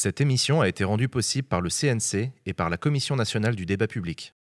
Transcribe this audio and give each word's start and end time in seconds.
Cette 0.00 0.20
émission 0.20 0.60
a 0.60 0.68
été 0.68 0.84
rendue 0.84 1.08
possible 1.08 1.48
par 1.48 1.60
le 1.60 1.70
CNC 1.70 2.30
et 2.46 2.54
par 2.54 2.70
la 2.70 2.76
Commission 2.76 3.16
nationale 3.16 3.56
du 3.56 3.66
débat 3.66 3.88
public. 3.88 4.32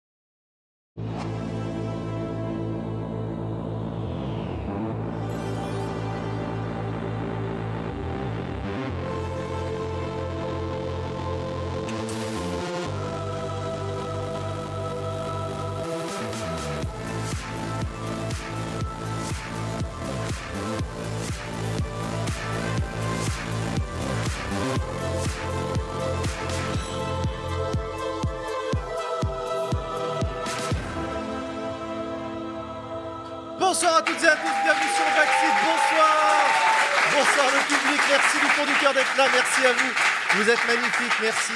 Merci. 41.22 41.52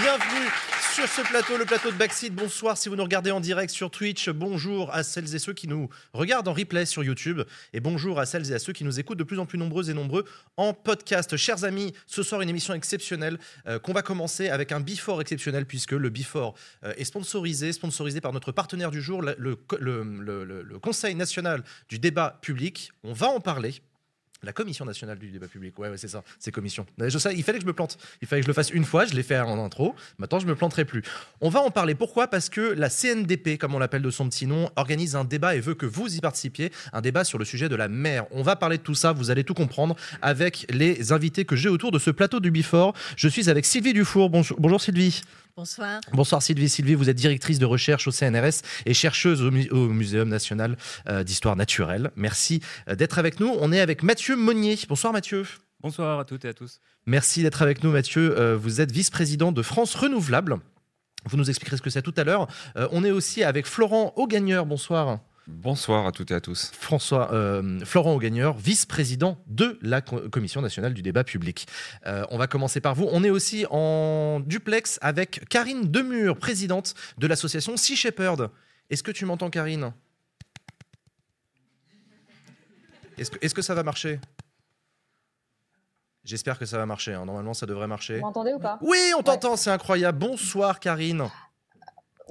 Bienvenue 0.00 0.48
sur 0.94 1.06
ce 1.08 1.22
plateau, 1.22 1.56
le 1.56 1.64
plateau 1.64 1.90
de 1.90 1.96
Backseat. 1.96 2.32
Bonsoir 2.32 2.76
si 2.76 2.88
vous 2.88 2.96
nous 2.96 3.02
regardez 3.02 3.30
en 3.30 3.40
direct 3.40 3.72
sur 3.72 3.90
Twitch. 3.90 4.28
Bonjour 4.28 4.92
à 4.92 5.02
celles 5.02 5.34
et 5.34 5.38
ceux 5.38 5.52
qui 5.52 5.68
nous 5.68 5.88
regardent 6.12 6.48
en 6.48 6.52
replay 6.52 6.86
sur 6.86 7.02
YouTube. 7.02 7.42
Et 7.72 7.80
bonjour 7.80 8.18
à 8.18 8.26
celles 8.26 8.50
et 8.50 8.54
à 8.54 8.58
ceux 8.58 8.72
qui 8.72 8.84
nous 8.84 9.00
écoutent 9.00 9.18
de 9.18 9.24
plus 9.24 9.38
en 9.38 9.46
plus 9.46 9.58
nombreux 9.58 9.90
et 9.90 9.94
nombreux 9.94 10.24
en 10.56 10.74
podcast. 10.74 11.36
Chers 11.36 11.64
amis, 11.64 11.92
ce 12.06 12.22
soir, 12.22 12.40
une 12.40 12.48
émission 12.48 12.74
exceptionnelle 12.74 13.38
euh, 13.66 13.78
qu'on 13.78 13.92
va 13.92 14.02
commencer 14.02 14.48
avec 14.48 14.72
un 14.72 14.80
before 14.80 15.20
exceptionnel 15.20 15.66
puisque 15.66 15.92
le 15.92 16.10
before 16.10 16.54
euh, 16.84 16.92
est 16.96 17.04
sponsorisé, 17.04 17.72
sponsorisé 17.72 18.20
par 18.20 18.32
notre 18.32 18.52
partenaire 18.52 18.90
du 18.90 19.00
jour, 19.00 19.22
le, 19.22 19.56
Conseil 20.80 21.14
national 21.14 21.62
du 21.88 21.98
débat 21.98 22.38
public. 22.42 22.92
On 23.02 23.12
va 23.12 23.28
en 23.28 23.40
parler. 23.40 23.82
La 24.42 24.52
commission 24.52 24.84
nationale 24.84 25.18
du 25.18 25.30
débat 25.30 25.48
public, 25.48 25.78
ouais, 25.78 25.90
c'est 25.96 26.08
ça, 26.08 26.22
c'est 26.38 26.50
commission. 26.50 26.86
Je 26.98 27.18
sais, 27.18 27.34
il 27.34 27.42
fallait 27.42 27.58
que 27.58 27.64
je 27.64 27.66
me 27.66 27.74
plante. 27.74 27.98
Il 28.22 28.28
fallait 28.28 28.40
que 28.40 28.46
je 28.46 28.50
le 28.50 28.54
fasse 28.54 28.70
une 28.70 28.84
fois, 28.84 29.04
je 29.04 29.14
l'ai 29.14 29.22
fait 29.22 29.38
en 29.38 29.62
intro. 29.62 29.94
Maintenant, 30.18 30.38
je 30.38 30.46
me 30.46 30.54
planterai 30.54 30.84
plus. 30.84 31.02
On 31.40 31.50
va 31.50 31.60
en 31.60 31.70
parler. 31.70 31.94
Pourquoi? 31.94 32.26
Parce 32.28 32.48
que 32.48 32.60
la 32.60 32.88
CNDP, 32.88 33.58
comme 33.58 33.74
on 33.74 33.78
l'appelle 33.78 34.02
de 34.02 34.10
son 34.10 34.28
petit 34.28 34.46
nom, 34.46 34.70
organise 34.76 35.14
un 35.14 35.24
débat 35.24 35.56
et 35.56 35.60
veut 35.60 35.74
que 35.74 35.86
vous 35.86 36.16
y 36.16 36.20
participiez. 36.20 36.72
Un 36.92 37.02
débat 37.02 37.24
sur 37.24 37.38
le 37.38 37.44
sujet 37.44 37.68
de 37.68 37.76
la 37.76 37.88
mer. 37.88 38.24
On 38.30 38.42
va 38.42 38.56
parler 38.56 38.78
de 38.78 38.82
tout 38.82 38.94
ça. 38.94 39.12
Vous 39.12 39.30
allez 39.30 39.44
tout 39.44 39.54
comprendre 39.54 39.94
avec 40.22 40.66
les 40.70 41.12
invités 41.12 41.44
que 41.44 41.56
j'ai 41.56 41.68
autour 41.68 41.92
de 41.92 41.98
ce 41.98 42.10
plateau 42.10 42.40
du 42.40 42.50
Bifort. 42.50 42.94
Je 43.16 43.28
suis 43.28 43.50
avec 43.50 43.66
Sylvie 43.66 43.92
Dufour. 43.92 44.30
Bonjour 44.30 44.80
Sylvie. 44.80 45.20
Bonsoir. 45.60 46.00
Bonsoir 46.14 46.42
Sylvie. 46.42 46.70
Sylvie, 46.70 46.94
vous 46.94 47.10
êtes 47.10 47.18
directrice 47.18 47.58
de 47.58 47.66
recherche 47.66 48.08
au 48.08 48.10
CNRS 48.10 48.62
et 48.86 48.94
chercheuse 48.94 49.42
au, 49.42 49.50
au 49.76 49.88
Muséum 49.88 50.26
national 50.26 50.78
euh, 51.06 51.22
d'histoire 51.22 51.54
naturelle. 51.54 52.12
Merci 52.16 52.62
euh, 52.88 52.94
d'être 52.94 53.18
avec 53.18 53.40
nous. 53.40 53.54
On 53.60 53.70
est 53.70 53.80
avec 53.80 54.02
Mathieu 54.02 54.36
Monnier. 54.36 54.78
Bonsoir 54.88 55.12
Mathieu. 55.12 55.44
Bonsoir 55.82 56.18
à 56.18 56.24
toutes 56.24 56.46
et 56.46 56.48
à 56.48 56.54
tous. 56.54 56.80
Merci 57.04 57.42
d'être 57.42 57.60
avec 57.60 57.84
nous 57.84 57.92
Mathieu. 57.92 58.38
Euh, 58.38 58.56
vous 58.56 58.80
êtes 58.80 58.90
vice-président 58.90 59.52
de 59.52 59.60
France 59.60 59.94
Renouvelable. 59.94 60.60
Vous 61.26 61.36
nous 61.36 61.50
expliquerez 61.50 61.76
ce 61.76 61.82
que 61.82 61.90
c'est 61.90 62.00
tout 62.00 62.14
à 62.16 62.24
l'heure. 62.24 62.48
Euh, 62.78 62.88
on 62.90 63.04
est 63.04 63.10
aussi 63.10 63.44
avec 63.44 63.66
Florent 63.66 64.14
Augagneur. 64.16 64.64
Bonsoir. 64.64 65.18
Bonsoir 65.54 66.06
à 66.06 66.12
toutes 66.12 66.30
et 66.30 66.34
à 66.34 66.40
tous. 66.40 66.70
François, 66.72 67.32
euh, 67.34 67.80
Florent 67.84 68.14
Augagneur, 68.14 68.56
vice-président 68.56 69.36
de 69.46 69.78
la 69.82 70.00
Co- 70.00 70.28
Commission 70.30 70.62
nationale 70.62 70.94
du 70.94 71.02
débat 71.02 71.24
public. 71.24 71.66
Euh, 72.06 72.24
on 72.30 72.38
va 72.38 72.46
commencer 72.46 72.80
par 72.80 72.94
vous. 72.94 73.08
On 73.10 73.24
est 73.24 73.30
aussi 73.30 73.66
en 73.70 74.40
duplex 74.40 74.98
avec 75.02 75.46
Karine 75.48 75.90
Demure, 75.90 76.38
présidente 76.38 76.94
de 77.18 77.26
l'association 77.26 77.76
Sea 77.76 77.96
Shepherd. 77.96 78.50
Est-ce 78.90 79.02
que 79.02 79.10
tu 79.10 79.24
m'entends, 79.26 79.50
Karine? 79.50 79.92
Est-ce 83.18 83.30
que, 83.32 83.38
est-ce 83.44 83.54
que 83.54 83.62
ça 83.62 83.74
va 83.74 83.82
marcher? 83.82 84.18
J'espère 86.24 86.58
que 86.58 86.64
ça 86.64 86.78
va 86.78 86.86
marcher. 86.86 87.12
hein. 87.12 87.24
Normalement, 87.26 87.54
ça 87.54 87.66
devrait 87.66 87.86
marcher. 87.88 88.16
Vous 88.16 88.22
m'entendez 88.22 88.52
ou 88.54 88.58
pas? 88.60 88.78
Oui, 88.82 88.98
on 89.18 89.22
t'entend, 89.22 89.56
c'est 89.56 89.70
incroyable. 89.70 90.18
Bonsoir, 90.18 90.80
Karine. 90.80 91.24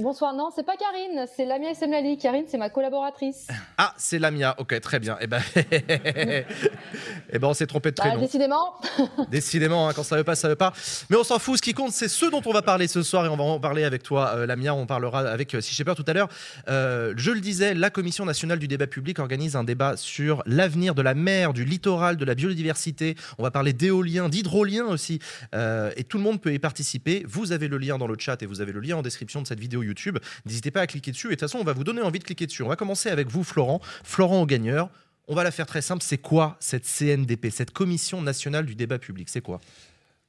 Bonsoir, 0.01 0.33
non, 0.33 0.49
c'est 0.55 0.65
pas 0.65 0.77
Karine, 0.77 1.25
c'est 1.35 1.43
Lamia 1.43 1.73
Semlali. 1.75 2.17
Karine, 2.17 2.45
c'est 2.47 2.57
ma 2.57 2.69
collaboratrice. 2.69 3.47
Ah, 3.77 3.93
c'est 3.97 4.17
Lamia. 4.17 4.55
Ok, 4.57 4.79
très 4.79 4.97
bien. 4.97 5.17
Eh 5.19 5.27
ben, 5.27 5.41
eh 5.55 7.37
ben 7.37 7.47
on 7.49 7.53
s'est 7.53 7.67
trompé 7.67 7.91
de 7.91 7.95
Bah, 7.97 8.03
prénom. 8.07 8.21
décidément, 8.21 8.75
Décidément, 9.29 9.89
hein, 9.89 9.93
quand 9.93 10.03
ça 10.03 10.15
veut 10.15 10.23
pas, 10.23 10.35
ça 10.35 10.47
veut 10.47 10.55
pas. 10.55 10.71
Mais 11.09 11.17
on 11.17 11.25
s'en 11.25 11.37
fout. 11.37 11.57
Ce 11.57 11.61
qui 11.61 11.73
compte, 11.73 11.91
c'est 11.91 12.07
ce 12.07 12.25
dont 12.27 12.41
on 12.45 12.53
va 12.53 12.61
parler 12.61 12.87
ce 12.87 13.03
soir 13.03 13.25
et 13.25 13.27
on 13.27 13.35
va 13.35 13.43
en 13.43 13.59
parler 13.59 13.83
avec 13.83 14.01
toi, 14.01 14.31
euh, 14.35 14.45
Lamia. 14.45 14.73
On 14.73 14.85
parlera 14.85 15.19
avec 15.19 15.53
euh, 15.53 15.59
Si 15.59 15.75
Shepherd 15.75 15.97
tout 15.97 16.05
à 16.07 16.13
l'heure. 16.13 16.29
Euh, 16.69 17.13
je 17.17 17.31
le 17.31 17.41
disais, 17.41 17.73
la 17.73 17.89
Commission 17.89 18.23
nationale 18.23 18.59
du 18.59 18.69
débat 18.69 18.87
public 18.87 19.19
organise 19.19 19.57
un 19.57 19.65
débat 19.65 19.97
sur 19.97 20.43
l'avenir 20.45 20.95
de 20.95 21.01
la 21.01 21.13
mer, 21.13 21.51
du 21.51 21.65
littoral, 21.65 22.15
de 22.15 22.23
la 22.23 22.35
biodiversité. 22.35 23.15
On 23.37 23.43
va 23.43 23.51
parler 23.51 23.73
d'éolien, 23.73 24.29
d'hydrolien 24.29 24.85
aussi. 24.85 25.19
Et 25.53 26.03
tout 26.05 26.17
le 26.17 26.23
monde 26.23 26.39
peut 26.39 26.53
y 26.53 26.59
participer. 26.59 27.25
Vous 27.27 27.51
avez 27.51 27.67
le 27.67 27.77
lien 27.77 27.97
dans 27.97 28.07
le 28.07 28.15
chat 28.17 28.41
et 28.41 28.45
vous 28.45 28.61
avez 28.61 28.71
le 28.71 28.79
lien 28.79 28.95
en 28.95 29.01
description 29.01 29.41
de 29.41 29.47
cette 29.47 29.59
vidéo 29.59 29.83
YouTube. 29.89 30.17
N'hésitez 30.45 30.71
pas 30.71 30.81
à 30.81 30.87
cliquer 30.87 31.11
dessus. 31.11 31.27
Et 31.27 31.29
de 31.31 31.35
toute 31.35 31.41
façon, 31.41 31.59
on 31.59 31.63
va 31.63 31.73
vous 31.73 31.83
donner 31.83 32.01
envie 32.01 32.19
de 32.19 32.23
cliquer 32.23 32.47
dessus. 32.47 32.63
On 32.63 32.69
va 32.69 32.75
commencer 32.75 33.09
avec 33.09 33.27
vous, 33.29 33.43
Florent. 33.43 33.81
Florent 34.03 34.41
Augagneur. 34.41 34.89
On 35.27 35.35
va 35.35 35.43
la 35.43 35.51
faire 35.51 35.67
très 35.67 35.81
simple. 35.81 36.03
C'est 36.03 36.17
quoi 36.17 36.57
cette 36.59 36.85
CNDP, 36.85 37.51
cette 37.51 37.71
Commission 37.71 38.21
nationale 38.21 38.65
du 38.65 38.75
débat 38.75 38.97
public? 38.97 39.29
C'est 39.29 39.41
quoi? 39.41 39.59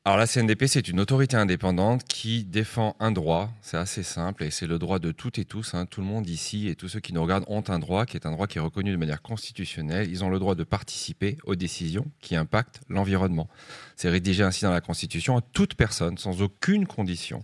Alors 0.06 0.16
la 0.16 0.27
CNDP, 0.27 0.65
c'est 0.66 0.88
une 0.88 0.99
autorité 0.99 1.37
indépendante 1.37 2.05
qui 2.05 2.44
défend 2.44 2.97
un 3.00 3.12
droit. 3.12 3.50
C'est 3.61 3.77
assez 3.77 4.03
simple 4.03 4.44
et 4.44 4.50
c'est 4.50 4.66
le 4.66 4.78
droit 4.78 4.99
de 4.99 5.12
toutes 5.12 5.38
et 5.38 5.44
tous. 5.44 5.75
hein. 5.75 5.84
Tout 5.84 6.00
le 6.00 6.06
monde 6.06 6.27
ici 6.27 6.69
et 6.69 6.75
tous 6.75 6.88
ceux 6.88 7.00
qui 7.00 7.12
nous 7.12 7.21
regardent 7.21 7.44
ont 7.49 7.62
un 7.69 7.78
droit 7.78 8.06
qui 8.06 8.16
est 8.16 8.25
un 8.25 8.31
droit 8.31 8.47
qui 8.47 8.56
est 8.56 8.62
reconnu 8.62 8.93
de 8.93 8.97
manière 8.97 9.21
constitutionnelle. 9.21 10.09
Ils 10.11 10.25
ont 10.25 10.31
le 10.31 10.38
droit 10.38 10.55
de 10.55 10.65
participer 10.65 11.37
aux 11.44 11.55
décisions 11.55 12.11
qui 12.22 12.34
impactent 12.34 12.81
l'environnement. 12.88 13.47
C'est 13.94 14.09
rédigé 14.09 14.43
ainsi 14.43 14.65
dans 14.65 14.71
la 14.71 14.81
Constitution. 14.81 15.38
Toute 15.53 15.75
personne, 15.75 16.17
sans 16.17 16.41
aucune 16.41 16.87
condition, 16.87 17.43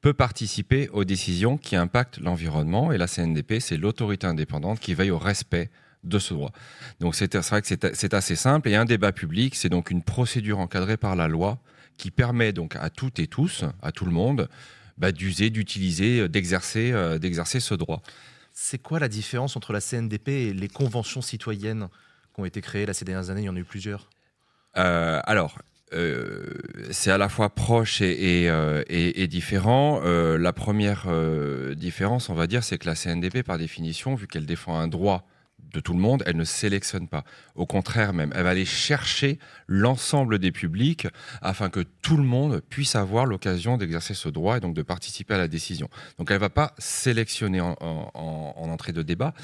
peut 0.00 0.14
participer 0.14 0.88
aux 0.94 1.04
décisions 1.04 1.58
qui 1.58 1.76
impactent 1.76 2.20
l'environnement. 2.20 2.90
Et 2.90 2.96
la 2.96 3.06
CNDP, 3.06 3.60
c'est 3.60 3.76
l'autorité 3.76 4.26
indépendante 4.26 4.80
qui 4.80 4.94
veille 4.94 5.10
au 5.10 5.18
respect 5.18 5.70
de 6.04 6.18
ce 6.18 6.32
droit. 6.32 6.52
Donc 7.00 7.14
c'est 7.14 7.36
vrai 7.36 7.60
que 7.60 7.68
c'est 7.68 8.14
assez 8.14 8.34
simple. 8.34 8.70
Et 8.70 8.76
un 8.76 8.86
débat 8.86 9.12
public, 9.12 9.54
c'est 9.54 9.68
donc 9.68 9.90
une 9.90 10.02
procédure 10.02 10.58
encadrée 10.58 10.96
par 10.96 11.14
la 11.14 11.28
loi 11.28 11.58
qui 11.98 12.10
permet 12.10 12.52
donc 12.54 12.76
à 12.76 12.88
toutes 12.88 13.18
et 13.18 13.26
tous, 13.26 13.64
à 13.82 13.92
tout 13.92 14.06
le 14.06 14.10
monde, 14.12 14.48
bah, 14.96 15.12
d'user, 15.12 15.50
d'utiliser, 15.50 16.20
euh, 16.20 16.28
d'exercer, 16.28 16.92
euh, 16.92 17.18
d'exercer 17.18 17.60
ce 17.60 17.74
droit. 17.74 18.00
C'est 18.54 18.78
quoi 18.78 18.98
la 18.98 19.08
différence 19.08 19.56
entre 19.56 19.72
la 19.72 19.80
CNDP 19.80 20.28
et 20.28 20.52
les 20.54 20.68
conventions 20.68 21.20
citoyennes 21.20 21.88
qui 22.34 22.40
ont 22.40 22.44
été 22.46 22.60
créées 22.60 22.86
là, 22.86 22.94
ces 22.94 23.04
dernières 23.04 23.28
années? 23.30 23.42
Il 23.42 23.46
y 23.46 23.48
en 23.48 23.56
a 23.56 23.60
eu 23.60 23.64
plusieurs. 23.64 24.08
Euh, 24.76 25.20
alors, 25.24 25.58
euh, 25.92 26.44
c'est 26.90 27.10
à 27.10 27.18
la 27.18 27.28
fois 27.28 27.50
proche 27.54 28.00
et, 28.00 28.42
et, 28.42 28.50
euh, 28.50 28.82
et- 28.88 29.22
et 29.22 29.26
différent. 29.28 30.00
Euh, 30.04 30.36
la 30.38 30.52
première 30.52 31.06
différence, 31.76 32.28
on 32.28 32.34
va 32.34 32.46
dire, 32.46 32.64
c'est 32.64 32.78
que 32.78 32.86
la 32.86 32.94
CNDP, 32.94 33.42
par 33.42 33.58
définition, 33.58 34.14
vu 34.14 34.26
qu'elle 34.26 34.46
défend 34.46 34.78
un 34.78 34.88
droit 34.88 35.26
de 35.72 35.80
tout 35.80 35.92
le 35.92 35.98
monde, 35.98 36.22
elle 36.26 36.36
ne 36.36 36.44
sélectionne 36.44 37.08
pas. 37.08 37.24
Au 37.54 37.66
contraire 37.66 38.12
même, 38.12 38.32
elle 38.34 38.44
va 38.44 38.50
aller 38.50 38.64
chercher 38.64 39.38
l'ensemble 39.66 40.38
des 40.38 40.52
publics 40.52 41.06
afin 41.42 41.68
que 41.70 41.80
tout 42.02 42.16
le 42.16 42.22
monde 42.22 42.62
puisse 42.70 42.96
avoir 42.96 43.26
l'occasion 43.26 43.76
d'exercer 43.76 44.14
ce 44.14 44.28
droit 44.28 44.56
et 44.56 44.60
donc 44.60 44.74
de 44.74 44.82
participer 44.82 45.34
à 45.34 45.38
la 45.38 45.48
décision. 45.48 45.88
Donc 46.18 46.30
elle 46.30 46.36
ne 46.36 46.40
va 46.40 46.50
pas 46.50 46.74
sélectionner 46.78 47.60
en, 47.60 47.76
en- 47.80 48.10
en- 48.14 48.54
en 48.56 48.70
entrée 48.70 48.92
de 48.92 49.02
débat. 49.02 49.34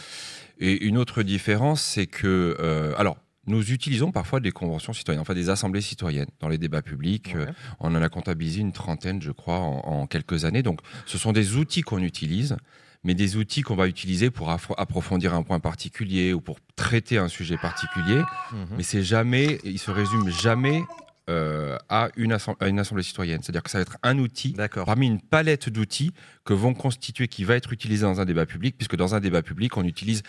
Et 0.59 0.85
une 0.87 0.97
autre 0.99 1.23
différence, 1.23 1.83
c'est 1.83 2.07
que... 2.07 2.57
euh, 2.61 2.95
alors, 2.97 3.19
nous 3.47 3.73
utilisons 3.73 4.11
parfois 4.11 4.41
des 4.41 4.53
conventions 4.53 4.95
citoyennes, 4.95 5.21
enfin 5.21 5.35
des 5.35 5.51
assemblées 5.51 5.83
citoyennes 5.83 6.29
dans 6.41 6.49
les 6.49 6.57
débats 6.57 6.81
publics. 6.81 7.33
Ouais. 7.35 7.43
Euh, 7.43 7.53
On 7.81 7.95
en 7.95 8.01
a 8.01 8.09
comptabilisé 8.09 8.61
une 8.63 8.73
trentaine, 8.73 9.21
je 9.21 9.33
crois, 9.33 9.59
en, 9.59 9.81
en 9.81 10.07
quelques 10.07 10.47
années. 10.47 10.63
Donc, 10.63 10.81
ce 11.05 11.19
sont 11.19 11.33
des 11.33 11.57
outils 11.57 11.83
qu'on 11.83 11.99
utilise, 12.03 12.57
mais 13.05 13.15
des 13.15 13.37
outils 13.37 13.63
qu'on 13.63 13.77
va 13.77 13.87
utiliser 13.87 14.31
pour 14.31 14.51
approfondir 14.51 15.35
un 15.35 15.43
point 15.43 15.61
particulier 15.61 16.33
ou 16.33 16.41
pour 16.41 16.59
traiter 16.75 17.19
un 17.19 17.29
sujet 17.29 17.57
particulier. 17.57 18.23
Mhm. 18.53 18.67
Mais 18.77 18.83
c'est 18.83 19.03
jamais, 19.03 19.59
il 19.65 19.79
se 19.79 19.91
résume 19.91 20.31
jamais 20.31 20.83
euh, 21.31 21.79
à, 21.89 22.09
une 22.17 22.33
assemb- 22.33 22.57
à 22.61 22.69
une 22.69 22.79
assemblée 22.79 23.03
citoyenne. 23.03 23.41
C'est-à-dire 23.43 23.63
que 23.63 23.71
ça 23.71 23.79
va 23.79 23.83
être 23.83 23.97
un 24.03 24.19
outil 24.19 24.55
parmi 24.87 25.07
une 25.07 25.21
palette 25.21 25.69
d'outils 25.71 26.13
que 26.45 26.53
vont 26.53 26.75
constituer, 26.75 27.29
qui 27.29 27.45
va 27.45 27.55
être 27.55 27.73
utilisé 27.73 28.03
dans 28.03 28.21
un 28.21 28.25
débat 28.25 28.47
public, 28.47 28.77
puisque 28.77 28.97
dans 28.97 29.15
un 29.15 29.21
débat 29.21 29.43
public, 29.43 29.77
on 29.77 29.85
utilise 29.85 30.23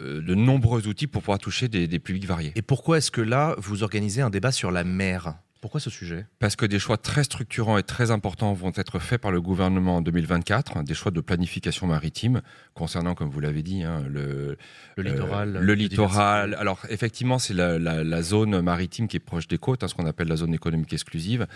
euh, 0.00 0.20
de 0.20 0.34
nombreux 0.34 0.86
outils 0.88 1.06
pour 1.06 1.22
pouvoir 1.22 1.38
toucher 1.38 1.68
des, 1.68 1.86
des 1.86 1.98
publics 1.98 2.26
variés. 2.26 2.52
Et 2.56 2.62
pourquoi 2.62 2.98
est-ce 2.98 3.10
que 3.10 3.20
là, 3.20 3.54
vous 3.58 3.82
organisez 3.82 4.20
un 4.22 4.30
débat 4.30 4.52
sur 4.52 4.70
la 4.70 4.84
mer? 4.84 5.34
Pourquoi 5.64 5.80
ce 5.80 5.88
sujet? 5.88 6.26
Parce 6.40 6.56
que 6.56 6.66
des 6.66 6.78
choix 6.78 6.98
très 6.98 7.24
structurants 7.24 7.78
et 7.78 7.82
très 7.82 8.10
importants 8.10 8.52
vont 8.52 8.72
être 8.76 8.98
faits 8.98 9.18
par 9.18 9.30
le 9.30 9.40
gouvernement 9.40 9.96
en 9.96 10.02
2024, 10.02 10.82
des 10.82 10.92
choix 10.92 11.10
de 11.10 11.22
planification 11.22 11.86
maritime 11.86 12.42
concernant, 12.74 13.14
comme 13.14 13.30
vous 13.30 13.40
l'avez 13.40 13.62
dit, 13.62 13.82
hein, 13.82 14.04
le, 14.06 14.58
le, 14.98 15.02
littoral. 15.02 15.56
Euh, 15.56 15.60
le 15.60 15.72
littoral. 15.72 16.54
Alors 16.60 16.80
effectivement, 16.90 17.38
c'est 17.38 17.54
la, 17.54 17.78
la, 17.78 18.04
la, 18.04 18.22
zone 18.22 18.60
maritime 18.60 19.08
qui 19.08 19.16
est 19.16 19.20
proche 19.20 19.48
des 19.48 19.56
côtes, 19.56 19.82
hein, 19.82 19.88
ce 19.88 19.94
qu'on 19.94 20.04
appelle 20.04 20.28
la 20.28 20.36
zone 20.36 20.52
économique 20.52 20.92
exclusive, 20.92 21.46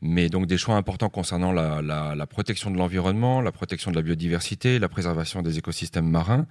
mais 0.00 0.28
donc 0.28 0.46
des 0.46 0.58
choix 0.58 0.76
importants 0.76 1.08
concernant 1.08 1.50
la, 1.50 1.82
la 1.82 2.26
protection 2.28 2.70
de 2.70 2.76
l'environnement, 2.76 3.40
la 3.40 3.50
protection 3.50 3.90
de 3.90 3.96
la 3.96 4.02
biodiversité, 4.02 4.78
la 4.78 4.88
préservation 4.88 5.42
des 5.42 5.58
écosystèmes 5.58 6.08
marins 6.08 6.46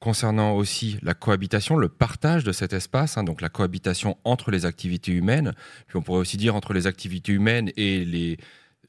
concernant 0.00 0.52
aussi 0.52 0.98
la 1.02 1.14
cohabitation, 1.14 1.76
le 1.76 1.88
partage 1.88 2.44
de 2.44 2.52
cet 2.52 2.72
espace, 2.72 3.16
hein, 3.16 3.24
donc 3.24 3.40
la 3.40 3.48
cohabitation 3.48 4.18
entre 4.24 4.50
les 4.50 4.66
activités 4.66 5.12
humaines, 5.12 5.54
puis 5.86 5.96
on 5.96 6.02
pourrait 6.02 6.20
aussi 6.20 6.36
dire 6.36 6.54
entre 6.54 6.72
les 6.72 6.86
activités 6.86 7.32
humaines 7.32 7.70
et 7.76 8.04
les, 8.04 8.36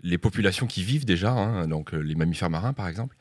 les 0.03 0.17
populations 0.17 0.67
qui 0.67 0.83
vivent 0.83 1.05
déjà, 1.05 1.31
hein, 1.31 1.67
donc 1.67 1.93
euh, 1.93 1.99
les 1.99 2.15
mammifères 2.15 2.49
marins 2.49 2.73
par 2.73 2.87
exemple. 2.87 3.15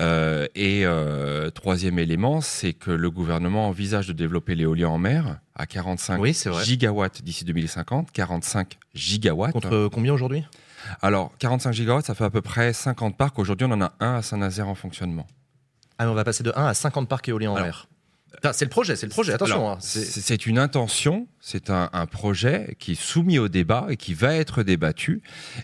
Euh, 0.00 0.46
et 0.54 0.84
euh, 0.84 1.50
troisième 1.50 1.98
élément, 1.98 2.40
c'est 2.40 2.72
que 2.72 2.90
le 2.90 3.10
gouvernement 3.10 3.68
envisage 3.68 4.06
de 4.06 4.12
développer 4.12 4.54
l'éolien 4.54 4.88
en 4.88 4.98
mer 4.98 5.40
à 5.54 5.66
45 5.66 6.22
gigawatts 6.62 7.22
d'ici 7.22 7.44
2050, 7.44 8.12
45 8.12 8.78
gigawatts. 8.94 9.52
Contre 9.52 9.88
combien 9.88 10.12
aujourd'hui? 10.12 10.44
Alors 11.02 11.32
45 11.38 11.72
gigawatts, 11.72 12.06
ça 12.06 12.14
fait 12.14 12.24
à 12.24 12.30
peu 12.30 12.42
près 12.42 12.72
50 12.72 13.16
parcs. 13.16 13.38
Aujourd'hui, 13.38 13.66
on 13.68 13.72
en 13.72 13.82
a 13.82 13.92
un 14.00 14.14
à 14.14 14.22
Saint-Nazaire 14.22 14.68
en 14.68 14.74
fonctionnement. 14.74 15.26
Ah, 15.98 16.08
on 16.08 16.14
va 16.14 16.24
passer 16.24 16.44
de 16.44 16.52
1 16.54 16.66
à 16.66 16.74
50 16.74 17.08
parcs 17.08 17.28
éoliens 17.28 17.50
en 17.50 17.60
mer. 17.60 17.88
C'est 18.52 18.64
le 18.64 18.70
projet, 18.70 18.94
c'est 18.94 19.06
le 19.06 19.10
projet, 19.10 19.32
attention. 19.32 19.70
Hein, 19.70 19.78
c'est 19.80 20.46
une 20.46 20.58
intention, 20.58 21.26
c'est 21.40 21.70
un, 21.70 21.88
projet 22.06 22.76
qui 22.78 22.92
est 22.92 23.00
soumis 23.00 23.38
au 23.38 23.48
débat 23.48 23.86
et 23.88 23.96
qui 23.96 24.14
va 24.14 24.34
être 24.34 24.62
débattu. 24.62 25.22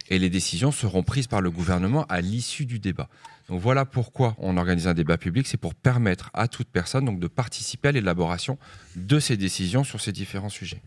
Et 0.09 0.19
les 0.19 0.31
décisions 0.31 0.73
seront 0.73 1.03
prises 1.03 1.27
par 1.27 1.41
le 1.41 1.51
gouvernement 1.51 2.05
à 2.09 2.21
l'issue 2.21 2.67
du 2.67 2.79
débat. 2.79 3.09
Donc 3.49 3.61
voilà 3.61 3.85
pourquoi 3.85 4.35
on 4.39 4.57
organise 4.57 4.89
un 4.89 4.95
débat 4.95 5.19
public, 5.19 5.47
c'est 5.47 5.59
pour 5.59 5.75
permettre 5.75 6.31
à 6.33 6.49
toute 6.49 6.69
personne 6.69 7.05
donc, 7.05 7.21
de 7.21 7.27
participer 7.27 7.89
à 7.89 7.93
l'élaboration 7.93 8.59
de 8.97 9.21
ces 9.21 9.37
décisions 9.37 9.85
sur 9.85 10.01
ces 10.01 10.13
différents 10.13 10.49
sujets. 10.49 10.81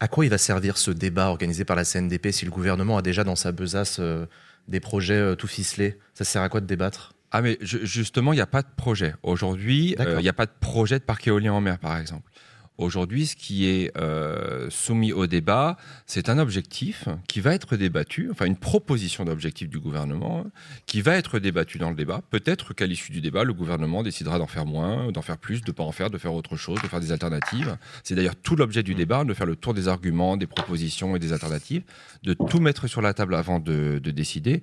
À 0.00 0.08
quoi 0.08 0.24
il 0.24 0.30
va 0.30 0.38
servir 0.38 0.78
ce 0.78 0.90
débat 0.90 1.28
organisé 1.28 1.64
par 1.64 1.76
la 1.76 1.84
CNDP 1.84 2.30
si 2.32 2.44
le 2.44 2.50
gouvernement 2.50 2.96
a 2.96 3.02
déjà 3.02 3.24
dans 3.24 3.36
sa 3.36 3.52
besace 3.52 3.98
euh, 4.00 4.26
des 4.68 4.80
projets 4.80 5.14
euh, 5.14 5.34
tout 5.36 5.46
ficelés? 5.46 5.98
Ça 6.14 6.24
sert 6.24 6.42
à 6.42 6.48
quoi 6.48 6.60
de 6.60 6.66
débattre? 6.66 7.13
Ah 7.36 7.42
mais 7.42 7.58
justement, 7.60 8.32
il 8.32 8.36
n'y 8.36 8.42
a 8.42 8.46
pas 8.46 8.62
de 8.62 8.68
projet. 8.76 9.12
Aujourd'hui, 9.24 9.96
euh, 9.98 10.20
il 10.20 10.22
n'y 10.22 10.28
a 10.28 10.32
pas 10.32 10.46
de 10.46 10.52
projet 10.60 11.00
de 11.00 11.04
parc 11.04 11.26
éolien 11.26 11.52
en 11.52 11.60
mer, 11.60 11.80
par 11.80 11.98
exemple. 11.98 12.30
Aujourd'hui, 12.78 13.26
ce 13.26 13.34
qui 13.34 13.66
est 13.66 13.90
euh, 13.96 14.68
soumis 14.70 15.12
au 15.12 15.26
débat, 15.26 15.76
c'est 16.06 16.28
un 16.28 16.38
objectif 16.38 17.08
qui 17.26 17.40
va 17.40 17.52
être 17.52 17.76
débattu, 17.76 18.28
enfin 18.30 18.44
une 18.46 18.56
proposition 18.56 19.24
d'objectif 19.24 19.68
du 19.68 19.80
gouvernement 19.80 20.46
qui 20.86 21.00
va 21.02 21.16
être 21.16 21.40
débattue 21.40 21.78
dans 21.78 21.90
le 21.90 21.96
débat. 21.96 22.20
Peut-être 22.30 22.72
qu'à 22.72 22.86
l'issue 22.86 23.10
du 23.10 23.20
débat, 23.20 23.42
le 23.42 23.52
gouvernement 23.52 24.04
décidera 24.04 24.38
d'en 24.38 24.46
faire 24.46 24.64
moins, 24.64 25.10
d'en 25.10 25.22
faire 25.22 25.38
plus, 25.38 25.60
de 25.60 25.70
ne 25.70 25.72
pas 25.72 25.82
en 25.82 25.92
faire, 25.92 26.10
de 26.10 26.18
faire 26.18 26.34
autre 26.34 26.56
chose, 26.56 26.80
de 26.82 26.86
faire 26.86 27.00
des 27.00 27.10
alternatives. 27.10 27.76
C'est 28.04 28.14
d'ailleurs 28.14 28.36
tout 28.36 28.54
l'objet 28.54 28.84
du 28.84 28.94
débat, 28.94 29.24
de 29.24 29.34
faire 29.34 29.46
le 29.46 29.56
tour 29.56 29.74
des 29.74 29.88
arguments, 29.88 30.36
des 30.36 30.46
propositions 30.46 31.16
et 31.16 31.18
des 31.18 31.32
alternatives, 31.32 31.82
de 32.22 32.34
tout 32.34 32.60
mettre 32.60 32.86
sur 32.86 33.02
la 33.02 33.12
table 33.12 33.34
avant 33.34 33.58
de, 33.58 33.98
de 34.00 34.10
décider. 34.12 34.62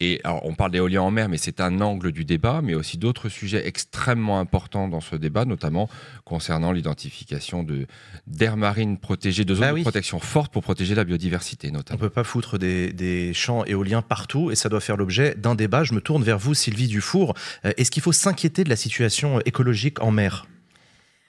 Et 0.00 0.20
alors, 0.24 0.44
on 0.44 0.54
parle 0.54 0.72
d'éolien 0.72 1.02
en 1.02 1.10
mer, 1.10 1.28
mais 1.28 1.38
c'est 1.38 1.60
un 1.60 1.80
angle 1.80 2.12
du 2.12 2.24
débat, 2.24 2.60
mais 2.62 2.74
aussi 2.74 2.98
d'autres 2.98 3.28
sujets 3.28 3.66
extrêmement 3.66 4.38
importants 4.38 4.88
dans 4.88 5.00
ce 5.00 5.16
débat, 5.16 5.44
notamment 5.44 5.88
concernant 6.24 6.72
l'identification 6.72 7.62
de 7.62 7.86
d'aires 8.26 8.56
marines 8.56 8.98
protégées, 8.98 9.44
de 9.44 9.54
zones 9.54 9.70
bah 9.70 9.78
de 9.78 9.82
protection 9.82 10.18
fortes 10.18 10.52
pour 10.52 10.62
protéger 10.62 10.94
la 10.94 11.04
biodiversité, 11.04 11.70
notamment. 11.70 11.98
On 12.00 12.02
ne 12.02 12.08
peut 12.08 12.14
pas 12.14 12.24
foutre 12.24 12.58
des, 12.58 12.92
des, 12.92 13.32
champs 13.32 13.64
éoliens 13.64 14.02
partout, 14.02 14.50
et 14.50 14.54
ça 14.54 14.68
doit 14.68 14.80
faire 14.80 14.96
l'objet 14.96 15.34
d'un 15.34 15.54
débat. 15.54 15.84
Je 15.84 15.94
me 15.94 16.00
tourne 16.00 16.22
vers 16.22 16.38
vous, 16.38 16.54
Sylvie 16.54 16.88
Dufour. 16.88 17.34
Euh, 17.64 17.72
est-ce 17.76 17.90
qu'il 17.90 18.02
faut 18.02 18.12
s'inquiéter 18.12 18.64
de 18.64 18.68
la 18.68 18.76
situation 18.76 19.40
écologique 19.46 20.02
en 20.02 20.10
mer? 20.10 20.46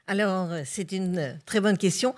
Alors, 0.08 0.50
c'est 0.66 0.92
une 0.92 1.38
très 1.46 1.60
bonne 1.60 1.78
question. 1.78 2.16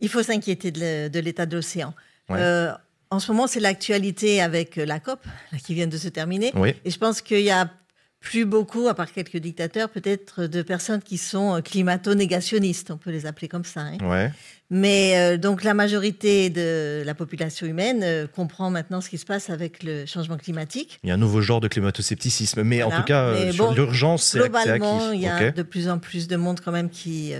Il 0.00 0.08
faut 0.08 0.22
s'inquiéter 0.22 0.70
de 0.72 1.18
l'état 1.20 1.46
de 1.46 1.56
l'océan. 1.56 1.94
Euh, 2.30 2.72
en 3.12 3.18
ce 3.18 3.30
moment, 3.30 3.46
c'est 3.46 3.60
l'actualité 3.60 4.40
avec 4.40 4.78
euh, 4.78 4.86
la 4.86 4.98
COP 4.98 5.20
qui 5.64 5.74
vient 5.74 5.86
de 5.86 5.98
se 5.98 6.08
terminer. 6.08 6.52
Et 6.84 6.90
je 6.90 6.98
pense 6.98 7.20
qu'il 7.20 7.40
y 7.42 7.50
a 7.50 7.70
plus 8.20 8.44
beaucoup, 8.44 8.86
à 8.88 8.94
part 8.94 9.12
quelques 9.12 9.36
dictateurs, 9.36 9.90
peut-être 9.90 10.46
de 10.46 10.62
personnes 10.62 11.02
qui 11.02 11.18
sont 11.18 11.56
euh, 11.56 11.60
climato-négationnistes, 11.60 12.90
on 12.90 12.96
peut 12.96 13.10
les 13.10 13.26
appeler 13.26 13.48
comme 13.48 13.64
ça. 13.64 13.80
Hein. 13.80 14.30
Mais 14.70 15.18
euh, 15.18 15.36
donc 15.36 15.62
la 15.64 15.74
majorité 15.74 16.48
de 16.48 17.02
la 17.04 17.14
population 17.14 17.66
humaine 17.66 18.28
comprend 18.34 18.70
maintenant 18.70 19.02
ce 19.02 19.10
qui 19.10 19.18
se 19.18 19.26
passe 19.26 19.50
avec 19.50 19.82
le 19.82 20.06
changement 20.06 20.38
climatique. 20.38 20.98
Il 21.02 21.08
y 21.08 21.12
a 21.12 21.14
un 21.14 21.18
nouveau 21.18 21.42
genre 21.42 21.60
de 21.60 21.68
climato-scepticisme, 21.68 22.62
mais 22.62 22.82
en 22.82 22.90
tout 22.90 23.02
cas, 23.02 23.52
sur 23.52 23.74
l'urgence, 23.74 24.24
c'est 24.24 24.38
Globalement, 24.38 25.12
il 25.12 25.20
y 25.20 25.28
a 25.28 25.50
de 25.50 25.62
plus 25.62 25.90
en 25.90 25.98
plus 25.98 26.28
de 26.28 26.36
monde 26.36 26.60
quand 26.60 26.72
même 26.72 26.88
qui 26.88 27.34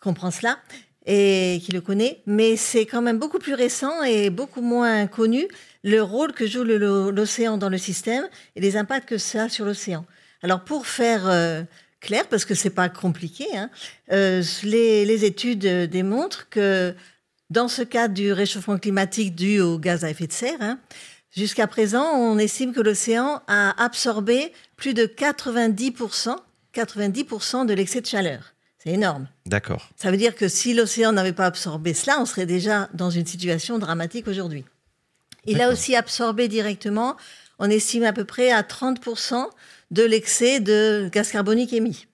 comprend 0.00 0.32
cela 0.32 0.58
et 1.06 1.60
qui 1.64 1.70
le 1.72 1.80
connaît, 1.80 2.20
mais 2.26 2.56
c'est 2.56 2.84
quand 2.84 3.00
même 3.00 3.18
beaucoup 3.18 3.38
plus 3.38 3.54
récent 3.54 4.02
et 4.02 4.28
beaucoup 4.28 4.60
moins 4.60 5.06
connu 5.06 5.46
le 5.84 6.02
rôle 6.02 6.32
que 6.32 6.46
joue 6.46 6.64
l'océan 6.64 7.58
dans 7.58 7.68
le 7.68 7.78
système 7.78 8.28
et 8.56 8.60
les 8.60 8.76
impacts 8.76 9.08
que 9.08 9.18
ça 9.18 9.44
a 9.44 9.48
sur 9.48 9.64
l'océan. 9.64 10.04
Alors 10.42 10.64
pour 10.64 10.88
faire 10.88 11.28
euh, 11.28 11.62
clair, 12.00 12.26
parce 12.28 12.44
que 12.44 12.54
c'est 12.54 12.70
pas 12.70 12.88
compliqué, 12.88 13.46
hein, 13.56 13.70
euh, 14.10 14.42
les, 14.64 15.24
études 15.24 15.66
démontrent 15.88 16.48
que 16.50 16.92
dans 17.50 17.68
ce 17.68 17.82
cadre 17.82 18.14
du 18.14 18.32
réchauffement 18.32 18.76
climatique 18.76 19.36
dû 19.36 19.60
aux 19.60 19.78
gaz 19.78 20.04
à 20.04 20.10
effet 20.10 20.26
de 20.26 20.32
serre, 20.32 20.60
hein, 20.60 20.80
jusqu'à 21.36 21.68
présent, 21.68 22.04
on 22.16 22.36
estime 22.38 22.72
que 22.72 22.80
l'océan 22.80 23.42
a 23.46 23.80
absorbé 23.82 24.52
plus 24.76 24.92
de 24.92 25.06
90%, 25.06 26.34
90% 26.74 27.66
de 27.66 27.74
l'excès 27.74 28.00
de 28.00 28.06
chaleur. 28.06 28.55
C'est 28.86 28.92
énorme. 28.92 29.26
D'accord. 29.46 29.88
Ça 29.96 30.12
veut 30.12 30.16
dire 30.16 30.36
que 30.36 30.46
si 30.46 30.72
l'océan 30.72 31.10
n'avait 31.10 31.32
pas 31.32 31.46
absorbé 31.46 31.92
cela, 31.92 32.20
on 32.20 32.24
serait 32.24 32.46
déjà 32.46 32.88
dans 32.94 33.10
une 33.10 33.26
situation 33.26 33.78
dramatique 33.78 34.28
aujourd'hui. 34.28 34.64
Il 35.44 35.60
a 35.60 35.70
aussi 35.70 35.96
absorbé 35.96 36.46
directement, 36.46 37.16
on 37.58 37.68
estime 37.68 38.04
à 38.04 38.12
peu 38.12 38.24
près 38.24 38.52
à 38.52 38.62
30% 38.62 39.44
de 39.90 40.02
l'excès 40.04 40.60
de 40.60 41.08
gaz 41.12 41.30
carbonique 41.32 41.72
émis. 41.72 42.05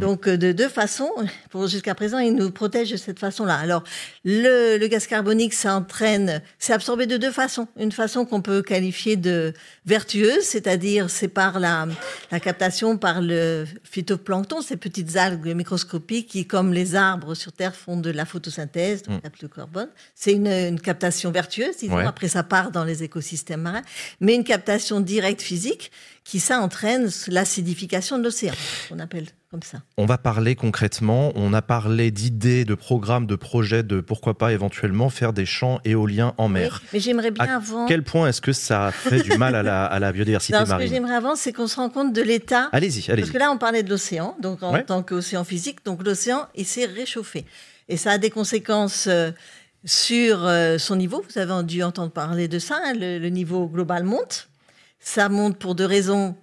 Donc 0.00 0.26
euh, 0.26 0.36
de 0.36 0.50
deux 0.52 0.68
façons, 0.68 1.10
pour 1.50 1.68
jusqu'à 1.68 1.94
présent, 1.94 2.18
il 2.18 2.34
nous 2.34 2.50
protège 2.50 2.90
de 2.90 2.96
cette 2.96 3.18
façon-là. 3.18 3.56
Alors 3.56 3.84
le, 4.24 4.76
le, 4.76 4.86
gaz 4.88 5.06
carbonique, 5.06 5.54
ça 5.54 5.76
entraîne, 5.76 6.42
c'est 6.58 6.72
absorbé 6.72 7.06
de 7.06 7.16
deux 7.16 7.30
façons. 7.30 7.68
Une 7.78 7.92
façon 7.92 8.24
qu'on 8.24 8.42
peut 8.42 8.62
qualifier 8.62 9.16
de 9.16 9.52
vertueuse, 9.86 10.42
c'est-à-dire 10.42 11.10
c'est 11.10 11.28
par 11.28 11.60
la, 11.60 11.86
la 12.32 12.40
captation 12.40 12.98
par 12.98 13.20
le 13.20 13.66
phytoplancton, 13.84 14.62
ces 14.62 14.76
petites 14.76 15.16
algues 15.16 15.54
microscopiques 15.54 16.28
qui, 16.28 16.46
comme 16.46 16.72
les 16.72 16.96
arbres 16.96 17.34
sur 17.34 17.52
Terre, 17.52 17.76
font 17.76 17.96
de 17.96 18.10
la 18.10 18.24
photosynthèse, 18.24 19.02
donc 19.02 19.22
mmh. 19.22 19.28
le 19.42 19.48
carbone. 19.48 19.88
C'est 20.14 20.32
une, 20.32 20.48
une, 20.48 20.80
captation 20.80 21.30
vertueuse, 21.30 21.76
disons. 21.78 21.98
Après, 21.98 22.28
ça 22.28 22.42
part 22.42 22.72
dans 22.72 22.84
les 22.84 23.04
écosystèmes 23.04 23.62
marins, 23.62 23.82
mais 24.20 24.34
une 24.34 24.44
captation 24.44 25.00
directe 25.00 25.40
physique 25.40 25.92
qui 26.24 26.40
ça 26.40 26.60
entraîne 26.60 27.10
l'acidification 27.28 28.18
de 28.18 28.24
l'océan, 28.24 28.54
on 28.90 28.98
appelle 28.98 29.26
comme 29.50 29.62
ça. 29.62 29.78
On 29.98 30.06
va 30.06 30.16
parler 30.16 30.56
concrètement, 30.56 31.32
on 31.36 31.52
a 31.52 31.60
parlé 31.60 32.10
d'idées, 32.10 32.64
de 32.64 32.74
programmes, 32.74 33.26
de 33.26 33.36
projets, 33.36 33.82
de 33.82 34.00
pourquoi 34.00 34.36
pas 34.36 34.52
éventuellement 34.52 35.10
faire 35.10 35.34
des 35.34 35.44
champs 35.44 35.80
éoliens 35.84 36.34
en 36.38 36.48
mer. 36.48 36.82
mais 36.92 36.98
j'aimerais 36.98 37.30
bien 37.30 37.44
avant... 37.44 37.86
quel 37.86 38.02
point 38.02 38.28
est-ce 38.28 38.40
que 38.40 38.54
ça 38.54 38.90
fait 38.90 39.22
du 39.22 39.36
mal 39.36 39.54
à 39.54 39.62
la, 39.62 39.84
à 39.84 39.98
la 39.98 40.12
biodiversité 40.12 40.54
non, 40.58 40.66
marine 40.66 40.86
Ce 40.86 40.90
que 40.90 40.96
j'aimerais 40.96 41.14
avant, 41.14 41.36
c'est 41.36 41.52
qu'on 41.52 41.66
se 41.66 41.76
rend 41.76 41.90
compte 41.90 42.14
de 42.14 42.22
l'état... 42.22 42.70
Allez-y, 42.72 43.10
allez-y. 43.10 43.20
Parce 43.20 43.30
que 43.30 43.38
là, 43.38 43.50
on 43.52 43.58
parlait 43.58 43.82
de 43.82 43.90
l'océan, 43.90 44.34
donc 44.40 44.62
en 44.62 44.80
tant 44.82 45.02
qu'océan 45.02 45.44
physique, 45.44 45.84
donc 45.84 46.02
l'océan, 46.02 46.48
il 46.54 46.64
s'est 46.64 46.86
réchauffé. 46.86 47.44
Et 47.88 47.96
ça 47.96 48.12
a 48.12 48.18
des 48.18 48.30
conséquences... 48.30 49.06
Euh, 49.08 49.30
sur 49.86 50.46
euh, 50.46 50.78
son 50.78 50.96
niveau, 50.96 51.22
vous 51.28 51.38
avez 51.38 51.62
dû 51.62 51.82
entendre 51.82 52.10
parler 52.10 52.48
de 52.48 52.58
ça, 52.58 52.80
hein, 52.82 52.94
le 52.96 53.28
niveau 53.28 53.66
global 53.66 54.02
monte, 54.02 54.48
ça 55.04 55.28
monte 55.28 55.58
pour 55.58 55.74
deux 55.74 55.84
raisons. 55.84 56.34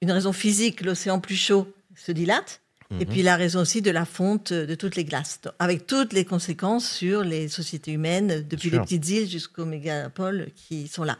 Une 0.00 0.10
raison 0.10 0.32
physique, 0.32 0.80
l'océan 0.80 1.20
plus 1.20 1.36
chaud 1.36 1.72
se 1.94 2.10
dilate. 2.10 2.62
Et 2.90 3.04
mhm. 3.04 3.06
puis 3.06 3.22
la 3.22 3.36
raison 3.36 3.60
aussi 3.60 3.82
de 3.82 3.90
la 3.90 4.06
fonte 4.06 4.50
de 4.52 4.74
toutes 4.74 4.96
les 4.96 5.04
glaces, 5.04 5.40
avec 5.58 5.86
toutes 5.86 6.14
les 6.14 6.24
conséquences 6.24 6.90
sur 6.90 7.22
les 7.22 7.48
sociétés 7.48 7.92
humaines, 7.92 8.46
depuis 8.48 8.70
les 8.70 8.80
petites 8.80 9.06
îles 9.10 9.28
jusqu'aux 9.28 9.66
mégapoles 9.66 10.48
qui 10.56 10.88
sont 10.88 11.04
là. 11.04 11.18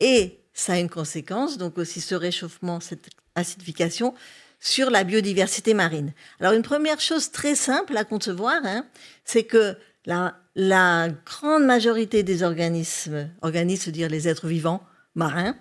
Et 0.00 0.38
ça 0.54 0.72
a 0.72 0.78
une 0.78 0.88
conséquence, 0.88 1.58
donc 1.58 1.76
aussi 1.76 2.00
ce 2.00 2.14
réchauffement, 2.14 2.80
cette 2.80 3.10
acidification, 3.34 4.14
sur 4.60 4.88
la 4.88 5.04
biodiversité 5.04 5.74
marine. 5.74 6.14
Alors 6.40 6.54
une 6.54 6.62
première 6.62 7.00
chose 7.00 7.30
très 7.30 7.54
simple 7.54 7.94
à 7.98 8.04
concevoir, 8.04 8.58
hein, 8.64 8.86
c'est 9.26 9.44
que 9.44 9.76
la, 10.06 10.38
la 10.54 11.10
grande 11.26 11.64
majorité 11.64 12.22
des 12.22 12.42
organismes, 12.42 13.28
organismes, 13.42 13.84
c'est-à-dire 13.84 14.08
les 14.08 14.26
êtres 14.26 14.46
vivants 14.46 14.82
marins, 15.14 15.54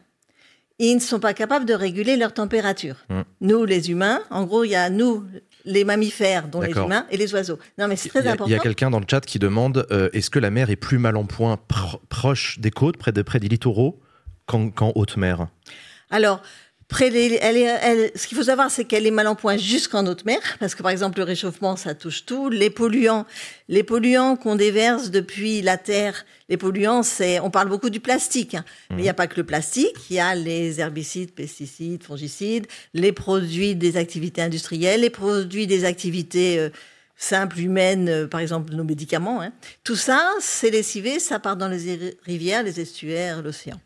ils 0.79 0.95
ne 0.95 0.99
sont 0.99 1.19
pas 1.19 1.33
capables 1.33 1.65
de 1.65 1.73
réguler 1.73 2.15
leur 2.17 2.33
température. 2.33 2.95
Mm. 3.09 3.21
Nous, 3.41 3.65
les 3.65 3.91
humains, 3.91 4.21
en 4.29 4.45
gros, 4.45 4.63
il 4.63 4.69
y 4.71 4.75
a 4.75 4.89
nous, 4.89 5.25
les 5.65 5.83
mammifères, 5.83 6.47
dont 6.47 6.61
les 6.61 6.71
humains, 6.71 7.05
et 7.11 7.17
les 7.17 7.33
oiseaux. 7.33 7.59
Non, 7.77 7.87
mais 7.87 7.95
c'est 7.97 8.09
très 8.09 8.25
a- 8.25 8.31
important. 8.31 8.45
Il 8.49 8.53
y 8.53 8.55
a 8.55 8.59
quelqu'un 8.59 8.89
dans 8.89 8.99
le 8.99 9.05
chat 9.09 9.21
qui 9.25 9.39
demande 9.39 9.85
euh, 9.91 10.09
est-ce 10.13 10.29
que 10.29 10.39
la 10.39 10.49
mer 10.51 10.69
est 10.69 10.77
plus 10.77 10.97
mal 10.97 11.17
en 11.17 11.25
point 11.25 11.57
pro- 11.67 11.99
proche 12.09 12.59
des 12.59 12.71
côtes, 12.71 12.97
près, 12.97 13.11
de, 13.11 13.21
près 13.21 13.39
des 13.39 13.49
littoraux, 13.49 13.99
qu'en 14.45 14.69
qu'en 14.69 14.93
haute 14.95 15.17
mer? 15.17 15.47
Alors, 16.09 16.41
près 16.89 17.09
des- 17.11 17.37
elle 17.41 17.55
est- 17.55 17.77
elle- 17.81 18.11
ce 18.15 18.27
qu'il 18.27 18.35
faut 18.37 18.43
savoir, 18.43 18.69
c'est 18.71 18.83
qu'elle 18.83 19.05
est 19.07 19.11
mal 19.11 19.27
en 19.27 19.35
point 19.35 19.55
jusqu'en 19.57 20.05
haute 20.07 20.25
mer, 20.25 20.39
parce 20.59 20.75
que 20.75 20.81
par 20.83 20.91
exemple, 20.91 21.19
le 21.19 21.23
réchauffement, 21.23 21.75
ça 21.77 21.93
touche 21.95 22.25
tout. 22.25 22.49
Les 22.49 22.69
polluants, 22.69 23.25
les 23.69 23.83
polluants 23.83 24.35
qu'on 24.35 24.55
déverse 24.55 25.11
depuis 25.11 25.61
la 25.61 25.77
Terre, 25.77 26.25
les 26.49 26.57
polluants, 26.57 27.03
c'est, 27.03 27.39
on 27.39 27.51
parle 27.51 27.69
beaucoup 27.69 27.89
du 27.91 27.99
plastique, 27.99 28.55
hein. 28.55 28.65
mais 28.89 28.97
il 28.97 29.03
n'y 29.03 29.09
a 29.09 29.13
pas 29.13 29.27
que 29.27 29.37
le 29.37 29.45
plastique, 29.45 29.95
il 30.09 30.15
y 30.15 30.19
a 30.19 30.33
les 30.35 30.81
herbicides, 30.81 31.31
pesticides, 31.31 32.03
fongicides, 32.03 32.65
les 32.93 33.11
produits 33.11 33.75
des 33.75 33.95
activités 33.95 34.41
industrielles, 34.41 35.01
les 35.01 35.09
produits 35.11 35.67
des 35.67 35.85
activités 35.85 36.57
euh, 36.57 36.69
simples, 37.15 37.59
humaines, 37.59 38.09
euh, 38.09 38.27
par 38.27 38.39
exemple 38.41 38.73
nos 38.73 38.83
médicaments. 38.83 39.41
hein. 39.43 39.51
Tout 39.83 39.95
ça, 39.95 40.21
c'est 40.39 40.71
lessivé, 40.71 41.19
ça 41.19 41.37
part 41.37 41.55
dans 41.55 41.67
les 41.67 42.17
rivières, 42.25 42.63
les 42.63 42.79
estuaires, 42.79 43.43
l'océan. 43.43 43.79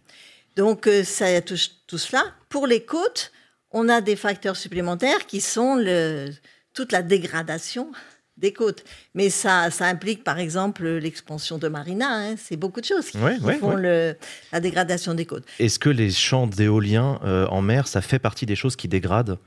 Donc, 0.56 0.88
euh, 0.88 1.04
ça 1.04 1.42
touche 1.42 1.70
tout 1.88 1.98
cela. 1.98 2.24
Pour 2.50 2.68
les 2.68 2.84
côtes, 2.84 3.32
on 3.72 3.90
a 3.90 4.02
des 4.02 4.16
facteurs 4.16 4.56
supplémentaires 4.56 5.26
qui 5.26 5.42
sont 5.42 5.76
le, 5.76 6.30
toute 6.74 6.92
la 6.92 7.02
dégradation 7.02 7.92
des 8.38 8.54
côtes. 8.54 8.84
Mais 9.14 9.30
ça, 9.30 9.70
ça 9.72 9.86
implique, 9.86 10.24
par 10.24 10.40
exemple, 10.40 10.88
l'expansion 10.88 11.58
de 11.58 11.68
marina. 11.68 12.08
hein. 12.10 12.36
C'est 12.38 12.56
beaucoup 12.58 12.82
de 12.82 12.86
choses 12.86 13.10
qui, 13.12 13.18
Ouais, 13.18 13.38
qui 13.38 13.44
ouais, 13.44 13.58
font 13.60 13.76
ouais. 13.76 13.82
le- 13.82 14.16
la 14.52 14.60
dégradation 14.60 15.14
des 15.14 15.26
côtes. 15.26 15.46
Est-ce 15.60 15.80
que 15.80 15.90
les 15.90 16.12
champs 16.12 16.48
d'éolien 16.48 17.20
euh, 17.24 17.46
en 17.48 17.62
mer, 17.62 17.88
ça 17.88 18.02
fait 18.02 18.20
partie 18.20 18.46
des 18.46 18.56
choses 18.56 18.76
qui 18.76 18.88
dégradent? 18.88 19.38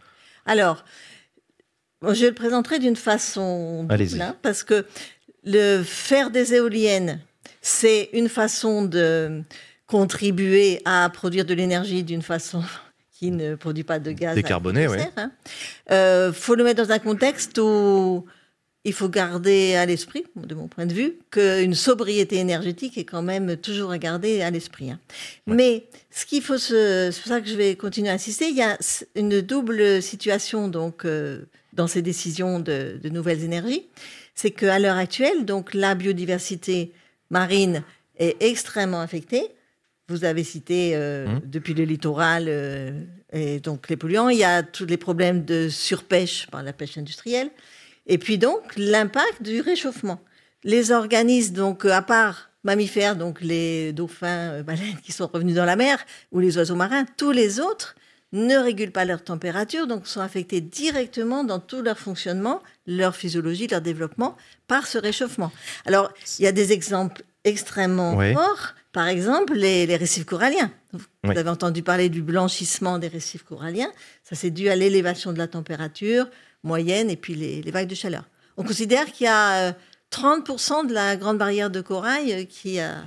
Alors, 0.45 0.85
je 2.03 2.27
le 2.27 2.33
présenterai 2.33 2.79
d'une 2.79 2.97
façon 2.97 3.87
Allez-y. 3.89 4.21
hein, 4.21 4.37
parce 4.43 4.63
que 4.63 4.87
le 5.45 5.83
faire 5.83 6.31
des 6.31 6.55
éoliennes, 6.55 7.21
c'est 7.63 8.11
une 8.13 8.29
façon 8.29 8.85
de 8.85 9.43
contribuer 9.87 10.81
à 10.85 11.09
produire 11.11 11.45
de 11.45 11.55
l'énergie 11.55 12.03
d'une 12.03 12.23
façon 12.23 12.63
qui 13.13 13.31
ne 13.31 13.55
produit 13.55 13.85
pas 13.85 13.99
de 13.99 14.13
gaz. 14.13 14.35
Décarboné, 14.35 14.87
de 14.87 14.93
serre, 14.93 15.13
hein. 15.17 15.31
Euh, 15.91 16.33
faut 16.33 16.55
le 16.55 16.65
mettre 16.65 16.83
dans 16.85 16.93
un 16.93 16.99
contexte 16.99 17.59
où 17.59 18.27
il 18.85 18.93
faut 18.93 19.09
garder 19.09 19.75
à 19.75 19.85
l'esprit, 19.85 20.25
de 20.37 20.55
mon 20.55 20.69
point 20.69 20.87
de 20.87 20.95
vue, 20.95 21.15
qu'une 21.33 21.75
sobriété 21.75 22.37
énergétique 22.37 22.97
est 22.99 23.05
quand 23.05 23.23
même 23.23 23.57
toujours 23.57 23.91
à 23.91 23.99
garder 23.99 24.43
à 24.43 24.51
l'esprit. 24.51 24.93
hein. 24.93 25.01
Mais 25.47 25.87
ce 26.13 26.25
qu'il 26.25 26.41
faut 26.41 26.59
se, 26.59 27.11
c'est 27.11 27.21
pour 27.21 27.29
ça 27.29 27.41
que 27.41 27.49
je 27.49 27.57
vais 27.57 27.75
continuer 27.75 28.11
à 28.11 28.13
insister, 28.13 28.49
il 28.49 28.57
y 28.57 28.63
a 28.63 28.79
une 29.17 29.41
double 29.41 30.01
situation 30.03 30.69
donc 30.69 31.05
euh, 31.05 31.41
dans 31.73 31.89
ces 31.89 32.01
décisions 32.01 32.61
de, 32.61 33.01
de 33.03 33.09
nouvelles 33.09 33.43
énergies, 33.43 33.87
c'est 34.37 34.53
qu'à 34.53 34.79
l'heure 34.79 34.97
actuelle, 34.99 35.45
donc 35.45 35.75
la 35.75 35.95
biodiversité 35.97 36.93
marine 37.31 37.83
est 38.19 38.37
extrêmement 38.41 39.01
affectée. 39.01 39.49
Vous 40.09 40.25
avez 40.25 40.45
cité 40.45 40.93
euh, 40.95 41.27
Mmh. 41.27 41.41
depuis 41.47 41.75
le 41.75 41.85
littoral 41.85 42.45
euh, 42.49 43.01
et 43.33 43.59
donc 43.61 43.89
les 43.89 43.97
polluants. 43.97 44.29
Il 44.29 44.39
y 44.39 44.45
a 44.45 44.63
tous 44.63 44.87
les 44.87 44.97
problèmes 44.97 45.45
de 45.45 45.69
surpêche 45.69 46.47
par 46.51 46.63
la 46.63 46.73
pêche 46.73 46.97
industrielle. 46.97 47.51
Et 48.07 48.19
puis 48.19 48.39
donc 48.39 48.63
l'impact 48.77 49.43
du 49.43 49.61
réchauffement. 49.61 50.21
Les 50.63 50.93
organismes, 50.93 51.55
donc 51.55 51.85
euh, 51.85 51.91
à 51.93 52.03
part 52.03 52.51
mammifères, 52.63 53.17
donc 53.17 53.41
les 53.41 53.93
dauphins, 53.93 54.51
euh, 54.53 54.63
baleines 54.63 54.97
qui 55.03 55.13
sont 55.13 55.29
revenus 55.33 55.55
dans 55.57 55.65
la 55.65 55.77
mer, 55.77 55.99
ou 56.33 56.39
les 56.41 56.57
oiseaux 56.57 56.77
marins, 56.77 57.05
tous 57.17 57.33
les 57.33 57.59
autres 57.61 57.97
ne 58.33 58.57
régulent 58.57 58.91
pas 58.93 59.05
leur 59.05 59.23
température, 59.23 59.87
donc 59.87 60.07
sont 60.09 60.21
affectés 60.21 60.61
directement 60.61 61.45
dans 61.45 61.61
tout 61.61 61.81
leur 61.83 61.99
fonctionnement, 61.99 62.61
leur 62.87 63.15
physiologie, 63.15 63.69
leur 63.69 63.81
développement, 63.81 64.37
par 64.67 64.87
ce 64.89 64.99
réchauffement. 64.99 65.53
Alors, 65.87 66.13
il 66.39 66.45
y 66.45 66.49
a 66.49 66.53
des 66.53 66.73
exemples 66.73 67.23
extrêmement 67.45 68.17
Ouais. 68.17 68.35
forts. 68.35 68.75
Par 68.97 69.09
exemple, 69.09 69.53
les, 69.53 69.85
les 69.87 69.97
récifs 69.97 70.25
coralliens. 70.25 70.71
Vous 71.23 71.31
avez 71.37 71.51
entendu 71.51 71.83
parler 71.83 72.09
du 72.09 72.23
blanchissement 72.23 72.99
des 72.99 73.09
récifs 73.09 73.43
coralliens. 73.43 73.93
Ça, 74.25 74.35
c'est 74.37 74.49
dû 74.51 74.71
à 74.71 74.75
l'élévation 74.75 75.35
de 75.35 75.39
la 75.39 75.47
température 75.47 76.25
moyenne 76.63 77.11
et 77.11 77.17
puis 77.17 77.35
les, 77.35 77.61
les 77.61 77.71
vagues 77.71 77.89
de 77.89 77.95
chaleur. 77.95 78.25
On 78.57 78.63
considère 78.65 79.05
qu'il 79.13 79.27
y 79.27 79.29
a 79.29 79.69
euh, 79.69 79.73
30% 80.11 80.87
de 80.89 80.95
la 80.95 81.17
grande 81.17 81.37
barrière 81.37 81.69
de 81.69 81.83
corail 81.83 82.33
euh, 82.33 82.45
qui, 82.45 82.81
a- 82.81 83.05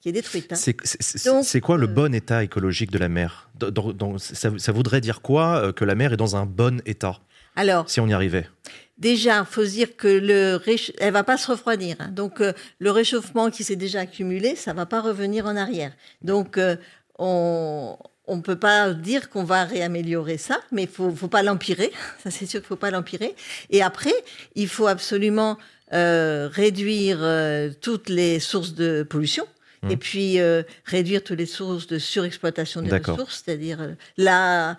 qui 0.00 0.08
est 0.08 0.12
détruite. 0.12 0.52
hein. 0.52 0.56
C'est 0.56 1.60
quoi 1.60 1.76
le 1.78 1.84
euh, 1.84 1.86
bon 2.00 2.12
état 2.16 2.42
écologique 2.42 2.90
de 2.90 2.98
la 2.98 3.08
mer? 3.08 3.48
Dans- 3.54 3.70
dans- 3.70 3.92
dans- 3.92 4.18
ça, 4.18 4.50
ça 4.58 4.72
voudrait 4.72 5.00
dire 5.00 5.20
quoi 5.22 5.58
euh, 5.66 5.72
que 5.72 5.84
la 5.84 5.94
mer 5.94 6.12
est 6.14 6.16
dans 6.16 6.34
un 6.34 6.46
bon 6.46 6.82
état, 6.84 7.20
Alors, 7.54 7.88
si 7.88 8.00
on 8.00 8.08
y 8.08 8.12
arrivait 8.12 8.48
déjà, 8.98 9.44
faut 9.44 9.64
se 9.64 9.70
dire 9.70 9.96
que 9.96 10.08
le 10.08 10.56
réch... 10.56 10.92
elle 10.98 11.12
va 11.12 11.24
pas 11.24 11.36
se 11.36 11.50
refroidir. 11.50 11.96
hein. 12.00 12.10
Donc, 12.12 12.40
euh, 12.40 12.52
le 12.78 12.90
réchauffement 12.90 13.50
qui 13.50 13.64
s'est 13.64 13.76
déjà 13.76 14.00
accumulé, 14.00 14.56
ça 14.56 14.72
va 14.72 14.86
pas 14.86 15.00
revenir 15.00 15.46
en 15.46 15.56
arrière. 15.56 15.92
Donc, 16.22 16.58
euh, 16.58 16.76
on 17.18 17.96
on 18.28 18.42
peut 18.42 18.58
pas 18.58 18.92
dire 18.92 19.30
qu'on 19.30 19.42
va 19.42 19.64
réaméliorer 19.64 20.38
ça, 20.38 20.60
mais 20.70 20.86
faut, 20.86 21.10
faut 21.10 21.28
pas 21.28 21.42
l'empirer. 21.42 21.90
Ça, 22.22 22.30
c'est 22.30 22.46
sûr 22.46 22.60
qu'il 22.60 22.68
faut 22.68 22.76
pas 22.76 22.90
l'empirer. 22.90 23.34
Et 23.70 23.82
après, 23.82 24.12
il 24.54 24.68
faut 24.68 24.86
absolument 24.86 25.58
euh, 25.92 26.48
réduire 26.52 27.18
euh, 27.22 27.70
toutes 27.80 28.10
les 28.10 28.38
sources 28.38 28.74
de 28.74 29.02
pollution. 29.02 29.46
Mhm. 29.82 29.90
Et 29.90 29.96
puis 29.96 30.40
euh, 30.40 30.62
réduire 30.84 31.24
toutes 31.24 31.38
les 31.38 31.46
sources 31.46 31.86
de 31.86 31.98
surexploitation 31.98 32.82
des 32.82 32.90
ressources, 32.90 33.42
c'est-à-dire 33.44 33.94
la, 34.16 34.76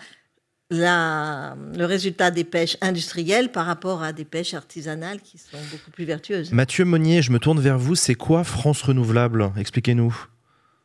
la, 0.69 1.55
le 1.75 1.85
résultat 1.85 2.31
des 2.31 2.43
pêches 2.43 2.77
industrielles 2.81 3.51
par 3.51 3.65
rapport 3.65 4.03
à 4.03 4.13
des 4.13 4.25
pêches 4.25 4.53
artisanales 4.53 5.19
qui 5.21 5.37
sont 5.37 5.57
beaucoup 5.71 5.91
plus 5.91 6.05
vertueuses. 6.05 6.51
Mathieu 6.51 6.85
Monnier, 6.85 7.21
je 7.21 7.31
me 7.31 7.39
tourne 7.39 7.59
vers 7.59 7.77
vous. 7.79 7.95
C'est 7.95 8.15
quoi 8.15 8.43
France 8.43 8.81
Renouvelable? 8.83 9.51
Expliquez-nous. 9.57 10.15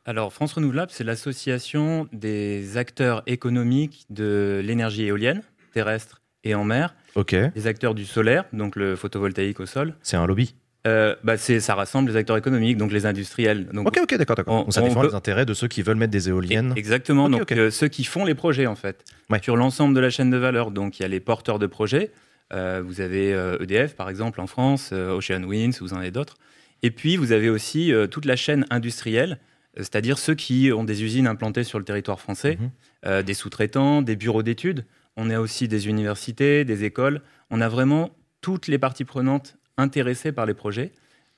Alors, 0.07 0.33
France 0.33 0.53
Renouvelable, 0.55 0.91
c'est 0.93 1.05
l'association 1.05 2.09
des 2.13 2.77
acteurs 2.77 3.23
économiques 3.27 4.07
de 4.11 4.61
l'énergie 4.65 5.05
éolienne, 5.05 5.43
terrestre 5.73 6.21
et 6.45 6.55
en 6.55 6.65
mer, 6.65 6.95
Ok, 7.15 7.35
des 7.35 7.67
acteurs 7.67 7.95
du 7.95 8.05
solaire, 8.05 8.45
donc 8.53 8.77
le 8.77 8.97
photovoltaïque 8.97 9.61
au 9.61 9.67
sol. 9.67 9.95
c'est 10.03 10.17
un 10.17 10.27
lobby. 10.27 10.55
Euh, 10.87 11.17
bah, 11.25 11.39
ça 11.39 11.75
rassemble 11.75 12.11
les 12.11 12.17
acteurs 12.17 12.37
économiques, 12.37 12.77
donc 12.77 12.93
les 12.93 13.07
industriels. 13.07 13.67
Donc, 13.73 13.89
Ok, 13.89 13.99
ok, 14.03 14.17
d'accord, 14.19 14.37
d'accord. 14.37 14.65
On- 14.69 14.71
ça 14.71 14.83
on 14.83 14.89
défend 14.89 15.01
peut- 15.01 15.09
les 15.09 15.15
intérêts 15.15 15.47
de 15.47 15.55
ceux 15.55 15.67
qui 15.67 15.81
veulent 15.81 15.97
mettre 15.97 16.13
des 16.13 16.29
éoliennes. 16.29 16.75
Exactement, 16.77 17.25
Ok, 17.25 17.31
donc 17.31 17.53
euh, 17.53 17.71
ceux 17.71 17.89
qui 17.89 18.05
font 18.05 18.25
les 18.27 18.35
projets 18.35 18.67
en 18.67 18.75
fait, 18.75 19.03
Ouais. 19.31 19.41
sur 19.43 19.57
l'ensemble 19.57 19.95
de 19.95 20.01
la 20.01 20.11
chaîne 20.11 20.29
de 20.31 20.37
valeur. 20.37 20.71
Donc 20.71 20.99
il 20.99 21.03
y 21.03 21.05
a 21.07 21.09
les 21.09 21.21
porteurs 21.21 21.59
de 21.59 21.67
projets, 21.67 22.11
Euh, 22.53 22.83
vous 22.85 23.01
avez 23.01 23.33
euh, 23.33 23.57
EDF 23.63 23.97
par 23.97 24.11
exemple 24.11 24.39
en 24.43 24.47
France, 24.47 24.93
Ocean 24.93 25.43
Winds, 25.45 25.79
vous 25.81 25.95
en 25.95 25.97
avez 25.97 26.11
d'autres. 26.11 26.37
Et 26.83 26.91
puis 26.91 27.17
vous 27.17 27.33
avez 27.33 27.49
aussi 27.49 27.91
toute 28.11 28.27
la 28.27 28.37
chaîne 28.37 28.67
industrielle, 28.69 29.39
c'est-à-dire 29.79 30.19
ceux 30.19 30.35
qui 30.35 30.71
ont 30.71 30.85
des 30.85 31.03
usines 31.03 31.27
implantées 31.27 31.65
sur 31.65 31.79
le 31.79 31.87
territoire 31.87 32.21
français, 32.21 32.59
Mhm. 33.05 33.23
des 33.23 33.35
sous-traitants, 33.35 34.03
des 34.03 34.15
bureaux 34.15 34.43
d'études. 34.43 34.85
On 35.17 35.31
a 35.31 35.41
aussi 35.41 35.69
des 35.69 35.89
universités, 35.89 36.67
des 36.67 36.85
écoles. 36.85 37.23
On 37.51 37.63
a 37.63 37.69
vraiment 37.71 38.11
toutes 38.43 38.69
les 38.69 38.79
parties 38.79 39.07
prenantes 39.07 39.57
intéressées 39.79 40.33
par 40.33 40.47
les 40.47 40.55
projets, 40.55 40.93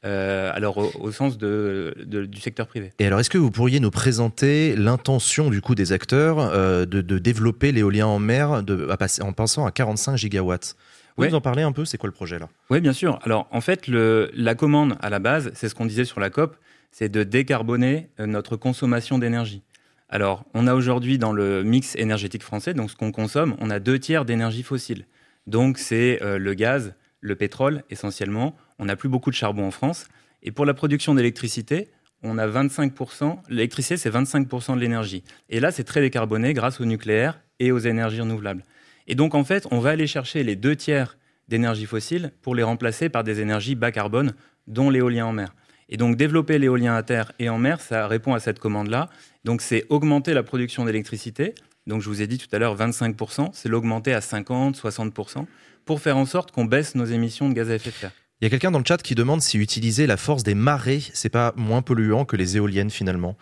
euh, 0.05 0.51
alors 0.55 0.77
au, 0.79 0.91
au 1.01 1.11
sens 1.13 1.39
de- 1.39 1.95
de- 2.05 2.27
du 2.27 2.41
secteur 2.41 2.67
privé. 2.67 2.93
Et 2.99 3.07
alors, 3.07 3.19
est-ce 3.21 3.31
que 3.31 3.39
vous 3.39 3.51
pourriez 3.51 3.81
nous 3.81 3.91
présenter 3.91 4.77
l'intention 4.77 5.51
du 5.51 5.61
coup 5.61 5.75
des 5.75 5.93
acteurs 5.93 6.39
euh, 6.39 6.85
de, 6.85 7.01
de 7.01 7.19
développer 7.19 7.73
l'éolien 7.73 8.07
en 8.07 8.19
mer 8.19 8.63
de, 8.63 8.89
à 8.91 8.97
passer- 8.97 9.23
en 9.23 9.33
pensant 9.33 9.65
à 9.67 9.71
45 9.73 10.17
gigawatts? 10.17 10.77
Vous 11.17 11.23
Ouais. 11.23 11.31
nous 11.31 11.35
en 11.35 11.41
parlez 11.41 11.63
un 11.63 11.73
peu 11.73 11.87
C'est 11.87 11.97
quoi 11.97 12.09
le 12.09 12.13
projet 12.13 12.39
là? 12.39 12.49
Oui, 12.69 12.81
bien 12.83 12.93
sûr. 12.93 13.19
Alors, 13.23 13.49
en 13.51 13.63
fait, 13.63 13.89
le- 13.89 14.31
la 14.35 14.55
commande 14.55 14.97
à 15.01 15.09
la 15.09 15.19
base, 15.19 15.51
c'est 15.55 15.69
ce 15.69 15.75
qu'on 15.75 15.87
disait 15.87 16.05
sur 16.05 16.21
la 16.21 16.29
COP, 16.29 16.57
c'est 16.93 17.09
de 17.09 17.23
décarboner 17.25 18.11
euh, 18.21 18.27
notre 18.27 18.57
consommation 18.57 19.19
d'énergie. 19.19 19.63
Alors, 20.11 20.45
on 20.55 20.67
a 20.67 20.75
aujourd'hui 20.75 21.19
dans 21.19 21.33
le 21.33 21.65
mix 21.65 21.97
énergétique 21.97 22.43
français, 22.43 22.75
donc 22.75 22.91
ce 22.91 22.97
qu'on 22.97 23.13
consomme, 23.13 23.57
on 23.61 23.71
a 23.71 23.81
deux 23.81 23.99
tiers 23.99 24.25
d'énergie 24.27 24.63
fossile. 24.63 25.07
Donc, 25.47 25.79
c'est 25.79 26.23
euh, 26.23 26.39
le 26.39 26.55
gaz, 26.55 26.95
le 27.27 27.37
pétrole 27.37 27.83
essentiellement. 27.91 28.57
On 28.79 28.87
n'a 28.87 28.97
plus 28.97 29.09
beaucoup 29.09 29.31
de 29.31 29.35
charbon 29.35 29.67
en 29.67 29.71
France. 29.71 30.07
Et 30.43 30.53
pour 30.53 30.65
la 30.65 30.75
production 30.75 31.15
d'électricité, 31.15 31.89
on 32.23 32.39
a 32.39 32.47
25%. 32.47 33.39
L'électricité, 33.49 33.97
c'est 33.97 34.11
25% 34.11 34.75
de 34.77 34.81
l'énergie. 34.81 35.25
Et 35.51 35.61
là, 35.61 35.71
c'est 35.71 35.85
très 35.85 36.01
décarboné 36.01 36.55
grâce 36.55 36.81
au 36.81 36.85
nucléaire 36.85 37.41
et 37.59 37.73
aux 37.73 37.79
énergies 37.79 38.21
renouvelables. 38.21 38.65
Et 39.07 39.15
donc, 39.15 39.35
en 39.35 39.45
fait, 39.45 39.67
on 39.71 39.81
va 39.81 39.91
aller 39.91 40.07
chercher 40.07 40.43
les 40.43 40.57
deux 40.57 40.77
tiers 40.77 41.19
d'énergie 41.49 41.87
fossile 41.87 42.33
pour 42.43 42.55
les 42.55 42.63
remplacer 42.63 43.09
par 43.09 43.25
des 43.25 43.41
énergies 43.41 43.75
bas 43.75 43.93
carbone, 43.93 44.35
dont 44.67 44.91
l'éolien 44.91 45.27
en 45.27 45.33
mer. 45.33 45.55
Et 45.89 45.97
donc 45.97 46.17
développer 46.17 46.59
l'éolien 46.59 46.97
à 46.97 47.03
terre 47.05 47.33
et 47.39 47.49
en 47.49 47.59
mer, 47.59 47.81
ça 47.81 48.09
répond 48.09 48.35
à 48.35 48.41
cette 48.41 48.59
commande-là. 48.59 49.09
Donc 49.45 49.61
c'est 49.61 49.85
augmenter 49.89 50.35
la 50.35 50.43
production 50.43 50.85
d'électricité. 50.85 51.55
Donc 51.87 52.03
je 52.03 52.09
vous 52.09 52.21
ai 52.21 52.27
dit 52.27 52.39
tout 52.39 52.49
à 52.51 52.59
l'heure 52.59 52.77
25%, 52.77 53.51
c'est 53.53 53.69
l'augmenter 53.69 54.13
à 54.13 54.21
50, 54.21 54.77
60% 54.77 55.47
pour 55.87 56.01
faire 56.01 56.19
en 56.19 56.27
sorte 56.27 56.51
qu'on 56.51 56.67
baisse 56.67 56.95
nos 56.95 57.07
émissions 57.07 57.49
de 57.49 57.55
gaz 57.55 57.71
à 57.71 57.77
effet 57.77 57.91
de 57.91 57.95
serre. 57.95 58.13
Il 58.43 58.45
y 58.45 58.47
a 58.49 58.51
quelqu'un 58.51 58.71
dans 58.71 58.79
le 58.79 58.85
chat 58.87 59.01
qui 59.01 59.15
demande 59.15 59.41
si 59.41 59.57
utiliser 59.57 60.07
la 60.07 60.19
force 60.19 60.43
des 60.43 60.55
marées, 60.55 61.03
c'est 61.15 61.31
pas 61.31 61.55
moins 61.57 61.81
polluant 61.81 62.27
que 62.27 62.37
les 62.37 62.59
éoliennes 62.59 62.91
finalement. 62.91 63.39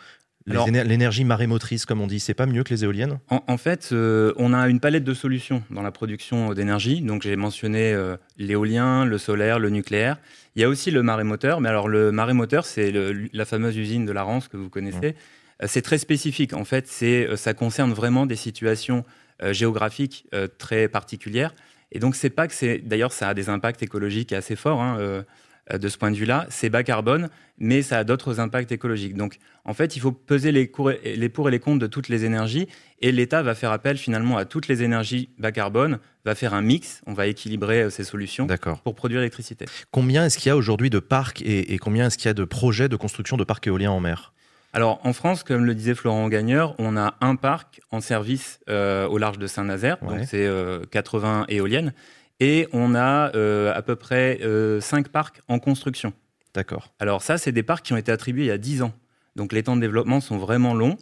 L'énergie 0.46 1.24
marémotrice, 1.24 1.86
comme 1.86 2.02
on 2.02 2.06
dit, 2.06 2.20
c'est 2.20 2.34
pas 2.34 2.44
mieux 2.44 2.64
que 2.64 2.74
les 2.74 2.84
éoliennes? 2.84 3.18
En, 3.30 3.56
fait, 3.56 3.88
euh, 3.92 4.34
on 4.36 4.52
a 4.52 4.68
une 4.68 4.78
palette 4.78 5.02
de 5.02 5.14
solutions 5.14 5.62
dans 5.70 5.80
la 5.80 5.90
production 5.90 6.52
d'énergie. 6.52 7.00
Donc, 7.00 7.22
j'ai 7.22 7.34
mentionné 7.34 7.94
euh, 7.94 8.18
l'éolien, 8.36 9.06
le 9.06 9.16
solaire, 9.16 9.58
le 9.58 9.70
nucléaire. 9.70 10.18
Il 10.54 10.60
y 10.60 10.64
a 10.64 10.68
aussi 10.68 10.90
le 10.90 11.02
marémoteur. 11.02 11.62
Mais 11.62 11.70
alors, 11.70 11.88
le 11.88 12.12
marémoteur, 12.12 12.66
c'est 12.66 12.92
la 12.92 13.44
fameuse 13.46 13.76
usine 13.78 14.04
de 14.04 14.12
la 14.12 14.22
Rance 14.22 14.48
que 14.48 14.58
vous 14.58 14.68
connaissez. 14.68 15.12
Mmh. 15.12 15.66
C'est 15.66 15.82
très 15.82 15.98
spécifique. 15.98 16.52
En 16.52 16.64
fait, 16.64 16.88
ça 17.36 17.54
concerne 17.54 17.94
vraiment 17.94 18.26
des 18.26 18.36
situations 18.36 19.04
géographiques 19.50 20.26
très 20.58 20.88
particulières. 20.88 21.54
Et 21.92 21.98
donc, 21.98 22.16
c'est 22.16 22.30
pas 22.30 22.48
que 22.48 22.54
c'est. 22.54 22.78
D'ailleurs, 22.78 23.12
ça 23.12 23.28
a 23.28 23.34
des 23.34 23.48
impacts 23.48 23.82
écologiques 23.82 24.32
assez 24.32 24.56
forts. 24.56 24.82
Hein, 24.82 24.98
euh, 25.72 25.78
de 25.78 25.88
ce 25.88 25.96
point 25.96 26.10
de 26.10 26.16
vue-là. 26.16 26.46
C'est 26.50 26.68
bas 26.68 26.82
carbone, 26.82 27.30
mais 27.56 27.80
ça 27.80 27.98
a 27.98 28.04
d'autres 28.04 28.38
impacts 28.38 28.70
écologiques. 28.70 29.14
Donc, 29.14 29.38
en 29.64 29.72
fait, 29.72 29.96
il 29.96 30.00
faut 30.00 30.12
peser 30.12 30.52
les, 30.52 30.66
pour 30.66 30.90
et 30.90 31.50
les 31.50 31.58
contre 31.58 31.78
de 31.78 31.86
toutes 31.86 32.08
les 32.08 32.26
énergies, 32.26 32.68
et 33.00 33.12
l'État 33.12 33.42
va 33.42 33.54
faire 33.54 33.72
appel 33.72 33.96
finalement 33.96 34.36
à 34.36 34.44
toutes 34.44 34.68
les 34.68 34.82
énergies 34.82 35.30
bas 35.38 35.52
carbone, 35.52 36.00
va 36.26 36.34
faire 36.34 36.52
un 36.52 36.60
mix, 36.60 37.00
on 37.06 37.14
va 37.14 37.26
équilibrer 37.26 37.84
euh, 37.84 37.90
ces 37.90 38.04
solutions 38.04 38.46
pour 38.82 38.94
produire 38.94 39.20
l'électricité. 39.20 39.64
Combien 39.90 40.26
est-ce 40.26 40.36
qu'il 40.36 40.50
y 40.50 40.52
a 40.52 40.56
aujourd'hui 40.56 40.90
de 40.90 40.98
parcs 40.98 41.40
et, 41.42 41.78
combien 41.78 42.08
est-ce 42.08 42.18
qu'il 42.18 42.26
y 42.26 42.30
a 42.30 42.34
de 42.34 42.44
projets 42.44 42.90
de 42.90 42.96
construction 42.96 43.38
de 43.38 43.44
parcs 43.44 43.66
éoliens 43.66 43.90
en 43.90 44.00
mer? 44.00 44.34
Alors 44.74 45.00
en 45.04 45.14
France, 45.14 45.42
comme 45.42 45.64
le 45.64 45.74
disait 45.74 45.94
Florent 45.94 46.28
Gagneur, 46.28 46.74
on 46.78 46.96
a 46.96 47.14
un 47.22 47.36
parc 47.36 47.80
en 47.90 48.00
service 48.00 48.60
euh, 48.68 49.06
au 49.08 49.16
large 49.16 49.38
de 49.38 49.46
Saint-Nazaire, 49.46 49.96
donc 50.02 50.24
c'est 50.26 50.50
80 50.90 51.46
éoliennes. 51.48 51.94
Et 52.40 52.68
on 52.72 52.94
a 52.94 53.34
euh, 53.36 53.72
à 53.74 53.82
peu 53.82 53.96
près 53.96 54.40
euh, 54.42 54.80
5 54.80 55.08
parcs 55.08 55.40
en 55.48 55.58
construction. 55.58 56.12
D'accord. 56.52 56.92
Alors 56.98 57.22
ça, 57.22 57.38
c'est 57.38 57.52
des 57.52 57.62
parcs 57.62 57.84
qui 57.84 57.92
ont 57.92 57.96
été 57.96 58.12
attribués 58.12 58.44
il 58.44 58.48
y 58.48 58.52
a 58.52 58.58
10 58.58 58.82
ans. 58.82 58.92
Donc 59.36 59.52
les 59.52 59.62
temps 59.62 59.76
de 59.76 59.80
développement 59.80 60.20
sont 60.20 60.38
vraiment 60.38 60.74
longs. 60.74 60.96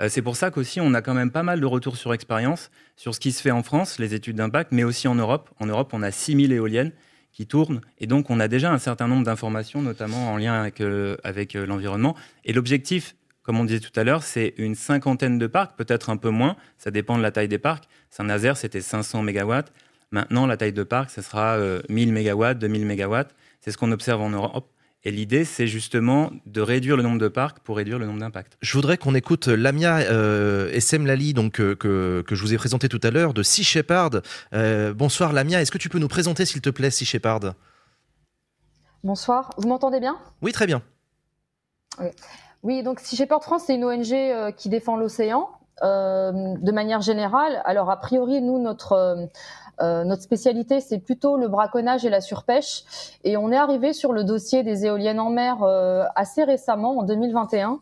Euh, 0.00 0.08
c'est 0.08 0.22
pour 0.22 0.36
ça 0.36 0.50
qu'aussi 0.50 0.80
on 0.80 0.94
a 0.94 1.02
quand 1.02 1.14
même 1.14 1.30
pas 1.30 1.42
mal 1.42 1.60
de 1.60 1.66
retours 1.66 1.96
sur 1.96 2.12
expérience 2.12 2.70
sur 2.96 3.14
ce 3.14 3.20
qui 3.20 3.32
se 3.32 3.42
fait 3.42 3.50
en 3.50 3.62
France, 3.62 3.98
les 3.98 4.14
études 4.14 4.36
d'impact, 4.36 4.72
mais 4.72 4.84
aussi 4.84 5.08
en 5.08 5.14
Europe. 5.14 5.50
En 5.58 5.66
Europe, 5.66 5.90
on 5.92 6.02
a 6.02 6.10
6000 6.10 6.52
éoliennes 6.52 6.92
qui 7.32 7.46
tournent 7.46 7.80
et 7.98 8.06
donc 8.06 8.30
on 8.30 8.40
a 8.40 8.48
déjà 8.48 8.72
un 8.72 8.78
certain 8.78 9.08
nombre 9.08 9.24
d'informations, 9.24 9.82
notamment 9.82 10.32
en 10.32 10.36
lien 10.36 10.60
avec, 10.60 10.80
euh, 10.80 11.16
avec 11.24 11.54
l'environnement. 11.54 12.14
Et 12.44 12.52
l'objectif, 12.52 13.14
comme 13.48 13.60
on 13.60 13.64
disait 13.64 13.80
tout 13.80 13.98
à 13.98 14.04
l'heure, 14.04 14.22
c'est 14.24 14.52
une 14.58 14.74
cinquantaine 14.74 15.38
de 15.38 15.46
parcs, 15.46 15.74
peut-être 15.74 16.10
un 16.10 16.18
peu 16.18 16.28
moins, 16.28 16.54
ça 16.76 16.90
dépend 16.90 17.16
de 17.16 17.22
la 17.22 17.30
taille 17.30 17.48
des 17.48 17.56
parcs. 17.56 17.84
Saint-Nazaire, 18.10 18.58
c'était 18.58 18.82
500 18.82 19.22
MW. 19.22 19.60
Maintenant, 20.10 20.44
la 20.46 20.58
taille 20.58 20.74
de 20.74 20.82
parc, 20.82 21.08
ce 21.08 21.22
sera 21.22 21.56
1000 21.88 22.12
MW, 22.12 22.56
2000 22.56 22.84
MW. 22.84 23.22
C'est 23.62 23.70
ce 23.70 23.78
qu'on 23.78 23.90
observe 23.90 24.20
en 24.20 24.28
Europe. 24.28 24.68
Et 25.02 25.10
l'idée, 25.10 25.46
c'est 25.46 25.66
justement 25.66 26.30
de 26.44 26.60
réduire 26.60 26.94
le 26.98 27.02
nombre 27.02 27.16
de 27.16 27.28
parcs 27.28 27.60
pour 27.60 27.78
réduire 27.78 27.98
le 27.98 28.04
nombre 28.04 28.20
d'impacts. 28.20 28.58
Je 28.60 28.70
voudrais 28.74 28.98
qu'on 28.98 29.14
écoute 29.14 29.48
Lamia 29.48 30.00
euh, 30.10 30.70
Essem 30.72 31.06
Lali, 31.06 31.32
donc, 31.32 31.58
euh, 31.58 31.74
que, 31.74 32.22
je 32.30 32.42
vous 32.42 32.52
ai 32.52 32.58
présenté 32.58 32.90
tout 32.90 33.00
à 33.02 33.10
l'heure, 33.10 33.32
de 33.32 33.42
Sea 33.42 33.64
Shepherd. 33.64 34.22
Euh, 34.52 34.92
bonsoir 34.92 35.32
Lamia, 35.32 35.62
est-ce 35.62 35.72
que 35.72 35.78
tu 35.78 35.88
peux 35.88 35.98
nous 35.98 36.08
présenter, 36.08 36.44
s'il 36.44 36.60
te 36.60 36.68
plaît, 36.68 36.90
Sea 36.90 37.06
Shepherd? 37.06 37.54
Bonsoir, 39.02 39.54
vous 39.56 39.68
m'entendez 39.68 40.00
bien? 40.00 40.18
Oui, 40.42 40.52
très 40.52 40.66
bien. 40.66 40.82
Oui. 41.98 42.08
Donc 42.64 43.00
Sea 43.00 43.16
Shepherd 43.16 43.42
France, 43.42 43.64
c'est 43.66 43.74
une 43.74 43.84
ONG 43.84 44.12
euh, 44.12 44.50
qui 44.50 44.68
défend 44.68 44.96
l'océan. 44.96 45.48
de 45.82 46.72
manière 46.72 47.00
générale, 47.00 47.62
alors 47.64 47.90
a 47.90 47.98
priori, 47.98 48.42
nous, 48.42 48.58
notre, 48.58 49.28
euh, 49.80 50.04
notre 50.04 50.22
spécialité, 50.22 50.80
c'est 50.80 50.98
plutôt 50.98 51.36
le 51.36 51.48
braconnage 51.48 52.04
et 52.04 52.10
la 52.10 52.20
surpêche. 52.20 52.82
Et 53.24 53.36
on 53.36 53.52
est 53.52 53.56
arrivé 53.56 53.92
sur 53.92 54.12
le 54.12 54.24
dossier 54.24 54.62
des 54.62 54.86
éoliennes 54.86 55.20
en 55.20 55.30
mer 55.30 55.62
euh, 55.62 56.04
assez 56.16 56.44
récemment, 56.44 56.98
en 56.98 57.02
2021. 57.02 57.80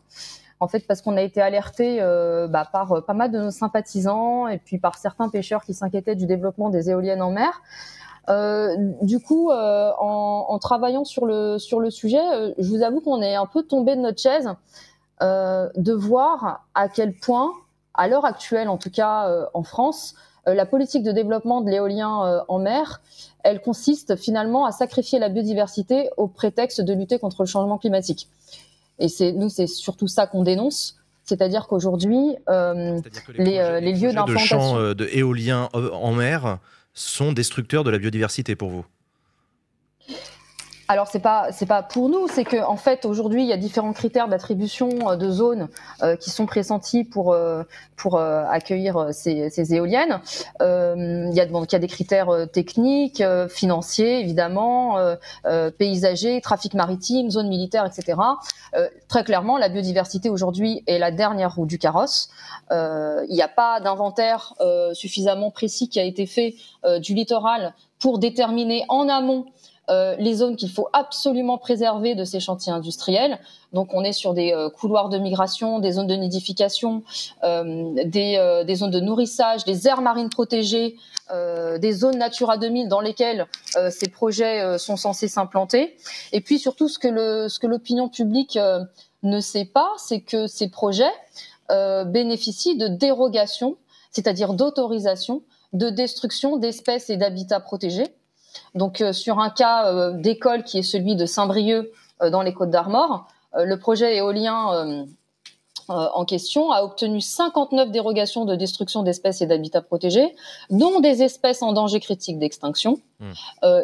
En 0.59 0.67
fait, 0.67 0.87
parce 0.87 1.01
qu'on 1.01 1.17
a 1.17 1.21
été 1.21 1.39
alerté 1.39 1.99
euh, 2.01 2.47
bah, 2.47 2.67
par 2.71 3.03
pas 3.05 3.13
mal 3.13 3.31
de 3.31 3.39
nos 3.39 3.51
sympathisants 3.51 4.47
et 4.47 4.57
puis 4.57 4.79
par 4.79 4.97
certains 4.97 5.29
pêcheurs 5.29 5.63
qui 5.63 5.75
s'inquiétaient 5.75 6.15
du 6.15 6.25
développement 6.25 6.69
des 6.69 6.89
éoliennes 6.89 7.21
en 7.21 7.31
mer. 7.31 7.61
Du 8.27 9.19
coup, 9.19 9.51
en, 9.51 10.45
en, 10.49 10.59
travaillant 10.59 11.05
sur 11.05 11.25
le 11.25 11.57
sur 11.57 11.79
le 11.79 11.89
sujet, 11.89 12.21
je 12.57 12.69
vous 12.69 12.83
avoue 12.83 13.01
qu'on 13.01 13.21
est 13.21 13.35
un 13.35 13.45
peu 13.45 13.63
tombé 13.63 13.95
de 13.95 14.01
notre 14.01 14.21
chaise 14.21 14.49
de 15.21 15.93
voir 15.93 16.65
à 16.75 16.89
quel 16.89 17.13
point, 17.13 17.51
à 17.93 18.07
l'heure 18.07 18.25
actuelle, 18.25 18.69
en 18.69 18.77
tout 18.77 18.91
cas 18.91 19.47
en 19.53 19.63
France, 19.63 20.15
euh, 20.47 20.53
la 20.53 20.65
politique 20.65 21.03
de 21.03 21.11
développement 21.11 21.61
de 21.61 21.69
l'éolien 21.69 22.25
euh, 22.25 22.39
en 22.47 22.59
mer, 22.59 23.01
elle 23.43 23.61
consiste 23.61 24.15
finalement 24.15 24.65
à 24.65 24.71
sacrifier 24.71 25.19
la 25.19 25.29
biodiversité 25.29 26.09
au 26.17 26.27
prétexte 26.27 26.81
de 26.81 26.93
lutter 26.93 27.19
contre 27.19 27.43
le 27.43 27.47
changement 27.47 27.77
climatique. 27.77 28.29
Et 28.99 29.09
c'est 29.09 29.31
nous, 29.31 29.49
c'est 29.49 29.67
surtout 29.67 30.07
ça 30.07 30.25
qu'on 30.25 30.43
dénonce. 30.43 30.95
C'est-à-dire 31.23 31.67
qu'aujourd'hui, 31.67 32.37
euh, 32.47 33.01
les, 33.37 33.81
les, 33.81 33.93
lieux 33.93 34.13
d'implantation 34.13 34.77
de, 34.77 34.93
de 34.93 35.09
éolien 35.11 35.67
en 35.73 36.13
mer 36.13 36.59
sont 36.97 37.31
destructeurs 37.31 37.83
de 37.83 37.91
la 37.91 37.99
biodiversité 37.99 38.55
pour 38.55 38.69
vous? 38.69 38.85
Alors 40.89 41.07
c'est 41.07 41.19
pas 41.19 41.51
c'est 41.51 41.65
pas 41.65 41.83
pour 41.83 42.07
nous, 42.09 42.27
c'est 42.29 42.45
que 42.45 42.63
en 42.63 42.77
fait 42.77 43.05
aujourd'hui 43.05 43.43
il 43.43 43.47
y 43.47 43.53
a 43.53 43.57
différents 43.57 43.91
critères 43.91 44.29
d'attribution 44.29 44.89
euh, 45.09 45.15
de 45.17 45.29
zones 45.29 45.67
euh, 46.01 46.15
qui 46.15 46.29
sont 46.29 46.45
pressentis 46.45 47.03
pour 47.03 47.33
euh, 47.33 47.63
pour 47.97 48.19
accueillir 48.19 49.07
ces, 49.11 49.49
ces 49.49 49.73
éoliennes. 49.73 50.21
il 50.61 51.33
y 51.33 51.41
a 51.41 51.45
il 51.45 51.71
y 51.71 51.75
a 51.75 51.79
des 51.79 51.87
critères 51.87 52.29
techniques, 52.53 53.23
financiers 53.49 54.19
évidemment, 54.19 54.97
paysagers, 55.79 56.39
trafic 56.41 56.75
maritime, 56.75 57.31
zone 57.31 57.47
militaire, 57.47 57.87
etc. 57.87 58.19
très 59.07 59.23
clairement, 59.23 59.57
la 59.57 59.69
biodiversité 59.69 60.29
aujourd'hui 60.29 60.83
est 60.85 60.99
la 60.99 61.09
dernière 61.09 61.55
roue 61.55 61.65
du 61.65 61.79
carrosse. 61.79 62.29
Il 62.69 63.27
n'y 63.31 63.41
a 63.41 63.47
pas 63.47 63.79
d'inventaire 63.79 64.53
suffisamment 64.93 65.49
précis 65.49 65.89
qui 65.89 65.99
a 65.99 66.03
été 66.03 66.27
fait 66.27 66.53
du 66.99 67.15
littoral 67.15 67.73
pour 67.97 68.19
déterminer 68.19 68.85
en 68.89 69.09
amont 69.09 69.47
euh, 69.89 70.17
les 70.19 70.33
zones 70.33 70.57
qu'il 70.57 70.69
faut 70.69 70.89
absolument 70.91 71.57
préserver 71.57 72.13
de 72.13 72.25
ces 72.25 72.41
chantiers 72.41 72.73
industriels. 72.73 73.39
Donc 73.71 73.93
on 73.93 74.03
est 74.03 74.11
sur 74.11 74.33
des 74.33 74.51
euh, 74.51 74.69
couloirs 74.69 75.07
de 75.07 75.17
migration, 75.17 75.79
des 75.79 75.93
zones 75.93 76.07
de 76.07 76.15
nidification, 76.15 77.03
euh, 77.45 77.93
des, 78.03 78.63
des, 78.65 78.75
zones 78.75 78.91
de 78.91 78.99
nourrissage, 78.99 79.63
des 79.63 79.87
aires 79.87 80.01
marines 80.01 80.29
protégées, 80.29 80.97
des 81.81 81.91
zones 81.91 82.17
Natura 82.17 82.57
2000 82.57 82.87
dans 82.87 83.01
lesquelles 83.01 83.47
ces 83.89 84.07
projets 84.07 84.77
sont 84.77 84.95
censés 84.95 85.27
s'implanter. 85.27 85.97
Et 86.31 86.39
puis 86.39 86.57
surtout 86.57 86.87
ce 86.87 86.97
que 86.97 87.09
le 87.09 87.49
ce 87.49 87.59
que 87.59 87.67
l'opinion 87.67 88.07
publique 88.07 88.57
ne 89.23 89.39
sait 89.41 89.65
pas, 89.65 89.89
c'est 89.97 90.21
que 90.21 90.47
ces 90.47 90.69
projets 90.69 91.11
bénéficient 91.69 92.77
de 92.77 92.87
dérogations, 92.87 93.75
c'est-à-dire 94.11 94.53
d'autorisation 94.53 95.41
de 95.73 95.89
destruction 95.89 96.55
d'espèces 96.55 97.09
et 97.09 97.17
d'habitats 97.17 97.59
protégés 97.59 98.07
donc 98.75 99.01
euh, 99.01 99.13
sur 99.13 99.39
un 99.39 99.49
cas 99.49 99.91
euh, 99.91 100.11
d'école 100.11 100.63
qui 100.63 100.79
est 100.79 100.83
celui 100.83 101.15
de 101.15 101.25
Saint-Brieuc 101.25 101.91
euh, 102.21 102.29
dans 102.29 102.41
les 102.41 102.53
Côtes 102.53 102.69
d'Armor, 102.69 103.27
le 103.55 103.75
projet 103.77 104.17
éolien 104.17 105.05
en 105.87 106.25
question 106.25 106.71
a 106.71 106.83
obtenu 106.83 107.21
59 107.21 107.89
dérogations 107.89 108.45
de 108.45 108.55
destruction 108.55 109.01
d'espèces 109.01 109.41
et 109.41 109.47
d'habitats 109.47 109.81
protégés, 109.81 110.35
dont 110.69 110.99
des 110.99 111.23
espèces 111.23 111.63
en 111.63 111.71
danger 111.71 111.99
critique 111.99 112.37
d'extinction 112.37 112.99
hmm. 113.19 113.31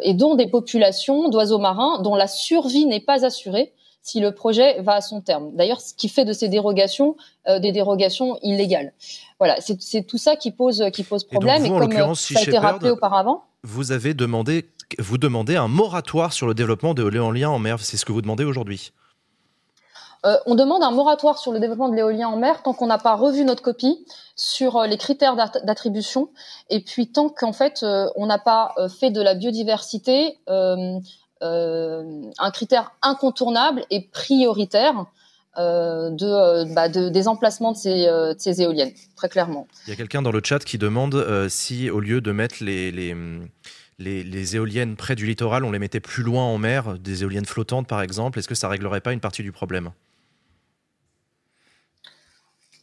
et 0.02 0.14
dont 0.14 0.36
des 0.36 0.46
populations 0.46 1.28
d'oiseaux 1.28 1.58
marins 1.58 1.98
dont 2.02 2.14
la 2.14 2.28
survie 2.28 2.86
n'est 2.86 3.00
pas 3.00 3.24
assurée 3.24 3.72
si 4.02 4.20
le 4.20 4.32
projet 4.32 4.80
va 4.82 4.96
à 4.96 5.00
son 5.00 5.22
terme. 5.22 5.50
D'ailleurs, 5.54 5.80
ce 5.80 5.92
qui 5.94 6.08
fait 6.08 6.26
de 6.26 6.34
ces 6.34 6.48
dérogations 6.48 7.16
des 7.48 7.72
dérogations 7.72 8.38
illégales. 8.42 8.92
Voilà, 9.40 9.56
c'est 9.60 10.02
tout 10.02 10.18
ça 10.18 10.36
qui 10.36 10.52
pose 10.52 10.84
qui 10.92 11.02
pose 11.02 11.24
problème. 11.24 11.64
Et, 11.64 11.70
comme 11.70 12.14
ça 12.14 12.38
a 12.38 12.42
été 12.42 12.58
rappelé 12.58 12.90
auparavant, 12.90 13.42
vous 13.64 13.90
avez 13.90 14.14
demandé 14.14 14.70
vous 14.98 15.18
demandez 15.18 15.56
un 15.56 15.66
moratoire 15.66 16.32
sur 16.32 16.46
le 16.46 16.54
développement 16.54 16.94
de 16.94 17.02
l'éolien 17.02 17.48
en 17.48 17.58
mer. 17.58 17.80
C'est 17.80 17.96
ce 17.96 18.04
que 18.04 18.12
vous 18.12 18.22
demandez 18.22 18.44
aujourd'hui 18.44 18.92
euh, 20.26 20.38
on 20.46 20.54
demande 20.54 20.82
un 20.82 20.90
moratoire 20.90 21.36
sur 21.36 21.52
le 21.52 21.60
développement 21.60 21.90
de 21.90 21.96
l'éolien 21.96 22.28
en 22.28 22.38
mer 22.38 22.62
tant 22.62 22.72
qu'on 22.72 22.86
n'a 22.86 22.96
pas 22.96 23.14
revu 23.14 23.44
notre 23.44 23.62
copie 23.62 24.06
sur 24.36 24.78
euh, 24.78 24.86
les 24.86 24.96
critères 24.96 25.36
d'attribution 25.36 26.30
et 26.70 26.80
puis 26.80 27.12
tant 27.12 27.28
qu'en 27.28 27.52
fait 27.52 27.82
euh, 27.82 28.08
on 28.16 28.24
n'a 28.24 28.38
pas 28.38 28.74
fait 28.98 29.10
de 29.10 29.20
la 29.20 29.34
biodiversité 29.34 30.38
un 30.46 31.00
critère 32.54 32.92
incontournable 33.02 33.84
et 33.90 34.00
prioritaire 34.00 35.04
bah, 35.56 36.88
de, 36.88 37.08
des 37.08 37.28
emplacements 37.28 37.72
de 37.72 37.76
ces, 37.76 38.62
éoliennes, 38.62 38.92
très 39.16 39.28
clairement. 39.28 39.66
Il 39.86 39.90
y 39.90 39.92
a 39.92 39.96
quelqu'un 39.96 40.22
dans 40.22 40.32
le 40.32 40.40
chat 40.42 40.64
qui 40.64 40.78
demande 40.78 41.48
si 41.48 41.90
au 41.90 42.00
lieu 42.00 42.20
de 42.20 42.32
mettre 42.32 42.56
les 42.62 42.90
les, 43.98 44.56
éoliennes 44.56 44.96
près 44.96 45.14
du 45.14 45.26
littoral, 45.26 45.64
on 45.64 45.70
les 45.70 45.78
mettait 45.78 46.00
plus 46.00 46.22
loin 46.22 46.42
en 46.42 46.58
mer, 46.58 46.98
des 46.98 47.22
éoliennes 47.22 47.44
flottantes 47.44 47.86
par 47.86 48.02
exemple, 48.02 48.38
est-ce 48.38 48.48
que 48.48 48.54
ça 48.54 48.68
réglerait 48.68 49.00
pas 49.00 49.12
une 49.12 49.20
partie 49.20 49.42
du 49.42 49.52
problème? 49.52 49.90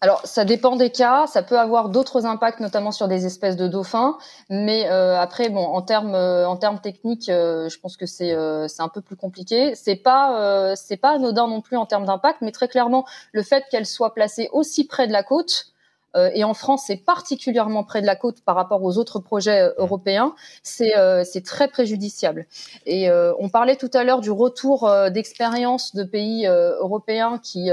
Alors, 0.04 0.22
ça 0.26 0.46
dépend 0.46 0.76
des 0.78 0.90
cas. 0.90 1.28
Ça 1.28 1.44
peut 1.44 1.60
avoir 1.60 1.90
d'autres 1.90 2.26
impacts, 2.26 2.60
notamment 2.60 2.92
sur 2.92 3.08
des 3.08 3.28
espèces 3.28 3.56
de 3.56 3.68
dauphins. 3.68 4.18
Mais 4.50 4.90
euh, 4.90 5.16
après, 5.20 5.50
bon, 5.50 5.64
en 5.64 5.84
termes 5.84 6.16
euh, 6.16 6.48
en 6.48 6.58
termes 6.58 6.80
techniques, 6.80 7.30
euh, 7.30 7.70
je 7.70 7.80
pense 7.80 7.98
que 7.98 8.08
c'est 8.08 8.36
c'est 8.68 8.82
un 8.82 8.90
peu 8.90 9.02
plus 9.02 9.16
compliqué. 9.16 9.76
C'est 9.76 9.96
pas 9.96 10.76
c'est 10.76 10.98
pas 10.98 11.12
anodin 11.12 11.48
non 11.48 11.62
plus 11.62 11.78
en 11.78 11.86
termes 11.86 12.06
d'impact, 12.06 12.40
mais 12.42 12.52
très 12.52 12.68
clairement, 12.68 13.06
le 13.32 13.44
fait 13.44 13.64
qu'elle 13.70 13.86
soit 13.86 14.14
placée 14.16 14.50
aussi 14.54 14.88
près 14.88 15.08
de 15.08 15.14
la 15.14 15.24
côte. 15.24 15.68
et 16.16 16.44
en 16.44 16.54
France, 16.54 16.84
c'est 16.88 16.98
particulièrement 16.98 17.84
près 17.86 18.02
de 18.02 18.06
la 18.06 18.18
côte 18.18 18.42
par 18.42 18.56
rapport 18.56 18.84
aux 18.84 18.98
autres 18.98 19.20
projets 19.20 19.72
européens. 19.78 20.34
C'est 20.64 20.94
c'est 21.24 21.46
très 21.46 21.68
préjudiciable. 21.68 22.48
Et 22.86 23.10
on 23.40 23.50
parlait 23.50 23.76
tout 23.76 23.92
à 23.94 24.04
l'heure 24.04 24.22
du 24.22 24.32
retour 24.32 24.90
d'expérience 25.12 25.96
de 25.96 26.04
pays 26.04 26.48
européens 26.48 27.40
qui 27.42 27.70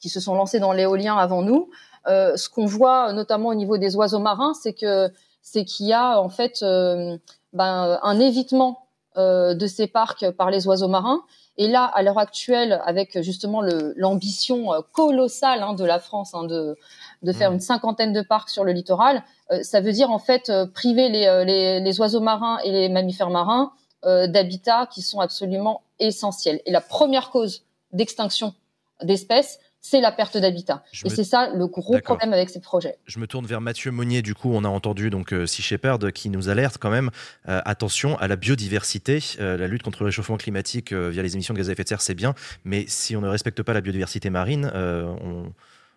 qui 0.00 0.08
se 0.08 0.20
sont 0.20 0.34
lancés 0.34 0.60
dans 0.60 0.72
l'éolien 0.72 1.16
avant 1.16 1.42
nous. 1.42 1.70
Euh, 2.06 2.36
ce 2.36 2.48
qu'on 2.48 2.66
voit 2.66 3.12
notamment 3.12 3.48
au 3.48 3.54
niveau 3.54 3.78
des 3.78 3.96
oiseaux 3.96 4.18
marins, 4.18 4.54
c'est 4.54 4.72
que 4.72 5.10
c'est 5.42 5.64
qu'il 5.64 5.86
y 5.86 5.92
a 5.92 6.20
en 6.20 6.28
fait 6.28 6.62
euh, 6.62 7.16
ben, 7.52 7.98
un 8.02 8.20
évitement 8.20 8.86
euh, 9.16 9.54
de 9.54 9.66
ces 9.66 9.86
parcs 9.86 10.30
par 10.30 10.50
les 10.50 10.66
oiseaux 10.66 10.88
marins. 10.88 11.22
Et 11.56 11.66
là, 11.66 11.84
à 11.84 12.02
l'heure 12.02 12.18
actuelle, 12.18 12.80
avec 12.84 13.20
justement 13.20 13.62
l'ambition 13.96 14.68
colossale 14.92 15.62
hein, 15.62 15.74
de 15.74 15.84
la 15.84 15.98
France 15.98 16.32
hein, 16.32 16.44
de, 16.44 16.76
de 17.24 17.32
faire 17.32 17.50
mmh. 17.50 17.54
une 17.54 17.60
cinquantaine 17.60 18.12
de 18.12 18.22
parcs 18.22 18.48
sur 18.48 18.62
le 18.62 18.70
littoral, 18.70 19.24
ça 19.62 19.80
veut 19.80 19.90
dire 19.90 20.12
en 20.12 20.20
fait 20.20 20.52
priver 20.72 21.08
les, 21.08 21.42
les, 21.44 21.80
les, 21.80 22.00
oiseaux 22.00 22.20
marins 22.20 22.58
et 22.62 22.70
les 22.70 22.88
mammifères 22.88 23.30
marins 23.30 23.72
d'habitats 24.04 24.86
qui 24.86 25.02
sont 25.02 25.18
absolument 25.18 25.82
essentiels. 25.98 26.60
Et 26.64 26.70
la 26.70 26.80
première 26.80 27.30
cause 27.30 27.64
d'extinction 27.92 28.54
d'espèces, 29.02 29.58
c'est 29.90 30.00
la 30.00 30.12
perte 30.12 30.36
d'habitat. 30.36 30.84
Et 31.04 31.08
c'est 31.08 31.24
ça 31.24 31.50
le 31.54 31.66
gros 31.66 31.98
problème 32.00 32.32
avec 32.32 32.50
ces 32.50 32.60
projets. 32.60 32.96
Je 33.06 33.18
me 33.18 33.26
tourne 33.26 33.46
vers 33.46 33.60
Mathieu 33.60 33.90
Monnier. 33.90 34.20
Du 34.20 34.34
coup, 34.34 34.50
on 34.52 34.64
a 34.64 34.68
entendu 34.68 35.08
donc 35.08 35.32
euh, 35.32 35.46
Sea 35.46 35.62
Shepherd 35.62 36.12
qui 36.12 36.28
nous 36.28 36.48
alerte 36.48 36.76
quand 36.78 36.90
même. 36.90 37.10
Euh, 37.48 37.60
attention 37.64 38.18
à 38.18 38.28
la 38.28 38.36
biodiversité. 38.36 39.20
Euh, 39.40 39.56
la 39.56 39.66
lutte 39.66 39.82
contre 39.82 40.00
le 40.00 40.06
réchauffement 40.06 40.36
climatique 40.36 40.92
via 40.92 41.22
les 41.22 41.34
émissions 41.34 41.54
de 41.54 41.58
gaz 41.58 41.70
à 41.70 41.72
effet 41.72 41.84
de 41.84 41.88
serre, 41.88 42.02
c'est 42.02 42.14
bien. 42.14 42.34
Mais 42.64 42.84
si 42.86 43.16
on 43.16 43.20
ne 43.20 43.28
respecte 43.28 43.62
pas 43.62 43.72
la 43.72 43.80
biodiversité 43.80 44.28
marine, 44.30 44.70
on, 44.74 45.52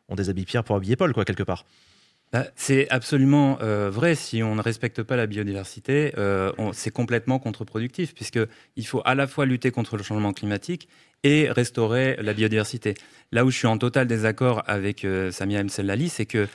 on 0.08 0.16
déshabille 0.16 0.46
Pierre 0.46 0.64
pour 0.64 0.76
habiller 0.76 0.96
Paul, 0.96 1.14
quoi, 1.14 1.26
quelque 1.26 1.44
part. 1.44 1.66
Bah, 2.34 2.48
c'est 2.56 2.90
absolument 2.90 3.58
vrai. 3.62 4.16
Si 4.16 4.42
on 4.42 4.56
ne 4.56 4.62
respecte 4.62 5.04
pas 5.04 5.18
la 5.18 5.28
biodiversité, 5.28 6.14
c'est 6.72 6.92
complètement 6.92 7.40
contre-productif, 7.40 8.14
puisqu'il 8.14 8.88
faut 8.88 9.02
à 9.04 9.16
la 9.16 9.28
fois 9.28 9.46
lutter 9.46 9.72
contre 9.72 9.98
le 9.98 10.04
changement 10.04 10.32
climatique 10.32 10.88
et 11.24 11.50
restaurer 11.52 12.18
la 12.22 12.34
biodiversité. 12.34 12.96
Là 13.32 13.46
où 13.46 13.52
je 13.52 13.58
suis 13.58 13.68
en 13.68 13.78
total 13.78 14.08
désaccord 14.08 14.64
avec 14.68 15.06
euh, 15.06 15.32
Samia 15.32 15.64
Msellali, 15.64 16.10
c'est 16.10 16.26
que 16.26 16.48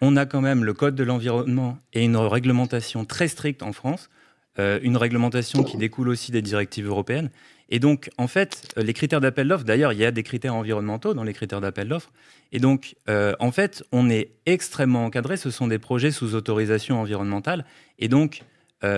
on 0.00 0.16
a 0.16 0.26
quand 0.26 0.40
même 0.40 0.64
le 0.64 0.74
code 0.74 0.94
de 0.94 1.04
l'environnement 1.04 1.78
et 1.92 2.04
une 2.04 2.16
réglementation 2.16 3.04
très 3.04 3.28
stricte 3.28 3.62
en 3.62 3.72
France, 3.72 4.10
euh, 4.58 4.78
une 4.82 4.96
réglementation 4.96 5.64
qui 5.64 5.76
découle 5.76 6.08
aussi 6.08 6.30
des 6.30 6.42
directives 6.42 6.86
européennes. 6.86 7.30
Et 7.68 7.78
donc, 7.78 8.10
en 8.16 8.28
fait, 8.28 8.72
les 8.76 8.92
critères 8.92 9.20
d'appel 9.20 9.48
d'offres, 9.48 9.64
d'ailleurs, 9.64 9.92
il 9.92 9.98
y 9.98 10.04
a 10.04 10.10
des 10.10 10.22
critères 10.22 10.54
environnementaux 10.54 11.14
dans 11.14 11.24
les 11.24 11.34
critères 11.34 11.60
d'appel 11.60 11.88
d'offres. 11.88 12.12
Et 12.52 12.60
donc, 12.60 12.96
euh, 13.08 13.34
en 13.40 13.52
fait, 13.52 13.84
on 13.92 14.08
est 14.08 14.30
extrêmement 14.46 15.04
encadré. 15.04 15.36
Ce 15.36 15.50
sont 15.50 15.66
des 15.66 15.78
projets 15.78 16.10
sous 16.10 16.34
autorisation 16.34 17.00
environnementale. 17.00 17.64
Et 17.98 18.08
donc, 18.08 18.42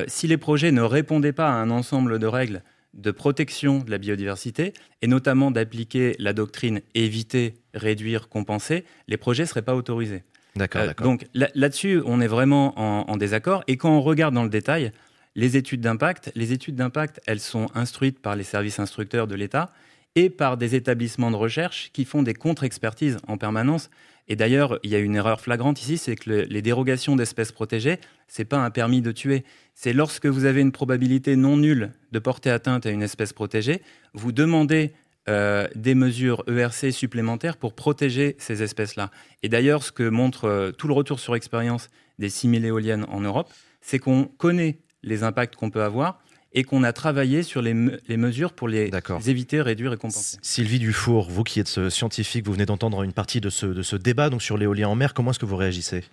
si 0.08 0.26
les 0.26 0.36
projets 0.36 0.72
ne 0.72 0.82
répondaient 0.82 1.32
pas 1.32 1.48
à 1.48 1.52
un 1.52 1.70
ensemble 1.70 2.18
de 2.18 2.26
règles 2.26 2.62
de 2.94 3.10
protection 3.10 3.78
de 3.78 3.90
la 3.90 3.98
biodiversité 3.98 4.72
et 5.02 5.06
notamment 5.06 5.50
d'appliquer 5.50 6.16
la 6.18 6.32
doctrine 6.32 6.80
éviter, 6.94 7.54
réduire, 7.74 8.28
compenser, 8.28 8.84
les 9.08 9.16
projets 9.16 9.44
ne 9.44 9.48
seraient 9.48 9.62
pas 9.62 9.74
autorisés. 9.74 10.22
D'accord. 10.56 10.82
Euh, 10.82 10.92
donc 11.02 11.26
là-dessus, 11.34 12.02
on 12.04 12.20
est 12.20 12.26
vraiment 12.26 12.78
en, 12.78 13.16
désaccord. 13.16 13.62
Et 13.68 13.76
quand 13.76 13.90
on 13.90 14.00
regarde 14.00 14.34
dans 14.34 14.42
le 14.42 14.50
détail, 14.50 14.92
les 15.34 15.56
études 15.56 15.80
d'impact, 15.80 16.32
les 16.34 16.52
études 16.52 16.74
d'impact, 16.74 17.20
elles 17.26 17.40
sont 17.40 17.68
instruites 17.74 18.18
par 18.18 18.36
les 18.36 18.42
services 18.42 18.78
instructeurs 18.78 19.26
de 19.26 19.34
l'État 19.34 19.72
et 20.16 20.28
par 20.28 20.56
des 20.56 20.74
établissements 20.74 21.30
de 21.30 21.36
recherche 21.36 21.90
qui 21.92 22.04
font 22.04 22.22
des 22.22 22.34
contre-expertises 22.34 23.18
en 23.28 23.36
permanence. 23.36 23.90
Et 24.28 24.36
d'ailleurs, 24.36 24.78
il 24.82 24.90
y 24.90 24.94
a 24.94 24.98
une 24.98 25.16
erreur 25.16 25.40
flagrante 25.40 25.80
ici, 25.82 25.98
c'est 25.98 26.16
que 26.16 26.30
les 26.30 26.62
dérogations 26.62 27.16
d'espèces 27.16 27.52
protégées, 27.52 27.98
c'est 28.28 28.44
pas 28.44 28.58
un 28.58 28.70
permis 28.70 29.02
de 29.02 29.12
tuer. 29.12 29.44
C'est 29.74 29.92
lorsque 29.92 30.26
vous 30.26 30.44
avez 30.44 30.60
une 30.60 30.72
probabilité 30.72 31.36
non 31.36 31.56
nulle 31.56 31.92
de 32.12 32.18
porter 32.18 32.50
atteinte 32.50 32.86
à 32.86 32.90
une 32.90 33.02
espèce 33.02 33.32
protégée, 33.32 33.82
vous 34.14 34.32
demandez 34.32 34.92
euh, 35.28 35.68
des 35.74 35.94
mesures 35.94 36.44
ERC 36.48 36.92
supplémentaires 36.92 37.56
pour 37.56 37.74
protéger 37.74 38.36
ces 38.38 38.62
espèces-là. 38.62 39.10
Et 39.42 39.48
d'ailleurs, 39.48 39.82
ce 39.82 39.92
que 39.92 40.08
montre 40.08 40.46
euh, 40.46 40.72
tout 40.72 40.88
le 40.88 40.94
retour 40.94 41.20
sur 41.20 41.36
expérience 41.36 41.88
des 42.18 42.28
6000 42.28 42.64
éoliennes 42.64 43.04
en 43.08 43.20
Europe, 43.20 43.52
c'est 43.80 43.98
qu'on 43.98 44.24
connaît 44.24 44.78
les 45.02 45.22
impacts 45.22 45.56
qu'on 45.56 45.70
peut 45.70 45.82
avoir, 45.82 46.20
et 46.52 46.64
qu'on 46.64 46.82
a 46.82 46.92
travaillé 46.92 47.42
sur 47.42 47.62
les, 47.62 47.74
mesures 47.74 48.52
pour 48.52 48.68
les, 48.68 48.90
éviter, 49.26 49.60
réduire 49.60 49.92
et 49.92 49.96
compenser. 49.96 50.38
Sylvie 50.42 50.78
Dufour, 50.78 51.30
vous 51.30 51.44
qui 51.44 51.60
êtes 51.60 51.78
euh, 51.78 51.90
scientifique, 51.90 52.44
vous 52.44 52.52
venez 52.52 52.66
d'entendre 52.66 53.02
une 53.02 53.12
partie 53.12 53.40
de 53.40 53.50
ce, 53.50 53.66
de 53.66 53.82
ce 53.82 53.96
débat 53.96 54.30
donc 54.30 54.42
sur 54.42 54.56
l'éolien 54.56 54.88
en 54.88 54.96
mer. 54.96 55.14
Comment 55.14 55.30
est-ce 55.30 55.38
que 55.38 55.46
vous 55.46 55.56
réagissez? 55.56 56.04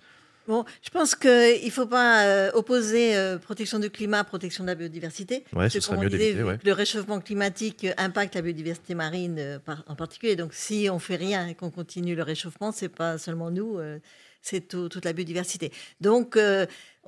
Bon, 0.46 0.64
je 0.80 0.88
pense 0.88 1.14
qu'il 1.14 1.30
ne 1.30 1.70
faut 1.70 1.86
pas 1.86 2.24
euh, 2.24 2.50
opposer 2.54 3.16
euh, 3.16 3.36
protection 3.36 3.78
du 3.78 3.90
climat, 3.90 4.24
protection 4.24 4.64
de 4.64 4.68
la 4.68 4.76
biodiversité. 4.76 5.44
Ouais, 5.52 5.68
ce 5.68 5.80
serait 5.80 5.98
mieux 5.98 6.08
d'éviter. 6.08 6.42
Le 6.64 6.72
réchauffement 6.72 7.20
climatique 7.20 7.86
impacte 7.98 8.34
la 8.34 8.42
biodiversité 8.42 8.94
marine 8.94 9.60
en 9.86 9.94
particulier. 9.94 10.36
Donc, 10.36 10.54
si 10.54 10.88
on 10.90 10.98
fait 10.98 11.16
rien 11.16 11.48
et 11.48 11.54
qu'on 11.54 11.70
continue 11.70 12.14
le 12.14 12.22
réchauffement, 12.22 12.72
c'est 12.72 12.88
pas 12.88 13.18
seulement 13.18 13.50
nous, 13.50 13.78
c'est 14.40 14.68
toute 14.68 15.04
la 15.04 15.12
biodiversité. 15.12 15.70
Donc, 16.00 16.38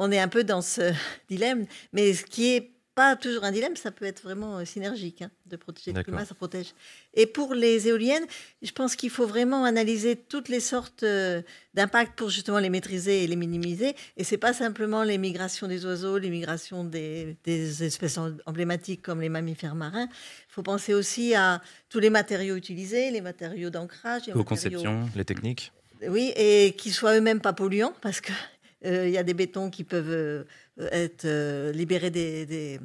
on 0.01 0.11
est 0.11 0.19
un 0.19 0.29
peu 0.29 0.43
dans 0.43 0.63
ce 0.63 0.93
dilemme. 1.29 1.67
Mais 1.93 2.15
ce 2.15 2.25
qui 2.25 2.55
est 2.55 2.73
pas 2.97 3.15
toujours 3.15 3.45
un 3.45 3.53
dilemme, 3.53 3.77
ça 3.77 3.93
peut 3.93 4.05
être 4.05 4.23
vraiment 4.23 4.59
euh, 4.59 4.65
synergique 4.65 5.23
hein, 5.23 5.31
de 5.47 5.57
protéger 5.57 5.93
le 5.93 6.03
climat, 6.03 6.25
ça 6.25 6.35
protège. 6.35 6.75
Et 7.15 7.27
pour 7.27 7.55
les 7.55 7.87
éoliennes, 7.87 8.25
je 8.63 8.73
pense 8.73 8.97
qu'il 8.97 9.11
faut 9.11 9.27
vraiment 9.27 9.65
analyser 9.65 10.17
toutes 10.17 10.49
les 10.49 10.59
sortes 10.59 11.05
euh, 11.05 11.41
d'impacts 11.75 12.19
pour 12.19 12.31
justement 12.31 12.59
les 12.59 12.69
maîtriser 12.69 13.23
et 13.23 13.27
les 13.29 13.37
minimiser. 13.37 13.95
Et 14.17 14.25
c'est 14.25 14.39
pas 14.39 14.53
simplement 14.53 15.05
les 15.05 15.19
migrations 15.19 15.69
des 15.69 15.87
oiseaux, 15.87 16.19
les 16.19 16.31
migrations 16.31 16.83
des, 16.83 17.37
espèces 17.47 18.19
emblématiques 18.45 19.03
comme 19.03 19.21
les 19.21 19.29
mammifères 19.29 19.77
marins. 19.77 20.09
Il 20.11 20.53
faut 20.53 20.65
penser 20.65 20.93
aussi 20.93 21.35
à 21.35 21.63
tous 21.91 22.01
les 22.01 22.11
matériaux 22.11 22.57
utilisés, 22.57 23.13
les 23.13 23.21
matériaux 23.21 23.71
d'ancrage, 23.71 24.23
les 24.27 24.45
conceptions, 24.45 25.09
les 25.15 25.25
techniques. 25.25 25.73
Oui, 26.09 26.33
et 26.35 26.75
qu'ils 26.77 26.93
soient 26.93 27.17
eux-mêmes 27.17 27.41
pas 27.41 27.53
polluants 27.53 27.93
parce 28.01 28.21
que 28.21 28.33
il 28.85 29.11
y 29.11 29.19
a 29.19 29.23
des 29.23 29.35
bétons 29.35 29.71
qui 29.71 29.85
peuvent 29.85 30.11
euh, 30.11 30.45
être 30.93 31.25
euh, 31.25 31.73
libérés 31.73 32.11
des, 32.11 32.47
des, 32.47 32.81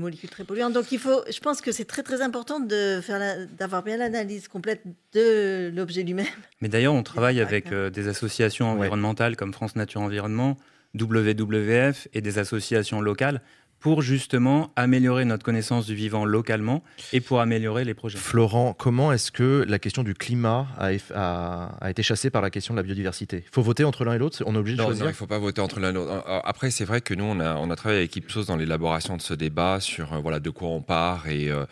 molécules 0.00 0.30
très 0.30 0.44
polluantes. 0.44 0.72
Donc 0.72 0.92
il 0.92 0.98
faut, 0.98 1.22
je 1.28 1.40
pense 1.40 1.60
que 1.60 1.72
c'est 1.72 1.84
très 1.84 2.04
très 2.04 2.22
important 2.22 2.60
de 2.60 3.00
faire 3.02 3.48
d'avoir 3.58 3.82
bien 3.82 3.96
l'analyse 3.96 4.46
complète 4.46 4.82
de 5.12 5.72
l'objet 5.74 6.04
lui-même. 6.04 6.26
Mais 6.60 6.68
d'ailleurs, 6.68 6.94
on 6.94 7.02
travaille 7.02 7.40
avec 7.40 7.74
des 7.74 8.06
associations 8.06 8.70
environnementales 8.70 9.34
comme 9.34 9.52
France 9.52 9.74
Nature 9.74 10.02
Environnement, 10.02 10.56
WWF 10.94 12.06
et 12.12 12.20
des 12.20 12.38
associations 12.38 13.00
locales 13.00 13.42
pour 13.80 14.02
justement 14.02 14.72
améliorer 14.76 15.24
notre 15.24 15.44
connaissance 15.44 15.86
du 15.86 15.94
vivant 15.94 16.24
localement 16.24 16.82
et 17.12 17.20
pour 17.20 17.40
améliorer 17.40 17.84
les 17.84 17.94
projets. 17.94 18.18
Florent, 18.18 18.74
comment 18.74 19.12
est-ce 19.12 19.30
que 19.30 19.64
la 19.68 19.78
question 19.78 20.02
du 20.02 20.14
climat 20.14 20.66
a, 20.78 21.88
été 21.88 22.02
chassée 22.02 22.30
par 22.30 22.42
la 22.42 22.50
question 22.50 22.74
de 22.74 22.78
la 22.78 22.82
biodiversité? 22.82 23.44
Il 23.46 23.54
faut 23.54 23.62
voter 23.62 23.84
entre 23.84 24.04
l'un 24.04 24.14
et 24.14 24.18
l'autre 24.18 24.42
On 24.46 24.54
est 24.54 24.58
obligé 24.58 24.76
de 24.76 24.82
choisir 24.82 25.04
Non, 25.04 25.10
il 25.10 25.12
ne 25.12 25.16
faut 25.16 25.26
pas 25.26 25.38
voter 25.38 25.60
entre 25.60 25.80
l'un 25.80 25.90
et 25.90 25.92
l'autre. 25.92 26.24
Après, 26.44 26.70
c'est 26.70 26.84
vrai 26.84 27.00
que 27.00 27.14
nous, 27.14 27.24
on 27.24 27.40
a, 27.40 27.56
on 27.56 27.70
a 27.70 27.76
travaillé 27.76 28.00
avec 28.00 28.16
Ipsos 28.16 28.46
dans 28.46 28.56
l'élaboration 28.56 29.16
de 29.16 29.22
ce 29.22 29.34
débat 29.34 29.80
sur 29.80 30.12
euh, 30.12 30.18
voilà, 30.18 30.40
de 30.40 30.50
quoi 30.50 30.68
on 30.68 30.82
part 30.82 31.28
et... 31.28 31.50
Euh, 31.50 31.64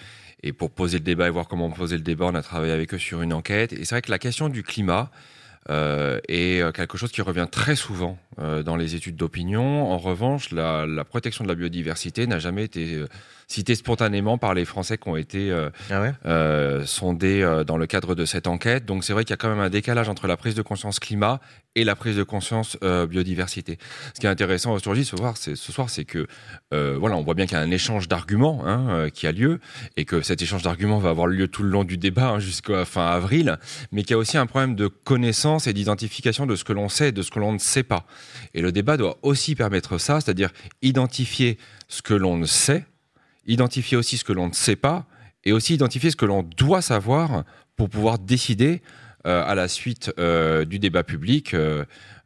et 0.42 0.53
pour 0.53 0.71
poser 0.71 0.99
le 0.99 1.05
débat 1.05 1.27
et 1.27 1.31
voir 1.31 1.49
comment 1.49 1.71
poser 1.71 1.97
le 1.97 2.03
débat, 2.03 2.27
on 2.27 2.35
a 2.35 2.42
travaillé 2.42 2.73
avec 2.73 2.95
eux 2.95 2.99
sur 2.99 3.23
une 3.23 3.33
enquête. 3.33 3.73
Et 3.73 3.85
c'est 3.85 3.95
vrai 3.95 4.03
que 4.03 4.11
la 4.11 4.19
question 4.19 4.49
du 4.49 4.62
climat, 4.62 5.11
euh, 5.69 6.21
et 6.29 6.63
euh, 6.63 6.71
quelque 6.71 6.97
chose 6.97 7.11
qui 7.11 7.23
revient 7.23 7.49
très 7.51 7.75
souvent 7.75 8.19
euh, 8.39 8.63
dans 8.63 8.77
les 8.77 8.95
études 8.95 9.17
d'opinion. 9.17 9.91
En 9.91 9.99
revanche, 9.99 10.53
la, 10.53 10.87
la, 10.87 11.05
protection 11.05 11.45
de 11.45 11.49
la 11.49 11.57
biodiversité 11.57 12.27
n'a 12.27 12.39
jamais 12.39 12.65
été 12.65 12.95
euh, 12.95 13.09
citée 13.49 13.75
spontanément 13.75 14.39
par 14.39 14.55
les 14.55 14.65
Français 14.65 14.97
qui 14.97 15.09
ont 15.09 15.17
été 15.17 15.53
ah 15.91 16.83
sondés 16.85 17.63
dans 17.67 17.77
le 17.77 17.87
cadre 17.87 18.15
de 18.15 18.25
cette 18.25 18.47
enquête. 18.47 18.85
Donc 18.85 19.05
c'est 19.05 19.13
vrai 19.13 19.25
qu'il 19.25 19.31
y 19.31 19.35
a 19.35 19.37
quand 19.37 19.49
même 19.49 19.61
un 19.61 19.71
décalage 19.71 20.09
entre 20.09 20.27
la 20.27 20.37
prise 20.37 20.55
de 20.55 20.63
conscience 20.63 20.99
climat 20.99 21.41
et 21.77 21.85
la 21.85 21.95
prise 21.95 22.17
de 22.17 22.25
conscience 22.25 22.77
biodiversité. 23.09 23.79
Ce 24.15 24.21
qui 24.21 24.27
est 24.27 24.31
intéressant 24.31 24.73
aujourd'hui 24.73 25.05
ce 25.05 25.17
soir, 25.17 25.37
c'est 25.37 25.55
ce 25.55 26.01
que 26.01 26.27
voilà, 26.73 27.17
on 27.17 27.23
voit 27.23 27.35
bien 27.35 27.47
qu'il 27.47 27.57
y 27.57 27.61
a 27.61 27.62
un 27.62 27.71
échange 27.71 28.09
d'arguments 28.09 28.67
hein, 28.67 29.09
qui 29.11 29.29
a 29.29 29.33
lieu 29.33 29.61
et 29.97 30.05
que 30.05 30.23
cet 30.23 30.43
échange 30.43 30.62
d'arguments 30.62 30.99
va 30.99 31.11
avoir 31.11 31.29
lieu 31.29 31.47
tout 31.47 31.62
le 31.62 31.69
long 31.69 31.85
du 31.85 31.99
débat 31.99 32.31
hein, 32.31 32.39
jusqu'à 32.41 32.85
fin 32.85 33.07
avril, 33.07 33.59
mais 33.93 34.03
qu'il 34.03 34.12
y 34.12 34.15
a 34.15 34.19
aussi 34.19 34.39
un 34.39 34.47
problème 34.47 34.75
de 34.75 34.89
connaissance 34.89 35.67
et 35.67 35.73
d'identification 35.73 36.47
de 36.47 36.57
ce 36.57 36.65
que 36.65 36.73
l'on 36.73 36.89
sait 36.89 37.11
et 37.11 37.12
de 37.12 37.23
ce 37.23 37.31
que 37.31 37.39
l'on 37.39 37.53
ne 37.53 37.59
sait 37.59 37.83
pas. 37.83 38.07
Et 38.55 38.62
le 38.62 38.73
débat 38.73 38.97
doit 38.97 39.19
aussi 39.23 39.55
permettre 39.55 39.99
ça, 39.99 40.21
c'est-à-dire 40.21 40.51
identifier 40.83 41.59
ce 41.89 42.01
que 42.03 42.15
l'on 42.15 42.37
ne 42.39 42.47
sait, 42.47 42.87
identifier 43.47 43.97
aussi 43.97 44.17
ce 44.17 44.25
que 44.25 44.33
l'on 44.33 44.49
ne 44.49 44.55
sait 44.55 44.77
pas, 44.77 45.07
et 45.45 45.53
aussi 45.53 45.75
identifier 45.75 46.11
ce 46.11 46.17
que 46.17 46.25
l'on 46.25 46.43
doit 46.43 46.83
savoir 46.83 47.45
pour 47.77 47.89
pouvoir 47.89 48.19
décider 48.19 48.83
à 49.27 49.55
la 49.55 49.69
suite 49.69 50.12
du 50.19 50.79
débat 50.79 51.03
public. 51.03 51.55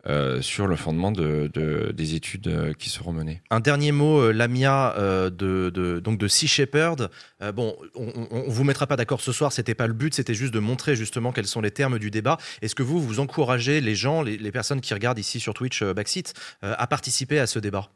Euh, 0.06 0.40
sur 0.40 0.66
le 0.66 0.76
fondement 0.76 1.12
de, 1.12 1.50
des 1.94 2.14
études 2.14 2.48
euh, 2.48 2.72
qui 2.72 2.88
seront 2.88 3.12
menées. 3.12 3.42
Un 3.50 3.60
dernier 3.60 3.92
mot, 3.92 4.18
euh, 4.18 4.32
Lamia, 4.32 4.94
de, 4.98 6.00
donc 6.02 6.18
de 6.18 6.26
Sea 6.26 6.48
Shepherd. 6.48 7.10
bon, 7.54 7.76
on, 7.94 8.06
ne 8.06 8.50
vous 8.50 8.64
mettra 8.64 8.86
pas 8.86 8.96
d'accord 8.96 9.20
ce 9.20 9.30
soir, 9.30 9.52
c'était 9.52 9.74
pas 9.74 9.86
le 9.86 9.92
but, 9.92 10.14
c'était 10.14 10.32
juste 10.32 10.54
de 10.54 10.58
montrer 10.58 10.96
justement 10.96 11.32
quels 11.32 11.46
sont 11.46 11.60
les 11.60 11.70
termes 11.70 11.98
du 11.98 12.10
débat. 12.10 12.38
Est-ce 12.62 12.74
que 12.74 12.82
vous, 12.82 12.98
vous 12.98 13.20
encouragez 13.20 13.82
les 13.82 13.94
gens, 13.94 14.22
les, 14.22 14.38
les, 14.38 14.52
personnes 14.52 14.80
qui 14.80 14.94
regardent 14.94 15.18
ici 15.18 15.38
sur 15.38 15.52
Twitch 15.52 15.82
Backseat, 15.82 16.32
à 16.62 16.86
participer 16.86 17.38
à 17.38 17.46
ce 17.46 17.58
débat? 17.58 17.90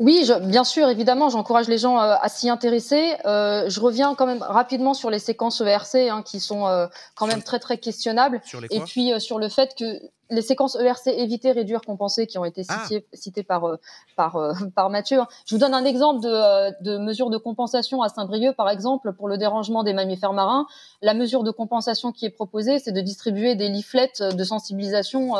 Oui, 0.00 0.28
bien 0.42 0.64
sûr, 0.64 0.88
évidemment, 0.88 1.28
j'encourage 1.28 1.68
les 1.68 1.78
gens 1.78 2.00
euh, 2.00 2.16
à 2.20 2.28
s'y 2.28 2.48
intéresser. 2.48 3.14
Euh, 3.26 3.68
je 3.68 3.80
reviens 3.80 4.14
quand 4.14 4.26
même 4.26 4.42
rapidement 4.42 4.92
sur 4.92 5.08
les 5.08 5.20
séquences 5.20 5.60
ERC 5.60 6.10
hein, 6.10 6.22
qui 6.22 6.40
sont 6.40 6.66
euh, 6.66 6.86
quand 7.14 7.26
même 7.26 7.42
très 7.42 7.60
très 7.60 7.78
questionnables. 7.78 8.40
Et 8.70 8.80
puis 8.80 9.12
sur 9.20 9.38
le 9.38 9.48
fait 9.48 9.74
que 9.78 9.84
les 10.30 10.42
séquences 10.42 10.74
ERC 10.74 11.08
éviter, 11.08 11.52
réduire, 11.52 11.82
compenser 11.82 12.26
qui 12.26 12.38
ont 12.38 12.44
été 12.44 12.62
ah. 12.68 12.86
citées, 13.12 13.42
par 13.44 13.78
par 14.16 14.36
par 14.74 14.90
Mathieu. 14.90 15.20
Hein. 15.20 15.28
Je 15.46 15.54
vous 15.54 15.60
donne 15.60 15.74
un 15.74 15.84
exemple 15.84 16.22
de, 16.22 16.82
de 16.82 16.98
mesure 16.98 17.30
de 17.30 17.38
compensation 17.38 18.02
à 18.02 18.08
Saint-Brieuc, 18.08 18.56
par 18.56 18.70
exemple, 18.70 19.12
pour 19.12 19.28
le 19.28 19.38
dérangement 19.38 19.84
des 19.84 19.92
mammifères 19.92 20.32
marins. 20.32 20.66
La 21.02 21.14
mesure 21.14 21.44
de 21.44 21.52
compensation 21.52 22.10
qui 22.10 22.26
est 22.26 22.30
proposée, 22.30 22.80
c'est 22.80 22.92
de 22.92 23.00
distribuer 23.00 23.54
des 23.54 23.68
leaflets 23.68 24.10
de 24.20 24.44
sensibilisation 24.44 25.34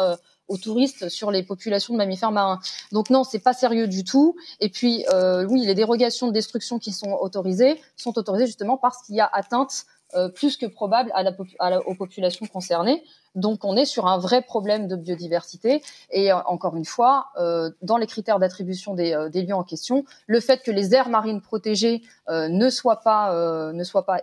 aux 0.49 0.59
touristes 0.59 1.09
sur 1.09 1.31
les 1.31 1.43
populations 1.43 1.95
de 1.95 1.99
mammifères 1.99 2.33
marins. 2.33 2.61
Donc 2.93 3.11
non, 3.11 3.25
c'est 3.25 3.39
pas 3.39 3.53
sérieux 3.53 3.89
du 3.89 4.05
tout. 4.05 4.37
Et 4.61 4.69
puis 4.69 5.05
euh, 5.13 5.47
oui, 5.47 5.65
les 5.65 5.75
dérogations 5.75 6.29
de 6.29 6.33
destruction 6.33 6.79
qui 6.79 6.93
sont 6.93 7.13
autorisées 7.13 7.81
sont 7.97 8.19
autorisées 8.19 8.47
justement 8.47 8.77
parce 8.77 9.03
qu'il 9.03 9.15
y 9.15 9.21
a 9.21 9.31
atteinte 9.33 9.87
euh, 10.15 10.29
plus 10.29 10.57
que 10.57 10.67
probable 10.67 11.11
à 11.15 11.23
la, 11.23 11.89
aux 11.89 11.95
populations 11.95 12.47
concernées. 12.47 13.03
Donc 13.35 13.65
on 13.65 13.77
est 13.77 13.85
sur 13.85 14.07
un 14.07 14.19
vrai 14.19 14.43
problème 14.43 14.87
de 14.87 14.97
biodiversité. 14.97 15.83
Et 16.11 16.33
euh, 16.33 16.37
encore 16.47 16.77
une 16.77 16.85
fois, 16.85 17.29
euh, 17.37 17.71
dans 17.83 17.97
les 17.97 18.07
critères 18.07 18.39
d'attribution 18.39 18.95
des, 18.95 19.13
euh, 19.13 19.29
des, 19.29 19.43
lieux 19.43 19.55
en 19.55 19.65
question, 19.65 20.05
le 20.27 20.41
fait 20.41 20.63
que 20.63 20.71
les 20.71 20.95
aires 20.95 21.09
marines 21.09 21.41
protégées 21.41 22.03
ne 22.29 22.71
soient 22.71 23.01
pas, 23.01 23.73
ne 23.73 23.85
soient 23.85 24.07
pas 24.07 24.19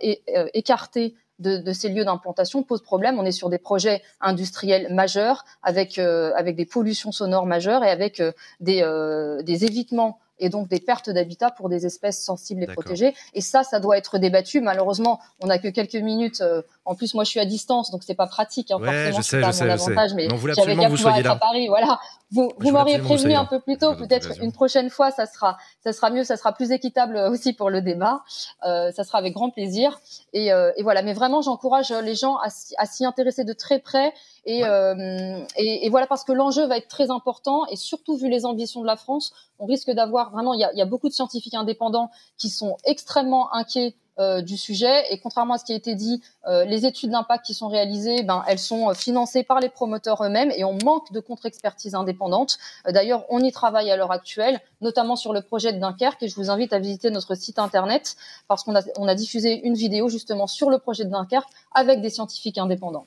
écartées 0.54 1.14
de, 1.38 1.72
ces 1.72 1.88
lieux 1.88 2.04
d'implantation 2.04 2.62
pose 2.62 2.82
problème. 2.82 3.18
On 3.18 3.24
est 3.24 3.32
sur 3.32 3.48
des 3.48 3.58
projets 3.58 4.02
industriels 4.20 4.92
majeurs 4.92 5.44
avec 5.62 5.98
euh, 5.98 6.32
avec 6.36 6.56
des 6.56 6.66
pollutions 6.66 7.12
sonores 7.12 7.46
majeures 7.46 7.84
et 7.84 7.90
avec 7.90 8.20
euh, 8.20 8.32
des, 8.60 8.82
euh, 8.82 9.42
des 9.42 9.64
évitements 9.64 10.18
et 10.38 10.48
donc 10.48 10.68
des 10.68 10.80
pertes 10.80 11.10
d'habitat 11.10 11.50
pour 11.50 11.68
des 11.68 11.86
espèces 11.86 12.22
sensibles 12.22 12.62
et 12.62 12.66
protégées. 12.66 13.14
Et 13.34 13.40
ça, 13.40 13.62
ça 13.62 13.78
doit 13.80 13.96
être 13.96 14.18
débattu. 14.18 14.60
Malheureusement, 14.60 15.20
on 15.40 15.46
n'a 15.46 15.58
que 15.58 15.68
quelques 15.68 15.94
minutes. 15.94 16.42
En 16.84 16.96
plus, 16.96 17.14
moi, 17.14 17.22
je 17.22 17.30
suis 17.30 17.38
à 17.38 17.44
distance, 17.44 17.92
donc 17.92 18.02
c'est 18.02 18.14
pas 18.14 18.26
pratique. 18.26 18.72
Hein, 18.72 18.78
forcément, 19.12 19.22
c'est 19.22 19.40
pas 19.40 19.64
mon 19.64 19.70
avantage. 19.70 20.14
Mais 20.14 20.28
j'avais 20.56 20.76
qu'à 20.76 20.88
pouvoir 20.88 21.16
être 21.16 21.30
à 21.30 21.36
Paris. 21.36 21.68
Voilà. 21.68 22.00
Vous, 22.32 22.50
vous 22.58 22.70
m'auriez 22.70 22.98
prévenu 22.98 23.34
un 23.34 23.44
peu 23.44 23.60
plus 23.60 23.76
tôt. 23.76 23.94
Peut-être 23.94 24.42
une 24.42 24.52
prochaine 24.52 24.90
fois, 24.90 25.10
ça 25.10 25.26
sera, 25.26 25.58
ça 25.84 25.92
sera 25.92 26.10
mieux, 26.10 26.24
ça 26.24 26.36
sera 26.36 26.52
plus 26.52 26.72
équitable 26.72 27.16
aussi 27.16 27.52
pour 27.52 27.70
le 27.70 27.82
débat. 27.82 28.22
Euh, 28.66 28.90
ça 28.90 29.04
sera 29.04 29.18
avec 29.18 29.32
grand 29.32 29.50
plaisir. 29.50 30.00
Et, 30.32 30.52
euh, 30.52 30.72
et 30.76 30.82
voilà. 30.82 31.02
Mais 31.02 31.12
vraiment, 31.12 31.40
j'encourage 31.40 31.90
les 31.90 32.16
gens 32.16 32.36
à, 32.36 32.48
à 32.78 32.86
s'y 32.86 33.04
intéresser 33.04 33.44
de 33.44 33.52
très 33.52 33.78
près. 33.78 34.12
Et, 34.44 34.64
euh, 34.64 35.38
et, 35.56 35.86
et, 35.86 35.88
voilà, 35.88 36.08
parce 36.08 36.24
que 36.24 36.32
l'enjeu 36.32 36.66
va 36.66 36.78
être 36.78 36.88
très 36.88 37.10
important. 37.10 37.64
Et 37.66 37.76
surtout, 37.76 38.16
vu 38.16 38.28
les 38.28 38.44
ambitions 38.44 38.80
de 38.80 38.86
la 38.86 38.96
France, 38.96 39.32
on 39.60 39.66
risque 39.66 39.90
d'avoir 39.92 40.32
vraiment, 40.32 40.52
il 40.54 40.60
y 40.60 40.64
a, 40.64 40.72
y 40.72 40.82
a 40.82 40.86
beaucoup 40.86 41.08
de 41.08 41.14
scientifiques 41.14 41.54
indépendants 41.54 42.10
qui 42.38 42.48
sont 42.48 42.76
extrêmement 42.84 43.54
inquiets 43.54 43.94
euh, 44.18 44.42
du 44.42 44.58
sujet. 44.58 45.10
Et 45.10 45.18
contrairement 45.18 45.54
à 45.54 45.58
ce 45.58 45.64
qui 45.64 45.72
a 45.72 45.74
été 45.74 45.94
dit, 45.94 46.20
euh, 46.46 46.66
les 46.66 46.84
études 46.84 47.12
d'impact 47.12 47.46
qui 47.46 47.54
sont 47.54 47.68
réalisées, 47.68 48.22
ben, 48.22 48.44
elles 48.46 48.58
sont 48.58 48.90
euh, 48.90 48.92
financées 48.92 49.42
par 49.42 49.58
les 49.58 49.70
promoteurs 49.70 50.22
eux-mêmes 50.22 50.52
et 50.54 50.64
on 50.64 50.76
manque 50.84 51.10
de 51.12 51.20
contre-expertise 51.20 51.94
indépendante. 51.94 52.58
D'ailleurs, 52.86 53.24
on 53.30 53.40
y 53.40 53.50
travaille 53.52 53.90
à 53.90 53.96
l'heure 53.96 54.12
actuelle, 54.12 54.60
notamment 54.82 55.16
sur 55.16 55.32
le 55.32 55.40
projet 55.40 55.72
de 55.72 55.78
Dunkerque. 55.78 56.22
Et 56.22 56.28
je 56.28 56.36
vous 56.36 56.50
invite 56.50 56.74
à 56.74 56.78
visiter 56.78 57.10
notre 57.10 57.34
site 57.34 57.58
internet 57.58 58.16
parce 58.48 58.64
qu'on 58.64 58.76
a, 58.76 58.82
on 58.98 59.08
a 59.08 59.14
diffusé 59.14 59.66
une 59.66 59.76
vidéo 59.76 60.10
justement 60.10 60.46
sur 60.46 60.68
le 60.68 60.78
projet 60.78 61.06
de 61.06 61.10
Dunkerque 61.10 61.48
avec 61.74 62.02
des 62.02 62.10
scientifiques 62.10 62.58
indépendants. 62.58 63.06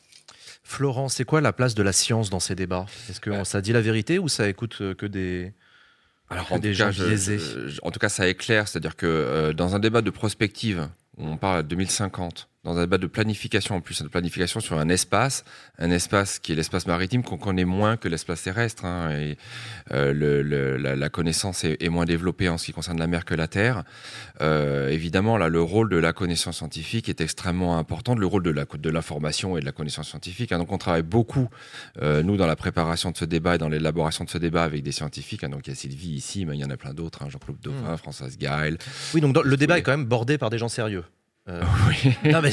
Florent, 0.63 1.07
c'est 1.09 1.23
quoi 1.23 1.39
la 1.39 1.53
place 1.53 1.75
de 1.75 1.83
la 1.83 1.93
science 1.93 2.31
dans 2.31 2.39
ces 2.39 2.55
débats? 2.55 2.87
Est-ce 3.11 3.19
que 3.19 3.43
ça 3.43 3.61
dit 3.61 3.73
la 3.73 3.81
vérité 3.81 4.17
ou 4.17 4.27
ça 4.27 4.49
écoute 4.49 4.77
que 4.95 5.05
des 5.05 5.53
alors 6.29 6.51
en 6.51 6.59
tout, 6.59 6.71
cas, 6.73 6.89
en 7.83 7.91
tout, 7.91 7.99
cas, 7.99 8.09
ça 8.09 8.27
éclaire, 8.27 8.67
c'est-à-dire 8.67 8.95
que 8.95 9.05
euh, 9.05 9.53
dans 9.53 9.75
un 9.75 9.79
débat 9.79 10.01
de 10.01 10.09
prospective, 10.09 10.89
on 11.17 11.37
parle 11.37 11.63
de 11.63 11.67
2050, 11.67 12.49
dans 12.65 12.77
un 12.77 12.81
débat 12.81 12.97
de 12.97 13.07
planification, 13.07 13.75
en 13.75 13.81
plus 13.81 14.01
de 14.01 14.07
planification 14.07 14.59
sur 14.59 14.77
un 14.77 14.89
espace, 14.89 15.45
un 15.77 15.91
espace 15.91 16.39
qui 16.39 16.51
est 16.51 16.55
l'espace 16.55 16.87
maritime 16.87 17.23
qu'on 17.23 17.37
connaît 17.37 17.63
moins 17.63 17.95
que 17.95 18.07
l'espace 18.09 18.41
terrestre, 18.41 18.85
hein, 18.85 19.11
et 19.11 19.37
euh, 19.91 20.11
le, 20.11 20.41
le, 20.41 20.77
la, 20.77 20.95
la, 20.95 21.09
connaissance 21.09 21.63
est, 21.63 21.77
est, 21.79 21.89
moins 21.89 22.05
développée 22.05 22.49
en 22.49 22.57
ce 22.57 22.65
qui 22.65 22.73
concerne 22.73 22.97
la 22.97 23.05
mer 23.05 23.23
que 23.23 23.35
la 23.35 23.47
terre. 23.47 23.83
Euh, 24.41 24.89
évidemment, 24.89 25.37
là, 25.37 25.47
le 25.47 25.61
rôle 25.61 25.89
de 25.89 25.97
la 25.97 26.11
connaissance 26.11 26.57
scientifique 26.57 27.07
est 27.07 27.21
extrêmement 27.21 27.77
important, 27.77 28.15
le 28.15 28.25
rôle 28.25 28.43
de 28.43 28.49
la 28.49 28.65
de 28.65 28.89
l'information 28.89 29.57
et 29.57 29.61
de 29.61 29.65
la 29.65 29.71
connaissance 29.71 30.09
scientifique. 30.09 30.51
Hein. 30.51 30.57
donc, 30.57 30.71
on 30.71 30.79
travaille 30.79 31.03
beaucoup, 31.03 31.49
euh, 32.01 32.23
nous, 32.23 32.35
dans 32.35 32.47
la 32.47 32.55
préparation 32.55 33.11
de 33.11 33.17
ce 33.17 33.25
débat 33.25 33.55
et 33.55 33.57
dans 33.59 33.69
l'élaboration 33.69 34.25
de 34.25 34.29
ce 34.29 34.39
débat 34.39 34.63
avec 34.63 34.81
des 34.81 34.91
scientifiques. 34.91 35.43
Hein. 35.43 35.49
donc, 35.49 35.67
il 35.67 35.69
y 35.69 35.73
a 35.73 35.75
Sylvie 35.75 36.15
ici, 36.15 36.45
mais 36.45 36.57
il 36.57 36.61
y 36.61 36.65
en 36.65 36.71
a 36.71 36.77
plein 36.77 36.95
d'autres, 36.95 37.29
Jean-Claude 37.29 37.59
Dauphin, 37.61 37.93
mmh. 37.93 37.97
Françoise 37.97 38.37
Gaël. 38.39 38.79
Oui, 39.13 39.21
donc 39.21 39.37
le 39.43 39.55
débat 39.55 39.77
est 39.77 39.83
quand 39.83 39.91
même 39.91 40.05
bordé 40.05 40.39
par 40.39 40.49
des 40.49 40.57
gens 40.57 40.67
sérieux. 40.67 41.03
Euh, 41.47 41.61
non, 42.25 42.41
mais 42.41 42.51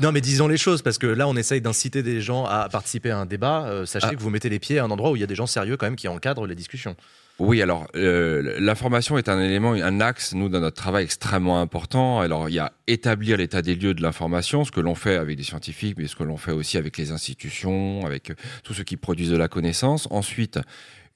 non, 0.00 0.12
mais 0.12 0.20
disons 0.20 0.48
les 0.48 0.56
choses, 0.56 0.82
parce 0.82 0.98
que 0.98 1.06
là, 1.06 1.28
on 1.28 1.36
essaye 1.36 1.60
d'inciter 1.60 2.02
des 2.02 2.20
gens 2.20 2.44
à 2.46 2.68
participer 2.68 3.10
à 3.10 3.18
un 3.18 3.26
débat. 3.26 3.66
Euh, 3.66 3.84
sachez 3.84 4.08
ah. 4.10 4.14
que 4.14 4.20
vous 4.20 4.30
mettez 4.30 4.48
les 4.48 4.58
pieds 4.58 4.78
à 4.78 4.84
un 4.84 4.90
endroit 4.90 5.10
où 5.10 5.16
il 5.16 5.20
y 5.20 5.24
a 5.24 5.26
des 5.26 5.34
gens 5.34 5.46
sérieux 5.46 5.76
quand 5.76 5.86
même 5.86 5.96
qui 5.96 6.08
encadrent 6.08 6.46
les 6.46 6.54
discussions. 6.54 6.96
Oui, 7.38 7.60
alors 7.60 7.86
euh, 7.94 8.56
l'information 8.58 9.18
est 9.18 9.28
un 9.28 9.38
élément, 9.38 9.72
un 9.72 10.00
axe, 10.00 10.32
nous, 10.32 10.48
dans 10.48 10.60
notre 10.60 10.76
travail 10.76 11.04
extrêmement 11.04 11.60
important. 11.60 12.20
Alors, 12.20 12.48
il 12.48 12.54
y 12.54 12.58
a 12.58 12.72
établir 12.86 13.36
l'état 13.36 13.60
des 13.60 13.74
lieux 13.74 13.92
de 13.92 14.00
l'information, 14.00 14.64
ce 14.64 14.70
que 14.70 14.80
l'on 14.80 14.94
fait 14.94 15.16
avec 15.16 15.36
des 15.36 15.42
scientifiques, 15.42 15.98
mais 15.98 16.06
ce 16.06 16.16
que 16.16 16.24
l'on 16.24 16.38
fait 16.38 16.52
aussi 16.52 16.78
avec 16.78 16.96
les 16.96 17.12
institutions, 17.12 18.06
avec 18.06 18.32
tous 18.62 18.72
ceux 18.72 18.84
qui 18.84 18.96
produisent 18.96 19.30
de 19.30 19.36
la 19.36 19.48
connaissance. 19.48 20.08
Ensuite, 20.10 20.58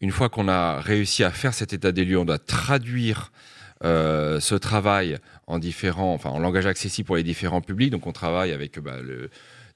une 0.02 0.10
fois 0.10 0.28
qu'on 0.28 0.48
a 0.48 0.78
réussi 0.80 1.24
à 1.24 1.30
faire 1.30 1.54
cet 1.54 1.72
état 1.72 1.92
des 1.92 2.04
lieux, 2.04 2.18
on 2.18 2.26
doit 2.26 2.38
traduire 2.38 3.32
euh, 3.82 4.40
ce 4.40 4.54
travail 4.54 5.16
en 5.50 5.58
différents, 5.58 6.14
enfin 6.14 6.30
en 6.30 6.38
langage 6.38 6.66
accessible 6.66 7.06
pour 7.06 7.16
les 7.16 7.22
différents 7.22 7.60
publics. 7.60 7.90
Donc 7.90 8.06
on 8.06 8.12
travaille 8.12 8.52
avec 8.52 8.78
bah, 8.78 8.98
le, 9.02 9.30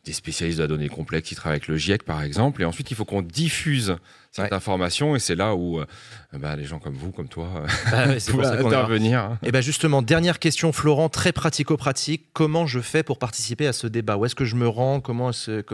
des 0.05 0.13
spécialistes 0.13 0.59
de 0.59 0.63
la 0.63 0.69
donnée 0.69 0.89
complexe 0.89 1.29
qui 1.29 1.35
travaillent 1.35 1.57
avec 1.57 1.69
le 1.69 1.77
GIEC 1.77 2.05
par 2.05 2.23
exemple. 2.23 2.63
Et 2.63 2.65
ensuite 2.65 2.91
il 2.91 2.97
faut 2.97 3.05
qu'on 3.05 3.23
diffuse 3.23 3.97
cette 4.31 4.53
information 4.53 5.15
et 5.15 5.21
c'est 5.21 5.37
là 5.37 5.55
où 5.55 5.79
euh, 5.79 5.87
bah, 6.33 6.57
les 6.57 6.65
gens 6.65 6.79
comme 6.79 6.95
vous, 6.95 7.13
comme 7.13 7.29
toi, 7.29 7.49
bah 7.91 8.07
ouais, 8.09 8.19
pour 8.29 8.45
intervenir. 8.45 9.21
Hein. 9.21 9.39
Et 9.43 9.53
ben 9.53 9.61
justement, 9.61 10.03
dernière 10.03 10.39
question, 10.39 10.73
Florent, 10.73 11.09
très 11.09 11.33
pratico-pratique. 11.33 12.27
Comment 12.33 12.67
je 12.67 12.81
fais 12.81 13.03
pour 13.03 13.19
participer 13.19 13.67
à 13.67 13.73
ce 13.73 13.87
débat? 13.87 14.17
Où 14.17 14.25
est-ce 14.27 14.35
que 14.35 14.45
je 14.45 14.57
me 14.57 14.69
rends? 14.69 15.01
Comment, 15.01 15.31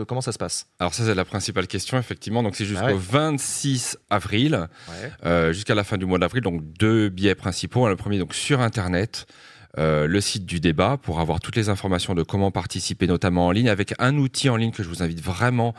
comment 0.07 0.21
ça 0.21 0.31
se 0.31 0.37
passe? 0.37 0.67
Alors 0.79 0.93
ça, 0.93 1.05
c'est 1.05 1.15
la 1.15 1.25
principale 1.25 1.67
question, 1.67 1.97
effectivement. 1.97 2.43
Donc 2.43 2.55
c'est 2.55 2.65
jusqu'au 2.65 2.85
ah 2.87 2.93
26 2.93 3.97
avril, 4.09 4.67
euh, 5.25 5.53
jusqu'à 5.53 5.75
la 5.75 5.83
fin 5.83 5.97
du 5.97 6.05
mois 6.05 6.19
d'avril. 6.19 6.43
Donc 6.43 6.61
deux 6.79 7.09
biais 7.09 7.35
principaux. 7.35 7.87
Le 7.87 7.95
premier, 7.95 8.19
donc 8.19 8.33
sur 8.33 8.61
Internet. 8.61 9.25
Euh, 9.77 10.05
le 10.05 10.19
site 10.19 10.45
du 10.45 10.59
débat 10.59 10.97
pour 11.01 11.21
avoir 11.21 11.39
toutes 11.39 11.55
les 11.55 11.69
informations 11.69 12.13
de 12.13 12.23
comment 12.23 12.51
participer, 12.51 13.07
notamment 13.07 13.47
en 13.47 13.51
ligne, 13.51 13.69
avec 13.69 13.93
un 13.99 14.17
outil 14.17 14.49
en 14.49 14.57
ligne 14.57 14.71
que 14.71 14.83
je 14.83 14.89
vous 14.89 15.01
invite 15.01 15.21
vraiment 15.23 15.73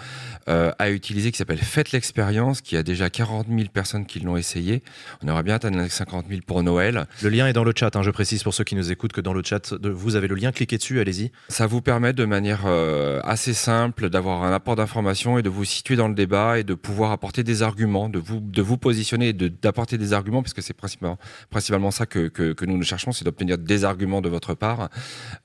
euh, 0.48 0.72
à 0.78 0.90
utiliser 0.90 1.30
qui 1.30 1.36
s'appelle 1.36 1.58
Faites 1.58 1.92
l'expérience, 1.92 2.62
qui 2.62 2.76
a 2.76 2.82
déjà 2.82 3.10
40 3.10 3.48
000 3.48 3.68
personnes 3.72 4.06
qui 4.06 4.20
l'ont 4.20 4.36
essayé. 4.36 4.82
On 5.22 5.28
aurait 5.28 5.42
bien 5.42 5.56
atteint 5.56 5.70
les 5.70 5.88
50 5.88 6.26
000 6.28 6.40
pour 6.46 6.62
Noël. 6.62 7.06
Le 7.22 7.28
lien 7.28 7.46
est 7.46 7.52
dans 7.52 7.64
le 7.64 7.72
chat, 7.76 7.94
hein, 7.94 8.02
je 8.02 8.10
précise 8.10 8.42
pour 8.42 8.54
ceux 8.54 8.64
qui 8.64 8.76
nous 8.76 8.90
écoutent 8.90 9.12
que 9.12 9.20
dans 9.20 9.34
le 9.34 9.42
chat, 9.44 9.74
vous 9.74 10.16
avez 10.16 10.28
le 10.28 10.36
lien, 10.36 10.52
cliquez 10.52 10.78
dessus, 10.78 10.98
allez-y. 11.00 11.30
Ça 11.48 11.66
vous 11.66 11.82
permet 11.82 12.14
de 12.14 12.24
manière 12.24 12.62
euh, 12.64 13.20
assez 13.24 13.52
simple 13.52 14.08
d'avoir 14.08 14.42
un 14.42 14.54
apport 14.54 14.76
d'informations 14.76 15.38
et 15.38 15.42
de 15.42 15.50
vous 15.50 15.64
situer 15.64 15.96
dans 15.96 16.08
le 16.08 16.14
débat 16.14 16.58
et 16.58 16.64
de 16.64 16.74
pouvoir 16.74 17.12
apporter 17.12 17.44
des 17.44 17.62
arguments, 17.62 18.08
de 18.08 18.18
vous, 18.18 18.40
de 18.40 18.62
vous 18.62 18.78
positionner 18.78 19.28
et 19.28 19.32
d'apporter 19.32 19.98
des 19.98 20.14
arguments, 20.14 20.42
parce 20.42 20.54
que 20.54 20.62
c'est 20.62 20.72
principalement, 20.72 21.18
principalement 21.50 21.90
ça 21.90 22.06
que, 22.06 22.28
que, 22.28 22.54
que 22.54 22.64
nous 22.64 22.78
nous 22.78 22.84
cherchons, 22.84 23.12
c'est 23.12 23.24
d'obtenir 23.24 23.58
des 23.58 23.81
arguments 23.84 24.20
de 24.20 24.28
votre 24.28 24.54
part. 24.54 24.88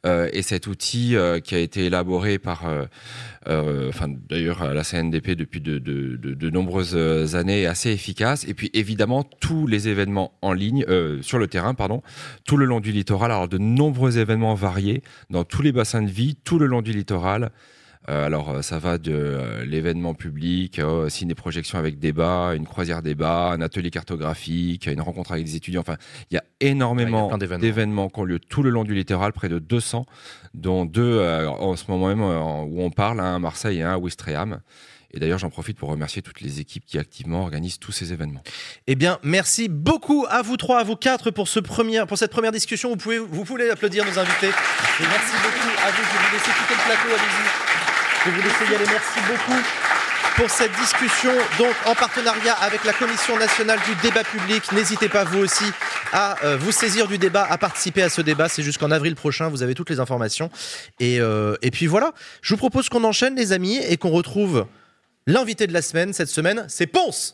Euh, 0.06 0.30
et 0.34 0.42
cet 0.42 0.68
outil 0.68 1.16
euh, 1.16 1.40
qui 1.40 1.56
a 1.56 1.60
été 1.60 1.86
élaboré 1.86 2.40
par, 2.40 2.64
euh, 2.68 3.90
enfin 3.90 4.08
d'ailleurs 4.30 4.74
la 4.74 4.84
CNDP 4.84 5.32
depuis 5.32 5.62
de, 5.62 5.80
de, 5.80 6.16
de, 6.16 6.34
de, 6.34 6.50
nombreuses 6.50 7.36
années, 7.36 7.64
est 7.64 7.66
assez 7.66 7.92
efficace. 7.92 8.46
Et 8.48 8.54
puis 8.54 8.70
évidemment 8.74 9.24
tous 9.24 9.68
les 9.68 9.88
événements 9.88 10.34
en 10.42 10.54
ligne, 10.54 10.86
sur 11.22 11.40
le 11.40 11.48
terrain, 11.48 11.74
pardon, 11.74 12.02
tout 12.46 12.58
le 12.58 12.66
long 12.66 12.80
du 12.80 12.92
littoral. 12.92 13.32
Alors 13.32 13.48
de 13.48 13.58
nombreux 13.58 14.18
événements 14.18 14.56
variés 14.56 15.02
dans 15.30 15.44
tous 15.44 15.62
les 15.62 15.72
bassins 15.72 16.02
de 16.02 16.10
vie, 16.10 16.36
tout 16.44 16.60
le 16.60 16.66
long 16.66 16.82
du 16.82 16.92
littoral. 16.92 17.52
Euh, 18.10 18.26
alors, 18.26 18.50
euh, 18.50 18.62
ça 18.62 18.80
va 18.80 18.98
de 18.98 19.12
euh, 19.12 19.66
l'événement 19.66 20.14
public, 20.14 20.80
euh, 20.80 21.10
ciné-projection 21.10 21.78
avec 21.78 22.00
débat, 22.00 22.54
une 22.56 22.66
croisière 22.66 23.02
débat, 23.02 23.52
un 23.52 23.62
atelier 23.62 23.90
cartographique, 23.90 24.88
une 24.88 25.02
rencontre 25.02 25.34
avec 25.34 25.46
des 25.46 25.56
étudiants. 25.56 25.82
Enfin, 25.82 25.98
il 26.32 26.36
y 26.36 26.38
a 26.38 26.44
énormément 26.62 27.38
d'événements. 27.38 28.10
qui 28.10 28.20
ont 28.20 28.24
lieu 28.24 28.40
tout 28.40 28.64
le 28.64 28.70
long 28.70 28.84
du 28.84 28.94
littoral, 28.94 29.34
près 29.34 29.50
de 29.50 29.60
200, 29.60 30.06
dont 30.54 30.86
deux 30.86 31.20
en 31.48 31.76
ce 31.76 31.90
moment 31.90 32.08
même 32.08 32.22
où 32.22 32.82
on 32.82 32.90
parle, 32.90 33.20
un 33.20 33.36
à 33.36 33.40
Marseille 33.40 33.80
et 33.80 33.84
un 33.84 33.94
à 33.94 33.98
Ouistreham. 33.98 34.62
Et 35.12 35.20
d'ailleurs, 35.20 35.40
j'en 35.40 35.50
profite 35.50 35.78
pour 35.78 35.90
remercier 35.90 36.22
toutes 36.22 36.42
les 36.42 36.60
équipes 36.60 36.86
qui 36.86 37.00
activement 37.00 37.44
organisent 37.44 37.80
tous 37.80 37.92
ces 37.92 38.12
événements. 38.12 38.44
Eh 38.88 38.96
bien, 38.96 39.20
merci 39.24 39.70
beaucoup 39.70 40.26
à 40.30 40.42
vous 40.42 40.58
trois, 40.58 40.80
à 40.80 40.84
vous 40.84 40.96
quatre 40.96 41.32
pour, 41.32 41.48
ce 41.48 41.60
premier, 41.60 42.06
pour 42.08 42.18
cette 42.18 42.32
première 42.32 42.52
discussion. 42.52 42.90
Vous 42.90 42.98
pouvez, 42.98 43.20
vous 43.20 43.46
pouvez 43.46 43.70
applaudir 43.70 44.06
nos 44.06 44.20
invités. 44.20 44.48
Et 44.48 45.08
merci 45.08 45.34
beaucoup 45.44 45.70
à 45.82 45.92
vous. 45.92 46.04
Je 46.04 46.18
vais 46.18 46.28
vous 46.28 46.34
laisser 46.34 46.52
quitter 46.52 46.74
le 46.74 46.86
plateau, 46.86 47.08
allez-y. 47.08 47.77
Je 48.28 48.32
vais 48.32 48.38
vous 48.38 48.44
laisser 48.44 48.72
y 48.72 48.76
aller. 48.76 48.86
Merci 48.92 49.20
beaucoup 49.26 49.62
pour 50.36 50.50
cette 50.50 50.72
discussion, 50.74 51.32
donc 51.58 51.74
en 51.86 51.96
partenariat 51.96 52.56
avec 52.56 52.84
la 52.84 52.92
Commission 52.92 53.38
nationale 53.38 53.80
du 53.86 53.96
débat 54.08 54.26
public. 54.26 54.70
N'hésitez 54.74 55.08
pas, 55.08 55.24
vous 55.24 55.40
aussi, 55.40 55.64
à 56.12 56.36
euh, 56.44 56.58
vous 56.58 56.74
saisir 56.74 57.08
du 57.08 57.18
débat, 57.18 57.48
à 57.50 57.58
participer 57.58 58.04
à 58.04 58.10
ce 58.10 58.20
débat. 58.20 58.50
C'est 58.50 58.64
jusqu'en 58.64 58.92
avril 58.92 59.16
prochain. 59.16 59.48
Vous 59.48 59.64
avez 59.64 59.76
toutes 59.76 59.90
les 59.90 60.02
informations. 60.02 60.50
Et, 61.00 61.22
euh, 61.22 61.56
et 61.62 61.72
puis 61.72 61.88
voilà. 61.88 62.12
Je 62.42 62.54
vous 62.54 62.58
propose 62.58 62.90
qu'on 62.90 63.06
enchaîne, 63.06 63.36
les 63.38 63.54
amis, 63.54 63.78
et 63.78 63.96
qu'on 63.96 64.12
retrouve 64.12 64.68
l'invité 65.26 65.66
de 65.66 65.72
la 65.72 65.82
semaine. 65.82 66.12
Cette 66.12 66.30
semaine, 66.30 66.66
c'est 66.68 66.88
Ponce. 66.88 67.34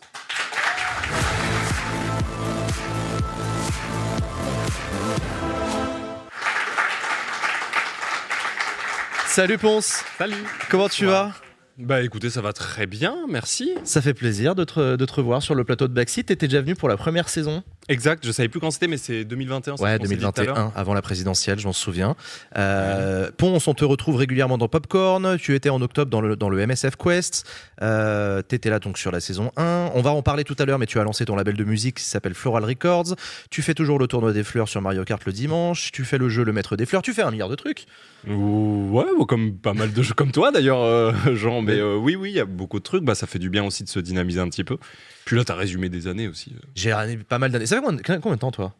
Salut 9.35 9.57
Ponce, 9.57 10.03
Salut 10.19 10.35
comment 10.69 10.87
tu 10.87 11.07
vas 11.07 11.31
Bah 11.79 12.03
écoutez, 12.03 12.29
ça 12.29 12.41
va 12.41 12.53
très 12.53 12.85
bien, 12.85 13.15
merci. 13.27 13.73
Ça 13.83 13.99
fait 13.99 14.13
plaisir 14.13 14.53
de 14.53 14.63
te, 14.63 14.95
de 14.95 15.05
te 15.05 15.11
revoir 15.11 15.41
sur 15.41 15.55
le 15.55 15.63
plateau 15.63 15.87
de 15.87 15.93
Backseat. 15.93 16.27
T'étais 16.27 16.47
déjà 16.47 16.61
venu 16.61 16.75
pour 16.75 16.87
la 16.87 16.97
première 16.97 17.27
saison 17.27 17.63
Exact, 17.89 18.25
je 18.25 18.31
savais 18.31 18.47
plus 18.47 18.59
quand 18.61 18.71
c'était, 18.71 18.87
mais 18.87 18.97
c'est 18.97 19.25
2021. 19.25 19.75
c'est 19.77 19.83
Ouais, 19.83 19.93
ce 19.93 19.97
qu'on 19.97 20.05
s'est 20.05 20.15
dit 20.15 20.21
tout 20.23 20.41
à 20.41 20.43
l'heure. 20.43 20.55
2021, 20.55 20.79
avant 20.79 20.93
la 20.93 21.01
présidentielle, 21.01 21.59
je 21.59 21.67
m'en 21.67 21.73
souviens. 21.73 22.15
Euh, 22.57 23.29
Ponce, 23.37 23.67
on 23.67 23.73
te 23.73 23.83
retrouve 23.83 24.15
régulièrement 24.15 24.57
dans 24.57 24.69
Popcorn. 24.69 25.37
Tu 25.37 25.53
étais 25.53 25.69
en 25.69 25.81
octobre 25.81 26.09
dans 26.09 26.21
le, 26.21 26.35
dans 26.37 26.49
le 26.49 26.65
MSF 26.65 26.95
Quest. 26.95 27.45
Euh, 27.81 28.41
T'étais 28.41 28.69
là 28.69 28.79
donc 28.79 28.97
sur 28.97 29.11
la 29.11 29.19
saison 29.19 29.51
1. 29.57 29.91
On 29.95 30.01
va 30.01 30.11
en 30.11 30.21
parler 30.21 30.43
tout 30.45 30.55
à 30.59 30.65
l'heure, 30.65 30.79
mais 30.79 30.85
tu 30.85 30.99
as 30.99 31.03
lancé 31.03 31.25
ton 31.25 31.35
label 31.35 31.55
de 31.57 31.63
musique 31.65 31.97
qui 31.97 32.05
s'appelle 32.05 32.33
Floral 32.33 32.63
Records. 32.63 33.15
Tu 33.49 33.61
fais 33.61 33.73
toujours 33.73 33.99
le 33.99 34.07
tournoi 34.07 34.31
des 34.31 34.43
fleurs 34.43 34.69
sur 34.69 34.81
Mario 34.81 35.03
Kart 35.03 35.23
le 35.25 35.33
dimanche. 35.33 35.91
Tu 35.91 36.05
fais 36.05 36.17
le 36.17 36.29
jeu 36.29 36.43
Le 36.43 36.53
Maître 36.53 36.75
des 36.77 36.85
Fleurs. 36.85 37.01
Tu 37.01 37.13
fais 37.13 37.23
un 37.23 37.31
milliard 37.31 37.49
de 37.49 37.55
trucs. 37.55 37.85
Ouais, 38.25 39.05
ou 39.17 39.25
comme 39.25 39.57
pas 39.57 39.73
mal 39.73 39.91
de 39.91 40.01
jeux 40.01 40.13
comme 40.13 40.31
toi 40.31 40.51
d'ailleurs, 40.51 40.81
euh, 40.81 41.11
Jean. 41.33 41.61
Mais 41.61 41.73
euh, 41.79 41.97
oui, 41.97 42.15
oui, 42.15 42.31
il 42.31 42.35
y 42.35 42.39
a 42.39 42.45
beaucoup 42.45 42.79
de 42.79 42.83
trucs. 42.83 43.03
Bah, 43.03 43.15
ça 43.15 43.27
fait 43.27 43.39
du 43.39 43.49
bien 43.49 43.65
aussi 43.65 43.83
de 43.83 43.89
se 43.89 43.99
dynamiser 43.99 44.39
un 44.39 44.47
petit 44.47 44.63
peu. 44.63 44.77
Puis 45.25 45.35
là, 45.37 45.43
t'as 45.45 45.55
résumé 45.55 45.89
des 45.89 46.07
années 46.07 46.27
aussi. 46.27 46.53
euh. 46.55 46.67
J'ai 46.75 46.91
pas 47.27 47.39
mal 47.39 47.51
d'années. 47.51 47.65
Ça 47.65 47.77
fait 47.77 47.81
combien, 47.81 48.19
combien 48.19 48.35
de 48.35 48.39
temps, 48.41 48.51
toi? 48.51 48.75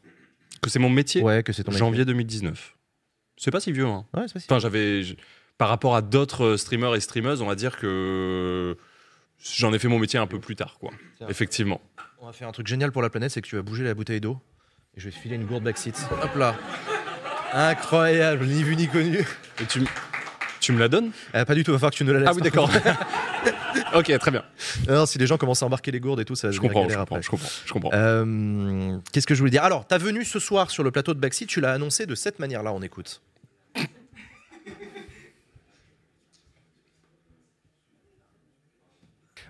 Que 0.61 0.69
c'est 0.69 0.79
mon 0.79 0.89
métier 0.89 1.21
Ouais, 1.21 1.43
que 1.43 1.51
c'est 1.53 1.63
ton 1.63 1.71
métier. 1.71 1.79
Janvier 1.79 2.05
2019. 2.05 2.75
C'est 3.37 3.51
pas 3.51 3.59
si 3.59 3.71
vieux, 3.71 3.85
hein. 3.85 4.05
Ouais, 4.13 4.23
c'est 4.27 4.33
pas 4.33 4.39
si- 4.39 4.45
Enfin, 4.49 4.59
j'avais. 4.59 5.03
Par 5.57 5.69
rapport 5.69 5.95
à 5.95 6.01
d'autres 6.01 6.43
euh, 6.45 6.57
streamers 6.57 6.95
et 6.95 6.99
streameuses, 6.99 7.41
on 7.41 7.45
va 7.47 7.55
dire 7.55 7.77
que 7.77 8.77
j'en 9.57 9.73
ai 9.73 9.79
fait 9.79 9.87
mon 9.87 9.99
métier 9.99 10.19
un 10.19 10.27
peu 10.27 10.39
plus 10.39 10.55
tard, 10.55 10.77
quoi. 10.79 10.91
Tiens. 11.17 11.27
Effectivement. 11.29 11.81
On 12.19 12.25
va 12.27 12.33
faire 12.33 12.47
un 12.47 12.51
truc 12.51 12.67
génial 12.67 12.91
pour 12.91 13.01
la 13.01 13.09
planète, 13.09 13.31
c'est 13.31 13.41
que 13.41 13.47
tu 13.47 13.55
vas 13.55 13.61
bouger 13.61 13.83
la 13.83 13.93
bouteille 13.93 14.21
d'eau 14.21 14.39
et 14.95 14.99
je 14.99 15.05
vais 15.05 15.11
te 15.11 15.17
filer 15.19 15.35
une 15.35 15.45
gourde 15.45 15.63
Backseat. 15.63 15.95
Hop 16.23 16.35
là. 16.35 16.55
Incroyable, 17.53 18.45
ni 18.45 18.63
vu 18.63 18.75
ni 18.75 18.87
connu. 18.87 19.19
Et 19.61 19.65
tu, 19.67 19.79
m- 19.79 19.85
tu 20.63 20.71
me 20.73 20.79
la 20.79 20.87
donnes 20.87 21.11
Euh, 21.35 21.45
pas 21.45 21.55
du 21.55 21.63
tout, 21.63 21.71
il 21.71 21.73
va 21.73 21.79
falloir 21.79 21.91
que 21.91 21.97
tu 21.97 22.03
nous 22.05 22.13
la 22.13 22.19
laisses. 22.19 22.29
Ah 22.29 22.33
oui, 22.35 22.41
d'accord. 22.41 22.69
ok, 23.95 24.17
très 24.17 24.31
bien. 24.31 24.43
Non, 24.87 25.05
si 25.05 25.17
les 25.17 25.27
gens 25.27 25.37
commencent 25.37 25.63
à 25.63 25.65
embarquer 25.65 25.91
les 25.91 25.99
gourdes 25.99 26.19
et 26.19 26.25
tout, 26.25 26.35
ça 26.35 26.47
va 26.47 26.51
Je 26.53 26.59
comprends, 26.59 26.83
je 26.83 26.87
galère 26.89 26.99
comprends, 27.01 27.15
après. 27.15 27.23
je 27.23 27.29
comprends, 27.29 27.49
je 27.65 27.73
comprends. 27.73 27.89
Euh, 27.93 28.97
Qu'est-ce 29.11 29.27
que 29.27 29.35
je 29.35 29.39
voulais 29.39 29.51
dire? 29.51 29.63
Alors, 29.63 29.85
t'as 29.87 29.97
venu 29.97 30.23
ce 30.25 30.39
soir 30.39 30.71
sur 30.71 30.83
le 30.83 30.91
plateau 30.91 31.13
de 31.13 31.19
Backseat, 31.19 31.47
tu 31.47 31.61
l'as 31.61 31.73
annoncé 31.73 32.05
de 32.05 32.15
cette 32.15 32.39
manière-là, 32.39 32.73
on 32.73 32.81
écoute. 32.81 33.21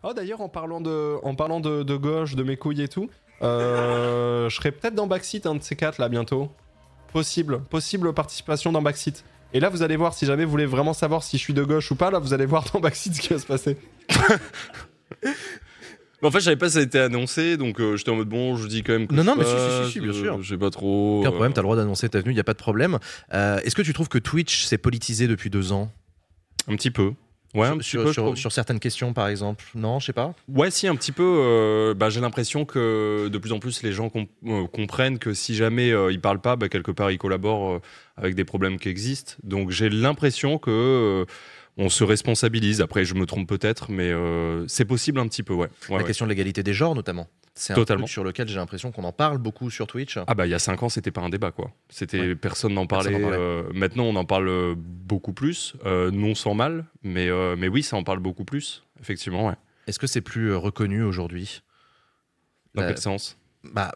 Oh 0.04 0.14
d'ailleurs 0.14 0.42
en 0.42 0.50
parlant 0.50 0.82
de 0.82 1.16
en 1.24 1.34
parlant 1.36 1.60
de, 1.62 1.84
de 1.84 1.96
gauche, 1.96 2.36
de 2.36 2.44
mes 2.44 2.58
couilles 2.58 2.82
et 2.82 2.88
tout, 2.90 3.10
euh, 3.42 4.50
je 4.50 4.56
serai 4.56 4.72
peut-être 4.72 4.96
dans 4.96 5.08
Backseat 5.08 5.46
un 5.46 5.56
de 5.56 5.64
ces 5.64 5.76
quatre 5.76 5.98
là 5.98 6.10
bientôt. 6.10 6.52
Possible, 7.14 7.62
possible 7.62 8.12
participation 8.14 8.72
dans 8.72 8.82
Backseat. 8.82 9.24
Et 9.54 9.60
là 9.60 9.70
vous 9.70 9.84
allez 9.84 9.96
voir 9.96 10.14
si 10.14 10.26
jamais 10.26 10.46
vous 10.46 10.52
voulez 10.52 10.66
vraiment 10.66 10.94
savoir 10.94 11.24
si 11.24 11.38
je 11.38 11.44
suis 11.44 11.54
de 11.54 11.64
gauche 11.64 11.92
ou 11.92 11.96
pas, 11.96 12.12
là 12.12 12.20
vous 12.20 12.34
allez 12.34 12.46
voir 12.46 12.66
dans 12.74 12.80
Backseat 12.80 13.16
ce 13.16 13.22
qui 13.22 13.30
va 13.30 13.40
se 13.40 13.46
passer. 13.46 13.78
Mais 16.24 16.30
en 16.30 16.32
fait, 16.32 16.40
je 16.40 16.46
savais 16.46 16.56
pas 16.56 16.70
si 16.70 16.76
ça 16.76 16.80
a 16.80 16.84
été 16.84 17.00
annoncé, 17.00 17.58
donc 17.58 17.82
euh, 17.82 17.98
j'étais 17.98 18.10
en 18.10 18.16
mode 18.16 18.30
bon, 18.30 18.56
je 18.56 18.66
dis 18.70 18.82
quand 18.82 18.94
même 18.94 19.08
que 19.08 19.14
Non, 19.14 19.24
je 19.24 19.28
non, 19.28 19.36
mais 19.36 19.44
si, 19.44 19.52
si, 19.88 19.92
si, 19.92 20.00
bien 20.00 20.12
euh, 20.12 20.14
sûr. 20.14 20.42
Je 20.42 20.54
sais 20.54 20.58
pas 20.58 20.70
trop. 20.70 21.20
Aucun 21.20 21.28
euh, 21.28 21.32
problème, 21.32 21.52
t'as 21.52 21.60
le 21.60 21.66
droit 21.66 21.76
d'annoncer 21.76 22.08
ta 22.08 22.22
venue, 22.22 22.34
n'y 22.34 22.40
a 22.40 22.46
pas 22.46 22.54
de 22.54 22.58
problème. 22.58 22.98
Euh, 23.34 23.60
Est-ce 23.66 23.76
que 23.76 23.82
tu 23.82 23.92
trouves 23.92 24.08
que 24.08 24.20
Twitch 24.20 24.64
s'est 24.64 24.78
politisé 24.78 25.28
depuis 25.28 25.50
deux 25.50 25.74
ans? 25.74 25.92
Un 26.70 26.78
petit 26.78 26.92
peu. 26.92 27.12
Ouais, 27.54 27.68
un 27.68 27.72
sur, 27.72 27.78
petit 27.80 27.90
sur- 27.90 28.02
peu. 28.02 28.08
je 28.08 28.14
sur- 28.14 28.24
trouve. 28.24 28.36
sur 28.36 28.52
certaines 28.52 28.80
questions, 28.80 29.14
par 29.14 29.28
exemple 29.28 29.64
Non, 29.76 30.00
je 30.00 30.08
sais 30.08 30.14
pas. 30.14 30.34
Ouais, 30.48 30.72
si, 30.72 30.88
un 30.88 30.96
petit 30.96 31.12
peu. 31.12 31.24
euh, 31.24 31.94
bah, 31.94 32.10
J'ai 32.10 32.22
l'impression 32.22 32.66
que 32.66 33.28
de 33.32 33.38
plus 33.38 33.52
en 33.52 33.60
plus 33.60 33.84
les 33.84 33.92
gens 33.94 34.12
euh, 34.46 34.68
comprennent 34.68 35.20
que 35.20 35.34
si 35.34 35.54
jamais 35.56 35.92
euh, 35.92 36.12
ils 36.12 36.20
parlent 36.22 36.42
pas, 36.42 36.56
bah, 36.56 36.70
quelque 36.70 36.92
part 36.92 37.12
ils 37.12 37.18
collaborent 37.18 37.74
euh, 37.76 37.82
avec 38.18 38.36
des 38.36 38.44
problèmes 38.46 38.80
qui 38.80 38.90
existent. 38.90 39.34
Donc 39.44 39.70
j'ai 39.72 39.90
l'impression 39.90 40.58
que 40.58 41.26
on 41.78 41.90
se 41.90 42.04
responsabilise. 42.04 42.82
Après, 42.82 43.04
je 43.06 43.16
me 43.16 43.26
trompe 43.26 43.48
peut-être, 43.50 43.92
mais 43.92 44.12
euh, 44.12 44.68
c'est 44.68 44.86
possible 44.86 45.20
un 45.20 45.28
petit 45.28 45.44
peu, 45.44 45.54
ouais. 45.54 45.68
Ouais, 45.68 45.72
La 45.90 45.98
ouais. 45.98 46.04
question 46.04 46.26
de 46.26 46.30
l'égalité 46.30 46.62
des 46.64 46.74
genres, 46.74 46.96
notamment. 46.96 47.28
C'est 47.56 47.74
un 47.74 47.76
Totalement. 47.76 48.06
truc 48.06 48.12
sur 48.12 48.24
lequel 48.24 48.48
j'ai 48.48 48.56
l'impression 48.56 48.92
qu'on 48.92 49.04
en 49.04 49.12
parle 49.12 49.38
beaucoup 49.38 49.70
sur 49.70 49.86
Twitch. 49.86 50.18
Ah 50.26 50.34
bah 50.34 50.48
il 50.48 50.50
y 50.50 50.56
a 50.56 50.60
5 50.60 50.82
ans 50.82 50.90
c'était 50.90 51.12
pas 51.12 51.22
un 51.22 51.30
débat 51.30 51.52
quoi. 51.52 51.70
C'était 51.90 52.20
Ouais. 52.20 52.36
personne 52.36 52.74
n'en 52.74 52.88
parlait. 52.88 53.14
euh, 53.14 53.62
maintenant 53.76 54.06
on 54.06 54.16
en 54.16 54.26
parle 54.26 54.48
euh, 54.50 54.74
beaucoup 54.76 55.34
plus, 55.34 55.76
euh, 55.86 56.10
non 56.10 56.34
sans 56.34 56.56
mal, 56.56 56.86
mais 57.04 57.30
mais 57.56 57.68
oui 57.68 57.84
ça 57.84 57.96
en 57.96 58.04
parle 58.04 58.18
beaucoup 58.22 58.44
plus 58.44 58.84
effectivement. 59.02 59.46
Ouais. 59.50 59.54
Est-ce 59.86 60.00
que 60.00 60.08
c'est 60.08 60.22
plus 60.22 60.56
reconnu 60.56 61.04
aujourd'hui? 61.04 61.62
Dans 62.74 62.82
La- 62.82 62.88
quel 62.88 62.98
sens? 62.98 63.38
bah, 63.64 63.94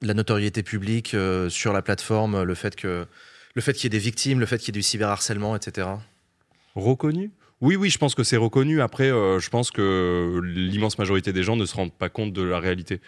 la 0.00 0.14
notoriété 0.14 0.64
publique 0.64 1.14
sur 1.50 1.72
la 1.72 1.82
plateforme, 1.82 2.42
le 2.42 2.54
fait 2.56 2.74
que 2.74 3.06
le 3.54 3.62
fait 3.62 3.74
qu'il 3.74 3.84
y 3.84 3.86
ait 3.86 3.90
des 3.90 3.98
victimes, 4.04 4.40
le 4.40 4.46
fait 4.46 4.58
qu'il 4.58 4.74
y 4.74 4.76
ait 4.76 4.80
du 4.80 4.82
cyberharcèlement, 4.82 5.54
etc. 5.54 5.86
Reconnu? 6.74 7.30
Oui 7.60 7.76
oui 7.76 7.90
je 7.90 7.98
pense 7.98 8.14
que 8.14 8.24
c'est 8.24 8.36
reconnu. 8.36 8.80
Après 8.80 9.10
euh, 9.10 9.38
je 9.38 9.48
pense 9.50 9.70
que 9.70 10.40
l'immense 10.44 10.98
majorité 10.98 11.32
des 11.32 11.42
gens 11.42 11.56
ne 11.56 11.64
se 11.66 11.74
rendent 11.76 11.92
pas 11.92 12.08
compte 12.08 12.32
de 12.32 12.42
la 12.42 12.58
réalité. 12.58 13.00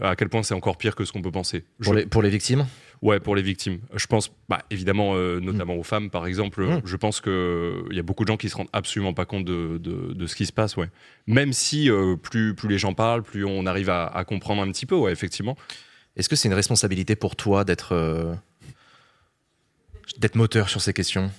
À 0.00 0.16
quel 0.16 0.28
point 0.28 0.42
c'est 0.42 0.54
encore 0.54 0.78
pire 0.78 0.94
que 0.94 1.04
ce 1.04 1.12
qu'on 1.12 1.20
peut 1.20 1.32
penser. 1.32 1.64
Pour 1.82 1.94
les, 1.94 2.06
pour 2.06 2.22
les 2.22 2.30
victimes? 2.30 2.66
Ouais, 3.02 3.18
pour 3.18 3.34
les 3.34 3.42
victimes. 3.42 3.80
Je 3.94 4.06
pense, 4.06 4.30
bah, 4.48 4.62
évidemment, 4.70 5.14
euh, 5.14 5.40
notamment 5.40 5.74
aux 5.74 5.82
femmes, 5.82 6.10
par 6.10 6.26
exemple, 6.26 6.64
Mm. 6.64 6.82
je 6.84 6.96
pense 6.96 7.20
qu'il 7.20 7.88
y 7.90 7.98
a 7.98 8.02
beaucoup 8.02 8.24
de 8.24 8.28
gens 8.28 8.36
qui 8.36 8.48
se 8.48 8.56
rendent 8.56 8.68
absolument 8.72 9.12
pas 9.14 9.24
compte 9.26 9.44
de, 9.44 9.78
de- 9.78 10.12
de 10.14 10.26
ce 10.26 10.36
qui 10.36 10.46
se 10.46 10.52
passe, 10.52 10.76
ouais. 10.76 10.88
Même 11.26 11.52
si 11.52 11.90
euh, 11.90 12.16
plus, 12.16 12.54
plus 12.54 12.68
les 12.68 12.78
gens 12.78 12.94
parlent, 12.94 13.22
plus 13.22 13.44
on 13.44 13.66
arrive 13.66 13.90
à, 13.90 14.06
à 14.06 14.24
comprendre 14.24 14.62
un 14.62 14.70
petit 14.70 14.86
peu, 14.86 14.94
ouais, 14.94 15.12
effectivement. 15.12 15.56
Est-ce 16.16 16.28
que 16.28 16.36
c'est 16.36 16.48
une 16.48 16.54
responsabilité 16.54 17.16
pour 17.16 17.34
toi 17.36 17.64
d'être 17.64 17.94
d'être 20.18 20.34
moteur 20.36 20.68
sur 20.68 20.80
ces 20.80 20.92
questions? 20.92 21.30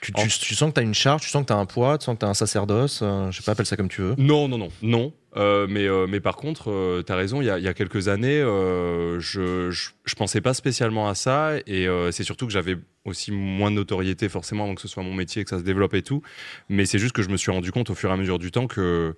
Tu, 0.00 0.12
tu- 0.12 0.20
En- 0.20 0.26
tu 0.26 0.54
sens 0.54 0.70
que 0.70 0.74
tu 0.74 0.80
as 0.80 0.82
une 0.82 0.94
charge, 0.94 1.22
tu 1.22 1.28
sens 1.28 1.42
que 1.42 1.48
tu 1.48 1.52
as 1.52 1.56
un 1.56 1.66
poids, 1.66 1.98
tu 1.98 2.04
sens 2.06 2.14
que 2.14 2.20
tu 2.20 2.26
as 2.26 2.28
un 2.28 2.34
sacerdoce, 2.34 3.00
euh, 3.02 3.30
je 3.30 3.38
sais 3.38 3.44
pas, 3.44 3.52
appelle 3.52 3.66
ça 3.66 3.76
comme 3.76 3.88
tu 3.88 4.00
veux. 4.02 4.14
Non, 4.18 4.48
non, 4.48 4.58
non, 4.58 4.68
non. 4.82 5.12
Euh, 5.36 5.66
mais, 5.68 5.86
euh, 5.86 6.06
mais 6.08 6.18
par 6.18 6.34
contre, 6.36 7.02
tu 7.06 7.12
as 7.12 7.16
raison, 7.16 7.40
il 7.40 7.44
y 7.46 7.50
a, 7.50 7.58
il 7.58 7.64
y 7.64 7.68
a 7.68 7.74
quelques 7.74 8.08
années, 8.08 8.40
euh, 8.40 9.20
je, 9.20 9.70
je, 9.70 9.90
je 10.04 10.14
pensais 10.16 10.40
pas 10.40 10.54
spécialement 10.54 11.08
à 11.08 11.14
ça. 11.14 11.52
Et 11.66 11.86
euh, 11.86 12.10
c'est 12.10 12.24
surtout 12.24 12.46
que 12.46 12.52
j'avais 12.52 12.76
aussi 13.04 13.30
moins 13.30 13.70
de 13.70 13.76
notoriété, 13.76 14.28
forcément, 14.28 14.64
avant 14.64 14.74
que 14.74 14.80
ce 14.82 14.88
soit 14.88 15.02
mon 15.02 15.14
métier, 15.14 15.44
que 15.44 15.50
ça 15.50 15.58
se 15.58 15.64
développe 15.64 15.94
et 15.94 16.02
tout. 16.02 16.22
Mais 16.68 16.84
c'est 16.86 16.98
juste 16.98 17.12
que 17.12 17.22
je 17.22 17.28
me 17.28 17.36
suis 17.36 17.52
rendu 17.52 17.70
compte 17.70 17.90
au 17.90 17.94
fur 17.94 18.10
et 18.10 18.12
à 18.12 18.16
mesure 18.16 18.38
du 18.40 18.50
temps 18.50 18.66
que, 18.66 19.14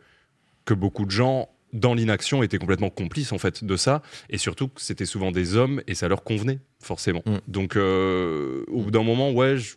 que 0.66 0.74
beaucoup 0.74 1.06
de 1.06 1.10
gens, 1.10 1.48
dans 1.72 1.94
l'inaction, 1.94 2.42
étaient 2.42 2.58
complètement 2.58 2.90
complices, 2.90 3.32
en 3.32 3.38
fait, 3.38 3.64
de 3.64 3.76
ça. 3.76 4.02
Et 4.28 4.36
surtout 4.36 4.68
que 4.68 4.82
c'était 4.82 5.06
souvent 5.06 5.30
des 5.32 5.56
hommes 5.56 5.80
et 5.86 5.94
ça 5.94 6.08
leur 6.08 6.22
convenait, 6.24 6.58
forcément. 6.82 7.22
Mm. 7.24 7.36
Donc, 7.48 7.76
euh, 7.76 8.64
au 8.68 8.82
bout 8.82 8.90
d'un 8.90 9.02
moment, 9.02 9.30
ouais, 9.32 9.56
je, 9.56 9.76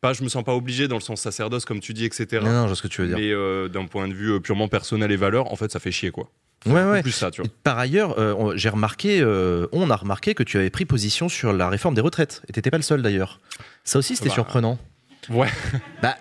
pas, 0.00 0.12
je 0.12 0.22
me 0.22 0.28
sens 0.28 0.42
pas 0.44 0.54
obligé 0.54 0.88
dans 0.88 0.96
le 0.96 1.00
sens 1.02 1.20
sacerdoce, 1.20 1.64
comme 1.64 1.80
tu 1.80 1.92
dis, 1.94 2.04
etc. 2.04 2.26
Non, 2.42 2.50
non, 2.50 2.62
je 2.62 2.66
vois 2.68 2.76
ce 2.76 2.82
que 2.82 2.88
tu 2.88 3.02
veux 3.02 3.08
dire. 3.08 3.18
Mais 3.18 3.30
euh, 3.32 3.68
d'un 3.68 3.86
point 3.86 4.08
de 4.08 4.14
vue 4.14 4.32
euh, 4.32 4.40
purement 4.40 4.68
personnel 4.68 5.10
et 5.12 5.16
valeur, 5.16 5.52
en 5.52 5.56
fait, 5.56 5.70
ça 5.70 5.78
fait 5.80 5.92
chier, 5.92 6.10
quoi. 6.10 6.30
Ouais, 6.66 6.84
ouais. 6.84 7.00
Plus 7.02 7.12
ça, 7.12 7.30
tu 7.30 7.40
vois. 7.40 7.50
par 7.62 7.78
ailleurs, 7.78 8.18
euh, 8.18 8.34
on- 8.36 8.54
j'ai 8.56 8.68
remarqué, 8.68 9.20
euh, 9.22 9.66
on 9.72 9.88
a 9.90 9.96
remarqué 9.96 10.34
que 10.34 10.42
tu 10.42 10.58
avais 10.58 10.68
pris 10.70 10.84
position 10.84 11.28
sur 11.30 11.52
la 11.54 11.68
réforme 11.70 11.94
des 11.94 12.02
retraites. 12.02 12.42
Et 12.48 12.52
t'étais 12.52 12.70
pas 12.70 12.76
le 12.76 12.82
seul 12.82 13.00
d'ailleurs. 13.00 13.40
Ça 13.84 13.98
aussi, 13.98 14.14
c'était 14.14 14.28
Bah, 14.28 14.34
surprenant. 14.34 14.78
Ouais. 15.30 15.48
Bah, 16.02 16.16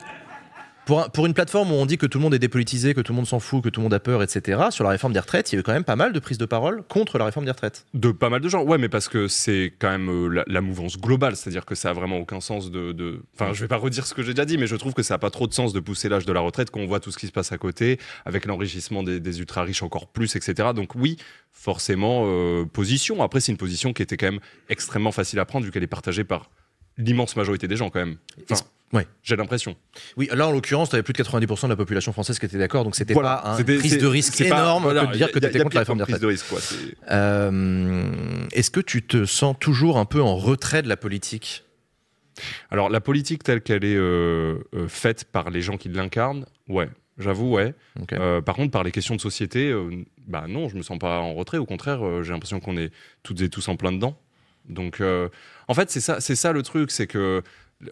Pour, 0.89 1.02
un- 1.04 1.10
pour 1.10 1.28
une 1.28 1.36
plateforme 1.36 1.71
où 1.71 1.75
on 1.75 1.86
dit 1.86 1.99
que 1.99 2.08
tout 2.08 2.17
le 2.17 2.23
monde 2.23 2.34
est 2.34 2.39
dépolitisé, 2.39 2.95
que 2.95 3.02
tout 3.02 3.13
le 3.13 3.17
monde 3.17 3.28
s'en 3.28 3.39
fout, 3.39 3.63
que 3.63 3.69
tout 3.69 3.80
le 3.80 3.84
monde 3.84 3.93
a 3.93 3.99
peur, 3.99 4.23
etc., 4.23 4.60
sur 4.71 4.84
la 4.84 4.89
réforme 4.89 5.13
des 5.13 5.19
retraites, 5.19 5.52
il 5.52 5.56
y 5.56 5.58
a 5.58 5.60
eu 5.60 5.63
quand 5.63 5.71
même 5.71 5.84
pas 5.84 5.95
mal 5.95 6.13
de 6.13 6.19
prises 6.19 6.39
de 6.39 6.45
parole 6.47 6.82
contre 6.89 7.19
la 7.19 7.25
réforme 7.25 7.45
des 7.45 7.52
retraites. 7.52 7.86
De 7.93 8.12
pas 8.12 8.30
mal 8.30 8.41
de 8.41 8.49
gens, 8.49 8.63
ouais, 8.63 8.80
mais 8.80 8.89
parce 8.89 9.08
que 9.08 9.28
c'est 9.28 9.71
quand 9.78 9.91
même 9.91 10.10
euh, 10.10 10.28
la, 10.30 10.43
la 10.47 10.62
mouvance 10.62 10.97
globale, 10.97 11.36
c'est-à-dire 11.36 11.65
que 11.67 11.75
ça 11.75 11.91
a 11.91 11.93
vraiment 11.93 12.17
aucun 12.17 12.41
sens 12.41 12.71
de. 12.71 12.91
de- 12.91 13.21
Enfin, 13.36 13.54
je 13.54 13.62
vais 13.62 13.67
pas 13.67 13.78
redire 13.78 14.08
ce 14.08 14.15
que 14.15 14.23
j'ai 14.23 14.34
déjà 14.34 14.45
dit, 14.45 14.58
mais 14.58 14.65
je 14.65 14.75
trouve 14.78 14.95
que 14.95 15.04
ça 15.04 15.13
a 15.13 15.17
pas 15.19 15.30
trop 15.30 15.45
de 15.45 15.54
sens 15.54 15.73
de 15.73 15.80
pousser 15.80 16.10
l'âge 16.10 16.25
de 16.25 16.34
la 16.34 16.39
retraite 16.39 16.71
quand 16.71 16.80
on 16.80 16.88
voit 16.88 16.99
tout 16.99 17.12
ce 17.12 17.19
qui 17.19 17.28
se 17.28 17.32
passe 17.32 17.52
à 17.52 17.60
côté, 17.60 17.99
avec 18.25 18.45
l'enrichissement 18.47 19.04
des, 19.04 19.19
des 19.19 19.39
ultra 19.39 19.62
riches 19.62 19.84
encore 19.84 20.08
plus, 20.08 20.36
etc. 20.36 20.69
Donc 20.75 20.95
oui, 20.95 21.17
forcément, 21.52 22.23
euh, 22.25 22.65
position. 22.65 23.21
Après, 23.21 23.41
c'est 23.41 23.52
une 23.52 23.58
position 23.60 23.93
qui 23.93 24.02
était 24.02 24.17
quand 24.17 24.32
même 24.32 24.39
extrêmement 24.69 25.12
facile 25.12 25.38
à 25.38 25.45
prendre 25.45 25.65
vu 25.65 25.71
qu'elle 25.71 25.84
est 25.84 25.88
partagée 25.88 26.23
par 26.23 26.49
l'immense 26.97 27.36
majorité 27.36 27.67
des 27.67 27.75
gens 27.75 27.92
quand 27.92 28.00
même. 28.00 28.17
Enfin, 28.50 28.62
ouais. 28.94 29.08
J'ai 29.23 29.35
l'impression. 29.35 29.75
Oui, 30.17 30.29
là 30.33 30.48
en 30.48 30.52
l'occurrence, 30.52 30.90
tu 30.90 30.96
avais 30.96 31.04
plus 31.04 31.13
de 31.13 31.17
90% 31.23 31.63
de 31.65 31.69
la 31.69 31.75
population 31.75 32.12
française 32.13 32.40
qui 32.40 32.46
était 32.46 32.58
d'accord, 32.58 32.83
donc 32.83 32.96
c'était 32.96 33.13
Voilà. 33.13 33.42
pas 33.44 33.58
une 33.60 33.79
prise 33.79 33.98
de 33.98 34.08
risque 34.08 34.33
c'est 34.35 34.50
pas- 34.50 34.58
énorme 34.62 34.83
voilà, 34.83 35.06
que 35.06 35.12
de 35.12 35.17
dire 35.17 35.31
que 35.31 35.40
tu 35.40 35.46
étais 35.48 35.60
contre 35.60 35.75
la 35.75 35.81
réforme 35.81 35.98
des 36.00 36.04
retraites. 36.04 36.19
prise 36.19 36.21
de 36.21 36.27
risque, 36.27 36.48
quoi. 36.50 36.60
Euh, 37.12 38.12
Est-ce 38.52 38.71
que 38.71 38.79
tu 38.79 39.04
te 39.04 39.25
sens 39.25 39.56
toujours 39.60 39.98
un 39.98 40.06
peu 40.06 40.21
en 40.21 40.35
retrait 40.35 40.81
de 40.81 40.90
la 40.90 40.98
politique? 40.98 41.63
Alors, 42.71 42.90
la 42.90 43.02
politique 43.02 43.44
telle 43.44 43.62
qu'elle 43.62 43.83
est 43.83 43.96
euh, 43.96 44.60
euh, 44.73 44.87
faite 44.87 45.25
par 45.25 45.50
les 45.50 45.62
gens 45.62 45.75
qui 45.77 45.90
l'incarnent, 45.90 46.46
ouais, 46.69 46.90
j'avoue, 47.17 47.52
ouais. 47.52 47.73
Euh, 48.13 48.42
par 48.42 48.56
contre, 48.56 48.71
par 48.71 48.83
les 48.83 48.92
questions 48.92 49.15
de 49.15 49.21
société, 49.21 49.69
euh, 49.71 49.90
bah 50.27 50.46
non, 50.48 50.69
je 50.69 50.77
me 50.77 50.81
sens 50.81 50.98
pas 51.00 51.19
en 51.19 51.33
retrait. 51.33 51.58
Au 51.58 51.65
contraire, 51.65 52.06
euh, 52.06 52.23
j'ai 52.23 52.31
l'impression 52.31 52.60
qu'on 52.62 52.77
est 52.77 52.92
toutes 53.23 53.42
et 53.42 53.50
tous 53.50 53.67
en 53.67 53.75
plein 53.75 53.92
dedans. 53.92 54.17
Donc, 54.69 55.02
en 55.67 55.73
fait, 55.73 55.90
c'est 55.90 56.00
ça, 56.00 56.21
c'est 56.21 56.35
ça 56.35 56.52
le 56.52 56.62
truc, 56.62 56.92
c'est 56.92 57.08
que 57.08 57.42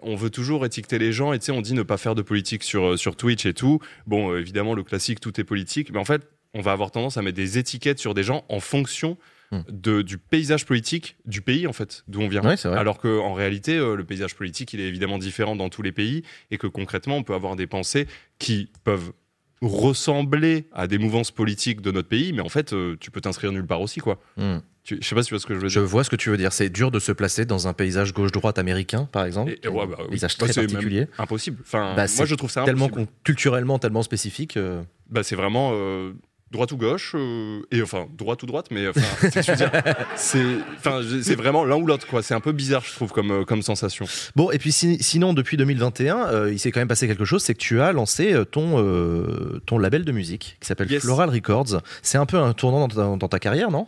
on 0.02 0.16
veut 0.16 0.30
toujours 0.30 0.66
étiqueter 0.66 1.00
les 1.00 1.12
gens 1.12 1.34
et 1.34 1.40
tu 1.40 1.46
sais, 1.46 1.52
on 1.52 1.62
dit 1.62 1.74
ne 1.74 1.84
pas 1.84 1.98
faire 1.98 2.16
de 2.16 2.22
politique 2.22 2.64
sur, 2.64 2.86
euh, 2.86 2.98
sur 2.98 3.16
Twitch 3.16 3.46
et 3.46 3.54
tout. 3.54 3.80
Bon, 4.06 4.32
euh, 4.32 4.40
évidemment, 4.40 4.74
le 4.74 4.84
classique, 4.84 5.20
tout 5.20 5.40
est 5.40 5.44
politique, 5.44 5.92
mais 5.92 6.00
en 6.00 6.06
fait, 6.06 6.28
on 6.54 6.62
va 6.62 6.72
avoir 6.72 6.92
tendance 6.92 7.18
à 7.18 7.22
mettre 7.22 7.38
des 7.38 7.58
étiquettes 7.58 8.00
sur 8.00 8.14
des 8.14 8.24
gens 8.24 8.46
en 8.50 8.60
fonction 8.60 9.18
Hmm. 9.52 9.62
de, 9.70 10.02
du 10.02 10.18
paysage 10.18 10.66
politique 10.66 11.16
du 11.24 11.42
pays, 11.42 11.68
en 11.68 11.74
fait, 11.74 12.04
d'où 12.10 12.20
on 12.20 12.28
vient. 12.28 12.44
Ouais. 12.44 12.66
Alors 12.66 13.00
qu'en 13.00 13.34
réalité, 13.34 13.78
euh, 13.78 13.96
le 13.96 14.04
paysage 14.04 14.36
politique, 14.36 14.74
il 14.74 14.82
est 14.82 14.88
évidemment 14.88 15.18
différent 15.18 15.56
dans 15.56 15.70
tous 15.70 15.82
les 15.82 15.94
pays 15.94 16.24
et 16.52 16.58
que 16.58 16.68
concrètement, 16.68 17.16
on 17.16 17.24
peut 17.24 17.34
avoir 17.34 17.56
des 17.56 17.66
pensées 17.66 18.08
qui 18.40 18.70
peuvent 18.84 19.14
ressembler 19.62 20.68
à 20.74 20.88
des 20.88 20.98
mouvances 20.98 21.32
politiques 21.32 21.82
de 21.82 21.92
notre 21.92 22.08
pays, 22.10 22.34
mais 22.34 22.42
en 22.42 22.50
fait, 22.50 22.74
euh, 22.74 22.96
tu 23.00 23.12
peux 23.12 23.22
t'inscrire 23.22 23.52
nulle 23.52 23.66
part 23.66 23.82
aussi, 23.82 24.00
quoi. 24.00 24.20
Hmm. 24.38 24.58
Tu- 24.84 25.00
je 25.02 25.08
sais 25.08 25.16
pas 25.16 25.22
si 25.24 25.28
tu 25.30 25.34
vois 25.34 25.42
ce 25.42 25.46
que 25.46 25.54
je 25.54 25.60
veux 25.60 25.68
Je 25.68 25.80
dire. 25.80 25.88
vois 25.90 26.04
ce 26.04 26.10
que 26.10 26.16
tu 26.16 26.30
veux 26.30 26.38
dire. 26.38 26.54
C'est 26.54 26.70
dur 26.70 26.92
de 26.92 27.00
se 27.00 27.12
placer 27.12 27.46
dans 27.46 27.68
un 27.68 27.74
paysage 27.74 28.14
gauche-droite 28.14 28.58
américain, 28.58 29.10
par 29.12 29.26
exemple. 29.26 29.52
Et- 29.52 29.60
et 29.66 29.68
ouais, 29.68 29.86
bah 29.86 29.98
oui. 30.04 30.12
paysage 30.12 30.38
Bah, 30.38 30.48
très 30.48 30.62
particulier. 30.66 31.08
Impossible. 31.18 31.58
Enfin, 31.62 31.94
Bah, 31.96 32.06
moi, 32.16 32.26
je 32.26 32.36
trouve 32.36 32.50
ça 32.52 32.64
Tellement 32.64 32.86
impossible. 32.86 33.08
con- 33.08 33.14
culturellement, 33.24 33.80
tellement 33.80 34.04
spécifique. 34.04 34.56
euh, 34.56 34.82
Bah, 35.10 35.24
c'est 35.24 35.36
vraiment 35.36 35.72
euh, 35.74 36.14
droite 36.52 36.72
ou 36.72 36.78
gauche, 36.78 37.14
euh, 37.16 37.62
et 37.72 37.82
enfin, 37.82 38.08
droite 38.18 38.42
ou 38.44 38.46
droite, 38.46 38.68
mais 38.72 38.88
enfin, 38.88 39.02
c'est 40.16 41.36
vraiment 41.36 41.66
l'un 41.66 41.76
ou 41.76 41.86
l'autre, 41.86 42.08
quoi. 42.08 42.22
C'est 42.24 42.34
un 42.34 42.40
peu 42.40 42.52
bizarre, 42.52 42.84
je 42.86 42.94
trouve, 42.94 43.12
comme, 43.12 43.32
euh, 43.32 43.44
comme 43.44 43.62
sensation. 43.62 44.06
Bon, 44.36 44.52
et 44.52 44.58
puis 44.58 44.72
si- 44.72 45.02
sinon, 45.04 45.34
depuis 45.34 45.58
2021, 45.58 46.28
euh, 46.28 46.52
il 46.54 46.60
s'est 46.60 46.72
quand 46.72 46.80
même 46.80 46.88
passé 46.88 47.08
quelque 47.08 47.26
chose, 47.26 47.44
c'est 47.44 47.54
que 47.54 47.60
tu 47.60 47.82
as 47.82 47.92
lancé 47.92 48.34
euh, 48.34 48.46
ton, 48.46 48.82
euh, 48.82 49.62
ton 49.66 49.78
label 49.78 50.06
de 50.06 50.12
musique 50.12 50.58
qui 50.62 50.68
s'appelle 50.68 50.92
Yes. 50.92 51.02
Floral 51.04 51.30
Records. 51.30 51.82
C'est 52.02 52.18
un 52.18 52.26
peu 52.26 52.38
un 52.38 52.54
tournant 52.54 52.88
dans 52.88 52.96
ta, 52.96 53.18
dans 53.18 53.28
ta 53.28 53.40
carrière, 53.40 53.72
non? 53.72 53.88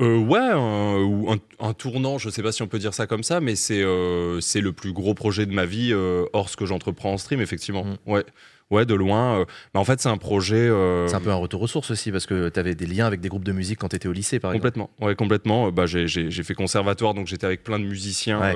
Euh, 0.00 0.16
ouais, 0.16 0.38
un, 0.38 1.32
un, 1.34 1.38
un 1.68 1.72
tournant, 1.74 2.18
je 2.18 2.30
sais 2.30 2.42
pas 2.42 2.52
si 2.52 2.62
on 2.62 2.68
peut 2.68 2.78
dire 2.78 2.94
ça 2.94 3.08
comme 3.08 3.24
ça, 3.24 3.40
mais 3.40 3.56
c'est 3.56 3.82
euh, 3.82 4.40
le 4.54 4.70
plus 4.72 4.92
gros 4.92 5.12
projet 5.14 5.44
de 5.44 5.52
ma 5.52 5.64
vie 5.66 5.90
euh, 5.92 6.24
hors 6.32 6.48
ce 6.48 6.56
que 6.56 6.66
j'entreprends 6.66 7.12
en 7.14 7.18
stream, 7.18 7.40
effectivement. 7.40 7.84
Mm. 7.84 7.96
Ouais, 8.06 8.24
ouais, 8.70 8.86
de 8.86 8.94
loin. 8.94 9.40
euh, 9.40 9.44
mais 9.74 9.80
en 9.80 9.84
fait, 9.84 10.00
c'est 10.00 10.08
un 10.08 10.16
projet. 10.18 10.56
euh, 10.56 11.06
C'est 11.08 11.14
un 11.16 11.20
peu 11.20 11.30
un 11.30 11.34
retour 11.36 11.62
aux 11.62 11.66
sources 11.66 11.90
aussi, 11.90 12.10
parce 12.12 12.26
que 12.26 12.48
tu 12.48 12.58
avais 12.60 12.74
des 12.74 12.86
liens 12.86 13.06
avec 13.06 13.20
des 13.20 13.28
groupes 13.28 13.44
de 13.44 13.52
musique 13.52 13.78
quand 13.78 13.88
tu 13.88 13.96
étais 13.96 14.08
au 14.08 14.12
lycée, 14.12 14.38
par 14.40 14.52
exemple. 14.52 14.62
Complètement, 14.72 14.90
ouais, 15.06 15.14
complètement. 15.14 15.66
Euh, 15.68 15.70
Bah, 15.70 15.86
j'ai- 15.86 16.06
j'ai 16.08 16.30
j'ai 16.30 16.42
fait 16.42 16.54
conservatoire, 16.54 17.14
donc 17.14 17.26
j'étais 17.26 17.46
avec 17.46 17.62
plein 17.64 17.78
de 17.78 17.84
musiciens. 17.84 18.40
Ouais. 18.40 18.54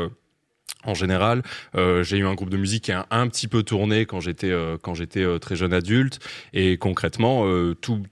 en 0.85 0.95
général, 0.95 1.43
Euh, 1.77 2.03
j'ai 2.03 2.17
eu 2.19 2.27
un 2.27 2.35
groupe 2.35 2.51
de 2.51 2.57
musique 2.57 2.85
qui 2.85 2.93
a 2.93 3.07
un, 3.13 3.29
petit 3.29 3.47
peu 3.47 3.63
tourné 3.63 4.05
quand 4.05 4.19
j'étais 4.21 4.51
euh, 4.51 4.77
quand 4.83 4.95
j'étais 4.95 5.23
euh, 5.23 5.39
très 5.39 5.55
jeune 5.55 5.73
adulte 5.73 6.19
et 6.55 6.77
concrètement 6.77 7.45
tous 7.81 8.03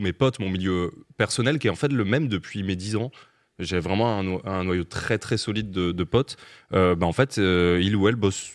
mes 0.00 0.12
potes, 0.12 0.38
mon 0.38 0.50
milieu 0.50 0.92
personnel 1.16 1.58
qui 1.58 1.68
est 1.68 1.70
en 1.70 1.74
fait 1.74 1.90
le 1.90 2.04
même 2.04 2.28
depuis 2.28 2.62
mes 2.62 2.76
10 2.76 2.96
ans. 2.96 3.10
J'ai 3.58 3.78
vraiment 3.80 4.18
un, 4.18 4.22
no- 4.24 4.42
un 4.44 4.64
noyau 4.64 4.84
très 4.84 5.16
très 5.18 5.38
solide 5.38 5.70
de, 5.70 5.90
de 5.92 6.04
potes. 6.04 6.36
Bah, 6.70 6.96
en 7.00 7.12
fait, 7.12 7.38
il 7.38 7.96
ou 7.96 8.08
elle 8.08 8.16
bosse 8.16 8.52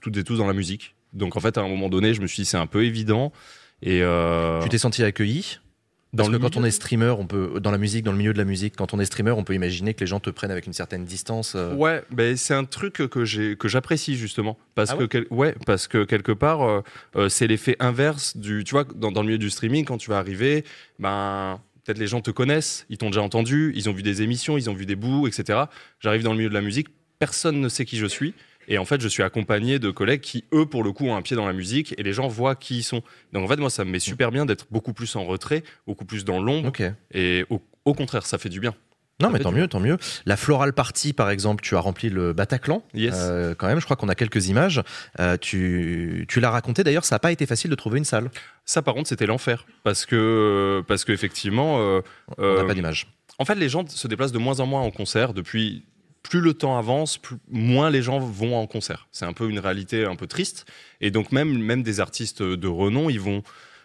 toutes 0.00 0.16
et 0.16 0.24
tous 0.24 0.38
dans 0.38 0.46
la 0.46 0.54
musique. 0.54 0.94
Donc 1.14 1.36
en 1.36 1.40
fait, 1.40 1.56
à 1.58 1.62
un 1.62 1.68
moment 1.68 1.88
donné, 1.88 2.12
je 2.14 2.20
me 2.20 2.26
suis 2.26 2.42
dit 2.42 2.44
c'est 2.44 2.56
un 2.58 2.66
peu 2.66 2.84
évident. 2.84 3.32
Et 3.82 4.02
euh, 4.02 4.60
Tu 4.62 4.68
t'es 4.68 4.78
senti 4.78 5.02
accueilli? 5.02 5.58
Dans 6.12 6.22
Parce 6.24 6.30
le 6.32 6.38
que 6.38 6.42
quand 6.44 6.56
on 6.56 6.64
est 6.64 6.70
streamer, 6.70 7.10
on 7.18 7.26
peut 7.26 7.58
dans 7.60 7.72
la 7.72 7.78
musique, 7.78 8.04
dans 8.04 8.12
le 8.12 8.18
milieu 8.18 8.32
de 8.32 8.38
la 8.38 8.44
musique, 8.44 8.76
quand 8.76 8.94
on 8.94 9.00
est 9.00 9.04
streamer, 9.04 9.32
on 9.32 9.42
peut 9.42 9.54
imaginer 9.54 9.94
que 9.94 10.00
les 10.00 10.06
gens 10.06 10.20
te 10.20 10.30
prennent 10.30 10.52
avec 10.52 10.66
une 10.68 10.72
certaine 10.72 11.04
distance. 11.04 11.54
euh. 11.56 11.74
Ouais, 11.74 12.04
ben 12.12 12.36
c'est 12.36 12.54
un 12.54 12.64
truc 12.64 12.94
que 13.10 13.24
j'ai 13.24 13.56
que 13.56 13.66
j'apprécie 13.66 14.14
justement 14.16 14.56
parce 14.76 14.90
Ah 14.90 14.94
que 14.96 15.02
ouais 15.02 15.08
quel- 15.08 15.26
ouais 15.30 15.56
parce 15.66 15.88
que 15.88 16.04
quelque 16.04 16.30
part 16.30 16.62
euh, 17.16 17.28
c'est 17.28 17.48
l'effet 17.48 17.74
inverse 17.80 18.36
du 18.36 18.62
tu 18.62 18.70
vois 18.76 18.84
dans, 18.94 19.10
dans 19.10 19.22
le 19.22 19.26
milieu 19.26 19.38
du 19.38 19.50
streaming 19.50 19.84
quand 19.84 19.98
tu 19.98 20.08
vas 20.10 20.18
arriver 20.18 20.64
ben 21.00 21.60
peut-être 21.84 21.98
les 21.98 22.06
gens 22.06 22.20
te 22.20 22.30
connaissent, 22.30 22.86
ils 22.88 22.96
t'ont 22.96 23.10
déjà 23.10 23.22
entendu, 23.22 23.72
ils 23.74 23.88
ont 23.90 23.92
vu 23.92 24.02
des 24.02 24.22
émissions, 24.22 24.56
ils 24.56 24.70
ont 24.70 24.74
vu 24.74 24.86
des 24.86 24.96
bouts, 24.96 25.26
etc. 25.26 25.64
J'arrive 26.00 26.22
dans 26.22 26.30
le 26.32 26.38
milieu 26.38 26.48
de 26.48 26.54
la 26.54 26.62
musique, 26.62 26.88
personne 27.18 27.60
ne 27.60 27.68
sait 27.68 27.84
qui 27.84 27.98
je 27.98 28.06
suis. 28.06 28.34
Et 28.68 28.78
en 28.78 28.84
fait, 28.84 29.00
je 29.00 29.08
suis 29.08 29.22
accompagné 29.22 29.78
de 29.78 29.90
collègues 29.90 30.20
qui, 30.20 30.44
eux, 30.52 30.66
pour 30.66 30.82
le 30.84 30.92
coup, 30.92 31.06
ont 31.06 31.16
un 31.16 31.22
pied 31.22 31.36
dans 31.36 31.46
la 31.46 31.52
musique 31.52 31.94
et 31.98 32.02
les 32.02 32.12
gens 32.12 32.28
voient 32.28 32.54
qui 32.54 32.78
ils 32.78 32.82
sont. 32.82 33.02
Donc, 33.32 33.44
en 33.44 33.48
fait, 33.48 33.56
moi, 33.56 33.70
ça 33.70 33.84
me 33.84 33.90
met 33.90 33.98
super 34.00 34.30
bien 34.30 34.46
d'être 34.46 34.66
beaucoup 34.70 34.92
plus 34.92 35.14
en 35.16 35.24
retrait, 35.24 35.62
beaucoup 35.86 36.04
plus 36.04 36.24
dans 36.24 36.40
l'ombre. 36.42 36.68
Ok. 36.68 36.82
Et 37.12 37.44
au, 37.50 37.60
au 37.84 37.94
contraire, 37.94 38.26
ça 38.26 38.38
fait 38.38 38.48
du 38.48 38.60
bien. 38.60 38.74
Non, 39.20 39.28
Ça 39.28 39.32
mais 39.34 39.38
tant 39.38 39.52
mieux, 39.52 39.68
tant 39.68 39.78
mieux. 39.78 39.96
La 40.26 40.36
Floral 40.36 40.72
Party, 40.72 41.12
par 41.12 41.30
exemple, 41.30 41.62
tu 41.62 41.76
as 41.76 41.80
rempli 41.80 42.10
le 42.10 42.32
Bataclan. 42.32 42.82
Yes. 42.94 43.14
Euh, 43.16 43.54
quand 43.54 43.68
même, 43.68 43.78
je 43.78 43.84
crois 43.84 43.94
qu'on 43.96 44.08
a 44.08 44.16
quelques 44.16 44.48
images. 44.48 44.82
Euh, 45.20 45.36
tu 45.36 46.24
tu 46.28 46.40
l'as 46.40 46.50
raconté 46.50 46.82
d'ailleurs, 46.82 47.04
ça 47.04 47.14
n'a 47.14 47.20
pas 47.20 47.30
été 47.30 47.46
facile 47.46 47.70
de 47.70 47.76
trouver 47.76 47.98
une 47.98 48.04
salle. 48.04 48.28
Ça, 48.64 48.82
par 48.82 48.92
contre, 48.94 49.08
c'était 49.08 49.26
l'enfer. 49.26 49.66
Parce 49.84 50.04
que, 50.04 50.82
parce 50.88 51.04
qu'effectivement, 51.04 51.76
euh, 51.78 52.00
On 52.38 52.42
n'a 52.42 52.48
Euh, 52.48 52.66
pas 52.66 52.74
d'image. 52.74 53.06
en 53.38 53.44
fait, 53.44 53.54
les 53.54 53.68
gens 53.68 53.86
se 53.86 54.08
déplacent 54.08 54.32
de 54.32 54.38
moins 54.38 54.58
en 54.58 54.66
moins 54.66 54.80
en 54.80 54.90
concert 54.90 55.32
depuis. 55.32 55.84
Plus 56.24 56.40
le 56.40 56.54
temps 56.54 56.76
avance, 56.76 57.18
plus- 57.18 57.36
moins 57.48 57.90
les 57.90 58.02
gens 58.02 58.18
vont 58.18 58.56
en 58.56 58.66
concert. 58.66 59.06
C'est 59.12 59.26
un 59.26 59.32
peu 59.32 59.48
une 59.48 59.60
réalité 59.60 60.04
un 60.04 60.16
peu 60.16 60.26
triste. 60.26 60.66
Et 61.00 61.12
donc 61.12 61.30
même, 61.30 61.56
même 61.56 61.82
des 61.84 62.00
artistes 62.00 62.42
de 62.42 62.66
renom, 62.68 63.08
ils 63.10 63.20
vont, 63.20 63.42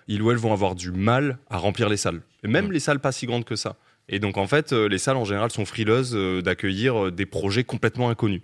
ils 0.07 0.21
ou 0.21 0.31
elles 0.31 0.37
vont 0.37 0.53
avoir 0.53 0.73
du 0.73 0.91
mal 0.91 1.37
à 1.49 1.57
remplir 1.57 1.89
les 1.89 1.97
salles. 1.97 2.21
Et 2.43 2.47
même 2.47 2.71
les 2.71 2.79
salles 2.79 2.99
pas 2.99 3.11
si 3.11 3.27
grandes 3.27 3.45
que 3.45 3.55
ça. 3.55 3.75
Et 4.07 4.19
donc 4.19 4.37
en 4.37 4.47
fait, 4.47 4.73
euh, 4.73 4.87
les 4.87 4.97
salles 4.97 5.17
en 5.17 5.25
général 5.25 5.51
sont 5.51 5.65
frileuses 5.65 6.15
euh, 6.15 6.41
d'accueillir 6.41 7.05
euh, 7.05 7.11
des 7.11 7.27
projets 7.27 7.63
complètement 7.63 8.09
inconnus. 8.09 8.41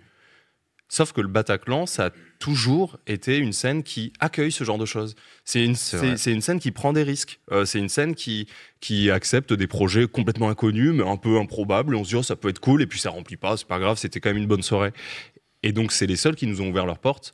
Sauf 0.88 1.12
que 1.12 1.20
le 1.20 1.28
Bataclan, 1.28 1.86
ça 1.86 2.06
a 2.06 2.10
toujours 2.38 2.98
été 3.06 3.36
une 3.38 3.52
scène 3.52 3.82
qui 3.82 4.12
accueille 4.20 4.52
ce 4.52 4.64
genre 4.64 4.78
de 4.78 4.86
choses. 4.86 5.14
C'est 5.44 5.64
une, 5.64 5.74
C'est 5.74 6.40
scène 6.40 6.58
qui 6.60 6.70
prend 6.70 6.92
des 6.92 7.02
risques. 7.02 7.40
Euh, 7.52 7.64
c'est 7.64 7.78
une 7.78 7.88
scène 7.88 8.14
qui, 8.14 8.46
qui 8.80 9.10
accepte 9.10 9.52
des 9.52 9.66
projets 9.66 10.06
complètement 10.06 10.48
inconnus, 10.48 10.92
mais 10.94 11.08
un 11.08 11.16
peu 11.16 11.38
improbables. 11.38 11.94
Et 11.94 11.98
on 11.98 12.04
se 12.04 12.10
dit, 12.10 12.16
oh, 12.16 12.22
ça 12.22 12.36
peut 12.36 12.48
être 12.48 12.60
cool, 12.60 12.82
et 12.82 12.86
puis 12.86 12.98
ça 13.00 13.10
remplit 13.10 13.36
pas, 13.36 13.56
c'est 13.56 13.66
pas 13.68 13.78
grave, 13.78 13.98
c'était 13.98 14.20
quand 14.20 14.30
même 14.30 14.38
une 14.38 14.46
bonne 14.48 14.62
soirée. 14.62 14.92
Et 15.62 15.72
donc, 15.72 15.92
c'est 15.92 16.06
les 16.06 16.16
seuls 16.16 16.36
qui 16.36 16.46
nous 16.46 16.60
ont 16.60 16.68
ouvert 16.68 16.86
leurs 16.86 16.98
portes. 16.98 17.32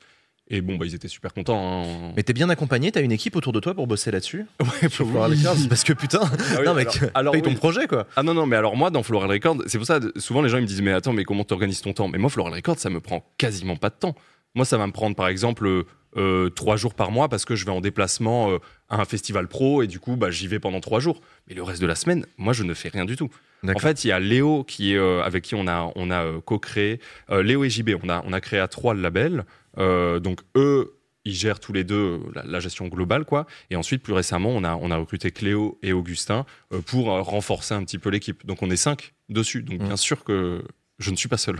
Et 0.49 0.59
bon, 0.59 0.75
bah, 0.75 0.85
ils 0.85 0.93
étaient 0.93 1.07
super 1.07 1.33
contents. 1.33 1.85
hein. 1.85 2.11
Mais 2.17 2.23
t'es 2.23 2.33
bien 2.33 2.49
accompagné, 2.49 2.91
t'as 2.91 3.01
une 3.01 3.13
équipe 3.13 3.35
autour 3.37 3.53
de 3.53 3.61
toi 3.61 3.73
pour 3.73 3.87
bosser 3.87 4.11
là-dessus? 4.11 4.45
Ouais, 4.59 4.67
oui. 4.83 4.89
Floral 4.89 5.31
Records 5.31 5.69
Parce 5.69 5.85
que 5.85 5.93
putain, 5.93 6.19
Ah 6.21 6.57
oui, 6.59 6.65
non 6.65 6.73
mec, 6.73 6.87
alors- 6.97 7.09
alors 7.15 7.33
paye 7.33 7.41
ton 7.41 7.53
projet 7.55 7.87
quoi. 7.87 8.07
Ah 8.17 8.23
non, 8.23 8.33
non, 8.33 8.45
mais 8.45 8.57
alors 8.57 8.75
moi, 8.75 8.89
dans 8.89 9.03
Floral 9.03 9.29
Records, 9.31 9.63
c'est 9.67 9.77
pour 9.77 9.87
ça, 9.87 10.01
souvent 10.17 10.41
les 10.41 10.49
gens 10.49 10.57
ils 10.57 10.63
me 10.63 10.67
disent, 10.67 10.81
mais 10.81 10.91
attends, 10.91 11.13
mais 11.13 11.23
comment 11.23 11.45
t'organises 11.45 11.81
ton 11.81 11.93
temps? 11.93 12.09
Mais 12.09 12.17
moi, 12.17 12.29
Floral 12.29 12.53
Records, 12.53 12.77
ça 12.77 12.89
me 12.89 12.99
prend 12.99 13.25
quasiment 13.37 13.77
pas 13.77 13.89
de 13.89 13.95
temps. 13.95 14.15
Moi, 14.55 14.65
ça 14.65 14.77
va 14.77 14.85
me 14.87 14.91
prendre, 14.91 15.15
par 15.15 15.27
exemple, 15.27 15.65
euh, 15.65 15.83
euh, 16.15 16.49
trois 16.49 16.77
jours 16.77 16.93
par 16.93 17.09
mois 17.11 17.27
parce 17.27 17.43
que 17.43 17.55
je 17.55 17.65
vais 17.65 17.71
en 17.71 17.81
déplacement 17.81 18.51
euh, 18.51 18.59
à 18.89 19.01
un 19.01 19.05
festival 19.05 19.47
pro 19.47 19.81
et 19.81 19.87
du 19.87 19.99
coup, 19.99 20.15
bah, 20.15 20.29
j'y 20.29 20.47
vais 20.47 20.59
pendant 20.59 20.79
trois 20.79 20.99
jours. 20.99 21.21
Mais 21.47 21.55
le 21.55 21.63
reste 21.63 21.81
de 21.81 21.87
la 21.87 21.95
semaine, 21.95 22.25
moi, 22.37 22.53
je 22.53 22.63
ne 22.63 22.73
fais 22.73 22.89
rien 22.89 23.05
du 23.05 23.15
tout. 23.15 23.29
En 23.75 23.79
fait, 23.79 24.03
il 24.03 24.09
y 24.09 24.11
a 24.11 24.19
Léo 24.19 24.63
qui 24.63 24.93
est, 24.93 24.97
euh, 24.97 25.23
avec 25.23 25.43
qui 25.43 25.55
on 25.55 25.67
a, 25.67 25.91
on 25.95 26.11
a 26.11 26.25
co-créé, 26.45 26.99
Léo 27.29 27.63
et 27.63 27.69
JB, 27.69 27.91
on 28.03 28.09
a, 28.09 28.21
on 28.25 28.33
a 28.33 28.41
créé 28.41 28.59
à 28.59 28.67
trois 28.67 28.93
le 28.93 29.01
label. 29.01 29.45
Donc 29.77 30.41
eux, 30.55 30.97
ils 31.25 31.33
gèrent 31.33 31.61
tous 31.61 31.71
les 31.71 31.85
deux 31.85 32.19
la, 32.35 32.43
la 32.43 32.59
gestion 32.59 32.87
globale, 32.89 33.23
quoi. 33.23 33.47
Et 33.69 33.77
ensuite, 33.77 34.03
plus 34.03 34.11
récemment, 34.13 34.49
on 34.49 34.65
a, 34.65 34.75
on 34.75 34.91
a 34.91 34.97
recruté 34.97 35.31
Cléo 35.31 35.79
et 35.81 35.93
Augustin 35.93 36.45
pour 36.85 37.05
renforcer 37.05 37.73
un 37.73 37.83
petit 37.85 37.97
peu 37.97 38.09
l'équipe. 38.09 38.45
Donc 38.45 38.61
on 38.61 38.69
est 38.69 38.75
cinq 38.75 39.13
dessus. 39.29 39.63
Donc 39.63 39.79
Mm. 39.79 39.85
bien 39.87 39.97
sûr 39.97 40.25
que 40.25 40.61
je 40.99 41.11
ne 41.11 41.15
suis 41.15 41.27
pas 41.29 41.37
seul. 41.37 41.57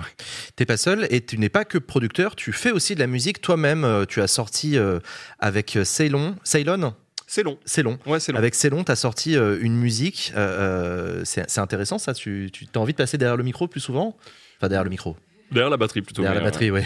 T'es 0.56 0.66
pas 0.66 0.78
seul 0.78 1.08
et 1.10 1.22
tu 1.26 1.38
n'es 1.38 1.50
pas 1.50 1.66
que 1.66 1.78
producteur, 1.78 2.36
tu 2.36 2.54
fais 2.54 2.72
aussi 2.72 2.96
de 2.96 3.00
la 3.00 3.08
musique 3.08 3.42
toi-même. 3.42 3.84
Euh, 3.84 4.06
Tu 4.06 4.22
as 4.22 4.28
sorti 4.28 4.78
euh, 4.78 5.00
avec 5.40 5.76
euh, 5.76 5.84
Ceylon, 5.84 6.36
Ceylon, 6.44 6.94
C'est 7.28 7.44
long. 7.44 7.58
Ceylon. 7.66 7.98
Ouais, 8.06 8.20
c'est 8.20 8.32
long. 8.32 8.38
Avec 8.38 8.54
Ceylon, 8.56 8.84
tu 8.84 8.92
as 8.92 8.96
sorti 8.96 9.36
euh, 9.36 9.58
une 9.62 9.76
musique. 9.76 10.32
euh, 10.38 11.22
c'est 11.26 11.50
c'est 11.50 11.62
intéressant 11.62 11.98
ça. 11.98 12.14
Tu, 12.14 12.50
tu 12.52 12.68
as 12.76 12.80
envie 12.80 12.94
de 12.94 12.98
passer 12.98 13.18
derrière 13.18 13.38
le 13.38 13.44
micro 13.44 13.68
plus 13.68 13.82
souvent? 13.82 14.16
Enfin, 14.58 14.70
derrière 14.70 14.84
le 14.84 14.90
micro. 14.92 15.18
Derrière 15.52 15.70
la 15.72 15.78
batterie 15.78 16.02
plutôt. 16.02 16.22
derrière 16.22 16.40
la 16.42 16.46
batterie, 16.50 16.72
oui. 16.72 16.82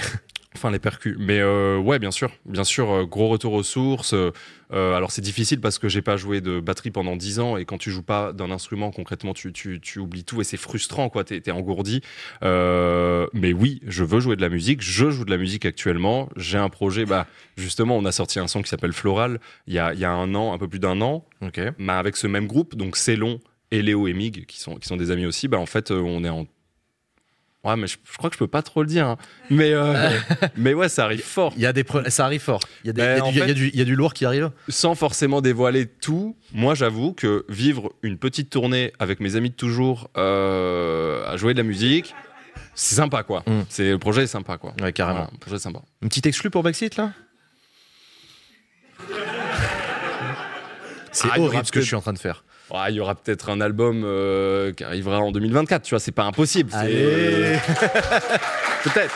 Enfin, 0.58 0.72
les 0.72 0.80
percus. 0.80 1.16
Mais 1.20 1.40
euh, 1.40 1.78
ouais, 1.78 2.00
bien 2.00 2.10
sûr. 2.10 2.32
Bien 2.46 2.64
sûr, 2.64 2.90
euh, 2.90 3.06
gros 3.06 3.28
retour 3.28 3.54
aux 3.54 3.62
sources. 3.62 4.14
Euh, 4.14 4.32
alors, 4.72 5.12
c'est 5.12 5.22
difficile 5.22 5.62
parce 5.62 5.78
que 5.78 5.88
j'ai 5.88 6.02
pas 6.02 6.18
joué 6.18 6.42
de 6.42 6.60
batterie 6.60 6.90
pendant 6.90 7.16
10 7.16 7.40
ans. 7.40 7.58
Et 7.58 7.66
quand 7.66 7.78
tu 7.78 7.92
joues 7.92 8.02
pas 8.02 8.34
d'un 8.34 8.50
instrument, 8.50 8.90
concrètement, 8.90 9.36
tu, 9.36 9.54
tu, 9.54 9.80
tu 9.80 10.00
oublies 10.00 10.24
tout. 10.24 10.42
Et 10.42 10.44
c'est 10.44 10.58
frustrant, 10.58 11.10
quoi. 11.10 11.24
T'es 11.24 11.44
es 11.46 11.52
engourdi. 11.52 12.02
Euh, 12.44 13.28
mais 13.34 13.54
oui, 13.54 13.82
je 13.86 14.04
veux 14.04 14.20
jouer 14.20 14.36
de 14.36 14.42
la 14.42 14.50
musique. 14.50 14.82
Je 14.82 15.12
joue 15.12 15.26
de 15.26 15.30
la 15.30 15.38
musique 15.38 15.64
actuellement. 15.64 16.28
J'ai 16.36 16.58
un 16.58 16.70
projet. 16.70 17.06
Bah, 17.06 17.28
justement, 17.56 17.96
on 17.96 18.06
a 18.06 18.12
sorti 18.12 18.40
un 18.40 18.48
son 18.48 18.64
qui 18.64 18.70
s'appelle 18.70 18.94
Floral 18.94 19.40
il 19.68 19.76
y 19.76 19.80
a, 19.80 19.94
y 19.94 20.06
a 20.06 20.12
un 20.12 20.34
an, 20.34 20.54
un 20.54 20.58
peu 20.58 20.68
plus 20.68 20.80
d'un 20.80 21.02
an. 21.02 21.24
Ok. 21.42 21.62
Mais 21.78 21.94
avec 21.94 22.18
ce 22.18 22.26
même 22.26 22.48
groupe. 22.48 22.76
Donc, 22.76 22.98
Célon 22.98 23.40
et 23.70 23.84
Léo 23.84 24.08
et 24.08 24.14
Mig, 24.14 24.48
qui 24.48 24.60
sont, 24.60 24.78
qui 24.78 24.88
sont 24.88 24.98
des 24.98 25.12
amis 25.12 25.28
aussi. 25.28 25.48
Bah, 25.48 25.60
en 25.60 25.68
fait, 25.68 25.92
on 25.92 26.24
est 26.24 26.30
en 26.30 26.48
Ouais, 27.68 27.76
mais 27.76 27.88
je, 27.88 27.98
je 28.10 28.18
crois 28.18 28.30
que 28.30 28.36
je 28.36 28.40
peux 28.40 28.48
pas 28.48 28.62
trop 28.62 28.82
le 28.82 28.88
dire. 28.88 29.08
hein. 29.08 29.18
Mais, 29.50 29.74
euh, 29.74 30.10
mais 30.58 30.74
ouais, 30.74 30.88
ça 30.88 31.04
arrive 31.04 31.22
fort. 31.22 31.54
Il 31.58 31.62
y 31.62 31.66
a 31.66 31.74
des 31.74 31.86
ça 32.08 32.26
arrive 32.26 32.42
fort. 32.42 32.62
Il 32.86 32.88
y 32.88 33.02
a, 33.02 33.84
du, 33.86 33.96
lourd 33.96 34.14
qui 34.14 34.26
arrive. 34.26 34.52
Sans 34.70 34.96
forcément 34.96 35.42
dévoiler 35.42 35.86
tout, 35.86 36.36
moi 36.54 36.76
j'avoue 36.76 37.14
que 37.14 37.46
vivre 37.50 37.92
une 38.04 38.18
petite 38.18 38.50
tournée 38.50 38.94
avec 39.00 39.20
mes 39.20 39.36
amis 39.36 39.50
de 39.50 39.56
toujours 39.56 40.10
euh, 40.16 41.26
à 41.30 41.36
jouer 41.36 41.54
de 41.54 41.58
la 41.60 41.64
musique, 41.64 42.16
c'est 42.74 42.96
sympa 42.96 43.24
quoi. 43.24 43.44
Mm. 43.48 43.62
C'est 43.70 43.92
le 43.92 44.00
projet 44.00 44.24
est 44.24 44.28
sympa 44.28 44.58
quoi. 44.58 44.74
Ouais, 44.82 44.94
carrément. 44.94 45.24
Voilà, 45.26 45.38
projet 45.40 45.60
sympa. 45.60 45.82
Une 46.02 46.08
petite 46.10 46.26
exclue 46.26 46.50
pour 46.50 46.64
Backseat 46.64 46.96
là? 46.96 47.12
C'est 51.12 51.28
Ah, 51.32 51.40
horrible 51.40 51.66
ce 51.66 51.72
que 51.72 51.82
je 51.82 51.86
suis 51.86 51.96
en 51.96 52.02
train 52.02 52.14
de 52.14 52.20
faire. 52.20 52.44
Ouais, 52.72 52.90
Il 52.90 52.96
y 52.96 53.00
aura 53.00 53.16
peut-être 53.16 53.50
un 53.50 53.62
album 53.62 54.04
euh, 54.04 54.74
qui 54.74 54.84
arrivera 54.84 55.20
en 55.20 55.32
2024, 55.32 55.84
tu 55.84 55.92
vois, 55.92 56.00
c'est 56.00 56.12
pas 56.12 56.24
impossible. 56.24 56.72
Allez 56.74 57.58
Peut-être. 58.84 59.16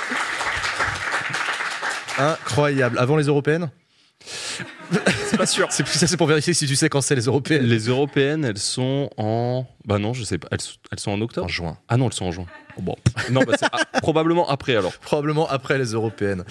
Incroyable. 2.17 2.97
Avant 2.99 3.17
les 3.17 3.25
européennes 3.25 3.69
C'est 5.25 5.37
pas 5.37 5.45
sûr. 5.45 5.67
C'est 5.71 5.87
ça, 5.87 6.07
c'est 6.07 6.17
pour 6.17 6.27
vérifier 6.27 6.53
si 6.53 6.67
tu 6.67 6.75
sais 6.75 6.89
quand 6.89 7.01
c'est 7.01 7.15
les 7.15 7.25
européennes. 7.25 7.65
Les 7.65 7.87
européennes, 7.87 8.45
elles 8.45 8.57
sont 8.57 9.09
en. 9.17 9.65
Bah 9.85 9.99
non, 9.99 10.13
je 10.13 10.23
sais 10.23 10.37
pas. 10.37 10.47
Elles, 10.51 10.59
elles 10.91 10.99
sont 10.99 11.11
en 11.11 11.15
En 11.15 11.21
octobre 11.21 11.47
juin. 11.47 11.77
Ah 11.87 11.97
non, 11.97 12.07
elles 12.07 12.13
sont 12.13 12.25
en 12.25 12.31
juin. 12.31 12.45
Oh, 12.77 12.81
bon. 12.81 12.95
Non, 13.31 13.41
bah 13.41 13.53
c'est 13.57 13.67
ah, 13.71 13.85
probablement 14.01 14.49
après 14.49 14.75
alors. 14.75 14.93
Probablement 14.97 15.47
après 15.49 15.77
les 15.77 15.93
européennes. 15.93 16.43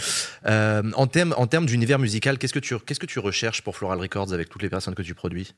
Euh, 0.46 0.82
en 0.94 1.07
termes 1.07 1.34
en 1.36 1.46
termes 1.46 1.66
d'univers 1.66 1.98
musical, 1.98 2.38
qu'est-ce 2.38 2.55
que 2.55 2.59
tu 2.59 2.78
qu'est-ce 2.80 3.01
que 3.01 3.07
tu 3.07 3.18
recherches 3.18 3.62
pour 3.62 3.76
Floral 3.76 3.98
Records 4.01 4.32
avec 4.32 4.48
toutes 4.48 4.62
les 4.62 4.70
personnes 4.70 4.94
que 4.94 5.03
tu 5.03 5.14
produis? 5.14 5.55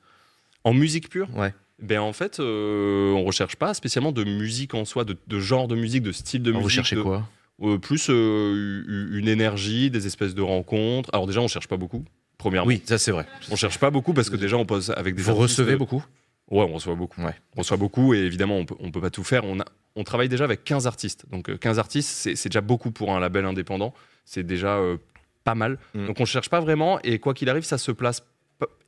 En 0.64 0.74
musique 0.74 1.08
pure 1.08 1.28
Ouais. 1.36 1.52
Ben 1.80 1.98
en 2.00 2.12
fait, 2.12 2.38
euh, 2.38 3.10
on 3.12 3.24
recherche 3.24 3.56
pas 3.56 3.74
spécialement 3.74 4.12
de 4.12 4.22
musique 4.22 4.74
en 4.74 4.84
soi, 4.84 5.04
de, 5.04 5.16
de 5.26 5.40
genre 5.40 5.66
de 5.66 5.74
musique, 5.74 6.02
de 6.04 6.12
style 6.12 6.42
de 6.42 6.52
musique. 6.52 6.70
cherchez 6.70 6.94
de- 6.96 7.02
quoi? 7.02 7.28
euh, 7.62 7.78
Plus 7.78 8.06
euh, 8.08 8.84
une 9.18 9.26
énergie, 9.28 9.90
des 9.90 10.06
espèces 10.06 10.34
de 10.34 10.42
rencontres. 10.42 11.10
Alors 11.12 11.26
déjà, 11.26 11.40
on 11.40 11.48
cherche 11.48 11.66
pas 11.66 11.76
beaucoup. 11.76 12.04
Premièrement, 12.38 12.68
Oui, 12.68 12.82
ça 12.84 12.98
c'est 12.98 13.10
vrai. 13.10 13.26
on 13.50 13.56
cherche 13.56 13.78
pas 13.78 13.90
beaucoup 13.90 14.14
parce 14.14 14.30
que 14.30 14.36
déjà 14.36 14.56
on 14.56 14.64
pose 14.64 14.90
avec 14.96 15.14
des. 15.16 15.22
Vous 15.22 15.34
recevez 15.34 15.76
beaucoup? 15.76 16.04
Ouais, 16.50 16.64
on 16.68 16.74
reçoit 16.74 16.94
beaucoup. 16.94 17.20
Ouais. 17.22 17.34
On 17.56 17.60
reçoit 17.60 17.76
beaucoup 17.76 18.14
et 18.14 18.18
évidemment, 18.18 18.58
on 18.58 18.64
peut, 18.64 18.74
on 18.80 18.90
peut 18.90 19.00
pas 19.00 19.10
tout 19.10 19.24
faire. 19.24 19.44
On, 19.44 19.58
a, 19.60 19.64
on 19.96 20.04
travaille 20.04 20.28
déjà 20.28 20.44
avec 20.44 20.64
15 20.64 20.86
artistes. 20.86 21.24
Donc 21.30 21.48
euh, 21.48 21.56
15 21.56 21.78
artistes, 21.78 22.08
c'est 22.34 22.48
déjà 22.48 22.60
beaucoup 22.60 22.90
pour 22.90 23.12
un 23.14 23.20
label 23.20 23.44
indépendant. 23.44 23.94
C'est 24.24 24.42
déjà 24.44 24.76
euh, 24.76 24.98
pas 25.44 25.54
mal. 25.54 25.78
Mm. 25.94 26.06
Donc 26.06 26.20
on 26.20 26.24
cherche 26.24 26.48
pas 26.50 26.60
vraiment 26.60 27.00
et 27.02 27.18
quoi 27.18 27.32
qu'il 27.34 27.48
arrive, 27.48 27.64
ça 27.64 27.78
se 27.78 27.90
place 27.92 28.22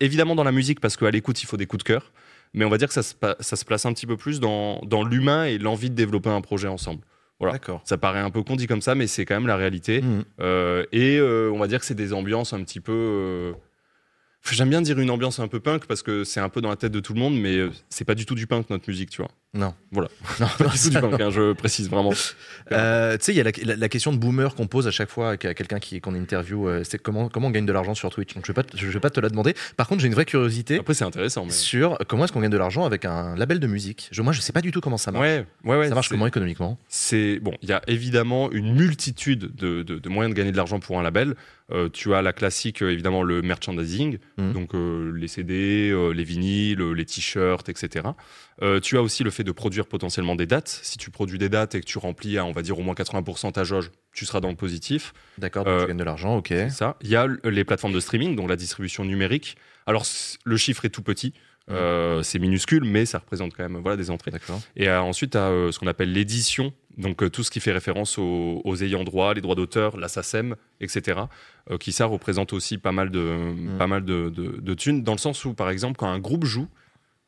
évidemment 0.01 0.35
dans 0.35 0.45
la 0.45 0.53
musique 0.53 0.81
parce 0.81 0.97
qu'à 0.97 1.11
l'écoute, 1.11 1.43
il 1.43 1.47
faut 1.47 1.57
des 1.57 1.67
coups 1.67 1.85
de 1.85 1.89
cœur. 1.89 2.13
Mais 2.53 2.65
on 2.65 2.69
va 2.71 2.79
dire 2.79 2.87
que 2.89 2.95
ça 2.95 3.03
se, 3.03 3.15
pa- 3.15 3.37
ça 3.41 3.57
se 3.57 3.65
place 3.65 3.85
un 3.85 3.93
petit 3.93 4.07
peu 4.07 4.17
plus 4.17 4.39
dans, 4.39 4.79
dans 4.85 5.03
l'humain 5.03 5.45
et 5.45 5.59
l'envie 5.59 5.91
de 5.91 5.95
développer 5.97 6.31
un 6.31 6.41
projet 6.41 6.69
ensemble. 6.69 7.01
Voilà. 7.41 7.55
Ça 7.85 7.99
paraît 7.99 8.21
un 8.21 8.31
peu 8.31 8.43
con 8.45 8.55
dit 8.55 8.69
comme 8.69 8.81
ça, 8.81 8.95
mais 8.95 9.09
c'est 9.09 9.25
quand 9.25 9.35
même 9.35 9.49
la 9.49 9.57
réalité. 9.57 10.03
Mhm. 10.03 10.25
Euh, 10.41 10.85
et 10.93 11.19
euh, 11.19 11.51
on 11.53 11.59
va 11.59 11.67
dire 11.67 11.81
que 11.81 11.85
c'est 11.85 11.95
des 11.97 12.13
ambiances 12.13 12.53
un 12.53 12.63
petit 12.63 12.79
peu. 12.81 12.93
euh, 12.93 13.53
J'aime 14.53 14.71
bien 14.71 14.83
dire 14.83 14.99
une 15.01 15.11
ambiance 15.11 15.41
un 15.41 15.49
peu 15.49 15.59
punk 15.59 15.87
parce 15.87 16.03
que 16.03 16.23
c'est 16.23 16.39
un 16.39 16.49
peu 16.49 16.61
dans 16.61 16.69
la 16.69 16.77
tête 16.77 16.93
de 16.93 17.01
tout 17.01 17.15
le 17.15 17.19
monde, 17.21 17.35
mais 17.37 17.59
c'est 17.89 18.05
pas 18.05 18.15
du 18.15 18.25
tout 18.27 18.35
du 18.37 18.47
punk 18.47 18.71
notre 18.71 18.89
musique, 18.89 19.11
tu 19.11 19.23
vois. 19.23 19.31
Non. 19.55 19.75
Voilà. 19.93 20.09
Non, 20.41 20.47
du 20.59 21.23
hein, 21.23 21.31
je 21.31 21.53
précise 21.53 21.89
vraiment. 21.89 22.13
Euh, 22.73 23.17
tu 23.19 23.25
sais, 23.27 23.33
il 23.33 23.37
y 23.37 23.41
a 23.41 23.45
la, 23.45 23.53
la- 23.63 23.77
la 23.77 23.89
question 23.89 24.13
de 24.13 24.19
boomer 24.19 24.55
qu'on 24.55 24.67
pose 24.67 24.87
à 24.89 24.91
chaque 24.91 25.11
fois 25.11 25.31
à 25.31 25.37
quelqu'un 25.37 25.79
qui 25.79 26.01
qu'on 26.01 26.15
interview. 26.15 26.69
euh, 26.69 26.83
c'est 26.85 26.99
comment 27.01 27.29
comment 27.29 27.49
on 27.49 27.51
gagne 27.51 27.67
de 27.67 27.73
l'argent 27.73 27.95
sur 27.95 28.11
Twitch. 28.11 28.35
Donc 28.35 28.45
je 28.47 28.51
vais 28.53 28.55
pas 28.55 28.65
te- 28.65 28.77
je 28.77 28.87
vais 28.89 29.01
pas 29.01 29.11
te 29.11 29.21
la 29.21 29.29
demander. 29.29 29.55
Par 29.77 29.87
contre, 29.87 30.01
j'ai 30.01 30.09
une 30.09 30.15
vraie 30.15 30.25
curiosité 30.25 30.79
Après, 30.81 30.95
c'est 30.95 31.05
intéressant. 31.05 31.45
Mais... 31.45 31.53
sur 31.53 31.99
comment 32.09 32.25
est-ce 32.25 32.33
qu'on 32.33 32.41
gagne 32.41 32.51
de 32.51 32.57
l'argent 32.59 32.85
avec 32.85 33.05
un 33.05 33.37
label 33.37 33.61
de 33.61 33.67
musique. 33.67 34.09
Je, 34.11 34.23
moi, 34.23 34.33
je 34.33 34.41
sais 34.41 34.53
pas 34.53 34.61
du 34.61 34.73
tout 34.73 34.81
comment 34.81 34.97
ça 34.99 35.13
marche. 35.13 35.23
Ouais, 35.23 35.47
ouais, 35.65 35.77
ouais. 35.79 35.89
ça 35.89 35.95
marche 35.95 36.09
comment 36.09 36.27
économiquement? 36.27 36.79
C'est 36.89 37.39
bon, 37.39 37.53
il 37.63 37.69
y 37.69 37.73
a 37.73 37.83
évidemment 37.87 38.51
une 38.51 38.75
multitude 38.75 39.55
de, 39.55 39.83
de- 39.83 39.99
de 39.99 40.09
moyens 40.09 40.35
de 40.35 40.39
gagner 40.39 40.51
de 40.53 40.57
l'argent 40.57 40.81
pour 40.81 40.99
un 40.99 41.03
label. 41.03 41.35
Euh, 41.73 41.89
tu 41.91 42.13
as 42.15 42.21
la 42.21 42.35
classique, 42.35 42.83
euh, 42.83 42.91
évidemment, 42.93 43.23
le 43.23 43.41
merchandising, 43.41 44.19
Mhm. 44.37 44.53
donc 44.53 44.75
euh, 44.75 45.13
les 45.17 45.29
CD, 45.29 45.91
euh, 45.91 46.11
les 46.11 46.25
vinyles, 46.25 46.81
euh, 46.83 46.93
les 46.93 47.07
t-shirts, 47.07 47.69
etc. 47.71 48.07
Euh, 48.63 48.81
tu 48.81 48.99
as 48.99 49.03
aussi 49.03 49.25
le 49.25 49.31
fait 49.31 49.44
de 49.45 49.53
produire 49.53 49.87
potentiellement 49.87 50.35
des 50.35 50.47
dates. 50.47 50.81
Si 50.83 50.99
tu 50.99 51.11
produis 51.11 51.39
des 51.39 51.49
dates 51.49 51.75
et 51.75 51.81
que 51.81 51.87
tu 51.87 51.99
remplis 51.99 52.37
à, 52.39 52.45
on 52.45 52.53
va 52.53 52.63
dire, 52.63 52.79
au 52.79 52.83
moins 52.83 52.95
80% 52.95 53.53
ta 53.53 53.63
jauge, 53.65 53.91
tu 54.13 54.27
seras 54.27 54.41
dans 54.41 54.51
le 54.51 54.57
positif. 54.57 55.13
D'accord, 55.39 55.65
donc 55.65 55.75
Euh, 55.75 55.81
tu 55.83 55.89
gagnes 55.89 55.97
de 55.99 56.05
l'argent, 56.05 56.37
ok. 56.37 56.53
Ça. 56.71 56.97
Il 57.03 57.09
y 57.11 57.17
a 57.17 57.27
les 57.45 57.65
plateformes 57.65 57.93
de 57.95 58.01
streaming, 58.01 58.35
donc 58.37 58.49
la 58.49 58.57
distribution 58.57 59.05
numérique. 59.05 59.57
Alors, 59.87 60.05
le 60.45 60.57
chiffre 60.57 60.85
est 60.85 60.91
tout 60.91 61.03
petit. 61.03 61.33
euh, 61.71 62.23
c'est 62.23 62.39
minuscule, 62.39 62.85
mais 62.85 63.07
ça 63.07 63.19
représente 63.21 63.55
quand 63.57 63.63
même 63.63 63.81
voilà, 63.81 63.97
des 63.97 64.11
entrées. 64.11 64.31
D'accord. 64.31 64.61
Et 64.77 64.87
euh, 64.89 65.01
ensuite, 65.01 65.31
tu 65.33 65.39
as 65.39 65.49
ce 65.73 65.79
qu'on 65.79 65.87
appelle 65.87 66.13
l'édition, 66.13 66.75
donc 66.99 67.23
euh, 67.23 67.31
tout 67.31 67.43
ce 67.43 67.51
qui 67.51 67.59
fait 67.59 67.73
référence 67.73 68.19
aux, 68.19 68.61
aux 68.65 68.83
ayants 68.83 69.03
droit, 69.03 69.33
les 69.33 69.41
droits 69.41 69.55
d'auteur, 69.55 69.97
la 69.97 70.09
SACEM, 70.09 70.57
etc. 70.81 71.21
euh, 71.71 71.79
qui 71.79 71.93
ça 71.93 72.05
représente 72.05 72.53
aussi 72.53 72.77
pas 72.77 72.93
mal 72.93 73.09
de, 73.11 73.21
Mm. 73.55 73.79
pas 73.79 73.87
mal 73.87 74.05
de, 74.05 74.29
de- 74.29 74.61
de 74.61 74.75
thunes, 74.75 75.03
dans 75.03 75.13
le 75.13 75.19
sens 75.19 75.43
où, 75.47 75.55
par 75.55 75.71
exemple, 75.71 75.97
quand 75.97 76.07
un 76.09 76.19
groupe 76.19 76.45
joue 76.45 76.69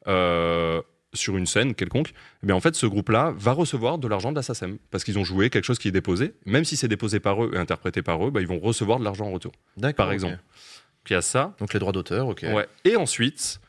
euh, 0.06 0.82
sur 1.16 1.36
une 1.36 1.46
scène 1.46 1.74
quelconque, 1.74 2.12
eh 2.42 2.46
bien, 2.46 2.54
en 2.54 2.60
fait, 2.60 2.74
ce 2.76 2.86
groupe-là 2.86 3.34
va 3.36 3.52
recevoir 3.52 3.98
de 3.98 4.06
l'argent 4.08 4.30
de 4.30 4.36
la 4.36 4.42
SACEM, 4.42 4.78
parce 4.90 5.02
qu'ils 5.04 5.18
ont 5.18 5.24
joué 5.24 5.50
quelque 5.50 5.64
chose 5.64 5.78
qui 5.78 5.88
est 5.88 5.92
déposé. 5.92 6.34
Même 6.44 6.64
si 6.64 6.76
c'est 6.76 6.88
déposé 6.88 7.18
par 7.20 7.42
eux 7.44 7.50
et 7.54 7.58
interprété 7.58 8.02
par 8.02 8.24
eux, 8.26 8.30
bah, 8.30 8.40
ils 8.40 8.46
vont 8.46 8.60
recevoir 8.60 8.98
de 8.98 9.04
l'argent 9.04 9.26
en 9.26 9.32
retour, 9.32 9.52
D'accord. 9.76 10.06
par 10.06 10.12
exemple. 10.12 10.38
Puis 11.04 11.14
il 11.14 11.16
y 11.16 11.18
a 11.18 11.22
ça, 11.22 11.54
Donc 11.60 11.72
les 11.72 11.78
droits 11.80 11.92
d'auteur, 11.92 12.28
ok. 12.28 12.44
Ouais. 12.52 12.66
Et 12.84 12.96
ensuite, 12.96 13.60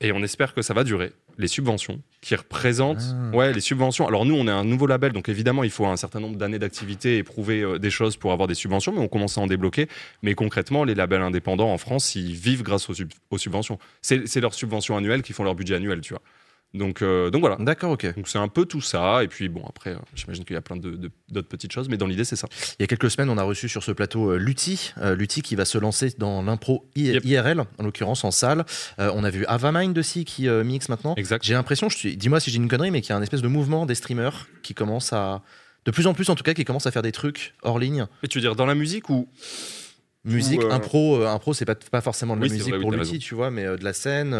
et 0.00 0.10
on 0.12 0.22
espère 0.22 0.52
que 0.54 0.62
ça 0.62 0.74
va 0.74 0.84
durer, 0.84 1.12
les 1.38 1.48
subventions 1.48 2.00
qui 2.20 2.34
représentent 2.34 3.02
Ah. 3.32 3.36
ouais, 3.36 3.52
les 3.52 3.60
subventions. 3.60 4.06
Alors 4.06 4.24
nous, 4.26 4.34
on 4.34 4.46
est 4.46 4.50
un 4.50 4.64
nouveau 4.64 4.86
label, 4.86 5.12
donc 5.12 5.28
évidemment, 5.28 5.64
il 5.64 5.70
faut 5.70 5.86
un 5.86 5.96
certain 5.96 6.20
nombre 6.20 6.36
d'années 6.36 6.58
d'activité 6.58 7.16
et 7.18 7.22
prouver 7.22 7.62
euh, 7.62 7.78
des 7.78 7.88
choses 7.90 8.16
pour 8.16 8.32
avoir 8.32 8.48
des 8.48 8.54
subventions, 8.54 8.92
mais 8.92 8.98
on 9.00 9.08
commence 9.08 9.38
à 9.38 9.40
en 9.40 9.46
débloquer. 9.46 9.88
Mais 10.22 10.34
concrètement, 10.34 10.84
les 10.84 10.94
labels 10.94 11.22
indépendants 11.22 11.72
en 11.72 11.78
France, 11.78 12.14
ils 12.16 12.34
vivent 12.34 12.62
grâce 12.62 12.88
aux, 12.90 12.94
sub- 12.94 13.12
aux 13.30 13.38
subventions. 13.38 13.78
C'est 14.02 14.26
c'est 14.28 14.40
leurs 14.40 14.52
subventions 14.54 14.96
annuelles 14.96 15.22
qui 15.22 15.32
font 15.32 15.44
leur 15.44 15.54
budget 15.54 15.74
annuel, 15.76 16.00
tu 16.02 16.12
vois. 16.14 16.22
Donc, 16.74 17.02
euh, 17.02 17.28
donc 17.30 17.40
voilà. 17.42 17.56
D'accord, 17.60 17.90
ok. 17.92 18.14
Donc 18.16 18.28
c'est 18.28 18.38
un 18.38 18.48
peu 18.48 18.64
tout 18.64 18.80
ça. 18.80 19.22
Et 19.22 19.28
puis 19.28 19.48
bon, 19.50 19.62
après, 19.68 19.90
euh, 19.90 19.98
j'imagine 20.14 20.44
qu'il 20.44 20.54
y 20.54 20.56
a 20.56 20.62
plein 20.62 20.76
de- 20.76 20.96
de- 20.96 21.10
d'autres 21.30 21.48
petites 21.48 21.70
choses, 21.72 21.88
mais 21.90 21.98
dans 21.98 22.06
l'idée, 22.06 22.24
c'est 22.24 22.36
ça. 22.36 22.48
Il 22.78 22.82
y 22.82 22.84
a 22.84 22.86
quelques 22.86 23.10
semaines, 23.10 23.28
on 23.28 23.36
a 23.36 23.42
reçu 23.42 23.68
sur 23.68 23.82
ce 23.82 23.92
plateau 23.92 24.30
euh, 24.30 24.36
Lutti, 24.38 24.92
euh, 24.98 25.14
Lutti 25.14 25.42
qui 25.42 25.54
va 25.54 25.64
se 25.66 25.76
lancer 25.76 26.14
dans 26.16 26.42
l'impro 26.42 26.88
Yep. 26.96 27.24
IRL, 27.26 27.60
en 27.78 27.82
l'occurrence 27.84 28.24
en 28.24 28.30
salle. 28.30 28.64
On 28.98 29.22
a 29.24 29.30
vu 29.30 29.44
Avamind 29.46 29.96
aussi 29.98 30.24
qui 30.24 30.48
mixe 30.48 30.88
maintenant. 30.88 31.14
Exact. 31.16 31.44
J'ai 31.44 31.54
l'impression, 31.54 31.88
dis-moi 32.16 32.40
si 32.40 32.50
j'ai 32.50 32.56
une 32.56 32.68
connerie, 32.68 32.90
mais 32.90 33.00
qu'il 33.02 33.10
y 33.10 33.12
a 33.12 33.16
un 33.16 33.22
espèce 33.22 33.42
de 33.42 33.48
mouvement 33.48 33.84
des 33.86 33.94
streamers 33.94 34.48
qui 34.62 34.72
commence 34.74 35.12
à, 35.12 35.42
de 35.84 35.90
plus 35.90 36.06
en 36.06 36.14
plus 36.14 36.30
en 36.30 36.34
tout 36.34 36.42
cas, 36.44 36.54
qui 36.54 36.64
commence 36.64 36.86
à 36.86 36.90
faire 36.90 37.02
des 37.02 37.12
trucs 37.12 37.54
hors 37.62 37.78
ligne. 37.78 38.06
Et 38.22 38.28
tu 38.28 38.38
veux 38.38 38.42
dire 38.42 38.56
dans 38.56 38.66
la 38.66 38.74
musique 38.74 39.10
ou 39.10 39.28
Musique, 40.24 40.62
euh, 40.62 40.70
impro, 40.70 41.20
euh, 41.20 41.26
impro, 41.26 41.52
c'est 41.52 41.64
pas, 41.64 41.74
pas 41.74 42.00
forcément 42.00 42.36
de 42.36 42.40
la 42.42 42.46
Oui, 42.46 42.52
musique 42.52 42.68
vrai, 42.68 42.76
oui, 42.78 42.82
pour 42.82 42.92
Lutti, 42.92 43.10
raison. 43.14 43.18
tu 43.20 43.34
vois, 43.34 43.50
mais 43.50 43.64
euh, 43.64 43.76
de 43.76 43.82
la 43.82 43.92
scène. 43.92 44.32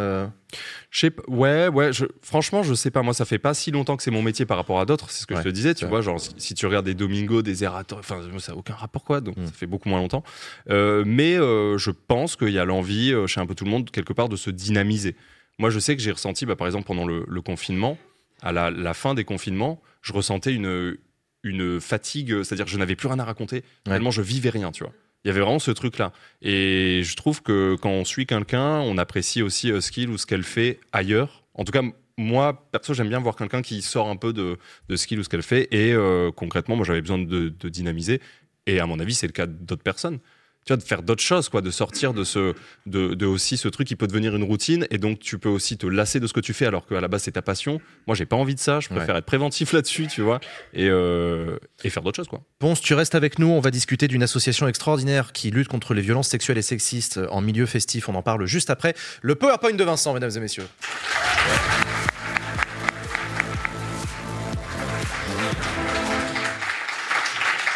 Je 0.91 0.99
sais 1.01 1.13
ouais, 1.27 1.67
ouais, 1.69 1.93
je- 1.93 2.05
franchement, 2.23 2.63
je 2.63 2.73
sais 2.75 2.93
pas. 2.93 3.03
Moi, 3.03 3.15
ça 3.15 3.25
fait 3.25 3.41
pas 3.41 3.53
si 3.53 3.73
longtemps 3.73 3.97
que 3.97 4.05
c'est 4.05 4.13
mon 4.13 4.23
métier 4.23 4.47
par 4.47 4.57
rapport 4.59 4.79
à 4.79 4.87
d'autres. 4.87 5.11
C'est 5.11 5.23
ce 5.23 5.27
que 5.27 5.35
Ouais, 5.35 5.41
je 5.41 5.49
te 5.49 5.53
disais, 5.53 5.75
tu 5.75 5.85
vois. 5.87 6.01
Genre, 6.01 6.21
si, 6.21 6.31
si 6.39 6.55
tu 6.55 6.67
regardes 6.67 6.85
des 6.87 6.95
Domingo, 6.95 7.43
des 7.43 7.65
Erator, 7.65 7.99
enfin, 7.99 8.21
ça 8.39 8.53
n'a 8.53 8.59
aucun 8.59 8.75
rapport, 8.75 9.03
quoi. 9.03 9.21
Donc, 9.21 9.37
Mm. 9.37 9.47
ça 9.47 9.53
fait 9.53 9.67
beaucoup 9.67 9.89
moins 9.89 9.99
longtemps. 9.99 10.23
Euh, 10.71 11.03
mais 11.05 11.35
euh, 11.37 11.77
je 11.79 11.91
pense 11.91 12.37
qu'il 12.37 12.51
y 12.51 12.59
a 12.61 12.65
l'envie, 12.65 13.13
chez 13.27 13.41
un 13.41 13.47
peu 13.47 13.57
tout 13.57 13.65
le 13.65 13.71
monde, 13.71 13.91
quelque 13.91 14.13
part, 14.13 14.29
de 14.29 14.37
se 14.37 14.51
dynamiser. 14.51 15.17
Moi, 15.59 15.71
je 15.71 15.81
sais 15.81 15.97
que 15.97 16.03
j'ai 16.03 16.13
ressenti, 16.13 16.47
bah, 16.47 16.55
par 16.55 16.69
exemple, 16.69 16.87
pendant 16.87 17.07
le, 17.07 17.25
le 17.27 17.41
confinement, 17.43 17.99
à 18.41 18.53
la, 18.53 18.71
la 18.71 18.95
fin 18.95 19.15
des 19.15 19.25
confinements, 19.25 19.83
je 20.01 20.13
ressentais 20.13 20.53
une, 20.55 20.97
une 21.43 21.81
fatigue, 21.81 22.43
c'est-à-dire 22.45 22.67
que 22.67 22.71
je 22.71 22.79
n'avais 22.79 22.95
plus 22.97 23.09
rien 23.09 23.19
à 23.19 23.25
raconter, 23.25 23.57
Ouais. 23.57 23.95
tellement 23.95 24.11
je 24.13 24.23
vivais 24.23 24.51
rien, 24.51 24.71
tu 24.71 24.85
vois. 24.85 24.93
Il 25.25 25.29
y 25.29 25.31
avait 25.31 25.41
vraiment 25.41 25.59
ce 25.59 25.71
truc-là. 25.71 26.13
Et 26.41 27.03
je 27.05 27.17
trouve 27.17 27.43
que 27.43 27.77
quand 27.81 27.91
on 27.91 28.05
suit 28.05 28.27
quelqu'un, 28.27 28.81
on 28.81 28.99
apprécie 28.99 29.43
aussi 29.43 29.71
euh, 29.71 29.81
ce 29.81 29.93
qu'il 29.93 30.11
ou 30.11 30.19
ce 30.19 30.27
qu'elle 30.27 30.43
fait 30.43 30.81
ailleurs. 30.93 31.45
En 31.55 31.65
tout 31.65 31.73
cas, 31.73 31.83
moi, 32.17 32.69
perso, 32.73 32.95
j'aime 32.95 33.09
bien 33.09 33.21
voir 33.21 33.37
quelqu'un 33.37 33.63
qui 33.63 33.83
sort 33.83 34.09
un 34.09 34.17
peu 34.17 34.33
de, 34.33 34.59
ce 34.95 35.07
qu'il 35.07 35.21
ou 35.21 35.23
ce 35.25 35.29
qu'elle 35.29 35.43
fait. 35.43 35.69
Et 35.71 35.93
euh, 35.93 36.31
concrètement, 36.33 36.77
moi, 36.77 36.85
j'avais 36.85 37.01
besoin 37.01 37.19
de 37.19 37.69
dynamiser. 37.69 38.21
Et 38.67 38.81
à 38.81 38.87
mon 38.87 39.01
avis, 39.01 39.15
c'est 39.15 39.27
le 39.27 39.33
cas 39.33 39.47
d'autres 39.47 39.83
personnes. 39.83 40.19
Tu 40.65 40.73
vois, 40.73 40.77
de 40.77 40.83
faire 40.83 41.03
d'autres 41.03 41.23
choses, 41.23 41.49
quoi, 41.49 41.61
de 41.61 41.71
sortir 41.71 42.15
de 42.15 42.25
ce, 42.25 42.55
de, 42.87 43.15
de 43.15 43.27
aussi 43.27 43.57
ce 43.57 43.69
truc 43.69 43.89
qui 43.89 43.97
peut 43.97 44.07
devenir 44.07 44.37
une 44.37 44.45
routine, 44.45 44.87
et 44.91 44.99
donc 44.99 45.19
tu 45.19 45.39
peux 45.39 45.49
aussi 45.49 45.77
te 45.77 45.87
lasser 45.87 46.21
de 46.21 46.27
ce 46.27 46.33
que 46.33 46.41
tu 46.41 46.53
fais, 46.53 46.67
alors 46.67 46.87
qu'à 46.87 47.01
la 47.01 47.09
base 47.09 47.23
c'est 47.23 47.33
ta 47.33 47.43
passion. 47.43 47.81
Moi, 48.07 48.15
j'ai 48.15 48.27
pas 48.27 48.37
envie 48.37 48.55
de 48.55 48.61
ça. 48.61 48.81
Je 48.81 48.89
préfère 48.89 49.17
être 49.17 49.25
préventif 49.25 49.73
là-dessus, 49.73 50.07
tu 50.07 50.21
vois, 50.21 50.41
et, 50.73 50.89
euh, 50.89 51.59
et 51.83 51.91
faire 51.91 52.03
d'autres 52.03 52.17
choses, 52.17 52.29
quoi. 52.29 52.43
Ponce, 52.59 52.81
tu 52.81 52.95
restes 52.95 53.15
avec 53.15 53.39
nous. 53.39 53.49
On 53.49 53.61
va 53.61 53.71
discuter 53.71 54.09
d'une 54.09 54.23
association 54.23 54.69
extraordinaire 54.69 55.33
qui 55.33 55.51
lutte 55.51 55.69
contre 55.69 55.95
les 55.95 56.03
violences 56.03 56.29
sexuelles 56.29 56.59
et 56.59 56.63
sexistes 56.63 57.21
en 57.31 57.41
milieu 57.41 57.67
festif. 57.67 58.09
On 58.09 58.15
en 58.15 58.23
parle 58.23 58.47
juste 58.47 58.71
après. 58.71 58.95
Le 59.21 59.35
PowerPoint 59.35 59.73
de 59.75 59.85
Vincent, 59.85 60.15
mesdames 60.15 60.31
et 60.37 60.41
messieurs. 60.41 60.67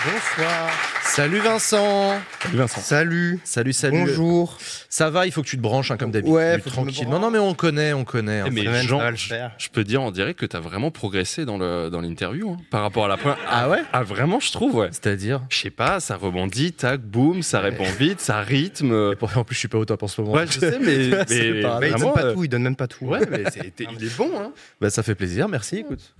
Bonsoir. 0.04 0.95
Salut 1.16 1.38
Vincent. 1.38 2.20
Salut 2.42 2.56
Vincent. 2.58 2.80
Salut. 2.82 3.40
Salut, 3.42 3.72
salut. 3.72 4.00
Bonjour. 4.00 4.58
Ça 4.90 5.08
va, 5.08 5.24
il 5.24 5.32
faut 5.32 5.40
que 5.42 5.48
tu 5.48 5.56
te 5.56 5.62
branches 5.62 5.90
hein, 5.90 5.96
comme 5.96 6.10
d'habitude. 6.10 6.34
Ouais, 6.34 6.58
faut 6.58 6.64
que 6.68 6.76
je 6.76 6.80
me 6.82 6.84
tranquille. 6.90 7.08
Non, 7.08 7.18
non, 7.18 7.30
mais 7.30 7.38
on 7.38 7.54
connaît, 7.54 7.94
on 7.94 8.04
connaît. 8.04 8.40
hein. 8.40 8.44
Eh, 8.48 8.50
mais 8.50 8.64
Semaine, 8.64 8.86
Jean, 8.86 9.00
je, 9.16 9.68
peux 9.70 9.82
dire 9.82 10.02
en 10.02 10.10
direct 10.10 10.38
que 10.38 10.44
tu 10.44 10.54
as 10.54 10.60
vraiment 10.60 10.90
progressé 10.90 11.46
dans 11.46 11.56
le 11.56 11.88
dans 11.88 12.02
l'interview 12.02 12.50
hein, 12.50 12.56
par 12.70 12.82
rapport 12.82 13.06
à 13.06 13.08
la 13.08 13.16
première. 13.16 13.38
Ah 13.48 13.70
ouais 13.70 13.80
Ah 13.94 14.02
vraiment, 14.02 14.40
je 14.40 14.52
trouve, 14.52 14.74
ouais. 14.74 14.88
C'est-à-dire 14.92 15.40
Je 15.48 15.56
sais 15.56 15.70
pas, 15.70 16.00
ça 16.00 16.16
rebondit, 16.16 16.72
tac, 16.74 17.00
boum, 17.00 17.42
ça 17.42 17.60
répond 17.60 17.84
vite, 17.98 18.20
ça 18.20 18.42
rythme. 18.42 19.12
Et 19.12 19.16
pour- 19.16 19.34
En 19.38 19.44
plus, 19.44 19.54
je 19.54 19.60
suis 19.60 19.68
pas 19.68 19.78
au 19.78 19.86
top 19.86 20.02
en 20.02 20.08
ce 20.08 20.20
moment. 20.20 20.34
Ouais, 20.34 20.46
je 20.46 20.60
sais, 20.60 20.78
mais, 20.78 21.12
C'est 21.28 21.50
mais 21.50 21.62
pas- 21.62 21.80
Bah, 21.80 21.86
il 21.86 21.90
donne 21.92 21.98
vraiment, 22.00 22.12
pas 22.12 22.24
euh, 22.24 22.34
tout, 22.34 22.44
il 22.44 22.48
donne 22.50 22.62
même 22.62 22.76
pas 22.76 22.88
tout. 22.88 23.06
Ouais, 23.06 23.20
mais 23.30 23.44
c'est- 23.50 23.74
t'es- 23.74 23.86
il 23.98 24.04
est 24.04 24.16
bon, 24.18 24.30
hein. 24.38 24.52
Bah, 24.82 24.90
ça 24.90 25.02
fait 25.02 25.14
plaisir, 25.14 25.48
merci. 25.48 25.78
Écoute. 25.78 26.12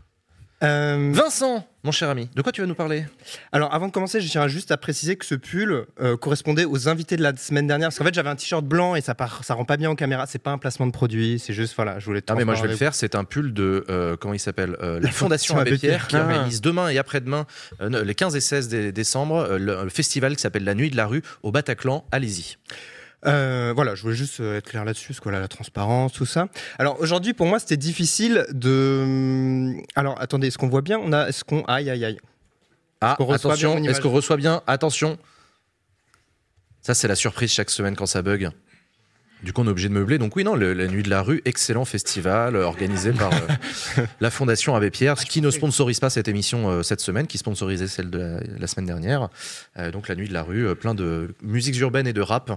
Euh, 0.63 1.11
Vincent, 1.13 1.67
mon 1.85 1.93
cher 1.93 2.09
ami, 2.09 2.31
de 2.35 2.41
quoi 2.41 2.51
tu 2.51 2.63
vas 2.63 2.67
nous 2.67 2.75
parler? 2.75 3.05
Alors, 3.53 3.75
avant 3.75 3.89
de 3.89 3.93
commencer, 3.93 4.23
je 4.23 4.29
tiens 4.31 4.49
juste 4.49 4.71
à 4.71 4.79
préciser 4.79 5.17
que 5.17 5.27
ce 5.27 5.35
pull 5.35 5.85
euh, 6.01 6.17
correspondait 6.17 6.65
aux 6.65 6.89
invités 6.89 7.17
de 7.19 7.23
la 7.23 7.37
semaine 7.37 7.67
dernière. 7.67 7.89
Parce 7.89 7.99
qu'en 7.99 8.05
fait, 8.07 8.15
j'avais 8.15 8.31
un 8.31 8.37
t-shirt 8.37 8.65
blanc 8.65 8.95
et 8.95 9.03
ça, 9.03 9.15
part, 9.15 9.45
ça 9.45 9.53
rend 9.53 9.67
pas 9.67 9.77
bien 9.77 9.91
en 9.91 9.95
caméra. 9.95 10.25
C'est 10.27 10.39
pas 10.39 10.53
un 10.53 10.59
placement 10.59 10.87
de 10.87 10.93
produit, 10.93 11.39
c'est 11.39 11.53
juste, 11.53 11.75
voilà, 11.77 11.99
je 11.99 12.07
voulais 12.07 12.23
Ah 12.29 12.35
mais 12.35 12.45
moi 12.47 12.55
je 12.55 12.63
vais 12.63 12.69
le 12.69 12.77
faire, 12.77 12.95
c'est 12.95 13.15
un 13.15 13.25
pull 13.25 13.53
de 13.53 13.85
euh, 13.91 14.17
comment 14.17 14.33
il 14.33 14.41
s'appelle 14.41 14.77
euh, 14.83 14.99
la 15.01 15.11
Fondation 15.11 15.57
Fondation 15.57 15.59
Abbé 15.59 15.77
Pierre 15.79 16.09
qui 16.09 16.17
organise 16.17 16.61
demain 16.63 16.89
et 16.89 16.97
après-demain 16.97 17.47
euh, 17.83 18.03
les 18.03 18.15
15 18.15 18.35
et 18.35 18.41
16 18.41 18.69
dé- 18.69 18.93
décembre 18.93 19.37
euh, 19.37 19.59
le, 19.59 19.85
le 19.85 19.91
festival 19.91 20.37
qui 20.37 20.41
s'appelle 20.43 20.65
la 20.65 20.75
Nuit 20.75 20.89
de 20.91 20.97
la 20.97 21.07
rue 21.07 21.23
au 21.43 21.53
Bataclan. 21.53 22.05
Allez-y. 22.13 22.57
Euh, 23.27 23.73
voilà, 23.75 23.95
je 23.95 24.03
voulais 24.03 24.15
juste 24.15 24.41
euh, 24.41 24.59
être 24.59 24.69
clair 24.69 24.85
là-dessus, 24.85 25.09
parce 25.09 25.19
que 25.21 25.25
voilà, 25.25 25.41
la 25.41 25.49
transparence, 25.49 26.13
tout 26.13 26.27
ça. 26.27 26.49
Alors 26.79 27.01
aujourd'hui, 27.01 27.35
pour 27.35 27.47
moi, 27.47 27.59
c'était 27.59 27.77
difficile 27.77 28.47
de. 28.53 29.01
hum, 29.03 29.83
Alors 29.95 30.21
attendez, 30.21 30.47
est-ce 30.49 30.59
qu'on 30.59 30.69
voit 30.69 30.83
bien? 30.83 30.99
On 30.99 31.13
a, 31.13 31.29
est-ce 31.29 31.45
qu'on, 31.45 31.63
aïe, 31.65 31.91
aïe, 31.91 32.05
aïe. 32.05 32.19
Ah 33.01 33.17
attention, 33.31 33.77
est-ce 33.85 34.01
qu'on 34.01 34.11
reçoit 34.11 34.37
bien? 34.37 34.63
Attention. 34.67 35.19
Ça 36.81 36.95
c'est 36.95 37.09
la 37.09 37.17
surprise 37.17 37.51
chaque 37.51 37.71
semaine 37.71 37.97
quand 37.97 38.07
ça 38.07 38.23
bug. 38.23 38.51
Du 39.43 39.53
coup, 39.53 39.61
on 39.63 39.67
est 39.67 39.71
obligé 39.71 39.89
de 39.89 39.93
meubler. 39.95 40.19
Donc 40.19 40.35
oui, 40.35 40.45
non, 40.45 40.55
le- 40.57 40.73
la 40.73 40.87
nuit 40.89 41.03
de 41.03 41.11
la 41.11 41.23
rue, 41.23 41.43
excellent 41.45 41.85
festival 41.85 42.57
euh, 42.57 42.65
organisé 42.65 43.13
par 43.13 43.33
euh, 43.33 44.03
la 44.21 44.31
Fondation 44.31 44.75
Abbé 44.75 44.91
Pierre, 44.91 45.15
qui 45.17 45.41
ne 45.43 45.51
sponsorise 45.51 46.01
pas 46.01 46.09
cette 46.11 46.27
émission 46.27 46.71
euh, 46.71 46.83
cette 46.83 47.01
semaine, 47.01 47.27
qui 47.27 47.37
sponsorisait 47.39 47.87
celle 47.87 48.11
de 48.11 48.19
la, 48.19 48.41
la 48.59 48.67
semaine 48.67 48.87
dernière. 48.87 49.29
Euh, 49.79 49.91
donc 49.91 50.09
la 50.09 50.15
nuit 50.15 50.29
de 50.29 50.33
la 50.33 50.43
rue, 50.43 50.75
plein 50.75 50.95
de 50.95 51.35
musiques 51.43 51.79
urbaines 51.79 52.07
et 52.07 52.13
de 52.15 52.21
rap, 52.23 52.51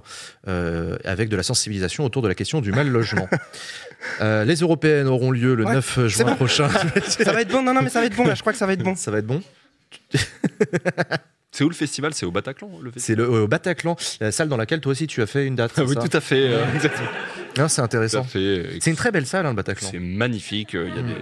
avec 0.48 1.30
de 1.30 1.36
la 1.36 1.44
sensibilisation 1.44 2.06
autour 2.06 2.22
de 2.22 2.28
la 2.28 2.36
question 2.36 2.62
du 2.62 2.72
mal 2.72 2.88
logement. 2.88 3.28
Les 4.22 4.56
européennes 4.56 5.08
auront 5.08 5.32
lieu 5.32 5.56
le 5.56 5.66
Ouais, 5.66 5.74
9 5.74 6.08
juin 6.08 6.26
bon. 6.28 6.36
prochain. 6.36 6.70
Ça 7.06 7.32
va 7.34 7.42
être 7.42 7.52
bon 7.52 7.62
Non, 7.62 7.74
non, 7.74 7.82
mais 7.82 7.90
ça 7.90 8.00
va 8.00 8.06
être 8.06 8.16
bon. 8.16 8.26
Là, 8.26 8.36
je 8.36 8.40
crois 8.42 8.54
que 8.54 8.58
ça 8.60 8.66
va 8.66 8.74
être 8.74 8.84
bon. 8.84 8.96
Ça 8.96 9.12
va 9.12 9.18
être 9.20 9.28
bon. 9.28 9.42
C'est 11.52 11.64
où 11.64 11.70
le 11.70 11.76
festival? 11.76 12.14
C'est 12.14 12.26
au 12.26 12.32
Bataclan 12.32 12.70
C'est 12.96 13.16
le 13.16 13.28
au 13.28 13.48
Bataclan, 13.48 13.96
la 14.22 14.32
salle 14.32 14.50
dans 14.50 14.58
laquelle 14.58 14.82
toi 14.82 14.92
aussi 14.92 15.08
tu 15.08 15.22
as 15.22 15.28
fait 15.28 15.46
une 15.48 15.56
date. 15.56 15.72
Ah 15.78 15.84
oui, 15.84 15.96
ça? 15.96 16.02
tout 16.08 16.16
à 16.18 16.22
fait. 16.22 16.42
euh, 16.48 16.64
exactement. 16.76 17.68
C'est 17.68 17.82
intéressant. 17.82 18.26
euh, 18.36 18.66
C'est 18.80 18.92
une 18.92 18.96
très 18.96 19.12
belle 19.12 19.26
salle, 19.26 19.46
hein, 19.46 19.50
le 19.50 19.56
Bataclan. 19.56 19.90
C'est 19.92 20.00
magnifique. 20.00 20.76
euh, 20.76 20.88
Il 20.90 20.96
y 20.96 21.00
a 21.00 21.02
des. 21.02 21.22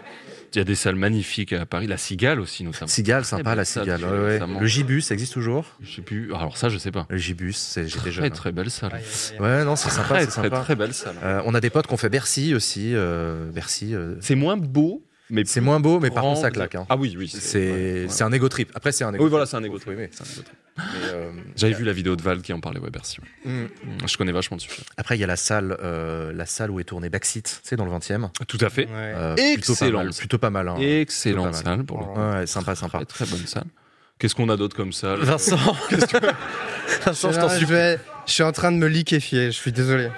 Il 0.53 0.57
y 0.59 0.61
a 0.61 0.63
des 0.63 0.75
salles 0.75 0.95
magnifiques 0.95 1.51
à 1.51 1.65
Paris, 1.65 1.87
la 1.87 1.97
Cigale 1.97 2.39
aussi 2.39 2.63
notamment. 2.63 2.87
Cigale, 2.87 3.25
sympa 3.25 3.53
la 3.53 3.65
Cigale. 3.65 4.01
ouais, 4.05 4.39
ouais. 4.39 4.59
Le 4.59 4.65
Gibus, 4.65 5.01
ça 5.01 5.13
existe 5.13 5.33
toujours? 5.33 5.65
Je 5.81 5.95
sais 5.97 6.01
plus. 6.01 6.33
Alors 6.33 6.55
ça, 6.57 6.69
je 6.69 6.77
sais 6.77 6.89
pas. 6.89 7.05
Le 7.09 7.17
Gibus, 7.17 7.51
c'est- 7.57 7.83
j'étais 7.85 7.99
Très 7.99 8.11
jeune. 8.11 8.29
très 8.31 8.51
belle 8.53 8.71
salle. 8.71 8.93
Ouais, 9.41 9.65
non, 9.65 9.75
c'est 9.75 9.89
sympa, 9.89 10.21
c'est 10.21 10.27
très 10.27 10.43
sympa. 10.43 10.61
très 10.61 10.75
belle 10.77 10.93
salle. 10.93 11.15
Euh, 11.21 11.41
on 11.45 11.53
a 11.53 11.59
des 11.59 11.69
potes 11.69 11.87
qui 11.87 11.93
ont 11.93 11.97
fait 11.97 12.09
Bercy 12.09 12.55
aussi. 12.55 12.91
euh, 12.95 13.51
Bercy, 13.51 13.93
euh, 13.93 14.15
C'est 14.21 14.35
moins 14.35 14.55
beau, 14.55 15.03
mais 15.29 15.43
c'est 15.45 15.61
moins 15.61 15.79
beau, 15.79 15.99
mais 15.99 16.09
par 16.11 16.23
contre 16.23 16.41
ça 16.41 16.51
claque. 16.51 16.75
hein. 16.75 16.85
Ah 16.89 16.95
oui, 16.97 17.15
oui. 17.17 17.27
C'est 17.27 17.57
ouais, 17.59 17.71
ouais. 18.03 18.05
c'est 18.09 18.23
un 18.23 18.31
ego 18.31 18.47
trip. 18.49 18.71
Après, 18.75 18.91
c'est 18.91 19.03
un 19.03 19.13
ego 19.13 19.23
Oui, 19.23 19.29
voilà, 19.29 19.45
c'est 19.45 19.57
un 19.57 19.63
ego. 19.63 19.77
C'est 19.79 19.85
trip. 19.85 20.45
Euh, 21.05 21.31
J'avais 21.55 21.73
vu 21.73 21.83
la 21.83 21.91
vidéo 21.93 22.15
de 22.15 22.21
Val 22.21 22.41
qui 22.43 22.53
en 22.53 22.59
parlait, 22.59 22.79
ouais, 22.79 22.91
Bercy. 22.91 23.17
mm. 23.45 23.65
Je 24.05 24.15
connais 24.17 24.31
vachement 24.31 24.57
dessus. 24.57 24.69
Après, 24.95 25.17
il 25.17 25.21
y 25.21 25.23
a 25.23 25.27
la 25.27 25.35
salle, 25.35 25.75
euh, 25.83 26.31
la 26.33 26.45
salle 26.45 26.69
où 26.69 26.79
est 26.79 26.83
tourné 26.83 27.09
Backseat, 27.09 27.61
tu 27.63 27.67
sais, 27.69 27.75
dans 27.75 27.85
le 27.85 27.91
20e. 27.91 28.29
Tout 28.47 28.57
à 28.61 28.69
fait. 28.69 28.87
Euh, 28.91 29.33
Plutôt 29.33 29.73
pas 29.73 29.85
Excellente. 29.85 30.03
mal. 30.05 30.13
Plutôt 30.13 30.37
pas 30.37 30.49
mal. 30.51 30.67
hein. 30.69 30.75
Excellente 30.79 31.55
salle 31.55 31.83
pour 31.83 31.99
le. 32.15 32.39
Ouais, 32.39 32.45
sympa, 32.47 32.75
sympa. 32.75 33.03
Très, 33.05 33.25
très 33.25 33.25
bonne 33.25 33.47
salle. 33.47 33.65
Qu'est-ce 34.19 34.35
qu'on 34.35 34.49
a 34.49 34.57
d'autre 34.57 34.75
comme 34.75 34.93
salle? 34.93 35.19
Vincent, 35.19 35.57
Vincent, 37.05 37.31
je 37.31 37.39
t'en 37.39 37.49
je, 37.49 37.53
supplie. 37.59 37.73
vais- 37.73 37.99
je 38.25 38.31
suis 38.33 38.43
en 38.43 38.51
train 38.51 38.71
de 38.71 38.77
me 38.77 38.87
liquéfier, 38.87 39.47
je 39.47 39.51
suis 39.57 39.71
désolé. 39.71 40.09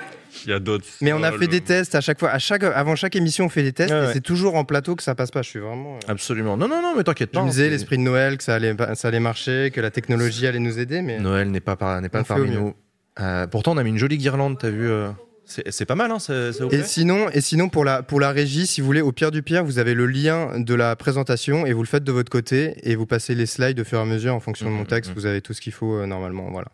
Il 0.45 0.51
y 0.51 0.53
a 0.53 0.59
d'autres. 0.59 0.85
Mais 1.01 1.11
on 1.13 1.23
a 1.23 1.31
fait 1.31 1.47
des 1.47 1.61
tests 1.61 1.95
à 1.95 2.01
chaque 2.01 2.19
fois. 2.19 2.29
À 2.29 2.39
chaque, 2.39 2.63
avant 2.63 2.95
chaque 2.95 3.15
émission, 3.15 3.45
on 3.45 3.49
fait 3.49 3.63
des 3.63 3.73
tests 3.73 3.91
Ouais, 3.91 3.97
et 3.97 4.01
ouais. 4.07 4.13
c'est 4.13 4.21
toujours 4.21 4.55
en 4.55 4.63
plateau 4.63 4.95
que 4.95 5.03
ça 5.03 5.15
passe 5.15 5.31
pas. 5.31 5.41
Je 5.41 5.49
suis 5.49 5.59
vraiment. 5.59 5.95
euh, 5.95 5.99
Absolument. 6.11 6.55
Non, 6.57 6.67
non, 6.67 6.81
non, 6.81 6.93
mais 6.95 7.03
t'inquiète 7.03 7.29
Je 7.33 7.39
pas. 7.39 7.43
me 7.45 7.49
disais 7.49 7.67
hein, 7.67 7.69
l'esprit 7.71 7.97
de 7.97 8.03
Noël 8.03 8.37
que 8.37 8.43
ça 8.43 8.55
allait, 8.55 8.75
ça 8.95 9.07
allait 9.07 9.19
marcher, 9.19 9.71
que 9.73 9.81
la 9.81 9.91
technologie 9.91 10.45
allait 10.47 10.59
nous 10.59 10.77
aider, 10.79 11.01
mais 11.01 11.19
Noël 11.19 11.49
n'est 11.51 11.59
pas, 11.59 11.75
par- 11.75 11.99
n'est 12.01 12.09
pas 12.09 12.23
parmi 12.23 12.51
nous. 12.51 12.73
Euh, 13.19 13.47
pourtant, 13.47 13.73
on 13.73 13.77
a 13.77 13.83
mis 13.83 13.89
une 13.89 13.97
jolie 13.97 14.17
guirlande, 14.17 14.57
t'as 14.59 14.69
vu 14.69 14.87
euh, 14.89 15.09
C'est 15.45 15.85
pas 15.85 15.95
mal, 15.95 16.09
hein, 16.11 16.19
ça, 16.19 16.53
ça 16.53 16.63
vous 16.63 16.69
Et 16.71 16.77
plaît 16.77 16.83
sinon, 16.83 17.27
et 17.33 17.41
sinon 17.41 17.67
pour, 17.67 17.83
la, 17.83 18.01
pour 18.03 18.19
la 18.19 18.29
régie, 18.31 18.65
si 18.67 18.79
vous 18.81 18.87
voulez, 18.87 19.01
au 19.01 19.11
pire 19.11 19.31
du 19.31 19.41
pire, 19.43 19.63
vous 19.65 19.79
avez 19.79 19.93
le 19.93 20.05
lien 20.05 20.59
de 20.59 20.73
la 20.75 20.95
présentation 20.95 21.65
et 21.65 21.73
vous 21.73 21.81
le 21.81 21.87
faites 21.87 22.03
de 22.05 22.11
votre 22.11 22.29
côté 22.31 22.75
et 22.83 22.95
vous 22.95 23.05
passez 23.07 23.35
les 23.35 23.45
slides 23.47 23.79
au 23.79 23.83
fur 23.83 23.97
et 23.97 24.01
à 24.03 24.05
mesure 24.05 24.35
en 24.35 24.39
fonction 24.39 24.67
de 24.67 24.71
mon 24.71 24.81
Mhm, 24.81 24.87
texte. 24.87 25.09
mhm. 25.09 25.15
Vous 25.15 25.25
avez 25.25 25.41
tout 25.41 25.53
ce 25.53 25.59
qu'il 25.59 25.73
faut 25.73 25.95
euh, 25.95 26.05
normalement. 26.05 26.49
Voilà. 26.51 26.67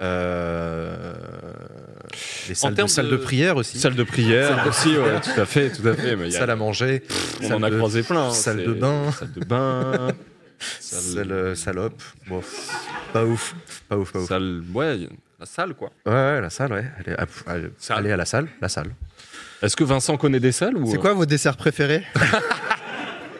Euh, 0.00 1.12
Les 2.48 2.54
salles, 2.54 2.70
de, 2.72 2.76
termes 2.76 2.88
salles 2.88 3.06
de- 3.06 3.12
de 3.12 3.16
prière 3.16 3.56
aussi. 3.56 3.78
Salle 3.78 3.94
de 3.94 4.02
prière 4.04 4.64
aussi, 4.68 4.96
ouais, 4.96 5.20
tout 5.20 5.40
à 5.40 5.46
fait, 5.46 5.70
tout 5.70 5.86
à 5.88 5.94
fait. 5.94 6.16
Mais 6.16 6.26
il 6.28 6.32
y 6.32 6.36
a- 6.36 6.40
Salle 6.40 6.50
à 6.50 6.56
manger. 6.56 7.02
on 7.40 7.48
salle 7.48 7.52
en 7.56 7.62
a 7.62 7.70
de- 7.70 7.76
croisé 7.76 8.02
plein. 8.02 8.28
hein, 8.28 8.32
salle 8.32 8.64
de 8.64 8.72
bain. 8.72 9.10
Salle 9.12 9.32
de 9.32 9.44
bain. 9.44 10.08
Salle, 10.80 11.32
euh, 11.32 11.54
salope. 11.54 12.00
Bon, 12.28 12.40
pas 13.12 13.24
ouf. 13.24 13.54
Pas 13.88 13.96
ouf, 13.96 14.12
pas 14.12 14.18
ouf. 14.20 14.28
Salle, 14.28 14.62
ouais, 14.74 15.08
la 15.40 15.46
salle 15.46 15.74
quoi. 15.74 15.90
Ouais, 16.06 16.12
ouais, 16.12 16.40
la 16.40 16.50
salle, 16.50 16.72
ouais. 16.72 16.84
Allez, 17.04 17.16
à, 17.16 17.26
allez, 17.52 17.68
Salle. 17.78 17.98
allez 17.98 18.12
à 18.12 18.16
la 18.16 18.24
salle, 18.24 18.46
la 18.60 18.68
salle. 18.68 18.90
Est-ce 19.62 19.74
que 19.76 19.84
Vincent 19.84 20.16
connaît 20.16 20.40
des 20.40 20.52
salles 20.52 20.76
ou 20.76 20.90
C'est 20.90 20.98
quoi 20.98 21.12
vos 21.14 21.26
desserts 21.26 21.56
préférés? 21.56 22.04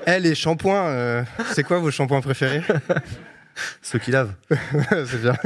Eh, 0.05 0.18
les 0.18 0.35
shampoings, 0.35 0.89
euh, 0.89 1.23
c'est 1.53 1.62
quoi 1.62 1.79
vos 1.79 1.93
shampoings 1.93 2.20
préférés? 2.23 2.61
Ceux 3.83 4.01
qui 4.01 4.11
lavent. 4.11 4.35
C'est 5.07 5.23
bien. 5.23 5.37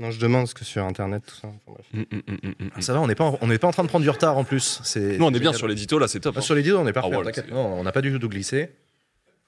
Non, 0.00 0.10
je 0.10 0.18
demande 0.20 0.46
ce 0.46 0.54
que 0.54 0.64
sur 0.64 0.84
internet, 0.84 1.22
tout 1.26 1.34
ça. 1.34 1.48
Enfin, 1.48 1.58
bref. 1.66 1.86
Mm, 1.92 2.00
mm, 2.00 2.22
mm, 2.26 2.48
mm, 2.48 2.64
mm. 2.66 2.70
Ah, 2.76 2.80
Ça 2.80 2.92
va, 2.92 3.00
on 3.00 3.06
n'est 3.06 3.14
pas, 3.14 3.24
en- 3.24 3.38
on 3.40 3.46
n'est 3.48 3.58
pas 3.58 3.66
en 3.68 3.72
train 3.72 3.82
de 3.82 3.88
prendre 3.88 4.02
du 4.04 4.10
retard 4.10 4.36
en 4.38 4.44
plus. 4.44 4.80
C'est. 4.84 5.18
Nous 5.18 5.24
on 5.24 5.32
est 5.34 5.40
bien 5.40 5.52
sur 5.52 5.66
l'édito 5.68 5.98
là, 5.98 6.06
c'est 6.08 6.20
top. 6.20 6.34
Ah, 6.36 6.38
hein. 6.38 6.42
sur 6.42 6.54
dios, 6.56 6.78
on 6.78 6.86
est 6.86 6.92
parfait. 6.92 7.08
Ah, 7.12 7.14
voilà, 7.16 7.30
t'inquiète. 7.30 7.46
c'est- 7.48 7.54
Non, 7.54 7.74
on 7.80 7.82
n'a 7.82 7.92
pas 7.92 8.00
du 8.02 8.16
tout 8.18 8.28
glissé. 8.28 8.70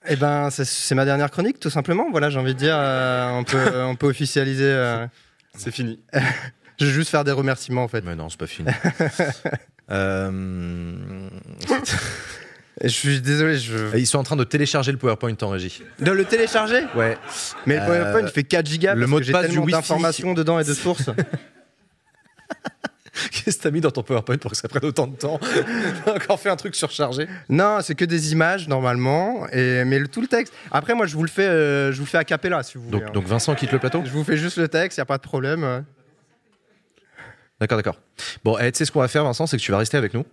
Eh 0.09 0.17
ben, 0.17 0.49
c'est- 0.51 0.65
c'est 0.65 0.95
ma 0.95 1.05
dernière 1.05 1.31
chronique, 1.31 1.61
tout 1.61 1.71
simplement. 1.71 2.11
Voilà, 2.11 2.31
j'ai 2.31 2.39
envie 2.39 2.55
de 2.55 2.59
dire, 2.59 2.75
euh, 2.77 3.31
on, 3.33 3.45
peut, 3.45 3.83
on 3.85 3.97
peut 3.97 4.07
officialiser. 4.09 4.65
euh, 4.65 5.07
C'est 5.57 5.71
fini. 5.73 6.01
je 6.81 6.87
vais 6.87 6.91
juste 6.93 7.11
faire 7.11 7.25
des 7.25 7.33
remerciements, 7.33 7.85
en 7.85 7.89
fait. 7.89 8.03
Mais 8.05 8.17
non, 8.17 8.29
c'est 8.29 8.39
pas 8.41 8.47
fini. 8.47 8.69
Euh, 9.93 11.29
Je 12.83 12.89
suis 12.89 13.21
désolé, 13.21 13.59
je. 13.59 13.97
Ils 13.97 14.07
sont 14.07 14.19
en 14.19 14.23
train 14.23 14.37
de 14.37 14.45
télécharger 14.45 14.91
le 14.93 14.97
PowerPoint 14.99 15.35
en 15.43 15.49
régie. 15.51 15.83
De 15.99 16.11
le 16.13 16.25
télécharger? 16.25 16.83
Ouais. 16.95 17.19
Mais 17.67 17.77
le 17.77 17.83
Euh, 17.83 17.87
PowerPoint 17.87 18.27
fait 18.29 18.43
4 18.45 18.67
gigas 18.67 18.95
le 18.95 19.01
parce 19.01 19.11
mot 19.11 19.21
que 19.21 19.25
de 19.27 19.33
passe 19.33 19.47
tellement 19.49 19.67
d'informations 19.67 20.33
dedans 20.33 20.59
et 20.59 20.65
de 20.65 20.73
sources. 20.75 21.11
Qu'est-ce 23.33 23.59
que 23.59 23.63
t'as 23.65 23.71
mis 23.71 23.83
dans 23.83 23.91
ton 23.91 24.03
PowerPoint 24.03 24.39
pour 24.39 24.51
que 24.53 24.57
ça 24.57 24.67
prenne 24.69 24.85
autant 24.87 25.07
de 25.07 25.15
temps? 25.17 25.39
T'as 26.07 26.15
encore 26.15 26.41
fait 26.41 26.49
un 26.49 26.57
truc 26.57 26.75
surchargé? 26.75 27.27
Non, 27.51 27.81
c'est 27.83 27.95
que 27.95 28.05
des 28.07 28.33
images 28.33 28.67
normalement, 28.67 29.47
et 29.53 29.85
mais 29.85 29.99
le, 29.99 30.09
tout 30.09 30.23
le 30.23 30.27
texte. 30.27 30.55
Après, 30.71 30.95
moi, 30.95 31.07
je 31.07 31.17
vous 31.17 31.23
le 31.23 31.29
fais, 31.29 31.47
euh, 31.47 31.93
je 31.93 31.99
vous 31.99 32.05
le 32.05 32.09
fais 32.09 32.17
a 32.19 32.25
cappella 32.25 32.63
si 32.63 32.79
vous 32.79 32.85
voulez. 32.85 32.99
donc, 32.99 33.09
hein. 33.09 33.13
donc 33.13 33.27
Vincent 33.27 33.55
quitte 33.55 33.73
le 33.73 33.79
plateau? 33.79 34.03
Je 34.07 34.11
vous 34.11 34.25
fais 34.25 34.39
juste 34.39 34.57
le 34.57 34.69
texte, 34.69 34.97
y 34.97 35.01
a 35.03 35.05
pas 35.05 35.19
de 35.19 35.23
problème. 35.23 35.65
euh. 35.65 35.81
D'accord, 37.61 37.77
d'accord. 37.77 37.99
Bon, 38.43 38.57
eh, 38.59 38.73
tu 38.73 38.79
sais 38.79 38.85
ce 38.87 38.93
qu'on 38.93 39.01
va 39.01 39.09
faire, 39.09 39.25
Vincent, 39.25 39.47
c'est 39.47 39.59
que 39.59 39.63
tu 39.63 39.71
vas 39.73 39.79
rester 39.79 39.99
avec 39.99 40.15
nous. 40.15 40.25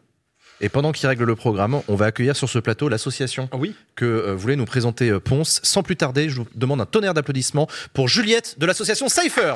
Et 0.60 0.70
pendant 0.70 0.92
qu'il 0.92 1.08
règle 1.08 1.24
le 1.24 1.36
programme, 1.36 1.82
on 1.88 1.96
va 1.96 2.08
accueillir 2.08 2.36
sur 2.36 2.50
ce 2.50 2.58
plateau 2.60 2.90
l'association 2.90 3.48
Ah 3.52 3.58
oui. 3.58 3.76
que 3.96 4.06
euh, 4.06 4.34
voulait 4.36 4.56
nous 4.56 4.66
présenter 4.66 5.10
euh, 5.10 5.20
Ponce. 5.20 5.60
Sans 5.64 5.84
plus 5.84 5.96
tarder, 5.96 6.30
je 6.30 6.38
vous 6.38 6.48
demande 6.56 6.82
un 6.82 6.86
tonnerre 6.88 7.14
d'applaudissements 7.14 7.68
pour 7.94 8.08
Juliette 8.08 8.56
de 8.58 8.66
l'association 8.66 9.08
Cypher. 9.08 9.54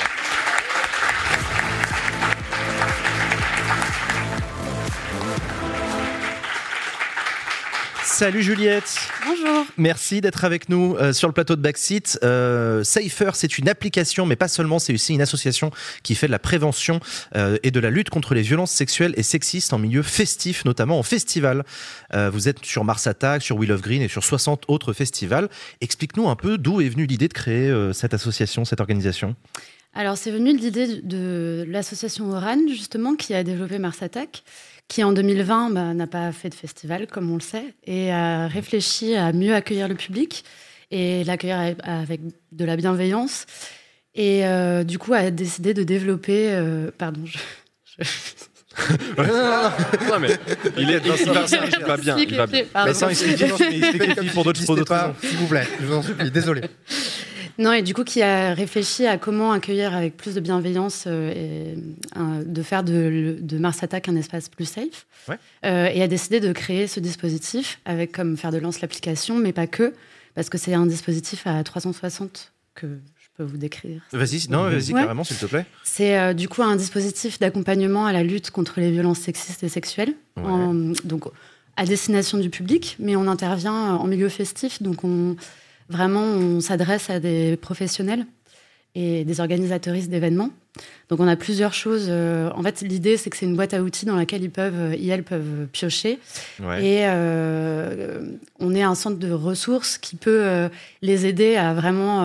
Salut 8.21 8.43
Juliette. 8.43 8.99
Bonjour. 9.25 9.65
Merci 9.77 10.21
d'être 10.21 10.45
avec 10.45 10.69
nous 10.69 10.95
euh, 10.95 11.11
sur 11.11 11.27
le 11.27 11.33
plateau 11.33 11.55
de 11.55 11.61
Backseat. 11.61 12.19
Euh, 12.21 12.83
Safer, 12.83 13.31
c'est 13.33 13.57
une 13.57 13.67
application, 13.67 14.27
mais 14.27 14.35
pas 14.35 14.47
seulement, 14.47 14.77
c'est 14.77 14.93
aussi 14.93 15.15
une 15.15 15.23
association 15.23 15.71
qui 16.03 16.13
fait 16.13 16.27
de 16.27 16.31
la 16.31 16.37
prévention 16.37 16.99
euh, 17.35 17.57
et 17.63 17.71
de 17.71 17.79
la 17.79 17.89
lutte 17.89 18.11
contre 18.11 18.35
les 18.35 18.43
violences 18.43 18.69
sexuelles 18.69 19.15
et 19.17 19.23
sexistes 19.23 19.73
en 19.73 19.79
milieu 19.79 20.03
festif, 20.03 20.65
notamment 20.65 20.99
en 20.99 21.03
festival. 21.03 21.63
Euh, 22.13 22.29
vous 22.29 22.47
êtes 22.47 22.63
sur 22.63 22.83
Mars 22.83 23.07
Attack, 23.07 23.41
sur 23.41 23.57
Wheel 23.57 23.71
of 23.71 23.81
Green 23.81 24.03
et 24.03 24.07
sur 24.07 24.23
60 24.23 24.65
autres 24.67 24.93
festivals. 24.93 25.49
Explique-nous 25.81 26.29
un 26.29 26.35
peu 26.35 26.59
d'où 26.59 26.79
est 26.79 26.89
venue 26.89 27.07
l'idée 27.07 27.27
de 27.27 27.33
créer 27.33 27.73
cette 27.91 28.13
association, 28.13 28.65
cette 28.65 28.81
organisation. 28.81 29.35
Alors, 29.93 30.15
c'est 30.15 30.31
venu 30.31 30.53
de 30.53 30.59
l'idée 30.59 31.01
de 31.01 31.65
l'association 31.67 32.31
Oran, 32.31 32.59
justement, 32.69 33.15
qui 33.15 33.33
a 33.33 33.43
développé 33.43 33.77
Mars 33.77 34.01
Attack, 34.01 34.43
qui 34.91 35.05
en 35.05 35.13
2020 35.13 35.69
bah, 35.69 35.93
n'a 35.93 36.05
pas 36.05 36.33
fait 36.33 36.49
de 36.49 36.53
festival, 36.53 37.07
comme 37.07 37.31
on 37.31 37.35
le 37.35 37.39
sait, 37.41 37.63
et 37.85 38.11
a 38.11 38.47
réfléchi 38.49 39.15
à 39.15 39.31
mieux 39.31 39.55
accueillir 39.55 39.87
le 39.87 39.95
public 39.95 40.43
et 40.91 41.23
l'accueillir 41.23 41.75
avec- 41.83 42.19
de 42.51 42.65
la 42.65 42.75
bienveillance. 42.75 43.45
Et 44.15 44.45
euh, 44.45 44.83
du 44.83 44.97
coup, 44.99 45.13
a 45.13 45.31
décidé 45.31 45.73
de 45.73 45.83
développer. 45.83 46.49
euh, 46.51 46.91
pardon, 46.97 47.21
je- 47.25 47.37
Non, 49.17 50.19
mais 50.19 50.29
il 50.77 50.89
est, 50.91 51.01
il 51.05 51.09
va, 51.31 51.45
il 51.77 51.83
va 51.85 51.97
bien. 51.97 52.17
Il 52.17 52.35
va 52.35 52.47
bien. 52.47 52.63
Pardon. 52.73 52.89
Mais 52.89 52.93
ça, 52.93 53.09
il 53.09 53.15
s'explique- 53.15 53.49
il 53.71 53.85
s'explique 53.85 54.33
pour 54.33 54.43
d'autres 54.43 54.65
pour 54.65 54.75
d'autres 54.75 54.93
raisons. 54.93 55.15
S'il 55.21 55.37
vous 55.37 55.47
plaît, 55.47 55.67
je 55.79 55.85
vous 55.85 55.93
en 55.95 56.01
supplie, 56.03 56.31
désolé. 56.31 56.61
Non, 57.57 57.73
et 57.73 57.81
du 57.81 57.93
coup, 57.93 58.03
qui 58.03 58.21
a 58.21 58.53
réfléchi 58.53 59.05
à 59.05 59.17
comment 59.17 59.51
accueillir 59.51 59.95
avec 59.95 60.17
plus 60.17 60.35
de 60.35 60.39
bienveillance 60.39 61.05
euh, 61.07 61.31
et 61.75 62.43
de 62.45 62.63
faire 62.63 62.83
de, 62.83 63.37
de 63.39 63.57
Mars 63.57 63.83
Attack 63.83 64.09
un 64.09 64.15
espace 64.15 64.49
plus 64.49 64.65
safe. 64.65 65.05
Ouais. 65.27 65.37
Euh, 65.65 65.87
et 65.93 66.01
a 66.01 66.07
décidé 66.07 66.39
de 66.39 66.51
créer 66.53 66.87
ce 66.87 66.99
dispositif 66.99 67.79
avec 67.85 68.11
comme 68.11 68.37
faire 68.37 68.51
de 68.51 68.57
lance 68.57 68.81
l'application, 68.81 69.37
mais 69.37 69.53
pas 69.53 69.67
que, 69.67 69.93
parce 70.35 70.49
que 70.49 70.57
c'est 70.57 70.73
un 70.73 70.85
dispositif 70.85 71.45
à 71.45 71.63
360 71.63 72.51
que 72.75 72.87
je 72.87 73.27
peux 73.37 73.43
vous 73.43 73.57
décrire. 73.57 74.01
Vas-y, 74.13 74.47
non, 74.49 74.63
vas-y 74.63 74.93
Ouais. 74.93 75.01
carrément, 75.01 75.23
s'il 75.23 75.37
te 75.37 75.45
plaît. 75.45 75.65
C'est 75.83 76.17
euh, 76.17 76.33
du 76.33 76.47
coup 76.49 76.63
un 76.63 76.75
dispositif 76.75 77.39
d'accompagnement 77.39 78.05
à 78.05 78.13
la 78.13 78.23
lutte 78.23 78.49
contre 78.51 78.79
les 78.79 78.91
violences 78.91 79.19
sexistes 79.19 79.63
et 79.63 79.69
sexuelles, 79.69 80.13
Ouais. 80.37 80.43
en- 80.45 80.93
donc 81.03 81.25
à 81.77 81.85
destination 81.85 82.37
du 82.37 82.49
public, 82.49 82.95
mais 82.99 83.15
on 83.15 83.27
intervient 83.27 83.73
en 83.95 84.05
milieu 84.07 84.29
festif, 84.29 84.81
donc 84.81 85.03
on, 85.03 85.35
vraiment 85.89 86.23
on 86.23 86.59
s'adresse 86.61 87.09
à 87.09 87.19
des 87.19 87.57
professionnels 87.57 88.25
et 88.93 89.23
des 89.23 89.39
organisateuristes 89.39 90.09
d'événements. 90.09 90.49
Donc 91.09 91.19
on 91.21 91.27
a 91.27 91.35
plusieurs 91.35 91.73
choses. 91.73 92.07
euh, 92.09 92.49
en 92.55 92.61
fait, 92.63 92.81
l'idée 92.81 93.15
c'est 93.17 93.29
que 93.29 93.37
c'est 93.37 93.45
une 93.45 93.55
boîte 93.55 93.73
à 93.73 93.81
outils 93.81 94.05
dans 94.05 94.15
laquelle 94.15 94.43
ils 94.43 94.49
peuvent, 94.51 94.73
euh, 94.77 94.95
ils, 94.97 95.09
elles 95.09 95.23
peuvent 95.23 95.67
piocher 95.71 96.19
Ouais. 96.61 96.85
et 96.85 96.99
euh, 97.05 98.21
on 98.59 98.73
est 98.75 98.83
un 98.83 98.95
centre 98.95 99.17
de 99.17 99.31
ressources 99.31 99.97
qui 99.97 100.15
peut 100.15 100.43
euh, 100.43 100.69
les 101.01 101.25
aider 101.25 101.55
à 101.55 101.73
vraiment 101.73 102.23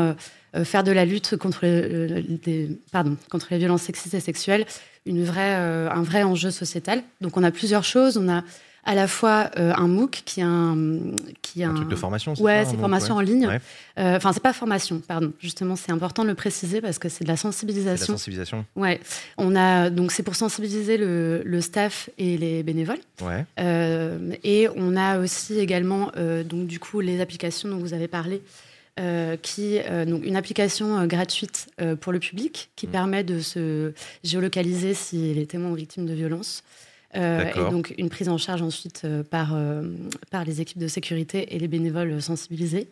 euh, 0.54 0.64
faire 0.64 0.82
de 0.84 0.92
la 0.92 1.04
lutte 1.04 1.36
contre 1.36 1.66
les, 1.66 2.68
pardon, 2.92 3.16
contre 3.30 3.48
les 3.50 3.58
violences 3.58 3.82
sexistes 3.82 4.14
et 4.14 4.20
sexuelles 4.20 4.64
une 5.04 5.22
vraie, 5.22 5.54
un 5.54 6.02
vrai 6.02 6.24
enjeu 6.24 6.50
sociétal. 6.50 7.00
Donc 7.20 7.36
on 7.36 7.44
a 7.44 7.52
plusieurs 7.52 7.84
choses. 7.84 8.16
On 8.16 8.28
a 8.28 8.42
à 8.86 8.94
la 8.94 9.06
fois 9.08 9.50
euh, 9.58 9.72
un 9.76 9.88
MOOC 9.88 10.22
qui 10.24 10.40
est 10.40 10.44
un, 10.44 10.76
qui 11.42 11.60
est 11.60 11.64
Un 11.64 11.72
un, 11.72 11.74
truc 11.74 11.88
de 11.88 11.96
formation, 11.96 12.32
Ouais, 12.40 12.64
c'est 12.64 12.76
formation 12.78 13.16
en 13.16 13.20
ligne. 13.20 13.46
Ouais. 13.46 13.60
Euh, 13.98 14.16
Enfin, 14.16 14.32
c'est 14.32 14.42
pas 14.42 14.52
formation, 14.54 15.00
pardon. 15.06 15.32
Justement, 15.40 15.76
c'est 15.76 15.92
important 15.92 16.22
de 16.22 16.28
le 16.28 16.34
préciser 16.34 16.80
parce 16.80 16.98
que 16.98 17.08
c'est 17.08 17.24
de 17.24 17.28
la 17.28 17.34
de 17.34 17.36
la 17.38 17.42
sensibilisation. 17.42 18.14
sensibilisation. 18.14 18.64
Ouais, 18.76 19.00
on 19.36 19.54
a 19.56 19.90
donc 19.90 20.12
c'est 20.12 20.22
pour 20.22 20.36
sensibiliser 20.36 20.96
le, 20.96 21.42
le 21.44 21.60
staff 21.60 22.08
et 22.16 22.38
les 22.38 22.62
bénévoles. 22.62 23.00
Ouais. 23.20 23.44
Euh, 23.58 24.32
et 24.44 24.68
on 24.76 24.96
a 24.96 25.18
aussi 25.18 25.58
également 25.58 26.10
euh, 26.16 26.44
donc 26.44 26.66
du 26.66 26.78
coup 26.78 27.00
les 27.00 27.20
applications 27.20 27.68
dont 27.68 27.78
vous 27.78 27.92
avez 27.92 28.08
parlé, 28.08 28.40
euh, 29.00 29.36
qui 29.36 29.78
euh, 29.78 30.04
donc 30.06 30.24
une 30.24 30.36
application 30.36 30.96
euh, 30.98 31.06
gratuite 31.06 31.66
euh, 31.82 31.96
pour 31.96 32.12
le 32.12 32.18
public 32.18 32.70
qui 32.76 32.86
Mhm. 32.86 32.92
permet 32.92 33.24
de 33.24 33.40
se 33.40 33.92
géolocaliser 34.24 34.94
si 34.94 35.34
les 35.34 35.46
témoins 35.46 35.70
ont 35.70 35.74
victimes 35.74 36.06
de 36.06 36.14
violences. 36.14 36.62
Euh, 37.16 37.50
et 37.54 37.70
donc 37.70 37.94
une 37.96 38.10
prise 38.10 38.28
en 38.28 38.36
charge 38.36 38.62
ensuite 38.62 39.02
euh, 39.04 39.22
par, 39.22 39.54
euh, 39.54 39.82
par 40.30 40.44
les 40.44 40.60
équipes 40.60 40.78
de 40.78 40.88
sécurité 40.88 41.54
et 41.54 41.58
les 41.58 41.68
bénévoles 41.68 42.20
sensibilisés. 42.20 42.88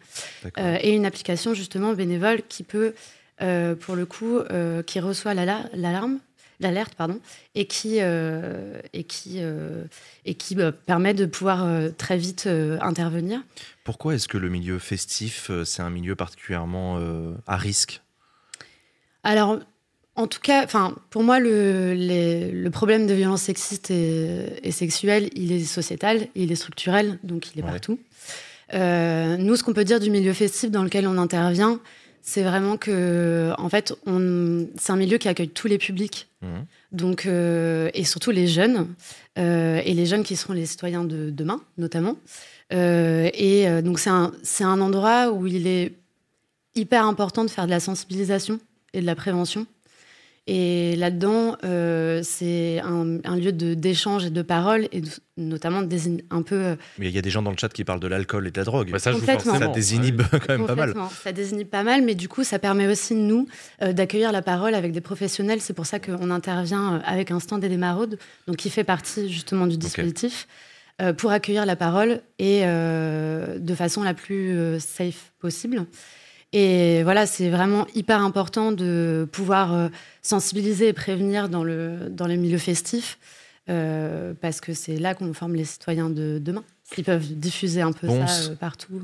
Et 0.57 0.95
une 0.95 1.05
application 1.07 1.55
justement 1.55 1.93
bénévole 1.93 2.43
qui 2.49 2.63
peut, 2.63 2.95
pour 3.39 3.97
le 3.97 4.07
coup, 4.07 4.41
qui 4.87 5.01
reçoit 5.01 5.35
l'ala- 5.35 5.69
l'alarme, 5.75 6.19
l'alerte, 6.61 6.95
pardon, 6.95 7.19
et 7.55 7.67
qui, 7.67 7.99
euh, 8.01 8.81
et 8.93 9.05
qui, 9.05 9.39
euh, 9.41 9.85
et 10.25 10.35
qui 10.35 10.55
euh, 10.59 10.71
permet 10.71 11.13
de 11.13 11.27
pouvoir 11.27 11.65
euh, 11.65 11.91
très 11.91 12.17
vite 12.17 12.49
intervenir. 12.81 13.43
Pourquoi 13.83 14.15
est-ce 14.15 14.29
que 14.29 14.39
le 14.39 14.49
milieu 14.49 14.79
festif, 14.79 15.51
c'est 15.65 15.83
un 15.83 15.91
milieu 15.91 16.15
particulièrement 16.15 16.99
à 17.47 17.57
risque? 17.57 18.01
Alors, 19.25 19.59
en 20.17 20.27
tout 20.27 20.41
cas, 20.41 20.65
enfin, 20.65 20.95
pour 21.11 21.23
moi, 21.25 21.41
le, 21.41 21.93
les- 21.95 22.51
le 22.53 22.71
problème 22.71 23.07
de 23.07 23.15
violence 23.15 23.43
sexiste 23.43 23.91
et, 23.91 24.47
et 24.63 24.71
sexuelle, 24.71 25.29
il 25.35 25.51
est 25.53 25.65
sociétal, 25.65 26.29
il 26.35 26.53
est 26.53 26.57
structurel, 26.57 27.19
donc 27.25 27.53
il 27.55 27.61
est 27.61 27.65
Ouais. 27.65 27.71
partout. 27.71 27.99
Euh, 28.73 29.37
nous, 29.37 29.57
ce 29.57 29.63
qu'on 29.63 29.73
peut 29.75 29.85
dire 29.85 30.01
du 30.01 30.11
milieu 30.11 30.33
festif 30.33 30.71
dans 30.71 30.83
lequel 30.85 31.07
on 31.07 31.19
intervient, 31.19 31.81
c'est 32.23 32.43
vraiment 32.43 32.77
que, 32.79 33.53
en 33.59 33.69
fait, 33.69 33.93
c'est 34.79 34.93
un 34.93 34.97
milieu 34.97 35.19
qui 35.19 35.29
accueille 35.29 35.51
tous 35.51 35.67
les 35.69 35.79
publics, 35.79 36.29
Mhm. 36.43 36.65
donc 36.93 37.27
euh, 37.27 37.91
et 37.95 38.05
surtout 38.05 38.31
les 38.31 38.47
jeunes 38.47 38.87
euh, 39.39 39.81
et 39.85 39.93
les 39.95 40.07
jeunes 40.07 40.23
qui 40.25 40.37
seront 40.37 40.53
les 40.55 40.65
citoyens 40.67 41.05
de 41.05 41.31
demain, 41.31 41.61
notamment. 41.77 42.17
Et 42.71 43.67
donc 43.83 43.99
c'est 43.99 44.11
un 44.11 44.33
c'est 44.43 44.65
un 44.65 44.81
endroit 44.81 45.31
où 45.33 45.47
il 45.47 45.67
est 45.67 45.93
hyper 46.75 47.05
important 47.07 47.45
de 47.45 47.51
faire 47.51 47.67
de 47.67 47.71
la 47.71 47.81
sensibilisation 47.81 48.59
et 48.95 49.01
de 49.01 49.07
la 49.07 49.15
prévention. 49.15 49.67
Et 50.47 50.95
là-dedans, 50.97 51.57
euh, 51.65 52.21
c'est 52.23 52.79
un, 52.81 53.19
un 53.25 53.37
lieu 53.37 53.51
d'échange 53.51 54.27
et 54.27 54.31
de 54.31 54.43
parole, 54.43 54.89
et 54.93 55.01
de- 55.01 55.09
notamment 55.39 55.79
un 56.31 56.43
peu 56.43 56.55
euh, 56.55 56.77
Mais 56.99 57.09
il 57.09 57.15
y 57.15 57.19
a 57.19 57.23
des 57.23 57.31
gens 57.31 57.41
dans 57.41 57.51
le 57.51 57.57
chat 57.57 57.71
qui 57.73 57.83
parlent 57.83 57.99
de 58.01 58.09
l'alcool 58.09 58.47
et 58.47 58.51
de 58.51 58.59
la 58.59 58.65
drogue. 58.65 58.91
Bah, 58.91 58.99
ça 58.99 59.13
Complètement. 59.13 59.59
ça 59.59 59.69
désinhibe 59.69 60.21
quand 60.31 60.51
même 60.59 60.67
pas 60.67 60.75
mal. 60.75 60.95
Ça 61.23 61.33
désigne 61.33 61.65
pas 61.65 61.83
mal, 61.83 62.03
mais 62.03 62.15
du 62.15 62.29
coup, 62.29 62.45
ça 62.45 62.59
permet 62.59 62.87
aussi, 62.87 63.15
nous, 63.15 63.47
euh, 63.81 63.95
d'accueillir 63.95 64.33
la 64.33 64.43
parole 64.43 64.75
avec 64.75 64.93
des 64.93 65.01
professionnels. 65.01 65.63
C'est 65.63 65.73
pour 65.73 65.87
ça 65.87 65.99
qu'on 65.99 66.31
intervient 66.31 67.01
avec 67.07 67.31
un 67.31 67.41
stand 67.41 67.65
et 67.65 67.71
des 67.71 67.79
maraudes, 67.79 68.19
donc 68.47 68.57
qui 68.57 68.69
fait 68.69 68.85
partie 68.85 69.31
justement 69.33 69.67
du 69.67 69.79
dispositif, 69.79 70.47
pour 71.17 71.31
accueillir 71.33 71.65
la 71.67 71.75
parole 71.75 72.21
et 72.39 72.61
euh, 72.65 73.59
de 73.59 73.75
façon 73.75 74.03
la 74.03 74.13
plus 74.15 74.79
safe 74.79 75.33
possible. 75.41 75.87
Et 76.57 77.03
voilà, 77.03 77.27
c'est 77.27 77.51
vraiment 77.51 77.85
hyper 77.97 78.21
important 78.21 78.71
de 78.71 79.29
pouvoir 79.33 79.75
euh, 79.75 79.89
sensibiliser 80.23 80.87
et 80.89 80.93
prévenir 80.93 81.49
dans, 81.49 81.65
le, 81.65 82.09
dans 82.11 82.29
les 82.29 82.37
milieux 82.37 82.59
festifs, 82.59 83.19
euh, 83.69 84.35
parce 84.41 84.61
que 84.61 84.73
c'est 84.73 84.97
là 84.99 85.15
qu'on 85.15 85.33
forme 85.35 85.57
les 85.57 85.65
citoyens 85.65 86.11
de 86.11 86.39
demain. 86.41 86.63
Ils 86.97 87.03
peuvent 87.03 87.35
diffuser 87.35 87.83
un 87.83 87.91
peu 87.91 88.07
Ponce. 88.07 88.45
ça 88.45 88.51
euh, 88.53 88.55
partout. 88.55 89.01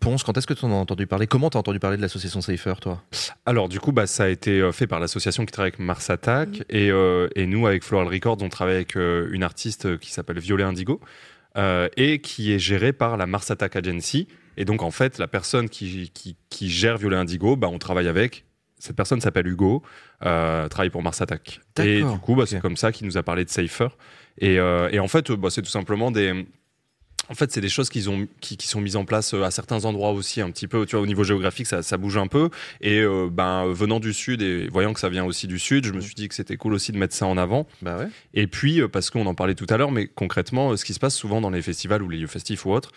Ponce, 0.00 0.24
quand 0.24 0.36
est-ce 0.36 0.48
que 0.48 0.54
tu 0.54 0.64
en 0.64 0.70
as 0.72 0.74
entendu 0.74 1.06
parler? 1.06 1.28
Comment 1.28 1.48
tu 1.48 1.56
as 1.56 1.60
entendu 1.60 1.78
parler 1.78 1.96
de 1.96 2.02
l'association 2.02 2.40
Safer, 2.40 2.74
toi? 2.80 3.02
Alors 3.46 3.68
du 3.68 3.78
coup, 3.78 3.92
bah, 3.92 4.08
ça 4.08 4.24
a 4.24 4.28
été 4.28 4.68
fait 4.72 4.88
par 4.88 4.98
l'association 4.98 5.44
qui 5.46 5.52
travaille 5.52 5.70
avec 5.70 5.78
Mars 5.80 6.10
Attack 6.10 6.48
Mhm. 6.48 6.64
et, 6.70 6.90
euh, 6.90 7.28
et 7.36 7.46
nous 7.46 7.68
avec 7.68 7.84
Floral 7.84 8.08
Records, 8.08 8.38
on 8.40 8.48
travaille 8.48 8.74
avec 8.76 8.96
euh, 8.96 9.28
une 9.30 9.44
artiste 9.44 9.98
qui 9.98 10.10
s'appelle 10.10 10.40
Violet 10.40 10.64
Indigo 10.64 11.00
euh, 11.56 11.88
et 11.96 12.20
qui 12.20 12.52
est 12.52 12.58
gérée 12.58 12.92
par 12.92 13.16
la 13.16 13.26
Mars 13.26 13.48
Attack 13.52 13.76
Agency. 13.76 14.26
Et 14.58 14.64
donc 14.64 14.82
en 14.82 14.90
fait, 14.90 15.16
la 15.18 15.28
personne 15.28 15.70
qui, 15.70 16.10
qui, 16.12 16.36
qui 16.50 16.68
gère 16.68 16.98
Violet 16.98 17.16
Indigo, 17.16 17.56
bah, 17.56 17.68
on 17.72 17.78
travaille 17.78 18.08
avec. 18.08 18.44
Cette 18.78 18.96
personne 18.96 19.20
s'appelle 19.20 19.46
Hugo, 19.46 19.82
euh, 20.26 20.68
travaille 20.68 20.90
pour 20.90 21.02
Mars 21.02 21.20
Attack. 21.22 21.60
Et 21.80 22.02
du 22.02 22.18
coup, 22.18 22.34
bah, 22.34 22.44
c'est 22.46 22.60
comme 22.60 22.76
ça 22.76 22.92
qu'il 22.92 23.06
nous 23.06 23.16
a 23.16 23.22
parlé 23.22 23.44
de 23.44 23.50
Safer. 23.50 23.88
Et, 24.38 24.58
euh, 24.58 24.88
et 24.90 24.98
en 24.98 25.08
fait, 25.08 25.32
bah, 25.32 25.48
c'est 25.50 25.62
tout 25.62 25.70
simplement 25.70 26.10
des, 26.10 26.44
en 27.30 27.34
fait, 27.34 27.52
c'est 27.52 27.60
des 27.60 27.68
choses 27.68 27.88
qu'ils 27.88 28.08
ont, 28.08 28.26
qui, 28.40 28.56
qui 28.56 28.66
sont 28.68 28.80
mises 28.80 28.96
en 28.96 29.04
place 29.04 29.34
euh, 29.34 29.42
à 29.42 29.50
certains 29.50 29.84
endroits 29.84 30.12
aussi, 30.12 30.40
un 30.40 30.50
petit 30.50 30.66
peu. 30.66 30.86
Tu 30.86 30.96
vois, 30.96 31.02
au 31.02 31.06
niveau 31.06 31.24
géographique, 31.24 31.66
ça, 31.66 31.82
ça 31.82 31.96
bouge 31.96 32.16
un 32.16 32.26
peu. 32.26 32.48
Et 32.80 33.00
euh, 33.00 33.28
ben, 33.30 33.66
venant 33.66 34.00
du 34.00 34.12
sud 34.12 34.42
et 34.42 34.68
voyant 34.68 34.92
que 34.92 35.00
ça 35.00 35.08
vient 35.08 35.24
aussi 35.24 35.46
du 35.46 35.58
sud, 35.58 35.86
je 35.86 35.92
me 35.92 36.00
suis 36.00 36.14
dit 36.14 36.28
que 36.28 36.34
c'était 36.34 36.56
cool 36.56 36.72
aussi 36.72 36.90
de 36.90 36.98
mettre 36.98 37.14
ça 37.14 37.26
en 37.26 37.36
avant. 37.36 37.66
Bah 37.82 37.98
ouais. 37.98 38.08
Et 38.34 38.46
puis, 38.46 38.80
parce 38.88 39.10
qu'on 39.10 39.26
en 39.26 39.34
parlait 39.34 39.54
tout 39.54 39.66
à 39.68 39.76
l'heure, 39.76 39.92
mais 39.92 40.06
concrètement, 40.06 40.76
ce 40.76 40.84
qui 40.84 40.94
se 40.94 41.00
passe 41.00 41.14
souvent 41.14 41.40
dans 41.40 41.50
les 41.50 41.62
festivals 41.62 42.02
ou 42.02 42.08
les 42.08 42.18
lieux 42.18 42.26
festifs 42.26 42.64
ou 42.64 42.72
autres, 42.72 42.92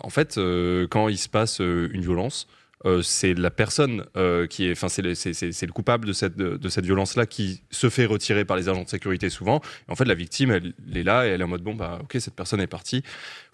en 0.00 0.10
fait, 0.10 0.38
euh, 0.38 0.86
quand 0.88 1.08
il 1.08 1.18
se 1.18 1.28
passe 1.28 1.60
euh, 1.60 1.88
une 1.92 2.02
violence, 2.02 2.48
euh, 2.86 3.02
c'est 3.02 3.34
la 3.34 3.50
personne 3.50 4.04
euh, 4.16 4.46
qui 4.46 4.66
est, 4.66 4.72
enfin, 4.72 4.88
c'est 4.88 5.02
le, 5.02 5.72
coupable 5.72 6.06
de 6.06 6.12
cette, 6.12 6.36
de, 6.36 6.56
de 6.56 6.68
cette 6.68 6.84
violence-là 6.84 7.26
qui 7.26 7.62
se 7.70 7.90
fait 7.90 8.06
retirer 8.06 8.44
par 8.44 8.56
les 8.56 8.68
agents 8.68 8.84
de 8.84 8.88
sécurité 8.88 9.30
souvent. 9.30 9.60
Et 9.88 9.92
en 9.92 9.96
fait, 9.96 10.04
la 10.04 10.14
victime, 10.14 10.52
elle, 10.52 10.74
elle 10.88 10.96
est 10.96 11.02
là 11.02 11.26
et 11.26 11.30
elle 11.30 11.40
est 11.40 11.44
en 11.44 11.48
mode 11.48 11.62
bon, 11.62 11.74
bah, 11.74 11.98
ok, 12.02 12.16
cette 12.20 12.34
personne 12.36 12.60
est 12.60 12.68
partie. 12.68 13.02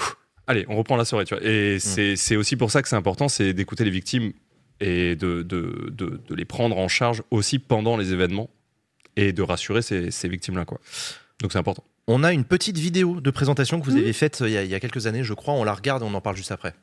Ouh, 0.01 0.05
allez, 0.47 0.67
on 0.69 0.77
reprend 0.77 0.97
la 0.97 1.07
soirée, 1.07 1.25
tu 1.25 1.35
vois. 1.35 1.43
Et 1.43 1.79
c'est 1.79 2.17
c'est 2.17 2.37
aussi 2.37 2.57
pour 2.57 2.71
ça 2.71 2.83
que 2.83 2.89
c'est 2.89 2.97
important, 2.97 3.29
c'est 3.29 3.55
d'écouter 3.55 3.85
les 3.85 3.91
victimes 3.91 4.33
et 4.81 5.17
de, 5.17 5.43
de, 5.43 5.91
de, 5.91 6.21
de 6.29 6.35
les 6.35 6.45
prendre 6.45 6.77
en 6.77 6.89
charge 6.89 7.23
aussi 7.31 7.59
pendant 7.59 7.97
les 7.97 8.13
événements 8.13 8.51
et 9.17 9.33
de 9.33 9.43
rassurer 9.43 9.81
ces, 9.81 10.11
ces 10.11 10.29
victimes-là, 10.29 10.67
quoi. 10.67 10.81
Donc 11.41 11.53
c'est 11.53 11.59
important. 11.59 11.85
On 12.07 12.23
a 12.23 12.33
une 12.33 12.45
petite 12.45 12.77
vidéo 12.77 13.21
de 13.21 13.31
présentation 13.31 13.81
que 13.81 13.87
vous 13.87 13.97
avez 13.97 14.13
faite 14.13 14.41
il 14.41 14.51
y, 14.51 14.59
a, 14.59 14.63
il 14.63 14.71
y 14.71 14.75
a 14.75 14.81
quelques 14.81 15.07
années, 15.07 15.25
je 15.25 15.33
crois. 15.33 15.55
On 15.55 15.65
la 15.65 15.73
regarde 15.73 16.03
et 16.03 16.07
on 16.07 16.13
en 16.15 16.21
parle 16.21 16.37
juste 16.37 16.53
après. 16.53 16.75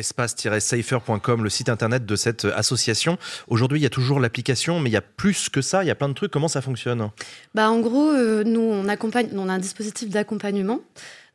espace-safer.com, 0.00 1.44
le 1.44 1.50
site 1.50 1.68
internet 1.68 2.04
de 2.04 2.16
cette 2.16 2.44
association. 2.44 3.18
Aujourd'hui, 3.48 3.78
il 3.78 3.82
y 3.82 3.86
a 3.86 3.90
toujours 3.90 4.20
l'application, 4.20 4.80
mais 4.80 4.90
il 4.90 4.92
y 4.92 4.96
a 4.96 5.02
plus 5.02 5.48
que 5.48 5.62
ça, 5.62 5.84
il 5.84 5.86
y 5.86 5.90
a 5.90 5.94
plein 5.94 6.08
de 6.08 6.14
trucs. 6.14 6.32
Comment 6.32 6.48
ça 6.48 6.60
fonctionne? 6.60 7.10
Bah, 7.54 7.70
En 7.70 7.80
gros, 7.80 8.10
euh, 8.10 8.42
nous, 8.44 8.60
on, 8.60 8.88
accompagne, 8.88 9.28
on 9.34 9.48
a 9.48 9.52
un 9.52 9.58
dispositif 9.58 10.10
d'accompagnement. 10.10 10.80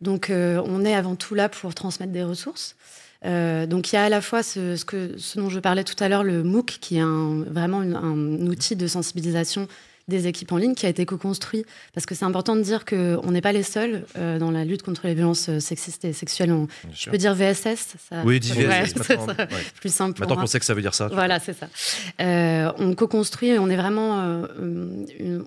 Donc, 0.01 0.30
euh, 0.30 0.61
on 0.66 0.84
est 0.84 0.93
avant 0.93 1.16
tout 1.16 1.36
là 1.36 1.47
pour 1.49 1.74
transmettre 1.74 2.11
des 2.11 2.24
ressources. 2.24 2.76
Euh, 3.24 3.66
donc, 3.66 3.91
il 3.91 3.95
y 3.95 3.97
a 3.97 4.03
à 4.03 4.09
la 4.09 4.22
fois 4.22 4.43
ce, 4.43 4.76
dont 5.38 5.49
je 5.49 5.59
parlais 5.59 5.84
tout 5.84 6.01
à 6.03 6.09
l'heure, 6.09 6.24
le 6.24 6.43
MOOC, 6.43 6.78
qui 6.82 6.97
est 6.97 7.03
vraiment 7.03 7.80
un 7.80 8.47
outil 8.47 8.76
de 8.76 8.88
sensibilisation 8.88 9.68
des 10.08 10.28
équipes 10.28 10.51
en 10.51 10.58
ligne 10.58 10.76
qui 10.76 10.86
a 10.86 10.89
été 10.89 11.06
co-construit. 11.06 11.66
Parce 11.93 12.06
que 12.06 12.14
c'est 12.14 12.26
important 12.26 12.56
de 12.56 12.62
dire 12.62 12.86
qu'on 12.86 13.32
n'est 13.32 13.41
pas 13.41 13.51
les 13.51 13.64
seuls 13.64 14.06
euh, 14.18 14.38
dans 14.38 14.51
la 14.51 14.64
lutte 14.64 14.84
contre 14.84 15.08
les 15.08 15.16
violences 15.16 15.49
euh, 15.49 15.60
sexistes 15.60 16.06
et 16.06 16.14
sexuelles. 16.14 16.51
On, 16.51 16.68
je 16.93 17.10
peux 17.10 17.18
dire 17.18 17.34
VSS 17.34 17.95
ça, 18.10 18.22
Oui, 18.24 18.39
dis 18.39 18.51
VSS. 18.51 18.95
Ouais, 19.10 19.18
ouais. 19.38 19.47
plus 19.80 19.93
simple. 19.93 20.20
Maintenant 20.20 20.36
qu'on 20.36 20.47
sait 20.47 20.60
que 20.60 20.66
ça 20.66 20.74
veut 20.74 20.82
dire 20.82 20.93
ça. 20.93 21.08
Voilà, 21.08 21.39
c'est 21.39 21.58
ça. 21.58 21.68
Euh, 22.22 22.72
on 22.78 22.93
co-construit, 22.93 23.58
on 23.58 23.70
est 23.70 23.76
vraiment, 23.76 24.45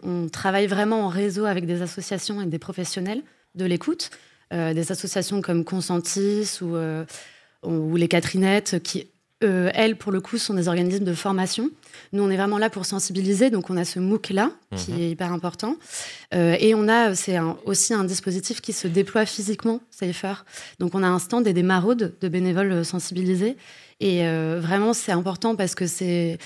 on 0.03 0.29
travaille 0.29 0.67
vraiment 0.67 1.07
en 1.07 1.09
réseau 1.09 1.45
avec 1.45 1.67
des 1.67 1.83
associations 1.83 2.41
et 2.43 2.47
des 2.47 2.59
professionnels 2.59 3.23
de 3.55 3.65
l'écoute, 3.65 4.11
des 4.51 4.93
associations 4.93 5.41
comme 5.41 5.65
Consentis 5.65 6.59
ou, 6.61 6.77
ou 7.63 7.97
les 7.97 8.09
Catherinettes 8.09 8.83
qui 8.83 9.09
euh, 9.45 9.71
elles, 9.75 9.97
pour 9.97 10.11
le 10.13 10.21
coup, 10.21 10.37
sont 10.39 10.55
des 10.55 10.67
organismes 10.69 11.05
de 11.05 11.15
formation. 11.15 11.71
Nous, 12.13 12.23
on 12.23 12.31
est 12.31 12.37
vraiment 12.37 12.59
là 12.59 12.71
pour 12.71 12.85
sensibiliser, 12.87 13.51
donc 13.51 13.71
on 13.71 13.77
a 13.77 13.85
ce 13.85 13.99
MOOC-là, 14.01 14.51
qui 14.77 14.93
Mhm. 14.93 14.99
est 15.01 15.11
hyper 15.11 15.33
important. 15.33 15.77
Euh, 16.35 16.57
et 16.59 16.75
on 16.75 16.89
a, 16.89 17.15
c'est 17.15 17.37
un- 17.37 17.57
aussi 17.65 17.95
un 17.95 18.05
dispositif 18.05 18.61
qui 18.61 18.73
se 18.73 18.89
déploie 18.89 19.27
physiquement, 19.27 19.81
Safer. 19.91 20.45
Donc 20.81 20.95
on 20.95 21.03
a 21.03 21.09
un 21.09 21.19
stand 21.19 21.47
et 21.47 21.53
des 21.53 21.63
maraudes 21.63 22.15
de 22.21 22.29
bénévoles 22.29 22.73
euh, 22.73 22.85
sensibilisés. 22.85 23.57
Et 24.01 24.27
euh, 24.27 24.59
vraiment, 24.61 24.93
c'est 24.93 25.13
important 25.13 25.55
parce 25.57 25.75
que 25.75 25.87
c'est 25.87 26.39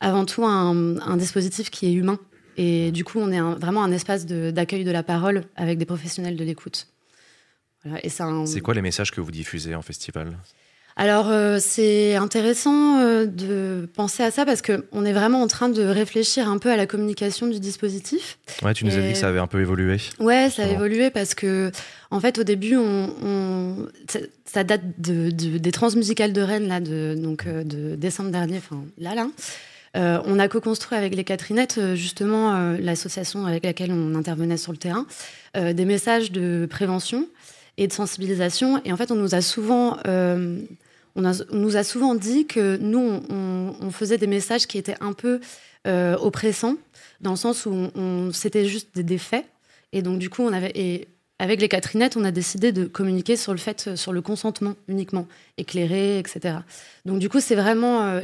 avant 0.00 0.24
tout 0.24 0.44
un, 0.44 0.98
un 1.00 1.16
dispositif 1.16 1.70
qui 1.70 1.86
est 1.86 1.92
humain. 1.92 2.18
Et 2.58 2.90
du 2.92 3.02
coup, 3.04 3.18
on 3.18 3.30
est 3.32 3.36
un- 3.38 3.54
vraiment 3.54 3.82
un 3.82 3.92
espace 3.92 4.24
de- 4.24 4.50
d'accueil 4.50 4.84
de, 4.84 4.90
la 4.90 5.02
parole 5.02 5.44
avec 5.56 5.78
des 5.78 5.84
professionnels 5.84 6.36
de 6.36 6.44
l'écoute. 6.44 6.86
Voilà, 7.84 8.04
et 8.04 8.08
c'est 8.08 8.24
C'est 8.46 8.60
quoi 8.60 8.74
les 8.74 8.82
messages 8.82 9.10
que 9.10 9.20
vous 9.20 9.30
diffusez 9.30 9.74
en 9.74 9.82
festival? 9.82 10.36
Alors, 10.98 11.28
euh, 11.30 11.58
c'est 11.60 12.14
intéressant 12.16 13.00
euh, 13.00 13.26
de 13.26 13.86
penser 13.94 14.22
à 14.22 14.30
ça 14.30 14.46
parce 14.46 14.62
qu'on 14.62 15.04
est 15.04 15.12
vraiment 15.12 15.42
en 15.42 15.46
train 15.46 15.68
de 15.68 15.82
réfléchir 15.82 16.48
un 16.48 16.56
peu 16.56 16.70
à 16.70 16.76
la 16.76 16.86
communication 16.86 17.46
du 17.48 17.60
dispositif. 17.60 18.38
Ouais, 18.62 18.72
tu 18.72 18.86
nous 18.86 18.96
as 18.96 19.00
dit 19.02 19.12
que 19.12 19.18
ça 19.18 19.28
avait 19.28 19.38
un 19.38 19.46
peu 19.46 19.60
évolué. 19.60 19.98
Ouais, 20.20 20.48
ça 20.48 20.62
a 20.62 20.66
évolué 20.68 21.10
parce 21.10 21.34
que, 21.34 21.70
en 22.10 22.18
fait, 22.20 22.38
au 22.38 22.44
début, 22.44 22.76
on, 22.76 23.10
on- 23.22 23.86
ça, 24.08 24.20
ça 24.46 24.64
date 24.64 24.80
de, 24.98 25.30
de- 25.30 25.58
des 25.58 25.70
transmusicales 25.72 26.32
de 26.32 26.40
Rennes, 26.40 26.68
là, 26.68 26.80
de, 26.80 27.14
donc, 27.18 27.46
euh, 27.46 27.62
de 27.62 27.94
décembre 27.96 28.30
dernier, 28.30 28.56
enfin, 28.56 28.82
là, 28.98 29.14
là. 29.14 29.28
Euh, 29.96 30.18
on 30.24 30.38
a 30.38 30.48
co-construit 30.48 30.96
avec 30.96 31.14
les 31.14 31.24
Catherinettes, 31.24 31.78
justement, 31.94 32.74
l'association 32.78 33.46
avec 33.46 33.64
laquelle 33.64 33.92
on 33.92 34.14
intervenait 34.14 34.56
sur 34.58 34.72
le 34.72 34.78
terrain, 34.78 35.06
des 35.54 35.84
messages 35.86 36.32
de 36.32 36.66
prévention 36.68 37.26
et 37.78 37.86
de 37.86 37.92
sensibilisation. 37.94 38.80
Et 38.84 38.92
en 38.92 38.96
fait, 38.98 39.10
on 39.10 39.14
nous 39.14 39.34
a 39.34 39.40
souvent, 39.40 39.96
on, 41.16 41.32
nous 41.52 41.76
a 41.76 41.84
souvent 41.84 42.14
dit 42.14 42.46
que 42.46 42.76
nous, 42.76 43.22
on, 43.30 43.90
faisait 43.90 44.18
des 44.18 44.26
messages 44.26 44.66
qui 44.66 44.78
étaient 44.78 44.96
un 45.00 45.12
peu 45.12 45.40
euh, 45.86 46.16
oppressants, 46.18 46.76
dans 47.20 47.30
le 47.30 47.36
sens 47.36 47.66
où 47.66 47.90
c'était 48.32 48.66
juste 48.66 48.98
des, 48.98 49.18
faits. 49.18 49.46
Et 49.92 50.02
donc, 50.02 50.18
du 50.18 50.30
coup, 50.30 50.42
on 50.42 50.52
avait. 50.52 50.72
Et 50.74 51.08
avec 51.38 51.60
les 51.60 51.68
Catherinettes, 51.68 52.16
on 52.16 52.24
a 52.24 52.30
décidé 52.30 52.72
de 52.72 52.84
communiquer 52.84 53.36
sur 53.36 53.52
le 53.52 53.58
fait, 53.58 53.94
sur 53.96 54.12
le 54.12 54.22
consentement 54.22 54.74
uniquement, 54.88 55.26
éclairé, 55.58 56.18
etc. 56.18 56.58
Donc, 57.04 57.18
du 57.18 57.28
coup, 57.28 57.40
c'est 57.40 57.54
vraiment. 57.56 58.02
euh, 58.02 58.20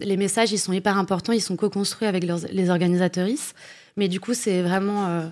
les 0.00 0.16
messages, 0.16 0.52
ils 0.52 0.58
sont 0.58 0.72
hyper 0.72 0.98
importants, 0.98 1.32
ils 1.32 1.40
sont 1.40 1.56
co-construits 1.56 2.08
avec 2.08 2.24
les 2.24 2.70
organisatrices. 2.70 3.54
Mais 3.96 4.08
du 4.08 4.20
coup, 4.20 4.34
c'est 4.34 4.62
vraiment, 4.62 5.06
euh, 5.08 5.26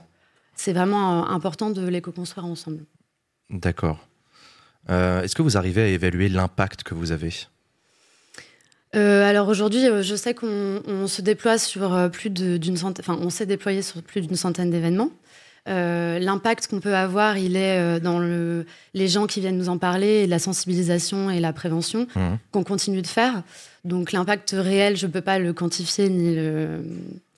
c'est 0.55 0.73
vraiment 0.73 1.29
important 1.29 1.71
de 1.71 1.87
les 1.87 2.01
co-construire 2.01 2.47
ensemble. 2.47 2.85
D'accord. 3.49 3.99
Euh, 4.89 5.23
Est-ce 5.23 5.35
que 5.35 5.43
vous 5.43 5.57
arrivez 5.57 5.83
à 5.83 5.87
évaluer 5.89 6.29
l'impact 6.29 6.83
que 6.83 6.95
vous 6.95 7.13
avez? 7.13 7.33
Euh, 8.97 9.23
alors 9.29 9.49
aujourd'hui, 9.49 9.87
euh, 9.87 10.03
je 10.03 10.17
sais 10.17 10.35
qu'on 10.35 10.83
on 10.87 11.07
se 11.07 11.23
déploie 11.23 11.59
sur 11.59 12.11
plus 12.11 12.31
d'une 12.31 12.77
centaine, 12.77 13.05
enfin, 13.07 13.19
on 13.23 13.31
s'est 13.31 13.47
déployé 13.47 13.83
sur 13.83 14.03
plus 14.03 14.21
d'une 14.23 14.37
centaine 14.37 14.71
d'événements. 14.71 15.11
Euh, 15.69 16.19
L'impact 16.19 16.67
qu'on 16.69 16.81
peut 16.81 16.97
avoir, 16.97 17.37
il 17.39 17.55
est 17.55 18.01
dans 18.01 18.19
le, 18.19 18.67
les 18.95 19.07
gens 19.09 19.27
qui 19.27 19.41
viennent 19.41 19.59
nous 19.59 19.69
en 19.69 19.79
parler, 19.79 20.23
et 20.23 20.27
la 20.27 20.39
sensibilisation 20.39 21.31
et 21.31 21.39
la 21.39 21.53
prévention 21.53 22.07
Mhm. 22.17 22.39
qu'on 22.51 22.65
continue 22.65 23.03
de 23.03 23.07
faire. 23.07 23.43
Donc 23.85 24.11
l'impact 24.13 24.55
réel, 24.59 24.97
je 24.97 25.07
ne 25.07 25.13
peux 25.13 25.21
pas 25.21 25.39
le 25.39 25.53
quantifier 25.53 26.09
ni 26.09 26.35
le, 26.35 26.81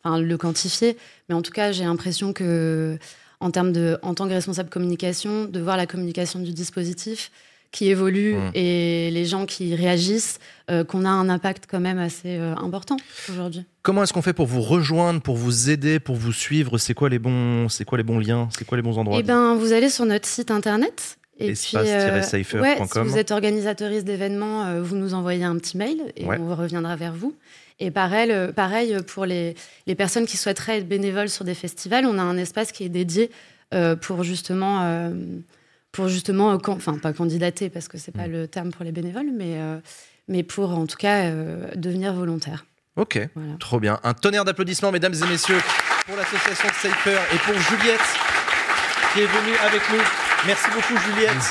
enfin, 0.02 0.18
le 0.20 0.36
quantifier, 0.38 0.96
mais 1.28 1.34
en 1.34 1.42
tout 1.42 1.52
cas, 1.52 1.72
j'ai 1.72 1.84
l'impression 1.84 2.32
que 2.32 2.96
en 3.42 3.50
termes 3.50 3.72
de, 3.72 3.98
en 4.02 4.14
tant 4.14 4.26
que 4.28 4.32
responsable 4.34 4.70
communication, 4.70 5.44
de 5.44 5.60
voir 5.60 5.76
la 5.76 5.86
communication 5.86 6.38
du 6.40 6.52
dispositif 6.52 7.30
qui 7.72 7.88
évolue 7.88 8.34
Mhm. 8.34 8.50
et 8.54 9.10
les 9.10 9.24
gens 9.24 9.46
qui 9.46 9.74
réagissent, 9.74 10.38
euh, 10.70 10.84
qu'on 10.84 11.04
a 11.06 11.08
un 11.08 11.28
impact 11.30 11.64
quand 11.70 11.80
même 11.80 11.98
assez 11.98 12.36
euh, 12.38 12.54
important 12.56 12.96
aujourd'hui. 13.30 13.64
Comment 13.82 14.02
est-ce 14.02 14.12
qu'on 14.12 14.20
fait 14.22 14.34
pour 14.34 14.46
vous 14.46 14.60
rejoindre, 14.60 15.20
pour 15.22 15.36
vous 15.36 15.70
aider, 15.70 15.98
pour 15.98 16.16
vous 16.16 16.32
suivre? 16.34 16.76
C'est 16.78 16.92
quoi 16.94 17.08
les 17.08 17.18
bons, 17.18 17.68
c'est 17.70 17.84
quoi 17.86 17.96
les 17.98 18.04
bons 18.04 18.18
liens? 18.18 18.48
C'est 18.56 18.66
quoi 18.66 18.76
les 18.76 18.82
bons 18.82 18.98
endroits? 18.98 19.18
Eh 19.18 19.22
ben, 19.22 19.54
vous 19.54 19.72
allez 19.72 19.88
sur 19.88 20.04
notre 20.04 20.28
site 20.28 20.50
internet. 20.50 21.16
Et 21.38 21.54
puis, 21.54 21.76
euh, 21.76 22.20
ouais, 22.60 22.78
si 22.92 22.98
vous 23.00 23.16
êtes 23.18 23.30
organisatrice 23.32 24.04
d'événements, 24.04 24.80
vous 24.80 24.94
nous 24.96 25.14
envoyez 25.14 25.42
un 25.44 25.56
petit 25.56 25.76
mail 25.78 26.12
et 26.16 26.24
Ouais. 26.26 26.38
on 26.38 26.54
reviendra 26.54 26.94
vers 26.94 27.14
vous. 27.14 27.34
Et 27.80 27.90
pareil, 27.90 28.30
euh, 28.30 28.52
pareil 28.52 28.96
pour 29.06 29.24
les, 29.26 29.54
les 29.86 29.94
personnes 29.94 30.26
qui 30.26 30.36
souhaiteraient 30.36 30.78
être 30.78 30.88
bénévoles 30.88 31.28
sur 31.28 31.44
des 31.44 31.54
festivals, 31.54 32.06
on 32.06 32.18
a 32.18 32.22
un 32.22 32.36
espace 32.36 32.72
qui 32.72 32.84
est 32.84 32.88
dédié 32.88 33.30
euh, 33.74 33.96
pour 33.96 34.22
justement, 34.22 34.82
euh, 34.82 35.10
pour 35.90 36.08
justement, 36.08 36.52
euh, 36.52 36.58
enfin 36.68 36.98
pas 36.98 37.12
candidater 37.12 37.70
parce 37.70 37.88
que 37.88 37.98
c'est 37.98 38.12
pas 38.12 38.28
Mm. 38.28 38.32
le 38.32 38.48
terme 38.48 38.70
pour 38.72 38.84
les 38.84 38.92
bénévoles, 38.92 39.30
mais 39.34 39.56
euh, 39.58 39.78
mais 40.28 40.42
pour 40.42 40.70
en 40.70 40.86
tout 40.86 40.96
cas 40.96 41.24
euh, 41.24 41.68
devenir 41.74 42.12
volontaire. 42.14 42.64
Ok, 42.96 43.18
Voilà. 43.34 43.54
trop 43.58 43.80
bien. 43.80 43.98
Un 44.04 44.12
tonnerre 44.12 44.44
d'applaudissements, 44.44 44.92
mesdames 44.92 45.14
et 45.14 45.26
messieurs, 45.26 45.58
pour 46.06 46.14
l'association 46.16 46.68
de 46.68 46.74
Safer 46.74 47.18
et 47.34 47.38
pour 47.38 47.54
Juliette 47.54 48.00
qui 49.14 49.20
est 49.20 49.26
venue 49.26 49.56
avec 49.66 49.80
nous. 49.90 50.02
Merci 50.46 50.66
beaucoup, 50.74 50.96
Juliette, 50.98 51.42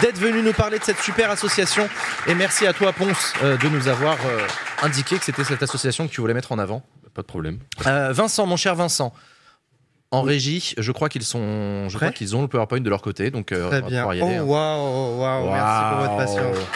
d'être 0.00 0.18
venue 0.18 0.42
nous 0.42 0.52
parler 0.52 0.78
de 0.78 0.84
cette 0.84 0.98
super 1.00 1.30
association. 1.30 1.88
Et 2.26 2.34
merci 2.34 2.66
à 2.66 2.72
toi, 2.72 2.92
Ponce, 2.92 3.32
euh, 3.42 3.56
de 3.56 3.68
nous 3.68 3.88
avoir 3.88 4.16
euh, 4.26 4.38
indiqué 4.82 5.18
que 5.18 5.24
c'était 5.24 5.44
cette 5.44 5.62
association 5.62 6.06
que 6.06 6.12
tu 6.12 6.20
voulais 6.20 6.34
mettre 6.34 6.52
en 6.52 6.58
avant. 6.58 6.82
Pas 7.14 7.22
de 7.22 7.26
problème. 7.26 7.58
Euh, 7.86 8.12
Vincent, 8.12 8.46
mon 8.46 8.56
cher 8.56 8.74
Vincent. 8.74 9.12
En 10.10 10.22
régie, 10.22 10.74
je 10.78 10.92
crois 10.92 11.08
qu'ils 11.08 11.24
sont, 11.24 11.88
je 11.88 11.96
Prêt 11.96 12.06
crois 12.06 12.12
qu'ils 12.16 12.36
ont 12.36 12.42
le 12.42 12.48
PowerPoint 12.48 12.80
de 12.80 12.88
leur 12.90 13.02
côté, 13.02 13.32
donc 13.32 13.50
euh, 13.50 13.64
on 13.66 13.68
Très 13.70 13.80
va 13.80 13.88
bien. 13.88 13.98
pouvoir 14.02 14.14
y 14.14 14.20
aller, 14.22 14.38
Oh, 14.38 14.42
hein. 14.42 14.44
waouh, 14.44 15.20
waouh, 15.20 15.50
merci 15.52 15.84
pour 15.90 15.98
votre 15.98 16.16
patience. 16.16 16.66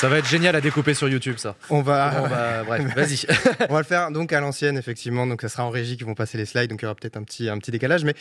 Ça 0.00 0.08
va 0.08 0.16
être 0.16 0.28
génial 0.28 0.56
à 0.56 0.62
découper 0.62 0.94
sur 0.94 1.10
YouTube, 1.10 1.36
ça. 1.36 1.56
On 1.68 1.82
va, 1.82 2.62
bref, 2.64 2.94
vas-y. 2.96 3.26
on 3.68 3.74
va 3.74 3.80
le 3.80 3.84
faire 3.84 4.10
donc 4.10 4.32
à 4.32 4.40
l'ancienne, 4.40 4.78
effectivement. 4.78 5.26
Donc, 5.26 5.42
ça 5.42 5.50
sera 5.50 5.66
en 5.66 5.68
régie 5.68 5.98
qui 5.98 6.04
vont 6.04 6.14
passer 6.14 6.38
les 6.38 6.46
slides. 6.46 6.70
Donc, 6.70 6.80
il 6.80 6.84
y 6.84 6.86
aura 6.86 6.94
peut-être 6.94 7.18
un 7.18 7.22
petit, 7.22 7.50
un 7.50 7.58
petit 7.58 7.70
décalage. 7.70 8.02
Mais 8.04 8.14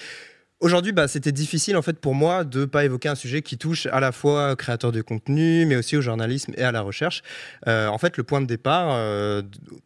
aujourd'hui, 0.59 0.91
bah, 0.91 1.07
c'était 1.07 1.31
difficile, 1.31 1.77
en 1.77 1.81
fait, 1.81 1.97
pour 1.97 2.15
moi 2.15 2.43
de 2.43 2.65
pas 2.65 2.83
évoquer 2.83 3.07
un 3.07 3.15
sujet 3.15 3.41
qui 3.41 3.57
touche 3.57 3.85
à 3.85 4.01
la 4.01 4.11
fois 4.11 4.51
aux 4.51 4.55
créateurs 4.57 4.91
de 4.91 5.01
contenu, 5.01 5.65
mais 5.65 5.77
aussi 5.77 5.95
au 5.95 6.01
journalisme 6.01 6.51
et 6.57 6.63
à 6.63 6.73
la 6.73 6.81
recherche. 6.81 7.21
Euh, 7.69 7.87
en 7.87 7.97
fait, 7.97 8.17
le 8.17 8.23
point 8.23 8.41
de 8.41 8.45
départ, 8.45 8.89
euh, 8.91 9.41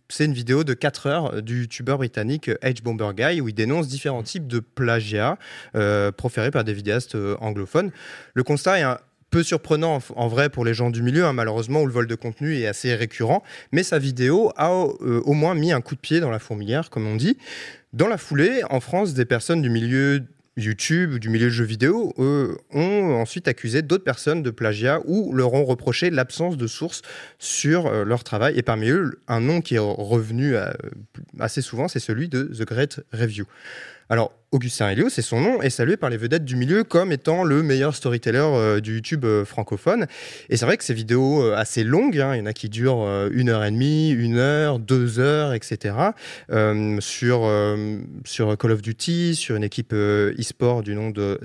c'est 0.10 0.26
une 0.26 0.34
vidéo 0.34 0.64
de 0.64 0.74
4 0.74 1.06
heures 1.06 1.42
du 1.44 1.62
youtubeur 1.62 2.00
britannique 2.00 2.50
H. 2.64 2.82
Bomber 2.82 3.12
Guy 3.16 3.40
où 3.40 3.50
il 3.50 3.54
dénonce 3.54 3.88
différents 3.88 4.24
types 4.24 4.48
de 4.48 4.60
plagiat 4.60 5.38
euh, 5.76 6.12
proférés 6.12 6.50
par 6.50 6.64
des 6.64 6.74
vidéastes 6.74 7.16
anglophones. 7.40 7.92
Le 8.34 8.42
constat 8.42 8.80
est 8.80 8.82
un 8.84 8.98
peu 9.34 9.42
surprenant 9.42 10.00
en, 10.16 10.28
vrai 10.28 10.50
pour 10.50 10.64
les 10.64 10.76
gens 10.76 10.92
du 10.92 11.02
milieu, 11.02 11.26
hein, 11.26 11.34
malheureusement, 11.34 11.82
où 11.82 11.88
le 11.88 11.92
vol 11.92 12.06
de 12.06 12.14
contenu 12.14 12.56
est 12.56 12.68
assez 12.68 12.94
récurrent, 12.94 13.42
mais 13.72 13.82
sa 13.82 13.98
vidéo 13.98 14.52
a 14.58 14.70
euh, 14.70 15.22
au 15.26 15.34
moins 15.34 15.56
mis 15.56 15.72
un 15.72 15.82
coup 15.82 15.96
de 15.96 16.00
pied 16.00 16.20
dans 16.20 16.30
la 16.30 16.38
fourmilière, 16.38 16.92
comme 16.92 17.08
on 17.08 17.16
dit. 17.16 17.40
Dans 17.94 18.08
la 18.08 18.20
foulée, 18.20 18.62
en 18.70 18.80
France, 18.80 19.16
des 19.16 19.26
personnes 19.26 19.64
du 19.64 19.72
milieu 19.72 20.22
YouTube 20.56 21.14
ou 21.14 21.20
du 21.20 21.30
milieu 21.30 21.50
jeux 21.50 21.64
vidéo 21.64 22.14
euh, 22.20 22.56
ont 22.70 23.16
ensuite 23.16 23.48
accusé 23.48 23.82
d'autres 23.82 24.04
personnes 24.04 24.44
de 24.44 24.52
plagiat 24.52 25.00
ou 25.06 25.34
leur 25.34 25.56
ont 25.56 25.66
reproché 25.66 26.12
l'absence 26.12 26.56
de 26.56 26.68
sources 26.68 27.02
sur 27.40 27.88
euh, 27.88 28.06
leur 28.06 28.24
travail. 28.24 28.56
Et 28.56 28.62
parmi 28.62 28.90
eux, 28.90 29.20
un 29.28 29.40
nom 29.40 29.62
qui 29.62 29.74
est 29.76 29.80
revenu 29.80 30.54
assez 31.40 31.64
souvent, 31.64 31.88
c'est 31.88 32.00
celui 32.00 32.30
de 32.30 32.44
The 32.44 32.68
Great 32.68 33.00
Review. 33.12 33.46
Alors, 34.10 34.32
Augustin 34.54 34.90
Helio, 34.90 35.10
c'est 35.10 35.24
son 35.24 35.42
nom, 35.42 35.64
est 35.64 35.72
salué 35.72 35.98
par 35.98 36.12
les 36.12 36.18
vedettes 36.18 36.46
du 36.46 36.56
milieu 36.56 36.84
comme 36.84 37.12
étant 37.12 37.44
le 37.44 37.64
meilleur 37.64 37.96
storyteller 37.96 38.38
euh, 38.38 38.80
du 38.80 38.94
YouTube 38.94 39.26
euh, 39.26 39.46
francophone. 39.46 40.06
Et 40.50 40.58
c'est 40.58 40.66
vrai 40.68 40.78
que 40.78 40.84
ces 40.84 40.94
vidéos 40.94 41.42
euh, 41.42 41.56
assez 41.56 41.84
longues, 41.84 42.20
hein, 42.20 42.36
il 42.36 42.38
y 42.38 42.42
en 42.42 42.46
a 42.46 42.54
qui 42.54 42.70
durent 42.70 43.30
une 43.32 43.50
heure 43.50 43.64
et 43.64 43.72
demie, 43.72 44.12
une 44.12 44.38
heure, 44.38 44.78
deux 44.78 45.20
heures, 45.20 45.54
etc., 45.54 45.96
sur, 47.00 47.50
sur 48.26 48.58
Call 48.58 48.72
of 48.72 48.82
Duty, 48.82 49.36
sur 49.36 49.56
une 49.56 49.64
équipe 49.64 49.94
e-sport 49.94 50.84
du 50.84 50.94
nom 50.94 51.10
de 51.10 51.40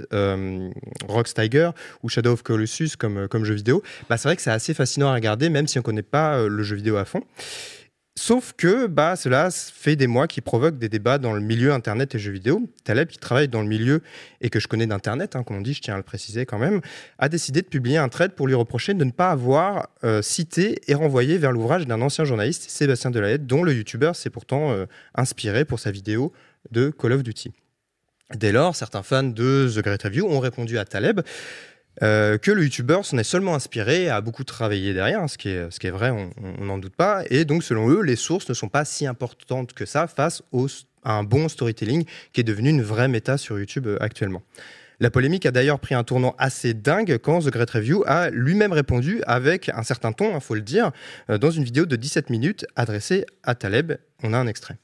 Rox 1.08 1.32
Tiger 1.32 1.70
ou 2.02 2.08
Shadow 2.08 2.32
of 2.32 2.42
Colossus 2.42 2.90
comme, 2.98 3.26
comme 3.28 3.44
jeu 3.44 3.54
vidéo, 3.54 3.82
bah, 4.10 4.18
c'est 4.18 4.28
vrai 4.28 4.36
que 4.36 4.42
c'est 4.42 4.50
assez 4.50 4.74
fascinant 4.74 5.08
à 5.08 5.14
regarder, 5.14 5.48
même 5.48 5.66
si 5.66 5.78
on 5.78 5.80
ne 5.80 5.84
connaît 5.84 6.02
pas 6.02 6.46
le 6.46 6.62
jeu 6.62 6.76
vidéo 6.76 6.96
à 6.96 7.06
fond. 7.06 7.22
Sauf 8.18 8.52
que 8.52 8.88
bah, 8.88 9.14
cela 9.14 9.48
fait 9.52 9.94
des 9.94 10.08
mois 10.08 10.26
qui 10.26 10.40
provoque 10.40 10.76
des 10.76 10.88
débats 10.88 11.18
dans 11.18 11.34
le 11.34 11.40
milieu 11.40 11.72
Internet 11.72 12.16
et 12.16 12.18
jeux 12.18 12.32
vidéo. 12.32 12.68
Taleb, 12.82 13.06
qui 13.06 13.18
travaille 13.18 13.46
dans 13.46 13.62
le 13.62 13.68
milieu 13.68 14.02
et 14.40 14.50
que 14.50 14.58
je 14.58 14.66
connais 14.66 14.88
d'Internet, 14.88 15.36
hein, 15.36 15.44
comme 15.44 15.58
on 15.58 15.60
dit, 15.60 15.72
je 15.72 15.82
tiens 15.82 15.94
à 15.94 15.98
le 15.98 16.02
préciser 16.02 16.44
quand 16.44 16.58
même, 16.58 16.80
a 17.18 17.28
décidé 17.28 17.62
de 17.62 17.68
publier 17.68 17.96
un 17.96 18.08
thread 18.08 18.32
pour 18.32 18.48
lui 18.48 18.56
reprocher 18.56 18.92
de 18.92 19.04
ne 19.04 19.12
pas 19.12 19.30
avoir 19.30 19.90
euh, 20.02 20.20
cité 20.20 20.80
et 20.88 20.94
renvoyé 20.94 21.38
vers 21.38 21.52
l'ouvrage 21.52 21.86
d'un 21.86 22.02
ancien 22.02 22.24
journaliste, 22.24 22.68
Sébastien 22.68 23.12
Delayette, 23.12 23.46
dont 23.46 23.62
le 23.62 23.72
youtubeur 23.72 24.16
s'est 24.16 24.30
pourtant 24.30 24.72
euh, 24.72 24.86
inspiré 25.14 25.64
pour 25.64 25.78
sa 25.78 25.92
vidéo 25.92 26.32
de 26.72 26.90
Call 26.90 27.12
of 27.12 27.22
Duty. 27.22 27.52
Dès 28.34 28.50
lors, 28.50 28.74
certains 28.74 29.04
fans 29.04 29.22
de 29.22 29.70
The 29.72 29.78
Great 29.78 30.02
Review 30.02 30.26
ont 30.26 30.40
répondu 30.40 30.76
à 30.76 30.84
Taleb 30.84 31.20
euh, 32.02 32.38
que 32.38 32.50
le 32.50 32.64
youtubeur 32.64 33.04
s'en 33.04 33.18
est 33.18 33.24
seulement 33.24 33.54
inspiré 33.54 34.08
a 34.08 34.20
beaucoup 34.20 34.44
travaillé 34.44 34.94
derrière, 34.94 35.20
hein, 35.20 35.28
ce, 35.28 35.38
qui 35.38 35.48
est, 35.48 35.90
vrai, 35.90 36.10
on 36.10 36.64
n'en 36.64 36.78
doute 36.78 36.96
pas. 36.96 37.24
Et 37.30 37.44
donc, 37.44 37.62
selon 37.62 37.90
eux, 37.90 38.02
les 38.02 38.16
sources 38.16 38.48
ne 38.48 38.54
sont 38.54 38.68
pas 38.68 38.84
si 38.84 39.06
importantes 39.06 39.72
que 39.72 39.86
ça 39.86 40.06
face 40.06 40.42
au, 40.52 40.68
à 41.04 41.12
un 41.12 41.24
bon 41.24 41.48
storytelling 41.48 42.04
qui 42.32 42.40
est 42.40 42.44
devenu 42.44 42.70
une 42.70 42.82
vraie 42.82 43.08
méta 43.08 43.38
sur 43.38 43.58
YouTube 43.58 43.86
euh, 43.86 43.96
actuellement. 44.00 44.42
La 45.00 45.10
polémique 45.10 45.46
a 45.46 45.52
d'ailleurs 45.52 45.78
pris 45.78 45.94
un 45.94 46.02
tournant 46.02 46.34
assez 46.38 46.74
dingue 46.74 47.18
quand 47.18 47.40
The 47.40 47.50
Great 47.50 47.70
Review 47.70 48.02
a 48.06 48.30
lui-même 48.30 48.72
répondu 48.72 49.22
avec 49.26 49.68
un 49.68 49.84
certain 49.84 50.12
ton, 50.12 50.34
il 50.34 50.40
faut 50.40 50.56
le 50.56 50.60
dire, 50.60 50.90
euh, 51.30 51.38
dans 51.38 51.50
une 51.50 51.62
vidéo 51.62 51.86
de 51.86 51.94
17 51.96 52.30
minutes 52.30 52.66
adressée 52.74 53.24
à 53.44 53.54
Taleb. 53.54 53.92
On 54.22 54.32
a 54.32 54.38
un 54.38 54.48
extrait. 54.48 54.76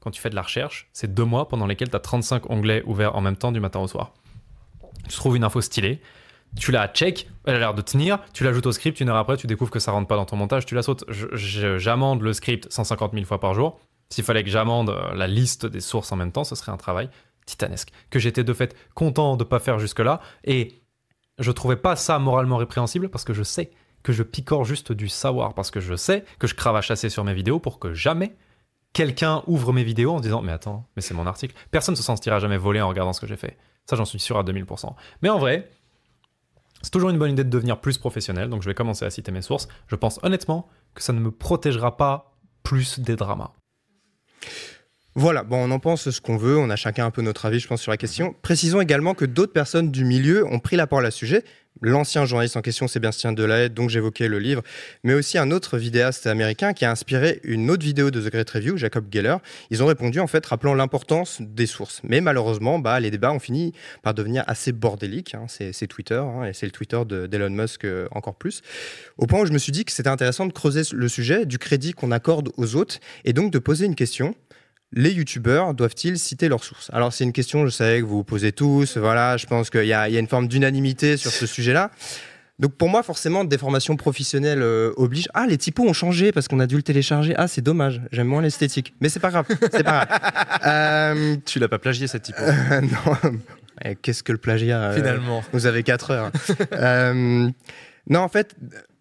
Quand 0.00 0.10
tu 0.10 0.20
fais 0.20 0.30
de 0.30 0.34
la 0.34 0.42
recherche, 0.42 0.88
c'est 0.92 1.12
deux 1.12 1.24
mois 1.24 1.48
pendant 1.48 1.66
lesquels 1.66 1.90
tu 1.90 1.96
as 1.96 2.00
35 2.00 2.50
onglets 2.50 2.82
ouverts 2.86 3.16
en 3.16 3.20
même 3.20 3.36
temps 3.36 3.52
du 3.52 3.60
matin 3.60 3.80
au 3.80 3.88
soir. 3.88 4.14
Tu 5.08 5.16
trouves 5.16 5.36
une 5.36 5.44
info 5.44 5.60
stylée, 5.60 6.00
tu 6.58 6.72
la 6.72 6.88
check, 6.88 7.28
elle 7.46 7.56
a 7.56 7.58
l'air 7.58 7.74
de 7.74 7.82
tenir, 7.82 8.18
tu 8.32 8.44
l'ajoutes 8.44 8.66
au 8.66 8.72
script, 8.72 9.00
une 9.00 9.08
heure 9.08 9.16
après, 9.16 9.36
tu 9.36 9.46
découvres 9.46 9.70
que 9.70 9.78
ça 9.78 9.92
rentre 9.92 10.08
pas 10.08 10.16
dans 10.16 10.24
ton 10.24 10.36
montage, 10.36 10.66
tu 10.66 10.74
la 10.74 10.82
sautes. 10.82 11.04
J'amende 11.10 12.22
le 12.22 12.32
script 12.32 12.70
150 12.70 13.12
000 13.12 13.24
fois 13.24 13.40
par 13.40 13.54
jour. 13.54 13.78
S'il 14.10 14.24
fallait 14.24 14.42
que 14.42 14.50
j'amende 14.50 14.90
euh, 14.90 15.14
la 15.14 15.28
liste 15.28 15.66
des 15.66 15.80
sources 15.80 16.10
en 16.10 16.16
même 16.16 16.32
temps, 16.32 16.42
ce 16.42 16.56
serait 16.56 16.72
un 16.72 16.76
travail 16.76 17.08
titanesque. 17.46 17.90
Que 18.10 18.18
j'étais 18.18 18.42
de 18.42 18.52
fait 18.52 18.76
content 18.94 19.36
de 19.36 19.44
pas 19.44 19.60
faire 19.60 19.78
jusque-là. 19.78 20.20
Et 20.44 20.82
je 21.38 21.50
trouvais 21.52 21.76
pas 21.76 21.94
ça 21.96 22.18
moralement 22.18 22.56
répréhensible 22.56 23.08
parce 23.08 23.24
que 23.24 23.32
je 23.32 23.42
sais 23.42 23.70
que 24.02 24.12
je 24.12 24.22
picore 24.22 24.64
juste 24.64 24.92
du 24.92 25.08
savoir, 25.08 25.54
parce 25.54 25.70
que 25.70 25.80
je 25.80 25.94
sais 25.94 26.24
que 26.38 26.46
je 26.46 26.54
cravache 26.54 26.90
assez 26.90 27.08
sur 27.08 27.22
mes 27.22 27.34
vidéos 27.34 27.58
pour 27.58 27.78
que 27.78 27.92
jamais 27.92 28.34
quelqu'un 28.92 29.42
ouvre 29.46 29.72
mes 29.72 29.84
vidéos 29.84 30.14
en 30.14 30.18
se 30.18 30.22
disant 30.22 30.42
mais 30.42 30.52
attends, 30.52 30.86
mais 30.96 31.02
c'est 31.02 31.14
mon 31.14 31.26
article. 31.26 31.54
Personne 31.70 31.92
ne 31.92 31.96
se 31.96 32.02
sentira 32.02 32.40
jamais 32.40 32.56
volé 32.56 32.80
en 32.80 32.88
regardant 32.88 33.12
ce 33.12 33.20
que 33.20 33.26
j'ai 33.26 33.36
fait. 33.36 33.56
Ça, 33.90 33.96
j'en 33.96 34.04
suis 34.04 34.20
sûr 34.20 34.38
à 34.38 34.44
2000%. 34.44 34.94
Mais 35.20 35.30
en 35.30 35.40
vrai, 35.40 35.68
c'est 36.80 36.92
toujours 36.92 37.10
une 37.10 37.18
bonne 37.18 37.32
idée 37.32 37.42
de 37.42 37.50
devenir 37.50 37.80
plus 37.80 37.98
professionnel, 37.98 38.48
donc 38.48 38.62
je 38.62 38.68
vais 38.68 38.74
commencer 38.74 39.04
à 39.04 39.10
citer 39.10 39.32
mes 39.32 39.42
sources. 39.42 39.66
Je 39.88 39.96
pense 39.96 40.20
honnêtement 40.22 40.68
que 40.94 41.02
ça 41.02 41.12
ne 41.12 41.18
me 41.18 41.32
protégera 41.32 41.96
pas 41.96 42.36
plus 42.62 43.00
des 43.00 43.16
dramas. 43.16 43.50
Voilà, 45.16 45.42
bon, 45.42 45.56
on 45.68 45.72
en 45.72 45.80
pense 45.80 46.08
ce 46.08 46.20
qu'on 46.20 46.36
veut, 46.36 46.56
on 46.56 46.70
a 46.70 46.76
chacun 46.76 47.04
un 47.04 47.10
peu 47.10 47.20
notre 47.20 47.44
avis, 47.44 47.58
je 47.58 47.66
pense, 47.66 47.82
sur 47.82 47.90
la 47.90 47.96
question. 47.96 48.34
Précisons 48.42 48.80
également 48.80 49.14
que 49.14 49.24
d'autres 49.24 49.52
personnes 49.52 49.90
du 49.90 50.04
milieu 50.04 50.46
ont 50.46 50.60
pris 50.60 50.76
la 50.76 50.86
parole 50.86 51.04
à 51.04 51.10
ce 51.10 51.18
sujet. 51.18 51.42
L'ancien 51.82 52.26
journaliste 52.26 52.56
en 52.56 52.62
question, 52.62 52.86
Sébastien 52.86 53.32
Delahaye, 53.32 53.70
dont 53.70 53.88
j'évoquais 53.88 54.28
le 54.28 54.38
livre, 54.38 54.62
mais 55.02 55.14
aussi 55.14 55.36
un 55.38 55.50
autre 55.50 55.78
vidéaste 55.78 56.26
américain 56.28 56.74
qui 56.74 56.84
a 56.84 56.90
inspiré 56.92 57.40
une 57.42 57.70
autre 57.70 57.84
vidéo 57.84 58.10
de 58.12 58.20
The 58.20 58.30
Great 58.30 58.50
Review, 58.50 58.76
Jacob 58.76 59.06
Geller. 59.10 59.36
Ils 59.70 59.82
ont 59.82 59.86
répondu 59.86 60.20
en 60.20 60.26
fait 60.28 60.44
rappelant 60.46 60.74
l'importance 60.74 61.38
des 61.40 61.66
sources. 61.66 62.00
Mais 62.04 62.20
malheureusement, 62.20 62.78
bah, 62.78 63.00
les 63.00 63.10
débats 63.10 63.32
ont 63.32 63.38
fini 63.40 63.72
par 64.02 64.14
devenir 64.14 64.44
assez 64.46 64.70
bordéliques. 64.72 65.34
hein. 65.34 65.46
C'est 65.48 65.86
Twitter, 65.88 66.22
hein, 66.22 66.44
et 66.44 66.52
c'est 66.52 66.66
le 66.66 66.72
Twitter 66.72 67.00
de- 67.04 67.26
d'Elon 67.26 67.50
Musk 67.50 67.84
euh, 67.84 68.06
encore 68.12 68.34
plus. 68.36 68.62
Au 69.16 69.26
point 69.26 69.40
où 69.40 69.46
je 69.46 69.52
me 69.52 69.58
suis 69.58 69.72
dit 69.72 69.84
que 69.84 69.92
c'était 69.92 70.08
intéressant 70.10 70.46
de 70.46 70.52
creuser 70.52 70.82
le 70.92 71.08
sujet 71.08 71.46
du 71.46 71.58
crédit 71.58 71.92
qu'on 71.94 72.12
accorde 72.12 72.50
aux 72.56 72.76
autres, 72.76 72.98
et 73.24 73.32
donc 73.32 73.50
de 73.52 73.58
poser 73.58 73.86
une 73.86 73.96
question 73.96 74.34
les 74.92 75.10
youtubeurs 75.12 75.74
doivent-ils 75.74 76.18
citer 76.18 76.48
leurs 76.48 76.64
sources? 76.64 76.90
Alors 76.92 77.12
c'est 77.12 77.24
une 77.24 77.32
question, 77.32 77.64
je 77.64 77.70
sais 77.70 78.00
que 78.00 78.04
vous 78.04 78.16
vous 78.18 78.24
posez 78.24 78.52
tous, 78.52 78.96
voilà, 78.96 79.36
je 79.36 79.46
pense 79.46 79.70
qu'il 79.70 79.84
y, 79.86 79.92
a 79.92 80.08
il 80.08 80.14
y 80.14 80.16
a 80.16 80.20
une 80.20 80.26
forme 80.28 80.48
d'unanimité 80.48 81.16
sur 81.16 81.30
ce 81.30 81.46
sujet-là. 81.46 81.90
Donc 82.58 82.74
pour 82.74 82.90
moi, 82.90 83.02
forcément, 83.02 83.44
des 83.44 83.56
formations 83.56 83.96
professionnelles 83.96 84.60
euh, 84.60 84.92
obligent. 84.96 85.28
Ah, 85.32 85.46
les 85.48 85.56
typos 85.56 85.82
ont 85.88 85.94
changé 85.94 86.30
parce 86.30 86.46
qu'on 86.46 86.60
a 86.60 86.66
dû 86.66 86.76
le 86.76 86.82
télécharger. 86.82 87.32
Ah, 87.38 87.48
c'est 87.48 87.62
dommage. 87.62 88.02
J'aime 88.12 88.26
moins 88.26 88.42
l'esthétique, 88.42 88.92
mais 89.00 89.08
c'est 89.08 89.18
pas 89.20 89.30
grave. 89.30 89.46
C'est 89.72 89.82
pas 89.82 90.04
grave. 90.04 90.08
Euh, 90.66 91.36
Tu 91.46 91.58
l'as 91.58 91.68
pas 91.68 91.78
plagié 91.78 92.06
cette 92.06 92.24
typo. 92.24 92.42
euh, 92.42 92.80
non. 92.82 93.94
Qu'est-ce 94.02 94.22
que 94.22 94.32
le 94.32 94.36
plagiat 94.36 94.92
Finalement. 94.92 95.42
Vous 95.54 95.64
avez 95.64 95.82
4 95.82 96.10
heures. 96.10 96.30
Non, 98.10 98.20
en 98.20 98.28
fait, 98.28 98.54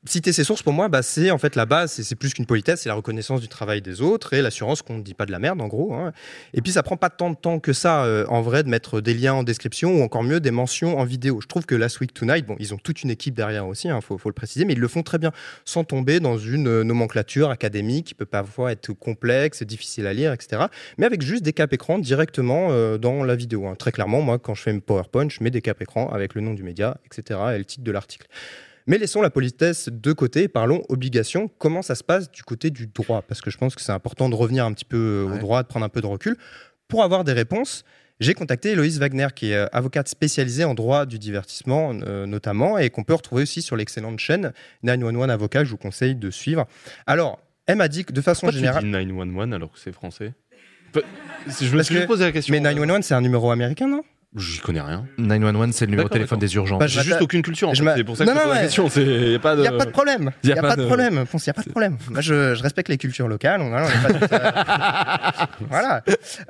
citer 0.10 0.34
ses 0.34 0.44
sources, 0.44 0.64
pour 0.64 0.74
moi, 0.74 0.88
bah, 0.88 1.02
c'est 1.02 1.32
en 1.32 1.38
fait 1.38 1.56
la 1.56 1.66
base. 1.66 1.92
C'est- 1.94 2.16
plus 2.16 2.34
qu'une 2.34 2.46
politesse, 2.46 2.82
c'est 2.82 2.90
la 2.90 2.96
reconnaissance 2.96 3.40
du 3.42 3.48
travail 3.48 3.82
des 3.82 4.02
autres 4.02 4.34
et 4.34 4.42
l'assurance 4.42 4.82
qu'on 4.82 4.98
ne 4.98 5.02
dit 5.04 5.14
pas 5.14 5.26
de 5.26 5.32
la 5.32 5.40
merde, 5.40 5.62
en 5.62 5.68
gros. 5.68 5.94
hein. 5.94 6.12
Et 6.54 6.62
puis, 6.62 6.72
ça 6.72 6.84
prend 6.84 6.98
pas 6.98 7.10
tant 7.10 7.30
de 7.30 7.36
temps 7.36 7.60
que 7.60 7.72
ça, 7.74 8.04
euh, 8.04 8.26
en 8.28 8.42
vrai, 8.42 8.64
de 8.64 8.70
mettre 8.70 9.00
des 9.02 9.14
liens 9.14 9.34
en 9.34 9.44
description 9.44 10.00
ou 10.00 10.02
encore 10.04 10.24
mieux, 10.24 10.40
des 10.40 10.52
mentions 10.52 10.98
en 11.00 11.04
vidéo. 11.04 11.40
Je 11.42 11.48
trouve 11.48 11.66
que 11.66 11.76
Last 11.76 12.00
Week 12.00 12.14
Tonight, 12.14 12.46
bon, 12.46 12.56
ils 12.60 12.74
ont 12.74 12.78
toute 12.78 13.04
une 13.04 13.10
équipe 13.10 13.36
derrière 13.36 13.68
aussi, 13.68 13.88
il 13.88 14.02
faut, 14.02 14.18
faut 14.18 14.30
le 14.30 14.34
préciser, 14.34 14.66
mais 14.66 14.74
ils 14.74 14.80
le 14.80 14.88
font 14.88 15.04
très 15.04 15.18
bien, 15.18 15.32
sans 15.66 15.84
tomber 15.84 16.20
dans 16.20 16.38
une 16.38 16.68
euh, 16.68 16.84
nomenclature 16.84 17.50
académique 17.50 18.08
qui 18.08 18.14
peut 18.16 18.26
parfois 18.26 18.72
être 18.72 18.92
complexe, 18.94 19.64
difficile 19.64 20.08
à 20.08 20.14
lire, 20.14 20.34
etc. 20.34 20.64
Mais 20.98 21.06
avec 21.06 21.22
juste 21.22 21.44
des 21.44 21.54
caps 21.54 21.74
écran 21.74 22.00
directement 22.00 22.70
euh, 22.72 22.98
dans 22.98 23.24
la 23.24 23.36
vidéo. 23.36 23.68
hein. 23.68 23.76
Très 23.76 23.92
clairement, 23.92 24.22
moi, 24.22 24.40
quand 24.40 24.56
je 24.56 24.64
fais 24.64 24.74
mes 24.74 24.82
PowerPoint, 24.82 25.30
je 25.30 25.44
mets 25.44 25.52
des 25.52 25.62
caps 25.62 25.82
écran 25.82 26.10
avec 26.10 26.34
le 26.36 26.42
nom 26.42 26.54
du 26.54 26.64
média, 26.64 26.98
etc. 27.06 27.40
et 27.54 27.58
le 27.58 27.66
titre 27.66 27.84
de 27.84 27.92
l'article. 27.92 28.28
Mais 28.90 28.98
laissons 28.98 29.22
la 29.22 29.30
politesse 29.30 29.88
de 29.90 30.12
côté, 30.14 30.48
parlons 30.50 30.84
obligation. 30.90 31.48
Comment 31.60 31.82
ça 31.82 31.96
se 31.96 32.04
passe 32.04 32.30
du 32.32 32.44
côté 32.44 32.72
du 32.72 32.88
droit? 32.88 33.22
Parce 33.22 33.40
que 33.40 33.50
je 33.52 33.58
pense 33.58 33.76
que 33.76 33.82
c'est 33.82 33.92
important 33.94 34.28
de 34.30 34.36
revenir 34.36 34.66
un 34.66 34.74
petit 34.74 34.84
peu 34.84 34.98
euh, 35.30 35.36
au 35.36 35.38
droit, 35.38 35.64
de 35.64 35.68
prendre 35.68 35.86
un 35.86 35.90
peu 35.90 36.02
de 36.02 36.08
recul. 36.08 36.36
Pour 36.88 37.04
avoir 37.04 37.24
des 37.24 37.34
réponses, 37.34 37.86
j'ai 38.20 38.34
contacté 38.34 38.72
Héloïse 38.72 39.00
Wagner, 39.00 39.28
qui 39.36 39.52
est 39.52 39.56
euh, 39.56 39.68
avocate 39.72 40.08
spécialisée 40.08 40.64
en 40.64 40.74
droit 40.74 41.06
du 41.06 41.20
divertissement, 41.20 41.94
euh, 42.06 42.26
notamment, 42.26 42.78
et 42.80 42.90
qu'on 42.90 43.04
peut 43.04 43.14
retrouver 43.14 43.44
aussi 43.44 43.62
sur 43.62 43.76
l'excellente 43.76 44.18
chaîne 44.20 44.54
911 44.84 45.30
Avocat, 45.30 45.64
je 45.64 45.70
vous 45.70 45.78
conseille 45.78 46.16
de 46.16 46.32
suivre. 46.32 46.66
Alors, 47.06 47.40
elle 47.68 47.76
m'a 47.78 47.88
dit 47.90 48.04
que 48.06 48.12
de 48.12 48.22
façon 48.22 48.48
Pourquoi 48.48 48.60
générale. 48.60 48.82
tu 48.82 48.88
dis 48.88 48.92
911 48.92 49.54
alors 49.54 49.72
que 49.72 49.78
c'est 49.78 49.92
français? 49.94 50.34
Pe- 50.92 51.04
Je 51.46 51.76
me 51.78 51.84
suis 51.84 51.94
juste 51.94 52.08
que- 52.08 52.08
posé 52.08 52.24
la 52.26 52.32
question. 52.32 52.52
Mais 52.52 52.60
911, 52.60 53.06
c'est 53.06 53.14
un 53.14 53.22
numéro 53.22 53.52
américain, 53.52 53.88
non? 53.88 54.02
J'y 54.36 54.60
connais 54.60 54.80
rien. 54.82 55.08
911, 55.18 55.74
c'est 55.74 55.86
le 55.86 55.90
numéro 55.90 56.08
de 56.08 56.14
téléphone 56.14 56.38
des 56.38 56.54
urgences. 56.54 56.80
Bah, 56.80 56.86
J'ai 56.86 56.98
Bah, 57.00 57.04
juste 57.04 57.22
aucune 57.24 57.42
culture. 57.42 57.68
en 57.70 57.74
fait. 57.74 57.94
C'est 57.96 58.04
pour 58.04 58.16
ça 58.16 58.26
que 58.26 58.30
Non, 58.30 58.36
je 58.36 58.40
non, 58.42 58.46
pose 58.46 58.56
la 58.56 58.62
question. 58.62 58.88
C'est 58.90 59.04
y 59.04 59.36
a 59.36 59.40
pas 59.40 59.56
de. 59.56 59.62
Il 59.62 59.62
n'y 59.64 59.68
a 59.68 59.72
pas 59.78 59.86
de 59.86 59.90
problème. 59.90 60.32
Il 60.44 60.52
a 60.52 60.54
n'y 60.54 60.60
a, 60.60 60.62
pas 60.62 60.76
de 60.76 60.86
problème. 60.86 61.14
Il 61.34 61.38
n'y 61.44 61.50
a 61.50 61.54
pas 61.54 61.64
de 61.64 61.70
problème. 61.72 61.98
Moi, 62.12 62.22
je, 62.22 62.54
je 62.54 62.62
respecte 62.62 62.90
les 62.90 63.00
cultures 63.00 63.28
locales. 63.28 63.60
on- 63.60 63.70
voilà, 63.70 63.88
on 63.88 63.90
est 63.90 64.20
pas 64.20 64.28
tout 64.28 64.36
à- 64.36 65.50
voilà. 65.70 66.04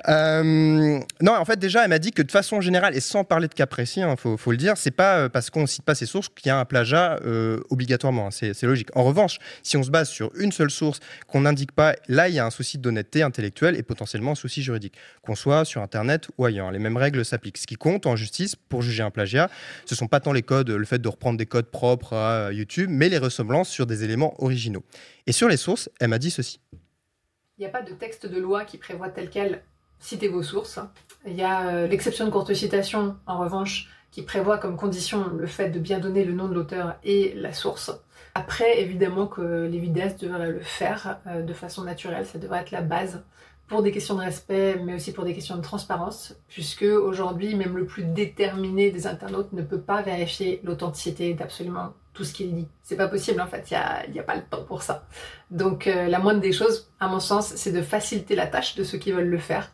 Euh, 0.08 1.00
non, 1.22 1.32
en 1.36 1.44
fait, 1.46 1.58
déjà, 1.58 1.82
elle 1.84 1.88
m'a 1.88 1.98
dit 1.98 2.10
que 2.12 2.20
de 2.20 2.30
façon 2.30 2.60
générale, 2.60 2.94
et 2.94 3.00
sans 3.00 3.24
parler 3.24 3.48
de 3.48 3.54
cas 3.54 3.66
précis, 3.66 4.00
il 4.00 4.16
faut, 4.18 4.36
faut 4.36 4.50
le 4.50 4.58
dire, 4.58 4.74
c'est 4.76 4.90
pas 4.90 5.16
euh, 5.16 5.28
parce 5.30 5.48
qu'on 5.48 5.66
cite 5.66 5.84
pas 5.84 5.94
ces 5.94 6.04
sources 6.06 6.28
qu'il 6.28 6.48
y 6.48 6.50
a 6.50 6.58
un 6.58 6.66
plagiat 6.66 7.18
euh, 7.24 7.60
obligatoirement. 7.70 8.26
hein, 8.26 8.30
c'est 8.30 8.52
c'est 8.52 8.66
logique. 8.66 8.88
En 8.94 9.04
revanche, 9.04 9.38
si 9.62 9.78
on 9.78 9.82
se 9.82 9.90
base 9.90 10.10
sur 10.10 10.30
une 10.38 10.52
seule 10.52 10.70
source 10.70 11.00
qu'on 11.26 11.40
n'indique 11.42 11.72
pas, 11.72 11.94
là, 12.08 12.28
il 12.28 12.34
y 12.34 12.38
a 12.40 12.44
un 12.44 12.50
souci 12.50 12.76
d'honnêteté 12.76 13.22
intellectuelle 13.22 13.74
et 13.76 13.82
potentiellement 13.82 14.32
un 14.32 14.34
souci 14.34 14.62
juridique. 14.62 14.94
Qu'on 15.22 15.34
soit 15.34 15.64
sur 15.64 15.80
Internet 15.80 16.28
ou 16.36 16.44
ailleurs, 16.44 16.70
les 16.72 16.78
mêmes 16.78 16.98
règles 16.98 17.24
s'appliquent. 17.24 17.56
Qui 17.70 17.76
compte 17.76 18.06
en 18.06 18.16
justice 18.16 18.56
pour 18.56 18.82
juger 18.82 19.04
un 19.04 19.12
plagiat, 19.12 19.48
ce 19.86 19.94
sont 19.94 20.08
pas 20.08 20.18
tant 20.18 20.32
les 20.32 20.42
codes, 20.42 20.70
le 20.70 20.84
fait 20.84 20.98
de 20.98 21.06
reprendre 21.06 21.38
des 21.38 21.46
codes 21.46 21.70
propres 21.70 22.14
à 22.14 22.52
YouTube, 22.52 22.90
mais 22.90 23.08
les 23.08 23.18
ressemblances 23.18 23.68
sur 23.68 23.86
des 23.86 24.02
éléments 24.02 24.34
originaux. 24.42 24.82
Et 25.28 25.30
sur 25.30 25.48
les 25.48 25.56
sources, 25.56 25.88
elle 26.00 26.08
m'a 26.08 26.18
dit 26.18 26.32
ceci. 26.32 26.58
Il 26.72 27.60
n'y 27.60 27.66
a 27.66 27.68
pas 27.68 27.82
de 27.82 27.92
texte 27.92 28.26
de 28.26 28.40
loi 28.40 28.64
qui 28.64 28.76
prévoit 28.76 29.08
tel 29.08 29.30
quel 29.30 29.62
citer 30.00 30.26
vos 30.26 30.42
sources. 30.42 30.80
Il 31.24 31.36
y 31.36 31.44
a 31.44 31.68
euh, 31.68 31.86
l'exception 31.86 32.24
de 32.24 32.30
courte 32.30 32.52
citation, 32.54 33.16
en 33.28 33.38
revanche, 33.38 33.88
qui 34.10 34.22
prévoit 34.22 34.58
comme 34.58 34.76
condition 34.76 35.28
le 35.28 35.46
fait 35.46 35.68
de 35.68 35.78
bien 35.78 36.00
donner 36.00 36.24
le 36.24 36.32
nom 36.32 36.48
de 36.48 36.54
l'auteur 36.54 36.96
et 37.04 37.34
la 37.36 37.52
source. 37.52 37.92
Après, 38.34 38.80
évidemment 38.80 39.28
que 39.28 39.68
les 39.70 39.78
vidéastes 39.78 40.24
devraient 40.24 40.50
le 40.50 40.58
faire 40.58 41.20
euh, 41.28 41.42
de 41.42 41.52
façon 41.52 41.84
naturelle, 41.84 42.26
ça 42.26 42.40
devrait 42.40 42.62
être 42.62 42.72
la 42.72 42.82
base 42.82 43.22
pour 43.70 43.82
des 43.82 43.92
questions 43.92 44.16
de 44.16 44.20
respect, 44.20 44.80
mais 44.84 44.94
aussi 44.94 45.12
pour 45.12 45.24
des 45.24 45.32
questions 45.32 45.56
de 45.56 45.62
transparence, 45.62 46.34
puisque 46.48 46.82
aujourd'hui, 46.82 47.54
même 47.54 47.76
le 47.76 47.86
plus 47.86 48.02
déterminé 48.02 48.90
des 48.90 49.06
internautes 49.06 49.52
ne 49.52 49.62
peut 49.62 49.80
pas 49.80 50.02
vérifier 50.02 50.60
l'authenticité 50.64 51.34
d'absolument 51.34 51.92
tout 52.12 52.24
ce 52.24 52.32
qu'il 52.34 52.52
dit. 52.52 52.66
C'est 52.82 52.96
pas 52.96 53.06
possible 53.06 53.40
en 53.40 53.46
fait, 53.46 53.70
il 53.70 54.12
n'y 54.12 54.18
a, 54.18 54.24
pas 54.24 54.34
le 54.34 54.42
temps 54.42 54.64
pour 54.64 54.82
ça. 54.82 55.06
Donc 55.52 55.86
euh, 55.86 56.08
la 56.08 56.18
moindre 56.18 56.40
des 56.40 56.50
choses, 56.50 56.90
à 56.98 57.06
mon 57.06 57.20
sens, 57.20 57.54
c'est 57.54 57.70
de 57.70 57.80
faciliter 57.80 58.34
la 58.34 58.48
tâche 58.48 58.74
de 58.74 58.82
ceux 58.82 58.98
qui 58.98 59.12
veulent 59.12 59.30
le 59.30 59.38
faire, 59.38 59.70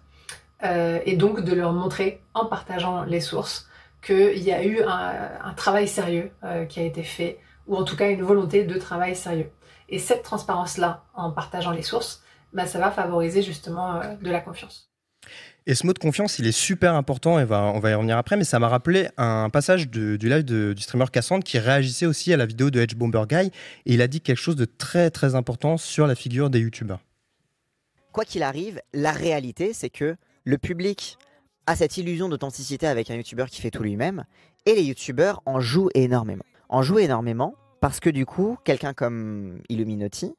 euh, 0.63 0.99
et 1.07 1.17
donc 1.17 1.41
de 1.41 1.55
leur 1.55 1.73
montrer, 1.73 2.21
en 2.35 2.45
partageant 2.45 3.05
les 3.05 3.23
sources, 3.23 3.67
qu'il 4.03 4.39
y 4.43 4.53
a 4.53 4.63
eu 4.63 4.83
un, 4.83 5.31
un 5.43 5.55
travail 5.55 5.89
sérieux 5.89 6.31
euh, 6.45 6.67
qui 6.67 6.81
a 6.81 6.83
été 6.83 7.03
fait, 7.03 7.41
ou 7.67 7.75
en 7.77 7.85
tout 7.85 7.97
cas 7.97 8.11
une 8.11 8.23
volonté 8.23 8.65
de 8.65 8.79
travail 8.79 9.17
sérieux. 9.17 9.51
Et 9.89 9.99
cette 9.99 10.23
transparence-là, 10.23 11.03
en 11.15 11.31
partageant 11.31 11.71
les 11.71 11.83
sources, 11.83 12.23
bah, 12.53 12.67
ça 12.67 12.79
va 12.79 12.91
favoriser 12.91 13.43
justement 13.43 13.97
euh, 14.01 14.15
de 14.17 14.31
la 14.31 14.41
confiance. 14.41 14.91
Et 15.69 15.75
ce 15.75 15.85
mot 15.85 15.93
de 15.93 15.99
confiance, 15.99 16.39
il 16.39 16.47
est 16.47 16.53
super 16.53 16.95
important, 16.95 17.41
et 17.41 17.45
va, 17.45 17.63
on 17.75 17.81
va 17.81 17.91
y 17.91 17.95
revenir 17.95 18.17
après, 18.17 18.37
mais 18.37 18.45
ça 18.45 18.61
m'a 18.61 18.69
rappelé 18.69 19.09
un 19.17 19.51
passage 19.51 19.89
de- 19.91 20.17
du 20.17 20.29
live 20.29 20.45
de- 20.45 20.73
du 20.73 20.81
streamer 20.83 21.07
Cassandre 21.13 21.43
qui 21.43 21.59
réagissait 21.59 22.07
aussi 22.07 22.33
à 22.33 22.37
la 22.37 22.47
vidéo 22.47 22.71
de 22.71 22.81
Edge 22.81 22.95
Bomber 22.95 23.23
Guy, 23.29 23.47
et 23.47 23.95
il 23.95 24.01
a 24.01 24.07
dit 24.07 24.21
quelque 24.21 24.39
chose 24.39 24.55
de 24.55 24.65
très 24.65 25.11
très 25.11 25.35
important 25.35 25.77
sur 25.77 26.07
la 26.07 26.15
figure 26.15 26.51
des 26.51 26.61
youtubeurs. 26.61 27.01
quoi 28.13 28.25
qu'il 28.25 28.43
arrive, 28.43 28.81
la 28.95 29.13
réalité, 29.13 29.73
c'est 29.75 29.91
que 29.91 30.17
le 30.45 30.57
public 30.59 31.19
a 31.67 31.77
cette 31.77 31.99
illusion 31.99 32.29
d'authenticité 32.31 32.87
avec 32.87 33.11
un 33.11 33.15
youtubeur 33.17 33.49
qui 33.51 33.61
fait 33.61 33.71
tout 33.71 33.83
lui-même, 33.83 34.25
et 34.65 34.75
les 34.75 34.85
youtubeurs 34.85 35.43
en 35.45 35.61
jouent 35.61 35.91
énormément. 35.95 36.45
En 36.71 36.81
jouent 36.83 37.01
énormément 37.01 37.55
parce 37.81 38.01
que 38.01 38.09
du 38.09 38.25
coup, 38.25 38.57
quelqu'un 38.65 38.95
comme 38.95 39.61
Illuminati, 39.69 40.35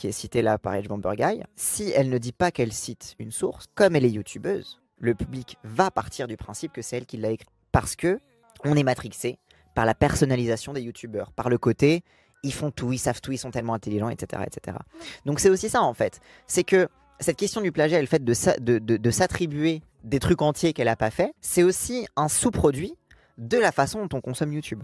qui 0.00 0.06
est 0.08 0.12
cité 0.12 0.40
là 0.40 0.56
par 0.56 0.74
Edge 0.74 0.88
Bomber 0.88 1.12
Guy, 1.14 1.42
si 1.56 1.90
elle 1.94 2.08
ne 2.08 2.16
dit 2.16 2.32
pas 2.32 2.50
qu'elle 2.50 2.72
cite 2.72 3.16
une 3.18 3.30
source, 3.30 3.66
comme 3.74 3.94
elle 3.96 4.04
est 4.06 4.10
youtubeuse, 4.10 4.80
le 4.98 5.14
public 5.14 5.58
va 5.62 5.90
partir 5.90 6.26
du 6.26 6.38
principe 6.38 6.72
que 6.72 6.80
c'est 6.80 6.96
elle 6.96 7.04
qui 7.04 7.18
l'a 7.18 7.30
écrit. 7.30 7.48
Parce 7.70 7.96
que 7.96 8.18
on 8.64 8.76
est 8.76 8.82
matrixé 8.82 9.38
par 9.74 9.84
la 9.84 9.94
personnalisation 9.94 10.72
des 10.72 10.80
youtubeurs, 10.80 11.32
par 11.32 11.50
le 11.50 11.58
côté 11.58 12.02
ils 12.42 12.54
font 12.54 12.70
tout, 12.70 12.90
ils 12.94 12.98
savent 12.98 13.20
tout, 13.20 13.32
ils 13.32 13.38
sont 13.38 13.50
tellement 13.50 13.74
intelligents, 13.74 14.08
etc. 14.08 14.42
etc. 14.46 14.78
Donc 15.26 15.38
c'est 15.40 15.50
aussi 15.50 15.68
ça 15.68 15.82
en 15.82 15.92
fait. 15.92 16.20
C'est 16.46 16.64
que 16.64 16.88
cette 17.20 17.36
question 17.36 17.60
du 17.60 17.70
plagiat 17.70 17.98
et 17.98 18.00
le 18.00 18.06
fait 18.06 18.24
de- 18.24 18.78
de 18.78 19.10
s'attribuer 19.10 19.82
des 20.04 20.18
trucs 20.18 20.40
entiers 20.40 20.72
qu'elle 20.72 20.86
n'a 20.86 20.96
pas 20.96 21.10
fait, 21.10 21.34
c'est 21.42 21.62
aussi 21.62 22.06
un 22.16 22.28
sous-produit 22.28 22.94
de 23.36 23.58
la 23.58 23.70
façon 23.72 24.06
dont 24.06 24.16
on 24.16 24.22
consomme 24.22 24.54
YouTube. 24.54 24.82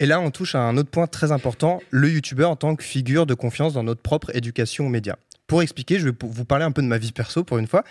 Et 0.00 0.06
là, 0.06 0.20
on 0.20 0.30
touche 0.30 0.54
à 0.54 0.60
un 0.60 0.76
autre 0.76 0.90
point 0.90 1.08
très 1.08 1.32
important, 1.32 1.80
le 1.90 2.08
youtubeur 2.08 2.50
en 2.50 2.56
tant 2.56 2.76
que 2.76 2.84
figure 2.84 3.26
de 3.26 3.34
confiance 3.34 3.74
dans 3.74 3.82
notre 3.82 4.00
propre 4.00 4.30
éducation 4.34 4.86
aux 4.86 4.90
médias. 4.90 5.16
Pour 5.48 5.62
expliquer, 5.62 5.98
je 5.98 6.04
vais 6.10 6.14
vous 6.20 6.44
parler 6.44 6.66
un 6.66 6.70
peu 6.72 6.82
de 6.82 6.86
ma 6.86 6.98
vie 6.98 7.10
perso 7.10 7.42
pour 7.42 7.56
une 7.56 7.66
fois 7.66 7.82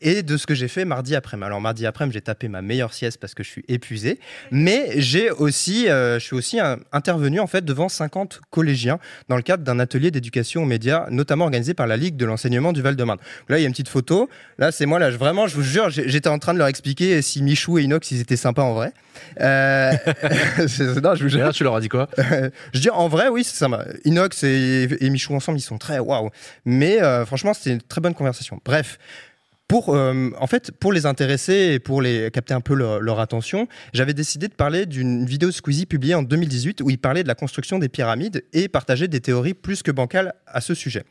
et 0.00 0.22
de 0.22 0.36
ce 0.38 0.46
que 0.46 0.54
j'ai 0.54 0.66
fait 0.66 0.86
mardi 0.86 1.14
après-midi. 1.14 1.44
Alors 1.46 1.60
mardi 1.60 1.84
après-midi, 1.86 2.14
j'ai 2.14 2.20
tapé 2.22 2.48
ma 2.48 2.62
meilleure 2.62 2.94
sieste 2.94 3.18
parce 3.20 3.34
que 3.34 3.42
je 3.42 3.50
suis 3.50 3.64
épuisé, 3.68 4.18
mais 4.50 4.88
j'ai 4.96 5.30
aussi, 5.30 5.90
euh, 5.90 6.18
je 6.18 6.24
suis 6.24 6.34
aussi 6.34 6.58
un- 6.58 6.78
intervenu 6.90 7.38
en 7.38 7.46
fait 7.46 7.66
devant 7.66 7.90
50 7.90 8.40
collégiens 8.50 8.98
dans 9.28 9.36
le 9.36 9.42
cadre 9.42 9.62
d'un 9.62 9.78
atelier 9.78 10.10
d'éducation 10.10 10.62
aux 10.62 10.66
médias, 10.66 11.06
notamment 11.10 11.44
organisé 11.44 11.74
par 11.74 11.86
la 11.86 11.98
Ligue 11.98 12.16
de 12.16 12.24
l'enseignement 12.24 12.72
du 12.72 12.80
Val-de-Marne. 12.80 13.18
Là, 13.50 13.58
il 13.58 13.60
y 13.60 13.64
a 13.64 13.68
une 13.68 13.74
petite 13.74 13.88
photo. 13.90 14.30
Là, 14.56 14.72
c'est 14.72 14.86
moi. 14.86 14.98
Là, 14.98 15.10
je- 15.10 15.18
vraiment, 15.18 15.46
je 15.46 15.54
vous 15.54 15.62
jure, 15.62 15.90
j'étais 15.90 16.28
en 16.30 16.38
train 16.38 16.54
de 16.54 16.58
leur 16.58 16.66
expliquer 16.68 17.20
si 17.20 17.42
Michou 17.42 17.78
et 17.78 17.82
Inox, 17.82 18.10
ils 18.10 18.20
étaient 18.22 18.36
sympas 18.36 18.62
en 18.62 18.72
vrai. 18.72 18.92
Euh, 19.40 19.92
c'est- 20.66 21.00
non, 21.02 21.14
je 21.14 21.24
vous 21.24 21.28
jure. 21.28 21.52
tu 21.52 21.62
leur 21.62 21.76
as 21.76 21.80
dit 21.82 21.90
quoi? 21.90 22.08
Je 22.72 22.80
dis 22.80 22.88
en 22.90 23.06
vrai, 23.08 23.28
oui, 23.28 23.44
c'est 23.44 23.54
ça. 23.56 23.68
Inox 24.06 24.42
et, 24.42 24.88
et 25.00 25.10
Michou 25.10 25.34
ensemble, 25.34 25.58
ils 25.58 25.62
sont 25.62 25.76
très 25.78 25.98
waouh. 25.98 26.30
Mais 26.64 27.01
euh, 27.02 27.26
franchement, 27.26 27.54
c'était 27.54 27.72
une 27.72 27.82
très 27.82 28.00
bonne 28.00 28.14
conversation. 28.14 28.60
Bref. 28.64 28.98
Pour, 29.68 29.94
euh, 29.94 30.30
en 30.38 30.46
fait, 30.46 30.70
pour 30.70 30.92
les 30.92 31.06
intéresser 31.06 31.72
et 31.72 31.78
pour 31.78 32.02
les 32.02 32.30
capter 32.30 32.52
un 32.52 32.60
peu 32.60 32.74
leur, 32.74 33.20
attention, 33.20 33.68
j'avais 33.94 34.12
décidé 34.12 34.48
de 34.48 34.54
parler 34.54 34.84
d'une 34.84 35.24
vidéo 35.24 35.50
Squeezie 35.50 35.86
publiée 35.86 36.14
en 36.14 36.22
2018 36.22 36.82
où 36.82 36.90
il 36.90 36.98
parlait 36.98 37.22
de 37.22 37.28
la 37.28 37.34
construction 37.34 37.78
des 37.78 37.88
pyramides 37.88 38.44
et 38.52 38.68
partageait 38.68 39.08
des 39.08 39.20
théories 39.20 39.54
plus 39.54 39.82
que 39.82 39.90
bancales 39.90 40.34
à 40.46 40.60
ce 40.60 40.74
sujet. 40.74 41.04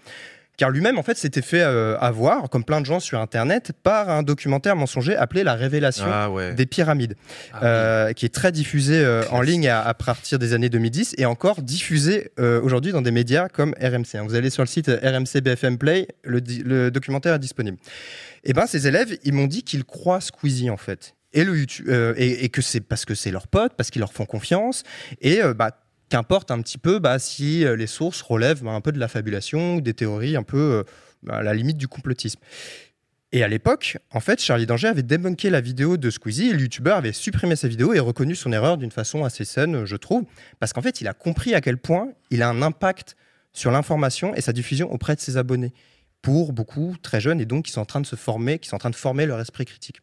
Car 0.61 0.69
lui-même, 0.69 0.99
en 0.99 1.01
fait, 1.01 1.17
s'était 1.17 1.41
fait 1.41 1.63
euh, 1.63 1.97
avoir, 1.97 2.47
comme 2.51 2.63
plein 2.63 2.81
de 2.81 2.85
gens 2.85 2.99
sur 2.99 3.19
Internet, 3.19 3.71
par 3.81 4.11
un 4.11 4.21
documentaire 4.21 4.75
mensonger 4.75 5.15
appelé 5.15 5.43
La 5.43 5.55
Révélation 5.55 6.05
Ah 6.07 6.29
ouais. 6.29 6.53
des 6.53 6.67
pyramides, 6.67 7.15
Ah 7.51 7.63
euh, 7.65 8.13
qui 8.13 8.27
est 8.27 8.29
très 8.29 8.51
diffusé 8.51 9.03
euh, 9.03 9.23
en 9.31 9.41
ligne 9.41 9.67
à, 9.67 9.81
à 9.81 9.95
partir 9.95 10.37
des 10.37 10.53
années 10.53 10.69
2010 10.69 11.15
et 11.17 11.25
encore 11.25 11.63
diffusé 11.63 12.29
aujourd'hui 12.37 12.91
dans 12.91 13.01
des 13.01 13.09
médias 13.09 13.47
comme 13.49 13.73
RMC. 13.81 14.17
hein. 14.19 14.23
Vous 14.27 14.35
allez 14.35 14.51
sur 14.51 14.61
le 14.61 14.67
site 14.67 14.87
RMC 14.87 15.41
BFM 15.41 15.79
Play, 15.79 16.07
le, 16.23 16.91
documentaire 16.91 17.33
est 17.33 17.39
disponible. 17.39 17.79
Et 18.43 18.53
ben, 18.53 18.67
ces 18.67 18.85
élèves, 18.85 19.17
ils 19.23 19.33
m'ont 19.33 19.47
dit 19.47 19.63
qu'ils 19.63 19.83
croient 19.83 20.21
Squeezie 20.21 20.69
en 20.69 20.77
fait. 20.77 21.15
Et, 21.33 21.43
le 21.45 21.57
YouTube, 21.57 21.87
euh, 21.89 22.13
et, 22.17 22.43
et 22.43 22.49
que 22.49 22.61
c'est 22.61 22.81
parce 22.81 23.05
que 23.05 23.15
c'est 23.15 23.31
leurs 23.31 23.47
potes, 23.47 23.73
parce 23.77 23.89
qu'ils 23.89 24.01
leur 24.01 24.11
font 24.11 24.25
confiance. 24.25 24.83
Et 25.21 25.41
euh, 25.41 25.53
bah, 25.53 25.71
qu'importe 26.11 26.51
un 26.51 26.61
petit 26.61 26.77
peu 26.77 26.99
bah, 26.99 27.17
si 27.17 27.65
euh, 27.65 27.75
les 27.75 27.87
sources 27.87 28.21
relèvent 28.21 28.63
bah, 28.63 28.71
un 28.71 28.81
peu 28.81 28.91
de 28.91 28.99
la 28.99 29.07
fabulation 29.07 29.75
ou 29.75 29.81
des 29.81 29.93
théories 29.93 30.35
un 30.35 30.43
peu 30.43 30.57
euh, 30.57 30.83
bah, 31.23 31.37
à 31.37 31.41
la 31.41 31.53
limite 31.53 31.77
du 31.77 31.87
complotisme. 31.87 32.39
Et 33.31 33.43
à 33.43 33.47
l'époque, 33.47 33.97
en 34.11 34.19
fait, 34.19 34.41
Charlie 34.41 34.65
Danger 34.65 34.89
avait 34.89 35.03
débunké 35.03 35.49
la 35.49 35.61
vidéo 35.61 35.95
de 35.95 36.09
Squeezie 36.09 36.49
et 36.49 36.53
le 36.53 36.59
youtubeur 36.59 36.97
avait 36.97 37.13
supprimé 37.13 37.55
sa 37.55 37.69
vidéo 37.69 37.93
et 37.93 37.99
reconnu 37.99 38.35
son 38.35 38.51
erreur 38.51 38.77
d'une 38.77 38.91
façon 38.91 39.23
assez 39.23 39.45
saine, 39.45 39.85
je 39.85 39.95
trouve, 39.95 40.25
parce 40.59 40.73
qu'en 40.73 40.81
fait, 40.81 40.99
il 40.99 41.07
a 41.07 41.13
compris 41.13 41.53
à 41.55 41.61
quel 41.61 41.77
point 41.77 42.09
il 42.29 42.43
a 42.43 42.49
un 42.49 42.61
impact 42.61 43.15
sur 43.53 43.71
l'information 43.71 44.35
et 44.35 44.41
sa 44.41 44.51
diffusion 44.51 44.91
auprès 44.91 45.15
de 45.15 45.21
ses 45.21 45.37
abonnés. 45.37 45.73
Pour 46.21 46.51
beaucoup 46.51 46.97
très 47.01 47.21
jeunes 47.21 47.39
et 47.39 47.45
donc 47.45 47.65
qui 47.65 47.71
sont 47.71 47.81
en 47.81 47.85
train 47.85 48.01
de 48.01 48.05
se 48.05 48.17
former, 48.17 48.59
qui 48.59 48.67
sont 48.67 48.75
en 48.75 48.79
train 48.79 48.89
de 48.89 48.95
former 48.95 49.25
leur 49.25 49.39
esprit 49.39 49.63
critique. 49.63 50.01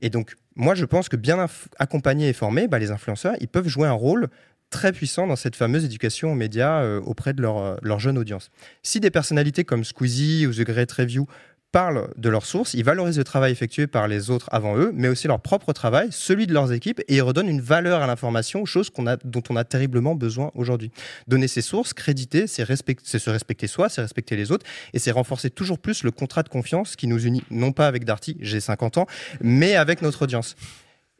Et 0.00 0.08
donc, 0.08 0.34
moi, 0.56 0.74
je 0.74 0.86
pense 0.86 1.10
que 1.10 1.16
bien 1.16 1.46
accompagnés 1.78 2.28
et 2.28 2.32
formés, 2.32 2.66
les 2.78 2.90
influenceurs, 2.90 3.34
ils 3.40 3.48
peuvent 3.48 3.68
jouer 3.68 3.86
un 3.86 3.92
rôle 3.92 4.28
très 4.70 4.92
puissant 4.92 5.26
dans 5.26 5.36
cette 5.36 5.56
fameuse 5.56 5.84
éducation 5.84 6.32
aux 6.32 6.34
médias 6.34 6.82
euh, 6.82 7.00
auprès 7.00 7.32
de 7.32 7.42
leur, 7.42 7.58
euh, 7.58 7.76
leur 7.82 8.00
jeune 8.00 8.18
audience. 8.18 8.50
Si 8.82 9.00
des 9.00 9.10
personnalités 9.10 9.64
comme 9.64 9.84
Squeezie 9.84 10.46
ou 10.46 10.52
The 10.52 10.62
Great 10.62 10.90
Review 10.90 11.26
parlent 11.74 12.08
de 12.16 12.28
leurs 12.28 12.46
sources, 12.46 12.74
ils 12.74 12.84
valorisent 12.84 13.18
le 13.18 13.24
travail 13.24 13.50
effectué 13.50 13.88
par 13.88 14.06
les 14.06 14.30
autres 14.30 14.48
avant 14.52 14.76
eux, 14.76 14.92
mais 14.94 15.08
aussi 15.08 15.26
leur 15.26 15.40
propre 15.40 15.72
travail, 15.72 16.06
celui 16.12 16.46
de 16.46 16.54
leurs 16.54 16.72
équipes, 16.72 17.00
et 17.08 17.16
ils 17.16 17.20
redonnent 17.20 17.48
une 17.48 17.60
valeur 17.60 18.00
à 18.00 18.06
l'information, 18.06 18.64
chose 18.64 18.90
qu'on 18.90 19.08
a, 19.08 19.16
dont 19.16 19.42
on 19.50 19.56
a 19.56 19.64
terriblement 19.64 20.14
besoin 20.14 20.52
aujourd'hui. 20.54 20.92
Donner 21.26 21.48
ses 21.48 21.62
sources, 21.62 21.92
créditer, 21.92 22.46
c'est 22.46 22.64
c'est 23.02 23.18
se 23.18 23.28
respecter 23.28 23.66
soi, 23.66 23.88
c'est 23.88 24.02
respecter 24.02 24.36
les 24.36 24.52
autres, 24.52 24.64
et 24.92 25.00
c'est 25.00 25.10
renforcer 25.10 25.50
toujours 25.50 25.80
plus 25.80 26.04
le 26.04 26.12
contrat 26.12 26.44
de 26.44 26.48
confiance 26.48 26.94
qui 26.94 27.08
nous 27.08 27.26
unit, 27.26 27.42
non 27.50 27.72
pas 27.72 27.88
avec 27.88 28.04
Darty, 28.04 28.36
j'ai 28.40 28.60
50 28.60 28.98
ans, 28.98 29.06
mais 29.40 29.74
avec 29.74 30.00
notre 30.00 30.22
audience. 30.22 30.54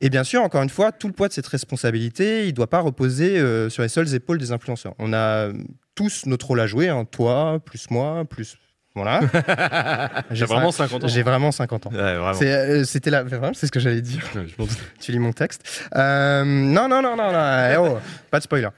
Et 0.00 0.10
bien 0.10 0.24
sûr, 0.24 0.42
encore 0.42 0.62
une 0.62 0.70
fois, 0.70 0.92
tout 0.92 1.06
le 1.06 1.12
poids 1.12 1.28
de 1.28 1.32
cette 1.32 1.46
responsabilité, 1.46 2.44
il 2.44 2.48
ne 2.48 2.52
doit 2.52 2.68
pas 2.68 2.80
reposer 2.80 3.38
euh, 3.38 3.70
sur 3.70 3.82
les 3.82 3.88
seules 3.88 4.14
épaules 4.14 4.38
des 4.38 4.52
influenceurs. 4.52 4.94
On 4.98 5.12
a 5.12 5.48
euh, 5.48 5.52
tous 5.94 6.26
notre 6.26 6.48
rôle 6.48 6.60
à 6.60 6.66
jouer, 6.66 6.88
hein, 6.88 7.04
toi, 7.04 7.60
plus 7.64 7.90
moi, 7.90 8.24
plus... 8.24 8.56
Voilà. 8.96 9.20
J'ai 10.30 10.44
vraiment 10.44 10.70
50 10.70 11.02
ans. 11.02 11.08
J'ai 11.08 11.24
vraiment 11.24 11.50
50 11.50 11.86
ans. 11.88 11.90
Ouais, 11.90 11.98
euh, 11.98 12.84
C'était 12.84 13.10
la... 13.10 13.24
vraiment, 13.24 13.52
c'est 13.52 13.66
ce 13.66 13.72
que 13.72 13.80
j'allais 13.80 14.02
dire. 14.02 14.22
Ouais, 14.36 14.46
je 14.46 14.64
tu 15.00 15.10
lis 15.10 15.18
mon 15.18 15.32
texte. 15.32 15.82
Euh, 15.96 16.44
non, 16.44 16.88
non, 16.88 17.02
non, 17.02 17.16
non, 17.16 17.32
non. 17.32 17.68
eh 17.72 17.76
oh, 17.76 17.98
pas 18.30 18.38
de 18.38 18.44
spoiler. 18.44 18.68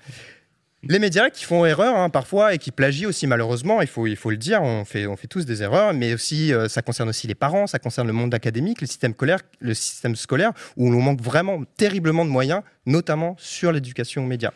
Les 0.88 0.98
médias 0.98 1.30
qui 1.30 1.44
font 1.44 1.64
erreur 1.64 1.96
hein, 1.96 2.10
parfois 2.10 2.54
et 2.54 2.58
qui 2.58 2.70
plagient 2.70 3.08
aussi 3.08 3.26
malheureusement, 3.26 3.80
il 3.80 3.88
faut, 3.88 4.06
il 4.06 4.16
faut 4.16 4.30
le 4.30 4.36
dire, 4.36 4.62
on 4.62 4.84
fait, 4.84 5.06
on 5.06 5.16
fait 5.16 5.26
tous 5.26 5.44
des 5.44 5.62
erreurs, 5.62 5.92
mais 5.94 6.14
aussi 6.14 6.52
euh, 6.52 6.68
ça 6.68 6.82
concerne 6.82 7.08
aussi 7.08 7.26
les 7.26 7.34
parents, 7.34 7.66
ça 7.66 7.78
concerne 7.78 8.06
le 8.06 8.12
monde 8.12 8.32
académique, 8.34 8.80
le 8.80 8.86
système 8.86 9.12
scolaire, 9.12 9.40
le 9.58 9.74
système 9.74 10.14
scolaire 10.14 10.52
où 10.76 10.88
on 10.88 11.02
manque 11.02 11.20
vraiment 11.20 11.62
terriblement 11.76 12.24
de 12.24 12.30
moyens, 12.30 12.62
notamment 12.86 13.34
sur 13.38 13.72
l'éducation 13.72 14.24
aux 14.24 14.26
médias. 14.26 14.52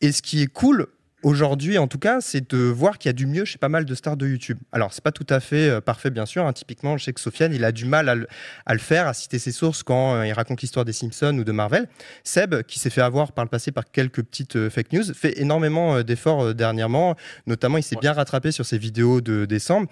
Et 0.00 0.12
ce 0.12 0.22
qui 0.22 0.42
est 0.42 0.46
cool 0.46 0.88
aujourd'hui, 1.22 1.78
en 1.78 1.88
tout 1.88 1.98
cas, 1.98 2.20
c'est 2.20 2.50
de 2.50 2.58
voir 2.58 2.98
qu'il 2.98 3.08
y 3.08 3.10
a 3.10 3.12
du 3.12 3.26
mieux 3.26 3.44
chez 3.44 3.58
pas 3.58 3.68
mal 3.68 3.84
de 3.84 3.94
stars 3.94 4.16
de 4.16 4.26
YouTube. 4.26 4.58
Alors, 4.72 4.92
c'est 4.92 5.02
pas 5.02 5.12
tout 5.12 5.26
à 5.28 5.40
fait 5.40 5.68
euh, 5.68 5.80
parfait, 5.80 6.10
bien 6.10 6.26
sûr. 6.26 6.46
hein. 6.46 6.52
Typiquement, 6.52 6.96
je 6.96 7.04
sais 7.04 7.12
que 7.12 7.20
Sofiane, 7.20 7.54
il 7.54 7.64
a 7.64 7.72
du 7.72 7.84
mal 7.84 8.08
à 8.08 8.14
le, 8.14 8.26
à 8.66 8.74
le 8.74 8.80
faire, 8.80 9.06
à 9.06 9.14
citer 9.14 9.38
ses 9.38 9.52
sources 9.52 9.82
quand 9.82 10.14
euh, 10.14 10.26
il 10.26 10.32
raconte 10.32 10.60
l'histoire 10.62 10.84
des 10.84 10.92
Simpsons 10.92 11.36
ou 11.38 11.44
de 11.44 11.52
Marvel. 11.52 11.88
Seb, 12.24 12.62
qui 12.62 12.78
s'est 12.78 12.90
fait 12.90 13.00
avoir 13.00 13.32
par 13.32 13.44
le 13.44 13.48
passé 13.48 13.72
par 13.72 13.90
quelques 13.90 14.22
petites 14.22 14.56
euh, 14.56 14.70
fake 14.70 14.92
news, 14.92 15.14
fait 15.14 15.40
énormément 15.40 16.02
d'efforts 16.02 16.54
dernièrement. 16.54 17.16
Notamment, 17.46 17.78
il 17.78 17.82
s'est 17.82 17.96
bien 18.00 18.12
rattrapé 18.12 18.52
sur 18.52 18.66
ses 18.66 18.78
vidéos 18.78 19.20
de 19.20 19.44
décembre, 19.44 19.88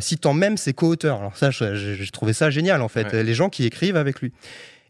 citant 0.00 0.34
même 0.34 0.56
ses 0.56 0.72
co-auteurs. 0.72 1.18
Alors 1.18 1.36
ça, 1.36 1.50
j'ai 1.50 2.06
trouvé 2.12 2.32
ça 2.32 2.50
génial, 2.50 2.82
en 2.82 2.88
fait. 2.88 3.12
Les 3.12 3.34
gens 3.34 3.48
qui 3.48 3.64
écrivent 3.64 3.96
avec 3.96 4.20
lui. 4.20 4.32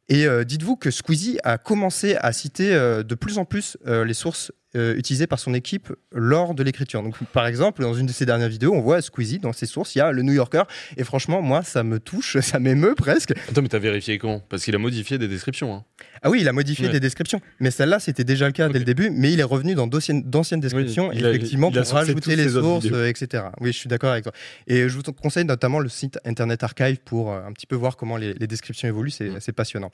Et 0.08 0.26
euh, 0.26 0.44
dites-vous 0.44 0.76
que 0.76 0.90
Squeezie 0.90 1.38
a 1.44 1.58
commencé 1.58 2.16
à 2.16 2.32
citer 2.32 2.74
euh, 2.74 3.02
de 3.02 3.14
plus 3.14 3.38
en 3.38 3.44
plus 3.44 3.78
euh, 3.86 4.04
les 4.04 4.14
sources 4.14 4.52
euh, 4.76 4.94
utilisées 4.96 5.26
par 5.26 5.38
son 5.38 5.52
équipe 5.54 5.92
lors 6.12 6.54
de 6.54 6.62
l'écriture. 6.62 7.02
Donc, 7.02 7.14
par 7.32 7.46
exemple, 7.46 7.82
dans 7.82 7.94
une 7.94 8.06
de 8.06 8.12
ses 8.12 8.24
dernières 8.26 8.48
vidéos, 8.48 8.72
on 8.74 8.80
voit 8.80 9.02
Squeezie 9.02 9.38
dans 9.38 9.52
ses 9.52 9.66
sources, 9.66 9.94
il 9.94 9.98
y 9.98 10.00
a 10.00 10.12
le 10.12 10.22
New 10.22 10.32
Yorker. 10.32 10.62
Et 10.96 11.04
franchement, 11.04 11.42
moi, 11.42 11.62
ça 11.62 11.82
me 11.82 11.98
touche, 12.00 12.38
ça 12.40 12.58
m'émeut 12.58 12.94
presque. 12.94 13.32
Attends, 13.48 13.62
mais 13.62 13.68
t'as 13.68 13.78
vérifié 13.78 14.18
quand? 14.18 14.40
Parce 14.48 14.64
qu'il 14.64 14.74
a 14.74 14.78
modifié 14.78 15.18
des 15.18 15.28
descriptions. 15.28 15.74
hein. 15.74 15.84
Ah 16.22 16.30
oui, 16.30 16.38
il 16.40 16.48
a 16.48 16.52
modifié 16.52 16.86
Ouais. 16.86 16.92
des 16.92 17.00
descriptions. 17.00 17.40
Mais 17.60 17.70
celle-là, 17.70 17.98
c'était 17.98 18.24
déjà 18.24 18.46
le 18.46 18.52
cas 18.52 18.68
dès 18.68 18.78
le 18.78 18.84
début. 18.84 19.10
Mais 19.10 19.32
il 19.32 19.40
est 19.40 19.44
revenu 19.44 19.74
dans 19.74 19.86
d'anciennes 19.86 20.60
descriptions, 20.60 21.12
il 21.12 21.26
a- 21.26 21.30
effectivement, 21.30 21.68
il 21.70 21.78
a 21.78 21.82
pour 21.82 21.88
sourcé 21.90 22.04
rajouter 22.06 22.36
les 22.36 22.48
sources, 22.50 22.86
euh, 22.92 23.08
etc. 23.08 23.44
Oui, 23.60 23.72
je 23.72 23.78
suis 23.78 23.88
d'accord 23.88 24.12
avec 24.12 24.24
toi. 24.24 24.32
Et 24.68 24.88
je 24.88 24.96
vous 24.96 25.02
conseille 25.02 25.44
notamment 25.44 25.80
le 25.80 25.88
site 25.88 26.18
Internet 26.24 26.62
Archive 26.62 26.98
pour 27.04 27.32
euh, 27.32 27.40
un 27.46 27.52
petit 27.52 27.66
peu 27.66 27.76
voir 27.76 27.96
comment 27.96 28.16
les, 28.16 28.34
les 28.34 28.46
descriptions 28.46 28.88
évoluent. 28.88 29.10
C'est 29.10 29.30
Mm. 29.30 29.36
c'est 29.40 29.52
passionnant. 29.52 29.90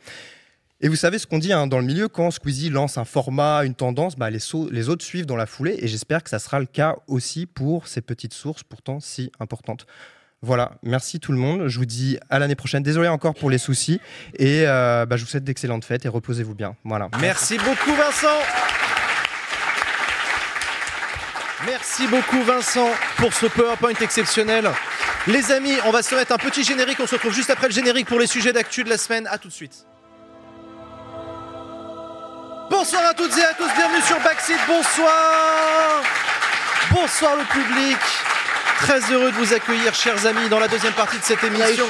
Et 0.80 0.88
vous 0.88 0.96
savez 0.96 1.18
ce 1.18 1.26
qu'on 1.26 1.38
dit 1.38 1.52
hein, 1.52 1.66
dans 1.66 1.80
le 1.80 1.84
milieu, 1.84 2.06
quand 2.06 2.30
Squeezie 2.30 2.70
lance 2.70 2.98
un 2.98 3.04
format, 3.04 3.64
une 3.64 3.74
tendance, 3.74 4.14
bah, 4.14 4.30
les, 4.30 4.88
autres 4.88 5.04
suivent 5.04 5.26
dans 5.26 5.36
la 5.36 5.46
foulée. 5.46 5.76
Et 5.80 5.88
j'espère 5.88 6.22
que 6.22 6.30
ça 6.30 6.38
sera 6.38 6.60
le 6.60 6.66
cas 6.66 6.96
aussi 7.08 7.46
pour 7.46 7.88
ces 7.88 8.00
petites 8.00 8.32
sources 8.32 8.62
pourtant 8.62 9.00
si 9.00 9.32
importantes. 9.40 9.86
Voilà, 10.40 10.78
merci 10.84 11.18
tout 11.18 11.32
le 11.32 11.38
monde. 11.38 11.66
Je 11.66 11.78
vous 11.80 11.84
dis 11.84 12.16
à 12.30 12.38
l'année 12.38 12.54
prochaine. 12.54 12.84
Désolé 12.84 13.08
encore 13.08 13.34
pour 13.34 13.50
les 13.50 13.58
soucis. 13.58 14.00
Et 14.34 14.68
euh, 14.68 15.04
bah, 15.04 15.16
je 15.16 15.24
vous 15.24 15.28
souhaite 15.28 15.42
d'excellentes 15.42 15.84
fêtes 15.84 16.04
et 16.04 16.08
reposez-vous 16.08 16.54
bien. 16.54 16.76
Voilà. 16.84 17.08
Merci 17.20 17.58
beaucoup 17.58 17.96
Vincent. 17.96 18.38
Merci 21.66 22.06
beaucoup 22.06 22.40
Vincent 22.44 22.88
pour 23.16 23.32
ce 23.32 23.46
PowerPoint 23.46 23.94
exceptionnel. 24.00 24.70
Les 25.26 25.50
amis, 25.50 25.74
on 25.86 25.90
va 25.90 26.04
se 26.04 26.14
mettre 26.14 26.30
un 26.30 26.38
petit 26.38 26.62
générique. 26.62 27.00
On 27.00 27.06
se 27.08 27.16
retrouve 27.16 27.34
juste 27.34 27.50
après 27.50 27.66
le 27.66 27.74
générique 27.74 28.06
pour 28.06 28.20
les 28.20 28.28
sujets 28.28 28.52
d'actu 28.52 28.84
de 28.84 28.88
la 28.88 28.96
semaine. 28.96 29.26
À 29.26 29.38
tout 29.38 29.48
de 29.48 29.52
suite. 29.52 29.84
Bonsoir 32.70 33.06
à 33.06 33.14
toutes 33.14 33.36
et 33.38 33.42
à 33.42 33.54
tous, 33.54 33.70
bienvenue 33.74 34.02
sur 34.02 34.20
Backseat, 34.20 34.58
bonsoir 34.66 36.02
Bonsoir 36.90 37.36
le 37.36 37.44
public 37.44 37.96
Très 38.78 39.00
heureux 39.12 39.30
de 39.30 39.36
vous 39.36 39.54
accueillir, 39.54 39.94
chers 39.94 40.26
amis, 40.26 40.48
dans 40.48 40.58
la 40.58 40.68
deuxième 40.68 40.92
partie 40.92 41.18
de 41.18 41.22
cette 41.22 41.42
émission. 41.42 41.86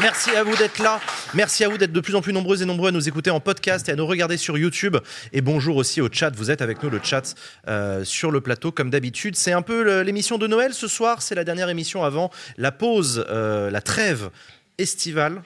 Merci 0.00 0.30
à 0.30 0.44
vous 0.44 0.56
d'être 0.56 0.78
là. 0.78 1.00
Merci 1.34 1.64
à 1.64 1.68
vous 1.68 1.76
d'être 1.76 1.92
de 1.92 2.00
plus 2.00 2.14
en 2.14 2.22
plus 2.22 2.32
nombreux 2.32 2.62
et 2.62 2.64
nombreux 2.64 2.88
à 2.88 2.92
nous 2.92 3.08
écouter 3.08 3.30
en 3.30 3.40
podcast 3.40 3.88
et 3.88 3.92
à 3.92 3.96
nous 3.96 4.06
regarder 4.06 4.36
sur 4.36 4.56
YouTube. 4.56 4.96
Et 5.32 5.40
bonjour 5.40 5.76
aussi 5.76 6.00
au 6.00 6.08
chat. 6.10 6.34
Vous 6.34 6.50
êtes 6.50 6.62
avec 6.62 6.82
nous, 6.82 6.88
le 6.88 7.00
chat, 7.02 7.34
euh, 7.66 8.04
sur 8.04 8.30
le 8.30 8.40
plateau, 8.40 8.72
comme 8.72 8.90
d'habitude. 8.90 9.36
C'est 9.36 9.52
un 9.52 9.62
peu 9.62 10.00
l'émission 10.02 10.38
de 10.38 10.46
Noël 10.46 10.72
ce 10.72 10.88
soir. 10.88 11.20
C'est 11.20 11.34
la 11.34 11.44
dernière 11.44 11.68
émission 11.68 12.04
avant 12.04 12.30
la 12.56 12.72
pause, 12.72 13.26
euh, 13.28 13.70
la 13.70 13.82
trêve 13.82 14.30
estivale. 14.78 15.42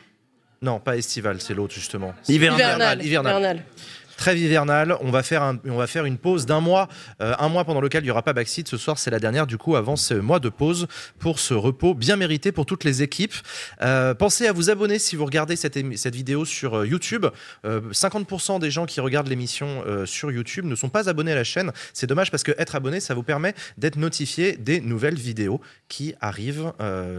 Non, 0.60 0.78
pas 0.78 0.96
estivale, 0.96 1.40
c'est 1.40 1.54
l'autre 1.54 1.74
justement. 1.74 2.14
Hivernale. 2.28 3.02
Hivernale. 3.02 3.04
Hivernale. 3.04 3.62
Trêve 4.22 4.38
hivernale, 4.38 4.96
on 5.00 5.10
va 5.10 5.24
faire, 5.24 6.04
une 6.04 6.16
pause 6.16 6.46
d'un 6.46 6.60
mois, 6.60 6.88
euh, 7.20 7.34
un 7.40 7.48
mois 7.48 7.64
pendant 7.64 7.80
lequel 7.80 8.02
il 8.02 8.04
n'y 8.04 8.12
aura 8.12 8.22
pas 8.22 8.32
Backseat. 8.32 8.68
Ce 8.68 8.76
soir, 8.76 8.96
c'est 8.96 9.10
la 9.10 9.18
dernière, 9.18 9.48
du 9.48 9.58
coup, 9.58 9.74
avant 9.74 9.96
ce 9.96 10.14
mois 10.14 10.38
de 10.38 10.48
pause 10.48 10.86
pour 11.18 11.40
ce 11.40 11.54
repos 11.54 11.92
bien 11.92 12.14
mérité 12.14 12.52
pour 12.52 12.64
toutes 12.64 12.84
les 12.84 13.02
équipes. 13.02 13.34
Euh, 13.80 14.14
pensez 14.14 14.46
à 14.46 14.52
vous 14.52 14.70
abonner 14.70 15.00
si 15.00 15.16
vous 15.16 15.24
regardez 15.24 15.56
cette, 15.56 15.76
vidéo 15.76 16.44
sur 16.44 16.78
euh, 16.78 16.86
YouTube. 16.86 17.26
Euh, 17.64 17.80
50% 17.90 18.60
des 18.60 18.70
gens 18.70 18.86
qui 18.86 19.00
regardent 19.00 19.26
l'émission 19.26 19.82
sur 20.04 20.30
YouTube 20.30 20.66
ne 20.66 20.76
sont 20.76 20.88
pas 20.88 21.08
abonnés 21.08 21.32
à 21.32 21.34
la 21.34 21.42
chaîne. 21.42 21.72
C'est 21.92 22.06
dommage 22.06 22.30
parce 22.30 22.44
que 22.44 22.52
être 22.58 22.76
abonné, 22.76 23.00
ça 23.00 23.14
vous 23.14 23.24
permet 23.24 23.56
d'être 23.76 23.96
notifié 23.96 24.56
des 24.56 24.80
nouvelles 24.80 25.18
vidéos 25.18 25.60
qui 25.88 26.14
arrivent 26.20 26.72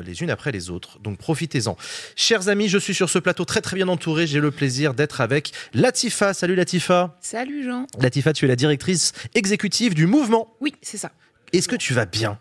les 0.06 0.24
unes 0.24 0.30
après 0.30 0.54
les 0.54 0.70
autres. 0.70 1.00
Donc 1.00 1.18
profitez-en. 1.18 1.76
Chers 2.16 2.48
amis, 2.48 2.70
je 2.70 2.78
suis 2.78 2.94
sur 2.94 3.10
ce 3.10 3.20
plateau 3.20 3.44
très 3.44 3.60
très 3.60 3.76
bien 3.76 3.90
entouré. 3.90 4.26
J'ai 4.26 4.40
le 4.40 4.52
plaisir 4.52 4.94
d'être 4.94 5.20
avec 5.20 5.52
Latifa. 5.74 6.34
Salut 6.34 6.56
Latifa. 6.56 6.93
Salut 7.22 7.64
Jean. 7.64 7.86
Latifa, 8.00 8.34
tu 8.34 8.46
es 8.46 8.48
la 8.48 8.56
directrice 8.56 9.14
exécutive 9.36 9.94
du 9.94 10.06
mouvement. 10.08 10.54
Oui, 10.62 10.74
c'est 10.82 10.98
ça. 10.98 11.12
Est-ce 11.54 11.68
que 11.68 11.76
tu 11.76 11.94
vas 11.94 12.06
bien? 12.06 12.40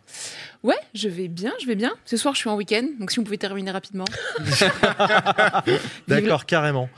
Ouais, 0.63 0.77
je 0.95 1.09
vais 1.09 1.29
bien, 1.29 1.53
je 1.61 1.67
vais 1.67 1.75
bien. 1.75 1.93
Ce 2.05 2.17
soir, 2.17 2.35
je 2.35 2.41
suis 2.41 2.49
en 2.49 2.57
week-end, 2.57 2.85
donc 2.99 3.11
si 3.11 3.19
on 3.19 3.25
pouvait 3.25 3.37
terminer 3.37 3.71
rapidement. 3.73 4.05
D'accord, 6.09 6.47
carrément. 6.47 6.89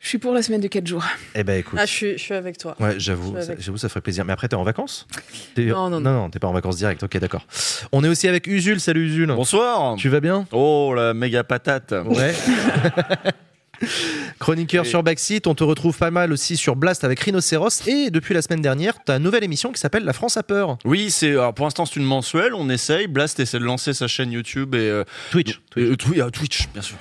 Je 0.00 0.08
suis 0.10 0.18
pour 0.18 0.32
la 0.32 0.42
semaine 0.42 0.60
de 0.60 0.68
4 0.68 0.86
jours. 0.86 1.04
Eh 1.34 1.42
ben 1.42 1.58
écoute. 1.58 1.76
Ah, 1.82 1.86
je 1.86 1.90
suis, 1.90 2.12
je 2.12 2.22
suis 2.22 2.34
avec 2.34 2.58
toi. 2.58 2.76
Ouais, 2.78 2.94
j'avoue, 2.98 3.34
j'avoue, 3.58 3.78
ça 3.78 3.88
ferait 3.88 4.02
plaisir. 4.02 4.24
Mais 4.24 4.32
après, 4.32 4.46
t'es 4.46 4.54
en 4.54 4.62
vacances? 4.62 5.08
T'es- 5.56 5.64
Non, 5.64 5.90
non, 5.90 5.98
non, 6.00 6.12
non, 6.12 6.30
t'es 6.30 6.38
pas 6.38 6.46
en 6.46 6.52
vacances 6.52 6.76
direct. 6.76 7.02
Ok, 7.02 7.16
d'accord. 7.18 7.44
On 7.90 8.04
est 8.04 8.08
aussi 8.08 8.28
avec 8.28 8.46
Usul. 8.46 8.78
Salut 8.78 9.08
Usul. 9.08 9.26
Bonsoir. 9.34 9.96
Tu 9.96 10.08
vas 10.08 10.20
bien? 10.20 10.46
Oh 10.52 10.92
la 10.94 11.12
méga 11.14 11.42
patate. 11.42 11.92
Ouais. 12.04 12.34
Chroniqueur 14.38 14.86
sur 14.86 15.02
Backseat, 15.02 15.46
on 15.46 15.54
te 15.54 15.64
retrouve 15.64 15.96
pas 15.96 16.10
mal 16.10 16.32
aussi 16.32 16.56
sur 16.56 16.76
Blast 16.76 17.04
avec 17.04 17.20
Rhinocéros 17.20 17.86
et 17.86 18.10
depuis 18.10 18.34
la 18.34 18.42
semaine 18.42 18.62
dernière, 18.62 18.94
une 19.08 19.18
nouvelle 19.18 19.44
émission 19.44 19.72
qui 19.72 19.80
s'appelle 19.80 20.04
La 20.04 20.12
France 20.12 20.36
a 20.36 20.42
peur. 20.42 20.78
Oui, 20.84 21.10
c'est 21.10 21.34
pour 21.54 21.66
l'instant 21.66 21.86
c'est 21.86 21.96
une 21.96 22.04
mensuelle, 22.04 22.54
on 22.54 22.68
essaye. 22.68 23.06
Blast 23.06 23.40
essaie 23.40 23.58
de 23.58 23.64
lancer 23.64 23.92
sa 23.92 24.06
chaîne 24.06 24.32
YouTube 24.32 24.74
et 24.74 24.78
euh, 24.78 25.04
Twitch. 25.30 25.60
euh, 25.76 25.96
ah, 26.22 26.30
Twitch, 26.30 26.68
bien 26.72 26.82
sûr. 26.82 26.96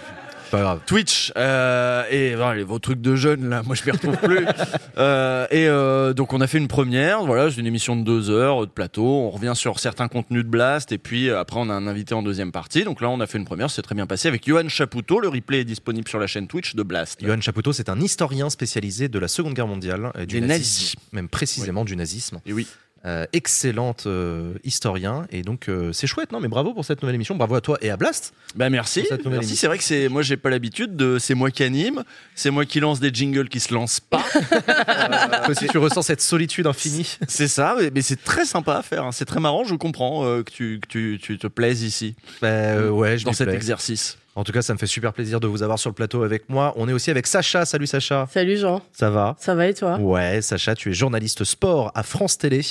Pas 0.56 0.61
grave. 0.61 0.80
Twitch 0.86 1.34
euh, 1.36 2.03
et 2.10 2.36
les, 2.56 2.64
vos 2.64 2.80
trucs 2.80 3.02
de 3.02 3.18
jeunes 3.18 3.49
là, 3.49 3.61
moi 3.64 3.76
je 3.76 3.84
m'y 3.84 3.91
retrouve 3.91 4.18
plus. 4.18 4.45
Euh, 4.98 5.45
et 5.52 5.68
euh, 5.68 6.14
donc 6.14 6.32
on 6.32 6.40
a 6.40 6.48
fait 6.48 6.57
une 6.57 6.69
première, 6.69 7.26
voilà, 7.26 7.52
c'est 7.52 7.60
une 7.60 7.65
émission 7.65 7.98
de 7.98 8.03
deux 8.03 8.30
heures 8.30 8.61
de 8.61 8.72
plateau. 8.72 9.03
On 9.03 9.30
revient 9.30 9.52
sur 9.53 9.77
certains 9.80 10.07
contenus 10.07 10.45
de 10.45 10.49
Blast 10.49 10.94
et 10.94 10.98
puis 10.98 11.30
euh, 11.30 11.38
après 11.38 11.57
on 11.60 11.69
a 11.69 11.73
un 11.73 11.86
invité 11.86 12.15
en 12.15 12.23
deuxième 12.23 12.53
partie. 12.53 12.86
Donc 12.86 13.02
là 13.02 13.10
on 13.10 13.19
a 13.19 13.27
fait 13.27 13.38
une 13.38 13.44
première, 13.44 13.69
c'est 13.69 13.82
très 13.82 13.94
bien 13.94 14.07
passé 14.07 14.30
avec 14.30 14.48
Johan 14.48 14.69
Chapoutot. 14.69 15.19
Le 15.19 15.27
replay 15.27 15.60
est 15.60 15.65
disponible 15.65 16.07
sur 16.07 16.18
la 16.18 16.27
chaîne 16.27 16.48
Twitch 16.48 16.76
de 16.76 16.84
Blast. 16.84 17.19
Johan 17.22 17.41
Chapoutot, 17.41 17.73
c'est 17.73 17.90
un 17.90 17.99
historien 17.99 18.49
spécialisé 18.49 19.10
de 19.10 19.19
la 19.19 19.27
Seconde 19.27 19.53
Guerre 19.53 19.68
mondiale, 19.68 20.14
et 20.18 20.26
du 20.26 20.40
Des 20.40 20.48
nazisme, 20.48 20.53
nazis. 20.53 20.95
même 21.11 21.27
précisément 21.27 21.84
du 21.84 21.98
nazisme. 21.98 22.40
Et 22.45 22.53
oui. 22.53 22.65
Euh, 23.06 23.26
excellente 23.34 24.06
euh, 24.07 24.53
historien 24.64 25.27
et 25.30 25.44
donc 25.44 25.69
euh, 25.69 25.94
c'est 25.94 26.07
chouette 26.07 26.32
non 26.32 26.40
mais 26.40 26.48
bravo 26.48 26.73
pour 26.73 26.84
cette 26.86 27.03
nouvelle 27.03 27.14
émission 27.14 27.36
bravo 27.36 27.53
à 27.53 27.61
toi 27.61 27.77
et 27.84 27.91
à 27.91 27.98
Blast 27.98 28.34
Bah 28.56 28.72
merci. 28.72 29.06
Merci. 29.26 29.56
C'est 29.56 29.68
vrai 29.68 29.77
que 29.77 29.84
c'est 29.84 30.10
moi 30.10 30.23
j'ai 30.23 30.38
pas 30.38 30.49
l'habitude 30.49 30.95
de 30.95 31.19
c'est 31.19 31.36
moi 31.36 31.52
qui 31.52 31.61
anime, 31.61 32.03
c'est 32.34 32.49
moi 32.49 32.65
qui 32.65 32.80
lance 32.80 32.99
des 32.99 33.11
jingles 33.14 33.48
qui 33.48 33.60
se 33.60 33.72
lancent 33.76 33.99
pas. 33.99 34.23
Toi 34.65 35.49
aussi 35.49 35.68
tu 35.68 35.77
ressens 35.77 36.02
cette 36.02 36.22
solitude 36.22 36.65
infinie 36.65 37.18
c'est 37.27 37.48
ça, 37.48 37.76
mais, 37.80 37.91
mais 37.94 38.02
c'est 38.02 38.23
très 38.23 38.44
sympa 38.45 38.76
à 38.77 38.82
faire. 38.82 39.03
hein. 39.06 39.11
C'est 39.11 39.26
très 39.26 39.40
marrant. 39.40 39.64
Je 39.65 39.76
comprends 39.76 40.26
euh, 40.26 40.41
que 40.41 40.52
tu 40.52 40.80
que 40.82 40.88
tu, 40.88 41.19
tu 41.22 41.38
te 41.38 41.45
plaises 41.48 41.84
ici 41.84 42.15
Bah, 42.41 42.48
euh, 42.48 42.90
ouais 42.90 43.19
je 43.19 43.26
dans 43.26 43.34
cet 43.34 43.48
plais. 43.49 43.56
exercice. 43.56 44.18
En 44.36 44.44
tout 44.44 44.52
cas 44.52 44.62
ça 44.62 44.74
me 44.74 44.78
fait 44.78 44.86
super 44.88 45.14
plaisir 45.14 45.40
de 45.40 45.48
vous 45.48 45.64
avoir 45.64 45.80
sur 45.80 45.90
le 45.90 45.95
plateau 45.95 46.24
avec 46.24 46.49
moi 46.49 46.74
on 46.76 46.88
est 46.90 46.94
aussi 46.94 47.10
avec 47.12 47.26
Sacha 47.28 47.66
salut 47.66 47.88
Sacha 47.88 48.28
Salut 48.32 48.57
Jean. 48.57 48.82
ça 48.91 49.10
va 49.10 49.36
Ça 49.40 49.56
va 49.56 49.68
et 49.68 49.74
toi? 49.74 49.98
Ouais 49.98 50.41
Sacha 50.41 50.76
tu 50.76 50.90
es 50.90 50.94
journaliste 50.94 51.44
sport 51.44 51.91
à 51.95 52.03
France 52.03 52.38
Télé 52.38 52.62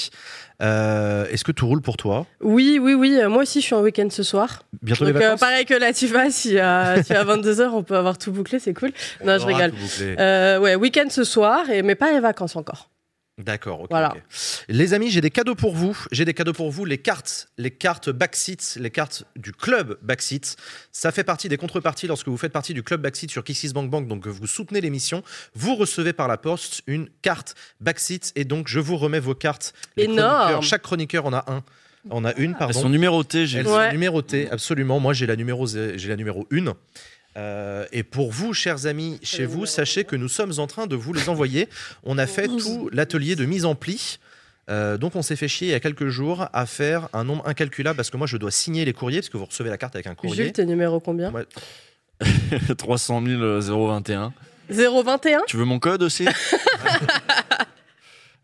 Euh, 0.62 1.26
est-ce 1.30 1.42
que 1.42 1.50
tout 1.50 1.66
roule 1.66 1.82
pour 1.82 1.96
toi? 1.96 2.26
Oui, 2.40 2.78
oui, 2.80 2.94
oui. 2.94 3.18
Moi 3.28 3.42
aussi, 3.42 3.60
je 3.60 3.66
suis 3.66 3.74
en 3.74 3.80
week-end 3.82 4.06
ce 4.08 4.22
soir. 4.22 4.62
bientôt 4.82 5.04
les 5.04 5.12
Donc, 5.12 5.20
euh, 5.20 5.24
vacances? 5.30 5.40
pareil 5.40 5.64
que 5.64 5.74
Latifa, 5.74 6.30
si, 6.30 6.56
euh, 6.60 7.02
si 7.02 7.12
à 7.12 7.24
22h, 7.24 7.70
on 7.72 7.82
peut 7.82 7.96
avoir 7.96 8.18
tout 8.18 8.30
bouclé, 8.30 8.60
c'est 8.60 8.72
cool. 8.72 8.92
Non, 9.24 9.36
je 9.38 9.46
rigole. 9.46 9.72
ouais, 10.62 10.76
week-end 10.76 11.06
ce 11.10 11.24
soir, 11.24 11.68
et, 11.70 11.82
mais 11.82 11.96
pas 11.96 12.12
les 12.12 12.20
vacances 12.20 12.54
encore. 12.54 12.88
D'accord, 13.36 13.80
ok. 13.80 13.86
Voilà. 13.90 14.12
ok. 14.14 14.22
Les 14.68 14.94
amis, 14.94 15.10
j'ai 15.10 15.20
des 15.20 15.30
cadeaux 15.30 15.56
pour 15.56 15.74
vous. 15.74 15.96
J'ai 16.12 16.24
des 16.24 16.34
cadeaux 16.34 16.52
pour 16.52 16.70
vous. 16.70 16.84
Les 16.84 16.98
cartes, 16.98 17.48
les 17.58 17.72
cartes 17.72 18.08
Backseat, 18.10 18.76
les 18.80 18.90
cartes 18.90 19.24
du 19.34 19.50
club 19.52 19.98
Backseat. 20.02 20.56
Ça 20.92 21.10
fait 21.10 21.24
partie 21.24 21.48
des 21.48 21.56
contreparties 21.56 22.06
lorsque 22.06 22.28
vous 22.28 22.36
faites 22.36 22.52
partie 22.52 22.74
du 22.74 22.84
club 22.84 23.02
Backseat 23.02 23.30
sur 23.30 23.42
KissKissBankBank, 23.42 24.06
donc 24.06 24.22
que 24.22 24.28
vous 24.28 24.46
soutenez 24.46 24.80
l'émission. 24.80 25.24
Vous 25.54 25.74
recevez 25.74 26.12
par 26.12 26.28
la 26.28 26.36
poste 26.36 26.82
une 26.86 27.08
carte 27.22 27.56
Backseat 27.80 28.32
et 28.36 28.44
donc 28.44 28.68
je 28.68 28.78
vous 28.78 28.96
remets 28.96 29.20
vos 29.20 29.34
cartes. 29.34 29.74
Les 29.96 30.04
Énorme. 30.04 30.38
chroniqueurs, 30.38 30.62
Chaque 30.62 30.82
chroniqueur 30.82 31.26
en 31.26 31.32
a 31.32 31.44
un. 31.50 31.64
On 32.10 32.24
a 32.24 32.34
une, 32.34 32.52
pardon. 32.52 32.74
Elles 32.74 32.82
sont 32.82 32.88
numérotées. 32.90 33.46
J'ai 33.46 33.60
Elles 33.60 33.66
sont 33.66 33.90
numérotées, 33.90 34.48
absolument. 34.50 35.00
Moi, 35.00 35.14
j'ai 35.14 35.26
la 35.26 35.36
numéro, 35.36 35.66
j'ai 35.66 36.08
la 36.08 36.16
numéro 36.16 36.46
1. 36.52 36.74
Et 37.36 38.02
pour 38.02 38.30
vous, 38.30 38.54
chers 38.54 38.86
amis, 38.86 39.18
chez 39.22 39.44
vous, 39.46 39.66
sachez 39.66 40.04
que 40.04 40.16
nous 40.16 40.28
sommes 40.28 40.52
en 40.58 40.66
train 40.66 40.86
de 40.86 40.96
vous 40.96 41.12
les 41.12 41.28
envoyer. 41.28 41.68
On 42.04 42.18
a 42.18 42.26
fait 42.26 42.48
tout 42.48 42.88
l'atelier 42.92 43.36
de 43.36 43.44
mise 43.44 43.64
en 43.64 43.74
pli. 43.74 44.18
Euh, 44.70 44.96
donc 44.96 45.14
on 45.14 45.20
s'est 45.20 45.36
fait 45.36 45.48
chier 45.48 45.68
il 45.68 45.70
y 45.72 45.74
a 45.74 45.80
quelques 45.80 46.08
jours 46.08 46.48
à 46.54 46.64
faire 46.64 47.08
un 47.12 47.22
nombre 47.24 47.46
incalculable 47.46 47.96
parce 47.96 48.08
que 48.08 48.16
moi 48.16 48.26
je 48.26 48.38
dois 48.38 48.50
signer 48.50 48.86
les 48.86 48.94
courriers 48.94 49.18
parce 49.20 49.28
que 49.28 49.36
vous 49.36 49.44
recevez 49.44 49.68
la 49.68 49.76
carte 49.76 49.94
avec 49.94 50.06
un 50.06 50.14
courrier. 50.14 50.44
Jules, 50.44 50.52
t'es 50.52 50.64
numéro 50.64 51.00
combien 51.00 51.30
Ouais. 51.32 51.44
300 52.78 53.22
000 53.26 53.60
021. 53.60 54.32
021 54.70 55.40
Tu 55.46 55.58
veux 55.58 55.66
mon 55.66 55.78
code 55.78 56.02
aussi? 56.02 56.26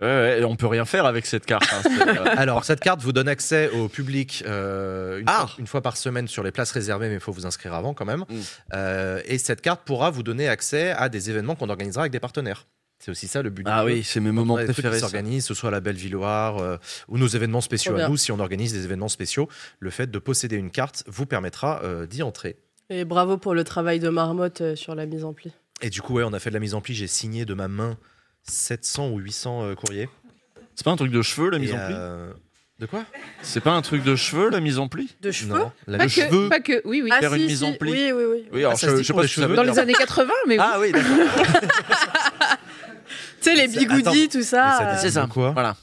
Ouais, 0.01 0.07
ouais, 0.41 0.45
on 0.45 0.57
peut 0.57 0.67
rien 0.67 0.85
faire 0.85 1.05
avec 1.05 1.27
cette 1.27 1.45
carte. 1.47 1.67
hein, 1.73 1.83
euh, 2.09 2.25
Alors 2.37 2.65
cette 2.65 2.81
carte 2.81 3.03
vous 3.03 3.13
donne 3.13 3.29
accès 3.29 3.69
au 3.71 3.89
public 3.89 4.43
euh, 4.47 5.19
une, 5.19 5.25
Ah. 5.29 5.47
fois, 5.47 5.51
une 5.59 5.67
fois 5.67 5.83
par 5.83 5.97
semaine 5.97 6.27
sur 6.29 6.43
les 6.43 6.53
places 6.53 6.73
réservées, 6.73 7.09
mais 7.09 7.15
il 7.15 7.21
faut 7.21 7.33
vous 7.33 7.47
inscrire 7.47 7.75
avant 7.75 7.93
quand 7.95 8.07
même. 8.07 8.21
Mm. 8.29 8.35
Euh, 8.75 9.21
et 9.27 9.39
cette 9.39 9.61
carte 9.61 9.83
pourra 9.85 10.11
vous 10.11 10.23
donner 10.23 10.49
accès 10.49 10.91
à 10.93 11.09
des 11.09 11.29
événements 11.31 11.55
qu'on 11.55 11.69
organisera 11.69 12.03
avec 12.05 12.13
des 12.13 12.21
partenaires. 12.21 12.67
C'est 12.99 13.11
aussi 13.11 13.29
ça 13.29 13.41
le 13.41 13.49
but. 13.49 13.67
Ah 13.69 13.85
oui, 13.87 14.03
c'est 14.03 14.21
mes 14.21 14.31
moments 14.31 14.59
qui 14.59 14.65
préférés. 14.65 14.99
s'organisent, 14.99 15.47
ce 15.47 15.55
soit 15.55 15.71
à 15.71 15.73
la 15.73 15.81
Bellevilloire 15.81 16.59
euh, 16.59 16.77
ou 17.09 17.17
nos 17.17 17.29
événements 17.29 17.63
spéciaux 17.63 17.97
à 17.97 18.09
nous. 18.09 18.17
Si 18.19 18.31
on 18.31 18.39
organise 18.39 18.75
des 18.75 18.85
événements 18.85 19.09
spéciaux, 19.09 19.49
le 19.79 19.89
fait 19.89 20.11
de 20.11 20.19
posséder 20.19 20.57
une 20.57 20.71
carte 20.71 21.05
vous 21.07 21.25
permettra 21.25 21.83
euh, 21.83 22.07
d'y 22.07 22.23
entrer. 22.23 22.57
Et 22.91 23.07
bravo 23.07 23.39
pour 23.39 23.55
le 23.55 23.65
travail 23.65 24.01
de 24.01 24.11
Marmotte 24.11 24.61
euh, 24.61 24.77
sur 24.77 24.95
la 24.95 25.07
mise 25.07 25.25
en 25.25 25.33
pli. 25.33 25.51
Et 25.81 25.89
du 25.89 26.03
coup, 26.03 26.15
ouais, 26.15 26.25
on 26.25 26.33
a 26.35 26.39
fait 26.39 26.51
de 26.51 26.55
la 26.55 26.61
mise 26.61 26.75
en 26.75 26.83
pli. 26.83 26.95
J'ai 26.95 27.07
signé 27.07 27.47
de 27.47 27.55
ma 27.55 27.69
main 27.69 27.97
700 28.45 29.11
ou 29.11 29.19
800 29.19 29.63
euh, 29.65 29.75
courriers. 29.75 30.09
C'est 30.75 30.85
pas 30.85 30.91
un 30.93 30.97
truc 30.97 31.11
de 31.13 31.23
cheveux 31.23 31.51
la 31.51 31.59
mise 31.59 31.71
Et, 31.71 31.75
en 31.75 31.77
pli 31.87 31.95
euh, 31.97 32.33
De 32.79 32.87
quoi? 32.87 33.05
C'est 33.43 33.61
pas 33.61 33.73
un 33.73 33.83
truc 33.83 34.03
de 34.03 34.17
cheveux 34.17 34.49
la 34.51 34.61
mise 34.61 34.79
en 34.79 34.89
pli? 34.89 35.15
De 35.21 35.31
cheveux? 35.31 35.55
Non, 35.59 35.73
la 35.87 35.99
Pas 35.99 36.05
que, 36.07 36.11
cheveux. 36.11 36.49
pas 36.49 36.61
que, 36.61 36.81
oui, 36.87 37.03
oui. 37.03 37.11
Ah 37.13 37.21
Faire 37.21 37.33
si, 37.35 37.41
une 37.41 37.47
mise 37.47 37.59
si, 37.59 37.65
en 37.65 37.73
pli. 37.75 37.91
Oui, 37.93 38.13
oui, 38.13 38.25
oui. 38.31 38.45
Oui, 38.53 38.61
alors 38.61 38.73
Ah, 38.73 38.77
ça 38.77 38.87
je, 38.87 38.93
se 38.93 38.97
je 38.97 39.01
dit 39.03 39.07
sais 39.07 39.13
pour 39.13 39.19
pas 39.19 39.23
les 39.23 39.29
ce 39.29 39.35
que 39.37 39.41
ça 39.43 39.47
veut 39.47 39.55
cheveux 39.55 39.67
Dans 39.67 39.73
dire. 39.73 39.73
les 39.75 39.79
années 39.91 39.93
80, 39.99 40.33
mais 40.49 40.55
oui. 40.59 40.65
Ah 40.65 40.79
oui, 40.81 40.93
d'accord. 40.93 41.11
Tu 43.43 43.49
sais, 43.51 43.55
les 43.55 43.69
bigoudis, 43.69 44.29
tout 44.29 44.39
Mais 44.39 44.45
ça. 44.45 44.77
ça 44.79 44.83
euh, 44.83 44.93
désigne 44.93 45.01
C'est 45.01 45.11
ça. 45.15 45.27
quoi? 45.33 45.53
Voilà. 45.53 45.75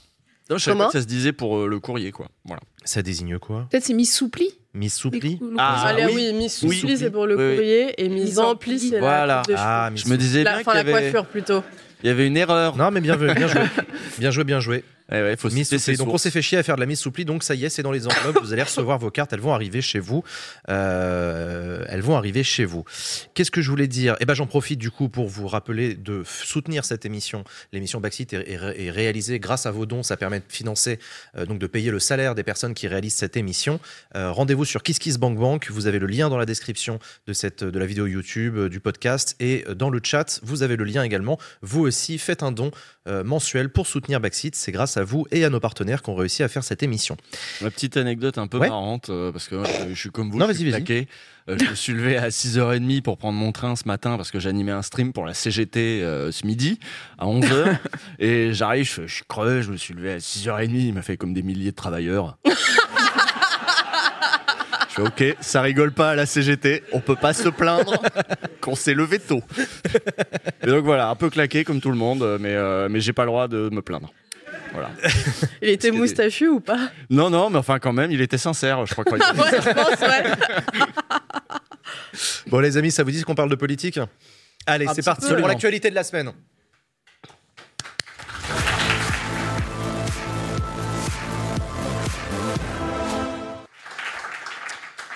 Non, 0.49 0.57
je 0.57 0.63
savais 0.63 0.73
Comment? 0.75 0.85
pas 0.85 0.91
que 0.93 0.97
ça 0.99 1.01
se 1.01 1.07
disait 1.07 1.34
pour 1.34 1.57
euh, 1.57 1.67
le 1.67 1.79
courrier, 1.79 2.11
quoi. 2.11 2.27
Voilà. 2.45 2.61
Ça 2.85 3.01
désigne 3.01 3.38
quoi? 3.39 3.67
Peut-être 3.69 3.84
c'est 3.84 3.93
mis 3.95 4.05
soupli. 4.05 4.51
Mise 4.75 4.93
soupli 4.93 5.39
Ah, 5.57 5.88
Allez, 5.88 6.05
oui. 6.05 6.13
oui, 6.15 6.34
mise 6.34 6.53
sous 6.53 6.67
Oui. 6.67 6.79
pli, 6.81 6.97
c'est 6.97 7.09
pour 7.09 7.25
le 7.25 7.35
Oui, 7.35 7.43
oui. 7.43 7.55
courrier, 7.55 8.01
et 8.01 8.09
mise 8.09 8.38
en 8.39 8.55
pli, 8.55 8.79
c'est 8.79 8.99
Voilà. 8.99 9.25
la 9.25 9.38
coupe 9.41 9.47
de 9.49 9.55
Ah, 9.57 9.89
Je 9.95 10.07
me 10.07 10.17
disais 10.17 10.43
La, 10.43 10.51
bien 10.51 10.61
enfin, 10.61 10.71
qu'il 10.71 10.81
y 10.81 10.84
la 10.91 10.97
avait, 10.97 11.11
coiffure 11.11 11.25
plutôt. 11.25 11.63
Il 12.03 12.07
y 12.07 12.10
avait 12.10 12.28
une 12.28 12.38
erreur. 12.38 12.76
Non, 12.76 12.91
mais 12.91 13.02
bien 13.02 13.18
joué, 13.18 13.34
bien 13.34 13.48
joué. 13.48 13.61
bien 14.19 14.32
joué, 14.32 14.44
bien 14.44 14.60
joué. 14.60 14.84
Eh 15.11 15.15
ouais, 15.21 15.38
faut 15.38 15.49
Mise 15.49 15.65
citer 15.67 15.77
sous 15.77 15.84
ses 15.85 15.91
pli. 15.93 15.97
Donc 16.05 16.13
on 16.13 16.17
s'est 16.17 16.31
fait 16.31 16.41
chier 16.41 16.57
à 16.57 16.63
faire 16.63 16.75
de 16.75 16.81
la 16.81 16.85
mise 16.85 16.99
sous 16.99 17.11
pli. 17.11 17.23
Donc 17.25 17.43
ça 17.43 17.55
y 17.55 17.63
est, 17.65 17.69
c'est 17.69 17.84
dans 17.84 17.91
les 17.93 18.07
enveloppes. 18.07 18.39
vous 18.41 18.51
allez 18.53 18.63
recevoir 18.63 18.97
vos 18.99 19.09
cartes. 19.11 19.31
Elles 19.34 19.39
vont 19.39 19.53
arriver 19.53 19.81
chez 19.81 19.99
vous. 19.99 20.23
Euh, 20.81 21.85
elles 21.88 22.01
vont 22.01 22.15
arriver 22.17 22.43
chez 22.43 22.65
vous. 22.65 22.84
Qu'est-ce 23.34 23.51
que 23.51 23.61
je 23.61 23.69
voulais 23.69 23.88
dire? 23.88 24.15
Eh 24.19 24.25
ben 24.25 24.34
j'en 24.34 24.47
profite 24.47 24.79
du 24.79 24.91
coup 24.91 25.09
pour 25.09 25.27
vous 25.27 25.47
rappeler 25.47 25.95
de 25.95 26.23
soutenir 26.25 26.85
cette 26.85 27.05
émission. 27.05 27.43
L'émission 27.71 27.99
Backseat 27.99 28.34
est, 28.34 28.51
est 28.51 28.57
ré- 28.57 28.85
est 28.88 28.91
réalisée 28.91 29.39
grâce 29.39 29.65
à 29.65 29.71
vos 29.71 29.85
dons. 29.85 30.03
Ça 30.03 30.17
permet 30.17 30.39
de 30.39 30.45
financer, 30.49 30.99
euh, 31.38 31.45
donc 31.45 31.59
de 31.59 31.67
payer 31.67 31.91
le 31.91 31.99
salaire 31.99 32.35
des 32.35 32.43
personnes 32.43 32.73
qui 32.73 32.88
réalisent 32.88 33.15
cette 33.15 33.38
émission. 33.38 33.79
Euh, 34.15 34.31
Rendez-vous 34.31 34.65
sur 34.65 34.84
KissKissBankBank. 34.84 35.69
Vous 35.71 35.88
avez 35.88 35.99
le 35.99 36.07
lien 36.07 36.29
dans 36.29 36.38
la 36.38 36.45
description 36.45 36.99
de 37.27 37.34
cette 37.34 37.63
de 37.63 37.79
la 37.79 37.85
vidéo 37.85 38.07
YouTube, 38.07 38.59
du 38.67 38.79
podcast 38.79 39.35
et 39.39 39.65
dans 39.75 39.89
le 39.89 39.99
chat. 40.03 40.39
Vous 40.43 40.63
avez 40.63 40.75
le 40.75 40.84
lien 40.84 41.03
également. 41.03 41.39
Vous 41.61 41.81
aussi 41.81 42.17
faites 42.17 42.43
un 42.43 42.51
don 42.51 42.71
euh, 43.07 43.23
mensuel 43.23 43.69
pour 43.69 43.88
soutenir 43.88 44.19
Backseat. 44.19 44.55
C'est 44.55 44.71
grâce 44.71 44.97
à 44.97 45.03
vous 45.03 45.25
et 45.31 45.43
à 45.45 45.49
nos 45.49 45.59
partenaires 45.59 46.01
qu'on 46.01 46.15
réussit 46.15 46.41
à 46.41 46.47
faire 46.47 46.63
cette 46.63 46.84
émission. 46.84 47.17
Ma 47.61 47.71
petite 47.71 47.97
anecdote 47.97 48.38
un 48.38 48.47
peu 48.47 48.57
Ouais. 48.59 48.69
marrante, 48.69 49.09
euh, 49.09 49.31
parce 49.31 49.47
que 49.47 49.55
moi, 49.55 49.65
je, 49.88 49.93
je 49.93 49.99
suis 49.99 50.09
comme 50.09 50.29
vous, 50.31 50.38
Non, 50.38 50.47
je 50.47 50.53
suis. 50.53 50.73
Euh, 51.49 51.55
je 51.57 51.69
me 51.69 51.75
suis 51.75 51.93
levé 51.93 52.17
à 52.17 52.27
6h30 52.29 53.01
pour 53.01 53.17
prendre 53.17 53.39
mon 53.39 53.53
train 53.53 53.77
ce 53.77 53.88
matin 53.88 54.17
parce 54.17 54.31
que 54.31 54.39
j'animais 54.39 54.73
un 54.73 54.81
stream 54.81 55.13
pour 55.13 55.25
la 55.25 55.34
CGT 55.34 56.01
euh, 56.01 56.29
ce 56.31 56.45
midi 56.45 56.77
à 57.17 57.25
11h. 57.25 57.77
et 58.19 58.53
j'arrive, 58.53 58.84
je, 58.85 59.07
je 59.07 59.13
suis 59.15 59.23
crevé, 59.27 59.61
je 59.61 59.71
me 59.71 59.77
suis 59.77 59.93
levé 59.93 60.11
à 60.11 60.17
6h30, 60.17 60.69
il 60.75 60.93
m'a 60.93 61.01
fait 61.01 61.15
comme 61.15 61.34
des 61.34 61.43
milliers 61.43 61.71
de 61.71 61.75
travailleurs. 61.75 62.38
fais 65.06 65.32
ok, 65.32 65.38
ça 65.40 65.61
rigole 65.61 65.91
pas 65.91 66.11
à 66.11 66.15
la 66.15 66.26
CGT, 66.26 66.84
on 66.91 66.99
peut 66.99 67.15
pas 67.15 67.34
se 67.34 67.49
plaindre 67.49 68.02
qu'on 68.61 68.76
s'est 68.76 68.94
levé 68.94 69.19
tôt. 69.19 69.41
et 70.64 70.68
donc 70.68 70.84
voilà, 70.86 71.10
un 71.10 71.15
peu 71.15 71.30
claqué 71.30 71.64
comme 71.64 71.80
tout 71.82 71.91
le 71.91 71.98
monde, 71.98 72.38
mais, 72.40 72.53
euh, 72.53 72.88
mais 72.90 72.99
j'ai 72.99 73.14
pas 73.14 73.24
le 73.24 73.28
droit 73.28 73.48
de 73.48 73.69
me 73.72 73.82
plaindre. 73.82 74.11
Voilà. 74.74 74.90
Il 75.61 75.69
était 75.69 75.90
que- 75.91 75.95
moustachu 75.95 76.48
ou 76.49 76.60
pas? 76.60 76.90
Non, 77.10 77.30
non, 77.30 77.49
mais 77.49 77.57
enfin 77.57 77.80
quand 77.80 77.94
même, 77.94 78.11
il 78.11 78.22
était 78.22 78.38
sincère, 78.38 78.86
je 78.86 78.94
crois. 78.94 79.03
Dit 79.06 79.11
Ouais, 79.40 79.61
je 79.61 79.74
pense, 79.74 80.02
ouais. 80.02 80.24
Bon 82.48 82.60
les 82.60 82.78
amis, 82.78 82.91
ça 82.91 83.03
vous 83.03 83.11
dit 83.11 83.24
qu'on 83.24 83.36
parle 83.36 83.49
de 83.49 83.56
politique? 83.56 83.99
Allez, 84.65 84.88
c'est 84.94 85.03
parti 85.06 85.34
pour 85.34 85.48
l'actualité 85.48 85.90
de 85.90 85.95
la 85.95 86.03
semaine. 86.03 86.32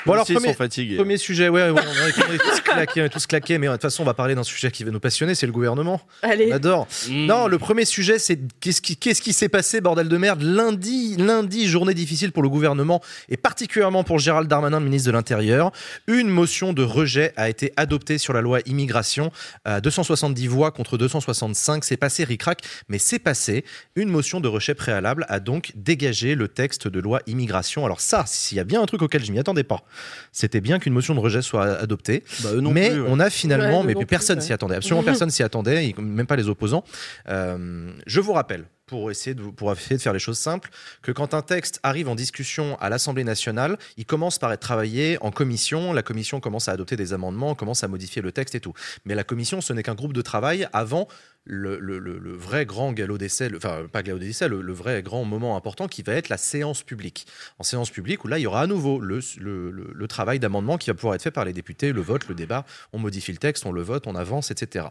Bon 0.06 0.14
alors 0.14 0.26
premier, 0.26 0.48
sont 0.48 0.54
fatigués. 0.54 0.96
premier 0.96 1.18
sujet, 1.18 1.50
ouais, 1.50 1.70
ouais, 1.70 1.82
on, 1.82 2.08
est, 2.08 2.38
tous 2.38 2.62
claqués, 2.62 3.02
on 3.02 3.06
est 3.06 3.10
tous 3.10 3.28
claqués, 3.28 3.58
mais 3.58 3.68
de 3.68 3.72
toute 3.74 3.82
façon 3.82 4.04
on 4.04 4.06
va 4.06 4.14
parler 4.14 4.36
d'un 4.36 4.44
sujet 4.44 4.72
qui 4.72 4.84
va 4.84 4.92
nous 4.92 5.00
passionner, 5.00 5.36
c'est 5.36 5.46
le 5.46 5.52
gouvernement. 5.52 6.02
Allez. 6.22 6.48
On 6.52 6.56
adore. 6.56 6.88
Mmh. 7.10 7.26
Non, 7.26 7.48
le 7.48 7.58
premier 7.60 7.86
sujet, 7.86 8.18
c'est 8.20 8.40
qu'est-ce 8.60 9.22
qui 9.22 9.34
s'est 9.34 9.50
passé, 9.50 9.82
bordel 9.82 10.10
de 10.10 10.18
merde, 10.18 10.42
lundi, 10.42 11.16
lundi, 11.18 11.68
journée 11.68 11.94
difficile 11.94 12.32
pour 12.32 12.44
le 12.44 12.50
gouvernement 12.50 13.02
et 13.30 13.38
particulièrement 13.38 14.04
pour 14.04 14.20
Gérald 14.20 14.48
Darmanin, 14.48 14.80
le 14.80 14.86
ministre 14.86 15.08
de 15.08 15.14
l'Intérieur. 15.14 15.72
Une 16.08 16.30
motion 16.30 16.74
de 16.74 16.84
rejet 16.84 17.34
a 17.36 17.50
été 17.50 17.72
adoptée 17.78 18.18
sur 18.18 18.34
la 18.34 18.42
loi 18.42 18.60
immigration, 18.66 19.32
à 19.66 19.82
270 19.82 20.48
voix 20.48 20.72
contre 20.72 20.98
265. 20.98 21.84
C'est 21.84 21.98
passé 21.98 22.24
ric-rac, 22.24 22.62
mais 22.90 22.98
c'est 22.98 23.20
passé. 23.20 23.64
Une 23.96 24.10
motion 24.10 24.40
de 24.40 24.48
rejet 24.48 24.74
préalable 24.74 25.26
a 25.30 25.40
donc 25.40 25.72
dégagé 25.76 26.36
le 26.36 26.48
texte 26.48 26.88
de 26.88 27.00
loi 27.00 27.22
immigration. 27.28 27.86
Alors 27.86 28.02
ça, 28.02 28.24
s'il 28.26 28.58
y 28.58 28.62
a 28.62 28.64
bien 28.64 28.82
un 28.82 28.86
truc 28.86 29.02
auquel 29.02 29.24
je 29.24 29.32
m'y 29.32 29.40
attendais 29.40 29.64
pas, 29.64 29.84
c'était 30.32 30.62
bien 30.62 30.80
qu'une 30.80 30.94
motion 30.94 31.16
de 31.16 31.20
rejet 31.20 31.42
soit 31.42 31.66
adoptée. 31.66 32.24
Bah, 32.44 32.50
eux 32.54 32.62
non 32.62 32.72
mais 32.72 32.90
plus, 32.92 33.02
ouais. 33.02 33.08
on 33.10 33.20
a 33.20 33.30
finalement, 33.30 33.82
Ouais, 33.82 33.94
mais 33.96 34.06
personne 34.06 34.42
s'y 34.42 34.50
ouais. 34.50 34.54
attendait, 34.54 34.76
absolument 34.76 35.04
personne 35.12 35.30
s'y 35.30 35.44
attendait, 35.44 35.94
même 35.98 36.28
pas 36.28 36.36
les 36.36 36.50
opposants. 36.50 36.84
Euh, 37.30 37.92
je 38.06 38.20
vous 38.20 38.34
rappelle, 38.34 38.66
pour 38.92 39.10
essayer, 39.10 39.34
de, 39.34 39.44
pour 39.44 39.72
essayer 39.72 39.96
de 39.96 40.02
faire 40.02 40.12
les 40.12 40.20
choses 40.20 40.38
simples, 40.38 40.70
que 41.02 41.14
quand 41.14 41.34
un 41.34 41.42
texte 41.42 41.80
arrive 41.82 42.10
en 42.10 42.16
discussion 42.16 42.78
à 42.82 42.90
l'Assemblée 42.90 43.24
nationale, 43.24 43.78
il 43.96 44.06
commence 44.06 44.38
par 44.38 44.52
être 44.52 44.60
travaillé 44.60 45.18
en 45.22 45.32
commission, 45.32 45.94
la 45.94 46.04
commission 46.04 46.42
commence 46.42 46.68
à 46.68 46.74
adopter 46.74 46.98
des 46.98 47.14
amendements, 47.14 47.56
commence 47.56 47.86
à 47.86 47.88
modifier 47.88 48.22
le 48.22 48.34
texte 48.34 48.54
et 48.54 48.60
tout. 48.60 48.74
Mais 49.06 49.16
la 49.16 49.24
commission, 49.24 49.62
ce 49.62 49.72
n'est 49.72 49.82
qu'un 49.84 49.96
groupe 49.96 50.12
de 50.12 50.22
travail 50.22 50.68
avant 50.74 51.08
le, 51.46 52.36
vrai 52.36 52.66
grand 52.66 52.94
galop 52.94 53.18
d'essai, 53.18 53.50
enfin 53.56 53.88
pas 53.92 54.04
galop 54.04 54.20
d'essai, 54.20 54.48
le, 54.48 54.62
le 54.62 54.74
vrai 54.74 55.02
grand 55.02 55.26
moment 55.26 55.56
important 55.56 55.88
qui 55.88 56.04
va 56.04 56.14
être 56.14 56.30
la 56.30 56.38
séance 56.38 56.84
publique. 56.84 57.26
En 57.60 57.64
séance 57.64 57.90
publique, 57.90 58.24
où 58.26 58.28
là, 58.28 58.40
il 58.40 58.44
y 58.44 58.48
aura 58.48 58.62
à 58.62 58.68
nouveau 58.68 59.00
le, 59.00 60.08
travail 60.08 60.40
d'amendement 60.40 60.78
qui 60.78 60.90
va 60.90 60.94
pouvoir 60.94 61.16
être 61.16 61.24
fait 61.24 61.32
par 61.32 61.46
les 61.46 61.54
députés, 61.54 61.94
le 61.94 62.02
vote, 62.02 62.28
le 62.28 62.36
débat, 62.36 62.66
on 62.94 63.00
modifie 63.00 63.32
le 63.32 63.38
texte, 63.38 63.66
on 63.66 63.72
le 63.72 63.82
vote, 63.82 64.08
on 64.08 64.16
avance, 64.16 64.52
etc. 64.52 64.88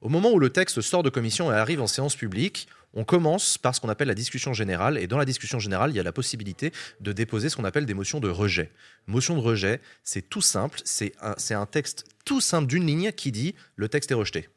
Au 0.00 0.08
moment 0.08 0.32
où 0.32 0.38
le 0.38 0.50
texte 0.50 0.80
sort 0.80 1.02
de 1.02 1.10
commission 1.10 1.52
et 1.52 1.54
arrive 1.54 1.80
en 1.80 1.86
séance 1.86 2.16
publique, 2.16 2.68
on 2.94 3.04
commence 3.04 3.58
par 3.58 3.74
ce 3.74 3.80
qu'on 3.80 3.88
appelle 3.88 4.08
la 4.08 4.14
discussion 4.14 4.52
générale. 4.52 4.98
Et 4.98 5.06
dans 5.06 5.18
la 5.18 5.24
discussion 5.24 5.58
générale, 5.58 5.90
il 5.90 5.96
y 5.96 6.00
a 6.00 6.02
la 6.02 6.12
possibilité 6.12 6.72
de 7.00 7.12
déposer 7.12 7.48
ce 7.48 7.56
qu'on 7.56 7.64
appelle 7.64 7.86
des 7.86 7.94
motions 7.94 8.18
de 8.18 8.28
rejet. 8.28 8.70
Motion 9.06 9.36
de 9.36 9.40
rejet, 9.40 9.80
c'est 10.02 10.28
tout 10.28 10.40
simple. 10.40 10.80
C'est 10.84 11.14
un 11.20 11.66
texte 11.66 12.06
tout 12.24 12.40
simple 12.40 12.66
d'une 12.66 12.86
ligne 12.86 13.12
qui 13.12 13.30
dit 13.30 13.54
le 13.76 13.88
texte 13.88 14.10
est 14.10 14.14
rejeté. 14.14 14.48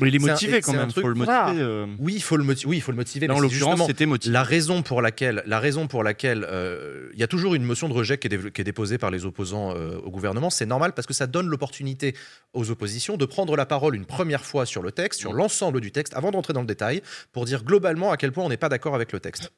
Mais 0.00 0.08
il 0.08 0.14
est 0.14 0.22
un- 0.22 0.32
motivé 0.32 0.60
quand 0.62 0.72
même, 0.72 0.88
truc- 0.90 1.02
faut 1.02 1.08
le 1.08 1.14
motiver. 1.14 1.60
euh. 1.60 1.86
Oui, 1.98 2.14
il 2.16 2.22
faut 2.22 2.38
le 2.38 2.44
motiver. 2.44 2.68
Oui, 2.70 2.76
il 2.78 2.80
faut 2.80 2.92
le 2.92 2.96
motiver. 2.96 3.26
Là, 3.26 3.34
mais 3.34 3.38
en 3.38 3.42
l'occurrence, 3.42 3.86
c'était 3.86 4.06
motivé. 4.06 4.32
La 4.32 4.42
raison 4.42 4.82
pour 4.82 5.02
laquelle, 5.02 5.42
la 5.46 5.60
raison 5.60 5.86
pour 5.86 6.02
laquelle, 6.02 6.46
euh, 6.50 7.10
il 7.12 7.20
y 7.20 7.22
a 7.22 7.26
toujours 7.26 7.54
une 7.54 7.62
motion 7.64 7.88
de 7.90 7.92
rejet 7.92 8.16
qui 8.16 8.26
est, 8.28 8.30
dév- 8.30 8.50
qui 8.52 8.60
est 8.62 8.64
déposée 8.64 8.96
par 8.96 9.10
les 9.10 9.26
opposants 9.26 9.74
euh, 9.76 9.98
au 10.02 10.10
gouvernement. 10.10 10.48
C'est 10.48 10.64
normal 10.64 10.92
parce 10.94 11.06
que 11.06 11.12
ça 11.12 11.26
donne 11.26 11.46
l'opportunité 11.48 12.14
aux 12.54 12.70
oppositions 12.70 13.18
de 13.18 13.26
prendre 13.26 13.54
la 13.54 13.66
parole 13.66 13.94
une 13.94 14.06
première 14.06 14.44
fois 14.46 14.64
sur 14.64 14.82
le 14.82 14.92
texte, 14.92 15.20
Mm. 15.20 15.22
sur 15.22 15.32
l'ensemble 15.34 15.80
du 15.82 15.92
texte, 15.92 16.14
avant 16.16 16.30
d'entrer 16.30 16.54
dans 16.54 16.62
le 16.62 16.66
détail, 16.66 17.02
pour 17.32 17.44
dire 17.44 17.62
globalement 17.62 18.12
à 18.12 18.16
quel 18.16 18.32
point 18.32 18.44
on 18.44 18.48
n'est 18.48 18.56
pas 18.56 18.70
d'accord 18.70 18.94
avec 18.94 19.12
le 19.12 19.20
texte. 19.20 19.52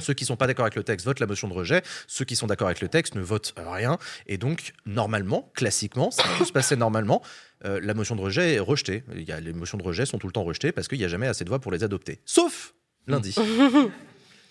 Ceux 0.00 0.14
qui 0.14 0.24
sont 0.24 0.36
pas 0.36 0.46
d'accord 0.46 0.64
avec 0.64 0.76
le 0.76 0.82
texte 0.82 1.04
votent 1.04 1.20
la 1.20 1.26
motion 1.26 1.46
de 1.46 1.52
rejet. 1.52 1.82
Ceux 2.06 2.24
qui 2.24 2.36
sont 2.36 2.46
d'accord 2.46 2.68
avec 2.68 2.80
le 2.80 2.88
texte 2.88 3.16
ne 3.16 3.20
votent 3.20 3.52
rien. 3.58 3.98
Et 4.26 4.38
donc, 4.38 4.72
normalement, 4.86 5.50
classiquement, 5.54 6.10
ça 6.10 6.24
peut 6.38 6.46
se 6.46 6.52
passer 6.52 6.74
normalement. 6.74 7.22
Euh, 7.64 7.80
la 7.82 7.94
motion 7.94 8.16
de 8.16 8.20
rejet 8.20 8.54
est 8.54 8.58
rejetée. 8.58 9.02
Il 9.16 9.22
y 9.22 9.32
a, 9.32 9.40
les 9.40 9.52
motions 9.52 9.78
de 9.78 9.82
rejet 9.82 10.06
sont 10.06 10.18
tout 10.18 10.26
le 10.26 10.32
temps 10.32 10.44
rejetées 10.44 10.72
parce 10.72 10.88
qu'il 10.88 10.98
n'y 10.98 11.04
a 11.04 11.08
jamais 11.08 11.26
assez 11.26 11.44
de 11.44 11.48
voix 11.48 11.58
pour 11.58 11.72
les 11.72 11.82
adopter. 11.84 12.20
Sauf 12.24 12.74
lundi. 13.06 13.34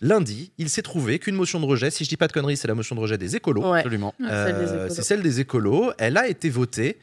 Lundi, 0.01 0.51
il 0.57 0.69
s'est 0.69 0.81
trouvé 0.81 1.17
qu'une 1.17 1.35
motion 1.35 1.61
de 1.61 1.65
rejet, 1.65 1.89
si 1.89 2.03
je 2.03 2.09
dis 2.09 2.17
pas 2.17 2.27
de 2.27 2.33
conneries, 2.33 2.57
c'est 2.57 2.67
la 2.67 2.75
motion 2.75 2.93
de 2.95 2.99
rejet 2.99 3.17
des 3.17 3.37
écolos. 3.37 3.71
Ouais. 3.71 3.79
Absolument. 3.79 4.13
Euh, 4.21 4.45
Celle 4.45 4.57
des 4.59 4.73
écolos. 4.73 4.89
c'est 4.93 5.01
celle 5.03 5.21
des 5.21 5.39
écolos. 5.39 5.93
Elle 5.97 6.17
a 6.17 6.27
été 6.27 6.49
votée 6.49 6.97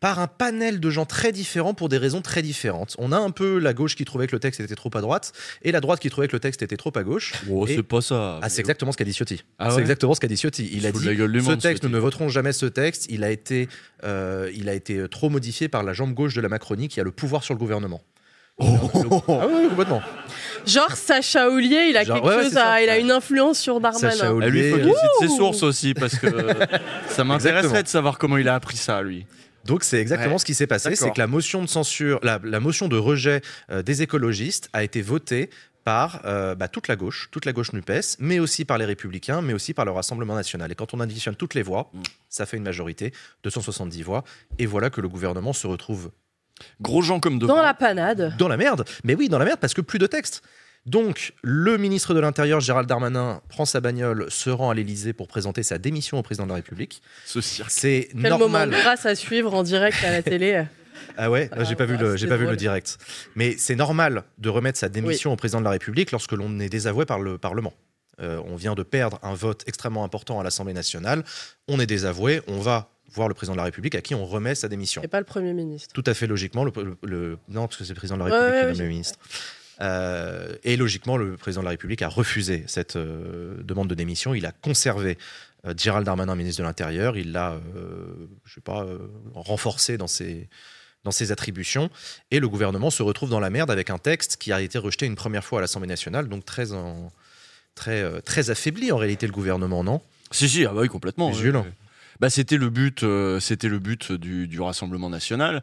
par 0.00 0.18
un 0.20 0.26
panel 0.26 0.78
de 0.78 0.90
gens 0.90 1.06
très 1.06 1.32
différents 1.32 1.72
pour 1.72 1.88
des 1.88 1.96
raisons 1.96 2.20
très 2.20 2.42
différentes. 2.42 2.94
On 2.98 3.12
a 3.12 3.16
un 3.16 3.30
peu 3.30 3.58
la 3.58 3.72
gauche 3.72 3.96
qui 3.96 4.04
trouvait 4.04 4.26
que 4.26 4.32
le 4.36 4.40
texte 4.40 4.60
était 4.60 4.74
trop 4.74 4.90
à 4.94 5.00
droite 5.00 5.32
et 5.62 5.72
la 5.72 5.80
droite 5.80 6.00
qui 6.00 6.10
trouvait 6.10 6.28
que 6.28 6.34
le 6.34 6.40
texte 6.40 6.62
était 6.62 6.76
trop 6.76 6.92
à 6.96 7.02
gauche. 7.02 7.32
Oh, 7.50 7.66
c'est 7.66 7.82
pas 7.82 8.02
ça. 8.02 8.38
Ah, 8.42 8.48
c'est 8.48 8.60
exactement 8.60 8.92
ce 8.92 8.98
qu'a 8.98 9.04
dit 9.04 9.14
Ciotti. 9.14 9.42
Ah 9.58 9.70
c'est 9.70 9.76
ouais 9.76 9.82
exactement 9.82 10.14
ce 10.14 10.20
qu'a 10.20 10.28
dit 10.28 10.36
Ciotti. 10.36 10.68
Il 10.70 10.78
Il 10.80 10.86
a 10.86 10.92
dit 10.92 10.98
ce 10.98 11.48
monde, 11.48 11.60
texte, 11.60 11.82
nous 11.84 11.88
ne 11.90 11.98
voterons 11.98 12.28
jamais 12.28 12.52
ce 12.52 12.66
texte. 12.66 13.06
Il 13.08 13.24
a 13.24 13.30
été, 13.30 13.68
euh, 14.04 14.50
il 14.54 14.68
a 14.68 14.74
été 14.74 15.08
trop 15.08 15.30
modifié 15.30 15.68
par 15.68 15.82
la 15.82 15.94
jambe 15.94 16.12
gauche 16.12 16.34
de 16.34 16.40
la 16.42 16.48
Macronie 16.48 16.88
qui 16.88 17.00
a 17.00 17.04
le 17.04 17.10
pouvoir 17.10 17.42
sur 17.42 17.54
le 17.54 17.58
gouvernement. 17.58 18.02
Ah 18.58 18.64
oui, 19.50 19.68
complètement. 19.68 20.02
Genre 20.66 20.92
Sacha 20.92 21.50
Oulier, 21.50 21.88
il 21.90 21.96
a 21.96 22.04
Genre, 22.04 22.16
quelque 22.16 22.36
ouais, 22.36 22.42
chose 22.44 22.56
à, 22.56 22.82
il 22.82 22.88
a 22.88 22.98
une 22.98 23.10
influence 23.10 23.58
sur 23.58 23.80
Darmanin. 23.80 24.38
Ah, 24.42 24.46
lui, 24.48 24.60
il 24.66 24.70
faut 24.70 24.76
qu'il 24.78 24.86
cite 24.86 25.20
ses 25.20 25.28
sources 25.28 25.62
aussi, 25.62 25.94
parce 25.94 26.16
que 26.16 26.28
ça 27.08 27.24
m'intéresserait 27.24 27.82
de 27.82 27.88
savoir 27.88 28.18
comment 28.18 28.36
il 28.38 28.48
a 28.48 28.54
appris 28.54 28.76
ça, 28.76 29.02
lui. 29.02 29.26
Donc 29.66 29.84
c'est 29.84 30.00
exactement 30.00 30.34
Ouais. 30.34 30.38
ce 30.38 30.44
qui 30.44 30.54
s'est 30.54 30.66
passé, 30.66 30.96
c'est 30.96 31.10
que 31.12 31.18
la 31.18 31.26
motion 31.26 31.62
de 31.62 31.68
censure, 31.68 32.18
la, 32.22 32.40
la 32.42 32.60
motion 32.60 32.88
de 32.88 32.96
rejet 32.96 33.42
euh, 33.70 33.82
des 33.82 34.02
écologistes 34.02 34.68
a 34.72 34.82
été 34.82 35.02
votée 35.02 35.50
par 35.84 36.22
euh, 36.24 36.54
bah, 36.56 36.66
toute 36.66 36.88
la 36.88 36.96
gauche, 36.96 37.28
toute 37.30 37.44
la 37.44 37.52
gauche 37.52 37.72
NUPES, 37.72 38.16
mais 38.18 38.40
aussi 38.40 38.64
par 38.64 38.76
les 38.76 38.84
Républicains, 38.84 39.40
mais 39.40 39.52
aussi 39.52 39.72
par 39.72 39.84
le 39.84 39.92
Rassemblement 39.92 40.34
national. 40.34 40.72
Et 40.72 40.74
quand 40.74 40.94
on 40.94 41.00
additionne 41.00 41.36
toutes 41.36 41.54
les 41.54 41.62
voix, 41.62 41.90
Mm. 41.92 42.02
ça 42.28 42.44
fait 42.46 42.56
une 42.56 42.64
majorité, 42.64 43.12
270 43.44 44.02
voix, 44.02 44.24
et 44.58 44.66
voilà 44.66 44.90
que 44.90 45.00
le 45.00 45.08
gouvernement 45.08 45.52
se 45.52 45.66
retrouve 45.66 46.10
Gros 46.80 47.02
gens 47.02 47.20
comme 47.20 47.38
Dans 47.38 47.60
la 47.62 47.74
panade. 47.74 48.34
dans 48.38 48.48
la 48.48 48.56
merde. 48.56 48.84
Mais 49.04 49.14
oui, 49.14 49.28
dans 49.28 49.38
la 49.38 49.44
merde, 49.44 49.60
parce 49.60 49.74
que 49.74 49.82
plus 49.82 49.98
de 49.98 50.06
texte. 50.06 50.42
Donc, 50.86 51.32
le 51.42 51.76
ministre 51.78 52.14
de 52.14 52.20
l'Intérieur, 52.20 52.60
Gérald 52.60 52.88
Darmanin, 52.88 53.40
prend 53.48 53.64
sa 53.64 53.80
bagnole, 53.80 54.26
se 54.30 54.50
rend 54.50 54.70
à 54.70 54.74
l'Élysée 54.74 55.12
pour 55.12 55.26
présenter 55.26 55.62
sa 55.64 55.78
démission 55.78 56.18
au 56.18 56.22
président 56.22 56.44
de 56.44 56.50
la 56.50 56.54
République. 56.56 57.02
Ce 57.24 57.40
cirque. 57.40 57.70
C'est 57.70 58.08
Quel 58.12 58.22
moment 58.22 58.38
normal. 58.38 58.70
de 58.70 58.76
grâce 58.76 59.04
à 59.04 59.14
suivre 59.16 59.52
en 59.52 59.64
direct 59.64 59.96
à 60.04 60.12
la 60.12 60.22
télé. 60.22 60.64
Ah 61.18 61.30
ouais, 61.30 61.50
j'ai 61.68 61.74
pas 61.74 61.86
vu 61.86 61.96
le, 61.96 62.16
j'ai 62.16 62.26
pas 62.28 62.36
vu 62.36 62.46
le 62.46 62.56
direct. 62.56 62.98
Mais 63.34 63.56
c'est 63.58 63.74
normal 63.74 64.22
de 64.38 64.48
remettre 64.48 64.78
sa 64.78 64.88
démission 64.88 65.32
au 65.32 65.36
président 65.36 65.58
de 65.60 65.64
la 65.64 65.70
République 65.70 66.12
lorsque 66.12 66.32
l'on 66.32 66.58
est 66.60 66.68
désavoué 66.68 67.04
par 67.04 67.20
le 67.20 67.36
Parlement. 67.38 67.74
Euh, 68.20 68.40
on 68.46 68.56
vient 68.56 68.74
de 68.74 68.82
perdre 68.82 69.18
un 69.22 69.34
vote 69.34 69.62
extrêmement 69.66 70.04
important 70.04 70.40
à 70.40 70.42
l'Assemblée 70.44 70.72
nationale. 70.72 71.22
On 71.68 71.78
est 71.80 71.86
désavoué. 71.86 72.40
On 72.46 72.60
va 72.60 72.88
voir 73.12 73.28
le 73.28 73.34
président 73.34 73.52
de 73.54 73.58
la 73.58 73.64
République 73.64 73.94
à 73.94 74.00
qui 74.00 74.14
on 74.14 74.24
remet 74.24 74.54
sa 74.54 74.68
démission. 74.68 75.02
Et 75.02 75.08
pas 75.08 75.18
le 75.20 75.24
Premier 75.26 75.52
ministre. 75.52 75.92
Tout 75.92 76.04
à 76.06 76.14
fait 76.14 76.26
logiquement. 76.26 76.64
Le, 76.64 76.72
le- 76.76 76.96
le- 77.02 77.38
non, 77.48 77.66
parce 77.66 77.76
que 77.76 77.84
c'est 77.84 77.92
le 77.92 77.96
président 77.96 78.16
de 78.18 78.24
la 78.24 78.34
République 78.34 78.54
ouais, 78.54 78.72
qui 78.72 78.78
ouais, 78.78 78.84
le 78.84 78.88
ministre. 78.88 79.18
Euh, 79.80 80.56
et 80.64 80.76
logiquement, 80.76 81.16
le 81.16 81.36
président 81.36 81.60
de 81.60 81.66
la 81.66 81.70
République 81.70 82.02
a 82.02 82.08
refusé 82.08 82.64
cette 82.66 82.96
euh, 82.96 83.62
demande 83.62 83.88
de 83.88 83.94
démission. 83.94 84.34
Il 84.34 84.46
a 84.46 84.52
conservé 84.52 85.18
euh, 85.66 85.74
Gérald 85.76 86.06
Darmanin, 86.06 86.34
ministre 86.34 86.62
de 86.62 86.66
l'Intérieur. 86.66 87.16
Il 87.16 87.32
l'a, 87.32 87.52
euh, 87.52 88.06
je 88.44 88.54
sais 88.54 88.60
pas, 88.60 88.86
renforcé 89.34 89.98
dans 89.98 90.06
ses, 90.06 90.48
dans 91.04 91.10
ses 91.10 91.32
attributions. 91.32 91.90
Et 92.30 92.40
le 92.40 92.48
gouvernement 92.48 92.90
se 92.90 93.02
retrouve 93.02 93.30
dans 93.30 93.40
la 93.40 93.50
merde 93.50 93.70
avec 93.70 93.90
un 93.90 93.98
texte 93.98 94.36
qui 94.36 94.52
a 94.52 94.60
été 94.60 94.78
rejeté 94.78 95.06
une 95.06 95.16
première 95.16 95.44
fois 95.44 95.58
à 95.58 95.62
l'Assemblée 95.62 95.88
nationale, 95.88 96.28
donc 96.28 96.44
très, 96.44 96.72
en, 96.72 97.12
très, 97.74 98.22
très 98.22 98.50
affaibli 98.50 98.92
en 98.92 98.96
réalité 98.96 99.26
le 99.26 99.32
gouvernement, 99.32 99.84
non? 99.84 100.00
Si, 100.30 100.48
si, 100.48 100.64
ah 100.64 100.72
bah 100.72 100.80
oui, 100.80 100.88
complètement. 100.88 101.30
Bah, 102.20 102.30
c'était 102.30 102.56
le 102.56 102.70
but, 102.70 103.02
euh, 103.02 103.40
c'était 103.40 103.68
le 103.68 103.78
but 103.78 104.12
du, 104.12 104.48
du 104.48 104.60
Rassemblement 104.60 105.10
national. 105.10 105.62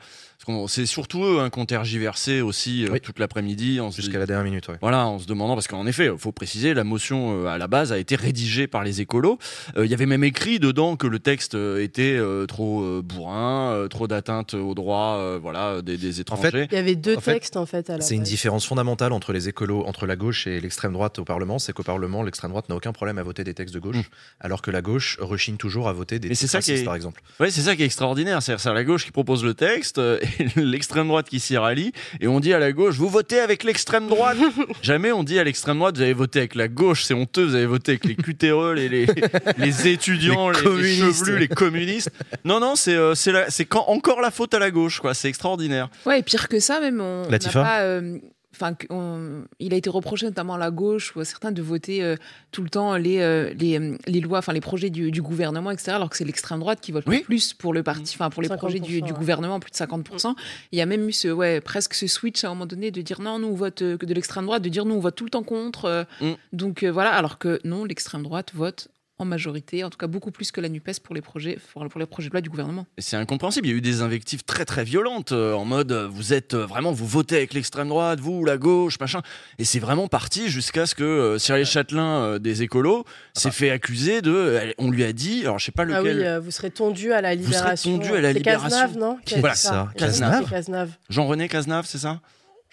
C'est 0.67 0.85
surtout 0.85 1.23
eux 1.23 1.39
hein, 1.39 1.49
qui 1.49 1.59
ont 1.59 1.65
tergiversé 1.65 2.41
aussi 2.41 2.85
euh, 2.85 2.97
toute 2.99 3.19
l'après-midi. 3.19 3.79
Jusqu'à 3.95 4.19
la 4.19 4.25
dernière 4.25 4.43
minute, 4.43 4.67
ouais. 4.67 4.77
Voilà, 4.81 5.05
en 5.07 5.19
se 5.19 5.25
demandant, 5.25 5.53
parce 5.53 5.67
qu'en 5.67 5.85
effet, 5.87 6.07
il 6.11 6.17
faut 6.17 6.31
préciser, 6.31 6.73
la 6.73 6.83
motion 6.83 7.43
euh, 7.43 7.47
à 7.47 7.57
la 7.57 7.67
base 7.67 7.91
a 7.91 7.97
été 7.97 8.15
rédigée 8.15 8.67
par 8.67 8.83
les 8.83 9.01
écolos. 9.01 9.37
Euh, 9.77 9.85
Il 9.85 9.91
y 9.91 9.93
avait 9.93 10.05
même 10.05 10.23
écrit 10.23 10.59
dedans 10.59 10.95
que 10.95 11.07
le 11.07 11.19
texte 11.19 11.53
était 11.55 12.15
euh, 12.17 12.45
trop 12.45 12.83
euh, 12.83 13.01
bourrin, 13.03 13.71
euh, 13.73 13.87
trop 13.87 14.07
d'atteinte 14.07 14.53
aux 14.53 14.73
droits 14.73 15.17
euh, 15.17 15.39
voilà, 15.41 15.81
des, 15.81 15.97
des 15.97 16.19
étrangers. 16.19 16.67
Il 16.71 16.75
y 16.75 16.77
avait 16.77 16.95
deux 16.95 17.15
En 17.15 17.21
fait, 17.21 17.33
textes 17.33 17.57
en 17.57 17.65
fait 17.65 17.89
à 17.89 17.97
la 17.97 18.01
C'est 18.01 18.15
une 18.15 18.23
différence 18.23 18.65
fondamentale 18.65 19.13
entre 19.13 19.33
les 19.33 19.47
écolos, 19.49 19.83
entre 19.85 20.05
la 20.05 20.15
gauche 20.15 20.47
et 20.47 20.59
l'extrême 20.59 20.93
droite 20.93 21.19
au 21.19 21.25
Parlement, 21.25 21.59
c'est 21.59 21.73
qu'au 21.73 21.83
Parlement, 21.83 22.23
l'extrême 22.23 22.51
droite 22.51 22.69
n'a 22.69 22.75
aucun 22.75 22.91
problème 22.91 23.17
à 23.17 23.23
voter 23.23 23.43
des 23.43 23.53
textes 23.53 23.73
de 23.73 23.79
gauche, 23.79 24.09
alors 24.39 24.61
que 24.61 24.71
la 24.71 24.81
gauche 24.81 25.17
rechigne 25.19 25.57
toujours 25.57 25.87
à 25.89 25.93
voter 25.93 26.19
des 26.19 26.29
textes 26.29 26.51
racistes, 26.51 26.81
est, 26.81 26.83
par 26.85 26.95
exemple. 26.95 27.21
Ouais, 27.39 27.51
c'est 27.51 27.61
ça 27.61 27.75
qui 27.75 27.83
est 27.83 27.85
extraordinaire. 27.85 28.41
C'est 28.41 28.57
c'est 28.57 28.73
la 28.73 28.83
gauche 28.83 29.05
qui 29.05 29.11
propose 29.11 29.43
le 29.43 29.53
texte 29.53 29.97
euh, 29.97 30.19
et 30.32 30.32
l'extrême 30.55 31.07
droite 31.07 31.29
qui 31.29 31.39
s'y 31.39 31.57
rallie. 31.57 31.91
Et 32.21 32.27
on 32.27 32.39
dit 32.39 32.53
à 32.53 32.59
la 32.59 32.71
gauche, 32.71 32.95
vous 32.95 33.09
votez 33.09 33.39
avec 33.39 33.63
l'extrême 33.63 34.07
droite. 34.07 34.37
Jamais 34.81 35.11
on 35.11 35.23
dit 35.23 35.39
à 35.39 35.43
l'extrême 35.43 35.77
droite, 35.77 35.95
vous 35.97 36.01
avez 36.03 36.13
voté 36.13 36.39
avec 36.39 36.55
la 36.55 36.67
gauche. 36.67 37.03
C'est 37.05 37.13
honteux. 37.13 37.45
Vous 37.45 37.55
avez 37.55 37.65
voté 37.65 37.91
avec 37.93 38.05
les 38.05 38.15
cutéreux, 38.15 38.73
les, 38.73 38.89
les, 38.89 39.05
les 39.57 39.87
étudiants, 39.87 40.49
Les 40.49 40.57
les, 40.57 40.63
les 40.63 40.69
communistes. 40.69 41.19
chevelus, 41.25 41.39
les 41.39 41.47
communistes. 41.47 42.11
Non, 42.45 42.59
non, 42.59 42.75
c'est 42.75 42.95
euh, 42.95 43.15
c'est 43.15 43.31
la- 43.31 43.49
c'est 43.49 43.65
quand- 43.65 43.85
encore 43.87 44.21
la 44.21 44.31
faute 44.31 44.53
à 44.53 44.59
la 44.59 44.71
gauche. 44.71 44.99
quoi. 44.99 45.13
C'est 45.13 45.29
extraordinaire. 45.29 45.89
Ouais, 46.05 46.19
et 46.19 46.23
pire 46.23 46.47
que 46.47 46.59
ça, 46.59 46.79
même, 46.79 46.99
on 47.01 47.27
n'a 47.29 47.39
pas. 47.39 47.81
euh, 47.81 48.17
Enfin, 48.53 48.75
on- 48.89 49.43
il 49.59 49.73
a 49.73 49.77
été 49.77 49.89
reproché 49.89 50.25
notamment 50.25 50.53
à 50.53 50.57
la 50.57 50.71
gauche 50.71 51.15
ou 51.15 51.19
à 51.19 51.25
certains 51.25 51.51
de 51.51 51.61
voter 51.61 52.03
euh, 52.03 52.15
tout 52.51 52.61
le 52.63 52.69
temps 52.69 52.95
les, 52.95 53.19
euh, 53.19 53.53
les, 53.55 53.79
euh, 53.79 53.97
les 54.07 54.19
lois, 54.21 54.37
enfin 54.39 54.53
les 54.53 54.61
projets 54.61 54.89
du, 54.89 55.11
du 55.11 55.21
gouvernement, 55.21 55.71
etc. 55.71 55.91
Alors 55.93 56.09
que 56.09 56.17
c'est 56.17 56.25
l'extrême 56.25 56.59
droite 56.59 56.79
qui 56.81 56.91
vote 56.91 57.05
le 57.07 57.21
plus 57.23 57.53
pour 57.53 57.73
le 57.73 57.83
parti, 57.83 58.13
enfin 58.15 58.29
pour 58.29 58.41
les 58.41 58.49
projets 58.49 58.79
du, 58.79 58.99
50%, 58.99 59.05
du 59.05 59.11
ouais. 59.11 59.17
gouvernement, 59.17 59.59
plus 59.59 59.71
de 59.71 59.75
50%. 59.75 60.35
Il 60.71 60.77
y 60.79 60.81
a 60.81 60.85
même 60.85 61.07
eu 61.07 61.11
ce, 61.13 61.27
ouais, 61.29 61.61
presque 61.61 61.93
ce 61.95 62.07
switch 62.07 62.43
à 62.43 62.47
un 62.47 62.51
moment 62.51 62.65
donné 62.65 62.91
de 62.91 63.01
dire 63.01 63.21
non, 63.21 63.39
nous 63.39 63.47
on 63.47 63.55
vote 63.55 63.79
que 63.79 64.05
de 64.05 64.13
l'extrême 64.13 64.45
droite, 64.45 64.61
de 64.61 64.69
dire 64.69 64.85
nous 64.85 64.95
on 64.95 64.99
vote 64.99 65.15
tout 65.15 65.25
le 65.25 65.29
temps 65.31 65.43
contre. 65.43 65.85
euh, 65.85 66.03
Mm. 66.21 66.33
Donc 66.53 66.83
euh, 66.83 66.91
voilà, 66.91 67.11
alors 67.13 67.37
que 67.39 67.59
non, 67.63 67.85
l'extrême 67.85 68.23
droite 68.23 68.51
vote 68.53 68.87
en 69.19 69.25
majorité, 69.25 69.83
en 69.83 69.89
tout 69.91 69.97
cas 69.97 70.07
beaucoup 70.07 70.31
plus 70.31 70.51
que 70.51 70.59
la 70.59 70.69
NUPES 70.69 70.99
pour 71.03 71.13
les 71.13 71.21
projets, 71.21 71.59
pour 71.71 71.99
les 71.99 72.05
projets 72.07 72.29
de 72.29 72.33
loi 72.33 72.41
du 72.41 72.49
gouvernement. 72.49 72.87
Et 72.97 73.01
C'est 73.01 73.15
incompréhensible. 73.15 73.67
Il 73.67 73.69
y 73.69 73.73
a 73.73 73.77
eu 73.77 73.81
des 73.81 74.01
invectives 74.01 74.43
très 74.43 74.65
très 74.65 74.83
violentes 74.83 75.31
euh, 75.33 75.53
en 75.53 75.65
mode 75.65 75.91
euh, 75.91 76.07
vous 76.07 76.33
êtes 76.33 76.55
euh, 76.55 76.65
vraiment 76.65 76.91
vous 76.91 77.05
votez 77.05 77.35
avec 77.37 77.53
l'extrême 77.53 77.89
droite, 77.89 78.19
vous 78.19 78.43
la 78.43 78.57
gauche, 78.57 78.99
machin. 78.99 79.21
Et 79.59 79.65
c'est 79.65 79.79
vraiment 79.79 80.07
parti 80.07 80.49
jusqu'à 80.49 80.85
ce 80.87 80.95
que 80.95 81.03
euh, 81.03 81.37
Cyril 81.37 81.65
Châtelain 81.65 82.23
euh, 82.23 82.39
des 82.39 82.63
écolos 82.63 83.05
s'est 83.33 83.51
fait 83.51 83.69
accuser 83.69 84.21
de. 84.23 84.73
on 84.79 84.89
lui 84.89 85.03
a 85.03 85.13
dit, 85.13 85.41
alors 85.43 85.59
je 85.59 85.65
sais 85.65 85.71
pas 85.71 85.83
Ah 85.83 85.99
lequel. 85.99 86.17
oui, 86.17 86.23
euh, 86.25 86.39
vous 86.39 86.51
serez 86.51 86.71
tondu 86.71 87.13
à 87.13 87.21
la 87.21 87.35
Vous 87.35 87.43
serez 87.43 87.51
libération. 87.53 87.97
tondu 87.99 88.15
à 88.15 88.21
la 88.21 88.27
C'est 88.29 88.33
libération. 88.39 88.69
Cazenave, 88.69 88.97
non? 88.97 89.17
Voilà, 89.37 89.55
ça. 89.55 89.89
Cazenave. 89.95 90.89
Jean-René 91.09 91.47
Cazenave, 91.47 91.85
c'est 91.85 91.99
ça? 91.99 92.19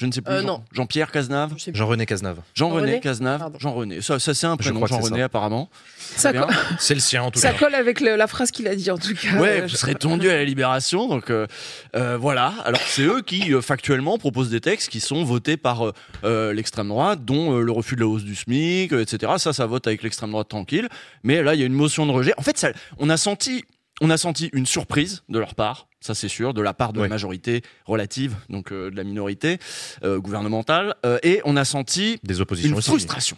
Je 0.00 0.06
ne 0.06 0.12
sais 0.12 0.22
plus. 0.22 0.32
Euh, 0.32 0.40
Jean- 0.40 0.46
non. 0.46 0.64
Jean-Pierre 0.72 1.12
Cazenave 1.12 1.54
Jean-René 1.74 2.06
Cazenave. 2.06 2.38
Jean-René 2.54 3.00
Cazenave. 3.00 3.52
Jean-René. 3.58 4.00
Ça, 4.00 4.18
ça 4.18 4.32
c'est 4.32 4.46
un 4.46 4.52
Je 4.58 4.70
prénom, 4.70 4.86
Jean-René 4.86 5.18
ça. 5.18 5.24
apparemment. 5.26 5.68
Ça 6.16 6.32
bien. 6.32 6.46
C'est 6.78 6.94
le 6.94 7.00
sien 7.00 7.22
en 7.22 7.30
tout 7.30 7.38
Ça 7.38 7.52
cas. 7.52 7.58
colle 7.58 7.74
avec 7.74 8.00
le- 8.00 8.16
la 8.16 8.26
phrase 8.26 8.50
qu'il 8.50 8.66
a 8.66 8.74
dit 8.74 8.90
en 8.90 8.96
tout 8.96 9.14
cas. 9.14 9.36
Ouais, 9.38 9.60
Euh, 9.60 9.66
vous 9.66 9.76
serez 9.76 9.94
tondu 9.94 10.30
à 10.30 10.36
la 10.36 10.44
libération. 10.46 11.06
Donc 11.06 11.28
euh, 11.30 11.46
euh, 11.94 12.16
voilà. 12.16 12.54
Alors 12.64 12.80
c'est 12.86 13.02
eux 13.02 13.20
qui 13.20 13.52
factuellement 13.60 14.16
proposent 14.16 14.48
des 14.50 14.62
textes 14.62 14.88
qui 14.88 15.00
sont 15.00 15.22
votés 15.22 15.58
par 15.58 15.92
l'extrême 16.24 16.88
droite, 16.88 17.24
dont 17.26 17.56
euh, 17.58 17.60
le 17.62 17.70
refus 17.72 17.94
de 17.94 18.00
la 18.00 18.06
hausse 18.06 18.24
du 18.24 18.34
SMIC, 18.34 18.92
etc. 18.94 19.32
Ça, 19.36 19.52
ça 19.52 19.66
vote 19.66 19.86
avec 19.86 20.02
l'extrême 20.02 20.30
droite 20.30 20.48
tranquille. 20.48 20.88
Mais 21.24 21.42
là, 21.42 21.54
il 21.54 21.60
y 21.60 21.62
a 21.62 21.66
une 21.66 21.74
motion 21.74 22.06
de 22.06 22.12
rejet. 22.12 22.32
En 22.38 22.42
fait, 22.42 22.56
ça, 22.56 22.70
on 22.98 23.10
a 23.10 23.18
senti. 23.18 23.64
On 24.00 24.08
a 24.08 24.16
senti 24.16 24.48
une 24.54 24.64
surprise 24.64 25.22
de 25.28 25.38
leur 25.38 25.54
part, 25.54 25.86
ça 26.00 26.14
c'est 26.14 26.28
sûr, 26.28 26.54
de 26.54 26.62
la 26.62 26.72
part 26.74 26.92
de 26.92 27.00
la 27.02 27.08
majorité 27.08 27.62
relative, 27.84 28.34
donc 28.48 28.72
euh, 28.72 28.90
de 28.90 28.96
la 28.96 29.04
minorité 29.04 29.58
euh, 30.02 30.18
gouvernementale, 30.18 30.94
euh, 31.04 31.18
et 31.22 31.40
on 31.44 31.56
a 31.56 31.64
senti 31.64 32.18
Des 32.22 32.40
oppositions 32.40 32.70
une 32.72 32.78
aussi. 32.78 32.88
frustration. 32.90 33.36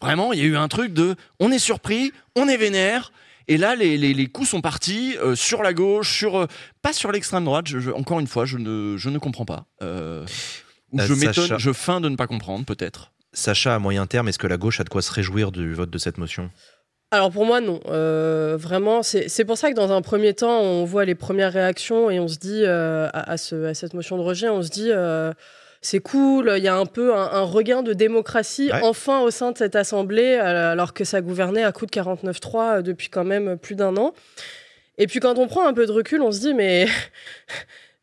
Vraiment, 0.00 0.32
il 0.32 0.38
y 0.38 0.42
a 0.42 0.46
eu 0.46 0.56
un 0.56 0.68
truc 0.68 0.92
de 0.92 1.14
on 1.40 1.52
est 1.52 1.58
surpris, 1.58 2.12
on 2.36 2.48
est 2.48 2.56
vénère. 2.56 3.12
Et 3.48 3.56
là, 3.58 3.74
les, 3.74 3.96
les, 3.98 4.14
les 4.14 4.26
coups 4.28 4.48
sont 4.48 4.60
partis 4.60 5.16
sur 5.34 5.62
la 5.62 5.72
gauche, 5.74 6.16
sur 6.16 6.46
pas 6.82 6.92
sur 6.92 7.10
l'extrême 7.10 7.44
droite. 7.44 7.66
Je- 7.68 7.80
je- 7.80 7.90
encore 7.90 8.20
une 8.20 8.28
fois, 8.28 8.44
je 8.46 8.58
ne, 8.58 8.96
je 8.96 9.10
ne 9.10 9.18
comprends 9.18 9.44
pas. 9.44 9.66
Je 9.80 11.14
m'étonne, 11.14 11.58
je 11.58 11.72
feins 11.72 12.00
de 12.00 12.08
ne 12.08 12.16
pas 12.16 12.26
comprendre, 12.26 12.64
peut-être. 12.64 13.12
Sacha, 13.32 13.74
à 13.74 13.78
moyen 13.78 14.06
terme, 14.06 14.28
est-ce 14.28 14.38
que 14.38 14.46
la 14.46 14.56
gauche 14.56 14.80
a 14.80 14.84
de 14.84 14.88
quoi 14.88 15.02
se 15.02 15.12
réjouir 15.12 15.52
du 15.52 15.72
vote 15.74 15.90
de 15.90 15.98
cette 15.98 16.18
motion? 16.18 16.50
Alors 17.12 17.30
pour 17.32 17.44
moi, 17.44 17.60
non. 17.60 17.80
Euh, 17.88 18.56
vraiment, 18.58 19.02
c'est 19.02 19.28
c'est 19.28 19.44
pour 19.44 19.58
ça 19.58 19.70
que 19.70 19.74
dans 19.76 19.90
un 19.92 20.00
premier 20.02 20.32
temps, 20.34 20.60
on 20.60 20.84
voit 20.84 21.04
les 21.04 21.16
premières 21.16 21.52
réactions 21.52 22.08
et 22.10 22.20
on 22.20 22.28
se 22.28 22.38
dit, 22.38 22.62
euh, 22.64 23.08
à, 23.12 23.32
à 23.32 23.36
ce- 23.36 23.64
à 23.66 23.74
cette 23.74 23.94
motion 23.94 24.16
de 24.16 24.22
rejet, 24.22 24.48
on 24.48 24.62
se 24.62 24.68
dit, 24.68 24.90
euh, 24.92 25.32
c'est 25.82 25.98
cool, 25.98 26.52
il 26.56 26.62
y 26.62 26.68
a 26.68 26.76
un 26.76 26.86
peu 26.86 27.12
un, 27.16 27.22
un 27.32 27.42
regain 27.42 27.82
de 27.82 27.94
démocratie 27.94 28.70
Ouais. 28.72 28.80
enfin 28.84 29.22
au 29.22 29.30
sein 29.32 29.50
de 29.50 29.58
cette 29.58 29.74
Assemblée, 29.74 30.38
euh, 30.40 30.70
alors 30.72 30.92
que 30.94 31.02
ça 31.04 31.20
gouvernait 31.20 31.64
à 31.64 31.72
coup 31.72 31.84
de 31.86 31.90
49-3 31.90 32.76
euh, 32.78 32.82
depuis 32.82 33.08
quand 33.08 33.24
même 33.24 33.56
plus 33.58 33.74
d'un 33.74 33.96
an. 33.96 34.14
Et 34.98 35.06
puis 35.08 35.18
quand 35.18 35.36
on 35.38 35.48
prend 35.48 35.66
un 35.66 35.72
peu 35.74 35.86
de 35.86 35.92
recul, 35.92 36.22
on 36.22 36.30
se 36.30 36.38
dit, 36.40 36.54
mais 36.54 36.86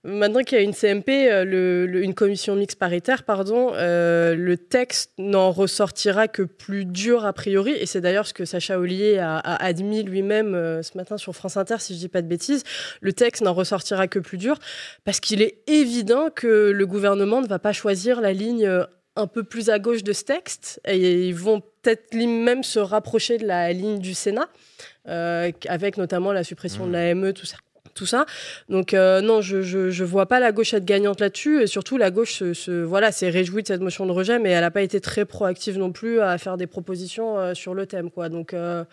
maintenant 0.07 0.41
qu'il 0.43 0.57
y 0.57 0.61
a 0.61 0.63
une 0.63 0.73
CMP, 0.73 1.09
euh, 1.29 1.43
le- 1.45 1.85
le- 1.85 2.01
une 2.03 2.13
commission 2.15 2.55
mixte 2.55 2.79
paritaire, 2.79 3.23
pardon, 3.23 3.71
euh, 3.75 4.33
le 4.35 4.57
texte 4.57 5.11
n'en 5.17 5.51
ressortira 5.51 6.27
que 6.27 6.41
plus 6.43 6.85
dur 6.85 7.25
a 7.25 7.33
priori. 7.33 7.71
Et 7.73 7.85
c'est 7.85 8.01
d'ailleurs 8.01 8.25
ce 8.25 8.33
que 8.33 8.45
Sacha 8.45 8.79
Ollier 8.79 9.19
a, 9.19 9.37
a 9.37 9.63
admis 9.63 10.03
lui-même 10.03 10.55
euh, 10.55 10.81
ce 10.81 10.97
matin 10.97 11.17
sur 11.17 11.33
France 11.35 11.57
Inter, 11.57 11.75
si 11.79 11.93
je 11.93 11.99
dis 11.99 12.07
pas 12.09 12.21
de 12.21 12.27
bêtises. 12.27 12.63
Le 13.01 13.13
texte 13.13 13.43
n'en 13.43 13.53
ressortira 13.53 14.07
que 14.07 14.19
plus 14.19 14.37
dur 14.37 14.57
parce 15.03 15.19
qu'il 15.19 15.41
est 15.41 15.59
évident 15.67 16.29
que 16.33 16.71
le 16.71 16.85
gouvernement 16.87 17.41
ne 17.41 17.47
va 17.47 17.59
pas 17.59 17.73
choisir 17.73 18.21
la 18.21 18.33
ligne 18.33 18.69
un 19.15 19.27
peu 19.27 19.43
plus 19.43 19.69
à 19.69 19.79
gauche 19.79 20.03
de 20.03 20.13
ce 20.13 20.23
texte 20.23 20.79
et 20.87 21.27
ils 21.27 21.35
vont 21.35 21.61
peut-être 21.81 22.13
même 22.15 22.63
se 22.63 22.79
rapprocher 22.79 23.37
de 23.39 23.47
la 23.47 23.73
ligne 23.73 23.99
du 23.99 24.13
Sénat 24.13 24.47
euh, 25.07 25.51
avec 25.67 25.97
notamment 25.97 26.31
la 26.33 26.43
suppression 26.43 26.85
de 26.85 26.91
l'AME, 26.93 27.33
tout 27.33 27.45
ça. 27.45 27.57
Tout 27.97 28.05
ça. 28.05 28.27
Donc, 28.69 28.93
euh, 28.93 29.21
non, 29.21 29.41
je, 29.41 29.63
je, 29.63 30.03
vois 30.03 30.27
pas 30.27 30.39
la 30.39 30.51
gauche 30.51 30.75
être 30.75 30.85
gagnante 30.85 31.19
là-dessus. 31.19 31.63
Et 31.63 31.67
surtout, 31.67 31.97
la 31.97 32.11
gauche 32.11 32.33
se, 32.33 32.53
se- 32.53 32.83
voilà, 32.83 33.11
s'est 33.11 33.29
réjouie 33.31 33.63
de 33.63 33.67
cette 33.67 33.81
motion 33.81 34.05
de 34.05 34.11
rejet, 34.11 34.37
mais 34.37 34.51
elle 34.51 34.61
n'a 34.61 34.69
pas 34.69 34.83
été 34.83 35.01
très 35.01 35.25
proactive 35.25 35.79
non 35.79 35.91
plus 35.91 36.19
à 36.21 36.37
faire 36.37 36.57
des 36.57 36.67
propositions 36.67 37.39
euh, 37.39 37.55
sur 37.55 37.73
le 37.73 37.87
thème. 37.87 38.11
Quoi. 38.11 38.29
Donc, 38.29 38.53
euh, 38.53 38.83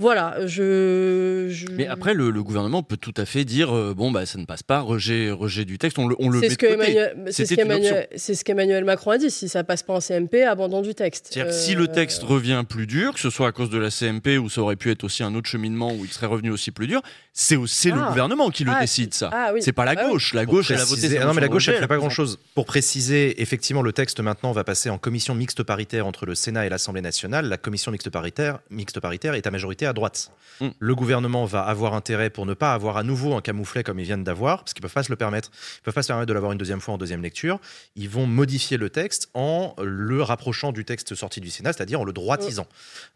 Voilà, 0.00 0.44
je. 0.46 1.46
je- 1.50 1.66
Mais 1.70 1.86
après, 1.86 2.14
le, 2.14 2.30
le 2.30 2.42
gouvernement 2.42 2.82
peut 2.82 2.96
tout 2.96 3.14
à 3.16 3.24
fait 3.24 3.44
dire 3.44 3.72
euh, 3.74 3.94
bon, 3.94 4.10
bah, 4.10 4.26
ça 4.26 4.38
ne 4.38 4.44
passe 4.44 4.64
pas, 4.64 4.80
rejet, 4.80 5.30
rejet 5.30 5.64
du 5.64 5.78
texte, 5.78 5.98
on 6.00 6.08
le, 6.08 6.16
on 6.18 6.30
le 6.30 6.40
met 6.40 6.48
ce, 6.50 6.54
de 6.54 6.60
côté. 6.60 6.72
Emmanuel, 6.72 7.16
c'est 7.30 7.46
ce 7.46 7.54
qu'Emmanuel- 7.54 8.08
c'est 8.16 8.34
ce 8.34 8.44
qu'Emmanuel 8.44 8.84
Macron 8.84 9.12
a 9.12 9.18
dit. 9.18 9.30
Si 9.30 9.48
ça 9.48 9.62
passe 9.62 9.84
pas 9.84 9.92
en 9.94 10.00
CMP, 10.00 10.42
abandon 10.42 10.82
du 10.82 10.96
texte. 10.96 11.28
C'est-à-dire 11.30 11.52
que 11.52 11.56
Euh, 11.56 11.60
si 11.64 11.74
le 11.76 11.86
texte 11.86 12.24
revient 12.24 12.64
plus 12.68 12.88
dur, 12.88 13.14
que 13.14 13.20
ce 13.20 13.30
soit 13.30 13.46
à 13.46 13.52
cause 13.52 13.70
de 13.70 13.78
la 13.78 13.90
CMP 13.90 14.36
ou 14.38 14.50
ça 14.50 14.62
aurait 14.62 14.74
pu 14.74 14.90
être 14.90 15.04
aussi 15.04 15.22
un 15.22 15.32
autre 15.36 15.48
cheminement 15.48 15.92
où 15.94 16.04
il 16.04 16.10
serait 16.10 16.26
revenu 16.26 16.50
aussi 16.50 16.72
plus 16.72 16.88
dur, 16.88 17.00
c'est 17.32 17.54
le 17.56 17.94
Ah. 18.02 18.08
gouvernement 18.08 18.50
qui 18.50 18.64
le 18.64 18.72
Ah, 18.74 18.80
décide, 18.80 19.14
ça. 19.14 19.30
ah 19.32 19.52
oui. 19.54 19.60
C'est 19.62 19.72
pas 19.72 19.84
la 19.84 19.94
Ah 19.96 20.04
oui. 20.06 20.10
gauche. 20.12 20.34
La 20.34 20.44
gauche, 20.44 20.72
elle 20.72 20.80
a 20.80 20.84
voté. 20.84 21.20
non, 21.20 21.34
mais 21.34 21.40
la 21.40 21.46
gauche, 21.48 21.68
elle 21.68 21.74
fait 21.76 21.86
pas 21.86 21.94
elle 21.94 22.00
grand 22.00 22.08
présente. 22.08 22.26
chose. 22.30 22.38
Pour 22.56 22.66
préciser, 22.66 23.40
effectivement, 23.40 23.82
le 23.82 23.92
texte 23.92 24.18
maintenant 24.18 24.50
va 24.50 24.64
passer 24.64 24.90
en 24.90 24.98
commission 24.98 25.36
mixte 25.36 25.62
paritaire 25.62 26.06
entre 26.08 26.26
le 26.26 26.34
Sénat 26.34 26.66
et 26.66 26.68
l'Assemblée 26.68 27.00
nationale. 27.02 27.48
La 27.48 27.58
commission 27.58 27.92
mixte 27.92 28.10
paritaire, 28.10 28.58
mixte 28.70 28.98
paritaire 28.98 29.34
est 29.34 29.46
à 29.46 29.50
majorité 29.52 29.83
à 29.86 29.92
droite. 29.92 30.30
Mm. 30.60 30.68
Le 30.78 30.94
gouvernement 30.94 31.44
va 31.44 31.62
avoir 31.62 31.94
intérêt 31.94 32.30
pour 32.30 32.46
ne 32.46 32.54
pas 32.54 32.74
avoir 32.74 32.96
à 32.96 33.02
nouveau 33.02 33.34
un 33.34 33.40
camouflet 33.40 33.82
comme 33.82 33.98
ils 33.98 34.04
viennent 34.04 34.24
d'avoir, 34.24 34.58
parce 34.60 34.72
qu'ils 34.72 34.82
peuvent 34.82 34.92
pas 34.92 35.02
se 35.02 35.10
le 35.10 35.16
permettre. 35.16 35.50
Ils 35.78 35.82
peuvent 35.82 35.94
pas 35.94 36.02
se 36.02 36.08
permettre 36.08 36.28
de 36.28 36.32
l'avoir 36.32 36.52
une 36.52 36.58
deuxième 36.58 36.80
fois 36.80 36.94
en 36.94 36.98
deuxième 36.98 37.22
lecture. 37.22 37.58
Ils 37.96 38.08
vont 38.08 38.26
modifier 38.26 38.76
le 38.76 38.90
texte 38.90 39.28
en 39.34 39.74
le 39.82 40.22
rapprochant 40.22 40.72
du 40.72 40.84
texte 40.84 41.14
sorti 41.14 41.40
du 41.40 41.50
Sénat, 41.50 41.72
c'est-à-dire 41.72 42.00
en 42.00 42.04
le 42.04 42.12
droitisant. 42.12 42.66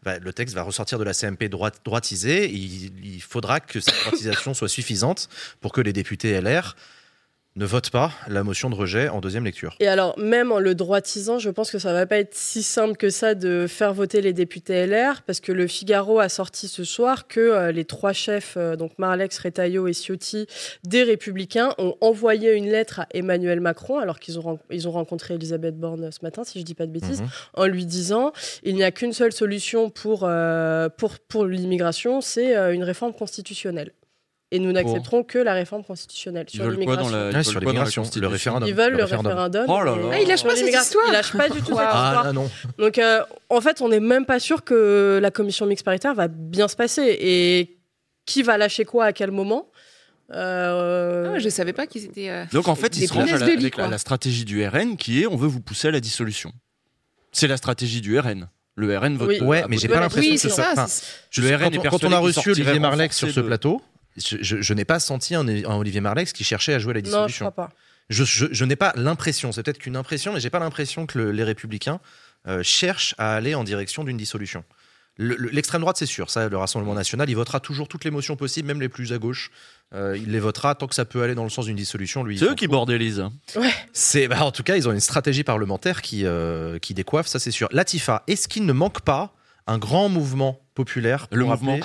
Va- 0.03 0.19
le 0.19 0.33
texte 0.33 0.55
va 0.55 0.63
ressortir 0.63 0.99
de 0.99 1.03
la 1.03 1.13
CMP 1.13 1.49
droitisé. 1.49 2.51
Il, 2.51 2.91
il 3.05 3.21
faudra 3.21 3.59
que 3.59 3.79
cette 3.79 3.99
droitisation 4.05 4.53
soit 4.53 4.69
suffisante 4.69 5.29
pour 5.61 5.71
que 5.71 5.81
les 5.81 5.93
députés 5.93 6.39
LR 6.41 6.75
ne 7.59 7.65
votent 7.65 7.89
pas 7.89 8.11
la 8.29 8.43
motion 8.43 8.69
de 8.69 8.75
rejet 8.75 9.09
en 9.09 9.19
deuxième 9.19 9.43
lecture. 9.43 9.75
Et 9.81 9.87
alors, 9.87 10.17
même 10.17 10.53
en 10.53 10.59
le 10.59 10.75
droitisant, 10.75 11.39
je 11.39 11.49
pense 11.49 11.71
que 11.71 11.77
ça 11.77 11.91
va 11.91 12.05
pas 12.05 12.17
être 12.17 12.33
si 12.33 12.63
simple 12.63 12.95
que 12.95 13.09
ça 13.09 13.35
de 13.35 13.67
faire 13.67 13.93
voter 13.93 14.21
les 14.21 14.31
députés 14.31 14.87
LR, 14.87 15.21
parce 15.23 15.41
que 15.41 15.51
le 15.51 15.67
Figaro 15.67 16.19
a 16.19 16.29
sorti 16.29 16.69
ce 16.69 16.85
soir 16.85 17.27
que 17.27 17.41
euh, 17.41 17.71
les 17.73 17.83
trois 17.83 18.13
chefs, 18.13 18.53
euh, 18.55 18.77
donc 18.77 18.93
Marlex, 18.97 19.37
Retailleau 19.39 19.87
et 19.87 19.93
Ciotti, 19.93 20.47
des 20.85 21.03
Républicains, 21.03 21.75
ont 21.77 21.95
envoyé 21.99 22.53
une 22.53 22.71
lettre 22.71 23.01
à 23.01 23.07
Emmanuel 23.13 23.59
Macron, 23.59 23.99
alors 23.99 24.19
qu'ils 24.19 24.39
ont, 24.39 24.57
ils 24.71 24.87
ont 24.87 24.91
rencontré 24.91 25.33
Elisabeth 25.33 25.77
Borne 25.77 26.11
ce 26.13 26.19
matin, 26.23 26.45
si 26.45 26.59
je 26.59 26.63
dis 26.63 26.75
pas 26.75 26.85
de 26.85 26.93
bêtises, 26.93 27.21
Mhm. 27.21 27.27
en 27.55 27.65
lui 27.65 27.85
disant 27.85 28.31
il 28.63 28.75
n'y 28.75 28.83
a 28.85 28.91
qu'une 28.91 29.11
seule 29.11 29.33
solution 29.33 29.89
pour, 29.89 30.21
euh, 30.23 30.87
pour, 30.87 31.19
pour 31.19 31.45
l'immigration, 31.45 32.21
c'est 32.21 32.55
une 32.73 32.85
réforme 32.85 33.13
constitutionnelle. 33.13 33.91
Et 34.51 34.57
nous 34.57 34.71
n'accepterons 34.71 35.23
que 35.23 35.37
la 35.37 35.53
réforme 35.53 35.83
constitutionnelle 35.83 36.49
sur 36.49 36.67
l'immigration. 36.71 37.09
la, 37.09 37.17
ils 37.17 37.23
Ouais, 37.27 37.31
veulent 37.33 37.45
sur 37.45 37.59
l'immigration, 37.59 38.03
le 38.15 38.27
référendum. 38.27 38.67
Ils 38.67 38.73
veulent 38.73 38.91
Le 38.93 38.97
le 38.97 39.03
référendum. 39.03 39.65
Oh 39.69 39.83
là 39.83 39.95
là. 39.95 40.01
et- 40.01 40.09
Ah, 40.13 40.21
il 40.21 40.27
lâche 40.27 40.41
pas 40.43 40.49
cette 40.49 40.59
l'immigration. 40.59 40.99
histoire. 40.99 41.05
Il 41.07 41.13
lâche 41.13 41.33
pas 41.33 41.49
du 41.49 41.59
tout 41.61 41.65
cette 41.67 41.75
Ah, 41.77 42.05
histoire. 42.07 42.25
ah 42.27 42.33
non. 42.33 42.49
Donc, 42.79 42.97
euh, 42.97 43.21
en 43.49 43.61
fait, 43.61 43.79
on 43.81 43.89
n'est 43.89 43.99
même 43.99 44.25
pas 44.25 44.39
sûr 44.39 44.63
que 44.63 45.19
la 45.21 45.29
commission 45.29 45.67
mixte 45.67 45.85
paritaire 45.85 46.15
va 46.15 46.27
bien 46.27 46.67
se 46.67 46.75
passer. 46.75 47.15
Et 47.19 47.77
qui 48.25 48.41
va 48.41 48.57
lâcher 48.57 48.85
quoi 48.85 49.05
à 49.05 49.13
quel 49.13 49.29
moment 49.29 49.67
Euh, 50.31 51.33
Ah 51.35 51.39
je 51.39 51.49
savais 51.49 51.73
pas 51.73 51.87
qu'ils 51.87 52.05
étaient. 52.05 52.29
euh, 52.29 52.45
Donc 52.53 52.67
en 52.67 52.75
fait, 52.75 52.95
ils 52.97 53.07
se 53.07 53.13
rangent 53.13 53.33
à 53.33 53.37
la, 53.37 53.47
lit, 53.47 53.71
la, 53.77 53.97
stratégie 53.97 54.45
du 54.45 54.65
RN 54.67 54.95
qui 54.97 55.21
est 55.23 55.27
on 55.27 55.35
veut 55.35 55.47
vous 55.47 55.59
pousser 55.61 55.87
à 55.87 55.91
la 55.91 55.99
dissolution. 55.99 56.51
C'est 57.31 57.47
la 57.47 57.57
stratégie 57.57 58.01
du 58.01 58.17
RN. 58.19 58.47
Le 58.75 58.97
RN 58.97 59.17
vote. 59.17 59.27
Oui. 59.29 59.39
Ouais, 59.41 59.63
mais 59.67 59.77
j'ai 59.77 59.87
pas 59.87 59.99
l'impression 59.99 60.31
Oui, 60.31 60.39
que 60.39 60.49
ça. 60.49 60.69
enfin, 60.73 60.85
Le 61.37 61.55
RN 61.55 61.73
est 61.73 61.77
quand, 61.77 61.87
on, 61.87 61.89
quand 61.97 62.03
on 62.05 62.11
a 62.11 62.19
reçu 62.19 62.51
Olivier 62.51 62.79
Marlex 62.79 63.17
sur 63.17 63.29
ce 63.29 63.39
de- 63.39 63.45
plateau, 63.45 63.81
je, 64.25 64.37
je- 64.41 64.61
je 64.61 64.73
n'ai 64.73 64.85
pas 64.85 64.99
senti 64.99 65.35
un, 65.35 65.47
un 65.47 65.75
Olivier 65.75 66.01
Marlex 66.01 66.33
qui 66.33 66.43
cherchait 66.43 66.73
à 66.73 66.79
jouer 66.79 66.91
à 66.91 66.93
la 66.95 67.01
non, 67.01 67.05
je 67.05 67.09
dissolution. 67.11 67.51
crois 67.51 67.67
pas. 67.67 67.73
Je, 68.09 68.23
je- 68.23 68.47
je 68.51 68.65
n'ai 68.65 68.75
pas 68.75 68.91
l'impression, 68.95 69.51
c'est 69.51 69.61
peut-être 69.63 69.77
qu'une 69.77 69.95
impression, 69.95 70.33
mais 70.33 70.39
j'ai 70.39 70.49
pas 70.49 70.59
l'impression 70.59 71.05
que 71.05 71.17
le- 71.19 71.31
les 71.31 71.43
Républicains 71.43 71.99
euh, 72.47 72.63
cherchent 72.63 73.13
à 73.17 73.35
aller 73.35 73.53
en 73.55 73.63
direction 73.63 74.03
d'une 74.03 74.17
dissolution. 74.17 74.63
Le- 75.17 75.35
le- 75.35 75.49
L'extrême 75.49 75.81
droite, 75.81 75.97
c'est 75.97 76.05
sûr, 76.05 76.29
ça, 76.29 76.47
le 76.47 76.57
Rassemblement 76.57 76.93
national, 76.95 77.29
il 77.29 77.35
votera 77.35 77.59
toujours 77.59 77.87
toutes 77.89 78.05
les 78.05 78.11
motions 78.11 78.35
possibles, 78.37 78.67
même 78.67 78.79
les 78.79 78.87
plus 78.89 79.11
à 79.11 79.17
gauche. 79.17 79.51
Euh, 79.93 80.17
il 80.17 80.31
les 80.31 80.39
votera 80.39 80.73
tant 80.75 80.87
que 80.87 80.95
ça 80.95 81.03
peut 81.03 81.21
aller 81.21 81.35
dans 81.35 81.43
le 81.43 81.49
sens 81.49 81.65
d'une 81.65 81.75
dissolution. 81.75 82.23
Lui, 82.23 82.39
C'est 82.39 82.45
eux 82.45 82.55
qui 82.55 82.67
bordélisent. 82.67 83.25
C'est, 83.93 84.27
bah, 84.29 84.43
en 84.45 84.51
tout 84.51 84.63
cas, 84.63 84.77
ils 84.77 84.87
ont 84.87 84.91
une 84.93 84.99
stratégie 85.01 85.43
parlementaire 85.43 86.01
qui, 86.01 86.25
euh, 86.25 86.79
qui 86.79 86.93
décoiffe, 86.93 87.27
ça 87.27 87.37
c'est 87.39 87.51
sûr. 87.51 87.67
Latifa, 87.71 88.23
est-ce 88.27 88.47
qu'il 88.47 88.65
ne 88.65 88.73
manque 88.73 89.01
pas 89.01 89.33
un 89.67 89.77
grand 89.77 90.07
mouvement 90.09 90.61
populaire 90.73 91.27
Le 91.31 91.43
mouvement 91.45 91.79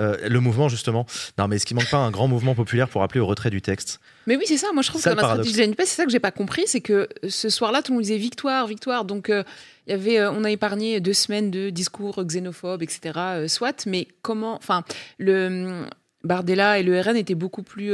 Euh, 0.00 0.16
Le 0.28 0.40
mouvement, 0.40 0.68
justement. 0.68 1.06
Non, 1.38 1.48
mais 1.48 1.56
est-ce 1.56 1.66
qu'il 1.66 1.76
manque 1.76 1.90
pas 1.90 1.98
un 1.98 2.10
grand 2.10 2.28
mouvement 2.28 2.54
populaire 2.54 2.88
pour 2.88 3.02
appeler 3.02 3.20
au 3.20 3.26
retrait 3.26 3.50
du 3.50 3.62
texte 3.62 4.00
Mais 4.26 4.36
oui, 4.36 4.44
c'est 4.46 4.56
ça. 4.56 4.68
Moi, 4.72 4.82
je 4.82 4.88
trouve 4.88 5.02
que 5.02 5.08
dans 5.08 5.16
la 5.16 5.22
stratégie 5.22 5.54
de 5.54 5.58
la 5.58 5.66
NUPES, 5.66 5.80
c'est 5.80 5.96
ça 5.96 6.04
que 6.04 6.10
j'ai 6.10 6.20
pas 6.20 6.30
compris, 6.30 6.64
c'est 6.66 6.80
que 6.80 6.92
euh, 6.92 7.28
ce 7.28 7.48
soir-là, 7.48 7.82
tout 7.82 7.92
le 7.92 7.96
monde 7.96 8.02
disait 8.02 8.18
victoire, 8.18 8.66
victoire. 8.66 9.04
Donc, 9.04 9.30
euh, 9.30 9.42
il 9.86 9.90
y 9.90 9.94
avait, 9.94 10.18
euh, 10.18 10.32
on 10.32 10.44
a 10.44 10.50
épargné 10.50 11.00
deux 11.00 11.12
semaines 11.12 11.50
de 11.50 11.70
discours 11.70 12.24
xénophobes, 12.24 12.82
etc. 12.82 13.46
soit, 13.48 13.86
mais 13.86 14.08
comment, 14.22 14.56
enfin, 14.56 14.84
le 15.18 15.46
hum, 15.46 15.86
Bardella 16.22 16.78
et 16.78 16.82
le 16.82 17.00
RN 17.00 17.16
étaient 17.16 17.34
beaucoup 17.34 17.62
plus 17.62 17.92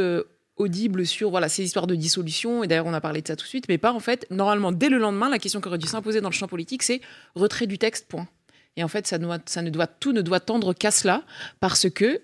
audibles 0.57 1.07
sur 1.07 1.31
voilà 1.31 1.49
ces 1.49 1.65
histoires 1.65 1.87
de 1.87 1.95
dissolution. 1.95 2.63
Et 2.63 2.69
d'ailleurs, 2.69 2.87
on 2.87 2.95
a 2.95 3.01
parlé 3.01 3.23
de 3.23 3.27
ça 3.27 3.35
tout 3.35 3.45
de 3.45 3.49
suite, 3.49 3.67
mais 3.69 3.79
pas 3.79 3.93
en 3.93 4.01
fait. 4.01 4.27
Normalement, 4.31 4.71
dès 4.73 4.89
le 4.89 4.99
lendemain, 4.99 5.29
la 5.29 5.39
question 5.39 5.61
qui 5.61 5.69
aurait 5.69 5.79
dû 5.79 5.89
s'imposer 5.89 6.21
dans 6.21 6.29
le 6.29 6.35
champ 6.35 6.47
politique, 6.47 6.83
c'est 6.83 7.01
retrait 7.35 7.67
du 7.67 7.79
texte. 7.79 8.07
Point. 8.09 8.29
Et 8.77 8.85
en 8.85 8.89
fait, 8.89 9.07
ça, 9.07 9.19
ne 9.19 9.71
doit 9.71 9.87
tout 9.87 10.13
ne 10.13 10.23
doit 10.23 10.41
tendre 10.41 10.73
qu'à 10.73 10.91
cela, 10.91 11.25
parce 11.61 11.91
que 11.91 12.23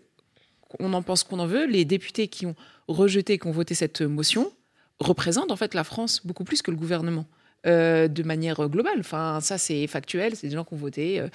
on 0.79 0.93
en 0.93 1.03
pense 1.03 1.23
qu'on 1.23 1.39
en 1.39 1.47
veut, 1.47 1.67
les 1.67 1.85
députés 1.85 2.29
qui 2.29 2.47
ont 2.47 2.55
rejeté, 2.89 3.39
qui 3.39 3.47
ont 3.47 3.53
voté 3.53 3.75
cette 3.75 4.03
motion, 4.03 4.53
représentent 5.01 5.53
en 5.53 5.57
fait 5.57 5.75
la 5.75 5.85
France 5.85 6.25
beaucoup 6.25 6.45
plus 6.45 6.63
que 6.63 6.71
le 6.71 6.77
gouvernement. 6.77 7.27
Euh, 7.67 8.09
de 8.09 8.23
manière 8.23 8.69
globale. 8.69 8.99
Enfin, 9.01 9.41
ça, 9.41 9.59
c'est 9.59 9.87
factuel, 9.87 10.37
c'est 10.37 10.49
des 10.49 10.55
gens 10.55 10.65
qui 10.65 10.75
ont 10.75 10.79
voté. 10.79 11.21
euh, 11.21 11.29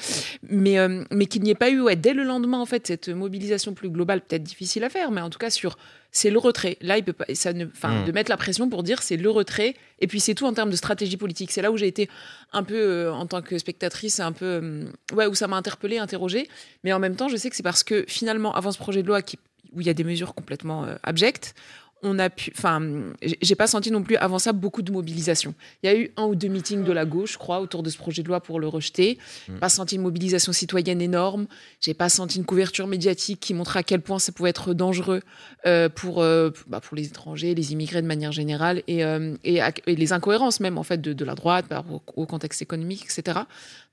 mais 0.49 0.79
euh, 0.79 1.03
mais 1.11 1.25
qu'il 1.25 1.41
n'y 1.43 1.49
ait 1.49 1.55
pas 1.55 1.69
eu, 1.69 1.81
ouais, 1.81 1.95
dès 1.95 2.13
le 2.13 2.23
lendemain, 2.23 2.59
en 2.59 2.65
fait, 2.65 2.87
cette 2.87 3.09
mobilisation 3.09 3.73
plus 3.73 3.89
globale, 3.89 4.21
peut-être 4.21 4.43
difficile 4.43 4.83
à 4.83 4.89
faire, 4.89 5.11
mais 5.11 5.21
en 5.21 5.29
tout 5.29 5.39
cas, 5.39 5.49
sur 5.49 5.77
c'est 6.13 6.29
le 6.29 6.39
retrait. 6.39 6.77
Là, 6.81 6.97
il 6.97 7.03
peut 7.05 7.13
pas, 7.13 7.25
ça 7.33 7.53
ne, 7.53 7.65
enfin, 7.65 8.01
Mm. 8.01 8.05
de 8.05 8.11
mettre 8.11 8.29
la 8.29 8.35
pression 8.37 8.69
pour 8.69 8.83
dire 8.83 9.01
c'est 9.01 9.15
le 9.17 9.29
retrait, 9.29 9.75
et 9.99 10.07
puis 10.07 10.19
c'est 10.19 10.35
tout 10.35 10.45
en 10.45 10.53
termes 10.53 10.69
de 10.69 10.75
stratégie 10.75 11.15
politique. 11.17 11.51
C'est 11.51 11.61
là 11.61 11.71
où 11.71 11.77
j'ai 11.77 11.87
été 11.87 12.09
un 12.51 12.63
peu, 12.63 12.75
euh, 12.75 13.13
en 13.13 13.25
tant 13.27 13.41
que 13.41 13.57
spectatrice, 13.57 14.19
un 14.19 14.33
peu, 14.33 14.45
euh, 14.61 14.85
ouais, 15.13 15.25
où 15.27 15.35
ça 15.35 15.47
m'a 15.47 15.55
interpellée, 15.55 15.99
interrogée. 15.99 16.49
Mais 16.83 16.91
en 16.91 16.99
même 16.99 17.15
temps, 17.15 17.29
je 17.29 17.37
sais 17.37 17.49
que 17.49 17.55
c'est 17.55 17.63
parce 17.63 17.83
que 17.83 18.03
finalement, 18.09 18.53
avant 18.53 18.71
ce 18.73 18.77
projet 18.77 19.03
de 19.03 19.07
loi 19.07 19.21
qui, 19.21 19.37
où 19.73 19.79
il 19.79 19.87
y 19.87 19.89
a 19.89 19.93
des 19.93 20.03
mesures 20.03 20.33
complètement 20.35 20.83
euh, 20.83 20.95
abjectes, 21.03 21.55
on 22.03 22.19
a 22.19 22.29
pu, 22.29 22.51
enfin, 22.57 22.81
j'ai- 23.21 23.55
pas 23.55 23.67
senti 23.67 23.91
non 23.91 24.01
plus 24.01 24.15
avant 24.15 24.39
ça 24.39 24.53
beaucoup 24.53 24.81
de 24.81 24.91
mobilisation. 24.91 25.53
Il 25.83 25.91
y 25.91 25.93
a 25.93 25.97
eu 25.97 26.11
un 26.17 26.23
ou 26.23 26.35
deux 26.35 26.47
meetings 26.47 26.83
de 26.83 26.91
la 26.91 27.05
gauche, 27.05 27.33
je 27.33 27.37
crois, 27.37 27.59
autour 27.61 27.83
de 27.83 27.89
ce 27.89 27.97
projet 27.97 28.23
de 28.23 28.27
loi 28.27 28.39
pour 28.39 28.59
le 28.59 28.67
rejeter. 28.67 29.17
Mm. 29.47 29.59
Pas 29.59 29.69
senti 29.69 29.95
une 29.95 30.01
mobilisation 30.01 30.51
citoyenne 30.51 31.01
énorme. 31.01 31.47
J'ai 31.79 31.93
pas 31.93 32.09
senti 32.09 32.39
une 32.39 32.45
couverture 32.45 32.87
médiatique 32.87 33.39
qui 33.39 33.53
montrait 33.53 33.79
à 33.79 33.83
quel 33.83 34.01
point 34.01 34.19
ça 34.19 34.31
pouvait 34.31 34.49
être 34.49 34.73
dangereux 34.73 35.21
euh, 35.65 35.89
pour, 35.89 36.21
euh, 36.21 36.49
bah, 36.67 36.79
pour 36.79 36.97
les 36.97 37.05
étrangers, 37.05 37.53
les 37.53 37.71
immigrés 37.71 38.01
de 38.01 38.07
manière 38.07 38.31
générale, 38.31 38.81
et, 38.87 39.03
euh, 39.03 39.35
les 39.43 40.13
incohérences 40.13 40.59
même 40.59 40.77
en 40.77 40.83
fait 40.83 40.99
de, 40.99 41.25
la 41.25 41.35
droite 41.35 41.65
au, 42.15 42.25
contexte 42.25 42.61
économique, 42.61 43.05
etc. 43.05 43.39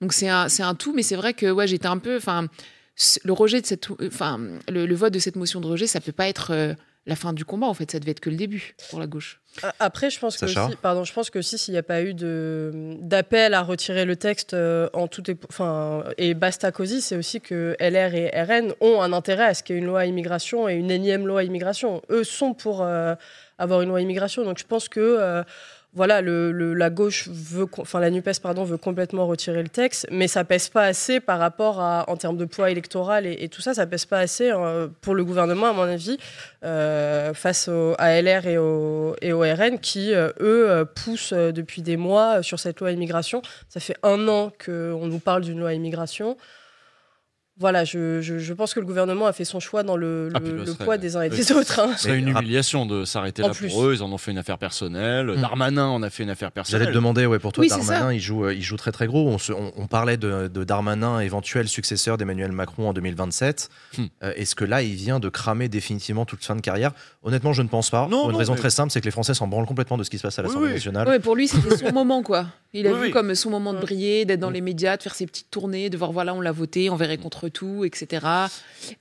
Donc 0.01 0.13
c'est 0.13 0.29
un, 0.29 0.47
un 0.61 0.75
tout, 0.75 0.95
mais 0.95 1.03
c'est 1.03 1.17
vrai 1.17 1.35
que 1.35 1.51
ouais, 1.51 1.67
j'étais 1.67 1.87
un 1.87 1.99
peu, 1.99 2.17
enfin, 2.17 2.47
le 3.25 3.33
rejet 3.33 3.61
de 3.61 3.67
cette, 3.67 3.89
enfin, 4.03 4.41
le, 4.69 4.95
vote 4.95 5.13
de 5.13 5.19
cette 5.19 5.37
motion 5.37 5.61
de 5.61 5.67
rejet, 5.67 5.87
ça 5.87 6.01
peut 6.01 6.13
pas 6.13 6.29
être 6.29 6.77
la 7.09 7.17
fin 7.17 7.33
du 7.33 7.45
combat 7.45 7.67
en 7.67 7.75
fait, 7.75 7.91
ça 7.91 7.99
devait 7.99 8.13
être 8.13 8.21
que 8.21 8.31
le 8.31 8.37
début 8.37 8.77
pour 8.91 9.01
la 9.01 9.07
gauche. 9.07 9.41
Après, 9.81 10.11
je 10.11 10.21
pense 10.21 10.37
que 10.37 10.45
aussi, 10.45 10.77
pardon, 10.81 11.05
je 11.05 11.13
pense 11.13 11.31
que 11.31 11.39
aussi 11.39 11.59
s'il 11.59 11.73
n'y 11.73 11.79
a 11.79 11.83
pas 11.83 12.03
eu 12.03 12.15
de 12.15 12.97
d'appel 13.01 13.55
à 13.55 13.63
retirer 13.63 14.05
le 14.05 14.15
texte 14.15 14.55
euh, 14.55 14.89
en 14.93 15.09
tout 15.09 15.29
et 15.29 15.37
enfin 15.49 16.05
et 16.19 16.35
basta 16.35 16.71
cosy, 16.71 17.01
c'est 17.01 17.17
aussi 17.17 17.41
que 17.41 17.75
LR 17.81 18.15
et 18.15 18.31
RN 18.43 18.75
ont 18.81 19.01
un 19.01 19.13
intérêt 19.13 19.47
à 19.47 19.55
ce 19.55 19.63
qu'il 19.63 19.75
y 19.75 19.79
ait 19.79 19.83
une 19.83 19.89
loi 19.89 20.05
immigration 20.05 20.69
et 20.69 20.75
une 20.75 20.91
énième 20.91 21.27
loi 21.27 21.43
immigration. 21.45 22.03
Eux 22.11 22.25
sont 22.25 22.53
pour 22.53 22.83
euh, 22.83 23.15
avoir 23.57 23.81
une 23.81 23.89
loi 23.89 24.03
immigration, 24.03 24.45
donc 24.45 24.59
je 24.59 24.67
pense 24.67 24.89
que 24.89 25.01
euh, 25.01 25.43
voilà, 25.95 26.21
la 26.23 26.91
gauche 26.91 27.29
veut, 27.29 27.67
enfin 27.79 27.99
la 27.99 28.11
Nupes 28.11 28.41
pardon 28.43 28.63
veut 28.65 28.77
complètement 28.77 29.27
retirer 29.27 29.63
le 29.63 29.69
texte, 29.69 30.07
mais 30.11 30.29
ça 30.29 30.45
pèse 30.45 30.69
pas 30.69 30.85
assez 30.85 31.19
par 31.19 31.39
rapport 31.39 31.81
à 31.81 32.05
en 32.09 32.17
termes 32.17 32.37
de 32.37 32.45
poids 32.45 32.71
électoral 32.71 33.27
et, 33.27 33.49
tout 33.49 33.63
ça, 33.63 33.75
ça 33.75 33.87
pèse 33.87 34.05
pas 34.05 34.19
assez 34.19 34.51
euh, 34.51 34.89
pour 35.01 35.15
le 35.15 35.25
gouvernement 35.25 35.67
à 35.67 35.73
mon 35.73 35.83
avis 35.83 36.19
euh, 36.65 37.35
face 37.35 37.69
au, 37.69 37.95
à 37.99 38.21
LR 38.21 38.47
et 38.47 38.59
au, 38.59 39.15
RN 39.23 39.79
qui 39.79 40.13
euh, 40.13 40.31
eux 40.41 40.69
euh, 40.69 40.85
poussent 40.85 41.33
depuis 41.33 41.83
des 41.83 41.97
mois 41.97 42.43
sur 42.43 42.59
cette 42.59 42.81
loi 42.81 42.91
immigration. 42.91 43.43
Ça 43.69 43.81
fait 43.81 43.97
un 44.03 44.27
an 44.29 44.51
qu'on 44.65 45.07
nous 45.07 45.21
parle 45.21 45.43
d'une 45.43 45.61
loi 45.61 45.73
immigration. 45.73 46.37
Voilà, 47.61 47.85
je, 47.85 48.21
je- 48.21 48.39
je 48.39 48.53
pense 48.55 48.73
que 48.73 48.79
le 48.81 48.87
gouvernement 48.87 49.27
a 49.27 49.33
fait 49.33 49.45
son 49.45 49.59
choix 49.59 49.83
dans 49.83 49.97
le, 49.97 50.29
Ah, 50.35 50.39
le- 50.39 50.59
le 50.59 50.67
serait- 50.67 50.85
poids 50.85 50.97
des 50.97 51.17
uns 51.17 51.23
et 51.23 51.29
oui, 51.31 51.37
des 51.37 51.51
autres. 51.53 51.81
hein. 51.81 51.91
Ce 51.97 52.05
serait 52.05 52.19
une 52.19 52.29
humiliation 52.29 52.87
de 52.87 53.05
s'arrêter 53.05 53.43
En 53.43 53.49
là 53.49 53.55
plus. 53.55 53.69
pour 53.69 53.85
eux. 53.87 53.95
Ils 53.95 54.03
en 54.03 54.13
ont 54.13 54.19
fait 54.19 54.31
une 54.31 54.39
affaire 54.39 54.59
personnelle. 54.59 55.35
Darmanin 55.41 55.87
en 55.87 56.03
a 56.03 56.11
fait 56.11 56.23
une 56.23 56.31
affaire 56.31 56.53
personnelle. 56.53 56.83
J'allais 56.83 56.93
te 56.93 56.95
demander, 56.97 57.27
ouais, 57.27 57.39
pour 57.41 57.53
toi, 57.53 57.63
Oui, 57.63 57.69
Darmanin, 57.69 58.13
il 58.13 58.21
joue, 58.21 58.45
euh, 58.45 58.55
il 58.55 58.63
joue 58.63 58.77
très 58.77 58.93
très 58.93 59.07
gros. 59.09 59.27
On, 59.29 59.39
se- 59.39 59.53
on- 59.53 59.73
on 59.77 59.87
parlait 59.89 60.17
de, 60.17 60.47
de 60.47 60.65
Darmanin, 60.65 61.19
éventuel 61.21 61.67
successeur 61.69 62.17
d'Emmanuel 62.17 62.53
Macron 62.53 62.89
en 62.91 62.93
2027. 62.93 63.71
Hmm. 63.99 64.05
Euh, 64.23 64.33
Est-ce 64.37 64.55
que 64.55 64.65
là, 64.65 64.83
il 64.83 64.95
vient 64.95 65.19
de 65.19 65.29
cramer 65.29 65.69
définitivement 65.69 66.25
toute 66.25 66.45
fin 66.45 66.55
de 66.55 66.61
carrière? 66.61 66.93
Honnêtement, 67.25 67.53
je 67.53 67.63
ne 67.63 67.69
pense 67.69 67.91
pas. 67.91 68.07
pour 68.09 68.27
une 68.27 68.33
non, 68.33 68.37
raison 68.39 68.53
mais- 68.55 68.59
très 68.61 68.71
simple, 68.71 68.93
c'est 68.93 69.01
que 69.01 69.05
les 69.07 69.11
Français 69.11 69.35
s'en 69.35 69.49
branlent 69.49 69.67
complètement 69.67 69.99
de 69.99 70.05
ce 70.05 70.11
qui 70.11 70.19
se 70.19 70.23
passe 70.23 70.39
à 70.39 70.43
l'Assemblée 70.43 70.75
nationale. 70.75 71.09
Ouais, 71.09 71.19
pour 71.19 71.35
lui, 71.35 71.49
c'était 71.49 71.77
son 71.77 71.93
moment, 71.93 72.23
quoi. 72.23 72.47
Il 72.75 72.87
a 72.87 72.91
Oui, 72.93 72.97
vu 72.99 73.03
oui. 73.07 73.11
comme 73.11 73.35
son 73.35 73.51
moment 73.51 73.73
de 73.73 73.79
briller, 73.79 74.27
d'être 74.27 74.41
dans 74.41 74.51
les 74.51 74.61
médias, 74.61 74.97
de 74.99 75.03
faire 75.03 75.15
ses 75.15 75.27
petites 75.27 75.51
tournées, 75.51 75.89
de 75.89 75.97
voir, 75.97 76.13
voilà, 76.13 76.35
on 76.35 76.41
l'a 76.43 76.53
voté, 76.53 76.91
on 76.91 76.97
verrait 76.97 77.17
contre 77.17 77.48
tout, 77.49 77.85
etc. 77.85 78.27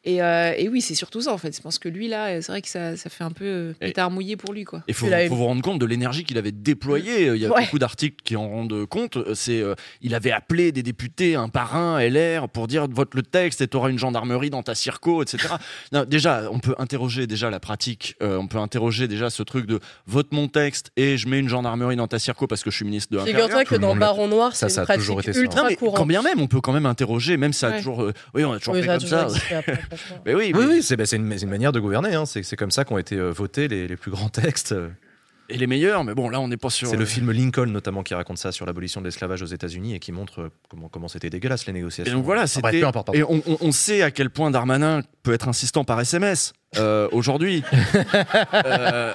Et, 0.03 0.21
euh, 0.21 0.53
et 0.57 0.69
oui, 0.69 0.81
c'est 0.81 0.95
surtout 0.95 1.21
ça 1.21 1.33
en 1.33 1.37
fait. 1.37 1.55
Je 1.55 1.61
pense 1.61 1.77
que 1.79 1.89
lui 1.89 2.07
là, 2.07 2.41
c'est 2.41 2.51
vrai 2.51 2.61
que 2.61 2.67
ça, 2.69 2.97
ça 2.97 3.09
fait 3.09 3.23
un 3.23 3.31
peu 3.31 3.45
euh, 3.45 3.73
pétard 3.79 4.11
mouillé 4.11 4.35
pour 4.37 4.53
lui 4.53 4.63
quoi. 4.63 4.83
Il 4.87 4.93
faut, 4.93 5.07
faut 5.07 5.35
vous 5.35 5.45
rendre 5.45 5.61
compte 5.61 5.79
de 5.79 5.85
l'énergie 5.85 6.23
qu'il 6.23 6.37
avait 6.37 6.51
déployée. 6.51 7.27
Il 7.27 7.37
y 7.41 7.45
a 7.45 7.49
Ouais. 7.49 7.63
beaucoup 7.63 7.79
d'articles 7.79 8.17
qui 8.23 8.35
en 8.35 8.47
rendent 8.49 8.85
compte. 8.85 9.17
C'est, 9.33 9.61
euh, 9.61 9.73
il 10.01 10.13
avait 10.15 10.31
appelé 10.31 10.71
des 10.71 10.83
députés, 10.83 11.35
un 11.35 11.49
par 11.49 11.75
un, 11.75 11.99
LR, 11.99 12.49
pour 12.49 12.67
dire 12.67 12.87
vote 12.89 13.13
le 13.15 13.21
texte 13.23 13.61
et 13.61 13.67
tu 13.67 13.77
auras 13.77 13.89
une 13.89 13.99
gendarmerie 13.99 14.49
dans 14.49 14.63
ta 14.63 14.75
circo, 14.75 15.21
etc. 15.23 15.47
non, 15.91 16.03
déjà, 16.05 16.43
on 16.51 16.59
peut 16.59 16.75
interroger 16.77 17.27
déjà 17.27 17.49
la 17.49 17.59
pratique. 17.59 18.15
euh, 18.21 18.37
on 18.37 18.47
peut 18.47 18.57
interroger 18.59 19.07
déjà 19.07 19.29
ce 19.29 19.43
truc 19.43 19.65
de 19.65 19.79
vote 20.05 20.31
mon 20.31 20.47
texte 20.47 20.91
et 20.97 21.17
je 21.17 21.27
mets 21.27 21.39
une 21.39 21.49
gendarmerie 21.49 21.95
dans 21.95 22.07
ta 22.07 22.19
circo 22.19 22.47
parce 22.47 22.63
que 22.63 22.71
je 22.71 22.75
suis 22.77 22.85
ministre 22.85 23.11
de 23.13 23.17
l'Intérieur. 23.17 23.43
Figure-toi 23.47 23.65
que 23.65 23.75
dans 23.75 23.95
Baron 23.95 24.27
Noir, 24.27 24.55
c'est 24.55 24.67
une 24.77 24.83
pratique 24.83 25.35
ultra 25.35 25.73
courante. 25.75 25.97
Quand 25.97 26.05
bien 26.05 26.21
même, 26.21 26.39
on 26.41 26.47
peut 26.47 26.61
quand 26.61 26.73
même 26.73 26.85
interroger, 26.85 27.37
même 27.37 27.53
ça 27.53 27.67
a 27.67 27.71
Ouais. 27.71 27.77
toujours. 27.77 28.03
euh, 28.03 28.13
oui, 28.37 28.45
on 28.45 28.53
a 28.53 28.59
toujours 28.59 28.75
Oui, 28.75 28.81
fait 28.81 28.87
ça 28.87 28.97
comme 28.97 29.07
ça. 29.07 29.57
après, 29.57 29.79
mais 30.25 30.33
oui, 30.33 30.51
Oui, 30.53 30.65
mais- 30.65 30.73
oui, 30.75 30.83
c'est 30.83 30.95
bah, 30.95 31.05
c'est 31.05 31.17
une, 31.17 31.25
manière 31.49 31.71
de 31.71 31.79
gouverner. 31.79 32.13
hein. 32.15 32.25
C'est 32.25 32.55
comme 32.55 32.71
ça 32.71 32.85
qu'ont 32.85 32.97
été 32.97 33.15
euh, 33.17 33.31
votés 33.31 33.67
les, 33.67 33.87
les 33.87 33.97
plus 33.97 34.11
grands 34.11 34.29
textes. 34.29 34.73
Et 35.49 35.57
les 35.57 35.65
meilleurs, 35.67 36.03
mais 36.03 36.13
bon, 36.13 36.27
là, 36.29 36.41
on 36.41 36.49
n'est 36.49 36.57
pas 36.57 36.69
sur. 36.69 36.89
C'est 36.89 36.97
le 36.97 37.05
film 37.05 37.31
Lincoln, 37.31 37.67
notamment, 37.67 38.03
qui 38.03 38.13
raconte 38.13 38.37
ça 38.37 38.51
sur 38.51 38.65
l'abolition 38.65 38.99
de 38.99 39.05
l'esclavage 39.05 39.41
aux 39.41 39.45
États-Unis 39.45 39.95
et 39.95 39.99
qui 39.99 40.11
montre 40.11 40.41
euh, 40.41 40.49
comment 40.69 40.89
comment 40.89 41.07
c'était 41.07 41.29
dégueulasse 41.29 41.65
les 41.67 41.71
négociations. 41.73 42.11
Et 42.11 42.15
donc 42.15 42.25
voilà, 42.25 42.41
bref, 42.41 42.51
c'était. 42.51 42.79
et 43.17 43.23
on, 43.23 43.41
on- 43.47 43.57
on 43.61 43.71
sait 43.71 44.01
à 44.01 44.11
quel 44.11 44.29
point 44.29 44.51
Darmanin 44.51 45.01
peut 45.23 45.31
être 45.33 45.47
insistant 45.47 45.85
par 45.85 46.01
SMS 46.01 46.51
euh, 46.77 47.07
aujourd'hui. 47.11 47.63
Euh, 48.65 49.13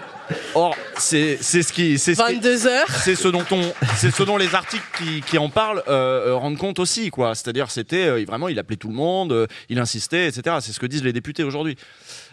or, 0.55 0.75
c'est 0.99 1.37
c'est 1.41 1.63
ce 1.63 1.73
qui. 1.73 1.99
c'est 1.99 2.15
ce 2.15 2.23
qui- 2.25 2.35
22 2.37 2.67
heures. 2.67 2.87
C'est 2.89 3.15
ce 3.15 3.29
dont 3.29 3.45
on, 3.51 3.61
c'est 3.97 4.11
ce 4.11 4.23
dont 4.23 4.37
les 4.39 4.55
articles 4.55 4.85
qui, 4.97 5.21
qui 5.21 5.37
en 5.37 5.51
parlent 5.51 5.83
euh, 5.89 6.29
euh, 6.29 6.35
rendent 6.37 6.57
compte 6.57 6.79
aussi, 6.79 7.11
quoi. 7.11 7.35
C'est-à-dire, 7.35 7.71
c'était 7.71 8.07
euh, 8.07 8.25
vraiment, 8.27 8.49
il 8.49 8.59
appelait 8.59 8.77
tout 8.77 8.89
le 8.89 8.95
monde, 8.95 9.33
euh, 9.33 9.47
il 9.69 9.79
insistait, 9.79 10.29
etc. 10.29 10.57
C'est 10.61 10.73
ce 10.73 10.81
que 10.81 10.87
disent 10.87 11.05
les 11.05 11.13
députés 11.13 11.43
aujourd'hui. 11.45 11.77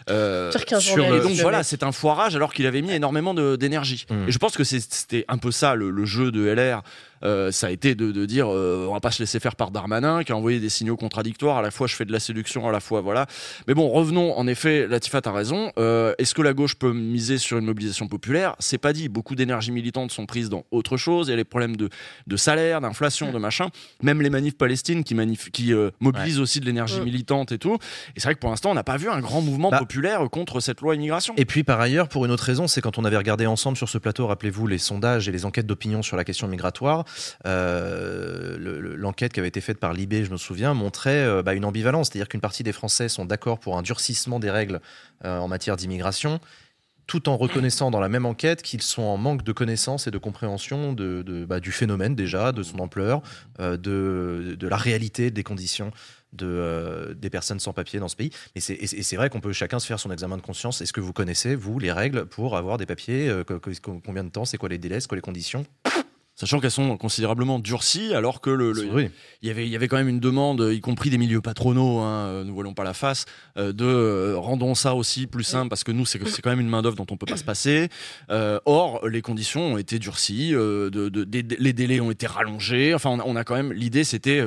Euh, 0.08 0.50
Pire 0.50 0.64
qu'un 0.64 0.80
sur 0.80 0.96
le- 0.96 1.20
donc 1.20 1.32
voilà, 1.32 1.62
c'est 1.62 1.82
un 1.82 1.92
foirage 1.92 2.34
alors 2.36 2.54
qu'il 2.54 2.66
avait 2.66 2.80
mis 2.82 2.92
énormément 2.92 3.34
de- 3.34 3.56
d'énergie. 3.56 4.06
Et 4.28 4.32
je 4.32 4.38
pense 4.38 4.56
que 4.56 4.64
c'était 4.64 5.24
un 5.28 5.36
peu 5.38 5.50
ça 5.50 5.74
le, 5.74 5.90
le 5.90 6.04
jeu 6.06 6.30
de 6.32 6.46
LR. 6.46 6.82
Euh, 7.22 7.52
ça 7.52 7.66
a 7.66 7.70
été 7.70 7.94
de, 7.94 8.12
de 8.12 8.26
dire 8.26 8.48
euh, 8.48 8.86
on 8.88 8.94
va 8.94 9.00
pas 9.00 9.10
se 9.10 9.22
laisser 9.22 9.40
faire 9.40 9.56
par 9.56 9.70
Darmanin 9.70 10.24
qui 10.24 10.32
a 10.32 10.36
envoyé 10.36 10.58
des 10.58 10.68
signaux 10.68 10.96
contradictoires. 10.96 11.58
À 11.58 11.62
la 11.62 11.70
fois 11.70 11.86
je 11.86 11.94
fais 11.94 12.04
de 12.04 12.12
la 12.12 12.20
séduction, 12.20 12.68
à 12.68 12.72
la 12.72 12.80
fois 12.80 13.00
voilà. 13.00 13.26
Mais 13.68 13.74
bon, 13.74 13.88
revenons. 13.90 14.36
En 14.38 14.46
effet, 14.46 14.86
Latifa 14.86 15.20
a 15.24 15.32
raison. 15.32 15.72
Euh, 15.78 16.14
Est-ce 16.18 16.34
que 16.34 16.42
la 16.42 16.54
gauche 16.54 16.76
peut 16.76 16.92
miser 16.92 17.38
sur 17.38 17.58
une 17.58 17.66
mobilisation 17.66 18.08
populaire? 18.08 18.56
C'est 18.58 18.78
pas 18.78 18.92
dit. 18.92 19.08
Beaucoup 19.08 19.34
d'énergie 19.34 19.72
militante 19.72 20.12
sont 20.12 20.26
prises 20.26 20.48
dans 20.48 20.64
autre 20.70 20.96
chose. 20.96 21.28
Il 21.28 21.30
y 21.30 21.34
a 21.34 21.36
les 21.36 21.44
problèmes 21.44 21.76
de, 21.76 21.88
de 22.26 22.36
salaire, 22.36 22.80
d'inflation, 22.80 23.32
de 23.32 23.38
machin. 23.38 23.68
Même 24.02 24.22
les 24.22 24.30
manifs 24.30 24.56
palestines 24.56 25.04
qui, 25.04 25.14
manif- 25.14 25.50
qui 25.50 25.72
euh, 25.72 25.90
mobilisent 26.00 26.40
aussi 26.40 26.60
de 26.60 26.66
l'énergie 26.66 27.00
militante 27.00 27.52
et 27.52 27.58
tout. 27.58 27.74
Et 28.16 28.20
c'est 28.20 28.24
vrai 28.24 28.34
que 28.34 28.40
pour 28.40 28.50
l'instant, 28.50 28.70
on 28.70 28.74
n'a 28.74 28.84
pas 28.84 28.96
vu 28.96 29.08
un 29.10 29.20
grand 29.20 29.40
mouvement 29.42 29.70
populaire 29.70 30.28
contre 30.30 30.60
cette 30.60 30.80
loi 30.80 30.94
immigration. 30.94 31.34
Et 31.36 31.44
puis 31.44 31.64
par 31.64 31.80
ailleurs, 31.80 32.08
pour 32.08 32.24
une 32.24 32.30
autre 32.30 32.44
raison, 32.44 32.66
c'est 32.66 32.80
quand 32.80 32.98
on 32.98 33.04
avait 33.04 33.16
regardé 33.16 33.46
ensemble 33.46 33.76
sur 33.76 33.88
ce 33.88 33.98
plateau, 33.98 34.26
rappelez-vous, 34.26 34.66
les 34.66 34.78
sondages 34.78 35.28
et 35.28 35.32
les 35.32 35.44
enquêtes 35.44 35.66
d'opinion 35.66 36.02
sur 36.02 36.16
la 36.16 36.24
question 36.24 36.48
migratoire, 36.48 37.04
euh, 37.46 38.56
le- 38.58 38.80
le- 38.80 38.96
l'enquête 38.96 39.32
qui 39.32 39.40
avait 39.40 39.48
été 39.48 39.60
faite 39.60 39.78
par 39.78 39.92
l'IB, 39.92 40.24
je 40.24 40.30
me 40.30 40.36
souviens, 40.36 40.74
montrait 40.74 41.24
euh, 41.24 41.42
bah, 41.42 41.54
une 41.54 41.64
ambivalence, 41.64 42.08
c'est-à-dire 42.08 42.28
qu'une 42.28 42.40
partie 42.40 42.62
des 42.62 42.72
Français 42.72 43.08
sont 43.08 43.24
d'accord 43.24 43.58
pour 43.58 43.76
un 43.78 43.82
durcissement 43.82 44.38
des 44.40 44.50
règles 44.50 44.80
euh, 45.24 45.38
en 45.38 45.48
matière 45.48 45.76
d'immigration, 45.76 46.40
tout 47.06 47.28
en 47.28 47.36
reconnaissant 47.36 47.90
dans 47.90 47.98
la 48.00 48.08
même 48.08 48.24
enquête 48.24 48.62
qu'ils 48.62 48.82
sont 48.82 49.02
en 49.02 49.16
manque 49.16 49.42
de 49.42 49.52
connaissances 49.52 50.06
et 50.06 50.12
de 50.12 50.18
compréhension 50.18 50.92
de, 50.92 51.44
bah, 51.44 51.58
du 51.58 51.72
phénomène 51.72 52.14
déjà, 52.14 52.52
de 52.52 52.62
son 52.62 52.78
ampleur, 52.78 53.20
de, 53.58 54.56
la 54.60 54.76
réalité 54.76 55.32
des 55.32 55.42
conditions 55.42 55.90
de, 56.32 57.16
des 57.20 57.28
personnes 57.28 57.58
sans 57.58 57.72
papier 57.72 57.98
dans 57.98 58.06
ce 58.06 58.14
pays. 58.14 58.30
Et 58.54 58.60
c'est, 58.60 59.16
vrai 59.16 59.28
qu'on 59.28 59.40
peut 59.40 59.52
chacun 59.52 59.80
se 59.80 59.88
faire 59.88 59.98
son 59.98 60.12
examen 60.12 60.36
de 60.36 60.42
conscience. 60.42 60.82
Est-ce 60.82 60.92
que 60.92 61.00
vous 61.00 61.12
connaissez, 61.12 61.56
vous, 61.56 61.80
les 61.80 61.90
règles 61.90 62.26
pour 62.26 62.56
avoir 62.56 62.78
des 62.78 62.86
papiers 62.86 63.28
co- 63.44 63.58
co- 63.58 64.00
Combien 64.06 64.22
de 64.22 64.30
temps 64.30 64.44
C'est 64.44 64.56
quoi 64.56 64.68
les 64.68 64.78
délais 64.78 65.00
C'est 65.00 65.08
quoi 65.08 65.16
les 65.16 65.22
conditions? 65.22 65.66
Sachant 66.40 66.58
qu'elles 66.58 66.70
sont 66.70 66.96
considérablement 66.96 67.58
durcies, 67.58 68.14
alors 68.14 68.40
que 68.40 68.48
le, 68.48 68.72
le- 68.72 68.88
Oui. 68.90 69.10
il, 69.42 69.48
y 69.48 69.50
avait, 69.50 69.66
il 69.66 69.70
y 69.70 69.76
avait 69.76 69.88
quand 69.88 69.98
même 69.98 70.08
une 70.08 70.20
demande, 70.20 70.66
y 70.72 70.80
compris 70.80 71.10
des 71.10 71.18
milieux 71.18 71.42
patronaux, 71.42 71.98
hein, 71.98 72.24
euh, 72.28 72.44
nous 72.44 72.54
voilons 72.54 72.72
pas 72.72 72.82
la 72.82 72.94
face, 72.94 73.26
euh, 73.58 73.74
de 73.74 73.84
euh, 73.84 74.34
rendons 74.38 74.74
ça 74.74 74.94
aussi 74.94 75.26
plus 75.26 75.44
simple, 75.44 75.68
parce 75.68 75.84
que 75.84 75.92
nous, 75.92 76.06
c'est 76.06 76.26
c'est 76.26 76.40
quand 76.40 76.48
même 76.48 76.60
une 76.60 76.68
main-d'œuvre 76.70 76.96
dont 76.96 77.06
on 77.10 77.18
peut 77.18 77.26
pas 77.26 77.36
se 77.36 77.44
passer. 77.44 77.90
Euh, 78.30 78.58
or, 78.64 79.06
les 79.06 79.20
conditions 79.20 79.74
ont 79.74 79.76
été 79.76 79.98
durcies, 79.98 80.52
de, 80.52 80.88
de- 80.88 81.24
des- 81.24 81.42
les 81.58 81.72
délais 81.74 82.00
ont 82.00 82.10
été 82.10 82.26
rallongés. 82.26 82.94
Enfin, 82.94 83.10
on 83.10 83.18
a, 83.20 83.24
on 83.26 83.36
a 83.36 83.44
quand 83.44 83.54
même. 83.56 83.72
L'idée, 83.74 84.04
c'était. 84.04 84.40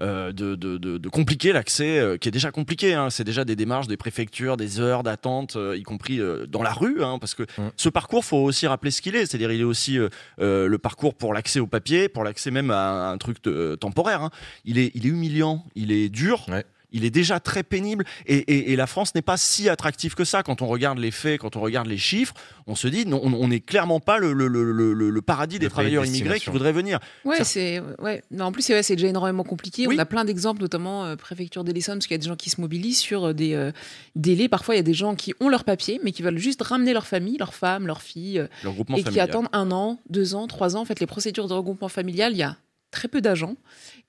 Euh, 0.00 0.32
de, 0.32 0.54
de- 0.54 0.78
de- 0.78 0.98
de 0.98 1.08
compliquer 1.08 1.52
l'accès, 1.52 1.98
euh, 1.98 2.16
qui 2.16 2.28
est 2.28 2.32
déjà 2.32 2.50
compliqué. 2.50 2.94
hein. 2.94 3.10
C'est 3.10 3.24
déjà 3.24 3.44
des 3.44 3.56
démarches 3.56 3.86
des 3.88 3.96
préfectures, 3.96 4.56
des 4.56 4.80
heures 4.80 5.02
d'attente, 5.02 5.56
euh, 5.56 5.76
y 5.76 5.82
compris 5.82 6.20
dans 6.48 6.62
la 6.62 6.72
rue, 6.72 7.02
hein, 7.02 7.18
parce 7.18 7.34
que 7.34 7.44
ce 7.76 7.88
parcours, 7.88 8.24
faut 8.24 8.36
aussi 8.38 8.66
rappeler 8.66 8.90
ce 8.90 9.02
qu'il 9.02 9.16
est. 9.16 9.26
C'est-à-dire, 9.26 9.50
il 9.52 9.60
est 9.60 9.64
aussi 9.64 9.98
le 10.38 10.76
parcours 10.76 11.14
pour 11.14 11.34
l'accès 11.34 11.60
au 11.60 11.66
papier, 11.66 12.08
pour 12.08 12.24
l'accès 12.24 12.50
même 12.50 12.70
à 12.70 13.10
un 13.10 13.18
truc 13.18 13.38
temporaire. 13.80 14.22
hein. 14.22 14.30
Il, 14.64 14.78
est, 14.78 14.90
il 14.94 15.06
est 15.06 15.10
humiliant, 15.10 15.64
il 15.74 15.92
est 15.92 16.08
dur. 16.08 16.44
Il 16.92 17.04
est 17.04 17.10
déjà 17.10 17.38
très 17.40 17.62
pénible 17.62 18.04
et, 18.26 18.36
et- 18.38 18.72
et 18.72 18.76
la 18.76 18.86
France 18.86 19.14
n'est 19.14 19.22
pas 19.22 19.36
si 19.36 19.68
attractive 19.68 20.14
que 20.14 20.24
ça. 20.24 20.42
Quand 20.42 20.62
on 20.62 20.66
regarde 20.66 20.98
les 20.98 21.10
faits, 21.10 21.40
quand 21.40 21.54
on 21.56 21.60
regarde 21.60 21.86
les 21.86 21.98
chiffres, 21.98 22.32
on 22.66 22.74
se 22.74 22.88
dit 22.88 23.04
non, 23.04 23.20
on 23.22 23.48
n'est 23.48 23.60
clairement 23.60 24.00
pas 24.00 24.18
le, 24.18 24.32
le- 24.32 24.48
le- 24.48 24.72
le- 24.72 25.10
le 25.10 25.22
paradis 25.22 25.58
des 25.58 25.66
de 25.66 25.70
travailleurs 25.70 26.04
immigrés 26.06 26.40
qui 26.40 26.50
voudraient 26.50 26.72
venir. 26.72 26.98
Ouais, 27.24 27.44
c'est 27.44 27.82
ouais. 27.98 28.22
Non, 28.30 28.46
en 28.46 28.52
plus, 28.52 28.62
c'est 28.62 28.74
ouais, 28.74 28.96
déjà 28.96 29.08
énormément 29.08 29.44
compliqué. 29.44 29.86
On 29.86 29.98
a 29.98 30.06
plein 30.06 30.24
d'exemples, 30.24 30.60
notamment 30.62 31.04
euh, 31.04 31.16
préfecture 31.16 31.62
d'Essonne, 31.64 31.98
parce 31.98 32.06
qu'il 32.06 32.14
y 32.14 32.20
a 32.20 32.22
des 32.22 32.28
gens 32.28 32.36
qui 32.36 32.50
se 32.50 32.60
mobilisent 32.60 32.98
sur 32.98 33.26
euh, 33.28 33.32
des 33.34 33.54
euh, 33.54 33.70
délais. 34.16 34.48
Parfois, 34.48 34.74
il 34.74 34.78
y 34.78 34.80
a 34.80 34.84
des 34.84 34.94
gens 34.94 35.14
qui 35.14 35.34
ont 35.40 35.48
leur 35.48 35.64
papier, 35.64 36.00
mais 36.04 36.12
qui 36.12 36.22
veulent 36.22 36.38
juste 36.38 36.62
ramener 36.62 36.92
leur 36.92 37.06
famille, 37.06 37.36
leur 37.38 37.52
femme, 37.54 37.86
leur 37.86 38.00
fille, 38.02 38.38
euh, 38.38 38.46
Leur 38.64 38.72
groupement 38.74 38.96
et 38.96 39.02
qui 39.02 39.20
attendent 39.20 39.48
un 39.52 39.70
an, 39.70 40.00
deux 40.08 40.34
ans, 40.34 40.46
trois 40.46 40.76
ans. 40.76 40.80
En 40.80 40.84
fait, 40.84 41.00
les 41.00 41.06
procédures 41.06 41.48
de 41.48 41.52
regroupement 41.54 41.88
familial, 41.88 42.32
il 42.32 42.38
y 42.38 42.42
a 42.42 42.56
très 42.90 43.08
peu 43.08 43.20
d'agents. 43.20 43.56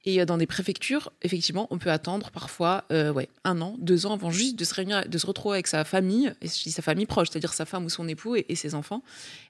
Et 0.10 0.22
euh, 0.22 0.26
dans 0.26 0.38
des 0.38 0.48
préfectures, 0.48 1.11
effectivement, 1.22 1.68
on 1.69 1.77
peut 1.77 1.91
attendre 1.91 2.31
parfois 2.31 2.86
euh, 2.91 3.14
ouais, 3.14 3.30
un 3.44 3.61
an, 3.61 3.76
deux 3.77 4.07
ans 4.07 4.14
avant 4.14 4.31
juste 4.31 4.57
de 4.57 4.65
se 4.65 5.26
retrouver 5.26 5.56
avec 5.57 5.68
sa 5.68 5.84
famille, 5.84 6.34
et 6.41 6.48
sa 6.48 6.81
famille 6.81 7.06
proche, 7.06 7.30
c'est-à-dire 7.30 7.53
sa 7.53 7.65
femme 7.65 7.86
ou 7.86 7.90
son 7.90 8.07
époux 8.07 8.36
et, 8.36 8.56
ses 8.56 8.73
enfants. 8.73 9.03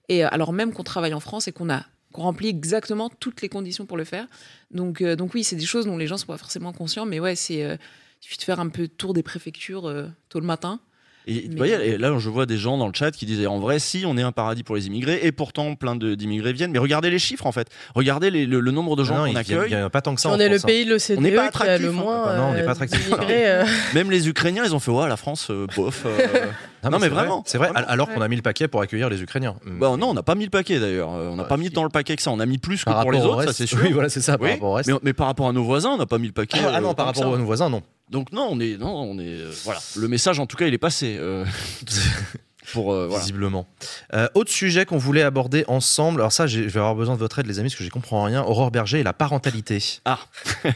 Et 0.10 0.26
euh, 0.26 0.28
alors 0.32 0.52
même 0.52 0.74
qu'on 0.74 0.84
travaille 0.84 1.14
en 1.14 1.22
France 1.22 1.48
et 1.48 1.54
qu'on 1.54 1.70
a 1.70 1.86
qu'on 2.12 2.24
remplit 2.24 2.48
exactement 2.48 3.08
toutes 3.08 3.44
les 3.44 3.50
conditions 3.50 3.86
pour 3.86 3.96
le 3.96 4.04
faire. 4.04 4.26
Donc, 4.72 5.04
donc 5.04 5.36
oui, 5.36 5.44
c'est 5.44 5.56
des 5.56 5.66
choses 5.68 5.86
dont 5.86 5.96
les 5.96 6.08
gens 6.08 6.18
sont 6.18 6.26
pas 6.26 6.40
forcément 6.40 6.74
conscients, 6.74 7.06
mais 7.06 7.20
ouais, 7.20 7.36
c'est 7.36 7.60
il 7.60 7.78
suffit 8.20 8.40
de 8.40 8.44
faire 8.44 8.60
un 8.60 8.70
peu 8.70 8.88
tour 8.88 9.14
des 9.14 9.22
préfectures 9.22 9.84
tôt 10.28 10.40
le 10.40 10.46
matin. 10.48 10.80
Et, 11.30 11.42
vous 11.42 11.48
Mais- 11.52 11.56
voyez, 11.58 11.74
et 11.90 11.98
là, 11.98 12.14
je 12.18 12.30
vois 12.30 12.46
des 12.46 12.58
gens 12.58 12.78
dans 12.78 12.88
le 12.88 12.94
chat 12.94 13.12
qui 13.12 13.26
disaient 13.26 13.46
en 13.48 13.60
vrai, 13.60 13.80
si 13.80 14.04
on 14.06 14.18
est 14.18 14.22
un 14.22 14.32
paradis 14.32 14.64
pour 14.64 14.76
les 14.76 14.88
immigrés, 14.88 15.20
et 15.24 15.32
pourtant 15.32 15.76
plein 15.76 15.96
d'immigrés 15.96 16.54
viennent. 16.54 16.72
Mais 16.72 16.80
regardez 16.80 17.10
les 17.10 17.20
chiffres 17.20 17.46
en 17.46 17.52
fait. 17.52 17.68
Regardez 17.96 18.32
les- 18.32 18.46
le, 18.46 18.60
le 18.60 18.72
nombre 18.72 18.96
de 18.96 19.04
gens 19.04 19.16
Ah 19.24 19.28
non, 19.28 19.34
qu'on 19.34 19.40
accueille. 19.40 19.70
il 19.70 19.72
y 19.72 19.76
a 19.76 19.90
pas 19.90 20.02
tant 20.02 20.16
que 20.16 20.22
ça 20.22 20.30
On 20.30 20.34
en 20.34 20.40
est 20.40 20.50
le 20.50 20.58
France, 20.58 20.64
hein. 20.64 20.68
pays 20.74 20.86
de 20.86 20.90
l'OCDE 20.92 21.18
On 21.18 21.22
n'est 21.22 21.30
pas 21.32 21.36
qui 21.36 21.46
a 21.46 21.48
attractif, 21.48 21.86
le 21.86 21.92
moins 21.92 22.22
Ah 22.24 22.28
bah 22.30 22.38
non, 22.38 22.44
on 22.50 22.54
n'est 22.54 22.64
pas 22.64 22.72
attractif. 22.72 23.12
euh. 23.30 23.66
Même 23.94 24.10
les 24.12 24.28
Ukrainiens, 24.28 24.64
ils 24.66 24.74
ont 24.74 24.80
fait 24.80 24.92
ouais, 24.92 25.08
la 25.08 25.18
France, 25.18 25.48
euh, 25.52 25.68
bof. 25.76 26.04
euh. 26.06 26.18
Non, 26.82 26.92
non, 26.92 26.98
mais 27.00 27.04
c'est 27.08 27.10
vrai, 27.10 27.20
vraiment. 27.26 27.44
C'est 27.46 27.58
vrai, 27.58 27.68
Vraiment. 27.72 27.88
alors 27.90 28.10
qu'on 28.10 28.22
a 28.22 28.28
mis 28.30 28.38
le 28.38 28.42
paquet 28.42 28.70
pour 28.70 28.82
accueillir 28.82 29.10
les 29.10 29.22
Ukrainiens. 29.22 29.56
Bah 29.66 29.98
non, 30.00 30.12
on 30.12 30.14
n'a 30.14 30.24
pas 30.24 30.36
mis 30.36 30.46
le 30.46 30.50
paquet 30.50 30.80
d'ailleurs. 30.80 31.10
On 31.10 31.36
n'a 31.36 31.44
pas 31.44 31.58
mis 31.58 31.70
dans 31.70 31.84
le 31.84 31.90
paquet 31.90 32.16
que 32.16 32.22
ça. 32.22 32.32
On 32.32 32.40
a 32.40 32.46
mis 32.46 32.58
plus 32.58 32.80
que 32.80 32.86
Par 32.90 33.02
pour 33.02 33.12
les 33.12 33.20
autres, 33.20 33.44
ça 33.44 33.52
c'est 33.52 33.66
sûr. 33.68 33.80
Oui, 33.84 33.92
voilà, 33.92 34.08
c'est 34.08 34.22
ça, 34.22 34.38
par 34.38 34.46
Oui, 34.48 34.54
rapport 34.54 34.70
au 34.70 34.74
reste. 34.76 34.90
Mais, 34.90 34.98
mais 35.04 35.12
par 35.14 35.28
rapport 35.28 35.50
à 35.50 35.52
nos 35.52 35.66
voisins, 35.66 35.90
on 35.90 35.98
n'a 35.98 36.06
pas 36.06 36.18
mis 36.20 36.28
le 36.28 36.32
paquet. 36.34 36.58
Ah, 36.64 36.72
ah 36.76 36.80
non, 36.80 36.92
euh, 36.92 36.94
par 36.94 37.08
rapport 37.08 37.34
à 37.34 37.38
nos 37.38 37.44
voisins, 37.44 37.70
non. 37.70 37.82
Donc 38.10 38.32
non, 38.32 38.48
on 38.52 38.60
est, 38.60 38.78
non, 38.78 38.94
on 38.96 39.20
est, 39.20 39.28
euh, 39.28 39.52
voilà. 39.64 39.80
Le 39.96 40.08
message, 40.08 40.40
en 40.40 40.46
tout 40.48 40.58
cas, 40.58 40.66
il 40.68 40.74
est 40.74 40.78
passé. 40.80 41.16
euh, 41.20 41.46
pour 42.74 42.94
euh, 42.94 43.08
voilà. 43.08 43.22
Visiblement. 43.24 43.66
Euh, 44.14 44.28
autre 44.36 44.52
sujet 44.52 44.86
qu'on 44.86 45.00
voulait 45.00 45.24
aborder 45.24 45.64
ensemble. 45.68 46.22
Alors 46.22 46.32
ça, 46.32 46.46
j'ai- 46.46 46.64
je 46.64 46.70
vais 46.70 46.80
avoir 46.80 46.94
besoin 46.94 47.16
de 47.16 47.20
votre 47.20 47.40
aide, 47.40 47.48
les 47.48 47.58
amis, 47.58 47.70
parce 47.70 47.80
que 47.80 47.84
je 47.84 47.90
comprends 47.90 48.24
rien. 48.24 48.44
Aurore 48.44 48.70
Berger 48.70 49.00
et 49.00 49.04
la 49.04 49.14
parentalité. 49.14 49.84
Ah. 50.06 50.20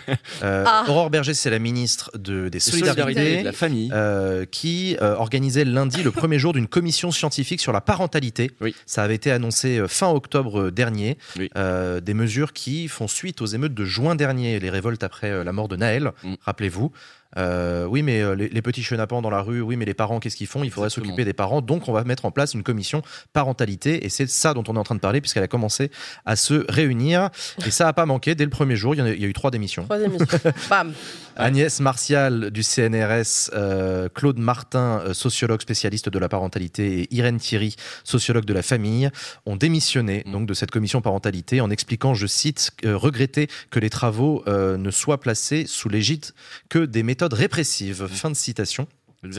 Euh, 0.44 0.64
Ah. 0.68 0.86
Aurore 0.88 1.10
Berger, 1.12 1.34
c'est 1.36 1.50
la 1.52 1.60
ministre 1.60 2.10
de, 2.18 2.50
des 2.50 2.60
solidarités, 2.60 3.40
de 3.42 3.46
la 3.46 3.52
famille. 3.52 3.92
euh, 3.94 4.46
qui 4.46 4.98
euh, 5.02 5.16
organisait 5.16 5.66
lundi 5.66 6.02
le 6.04 6.10
premier 6.12 6.40
jour 6.40 6.52
d'une 6.54 6.68
commission 6.68 7.12
scientifique 7.12 7.62
sur 7.62 7.72
la 7.72 7.82
parentalité. 7.82 8.50
Ça 8.88 9.04
avait 9.04 9.16
été 9.16 9.32
annoncé 9.32 9.78
euh, 9.78 9.88
fin 9.88 10.10
octobre 10.10 10.70
dernier. 10.72 11.18
Euh, 11.58 12.00
des 12.02 12.14
mesures 12.16 12.54
qui 12.54 12.88
font 12.88 13.08
suite 13.08 13.42
aux 13.42 13.46
émeutes 13.46 13.74
de 13.76 13.86
juin 13.86 14.16
dernier, 14.16 14.60
les 14.60 14.70
révoltes 14.72 15.04
après 15.04 15.30
euh, 15.30 15.44
la 15.44 15.52
mort 15.52 15.68
de 15.68 15.76
Naël. 15.76 16.12
Mm. 16.24 16.34
Rappelez-vous. 16.42 16.92
Euh, 17.38 17.86
oui, 17.86 18.04
mais 18.04 18.22
euh, 18.22 18.36
les, 18.36 18.50
les 18.50 18.62
petits 18.62 18.84
chenapans 18.84 19.22
dans 19.22 19.30
la 19.30 19.42
rue, 19.42 19.62
oui, 19.62 19.76
mais 19.76 19.86
les 19.86 19.94
parents, 19.94 20.20
qu'est-ce 20.20 20.36
qu'ils 20.36 20.48
font? 20.48 20.64
Il 20.64 20.72
faudrait 20.72 20.90
s'occuper 20.90 21.26
des 21.26 21.34
parents. 21.34 21.62
Donc, 21.62 21.88
on 21.88 21.94
va 21.94 22.04
mettre 22.04 22.26
en 22.26 22.32
place 22.32 22.54
une 22.54 22.64
commission 22.64 23.02
parentalité. 23.34 24.06
Et 24.06 24.10
c'est 24.10 24.30
ça 24.30 24.54
dont 24.54 24.64
on 24.68 24.76
est 24.76 24.80
en 24.80 24.84
train 24.84 24.96
de 24.96 25.00
parler, 25.00 25.22
puisqu'elle 25.22 25.44
a 25.44 25.48
commencé 25.48 25.92
à 26.26 26.36
se 26.36 26.66
réunir. 26.70 27.30
Et 27.66 27.72
ça 27.72 27.86
n'a 27.86 27.94
pas 27.94 28.06
manqué. 28.06 28.36
Dès 28.36 28.44
le 28.44 28.50
premier 28.50 28.76
jour, 28.76 28.96
il 28.96 29.06
y, 29.06 29.22
y 29.22 29.26
a 29.26 29.28
eu 29.28 29.34
trois 29.34 29.52
démissions. 29.52 29.84
Trois 29.84 30.02
émissions. 30.02 30.26
Bam. 30.70 30.94
Agnès 31.36 31.80
Martial 31.80 32.52
du 32.52 32.62
CNRS, 32.62 33.50
euh, 33.54 34.08
Claude 34.14 34.38
Martin, 34.38 35.02
euh, 35.06 35.14
sociologue 35.14 35.62
spécialiste 35.62 36.10
de 36.10 36.20
la 36.20 36.30
parentalité, 36.30 37.02
et 37.02 37.16
Irène 37.16 37.38
Thierry, 37.38 37.76
sociologue 38.04 38.46
de 38.46 38.54
la 38.54 38.62
famille, 38.62 39.10
ont 39.46 39.56
démissionné 39.56 40.24
donc 40.32 40.46
de 40.46 40.54
cette 40.54 40.72
commission 40.72 41.02
parentalité 41.02 41.62
en 41.62 41.70
expliquant, 41.70 42.14
je 42.14 42.28
cite, 42.28 42.72
euh, 42.86 42.98
regretter 42.98 43.48
que 43.72 43.80
les 43.80 43.90
travaux 43.90 44.44
euh, 44.48 44.78
ne 44.78 44.92
soient 44.92 45.20
placés 45.20 45.66
sous 45.68 45.90
l'égide 45.90 46.26
que 46.70 46.80
des 46.80 47.02
méthodes 47.02 47.14
méthode 47.14 47.34
répressive. 47.34 48.08
Fin 48.08 48.32
de 48.32 48.36
citation. 48.36 48.88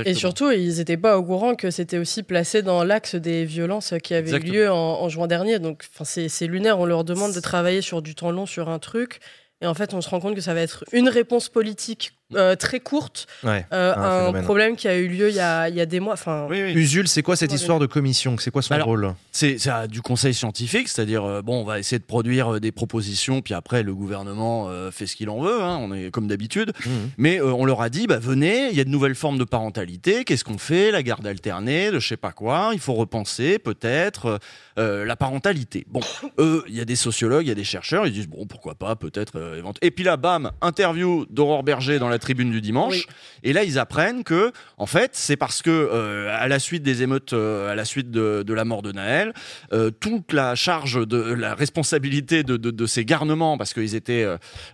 Et 0.06 0.14
surtout, 0.14 0.50
ils 0.52 0.76
n'étaient 0.76 0.96
pas 0.96 1.18
au 1.18 1.24
courant 1.24 1.56
que 1.56 1.72
c'était 1.72 1.98
aussi 1.98 2.22
placé 2.22 2.62
dans 2.62 2.84
l'axe 2.84 3.16
des 3.16 3.44
violences 3.44 3.94
qui 4.02 4.14
avaient 4.14 4.30
eu 4.30 4.34
Exactement. 4.34 4.54
lieu 4.54 4.70
en, 4.70 5.02
en 5.02 5.08
juin 5.08 5.26
dernier. 5.26 5.58
Donc, 5.58 5.84
c'est 6.04 6.46
lunaire. 6.46 6.78
On 6.78 6.86
leur 6.86 7.02
demande 7.02 7.34
de 7.34 7.40
travailler 7.40 7.82
sur 7.82 8.00
du 8.00 8.14
temps 8.14 8.30
long 8.30 8.46
sur 8.46 8.68
un 8.68 8.78
truc. 8.78 9.20
Et 9.60 9.66
en 9.66 9.74
fait, 9.74 9.94
on 9.94 10.00
se 10.00 10.08
rend 10.08 10.20
compte 10.20 10.34
que 10.34 10.40
ça 10.40 10.54
va 10.54 10.60
être 10.60 10.84
une 10.92 11.08
réponse 11.08 11.48
politique 11.48 12.18
euh, 12.34 12.56
très 12.56 12.80
courte 12.80 13.26
Ouais, 13.42 13.66
euh, 13.72 13.94
un 13.94 14.18
phénomène. 14.20 14.44
problème 14.44 14.76
qui 14.76 14.88
a 14.88 14.96
eu 14.96 15.08
lieu 15.08 15.28
il 15.28 15.34
y 15.34 15.40
a, 15.40 15.68
il 15.68 15.74
y 15.74 15.80
a 15.80 15.86
des 15.86 16.00
mois. 16.00 16.14
Enfin, 16.14 16.48
Usul, 16.50 17.06
c'est 17.06 17.22
quoi 17.22 17.36
cette 17.36 17.52
histoire 17.52 17.78
de 17.78 17.86
commission? 17.86 18.36
C'est 18.38 18.50
quoi 18.50 18.62
son 18.62 18.74
Alors, 18.74 18.86
rôle? 18.88 19.14
C'est 19.30 19.58
c'est, 19.58 19.70
euh, 19.70 19.86
du 19.86 20.00
conseil 20.02 20.32
scientifique, 20.34 20.88
c'est-à-dire 20.88 21.24
euh, 21.24 21.42
bon, 21.42 21.60
on 21.60 21.64
va 21.64 21.78
essayer 21.78 21.98
de 21.98 22.04
produire 22.04 22.54
euh, 22.54 22.60
des 22.60 22.72
propositions, 22.72 23.42
puis 23.42 23.54
après 23.54 23.82
le 23.82 23.94
gouvernement 23.94 24.68
euh, 24.68 24.90
fait 24.90 25.06
ce 25.06 25.16
qu'il 25.16 25.28
en 25.28 25.40
veut, 25.40 25.62
hein, 25.62 25.78
on 25.80 25.92
est 25.92 26.10
comme 26.10 26.26
d'habitude. 26.26 26.72
Mais 27.18 27.40
euh, 27.40 27.52
on 27.52 27.64
leur 27.64 27.82
a 27.82 27.90
dit, 27.90 28.06
bah 28.06 28.18
venez, 28.18 28.68
il 28.70 28.76
y 28.76 28.80
a 28.80 28.84
de 28.84 28.90
nouvelles 28.90 29.14
formes 29.14 29.38
de 29.38 29.44
parentalité, 29.44 30.24
qu'est-ce 30.24 30.44
qu'on 30.44 30.58
fait? 30.58 30.90
La 30.90 31.02
garde 31.02 31.26
alternée, 31.26 31.90
de 31.90 31.98
je 32.00 32.08
sais 32.08 32.16
pas 32.16 32.32
quoi, 32.32 32.70
il 32.72 32.80
faut 32.80 32.94
repenser 32.94 33.58
peut-être 33.58 34.38
la 34.76 35.16
parentalité. 35.16 35.84
Bon, 35.88 36.00
eux, 36.38 36.64
il 36.68 36.74
y 36.74 36.80
a 36.80 36.84
des 36.84 36.96
sociologues, 36.96 37.44
il 37.44 37.48
y 37.48 37.52
a 37.52 37.54
des 37.54 37.64
chercheurs, 37.64 38.06
ils 38.06 38.12
disent 38.12 38.28
bon, 38.28 38.46
pourquoi 38.46 38.74
pas, 38.74 38.96
peut-être 38.96 39.32
euh, 39.36 39.62
Et 39.82 39.90
puis 39.90 40.04
là, 40.04 40.16
bam, 40.16 40.50
interview 40.60 41.26
d'Aurore 41.30 41.62
Berger 41.62 41.98
dans 41.98 42.08
la 42.08 42.13
tribune 42.18 42.50
du 42.50 42.60
dimanche. 42.60 43.06
Et 43.42 43.52
là, 43.52 43.62
ils 43.64 43.78
apprennent 43.78 44.24
que, 44.24 44.52
en 44.78 44.86
fait, 44.86 45.10
c'est 45.14 45.36
parce 45.36 45.62
que 45.62 45.70
euh, 45.70 46.34
à 46.38 46.48
la 46.48 46.58
suite 46.58 46.82
des 46.82 47.02
émeutes, 47.02 47.32
euh, 47.32 47.70
à 47.70 47.74
la 47.74 47.84
suite 47.84 48.10
de, 48.10 48.42
de 48.46 48.54
la 48.54 48.64
mort 48.64 48.82
de 48.82 48.92
Naël, 48.92 49.32
euh, 49.72 49.90
toute 49.90 50.32
la 50.32 50.54
charge 50.54 51.06
de 51.06 51.16
la 51.34 51.54
responsabilité 51.54 52.42
de, 52.42 52.56
de, 52.56 52.70
de 52.70 52.86
ces 52.86 53.04
garnements, 53.04 53.58
parce 53.58 53.72
qu'ils 53.74 53.94
étaient, 53.94 54.26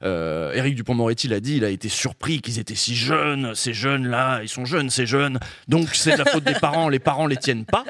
euh, 0.03 0.53
Éric 0.55 0.75
Dupont-Moretti 0.75 1.29
l'a 1.29 1.41
dit, 1.41 1.57
il 1.57 1.65
a 1.65 1.71
été 1.71 1.89
surpris 1.89 2.41
qu'ils 2.41 2.59
étaient 2.59 2.75
si 2.75 2.95
jeunes, 2.95 3.55
ces 3.55 3.73
jeunes-là, 3.73 4.41
ils 4.43 4.49
sont 4.49 4.65
jeunes, 4.65 4.91
ces 4.91 5.07
jeunes, 5.07 5.39
donc 5.69 5.89
c'est 5.95 6.13
de 6.13 6.19
la 6.19 6.25
faute 6.25 6.45
des 6.45 6.55
parents, 6.61 6.89
les 6.89 6.99
parents 6.99 7.27
les 7.27 7.37
tiennent 7.37 7.65
pas. 7.65 7.85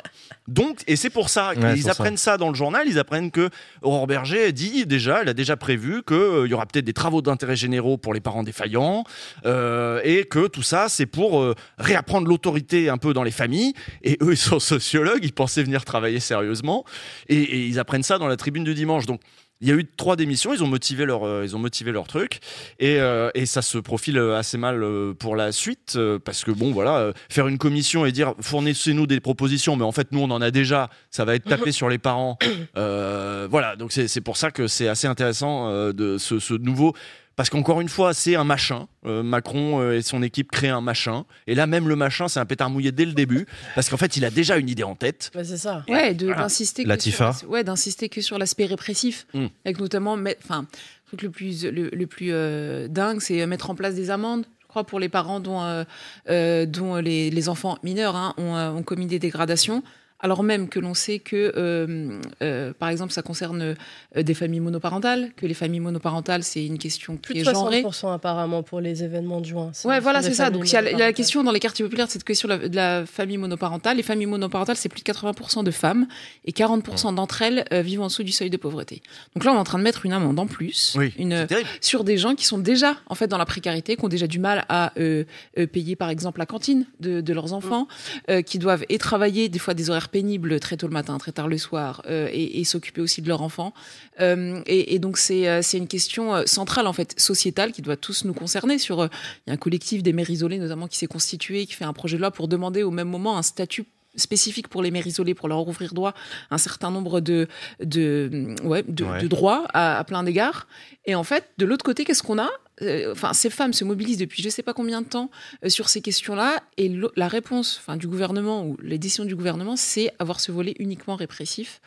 Donc, 0.48 0.80
et 0.86 0.96
c'est 0.96 1.10
pour 1.10 1.28
ça 1.28 1.52
qu'ils 1.54 1.62
Ouais, 1.64 1.88
apprennent 1.90 2.16
ça. 2.16 2.36
dans 2.36 2.48
le 2.48 2.54
journal, 2.54 2.86
ils 2.88 2.98
apprennent 2.98 3.30
que 3.30 3.50
Aurore 3.82 4.06
Berger 4.06 4.50
dit 4.52 4.84
déjà, 4.86 5.22
elle 5.22 5.28
a 5.28 5.34
déjà 5.34 5.56
prévu 5.56 6.02
qu'il 6.02 6.46
y 6.46 6.54
aura 6.54 6.66
peut-être 6.66 6.84
des 6.84 6.92
travaux 6.92 7.22
d'intérêt 7.22 7.54
généraux 7.56 7.98
pour 7.98 8.14
les 8.14 8.20
parents 8.20 8.42
défaillants, 8.42 9.04
euh, 9.46 10.00
et 10.04 10.24
que 10.24 10.46
tout 10.46 10.62
ça, 10.62 10.88
c'est 10.88 11.06
pour 11.06 11.40
euh, 11.40 11.54
réapprendre 11.78 12.28
l'autorité 12.28 12.88
un 12.88 12.98
peu 12.98 13.12
dans 13.12 13.22
les 13.22 13.30
familles. 13.30 13.74
Et 14.02 14.18
eux, 14.22 14.32
ils 14.32 14.36
sont 14.36 14.60
sociologues, 14.60 15.24
ils 15.24 15.32
pensaient 15.32 15.62
venir 15.62 15.84
travailler 15.84 16.20
sérieusement, 16.20 16.84
et, 17.28 17.36
et 17.36 17.66
ils 17.66 17.78
apprennent 17.78 18.02
ça 18.02 18.18
dans 18.18 18.28
la 18.28 18.36
tribune 18.36 18.64
du 18.64 18.74
dimanche. 18.74 19.06
Donc, 19.06 19.20
il 19.60 19.68
y 19.68 19.72
a 19.72 19.74
eu 19.74 19.84
trois 19.84 20.16
démissions, 20.16 20.54
ils 20.54 20.64
ont 20.64 20.66
motivé 20.66 21.04
leur, 21.04 21.24
euh, 21.24 21.44
ils 21.44 21.54
ont 21.54 21.58
motivé 21.58 21.92
leur 21.92 22.06
truc, 22.06 22.40
et, 22.78 22.98
euh, 22.98 23.30
et 23.34 23.44
ça 23.44 23.60
se 23.60 23.76
profile 23.76 24.18
assez 24.18 24.56
mal 24.56 24.82
euh, 24.82 25.12
pour 25.12 25.36
la 25.36 25.52
suite, 25.52 25.98
parce 26.24 26.44
que 26.44 26.50
bon, 26.50 26.72
voilà, 26.72 27.12
faire 27.28 27.46
une 27.46 27.58
commission 27.58 28.06
et 28.06 28.12
dire 28.12 28.34
fournissez-nous 28.40 29.06
des 29.06 29.20
propositions, 29.20 29.76
mais 29.76 29.84
en 29.84 29.92
fait 29.92 30.12
nous 30.12 30.20
on 30.20 30.30
en 30.30 30.40
a 30.40 30.50
déjà, 30.50 30.88
ça 31.10 31.24
va 31.24 31.34
être 31.34 31.44
tapé 31.44 31.72
sur 31.72 31.88
les 31.88 31.98
parents, 31.98 32.38
voilà, 32.74 33.76
donc 33.76 33.92
c'est 33.92 34.20
pour 34.20 34.36
ça 34.36 34.50
que 34.50 34.66
c'est 34.66 34.88
assez 34.88 35.06
intéressant 35.06 35.70
de 35.92 36.16
ce, 36.18 36.38
ce 36.38 36.54
nouveau. 36.54 36.94
Parce 37.36 37.48
qu'encore 37.48 37.80
une 37.80 37.88
fois, 37.88 38.12
c'est 38.12 38.34
un 38.34 38.44
machin. 38.44 38.86
Euh, 39.06 39.22
Macron 39.22 39.80
euh, 39.80 39.96
et 39.96 40.02
son 40.02 40.22
équipe 40.22 40.50
créent 40.50 40.68
un 40.68 40.80
machin. 40.82 41.24
Et 41.46 41.54
là, 41.54 41.66
même 41.66 41.88
le 41.88 41.96
machin, 41.96 42.28
c'est 42.28 42.38
un 42.40 42.44
pétard 42.44 42.68
mouillé 42.68 42.92
dès 42.92 43.06
le 43.06 43.12
début. 43.12 43.46
Parce 43.74 43.88
qu'en 43.88 43.96
fait, 43.96 44.16
il 44.18 44.24
a 44.26 44.30
déjà 44.30 44.58
une 44.58 44.68
idée 44.68 44.82
en 44.82 44.94
tête. 44.94 45.30
bah, 45.34 45.42
c'est 45.44 45.56
ça. 45.56 45.84
Ouais, 45.88 46.14
Voilà. 46.20 46.36
d'insister 46.42 46.84
que, 46.84 47.46
ouais, 47.46 47.64
d'insister 47.64 48.08
que 48.10 48.20
sur 48.20 48.36
l'aspect 48.38 48.66
répressif, 48.66 49.26
Mm. 49.32 49.46
avec 49.64 49.80
notamment, 49.80 50.18
enfin, 50.44 50.66
le 50.70 51.06
truc 51.06 51.22
le 51.22 51.30
plus, 51.30 51.64
le, 51.64 51.88
le 51.90 52.06
plus 52.06 52.28
euh, 52.32 52.88
dingue, 52.88 53.20
c'est 53.20 53.46
mettre 53.46 53.70
en 53.70 53.74
place 53.74 53.94
des 53.94 54.10
amendes. 54.10 54.44
Je 54.60 54.66
crois 54.68 54.84
pour 54.84 55.00
les 55.00 55.08
parents 55.08 55.40
dont, 55.40 55.62
euh, 55.62 55.84
euh, 56.28 56.66
dont 56.66 56.96
les, 56.96 57.30
les 57.30 57.48
enfants 57.48 57.78
mineurs 57.82 58.14
hein, 58.16 58.34
ont, 58.36 58.54
ont 58.54 58.82
commis 58.82 59.06
des 59.06 59.18
dégradations. 59.18 59.82
Alors 60.22 60.42
même 60.42 60.68
que 60.68 60.78
l'on 60.78 60.94
sait 60.94 61.18
que, 61.18 61.52
euh, 61.56 62.20
euh, 62.42 62.72
par 62.78 62.90
exemple, 62.90 63.12
ça 63.12 63.22
concerne 63.22 63.74
euh, 64.16 64.22
des 64.22 64.34
familles 64.34 64.60
monoparentales, 64.60 65.30
que 65.36 65.46
les 65.46 65.54
familles 65.54 65.80
monoparentales, 65.80 66.42
c'est 66.42 66.64
une 66.64 66.78
question 66.78 67.16
Plus 67.16 67.34
qui 67.34 67.42
de 67.42 67.48
est 67.48 67.52
genrée. 67.54 67.82
60% 67.82 68.12
apparemment 68.14 68.62
pour 68.62 68.80
les 68.80 69.02
événements 69.02 69.40
de 69.40 69.46
juin. 69.46 69.72
Ouais, 69.84 69.98
voilà, 70.00 70.20
c'est 70.22 70.34
ça. 70.34 70.50
Donc, 70.50 70.68
il 70.68 70.72
y 70.72 70.76
a 70.76 70.82
la- 70.82 71.12
question 71.12 71.42
dans 71.42 71.52
les 71.52 71.60
quartiers 71.60 71.84
populaires 71.84 72.06
de 72.06 72.12
cette 72.12 72.24
question 72.24 72.48
de 72.48 72.54
la, 72.54 72.68
de 72.68 72.76
la 72.76 73.06
famille 73.06 73.38
monoparentale. 73.38 73.96
Les 73.96 74.02
familles 74.02 74.26
monoparentales, 74.26 74.76
c'est 74.76 74.88
plus 74.88 75.02
de 75.02 75.10
80% 75.10 75.64
de 75.64 75.70
femmes 75.70 76.06
et 76.44 76.52
40% 76.52 77.14
d'entre 77.14 77.42
elles 77.42 77.64
euh, 77.72 77.80
vivent 77.82 78.02
en 78.02 78.06
dessous 78.06 78.22
du 78.22 78.32
seuil 78.32 78.50
de 78.50 78.56
pauvreté. 78.56 79.02
Donc 79.34 79.44
là, 79.44 79.52
on 79.52 79.56
est 79.56 79.58
en 79.58 79.64
train 79.64 79.78
de 79.78 79.84
mettre 79.84 80.04
une 80.06 80.12
amende 80.12 80.38
en 80.38 80.46
plus 80.46 80.96
une, 81.18 81.46
sur 81.80 82.04
des 82.04 82.16
gens 82.18 82.34
qui 82.34 82.44
sont 82.44 82.58
déjà 82.58 82.96
en 83.06 83.14
fait 83.14 83.26
dans 83.26 83.38
la 83.38 83.46
précarité, 83.46 83.96
qui 83.96 84.04
ont 84.04 84.08
déjà 84.08 84.26
du 84.26 84.38
mal 84.38 84.64
à 84.68 84.92
euh, 84.98 85.24
euh, 85.58 85.66
payer 85.66 85.96
par 85.96 86.10
exemple 86.10 86.38
la 86.38 86.46
cantine 86.46 86.84
de, 87.00 87.20
de 87.20 87.32
leurs 87.32 87.52
enfants, 87.52 87.88
euh, 88.28 88.42
qui 88.42 88.58
doivent 88.58 88.84
et 88.88 88.98
travailler 88.98 89.48
des 89.48 89.58
fois 89.58 89.74
des 89.74 89.88
horaires 89.90 90.09
pénibles 90.10 90.60
très 90.60 90.76
tôt 90.76 90.86
le 90.86 90.92
matin, 90.92 91.16
très 91.18 91.32
tard 91.32 91.48
le 91.48 91.58
soir, 91.58 92.02
euh, 92.06 92.28
et, 92.32 92.60
et 92.60 92.64
s'occuper 92.64 93.00
aussi 93.00 93.22
de 93.22 93.28
leurs 93.28 93.42
enfants. 93.42 93.72
Euh, 94.20 94.60
et, 94.66 94.94
et 94.94 94.98
donc 94.98 95.16
c'est 95.16 95.48
euh, 95.48 95.62
une 95.72 95.88
question 95.88 96.44
centrale 96.46 96.86
en 96.86 96.92
fait 96.92 97.18
sociétale 97.18 97.72
qui 97.72 97.82
doit 97.82 97.96
tous 97.96 98.24
nous 98.24 98.34
concerner. 98.34 98.78
Sur 98.78 98.96
il 99.04 99.48
y 99.48 99.50
a 99.50 99.54
un 99.54 99.56
collectif 99.56 100.02
des 100.02 100.12
mères 100.12 100.30
isolées 100.30 100.58
notamment 100.58 100.88
qui 100.88 100.98
s'est 100.98 101.06
constitué, 101.06 101.66
qui 101.66 101.74
fait 101.74 101.84
un 101.84 101.92
projet 101.92 102.16
de 102.16 102.22
loi 102.22 102.30
pour 102.30 102.48
demander 102.48 102.82
au 102.82 102.90
même 102.90 103.08
moment 103.08 103.38
un 103.38 103.42
statut 103.42 103.84
spécifique 104.16 104.66
pour 104.66 104.82
les 104.82 104.90
mères 104.90 105.06
isolées, 105.06 105.34
pour 105.34 105.46
leur 105.48 105.66
ouvrir 105.68 105.94
droit 105.94 106.14
à 106.50 106.56
un 106.56 106.58
certain 106.58 106.90
nombre 106.90 107.20
de, 107.20 107.46
de, 107.82 108.54
ouais, 108.64 108.82
de, 108.82 109.04
Ouais. 109.04 109.22
de 109.22 109.28
droits 109.28 109.66
à, 109.72 109.98
à 110.00 110.04
plein 110.04 110.22
d'égards. 110.24 110.66
Et 111.06 111.14
en 111.14 111.22
fait, 111.22 111.44
de 111.58 111.64
l'autre 111.64 111.84
côté, 111.84 112.04
qu'est-ce 112.04 112.22
qu'on 112.24 112.38
a? 112.40 112.50
Euh, 112.82 113.12
Enfin, 113.12 113.32
ces 113.32 113.50
femmes 113.50 113.72
se 113.72 113.84
mobilisent 113.84 114.18
depuis 114.18 114.42
je 114.42 114.48
sais 114.48 114.62
pas 114.62 114.74
combien 114.74 115.02
de 115.02 115.06
temps 115.06 115.30
euh, 115.64 115.68
sur 115.68 115.88
ces 115.88 116.00
questions-là, 116.00 116.62
et 116.76 116.92
la 117.16 117.28
réponse, 117.28 117.78
enfin, 117.80 117.96
du 117.96 118.08
gouvernement 118.08 118.64
ou 118.64 118.76
les 118.82 118.98
décisions 118.98 119.24
du 119.24 119.36
gouvernement, 119.36 119.76
c'est 119.76 120.12
avoir 120.18 120.40
ce 120.40 120.52
volet 120.52 120.74
uniquement 120.78 121.16
répressif 121.16 121.80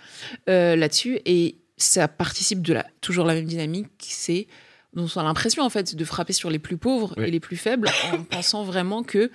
euh, 0.49 0.76
là-dessus, 0.76 1.20
et 1.26 1.57
ça 1.78 2.07
participe 2.07 2.61
de 2.61 2.74
la 2.74 2.86
toujours 3.02 3.26
la 3.26 3.34
même 3.34 3.45
dynamique, 3.45 3.88
c'est 3.99 4.48
dont 4.94 5.07
on 5.15 5.20
a 5.20 5.24
l'impression 5.24 5.64
en 5.64 5.70
fait 5.70 5.95
de 5.95 6.06
frapper 6.06 6.34
sur 6.34 6.49
les 6.49 6.60
plus 6.60 6.78
pauvres 6.78 7.20
et 7.20 7.32
les 7.32 7.40
plus 7.40 7.57
faibles 7.57 7.90
en 8.11 8.24
pensant 8.24 8.64
vraiment 8.64 9.03
que 9.03 9.32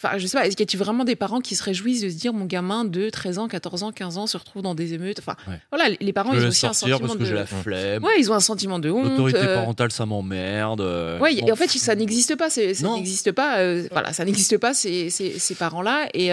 Enfin, 0.00 0.16
je 0.16 0.26
sais 0.28 0.38
pas, 0.38 0.46
est-ce 0.46 0.56
qu'il 0.56 0.70
y 0.72 0.76
a 0.76 0.78
vraiment 0.84 1.02
des 1.04 1.16
parents 1.16 1.40
qui 1.40 1.56
se 1.56 1.62
réjouissent 1.64 2.02
de 2.02 2.08
se 2.08 2.14
dire 2.14 2.32
mon 2.32 2.44
gamin 2.44 2.84
de 2.84 3.10
13 3.10 3.38
ans, 3.38 3.48
14 3.48 3.82
ans, 3.82 3.90
15 3.90 4.16
ans 4.16 4.28
se 4.28 4.36
retrouve 4.36 4.62
dans 4.62 4.76
des 4.76 4.94
émeutes? 4.94 5.18
Enfin, 5.18 5.34
voilà, 5.72 5.88
les- 6.00 6.12
parents, 6.12 6.32
Je 6.34 6.38
ils 6.38 6.44
ont 6.44 6.48
aussi 6.48 6.66
un 6.66 6.72
sentiment 6.72 6.98
parce 7.00 7.14
que 7.14 7.18
de. 7.18 7.24
j'ai 7.24 7.34
la 7.34 7.46
flemme. 7.46 8.04
Ouais, 8.04 8.12
ils 8.18 8.30
ont 8.30 8.34
un 8.34 8.40
sentiment 8.40 8.78
de 8.78 8.90
honte. 8.90 9.08
L'autorité 9.10 9.38
euh, 9.40 9.54
parentale, 9.56 9.90
ça 9.90 10.06
m'emmerde. 10.06 10.80
euh, 10.82 11.18
Ouais, 11.18 11.34
bon. 11.40 11.46
et 11.48 11.52
en 11.52 11.56
fait, 11.56 11.68
ça 11.68 11.94
n'existe 11.96 12.36
pas. 12.36 12.48
Ça 12.48 12.60
n'existe 12.62 13.32
pas. 13.32 13.58
euh, 13.58 13.88
voilà, 13.90 14.12
ça 14.12 14.24
n'existe 14.24 14.56
pas 14.58 14.72
ces, 14.72 15.10
ces, 15.10 15.38
ces 15.38 15.54
parents-là, 15.56 16.08
et 16.14 16.30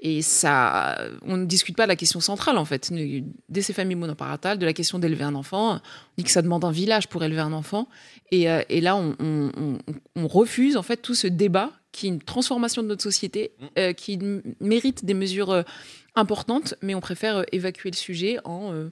et 0.00 0.22
ça, 0.22 0.96
on 1.26 1.36
ne 1.36 1.46
discute 1.46 1.76
pas 1.76 1.84
de 1.84 1.88
la 1.88 1.96
question 1.96 2.20
centrale 2.20 2.58
en 2.58 2.64
fait, 2.64 2.92
de 2.92 3.22
de 3.48 3.60
ces 3.60 3.72
familles 3.72 3.96
monoparentales, 3.96 4.58
de 4.58 4.66
la 4.66 4.72
question 4.72 5.00
d'élever 5.00 5.24
un 5.24 5.34
enfant. 5.34 5.74
On 5.74 5.80
dit 6.16 6.22
que 6.24 6.30
ça 6.30 6.42
demande 6.42 6.64
un 6.64 6.70
village 6.70 7.08
pour 7.08 7.24
élever 7.24 7.40
un 7.40 7.52
enfant, 7.52 7.88
et, 8.30 8.44
et 8.68 8.80
là, 8.80 8.94
on, 8.96 9.16
on- 9.18 9.50
on- 9.56 9.78
on 10.16 10.26
refuse 10.28 10.76
en 10.76 10.82
fait 10.82 10.98
tout 10.98 11.14
ce 11.16 11.26
débat 11.26 11.70
qui 11.92 12.06
est 12.06 12.10
une 12.10 12.22
transformation 12.22 12.82
de 12.82 12.88
notre 12.88 13.02
société, 13.02 13.52
euh, 13.78 13.92
qui 13.92 14.18
mérite 14.60 15.04
des 15.04 15.14
mesures 15.14 15.50
euh, 15.50 15.62
importantes, 16.14 16.74
mais 16.82 16.94
on 16.94 17.00
préfère 17.00 17.38
euh, 17.38 17.44
évacuer 17.52 17.90
le 17.90 17.96
sujet 17.96 18.38
en 18.44 18.90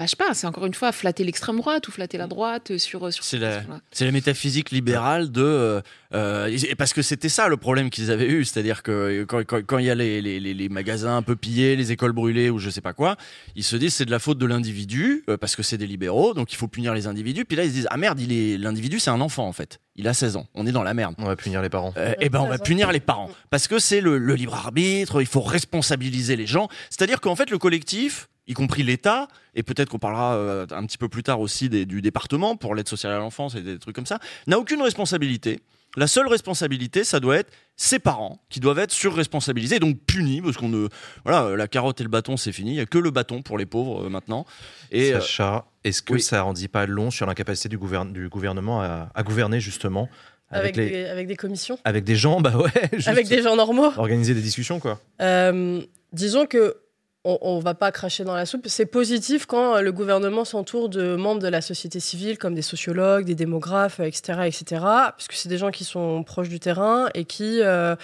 bah, 0.00 0.06
je 0.06 0.10
sais 0.10 0.16
pas, 0.16 0.32
c'est 0.32 0.46
encore 0.46 0.64
une 0.64 0.72
fois 0.74 0.90
flatter 0.92 1.22
l'extrême 1.24 1.58
droite 1.58 1.86
ou 1.86 1.92
flatter 1.92 2.16
la 2.16 2.26
droite 2.26 2.70
euh, 2.72 2.78
sur, 2.78 3.12
sur 3.12 3.22
C'est 3.22 3.36
ces 3.36 3.38
la, 3.38 3.52
questions-là. 3.56 3.80
c'est 3.92 4.04
la 4.06 4.12
métaphysique 4.12 4.70
libérale 4.70 5.30
de. 5.30 5.42
euh, 5.42 5.80
euh, 6.14 6.46
et 6.68 6.74
parce 6.74 6.92
que 6.94 7.02
c'était 7.02 7.28
ça 7.28 7.48
le 7.48 7.56
problème 7.58 7.90
qu'ils 7.90 8.10
avaient 8.10 8.28
eu, 8.28 8.44
c'est-à-dire 8.46 8.82
que 8.82 9.24
quand, 9.28 9.44
quand- 9.44 9.62
quand 9.64 9.76
il 9.78 9.84
y 9.84 9.90
a 9.90 9.94
les, 9.94 10.22
les- 10.22 10.40
les- 10.40 10.68
magasins 10.70 11.16
un 11.18 11.22
peu 11.22 11.36
pillés, 11.36 11.76
les 11.76 11.92
écoles 11.92 12.12
brûlées 12.12 12.48
ou 12.50 12.58
je 12.58 12.70
sais 12.70 12.80
pas 12.80 12.94
quoi, 12.94 13.16
ils 13.56 13.62
se 13.62 13.76
disent 13.76 13.94
c'est 13.94 14.06
de 14.06 14.10
la 14.10 14.18
faute 14.18 14.38
de 14.38 14.46
l'individu 14.46 15.22
euh, 15.28 15.36
parce 15.36 15.54
que 15.54 15.62
c'est 15.62 15.76
des 15.78 15.86
libéraux, 15.86 16.32
donc 16.32 16.50
il 16.52 16.56
faut 16.56 16.66
punir 16.66 16.94
les 16.94 17.06
individus. 17.06 17.44
Puis 17.44 17.56
là 17.56 17.64
ils 17.64 17.68
se 17.68 17.74
disent 17.74 17.88
ah 17.90 17.96
merde, 17.98 18.18
il 18.20 18.32
est 18.32 18.56
l'individu 18.56 18.98
c'est 19.00 19.10
un 19.10 19.20
enfant 19.20 19.46
en 19.46 19.52
fait, 19.52 19.80
il 19.96 20.08
a 20.08 20.14
16 20.14 20.36
ans, 20.36 20.46
on 20.54 20.66
est 20.66 20.72
dans 20.72 20.82
la 20.82 20.94
merde. 20.94 21.14
On 21.18 21.26
va 21.26 21.36
punir 21.36 21.60
les 21.60 21.68
parents. 21.68 21.92
et 22.20 22.30
ben 22.30 22.40
on 22.40 22.48
va 22.48 22.58
punir 22.58 22.90
les 22.90 23.00
parents 23.00 23.30
parce 23.50 23.68
que 23.68 23.78
c'est 23.78 24.00
le, 24.00 24.16
le 24.16 24.34
libre 24.34 24.54
arbitre, 24.54 25.20
il 25.20 25.26
faut 25.26 25.42
responsabiliser 25.42 26.36
les 26.36 26.46
gens. 26.46 26.68
C'est-à-dire 26.88 27.20
qu'en 27.20 27.36
fait 27.36 27.50
le 27.50 27.58
collectif, 27.58 28.28
y 28.50 28.54
compris 28.54 28.82
l'État, 28.82 29.28
et 29.54 29.62
peut-être 29.62 29.88
qu'on 29.88 29.98
parlera 29.98 30.34
euh, 30.34 30.66
un 30.70 30.84
petit 30.86 30.98
peu 30.98 31.08
plus 31.08 31.22
tard 31.22 31.40
aussi 31.40 31.68
des- 31.68 31.86
du 31.86 32.02
département 32.02 32.56
pour 32.56 32.74
l'aide 32.74 32.88
sociale 32.88 33.12
à 33.12 33.18
l'enfance 33.18 33.54
et 33.54 33.60
des 33.62 33.78
trucs 33.78 33.94
comme 33.94 34.06
ça, 34.06 34.18
n'a 34.46 34.58
aucune 34.58 34.82
responsabilité. 34.82 35.60
La 35.96 36.06
seule 36.06 36.28
responsabilité, 36.28 37.02
ça 37.02 37.18
doit 37.18 37.36
être 37.36 37.50
ses 37.74 37.98
parents 37.98 38.40
qui 38.48 38.60
doivent 38.60 38.78
être 38.78 38.92
surresponsabilisés, 38.92 39.80
donc 39.80 39.98
punis, 40.06 40.40
parce 40.40 40.56
qu'on 40.56 40.68
ne. 40.68 40.86
Voilà, 41.24 41.56
la 41.56 41.66
carotte 41.66 42.00
et 42.00 42.04
le 42.04 42.08
bâton, 42.10 42.36
c'est 42.36 42.52
fini. 42.52 42.70
Il 42.70 42.74
n'y 42.74 42.80
a 42.80 42.86
que 42.86 42.98
le 42.98 43.10
bâton 43.10 43.42
pour 43.42 43.58
les 43.58 43.66
pauvres 43.66 44.06
euh, 44.06 44.08
maintenant. 44.08 44.46
Et, 44.92 45.12
euh, 45.14 45.20
Sacha, 45.20 45.64
est-ce 45.82 46.00
que 46.02 46.12
oui. 46.14 46.20
ça 46.22 46.44
en 46.44 46.52
dit 46.52 46.68
pas 46.68 46.86
long 46.86 47.10
sur 47.10 47.26
l'incapacité 47.26 47.68
du, 47.68 47.76
gouverne- 47.76 48.12
du 48.12 48.28
gouvernement 48.28 48.80
à, 48.82 49.10
à 49.14 49.22
gouverner 49.24 49.58
justement 49.58 50.08
Avec, 50.50 50.76
les- 50.76 50.90
des, 50.90 51.04
avec 51.06 51.26
des 51.26 51.36
commissions 51.36 51.78
avec 51.84 52.04
des 52.04 52.14
gens, 52.16 52.40
bah 52.40 52.56
ouais, 52.56 52.70
juste 52.92 53.08
Avec 53.08 53.26
des 53.26 53.42
gens 53.42 53.56
normaux 53.56 53.90
organiser 53.96 54.32
des 54.34 54.42
discussions 54.42 54.78
quoi. 54.78 55.00
Euh, 55.20 55.80
disons 56.12 56.46
que 56.46 56.76
on, 57.24 57.38
on 57.42 57.58
va 57.58 57.74
pas 57.74 57.92
cracher 57.92 58.24
dans 58.24 58.34
la 58.34 58.46
soupe. 58.46 58.66
C'est 58.68 58.86
positif 58.86 59.44
quand 59.46 59.76
euh, 59.76 59.80
le 59.82 59.92
gouvernement 59.92 60.44
s'entoure 60.44 60.88
de 60.88 61.16
membres 61.16 61.42
de 61.42 61.48
la 61.48 61.60
société 61.60 62.00
civile, 62.00 62.38
comme 62.38 62.54
des 62.54 62.62
sociologues, 62.62 63.24
des 63.24 63.34
démographes, 63.34 64.00
euh, 64.00 64.04
etc., 64.04 64.40
etc., 64.46 64.64
parce 64.80 65.28
que 65.28 65.34
c'est 65.34 65.48
des 65.48 65.58
gens 65.58 65.70
qui 65.70 65.84
sont 65.84 66.22
proches 66.24 66.48
du 66.48 66.60
terrain 66.60 67.08
et 67.14 67.24
qui 67.24 67.60
euh, 67.60 67.94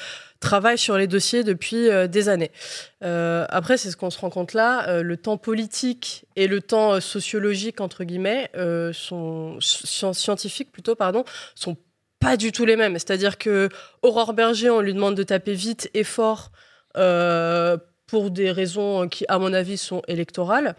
travaillent 0.40 0.78
sur 0.78 0.98
les 0.98 1.06
dossiers 1.06 1.44
depuis 1.44 1.88
euh, 1.88 2.06
des 2.06 2.28
années. 2.28 2.52
Euh, 3.02 3.46
après, 3.48 3.78
c'est 3.78 3.90
ce 3.90 3.96
qu'on 3.96 4.10
se 4.10 4.18
rend 4.18 4.30
compte 4.30 4.52
là, 4.52 4.86
euh, 4.88 5.02
le 5.02 5.16
temps 5.16 5.38
politique 5.38 6.26
et 6.36 6.46
le 6.46 6.60
temps 6.60 6.94
euh, 6.94 7.00
sociologique 7.00 7.80
entre 7.80 8.04
guillemets 8.04 8.50
euh, 8.56 8.92
sont 8.92 9.58
sci- 9.60 10.12
scientifiques 10.12 10.72
plutôt, 10.72 10.94
pardon, 10.94 11.24
sont 11.54 11.76
pas 12.20 12.36
du 12.36 12.52
tout 12.52 12.66
les 12.66 12.76
mêmes. 12.76 12.94
C'est-à-dire 12.94 13.38
que 13.38 13.70
Aurore 14.02 14.34
Berger, 14.34 14.68
on 14.70 14.80
lui 14.80 14.92
demande 14.92 15.14
de 15.14 15.22
taper 15.22 15.54
vite 15.54 15.90
et 15.94 16.04
fort 16.04 16.50
euh, 16.98 17.76
pour 18.06 18.30
des 18.30 18.50
raisons 18.50 19.08
qui, 19.08 19.24
à 19.28 19.38
mon 19.38 19.52
avis, 19.52 19.78
sont 19.78 20.02
électorales. 20.08 20.76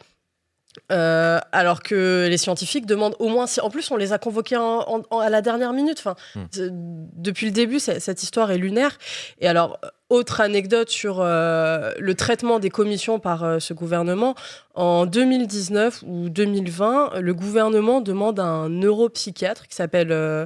Euh, 0.91 1.39
alors 1.51 1.81
que 1.83 2.27
les 2.29 2.37
scientifiques 2.37 2.85
demandent 2.85 3.15
au 3.19 3.27
moins 3.27 3.47
si 3.47 3.59
en 3.61 3.69
plus 3.69 3.89
on 3.91 3.97
les 3.97 4.13
a 4.13 4.17
convoqués 4.17 4.57
en- 4.57 4.79
en- 4.87 5.01
en- 5.09 5.19
à 5.19 5.29
la 5.29 5.41
dernière 5.41 5.73
minute. 5.73 5.97
Enfin 5.99 6.15
c'est- 6.51 6.69
depuis 6.71 7.45
le 7.47 7.51
début 7.51 7.79
cette 7.79 8.23
histoire 8.23 8.51
est 8.51 8.57
lunaire. 8.57 8.97
Et 9.41 9.47
alors 9.47 9.79
autre 10.09 10.39
anecdote 10.39 10.89
sur 10.89 11.19
euh, 11.19 11.91
le 11.99 12.15
traitement 12.15 12.59
des 12.59 12.69
commissions 12.69 13.19
par 13.19 13.43
euh, 13.43 13.59
ce 13.59 13.73
gouvernement. 13.73 14.35
En 14.75 15.05
2019 15.05 16.03
ou 16.07 16.29
2020 16.29 17.19
le 17.19 17.33
gouvernement 17.33 17.99
demande 17.99 18.39
à 18.39 18.45
un 18.45 18.69
neuropsychiatre 18.69 19.67
qui 19.67 19.75
s'appelle 19.75 20.11
euh, 20.11 20.45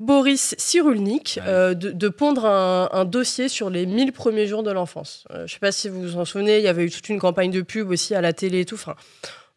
Boris 0.00 0.54
Cyrulnik 0.58 1.38
de, 1.46 1.72
de 1.74 2.08
pondre 2.08 2.44
un, 2.46 2.88
un 2.92 3.04
dossier 3.04 3.48
sur 3.48 3.70
les 3.70 3.86
1000 3.86 4.12
premiers 4.12 4.46
jours 4.46 4.62
de 4.62 4.70
l'enfance. 4.72 5.24
Je 5.32 5.42
ne 5.42 5.46
sais 5.46 5.58
pas 5.60 5.72
si 5.72 5.88
vous 5.88 6.02
vous 6.02 6.16
en 6.18 6.24
souvenez, 6.24 6.58
il 6.58 6.64
y 6.64 6.68
avait 6.68 6.84
eu 6.84 6.90
toute 6.90 7.08
une 7.08 7.18
campagne 7.20 7.50
de 7.50 7.60
pub 7.62 7.90
aussi 7.90 8.14
à 8.14 8.20
la 8.20 8.32
télé 8.32 8.60
et 8.60 8.64
tout. 8.64 8.74
Enfin, 8.76 8.94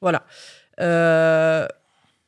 voilà. 0.01 0.23
Euh, 0.80 1.67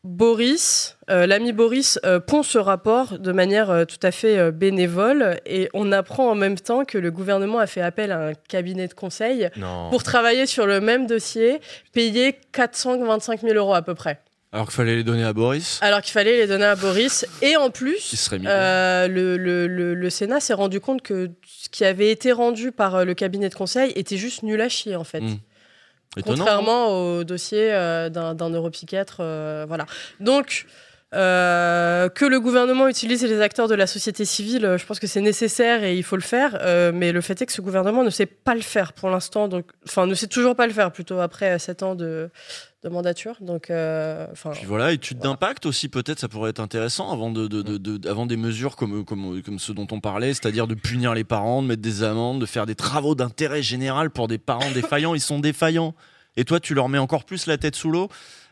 Boris, 0.04 0.98
euh, 1.12 1.28
l'ami 1.28 1.52
Boris, 1.54 2.00
euh, 2.06 2.20
pond 2.20 2.42
ce 2.42 2.58
rapport 2.58 3.20
de 3.20 3.32
manière 3.32 3.70
euh, 3.70 3.86
tout 3.86 4.00
à 4.02 4.10
fait 4.12 4.52
bénévole 4.52 5.40
et 5.46 5.70
on 5.76 5.92
apprend 5.92 6.28
en 6.32 6.34
même 6.36 6.58
temps 6.58 6.86
que 6.86 6.98
le 6.98 7.12
gouvernement 7.12 7.60
a 7.60 7.68
fait 7.68 7.82
appel 7.82 8.12
à 8.12 8.30
un 8.30 8.34
cabinet 8.34 8.88
de 8.88 8.96
conseil 8.96 9.50
Non. 9.58 9.90
pour 9.92 10.02
travailler 10.02 10.48
sur 10.48 10.66
le 10.66 10.82
même 10.82 11.06
dossier, 11.06 11.62
payé 11.94 12.36
425 12.52 13.42
000 13.42 13.54
euros 13.54 13.76
à 13.76 13.84
peu 13.84 13.94
près. 13.94 14.20
Alors 14.54 14.66
qu'il 14.66 14.74
fallait 14.74 14.96
les 14.96 15.04
donner 15.04 15.24
à 15.24 15.34
Boris. 15.34 15.80
Alors 15.84 16.02
qu'il 16.02 16.12
fallait 16.12 16.36
les 16.38 16.48
donner 16.48 16.66
à 16.66 16.76
Boris. 16.76 17.26
Et 17.44 17.56
en 17.56 17.70
plus, 17.70 18.30
euh, 18.48 19.08
le, 19.08 19.38
le- 19.38 19.68
le- 19.68 19.94
le 19.94 20.10
Sénat 20.10 20.40
s'est 20.42 20.54
rendu 20.56 20.80
compte 20.82 21.04
que 21.04 21.30
ce 21.46 21.70
qui 21.70 21.86
avait 21.86 22.10
été 22.12 22.32
rendu 22.34 22.72
par 22.74 23.06
le 23.06 23.14
cabinet 23.14 23.48
de 23.50 23.56
conseil 23.56 23.92
était 23.96 24.18
juste 24.18 24.42
nul 24.44 24.60
à 24.60 24.68
chier, 24.68 24.96
en 24.98 25.06
fait. 25.06 25.22
Hmm. 25.22 25.38
Étonnant, 26.18 26.36
Contrairement 26.38 26.88
au 27.18 27.24
dossier 27.24 27.72
euh, 27.74 28.10
d'un 28.10 28.50
neuropsychiatre. 28.50 29.18
euh, 29.22 29.66
voilà. 29.68 29.86
Donc. 30.20 30.66
euh, 31.14 32.08
que 32.08 32.24
le 32.24 32.40
gouvernement 32.40 32.88
utilise 32.88 33.22
les 33.24 33.42
acteurs 33.42 33.68
de 33.68 33.76
la 33.76 33.86
société 33.86 34.24
civile, 34.24 34.76
je 34.78 34.86
pense 34.86 34.98
que 34.98 35.08
c'est 35.08 35.20
nécessaire 35.20 35.84
et 35.84 35.98
il 35.98 36.04
faut 36.04 36.16
le 36.16 36.22
faire. 36.22 36.58
euh, 36.62 36.92
mais 36.94 37.12
le 37.12 37.20
fait 37.20 37.42
est 37.42 37.46
que 37.46 37.52
ce 37.52 37.60
gouvernement 37.62 38.04
ne 38.06 38.10
sait 38.10 38.26
pas 38.26 38.56
le 38.56 38.62
faire 38.62 38.94
pour 38.94 39.10
l'instant. 39.10 39.50
Donc, 39.50 39.66
enfin, 39.86 40.06
ne 40.08 40.14
sait 40.16 40.28
toujours 40.28 40.56
pas 40.56 40.68
le 40.68 40.74
faire 40.74 40.90
plutôt 40.94 41.20
après 41.20 41.60
7 41.60 41.84
ans 41.84 41.96
de, 41.96 42.30
de 42.84 42.90
mandature. 42.90 43.36
Donc, 43.42 43.70
euh, 43.70 44.26
Puis 44.54 44.66
voilà, 44.66 44.92
étude 44.92 45.20
d'impact 45.20 45.66
aussi, 45.68 45.88
peut-être, 45.88 46.20
ça 46.20 46.28
pourrait 46.28 46.50
être 46.50 46.60
intéressant 46.60 47.12
avant, 47.12 47.30
de, 47.30 47.48
de- 47.48 47.62
de- 47.62 47.78
de- 47.78 48.10
avant 48.10 48.26
des 48.26 48.38
mesures 48.38 48.76
comme, 48.76 49.06
comme, 49.06 49.42
comme 49.44 49.60
ceux 49.60 49.74
dont 49.74 49.88
on 49.92 50.00
parlait, 50.00 50.34
c'est-à-dire 50.34 50.66
de 50.68 50.74
punir 50.74 51.14
les 51.14 51.24
parents, 51.24 51.62
de 51.62 51.68
mettre 51.68 51.82
des 51.84 52.02
amendes, 52.04 52.42
de 52.42 52.46
faire 52.48 52.66
des 52.66 52.74
travaux 52.76 53.14
d'intérêt 53.14 53.62
général 53.62 54.10
pour 54.10 54.28
des 54.28 54.40
parents 54.40 54.72
défaillants. 54.72 55.14
Ils 55.14 55.22
sont 55.22 55.40
défaillants. 55.40 55.94
Et 56.38 56.44
toi, 56.46 56.60
tu 56.60 56.74
leur 56.74 56.90
mets 56.90 56.98
encore 56.98 57.26
plus 57.26 57.46
la 57.46 57.58
tête 57.58 57.76
sous 57.76 57.92
l'eau. 57.92 58.10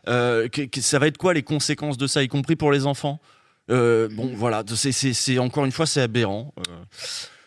Euh, 0.08 0.48
que- 0.48 0.62
que- 0.62 0.80
ça 0.80 0.98
va 0.98 1.08
être 1.08 1.18
quoi 1.18 1.34
les 1.34 1.42
conséquences 1.42 1.98
de 1.98 2.06
ça, 2.06 2.22
y 2.22 2.28
compris 2.28 2.54
pour 2.56 2.70
les 2.72 2.86
enfants? 2.86 3.20
Euh, 3.70 4.08
Bon, 4.12 4.30
voilà, 4.34 4.62
c'est- 4.66 5.38
encore 5.38 5.64
une 5.64 5.72
fois, 5.72 5.86
c'est 5.86 6.02
aberrant. 6.02 6.52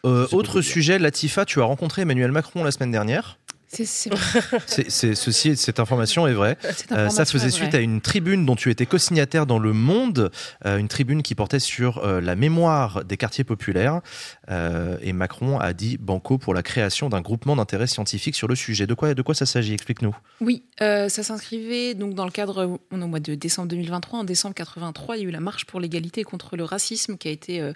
Autre 0.04 0.62
sujet, 0.62 1.00
Latifa, 1.00 1.46
tu 1.46 1.62
as 1.62 1.64
rencontré 1.64 2.02
Emmanuel 2.02 2.32
Macron 2.32 2.64
la 2.64 2.72
semaine 2.72 2.92
dernière. 2.92 3.38
C'est 3.74 5.16
ceci, 5.16 5.56
cette 5.58 5.80
information 5.80 6.28
est 6.28 6.34
vraie. 6.34 6.58
Cette 6.62 6.92
Euh, 6.92 7.10
ça 7.10 7.26
information 7.26 7.40
faisait 7.40 7.50
suite 7.50 7.74
à 7.74 7.80
une 7.80 8.02
tribune 8.02 8.46
dont 8.46 8.56
tu 8.56 8.70
étais 8.70 8.86
co-signataire 8.86 9.46
dans 9.46 9.60
Le 9.60 9.74
Monde, 9.74 10.32
euh, 10.66 10.78
une 10.78 10.88
tribune 10.88 11.24
qui 11.24 11.36
portait 11.36 11.60
sur 11.60 11.98
euh, 12.00 12.22
la 12.22 12.36
mémoire 12.36 13.04
des 13.04 13.18
quartiers 13.18 13.44
populaires. 13.44 14.02
Euh, 14.50 14.98
et 15.02 15.14
Macron 15.14 15.60
a 15.60 15.74
dit 15.74 15.98
banco 15.98 16.38
pour 16.38 16.54
la 16.54 16.62
création 16.62 17.10
d'un 17.10 17.22
groupement 17.22 17.56
d'intérêt 17.56 17.88
scientifique 17.88 18.36
sur 18.36 18.48
le 18.48 18.56
sujet. 18.56 18.86
De 18.86 18.94
quoi, 18.94 19.14
de 19.14 19.22
quoi 19.22 19.34
ça 19.34 19.46
s'agit? 19.46 19.74
Explique-nous. 19.74 20.16
Oui, 20.42 20.64
ça 20.80 21.10
s'inscrivait 21.10 21.94
donc 21.94 22.14
dans 22.14 22.26
le 22.26 22.32
cadre, 22.32 22.80
on 22.92 23.02
est 23.02 23.04
au 23.04 23.08
mois 23.08 23.20
de 23.20 23.36
décembre 23.36 23.70
2023. 23.70 24.20
En 24.20 24.24
décembre 24.24 24.56
83, 24.56 25.18
il 25.18 25.24
y 25.24 25.26
a 25.26 25.30
eu 25.30 25.32
la 25.32 25.40
marche 25.40 25.66
pour 25.66 25.80
l'égalité 25.80 26.24
contre 26.24 26.56
le 26.56 26.64
racisme 26.64 27.18
qui 27.18 27.28
a 27.28 27.32
été 27.32 27.72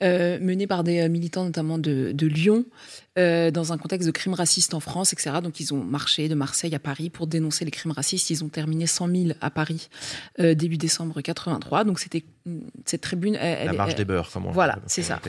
menée 0.00 0.66
par 0.66 0.84
des 0.84 1.08
militants 1.08 1.44
notamment 1.44 1.78
de, 1.78 2.12
de 2.12 2.26
Lyon 2.26 2.64
euh, 3.18 3.50
dans 3.50 3.72
un 3.72 3.78
contexte 3.78 4.06
de 4.06 4.12
crimes 4.12 4.34
racistes 4.34 4.72
en 4.72 4.80
France, 4.80 5.12
etc. 5.12 5.36
Donc 5.42 5.60
ils 5.60 5.74
ont 5.74 5.82
marché 5.84 6.28
de 6.28 6.34
Marseille 6.34 6.74
à 6.74 6.78
Paris 6.78 7.10
pour 7.10 7.26
dénoncer 7.26 7.64
les 7.64 7.70
crimes 7.70 7.92
racistes. 7.92 8.30
Ils 8.30 8.44
ont 8.44 8.48
terminé 8.48 8.86
100 8.86 9.08
000 9.08 9.24
à 9.40 9.50
Paris 9.50 9.88
euh, 10.40 10.54
début 10.54 10.78
décembre 10.78 11.20
83. 11.20 11.84
Donc 11.84 11.98
c'était 11.98 12.24
cette 12.86 13.00
tribune. 13.02 13.34
elle- 13.34 13.66
La 13.66 13.72
elle- 13.72 13.76
marche 13.76 13.90
elle- 13.92 13.96
des 13.98 14.04
beurs, 14.04 14.30
comme 14.30 14.46
on 14.46 14.50
Voilà, 14.52 14.78
c'est 14.86 15.02
ça. 15.02 15.20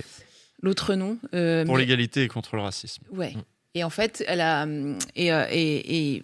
L'autre 0.61 0.93
nom. 0.95 1.17
euh, 1.33 1.65
pour 1.65 1.75
mais- 1.75 1.81
l'égalité 1.81 2.23
et 2.23 2.27
contre 2.27 2.55
le 2.55 2.61
racisme. 2.61 3.03
Ouais. 3.11 3.33
Et 3.75 3.83
en 3.83 3.89
fait, 3.89 4.23
elle 4.27 4.41
a. 4.41 4.65
Et, 5.15 5.31
euh, 5.31 5.45
et, 5.51 6.15
et 6.15 6.23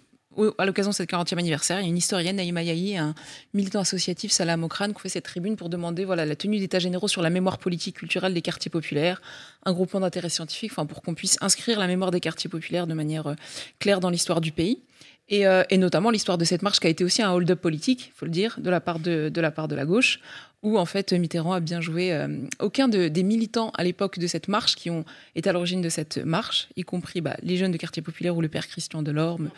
à 0.58 0.66
l'occasion 0.66 0.90
de 0.90 0.94
cette 0.94 1.10
40e 1.10 1.38
anniversaire, 1.38 1.80
il 1.80 1.82
y 1.82 1.86
a 1.86 1.88
une 1.88 1.96
historienne, 1.96 2.36
Naïma 2.36 2.62
Yahi, 2.62 2.96
un 2.96 3.14
militant 3.54 3.80
associatif, 3.80 4.32
Salah 4.32 4.56
Mokran, 4.56 4.92
qui 4.92 5.00
fait 5.00 5.08
cette 5.08 5.24
tribune 5.24 5.56
pour 5.56 5.68
demander 5.68 6.04
voilà, 6.04 6.24
la 6.26 6.36
tenue 6.36 6.58
d'états 6.58 6.78
généraux 6.78 7.08
sur 7.08 7.22
la 7.22 7.30
mémoire 7.30 7.58
politique 7.58 7.96
culturelle 7.96 8.34
des 8.34 8.42
quartiers 8.42 8.70
populaires, 8.70 9.20
un 9.64 9.72
groupement 9.72 10.00
d'intérêt 10.00 10.28
scientifique, 10.28 10.72
enfin, 10.72 10.86
pour 10.86 11.02
qu'on 11.02 11.14
puisse 11.14 11.36
inscrire 11.40 11.78
la 11.78 11.86
mémoire 11.86 12.10
des 12.10 12.20
quartiers 12.20 12.50
populaires 12.50 12.86
de 12.86 12.94
manière 12.94 13.26
euh, 13.28 13.34
claire 13.78 14.00
dans 14.00 14.10
l'histoire 14.10 14.40
du 14.40 14.52
pays. 14.52 14.80
Et, 15.28 15.44
euh, 15.44 15.64
et 15.70 15.76
notamment 15.78 16.10
l'histoire 16.10 16.38
de 16.38 16.44
cette 16.44 16.62
marche 16.62 16.78
qui 16.78 16.86
a 16.86 16.90
été 16.90 17.02
aussi 17.02 17.20
un 17.20 17.32
hold-up 17.32 17.60
politique, 17.60 18.12
faut 18.14 18.26
le 18.26 18.30
dire, 18.30 18.54
de 18.60 18.70
la 18.70 18.80
part 18.80 19.00
de, 19.00 19.32
la 19.34 19.50
part 19.50 19.66
de 19.66 19.74
la 19.74 19.84
gauche, 19.84 20.20
où 20.62 20.78
en 20.78 20.86
fait 20.86 21.12
Mitterrand 21.12 21.52
a 21.52 21.58
bien 21.58 21.80
joué. 21.80 22.12
euh, 22.12 22.28
aucun 22.60 22.86
de- 22.86 23.08
des 23.08 23.24
militants 23.24 23.72
à 23.76 23.82
l'époque 23.82 24.20
de 24.20 24.26
cette 24.28 24.46
marche 24.46 24.76
qui 24.76 24.88
ont 24.88 25.04
été 25.34 25.50
à 25.50 25.52
l'origine 25.52 25.82
de 25.82 25.88
cette 25.88 26.18
marche, 26.18 26.68
y 26.76 26.82
compris 26.82 27.20
bah, 27.22 27.36
les 27.42 27.56
jeunes 27.56 27.72
de 27.72 27.76
quartier 27.76 28.02
populaire 28.02 28.36
ou 28.36 28.40
le 28.40 28.46
père 28.48 28.68
Christian 28.68 29.02
Delorme, 29.02 29.50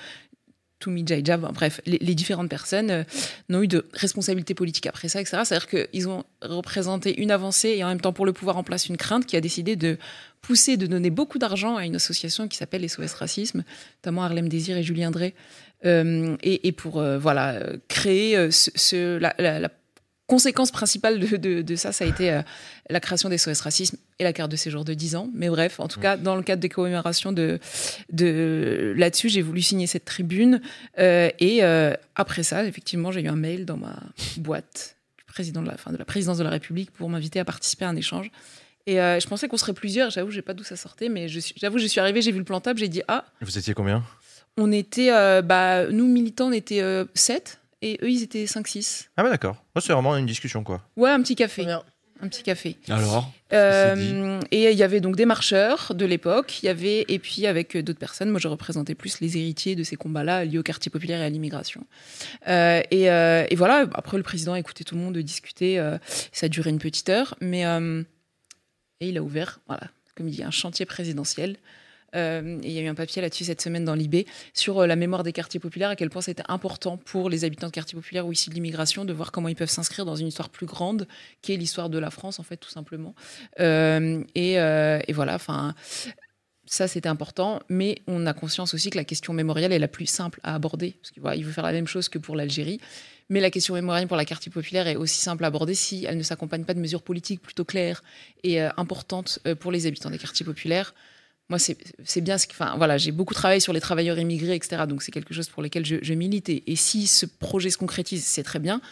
Toumi 0.81 1.05
Jaija, 1.07 1.37
bon, 1.37 1.51
bref, 1.53 1.81
les, 1.87 2.15
différentes 2.15 2.49
personnes 2.49 2.91
euh, 2.91 3.03
n'ont 3.49 3.63
eu 3.63 3.69
de 3.69 3.87
responsabilité 3.95 4.55
politique 4.55 4.87
après 4.87 5.09
ça, 5.09 5.21
etc. 5.21 5.39
C'est-à-dire 5.45 5.69
qu'ils 5.69 6.09
ont 6.09 6.25
représenté 6.41 7.21
une 7.21 7.31
avancée 7.31 7.71
et 7.71 7.83
en 7.85 7.89
même 7.89 8.01
temps 8.01 8.13
pour 8.13 8.27
le 8.27 8.33
pouvoir 8.33 8.57
en 8.57 8.63
place 8.63 8.89
une 8.89 8.97
crainte 8.97 9.27
qui 9.27 9.37
a 9.37 9.41
décidé 9.41 9.75
de 9.77 9.99
pousser, 10.41 10.77
de 10.77 10.87
donner 10.87 11.11
beaucoup 11.11 11.39
d'argent 11.39 11.77
à 11.77 11.85
une 11.85 11.97
association 11.97 12.47
qui 12.47 12.57
s'appelle 12.57 12.89
SOS 12.89 13.15
Racisme, 13.15 13.65
notamment 14.05 14.23
Harlem 14.23 14.49
Désir 14.49 14.77
et 14.77 14.83
Julien 14.85 15.11
Drey, 15.11 15.35
euh, 15.85 16.37
et, 16.43 16.73
pour 16.73 17.01
euh, 17.01 17.19
voilà 17.19 17.61
créer 17.89 18.51
ce- 18.53 19.19
la, 19.19 19.35
la- 19.39 19.59
la 19.61 19.69
conséquence 20.29 20.71
principale 20.71 21.19
de, 21.19 21.37
de- 21.37 21.63
de 21.63 21.75
ça, 21.77 21.91
ça 21.91 22.05
a 22.05 22.07
été 22.07 22.31
euh, 22.31 22.43
la 22.91 23.01
création 23.01 23.29
des 23.29 23.39
SOS 23.39 23.61
Racisme 23.63 23.97
et 24.21 24.25
la 24.25 24.33
carte 24.33 24.51
de 24.53 24.57
séjour 24.57 24.85
de 24.85 24.95
10 24.95 25.17
ans. 25.17 25.29
Mais 25.35 25.49
bref, 25.49 25.81
en 25.81 25.89
tout 25.89 25.99
cas, 25.99 26.17
dans 26.17 26.37
le 26.37 26.43
cadre 26.43 26.61
des 26.63 26.69
commémorations 26.69 27.33
de, 27.33 27.59
de 28.13 28.95
là-dessus, 28.97 29.29
j'ai 29.29 29.43
voulu 29.43 29.63
signer 29.63 29.87
cette 29.87 30.05
tribune. 30.05 30.61
Euh, 30.99 31.31
et 31.41 31.65
euh, 31.65 31.95
après 32.15 32.43
ça, 32.45 32.65
effectivement, 32.65 33.11
j'ai 33.11 33.23
eu 33.23 33.29
un 33.29 33.37
mail 33.37 33.65
dans 33.65 33.77
ma 33.77 33.97
boîte 34.37 34.97
du 35.19 35.25
président 35.25 35.63
de 35.63 35.67
la, 35.69 35.75
enfin, 35.75 35.93
de 35.93 35.97
la 35.97 36.05
présidence 36.05 36.39
de 36.39 36.45
la 36.45 36.51
République 36.51 36.91
pour 36.91 37.09
m'inviter 37.09 37.41
à 37.41 37.45
participer 37.45 37.87
à 37.87 37.89
un 37.89 37.97
échange. 37.97 38.31
Et 38.87 38.95
je 38.97 39.27
pensais 39.27 39.49
qu'on 39.49 39.59
serait 39.59 39.75
plusieurs. 39.75 40.09
J'avoue, 40.11 40.31
je 40.31 40.37
sais 40.37 40.43
pas 40.43 40.55
d'où 40.55 40.65
ça 40.65 40.75
sortait, 40.77 41.11
mais 41.11 41.29
j'avoue, 41.29 41.77
je 41.77 41.87
suis 41.87 42.01
arrivée, 42.01 42.23
j'ai 42.23 42.33
vu 42.33 42.39
le 42.39 42.45
plan 42.45 42.59
table, 42.61 42.79
j'ai 42.79 42.89
dit 42.89 43.03
ah, 43.07 43.27
Vous 43.43 43.59
étiez 43.59 43.75
combien? 43.75 44.03
On 44.57 44.73
était, 44.73 45.11
bah, 45.43 45.87
nous 45.91 46.07
militants, 46.07 46.49
on 46.49 46.53
était 46.53 46.83
7 47.15 47.58
et 47.83 47.99
eux, 48.03 48.11
ils 48.11 48.23
étaient 48.23 48.45
5-6. 48.45 49.09
Ah 49.17 49.25
ouais, 49.25 49.31
d'accord. 49.31 49.63
Oh, 49.75 49.81
c'est 49.81 49.93
vraiment 49.93 50.17
une 50.17 50.27
discussion, 50.27 50.65
quoi. 50.65 50.83
Ouais, 50.97 51.11
un 51.11 51.21
petit 51.23 51.37
café. 51.37 51.67
Un 52.21 52.27
petit 52.27 52.43
café. 52.43 52.77
Alors 52.89 53.33
Euh, 53.53 54.41
et 54.51 54.73
il 54.73 54.77
y 54.77 54.83
avait 54.83 55.01
donc 55.01 55.15
des 55.15 55.25
marcheurs 55.25 55.95
de 55.95 56.05
l'époque, 56.05 56.63
il 56.63 56.67
y 56.67 56.69
avait 56.69 57.05
et 57.07 57.21
puis 57.21 57.47
avec 57.47 57.77
d'autres 57.77 58.01
personnes. 58.01 58.31
Moi, 58.31 58.41
je 58.41 58.49
représentais 58.49 58.97
plus 58.97 59.21
les 59.21 59.39
héritiers 59.39 59.77
de 59.77 59.85
ces 59.85 59.95
combats-là 59.95 60.45
liés 60.45 60.59
au 60.59 60.65
quartier 60.65 60.91
populaire 60.91 61.21
et 61.21 61.25
à 61.25 61.29
l'immigration. 61.29 61.87
Euh, 62.49 62.83
et, 62.91 63.09
euh, 63.11 63.47
et 63.49 63.55
voilà. 63.55 63.87
Après, 63.95 64.17
le 64.17 64.25
président 64.25 64.55
a 64.55 64.59
écouté 64.59 64.83
tout 64.83 64.97
le 64.97 65.01
monde 65.01 65.17
discuter. 65.19 65.79
euh, 65.79 65.97
ça 66.33 66.47
a 66.47 66.49
duré 66.49 66.71
une 66.71 66.79
petite 66.79 67.09
heure, 67.09 67.37
mais 67.41 67.65
euh, 67.65 68.03
et 69.01 69.11
il 69.11 69.17
a 69.17 69.23
ouvert, 69.23 69.61
voilà, 69.69 69.83
comme 70.17 70.27
il 70.27 70.35
dit, 70.35 70.43
un 70.43 70.51
chantier 70.51 70.87
présidentiel. 70.87 71.57
Euh, 72.15 72.59
il 72.63 72.71
y 72.71 72.79
a 72.79 72.83
eu 72.83 72.87
un 72.87 72.95
papier 72.95 73.21
là-dessus 73.21 73.45
cette 73.45 73.61
semaine 73.61 73.85
dans 73.85 73.95
l'IB 73.95 74.27
sur 74.55 74.79
euh, 74.79 74.87
la 74.87 74.97
mémoire 74.97 75.23
des 75.23 75.33
quartiers 75.33 75.61
populaires, 75.61 75.91
à 75.91 75.97
quel 75.97 76.11
point 76.11 76.23
c'était 76.23 76.45
important 76.49 76.97
pour 76.97 77.29
les 77.29 77.45
habitants 77.45 77.67
de 77.67 77.73
quartiers 77.73 77.97
populaires 77.97 78.27
ou 78.27 78.33
issus 78.33 78.51
de 78.51 78.55
l'immigration 78.55 79.05
de 79.05 79.13
voir 79.13 79.31
comment 79.31 79.49
ils 79.49 79.57
peuvent 79.57 79.71
s'inscrire 79.71 80.05
dans 80.05 80.17
une 80.17 80.29
histoire 80.29 80.49
plus 80.49 80.67
grande, 80.67 81.07
qui 81.43 81.53
est 81.53 81.57
l'histoire 81.57 81.91
de 81.91 81.99
la 81.99 82.11
France, 82.11 82.39
en 82.39 82.43
fait, 82.43 82.57
tout 82.57 82.71
simplement. 82.71 83.15
Euh, 83.61 84.25
et, 84.35 85.13
voilà, 85.13 85.35
enfin. 85.35 85.75
ça, 86.65 86.89
c'était 86.89 87.09
important, 87.09 87.61
mais 87.69 87.99
on 88.07 88.27
a 88.27 88.33
conscience 88.33 88.75
aussi 88.75 88.91
que 88.91 88.97
la 88.97 89.05
question 89.05 89.33
mémorielle 89.33 89.73
est 89.73 89.79
la 89.79 89.89
plus 89.89 90.07
simple 90.07 90.41
à 90.43 90.55
aborder, 90.55 90.97
parce 91.01 91.11
qu'il 91.11 91.23
il 91.37 91.45
veut 91.45 91.53
faire 91.53 91.65
la 91.65 91.73
même 91.73 91.87
chose 91.87 92.09
que 92.09 92.19
pour 92.19 92.37
l'Algérie. 92.37 92.81
Mais 93.31 93.41
la 93.41 93.51
question 93.51 93.75
mémorielle 93.75 94.09
pour 94.09 94.17
la 94.17 94.25
quartier 94.25 94.51
populaire 94.51 94.87
est 94.87 94.97
aussi 94.97 95.21
simple 95.21 95.45
à 95.45 95.49
aborder 95.49 95.75
si 95.75 96.07
elle 96.07 96.17
ne 96.17 96.23
s'accompagne 96.23 96.65
pas 96.65 96.73
de 96.73 96.81
mesures 96.81 97.03
politiques 97.03 97.43
plutôt 97.43 97.67
claires 97.67 98.03
et 98.43 98.63
importantes 98.79 99.39
pour 99.61 99.71
les 99.71 99.87
habitants 99.87 100.09
des 100.09 100.17
quartiers 100.17 100.47
populaires. 100.47 100.95
Moi, 101.49 101.59
c'est 101.59 102.21
bien 102.21 102.37
ce. 102.37 102.47
Enfin, 102.51 102.75
voilà, 102.77 102.99
j'ai 102.99 103.11
beaucoup 103.11 103.33
travaillé 103.33 103.61
sur 103.61 103.73
les 103.73 103.81
travailleurs 103.81 104.19
immigrés, 104.19 104.55
etc. 104.55 104.83
Donc, 104.87 105.03
c'est 105.03 105.13
quelque 105.13 105.33
chose 105.33 105.49
pour 105.49 105.63
lequel 105.63 105.85
je, 105.87 106.15
milite. 106.15 106.51
Et, 106.51 106.77
si 106.77 107.07
ce 107.07 107.25
projet 107.25 107.71
se 107.71 107.79
concrétise, 107.79 108.25
c'est 108.25 108.43
très 108.43 108.59
bien. 108.59 108.83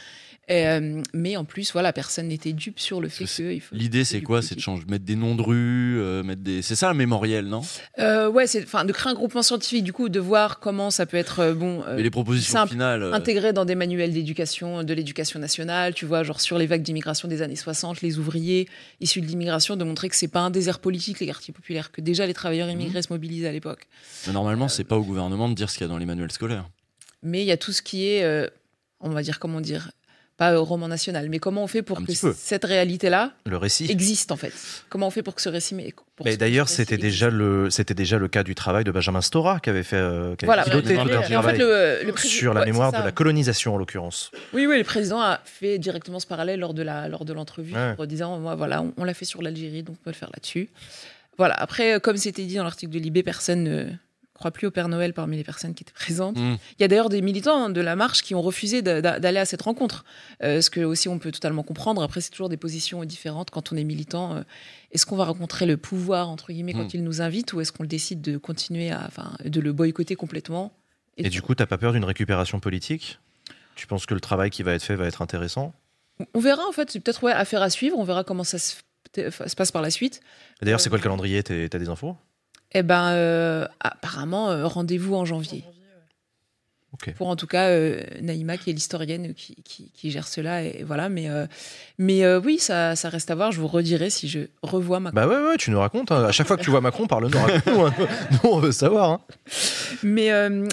Euh, 0.49 1.03
mais 1.13 1.37
en 1.37 1.45
plus, 1.45 1.73
voilà, 1.73 1.93
personne 1.93 2.29
n'était 2.29 2.53
dupe 2.53 2.79
sur 2.79 3.01
le 3.01 3.09
fait 3.09 3.25
que. 3.25 3.61
L'idée, 3.73 4.05
c'est 4.05 4.21
quoi? 4.21 4.43
C'est 4.43 4.55
de 4.55 4.61
changer, 4.61 4.85
mettre 4.89 5.05
des 5.05 5.17
noms 5.17 5.35
de 5.35 5.43
rues, 5.43 6.01
euh, 6.01 6.23
mettre 6.23 6.43
des. 6.43 6.63
C'est 6.63 6.77
ça 6.77 6.89
le 6.91 6.97
mémoriel, 6.97 7.47
non? 7.47 7.63
Euh, 7.99 8.31
Ouais, 8.31 8.47
c'est 8.47 8.63
enfin 8.63 8.85
de 8.85 8.93
créer 8.93 9.11
un 9.11 9.15
groupement 9.15 9.43
scientifique, 9.43 9.83
du 9.83 9.93
coup, 9.93 10.09
de 10.09 10.21
voir 10.21 10.61
comment 10.61 10.91
ça 10.91 11.07
peut 11.07 11.17
être 11.17 11.53
bon. 11.53 11.83
Mais 11.97 12.03
les 12.03 12.11
propositions 12.11 12.53
simple, 12.53 12.73
finales. 12.73 13.13
Intégrées 13.13 13.53
dans 13.53 13.65
des 13.65 13.75
manuels 13.75 14.13
d'éducation, 14.13 14.85
de 14.85 14.95
l'éducation 14.95 15.41
nationale, 15.41 15.95
tu 15.95 16.07
vois, 16.07 16.23
genre 16.23 16.41
sur 16.41 16.59
les 16.59 16.67
vagues 16.67 16.83
d'immigration 16.83 17.29
des 17.29 17.43
années 17.43 17.57
60, 17.57 18.03
les 18.03 18.19
ouvriers 18.19 18.69
issus 19.01 19.21
de 19.21 19.27
l'immigration, 19.27 19.77
de 19.77 19.85
montrer 19.85 20.09
que 20.09 20.17
c'est 20.17 20.29
pas 20.29 20.41
un 20.41 20.51
désert 20.51 20.79
politique 20.79 21.19
les 21.19 21.27
quartiers 21.27 21.55
populaires, 21.55 21.91
que 21.91 22.01
déjà 22.01 22.27
les 22.27 22.35
travailleurs 22.35 22.71
immigrés 22.71 23.01
mmh. 23.01 23.03
se 23.03 23.13
mobilisent 23.13 23.47
à 23.47 23.53
l'époque. 23.53 23.87
Normalement, 24.33 24.69
c'est 24.69 24.85
pas 24.85 24.97
au 24.97 25.03
gouvernement 25.03 25.49
de 25.49 25.55
dire 25.55 25.71
ce 25.71 25.79
qu'il 25.79 25.87
y 25.87 25.91
a 25.91 25.93
dans 25.93 25.99
les 25.99 26.07
manuels 26.07 26.33
scolaires. 26.33 26.69
Mais 27.23 27.43
il 27.43 27.47
y 27.47 27.53
a 27.53 27.57
tout 27.57 27.73
ce 27.73 27.83
qui 27.83 28.07
est 28.07 28.51
on 29.01 29.11
va 29.11 29.23
dire, 29.23 29.39
comment 29.39 29.61
dire, 29.61 29.91
pas 30.37 30.61
au 30.61 30.65
roman 30.65 30.89
national, 30.89 31.29
mais 31.31 31.39
comment 31.39 31.65
on 31.65 31.67
fait 31.67 31.83
pour 31.83 32.05
que 32.05 32.13
cette 32.13 32.65
réalité-là 32.65 33.33
le 33.47 33.57
récit 33.57 33.91
existe 33.91 34.33
en 34.33 34.37
fait? 34.37 34.53
Comment 34.91 35.07
on 35.07 35.11
fait 35.11 35.23
pour 35.23 35.35
que 35.35 35.41
ce 35.41 35.49
récit 35.49 35.75
Mais 35.75 36.37
d'ailleurs, 36.37 36.69
c'était 36.69 36.99
déjà 36.99 37.31
le 37.31 37.71
c'était 37.71 37.95
déjà 37.95 38.19
le 38.19 38.29
cas 38.29 38.43
du 38.43 38.55
travail 38.55 38.85
de 38.85 38.91
Benjamin 38.91 39.23
Stora 39.23 39.61
qui 39.61 39.71
avait 39.71 39.83
fait 39.83 39.97
euh, 39.97 40.37
qui 40.37 40.45
voilà, 40.45 40.65
piloté 40.65 40.95
tout 40.95 41.01
un 41.01 41.23
travail 41.23 41.59
le, 41.59 42.03
le 42.05 42.17
sur 42.17 42.53
la 42.53 42.65
mémoire 42.65 42.93
de 42.93 42.99
la 42.99 43.13
colonisation 43.13 43.75
en 43.75 43.79
l'occurrence. 43.79 44.31
Oui, 44.53 44.67
oui, 44.67 44.77
le 44.77 44.85
président 44.85 45.21
a 45.21 45.41
fait 45.45 45.79
directement 45.79 46.21
ce 46.21 46.27
parallèle 46.27 46.61
lors 46.61 46.75
de 46.75 46.83
la 46.83 47.09
lors 47.09 47.25
de 47.25 47.33
l'entrevue 47.33 47.75
en 47.75 48.07
disant 48.07 48.39
moi 48.39 48.55
voilà, 48.55 48.85
on, 48.97 49.05
l'a 49.05 49.15
fait 49.15 49.25
sur 49.25 49.41
l'Algérie, 49.43 49.83
donc 49.83 49.97
on 50.01 50.05
peut 50.05 50.11
le 50.11 50.17
faire 50.17 50.31
là-dessus. 50.35 50.69
Voilà. 51.39 51.55
Après, 51.55 52.01
comme 52.01 52.17
c'était 52.17 52.45
dit 52.45 52.57
dans 52.57 52.65
l'article 52.65 52.93
de 52.93 52.99
Libé, 52.99 53.23
personne 53.23 53.63
ne 53.63 53.87
crois 54.37 54.51
plus 54.51 54.67
au 54.67 54.71
Père 54.71 54.89
Noël 54.89 55.13
parmi 55.13 55.37
les 55.37 55.45
personnes 55.45 55.75
qui 55.75 55.83
étaient 55.83 55.93
présentes. 55.93 56.37
Mm. 56.37 56.57
Il 56.79 56.83
y 56.83 56.85
a 56.85 56.89
d'ailleurs 56.89 57.09
des 57.09 57.23
militants 57.23 57.71
de 57.71 57.81
la 57.81 57.97
marche 57.97 58.23
qui 58.23 58.35
ont 58.35 58.43
refusé 58.43 58.83
d'aller 58.83 59.39
à 59.39 59.45
cette 59.45 59.63
rencontre, 59.63 60.05
euh, 60.43 60.61
ce 60.61 60.71
que 60.71 60.81
aussi 60.81 61.09
on 61.09 61.19
peut 61.19 61.33
totalement 61.33 61.63
comprendre. 61.63 62.03
Après, 62.03 62.21
c'est 62.21 62.31
toujours 62.31 62.49
des 62.49 62.57
positions 62.57 63.05
différentes 63.05 63.51
quand 63.51 63.73
on 63.73 63.77
est 63.77 63.85
militant. 63.85 64.37
Euh, 64.37 64.43
est-ce 64.93 65.07
qu'on 65.07 65.17
va 65.17 65.25
rencontrer 65.25 65.67
le 65.67 65.77
pouvoir 65.77 66.29
entre 66.29 66.53
guillemets 66.53 66.75
quand 66.75 66.85
mm. 66.85 66.97
il 66.97 67.05
nous 67.05 67.23
invite, 67.23 67.53
ou 67.53 67.61
est-ce 67.61 67.73
qu'on 67.73 67.85
décide 67.85 68.21
de 68.21 68.37
continuer 68.37 68.91
à, 68.91 69.05
enfin, 69.07 69.33
de 69.45 69.61
le 69.61 69.73
boycotter 69.73 70.17
complètement 70.17 70.73
Et, 71.17 71.29
du 71.29 71.43
coup, 71.43 71.55
tu 71.55 71.57
t'as 71.57 71.67
pas 71.67 71.79
peur 71.79 71.93
d'une 71.93 72.05
récupération 72.05 72.61
politique? 72.61 73.19
Tu 73.75 73.87
penses 73.87 74.07
que 74.07 74.15
le 74.15 74.21
travail 74.21 74.51
qui 74.51 74.63
va 74.63 74.73
être 74.73 74.83
fait 74.83 74.97
va 74.97 75.07
être 75.07 75.23
intéressant? 75.23 75.75
On 76.35 76.41
verra 76.41 76.67
en 76.67 76.73
fait. 76.73 76.91
C'est 76.91 77.01
peut-être 77.01 77.23
ouais, 77.23 77.33
affaire 77.33 77.63
à 77.63 77.71
suivre. 77.71 77.99
On 77.99 78.05
verra 78.05 78.25
comment 78.25 78.45
ça 78.45 78.59
se, 78.59 78.77
passe 79.57 79.73
par 79.73 79.83
la 79.83 79.91
suite. 79.91 80.21
D'ailleurs, 80.63 80.81
c'est 80.81 80.89
quoi 80.89 80.99
le 80.99 81.03
calendrier? 81.03 81.43
T'as 81.43 81.79
des 81.79 81.89
infos? 81.89 82.17
Eh 82.79 82.83
ben, 82.83 83.13
euh, 83.13 83.67
apparemment, 83.81 84.51
euh, 84.51 84.67
rendez-vous 84.67 85.15
en 85.15 85.25
janvier. 85.25 85.65
Pour 87.17 87.29
en 87.29 87.37
tout 87.37 87.47
cas 87.47 87.69
euh, 87.69 88.03
Naïma, 88.23 88.57
qui 88.57 88.71
est 88.71 88.73
l'historienne 88.73 89.35
qui, 89.35 89.57
qui, 89.65 90.11
gère 90.11 90.27
cela. 90.27 90.63
Et 90.63 90.85
voilà, 90.85 91.09
mais, 91.09 91.29
euh, 91.29 91.47
mais 91.99 92.25
euh, 92.25 92.41
oui, 92.43 92.59
ça, 92.59 92.97
ça, 92.97 93.09
reste 93.09 93.31
à 93.31 93.35
voir. 93.35 93.53
Je 93.53 93.61
vous 93.61 93.67
redirai 93.67 94.11
si 94.11 94.29
je 94.29 94.41
revois 94.63 95.01
Macron. 95.01 95.15
Bah 95.15 95.29
ouais, 95.29 95.51
ouais 95.51 95.57
tu 95.57 95.71
nous 95.71 95.81
racontes. 95.81 96.11
Hein. 96.13 96.25
À 96.25 96.33
chaque 96.33 96.47
fois 96.47 96.57
que 96.57 96.63
tu 96.63 96.71
vois 96.71 96.81
Macron, 96.81 97.07
parle-nous. 97.07 97.39
Hein. 97.39 97.61
nous, 98.45 98.51
on 98.51 98.59
veut 98.59 98.73
savoir. 98.73 99.11
Hein. 99.11 99.21
Mais, 100.03 100.31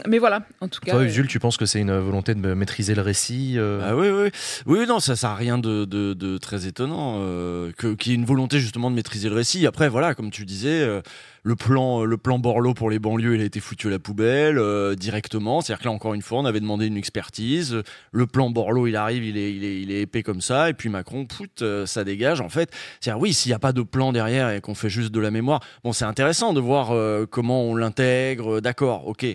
mais 0.07 0.17
voilà, 0.17 0.43
en 0.61 0.67
tout 0.67 0.79
cas. 0.81 0.93
Toi, 0.93 1.07
Jules, 1.07 1.27
tu 1.27 1.39
penses 1.39 1.57
que 1.57 1.65
c'est 1.65 1.79
une 1.79 1.97
volonté 1.97 2.35
de 2.35 2.53
maîtriser 2.53 2.95
le 2.95 3.01
récit 3.01 3.57
Ah 3.59 3.95
oui, 3.95 4.09
oui. 4.09 4.29
Oui, 4.65 4.85
non, 4.87 4.99
ça 4.99 5.15
n'a 5.21 5.35
rien 5.35 5.57
de, 5.57 5.85
de, 5.85 6.13
de, 6.13 6.37
très 6.37 6.67
étonnant. 6.67 7.19
que, 7.77 7.95
qu'il 7.95 8.11
y 8.11 8.15
ait 8.15 8.17
une 8.17 8.25
volonté 8.25 8.59
justement 8.59 8.89
de 8.89 8.95
maîtriser 8.95 9.29
le 9.29 9.35
récit. 9.35 9.67
Après, 9.67 9.89
voilà, 9.89 10.15
comme 10.15 10.31
tu 10.31 10.45
disais 10.45 10.87
le 11.43 11.55
plan, 11.55 12.03
le 12.03 12.17
plan 12.17 12.39
Borloo 12.39 12.73
pour 12.73 12.89
les 12.89 12.99
banlieues, 12.99 13.35
il 13.35 13.41
a 13.41 13.45
été 13.45 13.59
foutu 13.59 13.87
à 13.87 13.91
la 13.91 13.99
poubelle 13.99 14.59
directement. 14.95 15.61
C'est-à-dire 15.61 15.81
que 15.81 15.87
là, 15.87 15.91
encore 15.91 16.13
une 16.13 16.21
fois, 16.21 16.39
on 16.39 16.45
avait 16.45 16.59
demandé 16.59 16.87
une 16.87 16.97
expertise. 16.97 17.81
Le 18.11 18.27
plan 18.27 18.49
Borloo, 18.49 18.87
il 18.87 18.95
arrive, 18.95 19.23
il 19.23 19.37
est, 19.37 19.53
il 19.53 19.91
est, 19.91 20.01
épais 20.01 20.23
comme 20.23 20.41
ça. 20.41 20.69
Et 20.69 20.73
puis 20.73 20.89
Macron, 20.89 21.25
pout, 21.25 21.61
euh, 21.61 21.85
ça 21.85 22.03
dégage. 22.03 22.41
En 22.41 22.49
fait, 22.49 22.69
c'est-à-dire, 22.99 23.21
oui, 23.21 23.33
s'il 23.33 23.49
n'y 23.49 23.55
a 23.55 23.59
pas 23.59 23.73
de 23.73 23.81
plan 23.81 24.11
derrière 24.11 24.49
et 24.49 24.61
qu'on 24.61 24.75
fait 24.75 24.89
juste 24.89 25.11
de 25.11 25.19
la 25.19 25.31
mémoire, 25.31 25.61
bon, 25.83 25.93
c'est 25.93 26.05
intéressant 26.05 26.53
de 26.53 26.59
voir 26.59 26.91
euh, 26.91 27.25
comment 27.29 27.63
on 27.63 27.75
l'intègre. 27.75 28.61
D'accord, 28.61 29.07
ok. 29.07 29.25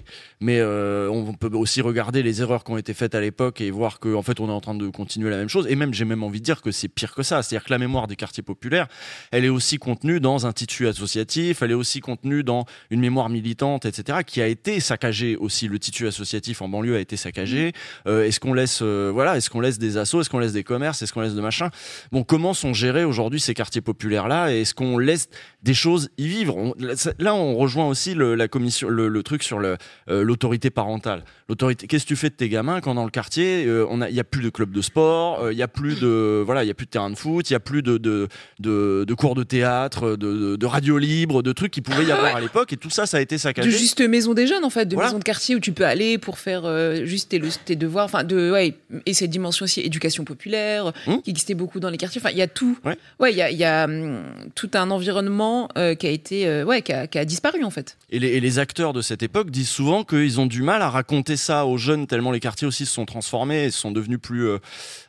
Mais 0.41 0.61
euh, 0.61 1.09
on 1.11 1.35
peut 1.35 1.51
aussi 1.57 1.81
regarder 1.81 2.23
les 2.23 2.41
erreurs 2.41 2.65
qui 2.65 2.73
ont 2.73 2.79
été 2.79 2.95
faites 2.95 3.15
à 3.15 3.21
l'époque 3.21 3.61
et 3.61 3.71
voir 3.71 4.01
qu'en 4.01 4.15
en 4.15 4.23
fait, 4.23 4.41
on 4.41 4.49
est 4.49 4.53
en 4.53 4.61
train 4.61 4.75
de 4.75 4.89
continuer 4.89 5.31
la 5.31 5.37
même 5.37 5.49
chose. 5.49 5.67
Et 5.69 5.77
même, 5.77 5.95
j'ai 5.95 6.05
même 6.05 6.23
envie 6.23 6.41
de 6.41 6.45
dire 6.45 6.63
que 6.63 6.71
c'est 6.71 6.89
pire 6.89 7.15
que 7.15 7.23
ça. 7.23 7.43
C'est-à-dire 7.43 7.65
que 7.65 7.73
la 7.73 7.79
mémoire 7.79 8.07
des 8.07 8.17
quartiers 8.17 8.43
populaires, 8.43 8.89
elle 9.31 9.45
est 9.45 9.51
aussi 9.51 9.79
contenue 9.79 10.21
dans 10.21 10.47
un 10.47 10.53
tissu 10.53 10.87
associatif, 10.87 11.63
elle 11.63 11.71
est 11.71 11.75
aussi 11.75 11.98
contenue 12.01 12.43
dans 12.43 12.65
une 12.91 13.01
mémoire 13.01 13.29
militante, 13.29 13.85
etc., 13.85 14.19
qui 14.27 14.41
a 14.41 14.47
été 14.47 14.81
saccagée 14.81 15.37
aussi. 15.37 15.69
Le 15.69 15.79
tissu 15.79 16.07
associatif 16.07 16.63
en 16.63 16.69
banlieue 16.69 16.97
a 16.97 17.01
été 17.01 17.17
saccagé 17.17 17.73
euh, 18.07 18.25
Est-ce 18.25 18.41
qu'on 18.41 18.55
laisse, 18.55 18.81
euh, 18.83 19.11
voilà, 19.13 19.37
est-ce 19.37 19.51
qu'on 19.51 19.61
laisse 19.61 19.79
des 19.79 19.97
assos 19.97 20.21
Est-ce 20.21 20.31
qu'on 20.31 20.39
laisse 20.39 20.53
des 20.53 20.65
commerces 20.65 21.03
Est-ce 21.03 21.13
qu'on 21.13 21.21
laisse 21.21 21.35
de 21.35 21.41
machin 21.41 21.71
Bon, 22.13 22.25
comment 22.25 22.55
sont 22.55 22.75
gérés 22.75 23.05
aujourd'hui 23.05 23.41
ces 23.41 23.55
quartiers 23.55 23.81
populaires 23.81 24.29
là 24.29 24.53
Et 24.53 24.63
est-ce 24.63 24.75
qu'on 24.75 24.99
laisse 24.99 25.29
des 25.63 25.75
choses 25.75 26.11
y 26.19 26.29
vivre 26.29 26.75
Là, 27.19 27.35
on 27.35 27.57
rejoint 27.57 27.87
aussi 27.87 28.15
le, 28.15 28.35
la 28.35 28.49
commission, 28.49 28.89
le, 28.89 29.23
truc 29.23 29.43
sur 29.43 29.59
euh, 29.59 29.77
l'autorité 30.09 30.71
parentale. 30.71 31.25
L'autorité. 31.49 31.87
Qu'est-ce 31.87 32.05
que 32.05 32.09
tu 32.09 32.17
fais 32.17 32.31
de 32.31 32.35
tes 32.35 32.49
gamins 32.49 32.81
quand 32.81 32.95
dans 32.95 33.05
le 33.05 33.11
quartier, 33.11 33.69
on 33.89 34.01
a, 34.01 34.09
il 34.09 34.15
y 34.15 34.21
a 34.21 34.25
plus 34.25 34.43
de 34.43 34.51
club 34.51 34.71
de 34.71 34.81
sport, 34.81 35.51
il 35.51 35.59
y 35.59 35.63
a 35.63 35.69
plus 35.69 36.01
de, 36.01 36.43
voilà, 36.45 36.65
il 36.65 36.69
y 36.69 36.71
a 36.71 36.75
plus 36.75 36.87
de 36.87 36.91
terrain 36.91 37.11
de 37.11 37.17
foot, 37.17 37.51
il 37.51 37.53
y 37.53 37.57
a 37.57 37.61
plus 37.61 37.83
de 37.83 37.99
de, 37.99 38.29
de, 38.59 39.15
cours 39.15 39.35
de 39.35 39.43
théâtre, 39.43 40.17
de, 40.17 40.57
de, 40.57 40.67
radio 40.67 40.99
libre, 40.99 41.43
de 41.43 41.53
trucs 41.53 41.73
qui 41.73 41.81
pouvaient 41.81 42.05
y 42.05 42.13
avoir 42.13 42.37
à 42.37 42.41
l'époque, 42.41 42.73
et 42.73 42.77
tout 42.77 42.91
ça, 42.91 43.07
ça 43.07 43.17
a 43.17 43.21
été 43.21 43.39
saccagé. 43.39 43.69
De 43.69 43.75
juste 43.75 44.01
maison 44.01 44.35
des 44.35 44.47
jeunes 44.47 44.65
en 44.65 44.71
fait, 44.71 44.87
de 44.87 44.97
maison 44.97 45.19
de 45.19 45.25
quartier 45.25 45.57
où 45.57 45.61
tu 45.61 45.73
peux 45.73 45.85
aller 45.85 46.19
pour 46.19 46.39
faire 46.39 46.63
juste 47.05 47.31
tes, 47.31 47.41
tes 47.65 47.77
devoirs, 47.77 48.05
enfin 48.05 48.25
de 48.25 48.53
ouais, 48.53 48.75
et 49.07 49.15
cette 49.15 49.31
dimension 49.31 49.65
aussi 49.65 49.81
éducation 49.81 50.25
populaire 50.25 50.93
mmh. 51.07 51.19
qui 51.25 51.31
existait 51.31 51.55
beaucoup 51.55 51.81
dans 51.81 51.91
les 51.91 51.99
quartiers. 51.99 52.21
Enfin, 52.21 52.31
il 52.31 52.39
y 52.39 52.43
a 52.43 52.49
tout. 52.49 52.79
Ouais, 52.85 53.33
il 53.33 53.37
y 53.37 53.43
a, 53.43 53.51
y 53.51 53.65
a 53.65 53.85
hum, 53.85 54.23
tout 54.55 54.71
un 54.75 54.91
environnement 54.91 55.48
euh, 55.77 55.95
qui 55.95 56.07
a 56.07 56.11
été 56.11 56.47
euh, 56.47 56.65
ouais, 56.65 56.83
qui 56.83 56.93
a, 56.93 57.07
qui 57.07 57.19
a, 57.19 57.25
disparu 57.25 57.65
en 57.65 57.71
fait. 57.71 57.97
Et 58.11 58.19
les, 58.19 58.29
et 58.29 58.41
les, 58.41 58.59
acteurs 58.59 58.93
de 58.93 59.03
cette 59.03 59.23
époque 59.23 59.51
disent 59.51 59.69
souvent 59.69 60.05
qu'ils 60.05 60.41
ont 60.41 60.47
du 60.47 60.63
mal 60.63 60.83
à 60.83 60.91
raconter 60.91 61.37
ça 61.37 61.67
aux 61.67 61.77
jeunes 61.77 62.07
tellement 62.07 62.31
les 62.31 62.41
quartiers 62.41 62.67
aussi 62.67 62.87
se 62.87 62.93
sont 62.93 63.07
transformés 63.07 63.65
et 63.65 63.71
se 63.71 63.79
sont 63.79 63.91
devenus 63.91 64.19
plus 64.21 64.49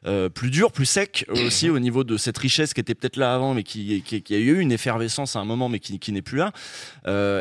euh, 0.05 0.29
plus 0.29 0.49
durs, 0.49 0.71
plus 0.71 0.85
secs 0.85 1.25
aussi 1.29 1.69
au 1.69 1.79
niveau 1.79 2.03
de 2.03 2.17
cette 2.17 2.37
richesse 2.37 2.73
qui 2.73 2.81
était 2.81 2.95
peut-être 2.95 3.17
là 3.17 3.33
avant, 3.33 3.53
mais 3.53 3.63
qui, 3.63 4.01
qui, 4.01 4.21
qui, 4.21 4.35
a 4.35 4.37
eu 4.37 4.59
une 4.59 4.71
effervescence 4.71 5.35
à 5.35 5.39
un 5.39 5.45
moment, 5.45 5.69
mais 5.69 5.79
qui, 5.79 5.99
qui 5.99 6.11
n'est 6.11 6.21
plus 6.21 6.37
là. 6.37 6.51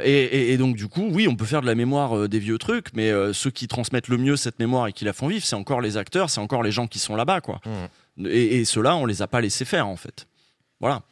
Et, 0.05 0.11
et, 0.11 0.53
et, 0.53 0.57
donc 0.57 0.77
du 0.77 0.89
coup, 0.89 1.09
oui, 1.11 1.29
on 1.29 1.37
peut 1.37 1.45
faire 1.45 1.63
de 1.63 1.67
la 1.67 1.75
mémoire 1.75 2.29
des 2.29 2.39
vieux 2.39 2.59
trucs, 2.59 2.93
mais 2.95 3.13
ceux 3.33 3.51
qui 3.51 3.69
transmettent 3.69 4.09
le 4.09 4.19
mieux 4.19 4.37
cette 4.37 4.59
mémoire 4.59 4.87
et 4.87 4.93
qui 4.93 5.05
la 5.05 5.13
font 5.13 5.29
vivre, 5.29 5.45
c'est 5.45 5.57
encore 5.57 5.81
les 5.81 5.97
acteurs, 5.97 6.31
c'est 6.31 6.41
encore 6.41 6.63
les 6.63 6.73
gens 6.73 6.87
qui 6.87 6.99
sont 6.99 7.17
là-bas, 7.17 7.41
quoi. 7.41 7.61
Mmh. 7.65 8.27
Et, 8.27 8.59
et 8.59 8.65
ceux-là, 8.65 8.97
on 8.97 9.07
les 9.07 9.23
a 9.23 9.27
pas 9.27 9.41
laissés 9.41 9.65
faire, 9.65 9.87
en 9.87 9.97
fait. 9.97 10.27
Voilà. 10.81 11.03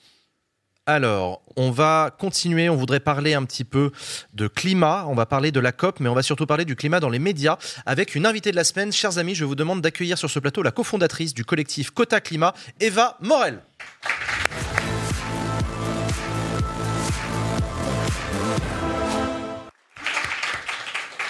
Alors, 0.88 1.42
on 1.56 1.72
va 1.72 2.14
continuer. 2.16 2.68
On 2.68 2.76
voudrait 2.76 3.00
parler 3.00 3.34
un 3.34 3.44
petit 3.44 3.64
peu 3.64 3.90
de 4.34 4.46
climat. 4.46 5.04
On 5.08 5.14
va 5.14 5.26
parler 5.26 5.50
de 5.50 5.58
la 5.58 5.72
COP, 5.72 5.98
mais 5.98 6.08
on 6.08 6.14
va 6.14 6.22
surtout 6.22 6.46
parler 6.46 6.64
du 6.64 6.76
climat 6.76 7.00
dans 7.00 7.08
les 7.08 7.18
médias 7.18 7.58
avec 7.86 8.14
une 8.14 8.24
invitée 8.24 8.52
de 8.52 8.56
la 8.56 8.62
semaine. 8.62 8.92
Chers 8.92 9.18
amis, 9.18 9.34
je 9.34 9.44
vous 9.44 9.56
demande 9.56 9.80
d'accueillir 9.80 10.16
sur 10.16 10.30
ce 10.30 10.38
plateau 10.38 10.62
la 10.62 10.70
cofondatrice 10.70 11.34
du 11.34 11.44
collectif 11.44 11.90
Cota 11.90 12.20
Climat, 12.20 12.54
Eva 12.78 13.18
Morel. 13.20 13.62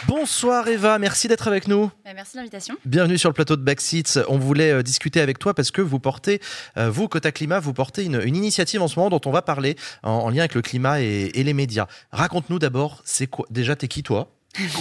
Bonsoir 0.06 0.68
Eva, 0.68 0.98
merci 1.00 1.26
d'être 1.26 1.48
avec 1.48 1.66
nous. 1.66 1.90
Bah, 2.04 2.12
merci 2.14 2.34
de 2.34 2.38
l'invitation. 2.38 2.76
Bienvenue 2.84 3.18
sur 3.18 3.28
le 3.28 3.34
plateau 3.34 3.56
de 3.56 3.62
Backseats. 3.62 4.24
On 4.28 4.38
voulait 4.38 4.70
euh, 4.70 4.82
discuter 4.82 5.20
avec 5.20 5.38
toi 5.40 5.52
parce 5.52 5.72
que 5.72 5.82
vous 5.82 5.98
portez, 5.98 6.40
euh, 6.76 6.90
vous, 6.90 7.08
Cota 7.08 7.32
Climat, 7.32 7.58
vous 7.58 7.72
portez 7.72 8.04
une, 8.04 8.22
initiative 8.24 8.82
en 8.82 8.88
ce 8.88 8.98
moment 8.98 9.10
dont 9.10 9.20
on 9.26 9.32
va 9.32 9.42
parler 9.42 9.76
en, 10.04 10.30
lien 10.30 10.40
avec 10.40 10.54
le 10.54 10.62
climat 10.62 11.00
et, 11.00 11.30
les 11.34 11.52
médias. 11.54 11.86
Raconte-nous 12.12 12.60
d'abord, 12.60 13.02
c'est 13.04 13.26
quoi 13.26 13.46
Déjà, 13.50 13.74
t'es 13.74 13.88
qui 13.88 14.04
toi? 14.04 14.30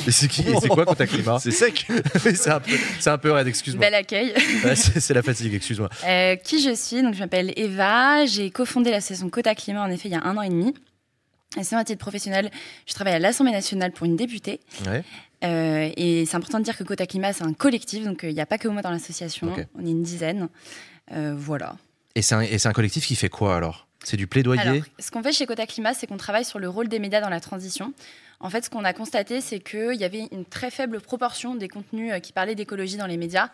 C'est 0.09 0.27
qui 0.27 0.45
C'est 0.61 0.69
quoi 0.69 0.85
Cota 0.85 1.07
Climat 1.07 1.39
C'est 1.41 1.51
sec. 1.51 1.87
c'est 2.19 2.49
un, 2.49 2.61
un, 3.07 3.17
peu 3.17 3.31
raide, 3.31 3.47
excuse-moi. 3.47 3.83
Bel 3.83 3.95
accueil. 3.95 4.33
c'est 4.75 5.13
la 5.13 5.23
fatigue, 5.23 5.55
excuse-moi. 5.55 5.89
Euh, 6.05 6.35
qui 6.35 6.61
je 6.61 6.73
suis? 6.75 7.01
Donc, 7.01 7.15
je 7.15 7.19
m'appelle 7.19 7.51
Eva. 7.55 8.25
J'ai 8.25 8.51
cofondé 8.51 8.91
la 8.91 9.01
saison 9.01 9.29
Cota 9.29 9.55
Climat, 9.55 9.81
en 9.81 9.89
effet, 9.89 10.07
il 10.07 10.11
y 10.11 10.15
a 10.15 10.23
un 10.23 10.37
an 10.37 10.43
et 10.43 10.49
demi. 10.49 10.73
C'est 11.61 11.75
un 11.75 11.83
titre 11.83 11.99
professionnel. 11.99 12.51
Je 12.85 12.93
travaille 12.93 13.13
à 13.13 13.19
l'Assemblée 13.19 13.53
nationale 13.53 13.91
pour 13.91 14.05
une 14.05 14.15
députée. 14.15 14.59
Euh, 15.43 15.91
et 15.95 16.25
c'est 16.25 16.35
important 16.35 16.59
de 16.59 16.63
dire 16.63 16.77
que 16.77 16.83
Cota 16.83 17.05
Climat, 17.05 17.33
c'est 17.33 17.43
un 17.43 17.53
collectif, 17.53 18.03
donc 18.03 18.23
euh, 18.23 18.29
il 18.29 18.33
n'y 18.33 18.41
a 18.41 18.45
pas 18.45 18.57
que 18.57 18.67
moi 18.67 18.81
dans 18.81 18.91
l'association. 18.91 19.53
On 19.75 19.85
est 19.85 19.89
une 19.89 20.03
dizaine. 20.03 20.49
Euh, 21.11 21.33
voilà. 21.37 21.77
Et 22.15 22.21
c'est 22.21 22.35
un, 22.35 22.69
un, 22.69 22.73
collectif 22.73 23.05
qui 23.05 23.15
fait 23.15 23.29
quoi 23.29 23.55
alors? 23.55 23.87
C'est 24.03 24.17
du 24.17 24.27
plaidoyer? 24.27 24.61
Alors, 24.61 24.83
ce 24.99 25.11
qu'on 25.11 25.23
fait 25.23 25.31
chez 25.31 25.45
Cota 25.45 25.65
Climat, 25.65 25.93
c'est 25.93 26.07
qu'on 26.07 26.17
travaille 26.17 26.45
sur 26.45 26.59
le 26.59 26.69
rôle 26.69 26.87
des 26.87 26.99
médias 26.99 27.21
dans 27.21 27.29
la 27.29 27.39
transition. 27.39 27.93
En 28.39 28.49
fait, 28.49 28.65
ce 28.65 28.69
qu'on 28.69 28.83
a 28.83 28.93
constaté, 28.93 29.41
c'est 29.41 29.59
qu'il 29.59 29.95
y 29.95 30.03
avait 30.03 30.27
une 30.31 30.45
très 30.45 30.71
faible 30.71 31.01
proportion 31.01 31.55
des 31.55 31.67
contenus 31.67 32.13
qui 32.21 32.31
parlaient 32.31 32.55
d'écologie 32.55 32.97
dans 32.97 33.07
les 33.07 33.17
médias. 33.17 33.49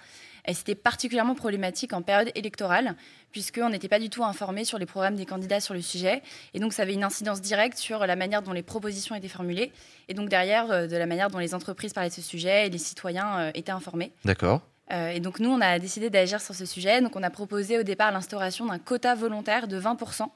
Et 0.46 0.54
c'était 0.54 0.76
particulièrement 0.76 1.36
problématique 1.36 1.94
en 1.94 2.02
période 2.02 2.32
électorale, 2.36 2.96
puisqu'on 3.32 3.70
n'était 3.70 3.88
pas 3.88 4.00
du 4.00 4.10
tout 4.10 4.24
informé 4.24 4.66
sur 4.66 4.78
les 4.78 4.86
programmes 4.86 5.16
des 5.16 5.26
candidats 5.26 5.60
sur 5.60 5.74
le 5.74 5.82
sujet. 5.82 6.22
Et 6.54 6.60
donc, 6.60 6.74
ça 6.74 6.84
avait 6.84 6.94
une 6.94 7.04
incidence 7.04 7.42
directe 7.42 7.78
sur 7.78 8.06
la 8.06 8.16
manière 8.16 8.42
dont 8.42 8.54
les 8.54 8.64
propositions 8.64 9.16
étaient 9.16 9.28
formulées, 9.28 9.72
et 10.08 10.14
donc 10.14 10.30
derrière, 10.30 10.72
euh, 10.72 10.88
de 10.88 10.98
la 10.98 11.06
manière 11.06 11.30
dont 11.30 11.40
les 11.40 11.54
entreprises 11.54 11.94
parlaient 11.94 12.10
de 12.10 12.16
ce 12.16 12.22
sujet 12.22 12.68
et 12.68 12.70
les 12.70 12.78
citoyens 12.78 13.40
euh, 13.40 13.52
étaient 13.54 13.72
informés. 13.72 14.12
D'accord. 14.26 14.62
Euh, 14.92 15.10
et 15.10 15.20
donc, 15.20 15.40
nous, 15.40 15.50
on 15.50 15.62
a 15.62 15.80
décidé 15.80 16.10
d'agir 16.10 16.42
sur 16.42 16.54
ce 16.54 16.66
sujet. 16.66 17.02
Donc, 17.02 17.16
on 17.16 17.24
a 17.24 17.30
proposé 17.30 17.80
au 17.80 17.84
départ 17.84 18.12
l'instauration 18.12 18.66
d'un 18.66 18.80
quota 18.80 19.16
volontaire 19.16 19.68
de 19.68 19.80
20% 19.80 20.28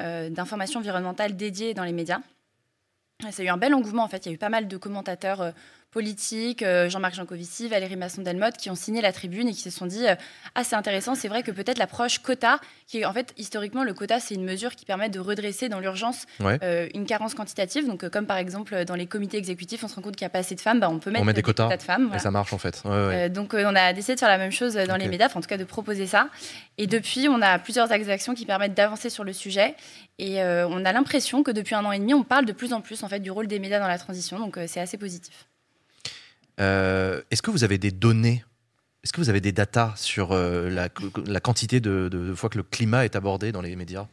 euh, 0.00 0.28
d'informations 0.30 0.80
environnementales 0.80 1.36
dédiées 1.36 1.74
dans 1.74 1.84
les 1.84 1.92
médias. 1.92 2.20
Et 3.26 3.32
Ça 3.32 3.42
a 3.42 3.46
eu 3.46 3.48
un 3.48 3.56
bel 3.56 3.74
engouement, 3.74 4.02
en 4.02 4.08
fait. 4.08 4.26
Il 4.26 4.28
y 4.28 4.32
a 4.32 4.34
eu 4.34 4.38
pas 4.38 4.48
mal 4.48 4.68
de 4.68 4.76
commentateurs 4.76 5.40
euh, 5.40 5.50
politiques, 5.92 6.62
euh, 6.62 6.88
Jean-Marc 6.88 7.14
Jancovici, 7.14 7.68
Valérie 7.68 7.96
Masson-Delmotte, 7.96 8.56
qui 8.56 8.70
ont 8.70 8.74
signé 8.74 9.00
la 9.02 9.12
tribune 9.12 9.46
et 9.48 9.52
qui 9.52 9.60
se 9.60 9.70
sont 9.70 9.86
dit 9.86 10.06
euh, 10.08 10.14
Ah, 10.54 10.64
c'est 10.64 10.74
intéressant, 10.74 11.14
c'est 11.14 11.28
vrai 11.28 11.42
que 11.42 11.50
peut-être 11.50 11.78
l'approche 11.78 12.18
quota, 12.18 12.58
qui 12.86 13.00
est 13.00 13.04
en 13.04 13.12
fait, 13.12 13.32
historiquement, 13.36 13.84
le 13.84 13.92
quota, 13.94 14.18
c'est 14.18 14.34
une 14.34 14.44
mesure 14.44 14.74
qui 14.74 14.84
permet 14.86 15.10
de 15.10 15.20
redresser 15.20 15.68
dans 15.68 15.78
l'urgence 15.80 16.24
Ouais. 16.40 16.58
euh, 16.62 16.88
une 16.94 17.04
carence 17.06 17.34
quantitative. 17.34 17.86
Donc, 17.86 18.08
comme 18.08 18.26
par 18.26 18.38
exemple, 18.38 18.84
dans 18.86 18.94
les 18.94 19.06
comités 19.06 19.36
exécutifs, 19.36 19.84
on 19.84 19.88
se 19.88 19.94
rend 19.94 20.02
compte 20.02 20.16
qu'il 20.16 20.24
n'y 20.24 20.30
a 20.30 20.30
pas 20.30 20.38
assez 20.40 20.54
de 20.54 20.60
femmes, 20.60 20.80
bah, 20.80 20.88
on 20.90 20.98
peut 20.98 21.10
mettre 21.10 21.22
On 21.22 21.26
met 21.26 21.34
des 21.34 21.42
quotas, 21.42 21.76
de 21.76 21.82
femmes. 21.82 22.10
et 22.14 22.18
ça 22.18 22.30
marche 22.30 22.52
en 22.52 22.58
fait. 22.58 22.80
Ouais, 22.84 22.90
ouais. 22.90 22.96
Euh, 23.24 23.28
donc 23.28 23.52
euh, 23.54 23.64
on 23.66 23.74
a 23.76 23.92
décidé 23.92 24.14
de 24.14 24.20
faire 24.20 24.28
la 24.30 24.38
même 24.38 24.50
chose 24.52 24.74
dans 24.74 24.96
les 24.96 25.08
enfin, 25.22 25.38
en 25.38 25.42
tout 25.42 25.48
cas 25.48 25.58
de 25.58 25.64
proposer 25.64 26.06
ça. 26.06 26.28
Et 26.78 26.86
depuis, 26.86 27.28
on 27.28 27.42
a 27.42 27.58
plusieurs 27.58 27.92
axes 27.92 28.06
d'action 28.06 28.34
qui 28.34 28.46
permettent 28.46 28.74
d'avancer 28.74 29.10
sur 29.10 29.24
le 29.24 29.32
sujet. 29.34 29.74
Et 30.18 30.40
on 30.42 30.84
a 30.84 30.92
l'impression 30.92 31.42
que 31.42 31.50
depuis 31.50 31.74
un 31.74 31.84
an 31.84 31.92
et 31.92 31.98
demi, 31.98 32.14
on 32.14 32.22
parle 32.22 32.44
de 32.46 32.52
plus 32.52 32.72
en 32.72 32.80
plus 32.80 33.02
en 33.02 33.08
fait 33.08 33.20
du 33.20 33.30
rôle 33.30 33.46
des 33.46 33.58
médias 33.58 33.78
dans 33.78 33.88
la 33.88 33.98
transition. 33.98 34.38
Donc 34.38 34.58
c'est 34.66 34.80
assez 34.80 34.96
positif. 34.96 35.46
Euh, 36.60 37.22
Est-ce 37.30 37.42
que 37.42 37.50
vous 37.50 37.64
avez 37.64 37.78
des 37.78 37.90
données? 37.90 38.44
Est-ce 39.02 39.12
que 39.12 39.20
vous 39.20 39.30
avez 39.30 39.40
des 39.40 39.52
datas 39.52 39.94
sur 39.96 40.32
euh, 40.32 40.70
la, 40.70 41.40
quantité 41.40 41.80
de 41.80 42.32
fois 42.36 42.48
que 42.50 42.58
le 42.58 42.62
climat 42.62 43.04
est 43.04 43.16
abordé 43.16 43.50
dans 43.50 43.62
les 43.62 43.74
médias? 43.74 44.06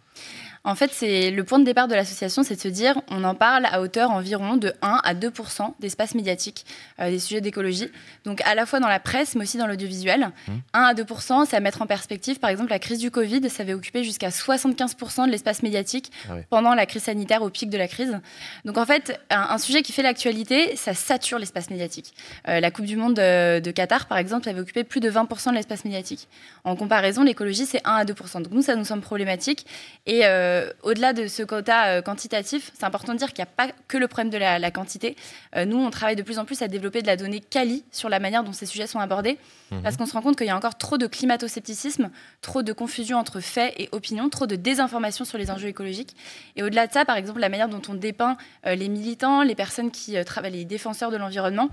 En 0.64 0.76
fait, 0.76 0.91
c'est 0.94 1.31
le 1.31 1.44
point 1.44 1.60
de 1.60 1.64
départ 1.64 1.88
de 1.88 1.95
l'association, 1.95 2.44
c'est 2.44 2.56
de 2.56 2.60
se 2.60 2.68
dire, 2.68 3.02
on 3.10 3.23
en 3.23 3.36
parle 3.36 3.65
à 3.65 3.81
hauteur 3.81 4.11
environ 4.11 4.57
de 4.57 4.73
1 4.81 4.99
à 5.03 5.14
2% 5.14 5.73
d'espace 5.80 6.15
médiatique 6.15 6.65
euh, 6.99 7.10
des 7.10 7.19
sujets 7.19 7.41
d'écologie. 7.41 7.90
Donc 8.26 8.41
à 8.41 8.56
la 8.56 8.65
fois 8.65 8.80
dans 8.80 8.88
la 8.88 8.99
presse, 8.99 9.36
mais 9.36 9.44
aussi 9.44 9.57
dans 9.57 9.68
l'audiovisuel. 9.68 10.31
1 10.73 10.81
à 10.81 10.94
2 10.94 11.06
c'est 11.48 11.56
à 11.56 11.60
mettre 11.60 11.81
en 11.81 11.88
perspective. 11.88 12.40
Par 12.40 12.49
exemple, 12.49 12.69
la 12.72 12.80
crise 12.80 12.99
du 12.99 13.10
Covid, 13.10 13.49
ça 13.49 13.64
avait 13.64 13.73
occupé 13.73 14.03
jusqu'à 14.03 14.30
75% 14.30 15.26
de 15.26 15.31
l'espace 15.31 15.64
médiatique 15.64 16.11
Ah 16.30 16.34
pendant 16.49 16.73
la 16.73 16.86
crise 16.86 17.03
sanitaire 17.03 17.41
au 17.41 17.49
pic 17.49 17.69
de 17.69 17.77
la 17.77 17.88
crise. 17.88 18.19
Donc 18.65 18.77
en 18.77 18.86
fait, 18.86 19.19
un, 19.30 19.48
un 19.52 19.57
sujet 19.57 19.81
qui 19.81 19.91
fait 19.91 20.03
l'actualité, 20.03 20.76
ça 20.76 20.94
sature 20.94 21.40
l'espace 21.40 21.69
médiatique. 21.69 22.14
Euh, 22.48 22.60
la 22.60 22.72
Coupe 22.72 22.86
du 22.86 22.98
Monde 22.98 23.15
de, 23.15 23.60
de 23.60 23.72
Qatar, 23.72 24.07
par 24.07 24.18
exemple, 24.18 24.49
avait 24.49 24.60
occupé 24.60 24.84
plus 24.84 24.99
de 24.99 25.10
20% 25.10 25.52
de 25.52 25.56
l'espace 25.56 25.86
médiatique. 25.86 26.27
En 26.64 26.76
comparaison, 26.76 27.23
l'écologie, 27.23 27.65
c'est 27.65 27.81
1 27.86 27.91
à 27.91 28.06
2% 28.06 28.41
Donc 28.41 28.52
nous, 28.52 28.61
ça 28.61 28.76
nous 28.76 28.86
semble 28.86 29.02
problématique. 29.02 29.65
Et 30.06 30.26
euh, 30.26 30.48
au-delà 30.84 31.13
de 31.13 31.27
ce 31.27 31.43
quota 31.43 31.88
euh, 31.88 32.01
quantitatif, 32.01 32.71
c'est 32.77 32.85
important 32.85 33.13
de 33.13 33.17
dire 33.17 33.27
qu'il 33.34 33.43
n'y 33.43 33.49
a 33.49 33.53
pas 33.55 33.73
que 33.88 33.97
le 33.97 34.07
problème 34.07 34.30
de 34.30 34.38
la, 34.38 34.59
la 34.59 34.71
quantité. 34.71 35.15
Euh, 35.55 35.65
nous, 35.65 35.77
on 35.77 35.89
travaille 35.89 36.15
de 36.15 36.23
plus 36.23 36.39
en 36.39 36.45
plus 36.45 36.61
à 36.61 36.67
développer 36.67 37.01
de 37.01 37.07
la 37.07 37.15
donnée 37.17 37.39
quali 37.41 37.84
sur 37.91 38.09
la 38.09 38.19
manière 38.19 38.43
dont 38.43 38.53
ces 38.53 38.65
sujets 38.65 38.88
sont 38.88 38.99
abordés. 38.99 39.38
Mhm. 39.71 39.81
Parce 39.84 39.97
qu'on 39.97 40.05
se 40.05 40.13
rend 40.13 40.21
compte 40.21 40.38
qu'il 40.38 40.47
y 40.47 40.49
a 40.49 40.57
encore 40.57 40.77
trop 40.77 40.97
de 40.97 41.07
climato-scepticisme, 41.07 42.09
trop 42.41 42.63
de 42.63 42.73
confusion 42.73 43.17
entre 43.17 43.39
faits 43.39 43.73
et 43.77 43.89
opinions, 43.91 44.30
trop 44.30 44.47
de 44.47 44.55
désinformation 44.55 45.26
sur 45.26 45.38
les 45.38 45.51
enjeux 45.51 45.67
écologiques. 45.67 46.15
Et 46.55 46.63
au-delà 46.63 46.88
de 46.88 46.93
ça, 46.93 47.05
par 47.05 47.17
exemple, 47.17 47.39
la 47.39 47.49
manière 47.49 47.69
dont 47.69 47.81
on 47.88 47.93
dépeint 47.93 48.38
euh, 48.65 48.76
les 48.76 48.89
militants, 48.89 49.43
les 49.43 49.55
personnes 49.55 49.91
qui 49.91 50.17
euh, 50.17 50.23
travaillent, 50.23 50.51
les 50.51 50.65
défenseurs 50.65 51.11
de 51.11 51.17
l'environnement, 51.17 51.69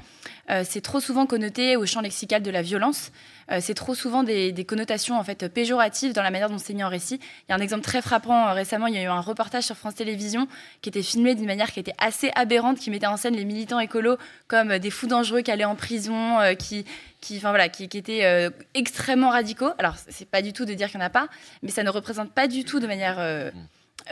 euh, 0.50 0.62
c'est 0.64 0.80
trop 0.80 1.00
souvent 1.00 1.26
connoté 1.26 1.76
au 1.76 1.86
champ 1.86 2.00
lexical 2.00 2.42
de 2.42 2.50
la 2.50 2.62
violence. 2.62 3.10
Euh, 3.50 3.58
c'est 3.60 3.74
trop 3.74 3.94
souvent 3.94 4.22
des, 4.22 4.52
des 4.52 4.64
connotations 4.64 5.18
en 5.18 5.24
fait 5.24 5.48
péjoratives 5.48 6.12
dans 6.12 6.22
la 6.22 6.30
manière 6.30 6.50
dont 6.50 6.58
c'est 6.58 6.74
mis 6.74 6.82
en 6.82 6.88
récit. 6.88 7.20
Il 7.48 7.50
y 7.50 7.52
a 7.52 7.56
un 7.56 7.60
exemple 7.60 7.82
très 7.84 8.02
frappant 8.02 8.48
euh, 8.48 8.54
récemment. 8.66 8.88
Il 8.88 8.94
y 8.94 8.98
a 8.98 9.02
eu 9.02 9.06
un 9.06 9.20
reportage 9.20 9.62
sur 9.64 9.76
France 9.76 9.94
Télévisions 9.94 10.48
qui 10.82 10.88
était 10.88 11.02
filmé 11.02 11.34
d'une 11.36 11.46
manière 11.46 11.70
qui 11.72 11.78
était 11.80 11.94
assez 11.98 12.30
aberrante, 12.34 12.78
qui 12.78 12.90
mettait 12.90 13.06
en 13.06 13.16
scène 13.16 13.36
les 13.36 13.44
militants 13.44 13.78
écolos 13.78 14.16
comme 14.48 14.72
euh, 14.72 14.78
des 14.80 14.90
fous 14.90 15.06
dangereux 15.06 15.42
qui 15.42 15.50
allaient 15.52 15.64
en 15.64 15.76
prison, 15.76 16.40
euh, 16.40 16.54
qui 16.54 16.84
qui, 17.20 17.36
enfin 17.38 17.50
voilà, 17.50 17.68
qui, 17.68 17.88
qui 17.88 17.98
étaient 17.98 18.24
euh, 18.24 18.50
extrêmement 18.74 19.30
radicaux. 19.30 19.70
Alors, 19.78 19.94
c'est 20.08 20.28
pas 20.28 20.42
du 20.42 20.52
tout 20.52 20.64
de 20.64 20.74
dire 20.74 20.88
qu'il 20.90 20.98
n'y 20.98 21.04
en 21.04 21.06
a 21.06 21.10
pas, 21.10 21.28
mais 21.62 21.70
ça 21.70 21.82
ne 21.82 21.90
représente 21.90 22.30
pas 22.32 22.46
du 22.46 22.64
tout 22.64 22.78
de 22.78 22.86
manière 22.86 23.16
euh, 23.18 23.50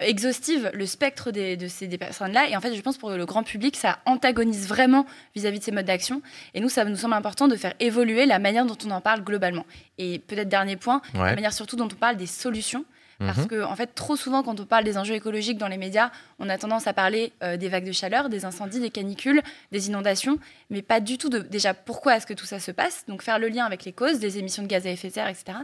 exhaustive 0.01 0.71
le 0.75 0.87
spectre 0.87 1.31
des, 1.31 1.57
de 1.57 1.69
ces 1.69 1.87
des 1.87 1.99
personnes-là. 1.99 2.49
Et 2.49 2.57
en 2.57 2.61
fait, 2.61 2.75
je 2.75 2.81
pense 2.81 2.97
pour 2.99 3.11
le 3.11 3.27
grand 3.27 3.43
public, 3.45 3.77
ça 3.77 3.99
antagonise 4.07 4.67
vraiment 4.67 5.07
vis-à-vis 5.37 5.61
de 5.61 5.65
ces 5.65 5.71
modes 5.71 5.85
d'action. 5.87 6.23
Et 6.55 6.61
nous, 6.61 6.69
ça 6.69 6.85
nous 6.85 6.97
semble 6.97 7.15
important 7.15 7.47
de 7.47 7.57
faire 7.57 7.75
évoluer 7.79 8.27
la 8.27 8.39
manière 8.39 8.67
dont 8.67 8.79
on 8.87 8.91
en 8.91 9.01
parle 9.01 9.23
globalement. 9.23 9.67
Et 9.99 10.19
peut-être 10.19 10.49
dernier 10.49 10.77
point, 10.77 11.01
Ouais. 11.15 11.27
la 11.27 11.35
manière 11.35 11.53
surtout 11.53 11.77
dont 11.77 11.85
on 11.93 11.97
parle 11.97 12.17
des 12.17 12.27
solutions. 12.27 12.85
Parce 13.19 13.39
Mhm. 13.39 13.47
que, 13.47 13.63
en 13.65 13.77
fait, 13.77 13.95
trop 13.95 14.17
souvent, 14.17 14.43
quand 14.43 14.59
on 14.61 14.67
parle 14.67 14.85
des 14.85 14.99
enjeux 14.99 15.15
écologiques 15.15 15.59
dans 15.59 15.69
les 15.69 15.77
médias, 15.79 16.11
on 16.39 16.49
a 16.49 16.59
tendance 16.59 16.87
à 16.87 16.93
parler 16.93 17.33
euh, 17.43 17.57
des 17.57 17.69
vagues 17.69 17.87
de 17.87 17.93
chaleur, 17.93 18.29
des 18.29 18.45
incendies, 18.45 18.81
des 18.81 18.91
canicules, 18.91 19.41
des 19.73 19.89
inondations, 19.89 20.39
mais 20.71 20.83
pas 20.83 21.01
du 21.01 21.17
tout 21.19 21.29
de 21.29 21.39
déjà 21.39 21.75
pourquoi 21.75 22.17
est-ce 22.17 22.27
que 22.27 22.35
tout 22.35 22.47
ça 22.47 22.59
se 22.59 22.71
passe? 22.73 23.05
Donc, 23.09 23.23
faire 23.23 23.39
le 23.39 23.49
lien 23.49 23.65
avec 23.65 23.85
les 23.85 23.93
causes 23.93 24.19
des 24.19 24.39
émissions 24.39 24.63
de 24.63 24.69
gaz 24.69 24.87
à 24.87 24.91
effet 24.91 25.09
de 25.09 25.13
serre, 25.15 25.29
etc. 25.29 25.59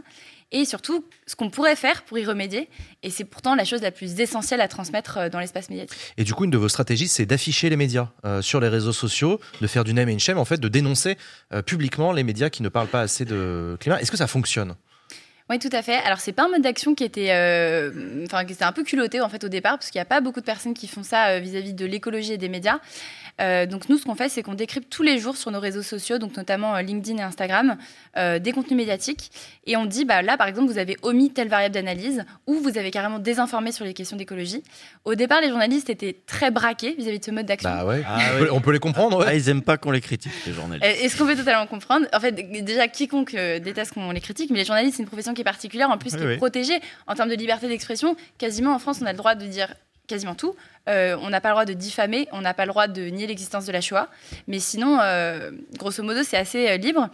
Et 0.53 0.65
surtout, 0.65 1.05
ce 1.27 1.35
qu'on 1.35 1.49
pourrait 1.49 1.75
faire 1.77 2.03
pour 2.03 2.17
y 2.17 2.25
remédier. 2.25 2.67
Et 3.03 3.09
c'est 3.09 3.23
pourtant 3.23 3.55
la 3.55 3.63
chose 3.63 3.81
la 3.81 3.91
plus 3.91 4.19
essentielle 4.19 4.59
à 4.61 4.67
transmettre 4.67 5.17
euh, 5.17 5.29
dans 5.29 5.39
l'espace 5.39 5.69
médiatique. 5.69 5.97
Et 6.17 6.23
du 6.25 6.33
coup, 6.33 6.43
une 6.45 6.51
de 6.51 6.57
vos 6.57 6.67
stratégies, 6.69 7.07
c'est 7.07 7.25
d'afficher 7.25 7.69
les 7.69 7.77
médias 7.77 8.09
euh, 8.25 8.41
sur 8.41 8.59
les 8.59 8.67
réseaux 8.67 8.91
sociaux, 8.91 9.39
de 9.61 9.67
faire 9.67 9.83
du 9.85 9.93
name 9.93 10.09
and 10.09 10.19
shame, 10.19 10.37
en 10.37 10.45
fait, 10.45 10.59
de 10.59 10.67
dénoncer 10.67 11.17
euh, 11.53 11.61
publiquement 11.61 12.11
les 12.11 12.23
médias 12.23 12.49
qui 12.49 12.63
ne 12.63 12.69
parlent 12.69 12.87
pas 12.89 13.01
assez 13.01 13.23
de 13.23 13.77
climat. 13.79 14.01
Est-ce 14.01 14.11
que 14.11 14.17
ça 14.17 14.27
fonctionne? 14.27 14.75
Oui, 15.49 15.59
tout 15.59 15.69
à 15.73 15.81
fait. 15.81 15.95
Alors, 16.05 16.19
c'est 16.19 16.31
pas 16.31 16.45
un 16.45 16.49
mode 16.49 16.61
d'action 16.61 16.95
qui 16.95 17.03
était, 17.03 17.31
euh, 17.31 18.23
enfin, 18.25 18.45
qui 18.45 18.53
était 18.53 18.63
un 18.63 18.71
peu 18.71 18.83
culotté 18.83 19.19
en 19.21 19.27
fait 19.29 19.43
au 19.43 19.49
départ, 19.49 19.73
parce 19.77 19.91
qu'il 19.91 19.99
n'y 19.99 20.03
a 20.03 20.05
pas 20.05 20.21
beaucoup 20.21 20.39
de 20.39 20.45
personnes 20.45 20.73
qui 20.73 20.87
font 20.87 21.03
ça 21.03 21.27
euh, 21.27 21.39
vis-à-vis 21.39 21.73
de 21.73 21.85
l'écologie 21.85 22.33
et 22.33 22.37
des 22.37 22.47
médias. 22.49 22.79
Euh, 23.41 23.65
donc, 23.65 23.89
nous, 23.89 23.97
ce 23.97 24.05
qu'on 24.05 24.15
fait, 24.15 24.29
c'est 24.29 24.43
qu'on 24.43 24.53
décrypte 24.53 24.89
tous 24.89 25.03
les 25.03 25.17
jours 25.17 25.35
sur 25.35 25.51
nos 25.51 25.59
réseaux 25.59 25.81
sociaux, 25.81 26.19
donc 26.19 26.37
notamment 26.37 26.75
euh, 26.75 26.81
LinkedIn 26.81 27.17
et 27.17 27.21
Instagram, 27.23 27.77
euh, 28.17 28.39
des 28.39 28.51
contenus 28.51 28.77
médiatiques, 28.77 29.31
et 29.65 29.75
on 29.77 29.85
dit, 29.85 30.05
bah 30.05 30.21
là, 30.21 30.37
par 30.37 30.47
exemple, 30.47 30.71
vous 30.71 30.77
avez 30.77 30.95
omis 31.01 31.31
telle 31.31 31.47
variable 31.49 31.73
d'analyse, 31.73 32.23
ou 32.47 32.55
vous 32.55 32.77
avez 32.77 32.91
carrément 32.91 33.19
désinformé 33.19 33.71
sur 33.71 33.83
les 33.83 33.93
questions 33.93 34.15
d'écologie. 34.17 34.63
Au 35.05 35.15
départ, 35.15 35.41
les 35.41 35.49
journalistes 35.49 35.89
étaient 35.89 36.15
très 36.27 36.51
braqués 36.51 36.93
vis-à-vis 36.97 37.19
de 37.19 37.25
ce 37.25 37.31
mode 37.31 37.45
d'action. 37.45 37.69
Bah 37.69 37.85
ouais. 37.85 38.03
Ah 38.05 38.19
on, 38.19 38.33
ouais. 38.33 38.39
peut, 38.45 38.51
on 38.53 38.61
peut 38.61 38.71
les 38.71 38.79
comprendre. 38.79 39.17
ouais. 39.19 39.25
Ah, 39.27 39.33
ils 39.35 39.49
aiment 39.49 39.63
pas 39.63 39.77
qu'on 39.77 39.91
les 39.91 40.01
critique, 40.01 40.31
les 40.45 40.53
journalistes. 40.53 40.85
Euh, 40.85 41.03
Est-ce 41.05 41.17
qu'on 41.17 41.25
peut 41.25 41.35
totalement 41.35 41.67
comprendre? 41.67 42.05
En 42.13 42.19
fait, 42.19 42.31
déjà, 42.31 42.87
quiconque 42.87 43.33
euh, 43.33 43.59
déteste 43.59 43.93
qu'on 43.93 44.11
les 44.11 44.21
critique, 44.21 44.49
mais 44.51 44.59
les 44.59 44.65
journalistes, 44.65 44.97
c'est 44.97 45.03
une 45.03 45.07
profession 45.07 45.33
qui 45.33 45.40
est 45.41 45.45
particulière, 45.45 45.89
en 45.89 45.97
plus, 45.97 46.13
Oui, 46.13 46.19
qui 46.19 46.25
est 46.25 46.37
protégée 46.37 46.79
en 47.07 47.15
termes 47.15 47.29
de 47.29 47.35
liberté 47.35 47.67
d'expression. 47.67 48.15
Quasiment 48.37 48.73
en 48.73 48.79
France, 48.79 48.99
on 49.01 49.05
a 49.05 49.11
le 49.11 49.17
droit 49.17 49.35
de 49.35 49.45
dire 49.45 49.73
quasiment 50.07 50.35
tout. 50.35 50.55
Euh, 50.89 51.15
on 51.21 51.29
n'a 51.29 51.41
pas 51.41 51.49
le 51.49 51.53
droit 51.53 51.65
de 51.65 51.73
diffamer, 51.73 52.27
on 52.31 52.41
n'a 52.41 52.53
pas 52.55 52.65
le 52.65 52.69
droit 52.71 52.87
de 52.87 53.03
nier 53.03 53.27
l'existence 53.27 53.65
de 53.67 53.71
la 53.71 53.81
Shoah. 53.81 54.09
Mais 54.47 54.59
sinon, 54.59 54.97
euh, 55.01 55.51
grosso 55.77 56.01
modo, 56.03 56.21
c'est 56.23 56.37
assez 56.37 56.69
euh, 56.69 56.77
libre. 56.77 57.09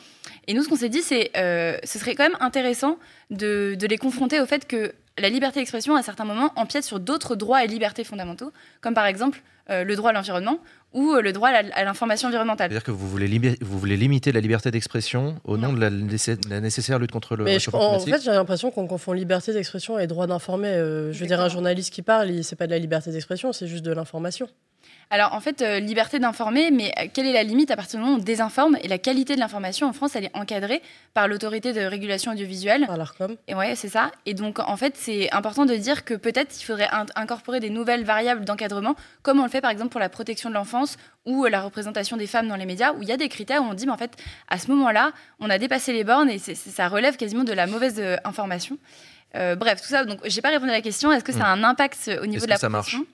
Et 0.47 0.53
nous, 0.53 0.63
ce 0.63 0.69
qu'on 0.69 0.77
s'est 0.77 0.87
dit, 0.89 1.01
c'est 1.01 1.31
euh, 1.35 1.77
ce 1.83 1.99
serait 1.99 2.15
quand 2.15 2.23
même 2.23 2.37
intéressant 2.39 2.97
de, 3.29 3.75
de 3.77 3.87
les 3.87 3.97
confronter 3.97 4.39
au 4.39 4.45
fait 4.45 4.65
que 4.67 4.93
la 5.19 5.29
liberté 5.29 5.59
d'expression, 5.59 5.95
à 5.95 6.03
certains 6.03 6.25
moments, 6.25 6.53
empiète 6.55 6.83
sur 6.85 6.99
d'autres 6.99 7.35
droits 7.35 7.63
et 7.63 7.67
libertés 7.67 8.03
fondamentaux, 8.03 8.53
comme 8.81 8.93
par 8.93 9.05
exemple 9.07 9.41
euh, 9.69 9.83
le 9.83 9.95
droit 9.97 10.11
à 10.11 10.13
l'environnement 10.13 10.59
ou 10.93 11.11
euh, 11.11 11.21
le 11.21 11.33
droit 11.33 11.49
à 11.49 11.83
l'information 11.83 12.29
environnementale. 12.29 12.69
C'est-à-dire 12.71 12.85
que 12.85 12.91
vous 12.91 13.09
voulez, 13.09 13.27
limi- 13.27 13.57
vous 13.59 13.77
voulez 13.77 13.97
limiter 13.97 14.31
la 14.31 14.39
liberté 14.39 14.71
d'expression 14.71 15.35
au 15.43 15.57
nom 15.57 15.73
de 15.73 15.81
la, 15.81 15.89
nécess- 15.89 16.39
la 16.49 16.61
nécessaire 16.61 16.97
lutte 16.99 17.11
contre 17.11 17.35
le 17.35 17.43
Mais 17.43 17.51
je- 17.51 17.55
réchauffement 17.69 17.95
en 17.95 17.99
fait, 17.99 18.21
j'ai 18.23 18.31
l'impression 18.31 18.71
qu'on 18.71 18.87
confond 18.87 19.11
liberté 19.11 19.51
d'expression 19.51 19.99
et 19.99 20.07
droit 20.07 20.27
d'informer. 20.27 20.69
Euh, 20.69 21.11
je 21.11 21.19
veux 21.19 21.25
dire, 21.25 21.41
un 21.41 21.49
journaliste 21.49 21.91
qui 21.91 22.01
parle, 22.03 22.41
c'est 22.43 22.55
pas 22.55 22.67
de 22.67 22.71
la 22.71 22.79
liberté 22.79 23.11
d'expression, 23.11 23.51
c'est 23.57 23.67
juste 23.67 23.83
de 23.85 23.91
l'information. 23.91 24.47
Alors 25.09 25.33
en 25.33 25.39
fait, 25.39 25.61
euh, 25.61 25.79
liberté 25.79 26.19
d'informer, 26.19 26.69
mais 26.69 26.93
quelle 27.13 27.25
est 27.25 27.33
la 27.33 27.43
limite 27.43 27.71
à 27.71 27.75
partir 27.77 27.97
du 27.99 28.05
moment 28.05 28.17
où 28.17 28.19
on 28.19 28.23
désinforme 28.23 28.77
Et 28.83 28.87
la 28.89 28.97
qualité 28.97 29.35
de 29.35 29.39
l'information 29.39 29.87
en 29.87 29.93
France, 29.93 30.15
elle 30.15 30.25
est 30.25 30.35
encadrée 30.35 30.81
par 31.13 31.27
l'autorité 31.29 31.71
de 31.73 31.79
régulation 31.81 32.31
audiovisuelle? 32.33 32.85
Par 32.87 32.97
l'ARCOM. 32.97 33.35
Et 33.47 33.55
ouais, 33.55 33.75
c'est 33.75 33.87
ça. 33.87 34.11
Et 34.25 34.33
donc 34.33 34.59
en 34.59 34.75
fait, 34.77 34.95
c'est 34.97 35.33
important 35.33 35.65
de 35.65 35.75
dire 35.75 36.03
que 36.05 36.13
peut-être 36.13 36.59
il 36.59 36.63
faudrait 36.63 36.89
in- 36.91 37.05
incorporer 37.15 37.59
des 37.61 37.69
nouvelles 37.69 38.03
variables 38.03 38.43
d'encadrement, 38.45 38.95
comme 39.23 39.39
on 39.39 39.43
le 39.43 39.49
fait 39.49 39.61
par 39.61 39.71
exemple 39.71 39.89
pour 39.91 39.99
la 40.01 40.09
protection 40.09 40.49
de 40.49 40.55
l'enfance 40.55 40.97
ou 41.25 41.45
euh, 41.45 41.49
la 41.49 41.61
représentation 41.61 42.15
des 42.17 42.27
femmes 42.27 42.47
dans 42.49 42.57
les 42.57 42.65
médias, 42.65 42.93
où 42.93 43.01
il 43.01 43.07
y 43.07 43.13
a 43.13 43.17
des 43.17 43.29
critères 43.29 43.61
où 43.61 43.65
on 43.65 43.73
dit, 43.73 43.85
mais 43.85 43.93
en 43.93 43.97
fait, 43.97 44.11
à 44.49 44.57
ce 44.59 44.69
moment-là, 44.71 45.11
on 45.39 45.49
a 45.49 45.57
dépassé 45.57 45.91
les 45.93 46.03
bornes 46.03 46.29
et 46.29 46.37
ça 46.39 46.87
relève 46.89 47.15
quasiment 47.17 47.43
de 47.45 47.53
la 47.53 47.65
mauvaise 47.65 47.95
euh, 47.99 48.17
information. 48.25 48.77
Euh, 49.35 49.55
bref, 49.55 49.81
tout 49.81 49.89
ça. 49.89 50.05
Donc, 50.05 50.19
j'ai 50.25 50.41
pas 50.41 50.49
répondu 50.49 50.69
à 50.71 50.73
la 50.73 50.81
question. 50.81 51.11
Est-ce 51.11 51.23
que 51.23 51.33
ça 51.33 51.45
a 51.45 51.55
Hmm. 51.55 51.63
un 51.65 51.69
impact 51.69 52.09
au 52.21 52.25
niveau 52.25 52.45
de 52.45 52.49
la 52.49 52.55
que 52.55 52.61
ça 52.61 52.69
marche? 52.69 52.93
profession 52.95 53.05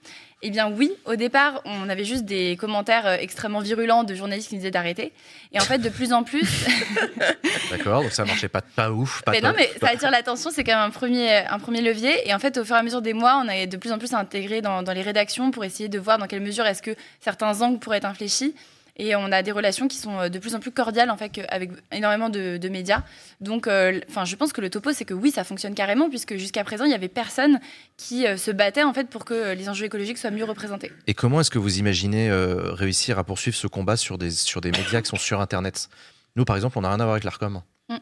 Eh 0.45 0.49
bien, 0.49 0.69
oui. 0.69 0.91
Au 1.05 1.15
départ, 1.15 1.61
on 1.63 1.87
avait 1.87 2.03
juste 2.03 2.25
des 2.25 2.57
commentaires 2.57 3.07
euh, 3.07 3.15
extrêmement 3.17 3.61
virulents 3.61 4.03
de 4.03 4.13
journalistes 4.13 4.49
qui 4.49 4.55
nous 4.55 4.59
disaient 4.59 4.71
d'arrêter. 4.71 5.13
Et 5.53 5.59
en 5.59 5.63
fait, 5.63 5.77
de 5.77 5.87
plus 5.87 6.11
en 6.11 6.23
plus, 6.23 6.43
D'accord, 7.71 8.03
donc 8.03 8.11
ça 8.11 8.25
marchait 8.25 8.49
pas, 8.49 8.61
pas 8.61 8.91
ouf. 8.91 9.21
Pas 9.23 9.31
mais 9.31 9.39
non, 9.39 9.53
mais 9.55 9.71
ça 9.79 9.87
attire 9.87 10.11
l'attention, 10.11 10.51
c'est 10.51 10.65
quand 10.65 10.73
même 10.73 10.87
un 10.87 10.89
premier, 10.89 11.37
un 11.49 11.59
premier 11.59 11.81
levier. 11.81 12.27
Et 12.27 12.33
en 12.33 12.39
fait, 12.39 12.57
au 12.57 12.65
fur 12.65 12.75
et 12.75 12.79
à 12.79 12.83
mesure 12.83 13.01
des 13.01 13.13
mois, 13.13 13.41
on 13.43 13.47
a 13.47 13.65
de 13.65 13.77
plus 13.77 13.93
en 13.93 13.97
plus 13.97 14.13
intégré 14.13 14.61
dans, 14.61 14.83
dans 14.83 14.93
les 14.93 15.01
rédactions 15.01 15.51
pour 15.51 15.63
essayer 15.63 15.87
de 15.87 15.97
voir 15.97 16.17
dans 16.17 16.27
quelle 16.27 16.41
mesure 16.41 16.65
est-ce 16.65 16.81
que 16.81 16.95
certains 17.21 17.61
angles 17.61 17.79
pourraient 17.79 17.97
être 17.97 18.05
infléchis. 18.05 18.53
Et 18.95 19.15
on 19.15 19.31
a 19.31 19.41
des 19.41 19.51
relations 19.51 19.87
qui 19.87 19.97
sont 19.97 20.19
euh, 20.19 20.29
de 20.29 20.37
plus 20.37 20.53
en 20.53 20.59
plus 20.59 20.71
cordiales 20.71 21.09
en 21.09 21.17
fait 21.17 21.41
avec 21.49 21.71
énormément 21.91 22.29
de, 22.29 22.57
de 22.57 22.69
médias. 22.69 23.01
Donc, 23.41 23.67
euh, 23.67 23.99
enfin, 24.07 24.23
je 24.23 24.35
pense 24.35 24.53
que 24.53 24.61
le 24.61 24.69
topo, 24.69 24.93
c'est 24.93 25.05
que 25.05 25.15
oui, 25.15 25.31
ça 25.31 25.43
fonctionne 25.43 25.73
carrément 25.73 26.09
puisque 26.09 26.35
jusqu'à 26.35 26.63
présent, 26.63 26.85
il 26.85 26.91
y 26.91 26.93
avait 26.93 27.07
personne 27.07 27.59
qui 27.97 28.27
euh, 28.27 28.37
se 28.37 28.51
battait 28.51 28.83
en 28.83 28.93
fait 28.93 29.09
pour 29.09 29.25
que 29.25 29.53
les 29.53 29.67
enjeux 29.67 29.85
écologiques 29.85 30.19
soient 30.19 30.31
mieux 30.31 30.43
représentés. 30.43 30.91
Et 31.07 31.13
comment 31.15 31.41
est-ce 31.41 31.49
que 31.49 31.59
vous 31.59 31.79
imaginez 31.79 32.29
euh, 32.29 32.71
réussir 32.73 33.17
à 33.17 33.23
poursuivre 33.23 33.57
ce 33.57 33.67
combat 33.67 33.97
sur 33.97 34.17
des, 34.17 34.29
sur 34.29 34.61
des 34.61 34.71
médias 34.71 35.01
qui 35.01 35.09
sont 35.09 35.17
sur 35.17 35.41
Internet? 35.41 35.89
Nous, 36.35 36.45
par 36.45 36.55
exemple, 36.55 36.77
on 36.77 36.81
n'a 36.81 36.89
rien 36.89 36.99
à 36.99 37.03
voir 37.03 37.13
avec 37.13 37.23
l'ARCOM. 37.23 37.61
Mm. 37.89 37.97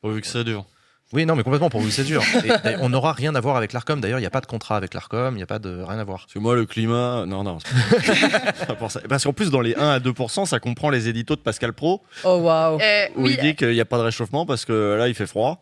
Pourvu 0.00 0.20
que 0.20 0.26
ça 0.26 0.42
dure. 0.42 0.66
Oui, 1.12 1.26
non, 1.26 1.36
mais 1.36 1.42
complètement, 1.42 1.68
pour 1.68 1.80
vous, 1.80 1.90
c'est 1.90 2.04
dur. 2.04 2.22
Et, 2.44 2.48
et 2.48 2.76
on 2.80 2.88
n'aura 2.88 3.12
rien 3.12 3.34
à 3.34 3.40
voir 3.40 3.56
avec 3.56 3.72
l'ARCOM. 3.72 4.00
D'ailleurs, 4.00 4.18
il 4.18 4.22
n'y 4.22 4.26
a 4.26 4.30
pas 4.30 4.40
de 4.40 4.46
contrat 4.46 4.76
avec 4.76 4.94
l'ARCOM, 4.94 5.34
il 5.34 5.36
n'y 5.36 5.42
a 5.42 5.46
pas 5.46 5.58
de 5.58 5.82
rien 5.82 5.98
à 5.98 6.04
voir. 6.04 6.20
Parce 6.20 6.32
que 6.32 6.38
moi, 6.38 6.54
le 6.54 6.64
climat. 6.64 7.26
Non, 7.26 7.42
non. 7.44 7.58
c'est 8.04 8.66
pas 8.66 8.74
pour 8.74 8.90
ça. 8.90 9.00
Parce 9.08 9.24
qu'en 9.24 9.32
plus, 9.32 9.50
dans 9.50 9.60
les 9.60 9.74
1 9.76 9.88
à 9.88 9.98
2%, 9.98 10.46
ça 10.46 10.58
comprend 10.58 10.88
les 10.90 11.08
éditos 11.08 11.36
de 11.36 11.40
Pascal 11.40 11.72
Pro. 11.72 12.02
Oh 12.24 12.36
waouh. 12.36 12.80
Euh, 12.80 13.06
Où 13.16 13.24
oui, 13.24 13.36
il 13.38 13.42
dit 13.42 13.54
qu'il 13.54 13.72
n'y 13.72 13.80
a 13.80 13.84
pas 13.84 13.98
de 13.98 14.02
réchauffement 14.02 14.46
parce 14.46 14.64
que 14.64 14.96
là, 14.98 15.08
il 15.08 15.14
fait 15.14 15.26
froid. 15.26 15.60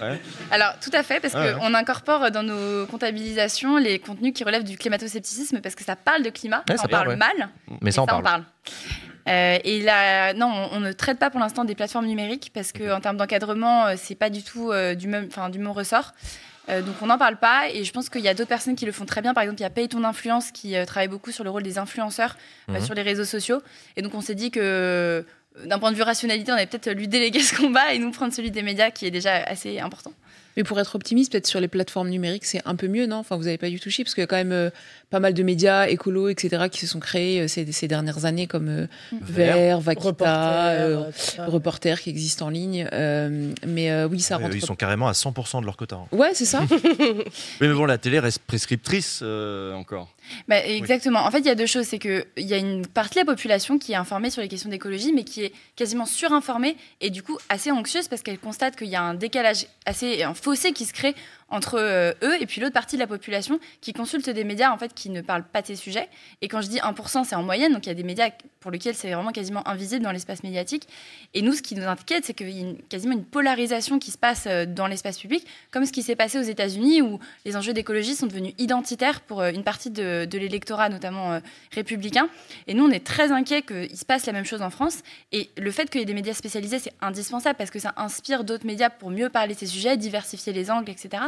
Ouais. 0.00 0.20
Alors, 0.50 0.74
tout 0.80 0.90
à 0.92 1.02
fait, 1.02 1.20
parce 1.20 1.34
Ah 1.34 1.40
ouais. 1.42 1.54
qu'on 1.58 1.74
incorpore 1.74 2.30
dans 2.30 2.42
nos 2.42 2.86
comptabilisations 2.86 3.76
les 3.78 3.98
contenus 3.98 4.32
qui 4.34 4.44
relèvent 4.44 4.64
du 4.64 4.76
climato-scepticisme, 4.76 5.60
parce 5.60 5.74
que 5.74 5.84
ça 5.84 5.96
parle 5.96 6.22
de 6.22 6.30
climat, 6.30 6.62
Ouais, 6.68 6.76
ça 6.76 6.84
on 6.86 6.88
parle, 6.88 7.16
mal, 7.16 7.48
Mais 7.80 7.90
ça, 7.90 8.02
on 8.02 8.06
parle. 8.06 8.44
Euh, 9.28 9.58
et 9.62 9.82
là, 9.82 10.32
non, 10.34 10.46
on, 10.46 10.76
on 10.76 10.80
ne 10.80 10.92
traite 10.92 11.18
pas 11.18 11.28
pour 11.30 11.40
l'instant 11.40 11.64
des 11.64 11.74
plateformes 11.74 12.06
numériques, 12.06 12.50
parce 12.54 12.72
qu'en 12.72 13.00
termes 13.00 13.16
d'encadrement, 13.18 13.86
euh, 13.86 13.94
c'est 13.96 14.14
pas 14.14 14.30
du 14.30 14.42
tout 14.42 14.72
euh, 14.72 14.94
du, 14.94 15.06
même, 15.06 15.28
du 15.50 15.58
même 15.58 15.68
ressort. 15.68 16.12
Euh, 16.70 16.82
donc 16.82 16.96
on 17.00 17.06
n'en 17.06 17.16
parle 17.16 17.36
pas 17.36 17.70
et 17.72 17.82
je 17.82 17.90
pense 17.94 18.10
qu'il 18.10 18.20
y 18.20 18.28
a 18.28 18.34
d'autres 18.34 18.48
personnes 18.50 18.76
qui 18.76 18.84
le 18.84 18.92
font 18.92 19.06
très 19.06 19.22
bien. 19.22 19.32
Par 19.32 19.42
exemple, 19.42 19.58
il 19.60 19.62
y 19.62 19.66
a 19.66 19.70
Paye 19.70 19.88
ton 19.88 20.04
influence 20.04 20.50
qui 20.50 20.76
euh, 20.76 20.84
travaille 20.84 21.08
beaucoup 21.08 21.30
sur 21.30 21.42
le 21.42 21.48
rôle 21.48 21.62
des 21.62 21.78
influenceurs 21.78 22.36
euh, 22.68 22.74
Mhm. 22.74 22.84
sur 22.84 22.94
les 22.94 23.00
réseaux 23.00 23.24
sociaux. 23.24 23.62
Et 23.96 24.02
donc 24.02 24.12
on 24.14 24.20
s'est 24.20 24.34
dit 24.34 24.50
que 24.50 25.24
d'un 25.66 25.78
point 25.78 25.90
de 25.90 25.96
vue 25.96 26.02
rationalité, 26.02 26.52
on 26.52 26.54
allait 26.54 26.66
peut-être 26.66 26.90
lui 26.90 27.08
déléguer 27.08 27.40
ce 27.40 27.56
combat 27.56 27.92
et 27.92 27.98
nous 27.98 28.10
prendre 28.10 28.32
celui 28.32 28.50
des 28.50 28.62
médias 28.62 28.90
qui 28.90 29.06
est 29.06 29.10
déjà 29.10 29.36
assez 29.36 29.78
important. 29.78 30.12
Mais 30.56 30.64
pour 30.64 30.80
être 30.80 30.96
optimiste, 30.96 31.30
peut-être 31.30 31.46
sur 31.46 31.60
les 31.60 31.68
plateformes 31.68 32.08
numériques, 32.08 32.44
c'est 32.44 32.60
un 32.64 32.74
peu 32.74 32.88
mieux, 32.88 33.06
non? 33.06 33.18
Enfin, 33.18 33.36
vous 33.36 33.44
n'avez 33.44 33.58
pas 33.58 33.70
du 33.70 33.78
tout 33.78 33.90
chier, 33.90 34.02
parce 34.02 34.14
qu'il 34.14 34.22
y 34.22 34.24
a 34.24 34.26
quand 34.26 34.36
même 34.36 34.50
euh, 34.50 34.70
pas 35.10 35.20
mal 35.20 35.32
de 35.34 35.42
médias 35.42 35.86
écolos, 35.86 36.28
etc., 36.28 36.64
qui 36.70 36.80
se 36.80 36.86
sont 36.86 37.00
créés 37.00 37.40
euh, 37.40 37.48
ces, 37.48 37.70
ces 37.72 37.88
dernières 37.88 38.24
années, 38.26 38.46
comme 38.46 38.68
euh, 38.68 38.86
Vert, 39.22 39.56
Vert, 39.56 39.80
Vaquita, 39.80 40.08
Reporter, 40.08 40.80
euh. 41.40 41.46
Reporter 41.46 42.00
qui 42.00 42.10
existent 42.10 42.46
en 42.46 42.50
ligne. 42.50 42.86
euh, 42.92 43.52
mais 43.66 43.90
euh, 43.90 44.06
oui, 44.08 44.20
ça 44.20 44.36
rentre. 44.36 44.54
ils 44.54 44.60
sont 44.64 44.76
carrément 44.76 45.08
à 45.08 45.12
100% 45.12 45.60
de 45.60 45.64
leur 45.66 45.76
quota. 45.76 45.96
hein. 45.96 46.06
Ouais, 46.12 46.30
c'est 46.34 46.44
ça. 46.44 46.62
Mais 47.60 47.68
bon, 47.68 47.84
la 47.86 47.98
télé 47.98 48.18
reste 48.18 48.40
prescriptrice 48.40 49.20
euh, 49.22 49.72
encore. 49.74 50.08
Bah, 50.46 50.64
exactement. 50.64 51.20
En 51.20 51.30
fait, 51.30 51.38
il 51.38 51.46
y 51.46 51.50
a 51.50 51.54
deux 51.54 51.66
choses. 51.66 51.86
C'est 51.86 51.98
qu'il 51.98 52.24
y 52.36 52.52
a 52.52 52.58
une 52.58 52.86
partie 52.86 53.14
de 53.14 53.20
la 53.20 53.24
population 53.32 53.78
qui 53.78 53.92
est 53.92 53.96
informée 53.96 54.30
sur 54.30 54.42
les 54.42 54.48
questions 54.48 54.68
d'écologie, 54.68 55.12
mais 55.14 55.24
qui 55.24 55.42
est 55.44 55.52
quasiment 55.76 56.04
surinformée 56.06 56.76
et 57.00 57.08
du 57.10 57.22
coup 57.22 57.38
assez 57.48 57.70
anxieuse 57.70 58.08
parce 58.08 58.22
qu'elle 58.22 58.38
constate 58.38 58.76
qu'il 58.76 58.88
y 58.88 58.96
a 58.96 59.02
un 59.02 59.14
décalage 59.14 59.66
assez, 59.86 60.22
un 60.22 60.34
fossé 60.34 60.72
qui 60.72 60.84
se 60.84 60.92
crée 60.92 61.14
entre 61.50 61.78
euh, 61.78 62.12
eux 62.22 62.40
et 62.40 62.46
puis 62.46 62.60
l'autre 62.60 62.74
partie 62.74 62.96
de 62.96 63.00
la 63.00 63.06
population 63.06 63.58
qui 63.80 63.92
consulte 63.92 64.28
des 64.28 64.44
médias 64.44 64.70
en 64.70 64.78
fait 64.78 64.92
qui 64.94 65.10
ne 65.10 65.20
parlent 65.20 65.44
pas 65.44 65.62
de 65.62 65.66
ces 65.66 65.76
sujets. 65.76 66.08
Et 66.42 66.48
quand 66.48 66.60
je 66.60 66.68
dis 66.68 66.78
1%, 66.78 67.24
c'est 67.24 67.34
en 67.34 67.42
moyenne, 67.42 67.72
donc 67.72 67.86
il 67.86 67.88
y 67.88 67.92
a 67.92 67.94
des 67.94 68.02
médias 68.02 68.30
pour 68.60 68.70
lesquels 68.70 68.94
c'est 68.94 69.12
vraiment 69.12 69.32
quasiment 69.32 69.66
invisible 69.66 70.04
dans 70.04 70.12
l'espace 70.12 70.42
médiatique. 70.42 70.88
Et 71.34 71.42
nous, 71.42 71.52
ce 71.52 71.62
qui 71.62 71.74
nous 71.74 71.84
inquiète, 71.84 72.24
c'est 72.24 72.34
qu'il 72.34 72.50
y 72.50 72.64
a 72.64 72.74
quasiment 72.88 73.14
une 73.14 73.24
polarisation 73.24 73.98
qui 73.98 74.10
se 74.10 74.18
passe 74.18 74.44
euh, 74.46 74.66
dans 74.66 74.86
l'espace 74.86 75.18
public, 75.18 75.46
comme 75.70 75.86
ce 75.86 75.92
qui 75.92 76.02
s'est 76.02 76.16
passé 76.16 76.38
aux 76.38 76.42
États-Unis 76.42 77.02
où 77.02 77.18
les 77.44 77.56
enjeux 77.56 77.72
d'écologie 77.72 78.14
sont 78.14 78.26
devenus 78.26 78.54
identitaires 78.58 79.20
pour 79.20 79.40
euh, 79.40 79.50
une 79.50 79.64
partie 79.64 79.90
de, 79.90 80.28
l'électorat, 80.38 80.88
notamment 80.88 81.40
républicain. 81.72 82.28
Et 82.66 82.74
nous, 82.74 82.84
on 82.84 82.90
est 82.90 83.04
très 83.04 83.32
inquiets 83.32 83.62
qu'il 83.62 83.96
se 83.96 84.04
passe 84.04 84.26
la 84.26 84.32
même 84.32 84.44
chose 84.44 84.62
en 84.62 84.70
France. 84.70 84.98
Et 85.32 85.50
le 85.56 85.70
fait 85.70 85.90
qu'il 85.90 86.00
y 86.00 86.02
ait 86.02 86.06
des 86.06 86.14
médias 86.14 86.34
spécialisés, 86.34 86.78
c'est 86.78 86.92
indispensable 87.00 87.56
parce 87.56 87.70
que 87.70 87.78
ça 87.78 87.94
inspire 87.96 88.44
d'autres 88.44 88.66
médias 88.66 88.90
pour 88.90 89.10
mieux 89.10 89.30
parler 89.30 89.54
de 89.54 89.58
ces 89.58 89.66
sujets, 89.66 89.96
diversifier 89.96 90.52
les 90.52 90.70
angles, 90.70 90.90
etc. 90.90 91.24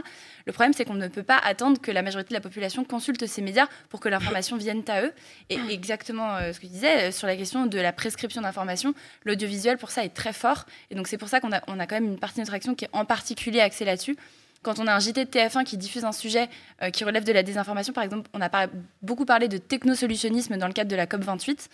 Le 0.46 0.52
problème, 0.52 0.72
c'est 0.72 0.84
qu'on 0.84 0.94
ne 0.94 1.08
peut 1.08 1.22
pas 1.22 1.38
attendre 1.38 1.80
que 1.80 1.90
la 1.90 2.02
majorité 2.02 2.30
de 2.30 2.34
la 2.34 2.40
population 2.40 2.84
consulte 2.84 3.26
ces 3.26 3.42
médias 3.42 3.66
pour 3.88 4.00
que 4.00 4.08
l'information 4.08 4.56
vienne 4.56 4.82
à 4.88 5.02
eux. 5.02 5.12
Et 5.48 5.58
exactement 5.70 6.36
euh, 6.36 6.52
ce 6.52 6.60
que 6.60 6.66
je 6.66 6.72
disais 6.72 7.08
euh, 7.08 7.12
sur 7.12 7.26
la 7.26 7.36
question 7.36 7.66
de 7.66 7.78
la 7.78 7.92
prescription 7.92 8.40
d'information, 8.40 8.94
l'audiovisuel 9.24 9.78
pour 9.78 9.90
ça 9.90 10.04
est 10.04 10.14
très 10.14 10.32
fort. 10.32 10.66
Et 10.90 10.94
donc 10.94 11.08
c'est 11.08 11.18
pour 11.18 11.28
ça 11.28 11.40
qu'on 11.40 11.52
a, 11.52 11.60
on 11.68 11.78
a 11.78 11.86
quand 11.86 11.96
même 11.96 12.12
une 12.12 12.18
partie 12.18 12.36
de 12.36 12.40
notre 12.40 12.54
action 12.54 12.74
qui 12.74 12.84
est 12.86 12.90
en 12.92 13.04
particulier 13.04 13.60
axée 13.60 13.84
là-dessus. 13.84 14.16
Quand 14.62 14.78
on 14.78 14.86
a 14.86 14.94
un 14.94 14.98
JT 14.98 15.24
de 15.24 15.30
TF1 15.30 15.64
qui 15.64 15.78
diffuse 15.78 16.04
un 16.04 16.12
sujet 16.12 16.50
euh, 16.82 16.90
qui 16.90 17.04
relève 17.04 17.24
de 17.24 17.32
la 17.32 17.42
désinformation, 17.42 17.94
par 17.94 18.04
exemple, 18.04 18.28
on 18.34 18.42
a 18.42 18.50
par- 18.50 18.66
beaucoup 19.00 19.24
parlé 19.24 19.48
de 19.48 19.56
technosolutionnisme 19.56 20.58
dans 20.58 20.66
le 20.66 20.74
cadre 20.74 20.90
de 20.90 20.96
la 20.96 21.06
COP28, 21.06 21.68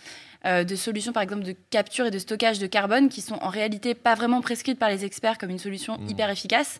euh, 0.45 0.63
de 0.63 0.75
solutions 0.77 1.11
par 1.11 1.21
exemple 1.21 1.43
de 1.43 1.53
capture 1.69 2.05
et 2.05 2.11
de 2.11 2.19
stockage 2.19 2.59
de 2.59 2.67
carbone 2.67 3.09
qui 3.09 3.19
sont 3.19 3.37
en 3.41 3.49
réalité 3.49 3.93
pas 3.93 4.15
vraiment 4.15 4.39
prescrites 4.39 4.79
par 4.79 4.89
les 4.89 5.03
experts 5.03 5.37
comme 5.37 5.49
une 5.49 5.59
solution 5.59 5.99
hyper 6.07 6.29
efficace. 6.29 6.79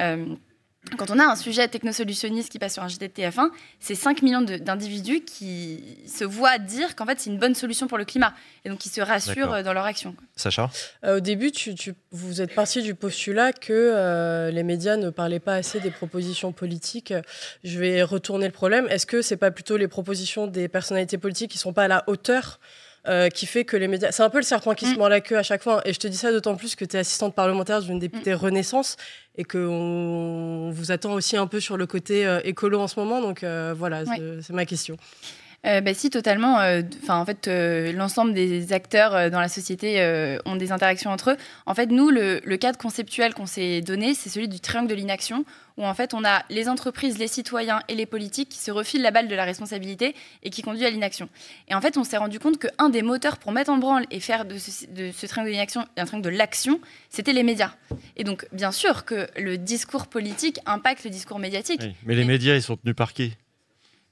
Euh, 0.00 0.34
quand 0.96 1.10
on 1.10 1.18
a 1.18 1.24
un 1.24 1.36
sujet 1.36 1.66
technosolutionniste 1.68 2.50
qui 2.50 2.58
passe 2.58 2.74
sur 2.74 2.82
un 2.82 2.88
JT 2.88 3.08
de 3.08 3.12
TF1, 3.12 3.50
c'est 3.80 3.94
5 3.94 4.22
millions 4.22 4.40
d'individus 4.40 5.20
qui 5.22 5.82
se 6.06 6.24
voient 6.24 6.58
dire 6.58 6.94
qu'en 6.96 7.06
fait 7.06 7.18
c'est 7.20 7.30
une 7.30 7.38
bonne 7.38 7.54
solution 7.54 7.86
pour 7.88 7.98
le 7.98 8.04
climat 8.04 8.32
et 8.64 8.68
donc 8.68 8.78
qui 8.78 8.88
se 8.88 9.00
rassurent 9.00 9.62
dans 9.64 9.72
leur 9.72 9.84
action. 9.84 10.14
Sacha 10.36 10.70
Euh, 11.04 11.16
au 11.16 11.20
début, 11.20 11.50
tu, 11.50 11.74
tu- 11.74 11.94
vous 12.12 12.40
êtes 12.40 12.54
parti 12.54 12.82
du 12.82 12.94
postulat 12.94 13.52
que 13.52 13.72
euh, 13.72 14.50
les 14.50 14.62
médias 14.62 14.96
ne 14.96 15.10
parlaient 15.10 15.40
pas 15.40 15.54
assez 15.54 15.80
des 15.80 15.90
propositions 15.90 16.52
politiques. 16.52 17.12
Je 17.64 17.78
vais 17.78 18.02
retourner 18.02 18.46
le 18.46 18.52
problème. 18.52 18.86
Est-ce 18.88 19.06
que 19.06 19.22
c'est 19.22 19.36
pas 19.36 19.50
plutôt 19.50 19.76
les 19.76 19.88
propositions 19.88 20.46
des 20.46 20.68
personnalités 20.68 21.18
politiques 21.18 21.50
qui 21.50 21.58
sont 21.58 21.72
pas 21.72 21.84
à 21.84 21.88
la 21.88 22.04
hauteur 22.06 22.60
euh, 23.08 23.28
qui 23.28 23.46
fait 23.46 23.64
que 23.64 23.76
les 23.76 23.88
médias. 23.88 24.10
C'est 24.12 24.22
un 24.22 24.30
peu 24.30 24.38
le 24.38 24.42
serpent 24.44 24.74
qui 24.74 24.86
se 24.86 24.96
mord 24.96 25.08
la 25.08 25.20
queue 25.20 25.36
à 25.38 25.42
chaque 25.42 25.62
fois. 25.62 25.80
Et 25.86 25.92
je 25.92 25.98
te 25.98 26.06
dis 26.08 26.16
ça 26.16 26.32
d'autant 26.32 26.56
plus 26.56 26.74
que 26.76 26.84
tu 26.84 26.96
es 26.96 27.00
assistante 27.00 27.34
parlementaire 27.34 27.80
d'une 27.82 27.98
députée 27.98 28.34
Renaissance 28.34 28.96
et 29.38 29.44
qu'on 29.44 30.70
vous 30.72 30.92
attend 30.92 31.12
aussi 31.12 31.36
un 31.36 31.46
peu 31.46 31.60
sur 31.60 31.76
le 31.76 31.86
côté 31.86 32.26
euh, 32.26 32.40
écolo 32.44 32.80
en 32.80 32.88
ce 32.88 32.98
moment. 32.98 33.20
Donc 33.20 33.42
euh, 33.44 33.74
voilà, 33.76 34.02
c'est- 34.04 34.52
ma 34.52 34.64
question. 34.64 34.96
Euh, 35.66 35.80
bah, 35.80 35.94
si, 35.94 36.10
totalement. 36.10 36.60
Euh, 36.60 36.82
en 37.08 37.24
fait, 37.24 37.48
euh, 37.48 37.90
l'ensemble 37.92 38.34
des 38.34 38.72
acteurs 38.72 39.30
dans 39.30 39.40
la 39.40 39.48
société 39.48 40.38
ont 40.44 40.54
des 40.56 40.70
interactions 40.70 41.10
entre 41.10 41.30
eux. 41.32 41.36
En 41.66 41.74
fait, 41.74 41.86
nous, 41.86 42.10
le, 42.10 42.40
le 42.44 42.56
cadre 42.56 42.78
conceptuel 42.78 43.34
qu'on 43.34 43.46
s'est 43.46 43.80
donné, 43.80 44.14
c'est 44.14 44.28
celui 44.28 44.48
du 44.48 44.60
triangle 44.60 44.88
de 44.88 44.94
l'inaction, 44.94 45.44
où 45.76 45.84
en 45.84 45.94
fait, 45.94 46.14
on 46.14 46.24
a 46.24 46.44
les 46.50 46.68
entreprises, 46.68 47.18
les 47.18 47.28
citoyens 47.28 47.80
et 47.88 47.94
les 47.94 48.06
politiques 48.06 48.48
qui 48.48 48.58
se 48.58 48.70
refilent 48.70 49.02
la 49.02 49.10
balle 49.10 49.28
de 49.28 49.34
la 49.34 49.44
responsabilité 49.44 50.14
et 50.42 50.50
qui 50.50 50.62
conduit 50.62 50.84
à 50.86 50.90
l'inaction. 50.90 51.28
Et 51.68 51.74
en 51.74 51.80
fait, 51.80 51.96
on 51.96 52.04
s'est 52.04 52.16
rendu 52.16 52.38
compte 52.38 52.58
qu'un 52.58 52.88
des 52.88 53.02
moteurs 53.02 53.38
pour 53.38 53.52
mettre 53.52 53.70
en 53.70 53.78
branle 53.78 54.06
et 54.10 54.20
faire 54.20 54.44
de 54.44 54.58
ce, 54.58 54.86
de 54.86 55.10
ce 55.12 55.26
triangle 55.26 55.50
de 55.50 55.52
l'inaction 55.52 55.84
un 55.96 56.04
triangle 56.04 56.24
de 56.24 56.36
l'action, 56.36 56.80
c'était 57.10 57.32
les 57.32 57.42
médias. 57.42 57.72
Et 58.16 58.24
donc, 58.24 58.46
bien 58.52 58.72
sûr 58.72 59.04
que 59.04 59.28
le 59.36 59.58
discours 59.58 60.06
politique 60.06 60.60
impacte 60.66 61.04
le 61.04 61.10
discours 61.10 61.38
médiatique. 61.38 61.80
Oui, 61.82 61.94
Mais 62.04 62.14
les 62.14 62.24
médias, 62.24 62.54
ils 62.54 62.62
sont 62.62 62.76
tenus 62.76 62.96
par 62.96 63.12
qui? 63.12 63.36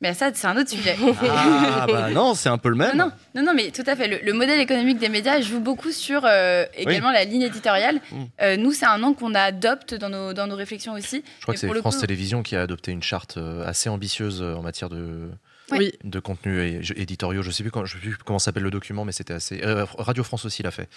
Mais 0.05 0.13
ça, 0.13 0.31
c'est 0.35 0.47
un 0.47 0.55
autre 0.59 0.69
sujet. 0.69 0.97
Ah, 1.31 1.87
bah 1.89 2.11
non, 2.13 2.35
c'est 2.35 2.51
un 2.51 2.59
peu 2.59 2.69
le 2.69 2.75
même. 2.75 2.95
Non, 2.95 3.11
non, 3.35 3.55
mais 3.55 3.71
tout 3.71 3.83
à 3.87 3.97
fait. 3.97 4.07
Le, 4.07 4.19
le 4.23 4.33
modèle 4.35 4.61
économique 4.61 4.99
des 4.99 5.09
médias 5.09 5.41
joue 5.41 5.61
beaucoup 5.61 5.93
sur 5.93 6.27
euh, 6.27 6.67
également 6.77 7.11
la 7.11 7.25
ligne 7.25 7.41
éditoriale. 7.41 8.01
Mm. 8.13 8.23
Euh, 8.43 8.57
nous, 8.59 8.73
c'est 8.73 8.85
un 8.85 9.03
angle 9.03 9.17
qu'on 9.17 9.35
adopte 9.35 9.95
dans 9.95 10.11
nos, 10.11 10.35
dans 10.35 10.47
nos 10.47 10.57
réflexions 10.57 10.93
aussi. 10.93 11.25
Je 11.39 11.43
crois 11.43 11.55
que 11.55 11.61
c'est 11.61 11.73
France 11.79 11.95
coup- 11.97 12.03
Télévisions 12.03 12.43
qui 12.43 12.55
a 12.55 12.61
adopté 12.61 12.93
une 12.93 13.03
charte 13.03 13.39
euh, 13.39 13.67
assez 13.67 13.89
ambitieuse 13.89 14.43
en 14.43 14.61
matière 14.61 14.91
de, 14.91 15.31
Oui. 15.71 15.93
de 16.05 16.21
contenu 16.21 16.83
éditoriaux. 16.97 17.41
Je 17.41 17.49
ne 17.49 17.53
sais, 17.55 17.63
plus 17.63 17.71
quand- 17.73 17.87
je 17.87 17.95
sais 17.95 17.99
plus 17.99 18.15
comment 18.19 18.39
s'appelle 18.39 18.63
le 18.65 18.71
document, 18.71 19.07
mais 19.07 19.13
c'était 19.13 19.33
assez. 19.33 19.63
euh, 19.65 19.87
Radio 19.97 20.23
France 20.23 20.45
aussi 20.45 20.63
l'a 20.63 20.71
fait. 20.71 20.91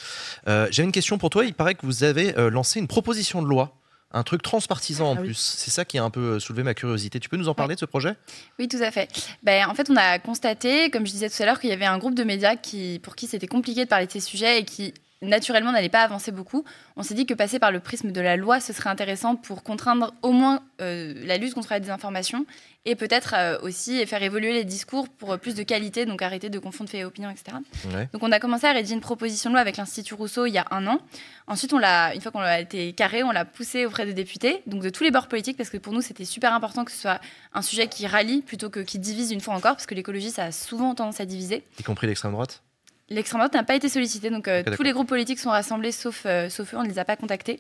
Euh, 0.50 0.68
J'ai 0.70 0.84
une 0.84 0.92
question 0.92 1.18
pour 1.18 1.30
toi. 1.30 1.46
Il 1.46 1.54
paraît 1.54 1.76
que 1.76 1.86
vous 1.86 2.04
avez 2.04 2.38
euh, 2.38 2.50
lancé 2.50 2.80
une 2.82 2.88
proposition 2.90 3.42
de 3.42 3.48
loi. 3.48 3.74
Un 4.12 4.24
truc 4.24 4.42
transpartisan 4.42 5.10
en 5.12 5.16
Ah 5.16 5.20
oui. 5.20 5.28
plus. 5.28 5.38
C'est 5.38 5.70
ça 5.70 5.84
qui 5.84 5.98
a 5.98 6.04
un 6.04 6.10
peu 6.10 6.36
euh, 6.36 6.40
soulevé 6.40 6.64
ma 6.64 6.74
curiosité. 6.74 7.20
Tu 7.20 7.28
peux 7.28 7.36
nous 7.38 7.50
en 7.50 7.54
parler 7.54 7.76
de 7.76 7.80
ce 7.80 7.86
projet? 7.86 8.14
Oui, 8.58 8.68
tout 8.70 8.78
à 8.82 8.90
fait. 8.92 9.10
Ben, 9.44 9.68
en 9.68 9.74
fait, 9.76 9.90
on 9.90 9.96
a 9.98 10.18
constaté, 10.20 10.90
comme 10.90 11.06
je 11.06 11.12
disais 11.12 11.30
tout 11.30 11.44
à 11.44 11.46
l'heure, 11.46 11.60
qu'il 11.60 11.70
y 11.70 11.74
avait 11.74 11.86
un 11.86 11.98
groupe 11.98 12.16
de 12.16 12.24
médias 12.24 12.56
qui, 12.56 13.00
pour 13.04 13.16
qui 13.18 13.28
c'était 13.28 13.48
compliqué 13.48 13.84
de 13.84 13.90
parler 13.90 14.08
de 14.08 14.12
ces 14.12 14.22
sujets 14.22 14.60
et 14.60 14.64
qui 14.64 14.94
naturellement 15.22 15.72
n'allait 15.72 15.90
pas 15.90 16.02
avancer 16.02 16.32
beaucoup, 16.32 16.64
on 16.96 17.04
s'est 17.04 17.14
dit 17.14 17.26
que 17.26 17.34
passer 17.34 17.60
par 17.60 17.72
le 17.72 17.80
prisme 17.80 18.12
de 18.12 18.22
la 18.22 18.36
loi, 18.36 18.60
ce 18.60 18.74
serait 18.74 18.90
intéressant 18.90 19.36
pour 19.36 19.64
contraindre 19.64 20.14
au 20.22 20.32
moins 20.32 20.62
euh, 20.82 21.14
la 21.26 21.38
lutte 21.38 21.54
contre 21.54 21.70
la 21.72 21.80
désinformation 21.80 22.46
et 22.86 22.96
peut-être 22.96 23.34
euh, 23.36 23.58
aussi 23.62 24.06
faire 24.06 24.24
évoluer 24.24 24.54
les 24.54 24.64
discours 24.64 25.10
pour 25.10 25.38
plus 25.40 25.56
de 25.56 25.64
qualité, 25.64 26.06
donc 26.06 26.22
arrêter 26.22 26.50
de 26.50 26.60
confondre 26.60 26.90
faits 26.90 27.02
et 27.02 27.06
opinions, 27.06 27.30
etc. 27.30 27.58
Ouais. 27.94 28.08
Donc 28.14 28.24
on 28.24 28.32
a 28.32 28.40
commencé 28.40 28.66
à 28.66 28.72
rédiger 28.72 28.94
une 28.94 29.02
proposition 29.02 29.50
de 29.50 29.56
loi 29.56 29.62
avec 29.62 29.78
l'Institut 29.78 30.14
Rousseau 30.14 30.46
il 30.46 30.52
y 30.52 30.58
a 30.58 30.66
un 30.72 30.88
an. 30.88 31.00
Ensuite, 31.48 31.74
on 31.74 31.80
l'a, 31.80 32.14
une 32.14 32.22
fois 32.22 32.32
qu'on 32.32 32.40
a 32.40 32.60
été 32.60 32.94
carré, 32.94 33.24
on 33.24 33.32
l'a 33.32 33.46
poussé 33.46 33.86
auprès 33.86 34.06
des 34.06 34.14
députés, 34.14 34.62
donc 34.68 34.84
de 34.84 34.90
tous 34.90 35.04
les 35.04 35.12
bords 35.12 35.28
politiques, 35.28 35.58
parce 35.58 35.70
que 35.70 35.78
pour 35.78 35.94
nous 35.94 36.02
c'était 36.02 36.26
super 36.26 36.54
important 36.54 36.86
que 36.86 36.92
ce 36.92 37.02
soit 37.02 37.20
un 37.54 37.62
sujet 37.62 37.88
qui 37.88 38.08
rallie 38.08 38.42
plutôt 38.42 38.70
que 38.70 38.80
qui 38.80 39.00
divise 39.00 39.32
une 39.32 39.42
fois 39.42 39.56
encore, 39.56 39.74
parce 39.74 39.86
que 39.86 39.96
l'écologie 39.96 40.32
ça 40.32 40.46
a 40.46 40.52
souvent 40.52 40.96
tendance 40.96 41.20
à 41.20 41.26
diviser. 41.26 41.64
Y 41.80 41.84
compris 41.84 42.08
l'extrême 42.08 42.32
droite? 42.32 42.62
L'extrême 43.10 43.40
droite 43.40 43.54
n'a 43.54 43.64
pas 43.64 43.76
été 43.76 43.88
sollicité, 43.90 44.30
donc 44.30 44.48
euh, 44.48 44.64
tous 44.76 44.84
les 44.84 44.92
groupes 44.92 45.08
politiques 45.08 45.40
sont 45.40 45.50
rassemblés 45.50 45.92
sauf, 45.92 46.24
euh, 46.26 46.50
sauf 46.50 46.74
eux, 46.74 46.78
on 46.78 46.84
ne 46.84 46.90
les 46.90 47.00
a 47.00 47.06
pas 47.06 47.16
contactés. 47.16 47.60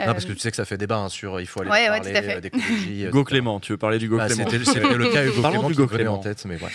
Non, 0.00 0.04
Euh, 0.10 0.12
parce 0.12 0.24
que 0.26 0.32
tu 0.32 0.38
sais 0.38 0.50
que 0.52 0.56
ça 0.56 0.64
fait 0.64 0.76
débat 0.78 0.98
hein, 0.98 1.08
sur 1.08 1.40
il 1.40 1.46
faut 1.48 1.60
aller 1.62 1.70
Ouais, 1.70 1.90
ouais, 1.90 1.98
parler 1.98 2.12
tout 2.12 2.16
à 2.18 2.22
fait. 2.22 2.36
euh, 2.36 2.40
d'écologie. 2.40 3.02
Hugo 3.02 3.24
Clément, 3.24 3.58
tu 3.58 3.72
veux 3.72 3.78
parler 3.78 3.98
d'Hugo 3.98 4.16
Bah, 4.16 4.26
Clément 4.28 4.48
c'était 4.48 4.64
c'était 4.64 4.94
le 4.94 5.08
cas 5.12 5.24
Hugo 5.24 5.42
Parlons 5.42 5.58
Clément 5.58 5.68
d'Hugo 5.70 5.86
qui 5.88 5.92
me 5.94 5.98
venait 5.98 6.08
en 6.08 6.18
Clément. 6.20 6.34
tête, 6.36 6.44
mais 6.44 6.54
ouais. 6.54 6.70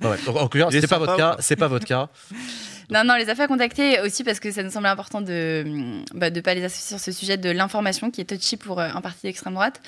Bah 0.00 0.10
ouais. 0.10 0.62
En, 0.62 0.70
c'est 0.70 0.86
pas 0.86 0.98
votre 0.98 1.16
cas. 1.16 1.36
C'est 1.40 1.56
pas 1.56 1.66
votre 1.66 1.84
cas. 1.86 2.08
Non, 2.90 3.04
non, 3.04 3.14
on 3.14 3.16
les 3.16 3.30
a 3.30 3.34
pas 3.34 3.46
contactés 3.46 4.00
aussi 4.00 4.24
parce 4.24 4.40
que 4.40 4.50
ça 4.50 4.62
nous 4.62 4.70
semblait 4.70 4.88
important 4.88 5.20
de 5.20 5.64
ne 5.66 6.02
bah, 6.14 6.30
de 6.30 6.40
pas 6.40 6.54
les 6.54 6.64
associer 6.64 6.96
sur 6.96 7.04
ce 7.04 7.12
sujet 7.12 7.36
de 7.36 7.50
l'information 7.50 8.10
qui 8.10 8.20
est 8.20 8.24
touchy 8.24 8.56
pour 8.56 8.80
euh, 8.80 8.88
un 8.92 9.00
parti 9.00 9.20
d'extrême 9.22 9.54
droite, 9.54 9.80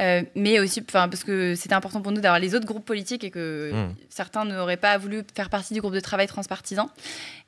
Euh, 0.00 0.22
mais 0.34 0.58
aussi 0.58 0.80
parce 0.80 1.22
que 1.22 1.54
c'était 1.54 1.74
important 1.74 2.00
pour 2.00 2.12
nous 2.12 2.20
d'avoir 2.20 2.40
les 2.40 2.54
autres 2.54 2.66
groupes 2.66 2.84
politiques 2.84 3.24
et 3.24 3.30
que 3.30 3.70
Hmm. 3.72 3.94
certains 4.08 4.44
n'auraient 4.44 4.76
pas 4.76 4.98
voulu 4.98 5.22
faire 5.34 5.50
partie 5.50 5.74
du 5.74 5.80
groupe 5.80 5.94
de 5.94 6.00
travail 6.00 6.26
transpartisan. 6.26 6.90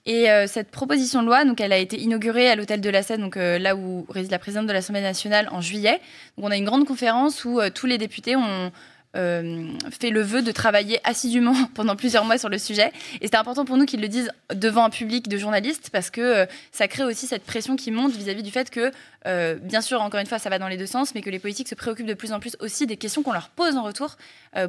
Et 0.06 0.30
euh, 0.30 0.46
cette 0.46 0.70
proposition 0.70 1.22
de 1.22 1.26
loi, 1.26 1.44
donc, 1.44 1.60
elle 1.60 1.72
a 1.72 1.78
été 1.78 1.98
inaugurée 1.98 2.50
à 2.50 2.56
l'hôtel 2.56 2.80
de 2.80 2.90
la 2.90 3.02
Seine, 3.02 3.20
donc 3.20 3.36
euh, 3.36 3.58
là 3.58 3.74
où 3.74 4.06
réside 4.10 4.30
la 4.30 4.38
présidente 4.38 4.66
de 4.66 4.72
l'Assemblée 4.72 5.00
nationale, 5.02 5.48
en 5.50 5.60
juillet. 5.60 6.00
Donc 6.36 6.46
on 6.46 6.50
a 6.50 6.56
une 6.56 6.64
grande 6.64 6.86
conférence 6.86 7.44
où 7.44 7.60
tous 7.74 7.86
les 7.86 7.98
députés 7.98 8.36
ont 8.36 8.70
euh, 9.16 9.68
fait 9.90 10.10
le 10.10 10.22
vœu 10.22 10.42
de 10.42 10.52
travailler 10.52 11.00
assidûment 11.04 11.54
pendant 11.74 11.96
plusieurs 11.96 12.24
mois 12.24 12.38
sur 12.38 12.48
le 12.48 12.58
sujet. 12.58 12.92
Et 13.20 13.26
c'était 13.26 13.36
important 13.36 13.64
pour 13.64 13.76
nous 13.76 13.86
qu'ils 13.86 14.00
le 14.00 14.08
disent 14.08 14.30
devant 14.54 14.84
un 14.84 14.90
public 14.90 15.28
de 15.28 15.36
journalistes 15.38 15.90
parce 15.92 16.10
que 16.10 16.20
euh, 16.20 16.46
ça 16.72 16.88
crée 16.88 17.04
aussi 17.04 17.26
cette 17.26 17.44
pression 17.44 17.76
qui 17.76 17.90
monte 17.90 18.12
vis-à-vis 18.12 18.42
du 18.42 18.50
fait 18.50 18.70
que, 18.70 18.90
euh, 19.26 19.54
bien 19.56 19.80
sûr, 19.80 20.02
encore 20.02 20.20
une 20.20 20.26
fois, 20.26 20.38
ça 20.38 20.50
va 20.50 20.58
dans 20.58 20.68
les 20.68 20.76
deux 20.76 20.86
sens, 20.86 21.14
mais 21.14 21.22
que 21.22 21.30
les 21.30 21.38
politiques 21.38 21.68
se 21.68 21.74
préoccupent 21.74 22.06
de 22.06 22.14
plus 22.14 22.32
en 22.32 22.40
plus 22.40 22.56
aussi 22.60 22.86
des 22.86 22.96
questions 22.96 23.22
qu'on 23.22 23.32
leur 23.32 23.50
pose 23.50 23.76
en 23.76 23.82
retour 23.82 24.16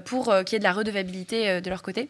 pour 0.06 0.34
qu'il 0.46 0.54
y 0.54 0.56
ait 0.56 0.60
de 0.60 0.64
la 0.64 0.74
redevabilité 0.74 1.62
de 1.62 1.70
leur 1.70 1.84
côté. 1.84 2.10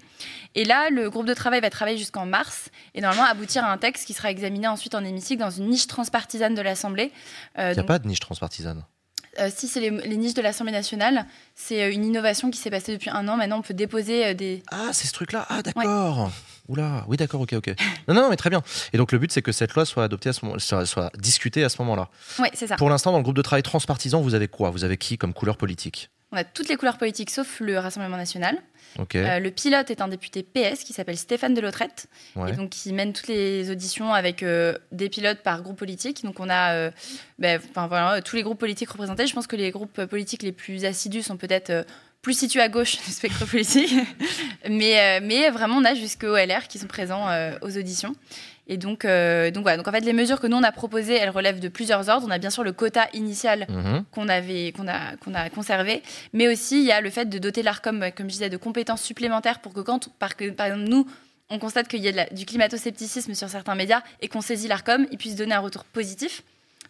Et 0.55 0.63
là, 0.63 0.89
le 0.89 1.09
groupe 1.09 1.25
de 1.25 1.33
travail 1.33 1.59
va 1.59 1.69
travailler 1.69 1.97
jusqu'en 1.97 2.25
mars 2.25 2.69
et 2.93 3.01
normalement 3.01 3.29
aboutir 3.29 3.65
à 3.65 3.71
un 3.71 3.77
texte 3.77 4.05
qui 4.05 4.13
sera 4.13 4.31
examiné 4.31 4.67
ensuite 4.67 4.95
en 4.95 5.03
hémicycle 5.03 5.41
dans 5.41 5.49
une 5.49 5.67
niche 5.69 5.87
transpartisane 5.87 6.55
de 6.55 6.61
l'Assemblée. 6.61 7.11
Il 7.57 7.63
n'y 7.63 7.69
a 7.69 7.75
donc- 7.75 7.87
pas 7.87 7.99
de 7.99 8.07
niche 8.07 8.21
transpartisane. 8.21 8.83
Euh, 9.39 9.49
si 9.53 9.67
c'est 9.67 9.79
les, 9.79 9.89
les 9.89 10.17
niches 10.17 10.33
de 10.33 10.41
l'Assemblée 10.41 10.71
nationale, 10.71 11.25
c'est 11.55 11.83
euh, 11.83 11.91
une 11.91 12.05
innovation 12.05 12.51
qui 12.51 12.59
s'est 12.59 12.69
passée 12.69 12.91
depuis 12.93 13.09
un 13.09 13.27
an. 13.27 13.37
Maintenant, 13.37 13.59
on 13.59 13.61
peut 13.61 13.73
déposer 13.73 14.25
euh, 14.25 14.33
des. 14.33 14.63
Ah, 14.71 14.89
c'est 14.91 15.07
ce 15.07 15.13
truc-là. 15.13 15.45
Ah, 15.49 15.61
d'accord. 15.61 16.31
Oula, 16.67 17.05
oui, 17.07 17.17
d'accord, 17.17 17.41
ok, 17.41 17.53
ok. 17.53 17.75
Non, 18.07 18.15
non, 18.15 18.21
non, 18.23 18.29
mais 18.29 18.37
très 18.37 18.49
bien. 18.49 18.63
Et 18.91 18.97
donc 18.97 19.11
le 19.11 19.19
but, 19.19 19.31
c'est 19.31 19.41
que 19.41 19.51
cette 19.51 19.73
loi 19.73 19.85
soit 19.85 20.03
adoptée 20.03 20.29
à 20.29 20.33
ce 20.33 20.43
moment, 20.45 20.57
soit, 20.57 20.85
soit 20.85 21.11
discutée 21.17 21.63
à 21.63 21.69
ce 21.69 21.79
moment-là. 21.83 22.09
Oui, 22.39 22.47
c'est 22.53 22.65
ça. 22.65 22.75
Pour 22.75 22.89
l'instant, 22.89 23.11
dans 23.11 23.19
le 23.19 23.23
groupe 23.23 23.35
de 23.35 23.41
travail 23.43 23.61
transpartisan, 23.61 24.21
vous 24.21 24.33
avez 24.33 24.47
quoi? 24.47 24.71
Vous 24.71 24.83
avez 24.83 24.97
qui 24.97 25.17
comme 25.17 25.33
couleur 25.33 25.57
politique? 25.57 26.09
On 26.31 26.37
a 26.37 26.43
toutes 26.43 26.67
les 26.69 26.75
couleurs 26.75 26.97
politiques 26.97 27.29
sauf 27.29 27.59
le 27.59 27.77
Rassemblement 27.79 28.17
national. 28.17 28.57
Euh, 29.15 29.39
le 29.39 29.51
pilote 29.51 29.89
est 29.91 30.01
un 30.01 30.07
député 30.07 30.41
PS 30.43 30.83
qui 30.83 30.93
s'appelle 30.93 31.17
Stéphane 31.17 31.53
Delotrette 31.53 32.07
Ouais. 32.35 32.51
et 32.51 32.53
donc 32.53 32.69
qui 32.71 32.93
mène 32.93 33.13
toutes 33.13 33.27
les 33.27 33.69
auditions 33.69 34.13
avec 34.13 34.41
euh, 34.41 34.77
des 34.91 35.09
pilotes 35.09 35.39
par 35.43 35.61
groupe 35.61 35.77
politique. 35.77 36.23
Donc 36.23 36.39
on 36.39 36.49
a 36.49 36.73
euh, 36.73 36.91
ben, 37.39 37.59
voilà, 37.75 38.21
tous 38.21 38.35
les 38.35 38.43
groupes 38.43 38.59
politiques 38.59 38.89
représentés. 38.89 39.27
Je 39.27 39.33
pense 39.33 39.47
que 39.47 39.55
les 39.55 39.71
groupes 39.71 40.05
politiques 40.05 40.43
les 40.43 40.51
plus 40.51 40.85
assidus 40.85 41.23
sont 41.23 41.37
peut-être 41.37 41.85
plus 42.21 42.37
situés 42.37 42.61
à 42.61 42.69
gauche 42.69 42.97
du 43.05 43.11
spectre 43.11 43.45
politique, 43.45 43.93
mais, 44.69 45.19
mais 45.21 45.49
vraiment 45.51 45.75
on 45.77 45.85
a 45.85 45.93
jusqu'au 45.93 46.35
LR 46.35 46.67
qui 46.67 46.79
sont 46.79 46.87
présents 46.87 47.27
aux 47.61 47.77
auditions. 47.77 48.15
Et 48.67 48.77
donc, 48.77 49.05
euh, 49.05 49.51
donc 49.51 49.61
voilà. 49.63 49.77
Donc 49.77 49.87
en 49.87 49.91
fait, 49.91 49.99
les 50.01 50.13
mesures 50.13 50.39
que 50.39 50.47
nous 50.47 50.57
on 50.57 50.63
a 50.63 50.71
proposées, 50.71 51.13
elles 51.13 51.29
relèvent 51.29 51.59
de 51.59 51.67
plusieurs 51.67 52.09
ordres. 52.09 52.25
On 52.27 52.31
a 52.31 52.39
bien 52.39 52.49
sûr 52.49 52.63
le 52.63 52.71
quota 52.73 53.07
initial 53.13 53.67
Mhm. 53.69 54.03
qu'on 54.11 54.27
avait, 54.27 54.71
qu'on 54.75 54.87
a, 54.87 55.15
qu'on 55.17 55.33
a 55.35 55.49
conservé, 55.51 56.01
mais 56.33 56.47
aussi 56.47 56.79
il 56.79 56.85
y 56.85 56.91
a 56.91 56.99
le 57.01 57.09
fait 57.11 57.25
de 57.25 57.37
doter 57.37 57.61
l'Arcom, 57.61 58.01
euh, 58.01 58.09
comme 58.09 58.25
je 58.27 58.33
disais, 58.33 58.49
de 58.49 58.57
compétences 58.57 59.01
supplémentaires 59.03 59.59
pour 59.59 59.73
que 59.73 59.81
quand, 59.81 60.09
par, 60.17 60.35
que, 60.35 60.49
par 60.49 60.65
exemple, 60.67 60.85
nous, 60.89 61.05
on 61.51 61.59
constate 61.59 61.87
qu'il 61.87 62.01
y 62.03 62.07
a 62.07 62.11
de 62.11 62.17
la- 62.17 62.25
du 62.31 62.45
climato-scepticisme 62.47 63.35
sur 63.35 63.49
certains 63.49 63.75
médias 63.75 64.01
et 64.21 64.27
qu'on 64.29 64.41
saisit 64.41 64.67
l'Arcom, 64.67 65.05
ils 65.11 65.17
puissent 65.19 65.35
donner 65.35 65.53
un 65.53 65.59
retour 65.59 65.83
positif. 65.85 66.41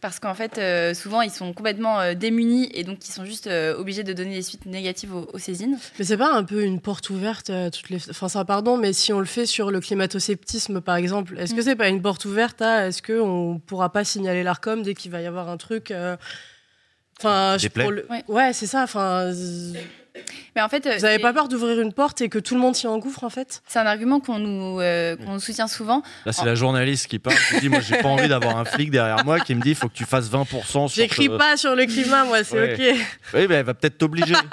Parce 0.05 0.19
qu'en 0.19 0.33
fait, 0.35 0.57
euh, 0.57 0.93
souvent, 0.93 1.21
ils 1.21 1.31
sont 1.31 1.51
complètement 1.53 1.99
euh, 1.99 2.13
démunis 2.13 2.69
et 2.73 2.83
donc 2.83 3.07
ils 3.07 3.11
sont 3.11 3.25
juste 3.25 3.47
euh, 3.47 3.75
obligés 3.77 4.03
de 4.03 4.13
donner 4.13 4.35
des 4.35 4.41
suites 4.43 4.65
négatives 4.65 5.15
aux, 5.15 5.27
aux 5.33 5.37
saisines. 5.39 5.77
Mais 5.97 6.05
c'est 6.05 6.17
pas 6.17 6.31
un 6.33 6.43
peu 6.43 6.61
une 6.63 6.79
porte 6.79 7.09
ouverte 7.09 7.49
à 7.49 7.71
toutes 7.71 7.89
les. 7.89 7.97
Enfin, 8.09 8.29
ça, 8.29 8.45
pardon, 8.45 8.77
mais 8.77 8.93
si 8.93 9.11
on 9.13 9.19
le 9.19 9.25
fait 9.25 9.45
sur 9.45 9.71
le 9.71 9.79
climato-sceptisme, 9.79 10.81
par 10.81 10.95
exemple, 10.95 11.37
est-ce 11.39 11.55
que 11.55 11.61
c'est 11.61 11.75
pas 11.75 11.87
une 11.89 12.01
porte 12.01 12.25
ouverte 12.25 12.61
à. 12.61 12.87
Est-ce 12.87 13.01
qu'on 13.01 13.59
pourra 13.65 13.91
pas 13.91 14.03
signaler 14.03 14.43
l'ARCOM 14.43 14.83
dès 14.83 14.93
qu'il 14.93 15.11
va 15.11 15.21
y 15.21 15.25
avoir 15.25 15.49
un 15.49 15.57
truc. 15.57 15.91
euh, 15.91 16.15
Enfin, 17.19 17.55
je- 17.57 17.63
Déplaît. 17.63 17.83
pour 17.83 17.91
le- 17.93 18.05
Ouais. 18.09 18.23
ouais, 18.27 18.53
c'est 18.53 18.67
ça. 18.67 18.83
Enfin, 18.83 19.31
Mais 20.55 20.61
en 20.61 20.69
fait, 20.69 20.85
euh, 20.85 20.95
vous 20.97 21.05
avez 21.05 21.15
c'est- 21.15 21.21
pas 21.21 21.33
peur 21.33 21.47
d'ouvrir 21.49 21.79
une 21.81 21.91
porte 21.93 22.21
et 22.21 22.29
que 22.29 22.39
tout 22.39 22.55
le 22.55 22.61
monde 22.61 22.75
s'y 22.75 22.87
engouffre 22.87 23.23
en 23.23 23.29
fait? 23.29 23.61
C'est 23.67 23.79
un 23.79 23.85
argument 23.85 24.19
qu'on 24.19 24.39
nous, 24.39 24.79
euh, 24.79 25.15
qu'on 25.17 25.33
nous 25.33 25.39
soutient 25.39 25.67
souvent. 25.67 26.01
Là, 26.25 26.31
c'est 26.31 26.41
En- 26.41 26.45
la 26.45 26.55
journaliste 26.55 27.07
qui 27.07 27.19
parle. 27.19 27.35
qui 27.49 27.59
dit 27.59 27.69
Moi, 27.69 27.79
j'ai 27.81 27.97
pas 27.97 28.07
envie 28.07 28.27
d'avoir 28.29 28.57
un 28.57 28.65
flic 28.65 28.91
derrière 28.91 29.23
moi 29.25 29.39
qui 29.39 29.53
me 29.55 29.61
dit 29.61 29.69
Il 29.71 29.75
faut 29.75 29.89
que 29.89 29.93
tu 29.93 30.05
fasses 30.05 30.29
20% 30.29 30.87
sur. 30.87 31.01
J'écris 31.01 31.25
ce- 31.25 31.37
pas 31.37 31.57
sur 31.57 31.75
le 31.75 31.85
climat, 31.85 32.23
moi, 32.25 32.43
c'est 32.43 32.55
Ouais. 32.59 32.73
ok. 32.93 33.05
Oui, 33.33 33.45
mais 33.49 33.55
elle 33.55 33.65
va 33.65 33.73
peut-être 33.73 33.97
t'obliger. 33.97 34.35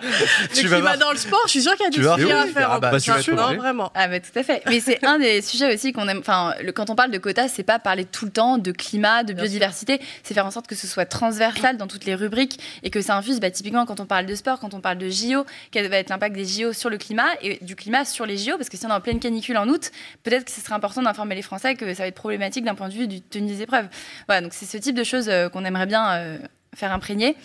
Le 0.00 0.48
Tu 0.54 0.66
vas 0.68 0.76
climat 0.76 0.80
voir. 0.80 0.98
dans 0.98 1.10
le 1.10 1.16
sport, 1.18 1.40
je 1.46 1.50
suis 1.50 1.62
sûr 1.62 1.72
qu'il 1.76 1.84
y 1.84 1.86
a 1.86 1.90
des 1.90 2.00
vas- 2.00 2.14
sujets 2.14 2.26
Oui, 2.26 2.32
à 2.32 2.46
faire. 2.46 2.68
ah 2.70 2.76
en 2.76 2.80
bah, 2.80 2.90
plus, 2.90 3.02
tu 3.02 3.10
vas 3.10 3.16
hein. 3.46 3.52
Non, 3.52 3.56
vraiment. 3.56 3.92
Ah 3.94 4.08
bah 4.08 4.20
tout 4.20 4.36
à 4.38 4.42
fait. 4.42 4.62
Mais 4.66 4.80
c'est 4.80 5.04
un 5.04 5.18
des 5.18 5.42
sujets 5.42 5.74
aussi 5.74 5.92
qu'on 5.92 6.06
aime. 6.08 6.18
Enfin, 6.18 6.54
le- 6.62 6.72
quand 6.72 6.90
on 6.90 6.94
parle 6.94 7.10
de 7.10 7.18
quotas, 7.18 7.48
c'est 7.48 7.62
pas 7.62 7.78
parler 7.78 8.04
tout 8.04 8.24
le 8.24 8.30
temps 8.30 8.58
de 8.58 8.72
climat, 8.72 9.22
de 9.24 9.32
biodiversité. 9.32 10.00
C'est 10.22 10.34
faire 10.34 10.46
en 10.46 10.50
sorte 10.50 10.66
que 10.66 10.74
ce 10.74 10.86
soit 10.86 11.04
transversal 11.06 11.76
dans 11.76 11.86
toutes 11.86 12.04
les 12.04 12.14
rubriques 12.14 12.58
et 12.82 12.90
que 12.90 13.00
ça 13.02 13.16
infuse. 13.16 13.40
Bah, 13.40 13.50
typiquement, 13.50 13.67
quand 13.70 14.00
on 14.00 14.06
parle 14.06 14.26
de 14.26 14.34
sport, 14.34 14.60
quand 14.60 14.74
on 14.74 14.80
parle 14.80 14.98
de 14.98 15.08
JO, 15.08 15.44
quel 15.70 15.88
va 15.88 15.96
être 15.96 16.10
l'impact 16.10 16.34
des 16.34 16.44
JO 16.44 16.72
sur 16.72 16.90
le 16.90 16.98
climat 16.98 17.28
et 17.42 17.58
du 17.62 17.76
climat 17.76 18.04
sur 18.04 18.26
les 18.26 18.36
JO 18.36 18.56
Parce 18.56 18.68
que 18.68 18.76
si 18.76 18.86
on 18.86 18.90
est 18.90 18.92
en 18.92 19.00
pleine 19.00 19.20
canicule 19.20 19.56
en 19.56 19.68
août, 19.68 19.90
peut-être 20.22 20.44
que 20.44 20.50
ce 20.50 20.60
serait 20.60 20.74
important 20.74 21.02
d'informer 21.02 21.34
les 21.34 21.42
Français 21.42 21.74
que 21.74 21.94
ça 21.94 22.02
va 22.02 22.08
être 22.08 22.14
problématique 22.14 22.64
d'un 22.64 22.74
point 22.74 22.88
de 22.88 22.94
vue 22.94 23.08
du 23.08 23.20
tenue 23.20 23.48
des 23.48 23.62
épreuves. 23.62 23.88
Voilà. 24.26 24.42
Donc 24.42 24.52
c'est 24.52 24.66
ce 24.66 24.76
type 24.76 24.94
de 24.94 25.04
choses 25.04 25.28
euh, 25.28 25.48
qu'on 25.48 25.64
aimerait 25.64 25.86
bien 25.86 26.12
euh, 26.12 26.38
faire 26.74 26.92
imprégner. 26.92 27.36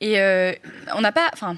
Et 0.00 0.20
euh, 0.20 0.52
on 0.94 1.00
n'a 1.00 1.12
pas. 1.12 1.30
Enfin. 1.32 1.56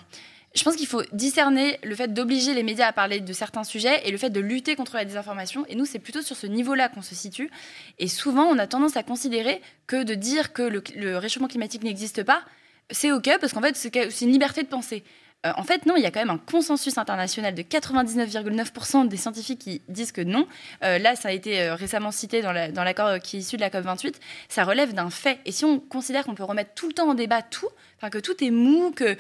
Je 0.55 0.63
pense 0.65 0.77
qu'il 0.77 0.87
faut 0.87 1.03
discerner 1.13 1.79
le 1.83 1.95
fait 1.95 2.13
d'obliger 2.13 2.53
les 2.53 2.63
médias 2.63 2.87
à 2.87 2.93
parler 2.93 3.21
de 3.21 3.33
certains 3.33 3.65
sujets 3.65 4.07
et 4.07 4.11
le 4.11 4.19
fait 4.19 4.29
de 4.29 4.39
lutter 4.39 4.77
contre 4.77 4.97
la 4.97 5.07
désinformation. 5.07 5.65
Et 5.67 5.75
nous, 5.75 5.87
c'est 5.87 5.99
plutôt 5.99 6.21
sur 6.21 6.37
ce 6.37 6.47
niveau-là 6.47 6.91
qu'on 6.91 7.01
se 7.01 7.15
situe. 7.15 7.51
Et 7.99 8.07
souvent, 8.07 8.45
on 8.45 8.59
a 8.59 8.67
tendance 8.67 8.99
à 8.99 9.03
considérer 9.03 9.63
que 9.87 10.03
de 10.03 10.15
dire 10.15 10.53
que 10.53 10.61
le, 10.61 10.85
le 10.95 11.17
réchauffement 11.17 11.49
climatique 11.49 11.83
n'existe 11.83 12.23
pas, 12.23 12.43
c'est 12.91 13.13
OK, 13.13 13.31
parce 13.41 13.53
qu'en 13.53 13.61
fait, 13.63 13.77
c'est 13.77 14.21
une 14.25 14.33
liberté 14.33 14.63
de 14.63 14.69
penser. 14.69 15.05
Euh, 15.45 15.53
en 15.57 15.65
fait, 15.65 15.87
non, 15.87 15.97
il 15.97 16.03
y 16.03 16.07
a 16.07 16.13
quand 16.13 16.21
même 16.21 16.31
un 16.31 16.39
consensus 16.39 16.97
international 16.99 17.53
de 17.55 17.63
99,9% 17.63 19.09
des 19.09 19.17
scientifiques 19.17 19.59
qui 19.61 19.83
disent 19.89 20.13
que 20.13 20.21
non. 20.21 20.47
Euh, 20.85 20.99
là, 20.99 21.17
ça 21.17 21.29
a 21.31 21.33
été 21.33 21.63
euh, 21.63 21.75
récemment 21.75 22.13
cité 22.13 22.43
dans 22.43 22.53
la- 22.53 22.71
dans 22.71 22.85
l'accord 22.85 23.19
qui 23.19 23.39
est 23.39 23.41
issu 23.41 23.57
de 23.57 23.61
la 23.61 23.69
COP28. 23.71 24.15
Ça 24.49 24.63
relève 24.65 24.93
d'un 24.95 25.11
fait. 25.11 25.41
Et 25.45 25.51
si 25.53 25.65
on 25.65 25.81
considère 25.81 26.25
qu'on 26.25 26.35
peut 26.37 26.45
remettre 26.45 26.75
tout 26.75 26.87
le 26.87 26.93
temps 26.93 27.09
en 27.11 27.15
débat 27.15 27.43
tout, 27.43 27.69
que 28.11 28.19
tout 28.19 28.43
est 28.45 28.51
mou, 28.51 28.93
que 28.95 29.17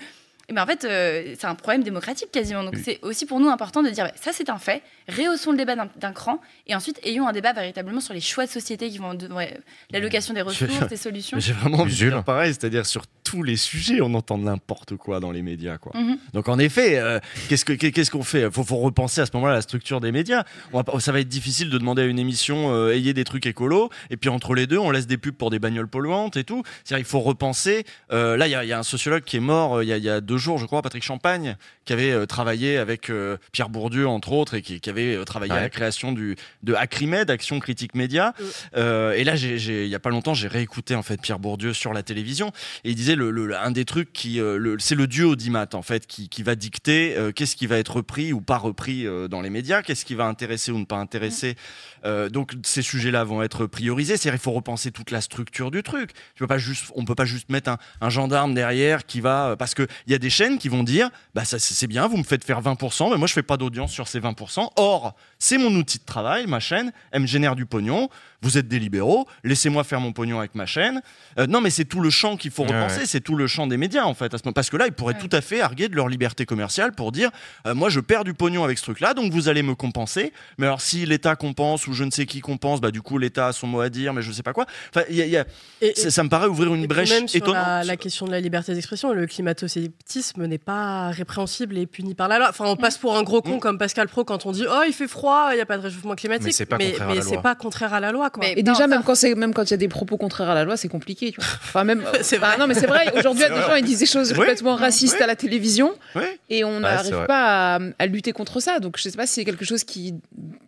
eh 0.48 0.52
ben 0.52 0.62
en 0.62 0.66
fait, 0.66 0.84
euh, 0.84 1.34
c'est 1.38 1.46
un 1.46 1.54
problème 1.54 1.82
démocratique 1.82 2.30
quasiment. 2.32 2.62
Donc 2.64 2.76
c'est 2.82 2.98
aussi 3.02 3.26
pour 3.26 3.40
nous 3.40 3.48
important 3.48 3.82
de 3.82 3.90
dire 3.90 4.04
ouais, 4.04 4.12
ça 4.20 4.30
c'est 4.32 4.50
un 4.50 4.58
fait, 4.58 4.82
rehaussons 5.08 5.52
le 5.52 5.56
débat 5.58 5.76
d'un- 5.76 6.12
cran 6.12 6.40
et 6.66 6.74
ensuite 6.74 6.98
ayons 7.04 7.26
un 7.28 7.32
débat 7.32 7.52
véritablement 7.52 8.00
sur 8.00 8.12
les 8.14 8.20
choix 8.20 8.44
de 8.46 8.50
société 8.50 8.90
qui 8.90 8.98
vont 8.98 9.14
de- 9.14 9.28
ouais, 9.28 9.58
l'allocation 9.90 10.34
des 10.34 10.42
ressources, 10.42 10.88
des 10.88 10.96
solutions. 10.96 11.36
Mais 11.36 11.40
J'ai 11.42 11.52
vraiment 11.52 11.78
envie 11.80 11.92
de 11.92 11.96
dire 12.10 12.24
pareil, 12.24 12.52
c'est-à-dire 12.52 12.86
sur 12.86 13.04
tous 13.24 13.42
les 13.42 13.56
sujets, 13.56 14.00
on 14.02 14.12
entend 14.14 14.36
n'importe 14.36 14.96
quoi 14.96 15.20
dans 15.20 15.30
les 15.30 15.42
médias. 15.42 15.78
Quoi. 15.78 15.92
Mhm. 15.98 16.18
Donc 16.34 16.48
en 16.48 16.58
effet, 16.58 16.98
euh, 16.98 17.18
qu'est-ce 17.48 17.64
que- 17.64 17.72
qu'est-ce 17.72 18.10
qu'on 18.10 18.22
fait? 18.24 18.50
Faut, 18.50 18.64
faut 18.64 18.76
repenser 18.76 19.20
à 19.22 19.26
ce 19.26 19.30
moment-là 19.34 19.54
la 19.54 19.60
structure 19.62 20.00
des 20.00 20.12
médias. 20.12 20.44
On 20.72 20.78
va 20.78 20.84
pas- 20.84 20.98
ça 21.00 21.12
va 21.12 21.20
être 21.20 21.28
difficile 21.28 21.70
de 21.70 21.78
demander 21.78 22.02
à 22.02 22.04
une 22.06 22.18
émission 22.18 22.74
euh, 22.74 22.92
ayez 22.92 23.14
des 23.14 23.24
trucs 23.24 23.46
écolos, 23.46 23.88
et 24.10 24.16
puis 24.16 24.28
entre 24.28 24.54
les 24.54 24.66
deux, 24.66 24.78
on 24.78 24.90
laisse 24.90 25.06
des 25.06 25.16
pubs 25.18 25.34
pour 25.34 25.50
des 25.50 25.58
bagnoles 25.58 25.88
polluantes 25.88 26.36
et 26.36 26.44
tout. 26.44 26.62
C'est-à-dire 26.84 27.06
il 27.06 27.08
faut 27.08 27.20
repenser. 27.20 27.84
euh, 28.12 28.36
là, 28.36 28.46
il 28.48 28.50
y, 28.50 28.54
a- 28.54 28.64
il 28.64 28.68
y 28.68 28.72
a 28.72 28.78
un 28.78 28.82
sociologue 28.82 29.22
qui 29.24 29.36
est 29.36 29.40
mort 29.40 29.76
euh, 29.78 29.84
il 29.84 29.88
y, 29.88 29.92
a- 29.92 29.96
il 29.96 30.04
y 30.04 30.10
a 30.10 30.20
deux 30.20 30.31
jours, 30.38 30.58
je 30.58 30.66
crois, 30.66 30.82
Patrick 30.82 31.02
Champagne, 31.02 31.56
qui 31.84 31.92
avait 31.92 32.12
euh, 32.12 32.26
travaillé 32.26 32.78
avec 32.78 33.10
euh, 33.10 33.36
Pierre 33.52 33.68
Bourdieu, 33.68 34.06
entre 34.06 34.32
autres, 34.32 34.54
et 34.54 34.62
qui, 34.62 34.80
qui 34.80 34.90
avait 34.90 35.16
euh, 35.16 35.24
travaillé 35.24 35.52
à 35.52 35.60
la 35.60 35.70
création 35.70 36.12
du, 36.12 36.36
de 36.62 36.74
Acrimed, 36.74 37.30
Action 37.30 37.60
Critique 37.60 37.94
Média. 37.94 38.34
Euh, 38.76 39.12
et 39.12 39.24
là, 39.24 39.36
il 39.36 39.86
y 39.86 39.94
a 39.94 39.98
pas 40.00 40.10
longtemps, 40.10 40.34
j'ai 40.34 40.48
réécouté 40.48 40.94
en 40.94 41.02
fait 41.02 41.20
Pierre 41.20 41.38
Bourdieu 41.38 41.72
sur 41.72 41.92
la 41.92 42.02
télévision, 42.02 42.52
et 42.84 42.90
il 42.90 42.94
disait 42.94 43.16
le 43.16 43.32
un 43.56 43.70
des 43.70 43.84
trucs 43.84 44.12
qui, 44.12 44.40
euh, 44.40 44.76
c'est 44.78 44.94
le 44.94 45.06
dieu 45.06 45.26
audimat 45.26 45.68
en 45.72 45.82
fait, 45.82 46.06
qui, 46.06 46.28
qui 46.28 46.42
va 46.42 46.54
dicter 46.54 47.16
euh, 47.16 47.32
qu'est-ce 47.32 47.56
qui 47.56 47.66
va 47.66 47.76
être 47.78 47.96
repris 47.96 48.32
ou 48.32 48.40
pas 48.40 48.56
repris 48.56 49.06
euh, 49.06 49.28
dans 49.28 49.40
les 49.40 49.50
médias, 49.50 49.82
qu'est-ce 49.82 50.04
qui 50.04 50.14
va 50.14 50.24
intéresser 50.24 50.72
ou 50.72 50.78
ne 50.78 50.84
pas 50.84 50.96
intéresser. 50.96 51.56
Euh, 52.04 52.28
donc 52.28 52.54
ces 52.62 52.82
sujets-là 52.82 53.24
vont 53.24 53.42
être 53.42 53.66
priorisés. 53.66 54.16
C'est-à-dire 54.16 54.40
il 54.40 54.42
faut 54.42 54.52
repenser 54.52 54.90
toute 54.90 55.10
la 55.10 55.20
structure 55.20 55.70
du 55.70 55.82
truc. 55.82 56.12
Tu 56.12 56.40
peux 56.40 56.46
pas 56.46 56.58
juste, 56.58 56.86
on 56.94 57.04
peut 57.04 57.14
pas 57.14 57.24
juste 57.24 57.50
mettre 57.50 57.70
un, 57.70 57.78
un 58.00 58.10
gendarme 58.10 58.54
derrière 58.54 59.06
qui 59.06 59.20
va, 59.20 59.56
parce 59.58 59.74
que 59.74 59.86
il 60.06 60.12
y 60.12 60.14
a 60.14 60.18
des 60.22 60.30
chaînes 60.30 60.56
qui 60.56 60.68
vont 60.68 60.84
dire, 60.84 61.10
bah 61.34 61.44
ça 61.44 61.58
c'est 61.58 61.86
bien, 61.88 62.06
vous 62.06 62.16
me 62.16 62.22
faites 62.22 62.44
faire 62.44 62.62
20%, 62.62 63.10
mais 63.10 63.18
moi 63.18 63.26
je 63.26 63.32
fais 63.32 63.42
pas 63.42 63.56
d'audience 63.56 63.90
sur 63.90 64.06
ces 64.06 64.20
20%. 64.20 64.70
Or 64.76 65.14
c'est 65.38 65.58
mon 65.58 65.74
outil 65.74 65.98
de 65.98 66.04
travail, 66.04 66.46
ma 66.46 66.60
chaîne, 66.60 66.92
elle 67.10 67.22
me 67.22 67.26
génère 67.26 67.56
du 67.56 67.66
pognon. 67.66 68.08
Vous 68.42 68.58
êtes 68.58 68.66
des 68.68 68.78
libéraux, 68.78 69.26
laissez-moi 69.44 69.84
faire 69.84 70.00
mon 70.00 70.12
pognon 70.12 70.38
avec 70.40 70.54
ma 70.54 70.66
chaîne. 70.66 71.00
Euh, 71.38 71.46
non, 71.46 71.60
mais 71.60 71.70
c'est 71.70 71.84
tout 71.84 72.00
le 72.00 72.10
champ 72.10 72.36
qu'il 72.36 72.50
faut 72.50 72.64
repenser, 72.64 73.00
ouais. 73.00 73.06
c'est 73.06 73.20
tout 73.20 73.36
le 73.36 73.46
champ 73.46 73.66
des 73.66 73.76
médias 73.76 74.04
en 74.04 74.14
fait. 74.14 74.34
à 74.34 74.38
ce 74.38 74.42
moment. 74.44 74.52
Parce 74.52 74.68
que 74.70 74.76
là, 74.76 74.86
ils 74.86 74.92
pourraient 74.92 75.18
tout 75.18 75.28
à 75.32 75.40
fait 75.40 75.60
arguer 75.60 75.88
de 75.88 75.94
leur 75.96 76.08
liberté 76.08 76.44
commerciale 76.44 76.92
pour 76.92 77.12
dire, 77.12 77.30
euh, 77.66 77.74
moi 77.74 77.88
je 77.88 78.00
perds 78.00 78.24
du 78.24 78.34
pognon 78.34 78.64
avec 78.64 78.78
ce 78.78 78.82
truc-là, 78.84 79.14
donc 79.14 79.32
vous 79.32 79.48
allez 79.48 79.62
me 79.62 79.74
compenser. 79.74 80.32
Mais 80.58 80.66
alors 80.66 80.80
si 80.80 81.06
l'État 81.06 81.36
compense 81.36 81.86
ou 81.86 81.92
je 81.92 82.04
ne 82.04 82.10
sais 82.10 82.26
qui 82.26 82.40
compense, 82.40 82.80
bah 82.80 82.90
du 82.90 83.00
coup 83.02 83.16
l'État 83.18 83.46
a 83.48 83.52
son 83.52 83.66
mot 83.66 83.80
à 83.80 83.88
dire, 83.88 84.12
mais 84.12 84.22
je 84.22 84.32
sais 84.32 84.42
pas 84.42 84.52
quoi. 84.52 84.66
Enfin, 84.94 85.04
il 85.08 85.16
y 85.16 85.22
a- 85.22 85.26
il 85.26 85.30
y 85.32 85.36
a- 85.36 85.46
ça, 85.94 86.10
ça 86.10 86.22
me 86.24 86.28
paraît 86.28 86.46
ouvrir 86.48 86.74
une 86.74 86.84
Et 86.84 86.86
brèche 86.86 87.10
même 87.10 87.28
sur 87.28 87.38
étonnante. 87.38 87.54
la, 87.64 87.84
la 87.84 87.96
question 87.96 88.26
de 88.26 88.32
la 88.32 88.40
liberté 88.40 88.74
d'expression, 88.74 89.12
le 89.12 89.26
climato-sceptisme 89.26 90.46
n'est 90.46 90.58
pas 90.58 91.10
répréhensible 91.10 91.78
et 91.78 91.86
puni 91.86 92.14
par 92.14 92.28
la 92.28 92.38
loi. 92.38 92.48
Enfin, 92.50 92.64
on 92.66 92.76
passe 92.76 92.98
pour 92.98 93.16
un 93.16 93.22
gros 93.22 93.38
Mm. 93.38 93.42
con 93.42 93.58
comme 93.58 93.78
Pascal 93.78 94.08
Pro 94.08 94.24
quand 94.24 94.46
on 94.46 94.52
dit 94.52 94.64
oh 94.68 94.82
il 94.86 94.92
fait 94.92 95.08
froid, 95.08 95.48
il 95.52 95.56
n'y 95.56 95.60
a 95.60 95.66
pas 95.66 95.76
de 95.78 95.82
réchauffement 95.82 96.14
climatique. 96.14 96.46
Mais 96.46 96.52
c'est 96.52 96.66
pas 96.66 96.78
contraire 96.78 97.02
à 97.02 97.06
mais 97.06 97.14
la 97.16 97.22
c'est 97.22 97.32
loi. 97.34 97.42
pas 97.42 97.54
contraire 97.54 97.94
à 97.94 98.00
la 98.00 98.12
loi. 98.12 98.30
Quoi. 98.32 98.48
Et 98.48 98.62
déjà, 98.62 98.86
même 98.86 99.02
quand 99.04 99.14
c'est 99.14 99.34
même 99.34 99.52
quand 99.54 99.64
il 99.64 99.70
y 99.70 99.74
a 99.74 99.76
des 99.78 99.88
propos 99.88 100.16
contraires 100.16 100.50
à 100.50 100.54
la 100.54 100.64
loi, 100.64 100.76
c'est 100.76 100.88
compliqué. 100.88 101.32
Tu 101.32 101.40
vois. 101.40 101.48
Enfin, 101.64 101.84
même. 101.84 102.02
c'est 102.22 102.38
vrai. 102.38 102.56
non, 102.58 102.66
mais 102.66 102.74
c'est 102.74 102.86
vrai. 102.86 103.12
Aujourd'hui, 103.16 103.44
il 103.46 103.48
y 103.48 103.52
a 103.52 103.60
des 103.60 103.66
gens 103.66 103.74
ils 103.76 103.84
disent 103.84 103.98
des 104.00 104.06
choses 104.06 104.30
Oui. 104.32 104.38
complètement 104.38 104.74
racistes 104.76 105.16
Oui. 105.18 105.22
à 105.22 105.26
la 105.26 105.36
télévision, 105.36 105.92
Oui. 106.14 106.24
et 106.50 106.64
on 106.64 106.80
n'arrive 106.80 107.24
pas 107.26 107.76
à, 107.76 107.78
à 107.98 108.06
lutter 108.06 108.32
contre 108.32 108.60
ça. 108.60 108.80
Donc, 108.80 108.96
je 108.98 109.02
sais 109.02 109.12
pas 109.16 109.26
si 109.26 109.34
c'est 109.34 109.44
quelque 109.44 109.64
chose 109.64 109.84
qui. 109.84 110.14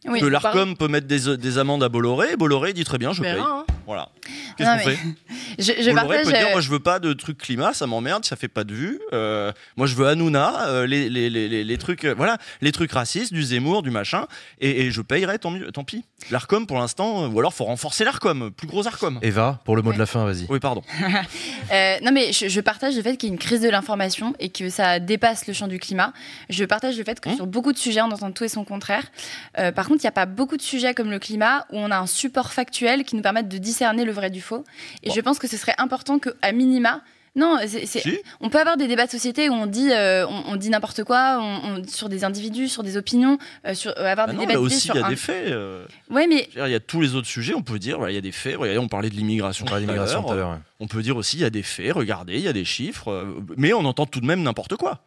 que 0.07 0.27
l'Arcom 0.27 0.77
peut 0.77 0.89
mettre 0.89 1.07
des, 1.07 1.36
des 1.36 1.59
amendes 1.59 1.82
à 1.82 1.89
Bolloré, 1.89 2.32
et 2.32 2.36
Bolloré 2.36 2.73
dit 2.73 2.85
très 2.85 2.99
bien, 2.99 3.12
je 3.12 3.23
paye. 3.23 3.32
hein. 3.39 3.65
Voilà. 3.86 4.09
Qu'est-ce 4.57 4.69
Non, 4.70 4.78
qu'on 4.78 4.89
mais 4.89 4.95
fait 4.97 4.99
je, 5.59 5.82
je 5.82 5.91
Bolloré 5.91 5.95
partage. 6.09 6.24
peut 6.24 6.32
dire, 6.39 6.47
euh, 6.49 6.53
moi 6.53 6.61
je 6.62 6.70
veux 6.70 6.78
pas 6.81 6.99
de 6.99 7.12
trucs 7.12 7.36
climat, 7.39 7.74
ça 7.74 7.86
m'emmerde, 7.86 8.24
ça 8.24 8.35
fait 8.36 8.49
pas 8.49 8.65
de 8.65 8.73
vue. 8.73 8.99
Euh, 9.12 9.53
moi 9.77 9.86
je 9.86 9.95
veux 9.95 10.07
Hanouna, 10.07 10.69
euh, 10.69 10.86
les, 10.86 11.11
les, 11.11 11.28
les, 11.28 11.49
les, 11.49 11.65
les 11.65 11.78
trucs, 11.78 12.05
euh, 12.05 12.15
voilà, 12.16 12.39
les 12.62 12.73
trucs 12.73 12.93
racistes, 12.93 13.32
du 13.35 13.43
Zemmour, 13.43 13.82
du 13.82 13.91
machin, 13.91 14.27
et, 14.61 14.86
et 14.86 14.91
je 14.91 15.03
payerai, 15.03 15.39
tant, 15.39 15.51
mieux, 15.51 15.70
tant 15.70 15.85
pis. 15.85 16.05
L'Arcom 16.31 16.66
pour 16.66 16.78
l'instant, 16.78 17.27
ou 17.28 17.39
alors 17.39 17.53
faut 17.55 17.65
renforcer 17.65 18.05
l'Arcom, 18.05 18.51
plus 18.51 18.67
gros 18.67 18.87
Arcom. 18.87 19.19
Eva, 19.23 19.61
pour 19.65 19.77
le 19.77 19.83
mot 19.83 19.93
de 19.93 19.99
la 19.99 20.07
fin, 20.07 20.25
vas-y. 20.25 20.47
Oui, 20.49 20.61
pardon. 20.61 20.83
Euh, 21.73 21.97
non, 22.03 22.13
mais 22.13 22.33
je, 22.33 22.49
je 22.49 22.61
partage 22.61 22.95
le 22.95 23.03
fait 23.03 23.17
qu'il 23.17 23.29
y 23.29 23.33
ait 23.33 23.35
une 23.35 23.41
crise 23.41 23.63
de 23.63 23.71
l'information 23.71 24.35
et 24.39 24.51
que 24.51 24.69
ça 24.69 24.99
dépasse 24.99 25.47
le 25.47 25.55
champ 25.55 25.67
du 25.67 25.79
climat. 25.79 26.13
Je 26.51 26.65
partage 26.65 26.99
le 26.99 27.05
fait 27.05 27.21
que 27.21 27.35
sur 27.35 27.47
beaucoup 27.47 27.73
de 27.73 27.79
sujets, 27.79 28.03
on 28.03 28.11
entend 28.11 28.31
tout 28.33 28.45
et 28.45 28.49
son 28.49 28.65
contraire. 28.65 29.05
Euh, 29.59 29.73
par 29.73 29.89
contre, 29.89 30.01
il 30.03 30.07
n'y 30.07 30.09
a 30.09 30.13
pas 30.13 30.27
beaucoup 30.27 30.57
de 30.57 30.63
sujets 30.63 30.93
comme 30.93 31.11
le 31.11 31.19
climat 31.19 31.67
où 31.71 31.79
on 31.79 31.91
a 31.91 31.99
un 31.99 32.07
support 32.07 32.53
factuel 32.53 33.05
qui 33.05 33.17
nous 33.17 33.23
permette 33.23 33.49
de 33.49 33.59
discerner 33.59 34.05
le 34.05 34.13
vrai 34.13 34.31
du 34.31 34.41
faux. 34.41 34.65
Et 35.03 35.11
je 35.11 35.21
pense 35.21 35.39
que 35.39 35.49
ce 35.49 35.57
serait 35.57 35.75
important 35.79 36.19
qu'à 36.19 36.53
minima, 36.53 37.01
non, 37.36 37.59
c'est- 37.66 37.86
c'est- 37.86 38.01
Si. 38.01 38.19
on 38.40 38.48
peut 38.48 38.59
avoir 38.61 38.77
des 38.77 38.86
débats 38.86 39.06
de 39.06 39.11
société 39.11 39.48
où 39.48 39.52
on 39.52 39.66
dit, 39.66 39.90
euh, 39.93 40.27
on, 40.27 40.52
on 40.52 40.56
dit 40.56 40.70
n'importe 40.70 41.02
quoi, 41.05 41.39
on, 41.40 41.81
on- 41.81 41.89
sur 41.89 42.09
des 42.09 42.24
individus, 42.24 42.69
sur 42.69 42.82
des 42.82 42.97
opinions, 42.97 43.39
euh, 43.66 43.74
sur 43.74 43.90
euh, 43.98 44.05
avoir 44.06 44.27
Ah 44.28 44.31
des 44.32 44.36
non, 44.36 44.40
débats 44.43 44.52
là 44.55 44.59
d'idées 44.61 44.66
aussi, 44.74 44.81
sur 44.86 44.94
il 44.94 45.01
y 45.01 45.02
a 45.02 45.06
un- 45.06 45.11
des 45.11 45.16
faits. 45.16 45.48
euh. 45.48 45.85
Ouais, 46.11 46.27
mais 46.27 46.48
Il 46.55 46.70
y 46.70 46.74
a 46.74 46.81
tous 46.81 47.01
les 47.01 47.15
autres 47.15 47.27
sujets, 47.27 47.55
on 47.55 47.62
peut 47.62 47.78
dire, 47.78 47.98
voilà, 47.98 48.12
il 48.12 48.15
y 48.15 48.19
a 48.19 48.23
des 48.23 48.32
faits. 48.32 48.56
Regardez, 48.56 48.78
on 48.78 48.89
parlait 48.89 49.11
de 49.11 49.15
l'immigration. 49.16 49.65
tout 49.66 49.74
à 49.74 49.81
l'immigration 49.81 50.19
l'heure. 50.20 50.27
tout 50.27 50.32
à 50.32 50.36
l'heure, 50.36 50.51
ouais. 50.51 50.59
On 50.81 50.86
peut 50.86 51.02
dire 51.02 51.16
aussi, 51.16 51.36
il 51.36 51.40
y 51.40 51.44
a 51.44 51.51
des 51.51 51.62
faits, 51.62 51.93
regardez, 51.93 52.35
il 52.35 52.43
y 52.43 52.48
a 52.48 52.52
des 52.52 52.65
chiffres, 52.65 53.11
euh, 53.11 53.40
mais 53.56 53.73
on 53.73 53.85
entend 53.85 54.06
tout 54.06 54.20
de 54.20 54.27
même 54.27 54.43
n'importe 54.43 54.77
quoi. 54.77 55.01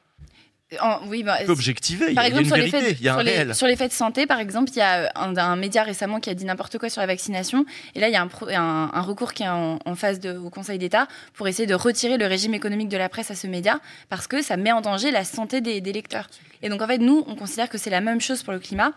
En- 0.81 0.99
oui, 1.07 1.23
bah, 1.23 1.37
objectiver, 1.47 2.13
Par 2.13 2.25
il 2.27 2.33
y 2.33 2.35
a 2.35 2.39
exemple, 2.41 2.43
une 2.43 2.47
sur 2.47 2.55
les, 2.57 2.69
faits, 2.69 2.97
il 2.99 3.05
y 3.05 3.07
a 3.07 3.13
un 3.13 3.17
sur, 3.17 3.23
les, 3.23 3.31
réel. 3.31 3.55
sur 3.55 3.67
les 3.67 3.75
faits 3.77 3.89
de 3.91 3.95
santé, 3.95 4.25
par 4.25 4.39
exemple, 4.39 4.69
il 4.71 4.77
y 4.77 4.81
a 4.81 5.09
un, 5.15 5.37
un 5.37 5.55
média 5.55 5.81
récemment 5.83 6.19
qui 6.19 6.29
a 6.29 6.33
dit 6.33 6.43
n'importe 6.43 6.77
quoi 6.77 6.89
sur 6.89 6.99
la 6.99 7.07
vaccination. 7.07 7.65
Et 7.95 8.01
là, 8.01 8.09
il 8.09 8.13
y 8.13 8.17
a 8.17 8.21
un- 8.21 8.89
un 8.93 9.01
recours 9.01 9.31
qui 9.33 9.43
est 9.43 9.47
en, 9.47 9.79
en 9.85 9.95
phase 9.95 10.19
de, 10.19 10.35
au 10.37 10.49
Conseil 10.49 10.77
d'État 10.77 11.07
pour 11.35 11.47
essayer 11.47 11.67
de 11.67 11.73
retirer 11.73 12.17
le 12.17 12.25
régime 12.27 12.53
économique 12.53 12.89
de 12.89 12.97
la 12.97 13.07
presse 13.07 13.31
à 13.31 13.35
ce 13.35 13.47
média 13.47 13.79
parce 14.09 14.27
que 14.27 14.41
ça 14.41 14.57
met 14.57 14.73
en 14.73 14.81
danger 14.81 15.09
la 15.11 15.23
santé 15.23 15.61
des, 15.61 15.79
des 15.79 15.93
lecteurs. 15.93 16.27
Et 16.61 16.67
donc, 16.67 16.81
en 16.81 16.87
fait, 16.87 16.97
nous, 16.97 17.23
on 17.27 17.35
considère 17.35 17.69
que 17.69 17.77
c'est 17.77 17.89
la 17.89 18.01
même 18.01 18.19
chose 18.19 18.43
pour 18.43 18.51
le 18.51 18.59
climat. 18.59 18.91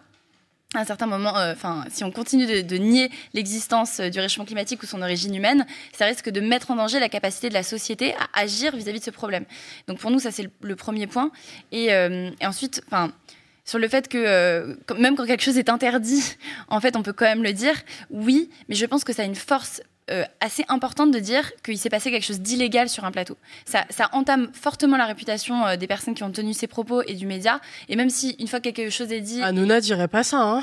À 0.73 0.83
un 0.83 0.85
certain 0.85 1.07
moment, 1.07 1.37
euh, 1.37 1.53
enfin, 1.53 1.85
si 1.91 2.05
on 2.05 2.13
continue 2.13 2.63
de, 2.63 2.77
nier 2.77 3.11
l'existence 3.35 3.99
euh, 3.99 4.09
du 4.09 4.21
réchauffement 4.21 4.45
climatique 4.45 4.81
ou 4.85 4.87
son 4.87 5.03
origine 5.03 5.35
humaine, 5.35 5.67
ça 5.93 6.05
risque 6.05 6.31
de 6.31 6.41
mettre 6.41 6.71
en 6.71 6.77
danger 6.77 7.01
la 7.01 7.09
capacité 7.09 7.49
de 7.49 7.55
la 7.55 7.65
société 7.65 8.15
à 8.15 8.41
agir 8.41 8.77
vis-à-vis 8.77 9.01
de 9.01 9.05
ce 9.05 9.11
problème. 9.11 9.45
Donc 9.89 9.99
pour 9.99 10.13
nous, 10.13 10.21
ça 10.21 10.31
c'est 10.31 10.49
le, 10.61 10.77
premier 10.77 11.09
point. 11.09 11.33
Et, 11.73 11.93
euh, 11.93 12.31
et 12.41 12.47
ensuite, 12.47 12.83
enfin, 12.87 13.11
sur 13.65 13.81
le 13.81 13.89
fait 13.89 14.07
que 14.07 14.79
même 14.97 15.17
quand 15.17 15.27
quelque 15.27 15.43
chose 15.43 15.59
est 15.59 15.71
interdit, 15.71 16.23
en 16.69 16.79
fait, 16.81 16.95
on 16.95 17.03
peut 17.03 17.13
quand 17.13 17.25
même 17.25 17.43
le 17.43 17.53
dire. 17.53 17.75
Oui, 18.11 18.49
mais 18.69 18.77
je 18.77 18.87
pense 18.87 19.03
que 19.03 19.13
ça 19.13 19.23
a 19.23 19.25
une 19.25 19.35
force 19.35 19.83
euh, 20.11 20.25
assez 20.41 20.65
importante 20.69 21.11
de 21.11 21.19
dire 21.19 21.53
qu'il 21.63 21.79
s'est 21.79 21.91
passé 21.91 22.11
quelque 22.11 22.25
chose 22.25 22.41
d'illégal 22.41 22.89
sur 22.89 23.05
un 23.05 23.11
plateau. 23.11 23.37
Ça, 23.65 23.85
ça 23.91 24.09
entame 24.13 24.51
fortement 24.53 24.97
la 24.97 25.07
réputation 25.07 25.67
euh, 25.67 25.77
des 25.77 25.87
personnes 25.87 26.15
qui 26.15 26.23
ont 26.23 26.31
tenu 26.31 26.53
ces 26.53 26.67
propos 26.67 27.03
et 27.07 27.15
du 27.15 27.27
média. 27.27 27.61
Et 27.89 27.97
même 27.97 28.11
si 28.11 28.37
une 28.39 28.49
fois 28.49 28.61
que 28.61 28.71
quelque 28.71 28.91
chose 28.91 29.13
est 29.13 29.21
dit, 29.21 29.43
Hanouna 29.43 29.81
dirait 29.81 30.09
pas 30.09 30.23
ça. 30.23 30.39
Hein. 30.43 30.63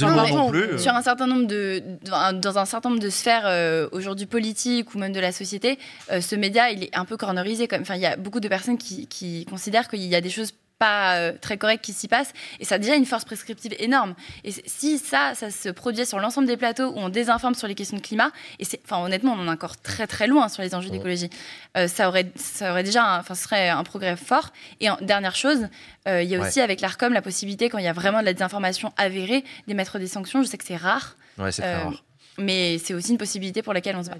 Pardon. 0.00 0.36
non 0.36 0.50
plus. 0.50 0.62
euh. 0.62 0.78
sur 0.78 0.92
un 0.94 1.02
certain 1.02 1.26
nombre 1.26 1.46
de 1.46 1.82
dans, 2.04 2.38
dans 2.38 2.58
un 2.58 2.64
certain 2.64 2.88
nombre 2.88 3.02
de 3.02 3.10
sphères 3.10 3.44
euh, 3.46 3.88
aujourd'hui 3.92 4.26
politiques 4.26 4.94
ou 4.94 4.98
même 4.98 5.12
de 5.12 5.20
la 5.20 5.30
société, 5.32 5.78
euh, 6.10 6.20
ce 6.20 6.34
média 6.36 6.70
il 6.70 6.84
est 6.84 6.96
un 6.96 7.04
peu 7.04 7.16
cornerisé. 7.16 7.68
Comme, 7.68 7.82
enfin, 7.82 7.94
il 7.96 8.00
y 8.00 8.06
a 8.06 8.16
beaucoup 8.16 8.40
de 8.40 8.48
personnes 8.48 8.78
qui, 8.78 9.06
qui 9.06 9.44
considèrent 9.44 9.88
qu'il 9.88 10.02
y 10.02 10.14
a 10.14 10.20
des 10.20 10.30
choses 10.30 10.52
pas 10.78 11.16
euh, 11.16 11.32
très 11.40 11.56
correctes 11.56 11.84
qui 11.84 11.92
s'y 11.92 12.08
passent 12.08 12.32
et 12.60 12.64
ça 12.64 12.74
a 12.76 12.78
déjà 12.78 12.94
une 12.96 13.06
force 13.06 13.24
prescriptive 13.24 13.74
énorme. 13.78 14.14
Et 14.44 14.52
si 14.66 14.98
ça, 14.98 15.34
ça 15.34 15.50
se 15.50 15.68
produit 15.68 16.04
sur 16.06 16.18
l'ensemble 16.18 16.46
des 16.46 16.56
plateaux 16.56 16.88
où 16.90 16.96
on 16.98 17.08
désinforme 17.08 17.54
sur 17.54 17.68
les 17.68 17.74
questions 17.74 17.96
de 17.96 18.02
climat, 18.02 18.30
et 18.58 18.64
c'est, 18.64 18.80
enfin 18.84 19.02
honnêtement, 19.04 19.32
on 19.32 19.40
en 19.40 19.46
est 19.46 19.50
encore 19.50 19.76
très 19.80 20.06
très 20.06 20.26
loin 20.26 20.48
sur 20.48 20.62
les 20.62 20.74
enjeux 20.74 20.90
d'écologie. 20.90 21.30
Euh, 21.76 21.88
ça 21.88 22.08
aurait, 22.08 22.30
ça 22.36 22.72
aurait 22.72 22.82
déjà, 22.84 23.18
enfin, 23.18 23.34
ce 23.34 23.44
serait 23.44 23.68
un 23.68 23.82
progrès 23.84 24.16
fort. 24.16 24.50
Et 24.80 24.90
en 24.90 24.96
dernière 25.00 25.36
chose, 25.36 25.68
euh, 26.08 26.22
il 26.22 26.28
y 26.28 26.34
a 26.34 26.38
Ouais. 26.38 26.46
aussi 26.48 26.60
avec 26.60 26.80
l'Arcom 26.80 27.12
la 27.12 27.22
possibilité, 27.22 27.68
quand 27.68 27.78
il 27.78 27.84
y 27.84 27.88
a 27.88 27.92
vraiment 27.92 28.20
de 28.20 28.24
la 28.26 28.32
désinformation 28.32 28.92
avérée, 28.96 29.44
d'émettre 29.66 29.98
des 29.98 30.06
sanctions. 30.06 30.42
Je 30.42 30.48
sais 30.48 30.58
que 30.58 30.64
c'est 30.64 30.76
rare. 30.76 31.16
Ouais, 31.38 31.50
c'est 31.50 31.62
très 31.62 31.82
rare. 31.82 32.03
Mais 32.38 32.78
c'est 32.84 32.94
aussi 32.94 33.12
une 33.12 33.18
possibilité 33.18 33.62
pour 33.62 33.72
laquelle 33.72 33.96
on 33.96 34.02
se 34.02 34.10
bat. 34.10 34.16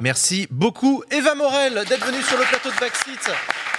Merci 0.00 0.46
beaucoup 0.50 1.02
Eva 1.10 1.34
Morel 1.34 1.84
d'être 1.88 2.04
venue 2.06 2.22
sur 2.22 2.38
le 2.38 2.44
plateau 2.44 2.70
de 2.70 2.76
Backseat. 2.76 3.30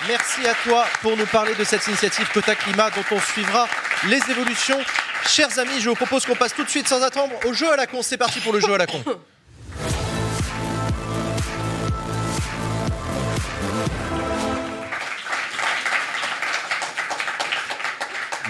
Merci 0.07 0.47
à 0.47 0.53
toi 0.63 0.85
pour 1.01 1.15
nous 1.15 1.25
parler 1.27 1.53
de 1.55 1.63
cette 1.63 1.85
initiative 1.87 2.27
Quota 2.33 2.55
Climat 2.55 2.89
dont 2.89 3.15
on 3.15 3.19
suivra 3.19 3.67
les 4.07 4.19
évolutions. 4.29 4.79
Chers 5.27 5.59
amis, 5.59 5.79
je 5.79 5.89
vous 5.89 5.95
propose 5.95 6.25
qu'on 6.25 6.35
passe 6.35 6.53
tout 6.53 6.63
de 6.63 6.69
suite 6.69 6.87
sans 6.87 7.01
attendre 7.03 7.33
au 7.45 7.53
jeu 7.53 7.71
à 7.71 7.75
la 7.75 7.87
con. 7.87 8.01
C'est 8.01 8.17
parti 8.17 8.39
pour 8.39 8.53
le 8.53 8.59
jeu 8.59 8.73
à 8.73 8.77
la 8.77 8.87
con. 8.87 9.03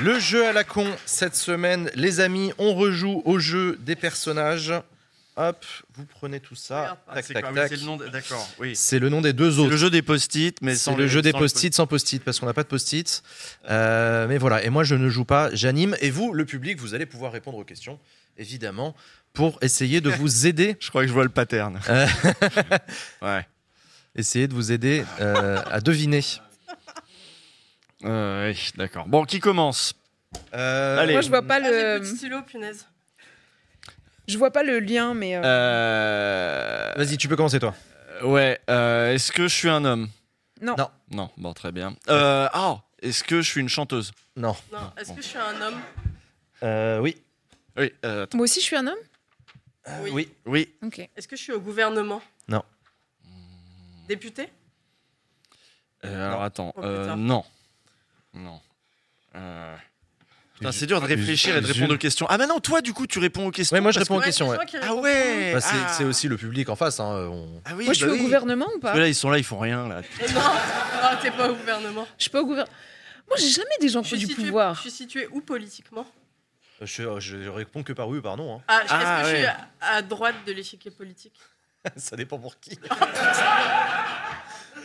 Le 0.02 0.20
jeu 0.20 0.46
à 0.46 0.52
la 0.52 0.66
con 0.66 0.88
cette 1.06 1.38
semaine, 1.38 1.90
les 1.96 2.20
amis, 2.20 2.52
on 2.58 2.76
rejoue 2.76 3.22
au 3.24 3.40
jeu 3.40 3.78
des 3.80 3.96
personnages. 3.96 4.74
Hop, 5.38 5.66
vous 5.96 6.06
prenez 6.06 6.40
tout 6.40 6.56
ça. 6.56 6.98
Tac, 7.14 7.26
c'est 7.26 7.34
le 7.76 7.84
nom 7.86 7.98
des- 7.98 8.10
d'accord, 8.10 8.48
oui. 8.58 8.74
C'est 8.74 9.00
le 9.00 9.10
nom 9.10 9.20
des 9.20 9.34
deux 9.34 9.60
autres. 9.60 9.70
le 9.70 9.76
jeu 9.76 9.90
des 9.90 10.02
post-it, 10.02 10.62
mais 10.62 10.76
sans 10.76 10.96
le 10.96 11.04
les- 11.04 11.10
jeu 11.10 11.22
des 11.22 11.34
post-it 11.34 11.74
sans 11.76 11.88
post-it 11.88 12.24
parce 12.24 12.40
qu'on 12.40 12.46
n'a 12.46 12.54
pas 12.54 12.64
de 12.64 12.70
post-it. 12.70 13.22
Euh, 13.70 14.28
mais 14.30 14.38
voilà, 14.38 14.64
et 14.64 14.70
moi 14.70 14.86
je 14.86 14.96
ne 14.96 15.10
joue 15.10 15.26
pas, 15.26 15.50
j'anime. 15.54 15.98
Et 16.00 16.10
vous, 16.10 16.32
le 16.34 16.46
public, 16.46 16.80
vous 16.80 16.94
allez 16.94 17.06
pouvoir 17.06 17.34
répondre 17.34 17.58
aux 17.58 17.66
questions, 17.66 18.00
évidemment, 18.38 18.96
pour 19.34 19.58
essayer 19.62 20.00
de 20.00 20.10
vous 20.10 20.46
aider. 20.48 20.78
Je 20.80 20.88
crois 20.88 21.02
que 21.02 21.08
je 21.10 21.14
vois 21.14 21.24
le 21.26 21.30
pattern. 21.30 21.82
Euh, 21.90 22.08
ouais. 23.22 23.46
Essayer 24.16 24.48
de 24.48 24.54
vous 24.54 24.72
aider 24.72 25.04
euh, 25.20 25.62
à 25.70 25.82
deviner. 25.82 26.22
Euh, 28.06 28.52
oui, 28.54 28.72
d'accord. 28.78 29.06
Bon, 29.08 29.26
qui 29.26 29.42
commence? 29.42 29.94
Euh, 30.54 30.98
Allez. 31.00 31.12
Moi, 31.14 31.22
je 31.22 31.30
vois 31.30 31.42
pas 31.42 31.60
Ah, 31.62 31.98
le. 32.00 32.06
stylo, 32.06 32.42
punaise. 32.44 32.86
Je 34.28 34.38
vois 34.38 34.52
pas 34.52 34.64
le 34.64 34.80
lien, 34.80 35.14
mais. 35.14 35.36
euh, 35.36 35.42
Euh, 35.44 36.94
Vas-y, 36.96 37.18
tu 37.18 37.28
peux 37.28 37.36
commencer 37.36 37.60
toi. 37.60 37.74
Ouais. 38.24 38.60
euh, 38.70 39.14
Est-ce 39.14 39.32
que 39.32 39.44
je 39.48 39.54
suis 39.56 39.70
un 39.70 39.84
homme? 39.86 40.10
Non. 40.62 40.76
Non. 40.78 40.90
Non. 41.12 41.30
Bon, 41.38 41.54
très 41.54 41.72
bien. 41.72 41.96
Euh, 42.10 42.48
ah, 42.54 42.82
est-ce 43.02 43.24
que 43.24 43.42
je 43.42 43.50
suis 43.50 43.62
une 43.62 43.70
chanteuse? 43.70 44.12
Non. 44.36 44.56
Non, 44.72 44.92
est-ce 44.98 45.12
que 45.12 45.22
je 45.22 45.28
suis 45.28 45.38
un 45.38 45.62
homme? 45.62 45.80
Euh, 46.64 47.00
oui. 47.00 47.22
Oui. 47.78 47.92
euh, 48.06 48.24
attends. 48.24 48.38
Moi 48.38 48.46
aussi, 48.46 48.62
je 48.62 48.66
suis 48.66 48.76
un 48.76 48.88
homme? 48.88 48.98
Oui. 50.02 50.10
Oui. 50.12 50.30
Oui. 50.46 50.74
Ok. 50.84 51.00
Est-ce 51.16 51.28
que 51.28 51.36
je 51.36 51.42
suis 51.44 51.52
au 51.54 51.60
gouvernement? 51.60 52.22
Non. 52.48 52.64
Député? 54.08 54.50
Euh, 56.06 56.28
alors 56.30 56.44
attends. 56.44 56.74
Oh, 56.78 56.84
euh, 56.84 57.02
putain. 57.04 57.16
non. 57.18 57.44
Non. 58.34 58.62
Euh, 59.36 59.76
c'est 60.72 60.86
dur 60.86 61.02
de 61.02 61.06
réfléchir 61.06 61.56
et 61.58 61.62
de 61.62 61.68
répondre 61.68 61.94
aux 61.94 61.98
questions. 61.98 62.26
Ah, 62.30 62.38
mais 62.38 62.48
non, 62.48 62.60
toi, 62.60 62.82
du 62.82 62.94
coup, 62.94 63.08
tu 63.08 63.20
réponds 63.20 63.48
aux 63.48 63.52
questions. 63.52 63.76
Ouais, 63.76 63.82
moi 63.82 63.92
je 63.92 64.00
réponds 64.00 64.16
aux 64.18 64.20
que- 64.20 64.26
questions. 64.26 64.48
ouais. 64.50 64.58
Ah 64.82 64.96
ouais 64.96 65.52
Bah, 65.54 65.62
c'est 65.62 65.76
ah. 65.76 65.94
c'est 65.94 66.04
aussi 66.04 66.28
le 66.28 66.38
public 66.38 66.70
en 66.70 66.76
face. 66.76 67.00
hein, 67.00 67.28
on- 67.32 67.62
Ah 67.66 67.72
oui, 67.76 67.86
Moi, 67.86 67.94
je 67.94 67.98
suis 68.00 68.06
bah 68.06 68.12
au 68.12 68.16
oui. 68.16 68.22
gouvernement 68.22 68.68
ou 68.76 68.80
pas 68.80 68.88
Parce 68.90 68.96
que 68.96 69.00
là, 69.02 69.08
ils 69.08 69.16
sont 69.16 69.30
là, 69.30 69.38
ils 69.38 69.44
font 69.44 69.60
rien. 69.60 69.88
Là. 69.88 70.02
Non, 70.34 70.42
non 70.42 71.18
t'es 71.22 71.32
pas 71.32 71.50
au 71.50 71.56
gouvernement. 71.56 72.08
Je 72.18 72.24
suis 72.24 72.32
pas 72.32 72.42
au 72.42 72.46
gouvernement. 72.46 72.74
Moi, 73.28 73.38
j'ai 73.40 73.50
jamais 73.50 73.68
des 73.82 73.90
gens 73.90 74.02
qui 74.02 74.14
ont 74.14 74.18
du 74.18 74.28
pouvoir. 74.28 74.76
Je 74.76 74.82
suis 74.82 74.92
situé 74.92 75.28
où 75.32 75.42
politiquement? 75.42 76.06
Je, 76.82 77.20
je 77.20 77.48
réponds 77.50 77.84
que 77.84 77.94
par 77.94 78.08
oui 78.10 78.18
ou 78.20 78.22
par 78.22 78.36
non. 78.38 78.56
hein. 78.58 78.62
ah, 78.68 78.82
Est-ce 78.84 78.94
Ah, 78.94 79.22
que 79.24 79.30
je 79.30 79.36
suis 79.36 79.46
à, 79.46 79.58
à 79.82 80.02
droite 80.02 80.36
de 80.46 80.52
l'échiquier 80.52 80.92
politique? 80.92 81.34
Ça 81.96 82.16
dépend 82.16 82.38
pour 82.38 82.60
qui. 82.60 82.78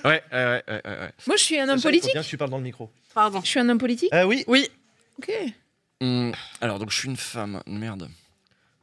Ouais, 0.05 0.23
ouais, 0.33 0.45
ouais, 0.45 0.63
ouais, 0.69 0.81
ouais. 0.85 1.13
Moi, 1.27 1.37
je 1.37 1.43
suis 1.43 1.59
un 1.59 1.63
Sacha, 1.67 1.73
homme 1.73 1.79
il 1.79 1.83
faut 1.83 1.89
politique. 1.89 2.13
bien 2.13 2.23
que 2.23 2.27
tu 2.29 2.39
parles 2.39 2.51
dans 2.51 2.57
le 2.59 2.63
micro. 2.63 2.91
Pardon. 3.15 3.41
Je 3.43 3.49
suis 3.49 3.61
un 3.61 3.69
homme 3.69 3.79
politique. 3.79 4.09
Ah 4.13 4.27
oui. 4.27 4.45
Oui. 4.47 4.69
Ok. 5.19 5.31
Hum, 6.01 6.33
alors, 6.61 6.79
donc, 6.79 6.91
je 6.91 6.97
suis 6.97 7.09
une 7.09 7.17
femme. 7.17 7.63
Merde. 7.67 8.09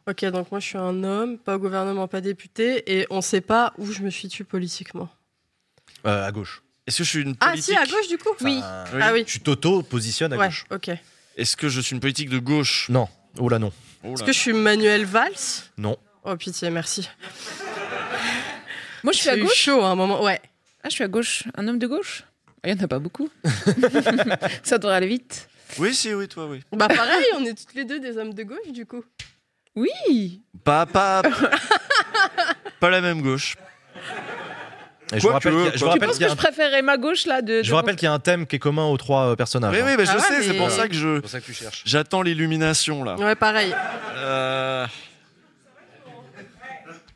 Ok, 0.09 0.23
donc 0.25 0.49
moi 0.51 0.61
je 0.61 0.67
suis 0.67 0.77
un 0.77 1.03
homme, 1.03 1.37
pas 1.37 1.55
au 1.57 1.59
gouvernement, 1.59 2.07
pas 2.07 2.21
député, 2.21 2.97
et 2.97 3.05
on 3.09 3.19
sait 3.19 3.41
pas 3.41 3.73
où 3.77 3.91
je 3.91 4.01
me 4.01 4.09
situe 4.09 4.45
politiquement. 4.45 5.09
Euh, 6.05 6.25
à 6.25 6.31
gauche. 6.31 6.63
Est-ce 6.85 6.99
que 6.99 7.03
je 7.03 7.09
suis 7.09 7.21
une 7.23 7.35
Ah 7.41 7.49
politique 7.49 7.73
si, 7.73 7.77
à 7.77 7.85
gauche 7.85 8.07
du 8.07 8.17
coup 8.17 8.29
Oui. 8.39 8.59
Ah 8.63 9.11
oui. 9.11 9.25
Tu 9.25 9.41
t'auto-positionnes 9.41 10.31
à 10.31 10.37
Ouais, 10.37 10.47
gauche. 10.47 10.63
ok. 10.71 10.87
Est-ce 10.87 11.01
Est-ce 11.35 11.57
que 11.57 11.67
je 11.67 11.81
suis 11.81 11.93
une 11.93 11.99
politique 11.99 12.29
de 12.29 12.39
gauche? 12.39 12.87
Non. 12.87 13.09
Oh 13.37 13.49
là 13.49 13.59
non. 13.59 13.73
Oh 14.05 14.15
là. 14.15 14.25
que 14.25 14.31
je 14.31 14.37
suis 14.39 14.53
Manuel 14.53 15.03
Valls? 15.03 15.33
Non. 15.77 15.97
Oh 16.23 16.37
pitié, 16.37 16.69
merci. 16.69 17.09
Moi, 19.03 19.11
je 19.11 19.17
suis 19.19 19.29
à 19.29 19.37
gauche. 19.37 19.53
chaud 19.53 19.81
à 19.81 19.89
un 19.89 19.95
moment, 19.95 20.23
ouais. 20.23 20.39
Ah, 20.83 20.87
je 20.89 20.93
suis 20.95 21.03
à 21.03 21.09
gauche. 21.09 21.43
Un 21.55 21.67
homme 21.67 21.79
de 21.79 21.87
gauche? 21.87 22.23
Ah, 22.63 22.69
Il 22.69 22.77
y 22.77 22.79
en 22.79 22.83
a 22.85 22.87
pas 22.87 22.99
beaucoup. 22.99 23.29
Ça 24.63 24.77
devrait 24.77 24.95
aller 24.95 25.07
vite. 25.07 25.49
Oui, 25.79 25.93
si, 25.93 26.13
oui, 26.13 26.27
toi, 26.27 26.47
oui. 26.47 26.61
Bah 26.71 26.87
pareil, 26.87 27.25
on 27.35 27.43
est 27.45 27.53
toutes 27.57 27.73
les 27.75 27.85
deux 27.85 27.99
des 27.99 28.17
hommes 28.17 28.33
de 28.33 28.43
gauche 28.43 28.71
du 28.71 28.85
coup. 28.85 29.03
Oui. 29.75 30.41
Pas, 30.63 30.85
pas, 30.85 31.21
pas 32.79 32.89
la 32.89 33.01
même 33.01 33.21
gauche. 33.21 33.55
Et 35.13 35.19
je 35.19 35.23
vous 35.27 35.29
rappelle 35.33 35.53
qu'il 35.53 35.61
y 35.63 35.67
a- 35.67 35.71
je 35.71 35.71
vous 35.71 35.77
Tu 35.77 35.85
rappelle 35.85 36.07
penses 36.09 36.17
qu'il 36.17 36.25
y 36.25 36.27
que 36.27 36.31
a 36.31 36.35
je 36.35 36.39
un- 36.39 36.43
préférais 36.43 36.81
ma 36.81 36.97
gauche 36.97 37.25
là 37.27 37.41
de. 37.41 37.61
je 37.63 37.69
vous 37.69 37.75
rappelle 37.75 37.95
qu'il 37.95 38.07
y 38.07 38.09
a 38.09 38.13
un 38.13 38.19
thème 38.19 38.45
qui 38.47 38.57
est 38.57 38.59
commun 38.59 38.85
aux 38.87 38.97
trois 38.97 39.27
euh, 39.31 39.35
personnages. 39.35 39.73
Oui, 39.73 39.81
hein. 39.81 39.85
oui, 39.87 39.95
bah, 39.97 40.03
je 40.03 40.11
Ah 40.11 40.15
ouais, 40.15 40.21
sais, 40.21 40.41
c'est 40.43 40.49
mais- 40.53 40.57
pour 40.57 40.69
ça 40.71 40.87
que 40.87 40.93
je. 40.95 41.15
C'est 41.15 41.21
pour 41.21 41.29
ça 41.29 41.39
que 41.39 41.45
tu 41.45 41.53
cherches. 41.53 41.81
J'attends 41.85 42.21
l'illumination 42.23 43.03
là. 43.03 43.15
Ouais, 43.15 43.35
pareil. 43.35 43.73
Euh, 44.15 44.85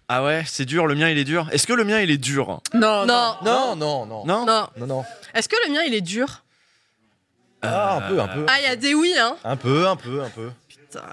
Ah 0.07 0.23
ouais, 0.23 0.43
c'est 0.45 0.65
dur, 0.65 0.87
le 0.87 0.95
mien 0.95 1.09
il 1.09 1.17
est 1.17 1.23
dur. 1.23 1.47
Est-ce 1.51 1.65
que 1.65 1.73
le 1.73 1.83
mien 1.85 1.99
il 2.01 2.11
est 2.11 2.17
dur? 2.17 2.61
Non, 2.73 3.05
Non, 3.05 3.35
Non, 3.43 3.75
non, 3.75 4.05
non. 4.05 4.25
Non? 4.25 4.45
Non. 4.45 4.67
Non, 4.77 4.85
non. 4.87 5.05
Est-ce 5.33 5.47
que 5.49 5.55
le 5.67 5.73
mien 5.73 5.81
il 5.87 5.93
est 5.93 6.01
dur? 6.01 6.43
Ah, 7.61 7.97
un 7.97 8.01
peu, 8.09 8.19
un 8.21 8.27
peu. 8.27 8.45
Ah, 8.47 8.59
il 8.59 8.63
y 8.63 8.67
a 8.67 8.75
des 8.75 8.93
oui, 8.93 9.13
hein. 9.19 9.35
Un 9.43 9.55
peu, 9.55 9.87
un 9.87 9.95
peu, 9.95 10.21
un 10.23 10.29
peu. 10.29 10.49
Putain. 10.67 11.03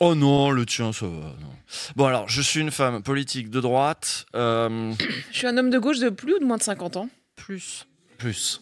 Oh 0.00 0.14
non, 0.14 0.50
le 0.50 0.66
tien 0.66 0.92
ça 0.92 1.06
va. 1.06 1.12
non. 1.12 1.52
Bon 1.96 2.04
alors, 2.06 2.28
je 2.28 2.42
suis 2.42 2.60
une 2.60 2.70
femme 2.70 3.02
politique 3.02 3.48
de 3.50 3.60
droite. 3.60 4.26
euh, 4.34 4.92
Je 5.32 5.38
suis 5.38 5.46
un 5.46 5.56
homme 5.56 5.70
de 5.70 5.78
gauche 5.78 5.98
de 5.98 6.10
plus 6.10 6.34
ou 6.34 6.38
de 6.38 6.44
moins 6.44 6.58
de 6.58 6.62
50 6.62 6.96
ans? 6.98 7.08
Plus. 7.34 7.86
Plus. 8.18 8.60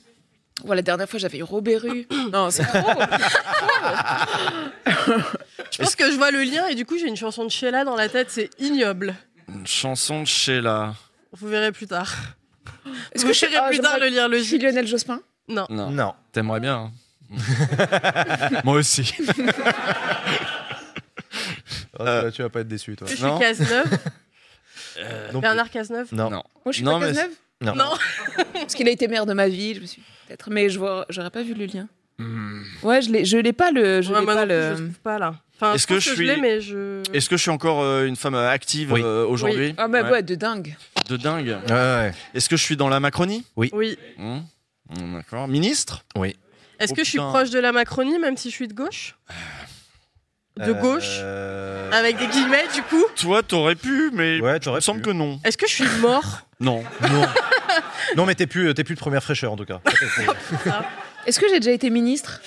Voilà, 0.64 0.76
la 0.78 0.82
dernière 0.82 1.08
fois 1.08 1.18
j'avais 1.18 1.38
eu 1.38 1.42
Robert 1.42 1.82
Rue. 1.82 2.06
non, 2.32 2.50
c'est 2.50 2.62
trop. 2.64 2.78
Je 5.72 5.78
pense 5.78 5.96
que 5.96 6.10
je 6.10 6.16
vois 6.16 6.30
le 6.30 6.42
lien 6.44 6.66
et 6.68 6.74
du 6.76 6.86
coup 6.86 6.96
j'ai 6.98 7.08
une 7.08 7.16
chanson 7.16 7.44
de 7.44 7.50
Sheila 7.50 7.84
dans 7.84 7.96
la 7.96 8.08
tête, 8.08 8.30
c'est 8.30 8.50
ignoble. 8.60 9.14
Une 9.48 9.66
chanson 9.66 10.20
de 10.22 10.26
Sheila. 10.26 10.94
Vous 11.32 11.48
verrez 11.48 11.72
plus 11.72 11.86
tard. 11.88 12.14
Est-ce 13.12 13.22
Vous 13.24 13.30
que 13.32 13.34
je 13.36 13.40
verrez 13.46 13.56
ah, 13.56 13.68
plus 13.68 13.80
tard 13.80 13.94
j'aimerais- 13.94 14.10
le 14.10 14.14
lire 14.14 14.28
Je 14.30 14.36
suis 14.44 14.58
logique. 14.58 14.62
Lionel 14.62 14.86
Jospin? 14.86 15.20
Non. 15.48 15.66
Non. 15.68 15.90
Non. 15.90 16.14
T'aimerais 16.32 16.60
bien. 16.60 16.76
hein 16.76 16.92
Moi 18.64 18.76
aussi. 18.76 19.14
Oh, 21.98 22.04
tu 22.32 22.42
vas 22.42 22.48
pas 22.48 22.60
être 22.60 22.68
déçu, 22.68 22.96
toi. 22.96 23.06
Je 23.08 23.24
Non. 23.24 23.36
suis 23.36 23.44
Cazeneuve 23.46 23.98
Non 25.32 25.40
Bernard 25.40 25.70
Cazeneuve 25.70 26.08
Non. 26.12 26.24
Non. 26.30 26.42
Moi, 26.64 26.72
je 26.72 26.72
suis 26.72 26.82
Non, 26.84 26.92
pas 26.98 27.06
mais 27.06 27.06
Cazeneuve 27.12 27.30
Non. 27.60 27.74
Non. 27.76 27.90
Parce 28.52 28.74
qu'il 28.74 28.88
a 28.88 28.90
été 28.90 29.06
maire 29.08 29.26
de 29.26 29.32
ma 29.32 29.48
ville, 29.48 29.76
je 29.76 29.80
me 29.82 29.86
suis 29.86 30.02
peut-être. 30.26 30.50
Mais 30.50 30.68
je 30.70 30.78
vois, 30.78 31.06
j'aurais 31.08 31.30
pas 31.30 31.42
vu 31.42 31.54
le 31.54 31.66
lien. 31.66 31.88
Hmm. 32.18 32.62
Ouais, 32.82 33.00
je 33.02 33.10
l'ai, 33.10 33.24
je 33.24 33.36
l'ai 33.36 33.52
pas 33.52 33.70
le. 33.70 34.02
Je 34.02 34.12
Ouais, 34.12 34.20
l'ai 34.20 34.24
moi 34.24 34.34
pas 34.34 34.40
non 34.46 34.46
plus, 34.46 34.54
je 34.54 34.60
le. 34.62 34.70
le 34.70 34.76
trouve 34.76 35.00
pas 35.00 35.18
là. 35.18 35.34
Enfin, 35.56 35.74
Est-ce 35.74 35.82
je 35.82 35.86
que 35.88 35.94
pense 35.94 36.02
je 36.04 36.10
que 36.10 36.16
je 36.16 36.22
suis- 36.22 36.26
l'ai, 36.26 36.36
mais 36.36 36.60
je. 36.60 37.02
Est-ce 37.12 37.28
que 37.28 37.36
je 37.36 37.42
suis 37.42 37.50
encore 37.50 37.82
euh, 37.82 38.06
une 38.06 38.16
femme 38.16 38.34
euh, 38.34 38.50
active 38.50 38.92
Oui. 38.92 39.00
euh, 39.02 39.24
aujourd'hui? 39.26 39.74
Ah, 39.78 39.86
mais 39.88 40.02
Ouais. 40.02 40.10
ouais, 40.10 40.22
de 40.22 40.34
dingue. 40.34 40.76
De 41.08 41.16
dingue. 41.16 41.56
Ouais, 41.68 41.72
ouais. 41.72 42.12
Est-ce 42.34 42.48
que 42.48 42.56
je 42.56 42.62
suis 42.62 42.76
dans 42.76 42.88
la 42.88 42.98
Macronie? 43.00 43.44
Oui. 43.56 43.72
Hmm. 44.18 44.40
Hmm, 44.90 45.14
D'accord. 45.14 45.48
Ministre? 45.48 46.04
Oui. 46.16 46.36
Est-ce 46.84 46.92
Oh, 46.92 46.96
que 46.96 47.04
je 47.04 47.08
suis 47.10 47.18
proche 47.18 47.50
de 47.50 47.58
la 47.58 47.72
Macronie, 47.72 48.18
même 48.18 48.36
si 48.36 48.50
je 48.50 48.54
suis 48.54 48.68
de 48.68 48.74
gauche 48.74 49.16
De 50.56 50.70
Euh, 50.70 50.74
gauche 50.74 51.18
euh, 51.20 51.90
Avec 51.90 52.16
des 52.18 52.26
guillemets, 52.28 52.66
du 52.74 52.82
coup 52.82 53.04
Toi, 53.16 53.42
t'aurais 53.42 53.74
pu, 53.74 54.10
mais 54.12 54.40
Ouais, 54.40 54.56
il 54.56 54.60
t'aurais 54.60 54.76
me 54.76 54.80
semble 54.80 55.00
pu. 55.00 55.08
que 55.08 55.14
non. 55.14 55.40
Est-ce 55.44 55.56
que 55.58 55.66
je 55.66 55.72
suis 55.74 55.88
mort 56.00 56.40
Non. 56.60 56.84
Non. 57.10 57.26
non, 58.16 58.26
mais 58.26 58.34
t'es 58.36 58.46
plus, 58.46 58.72
t'es 58.74 58.84
plus 58.84 58.94
de 58.94 59.00
première 59.00 59.22
fraîcheur 59.22 59.52
en 59.52 59.56
tout 59.56 59.64
cas. 59.64 59.80
Est-ce 61.26 61.40
que 61.40 61.48
j'ai 61.48 61.58
déjà 61.58 61.72
été 61.72 61.90
ministre? 61.90 62.40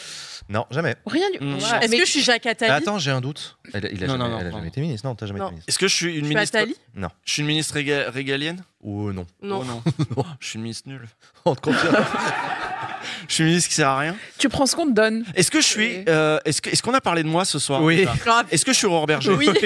Non, 0.50 0.66
jamais. 0.72 0.96
Rien 1.06 1.30
du. 1.32 1.44
Mm. 1.46 1.58
Voilà. 1.58 1.84
Est-ce 1.84 1.92
Mais- 1.92 1.98
que 2.00 2.06
je 2.06 2.12
suis 2.12 2.22
Jacques 2.22 2.46
Attali? 2.46 2.72
Attends, 2.72 3.00
j'ai 3.00 3.12
un 3.12 3.20
doute. 3.20 3.58
Elle- 3.74 3.90
il 3.92 4.02
a 4.04 4.08
Non, 4.08 4.14
jamais, 4.14 4.24
non, 4.24 4.30
non, 4.30 4.40
elle 4.40 4.48
a 4.48 4.50
non. 4.52 4.56
jamais 4.58 4.68
été 4.70 4.80
ministre. 4.80 5.06
Non, 5.06 5.14
t'as 5.16 5.26
jamais 5.26 5.40
Non. 5.40 5.48
été 5.48 5.52
ministre. 5.56 5.70
Est-ce 5.70 5.80
que 5.80 5.88
je 5.90 5.96
suis 5.96 6.06
une 6.14 6.20
Je 6.22 6.26
suis 6.26 6.36
ministre 6.36 6.58
Attali? 6.58 6.76
Non. 6.96 7.10
Je 7.26 7.34
suis 7.34 7.42
une 7.42 7.48
ministre 7.50 7.76
réga- 7.76 8.10
régalienne? 8.10 8.64
Ou 8.82 9.12
non. 9.12 9.28
Non. 9.42 9.60
Oh 9.62 9.66
non. 10.16 10.24
je 10.40 10.48
suis 10.48 10.56
une 10.58 10.64
ministre 10.64 10.88
nulle. 10.88 11.06
On 11.44 11.54
te 11.54 11.60
confirme. 11.60 11.98
Je 13.28 13.34
suis 13.34 13.44
une 13.44 13.50
ministre 13.50 13.70
qui 13.70 13.76
sert 13.76 13.90
à 13.90 13.98
rien. 14.00 14.16
Tu 14.38 14.50
prends 14.50 14.66
ce 14.66 14.76
qu'on 14.76 14.86
te 14.88 14.92
donne. 14.94 15.26
Est-ce 15.36 15.52
que 15.52 15.62
je 15.62 15.66
suis. 15.68 16.04
euh, 16.10 16.40
est-ce 16.46 16.62
que- 16.62 16.70
est-ce 16.70 16.82
qu'on 16.84 16.94
a 16.94 17.02
parlé 17.02 17.24
de 17.24 17.28
moi 17.28 17.46
ce 17.46 17.60
soir 17.60 17.82
Oui. 17.82 18.08
Grave. 18.24 18.46
Est-ce 18.52 18.66
que 18.66 18.72
je 18.74 18.78
suis 18.78 18.88
Aurore 18.88 19.08
Berger 19.08 19.32
Oui. 19.32 19.50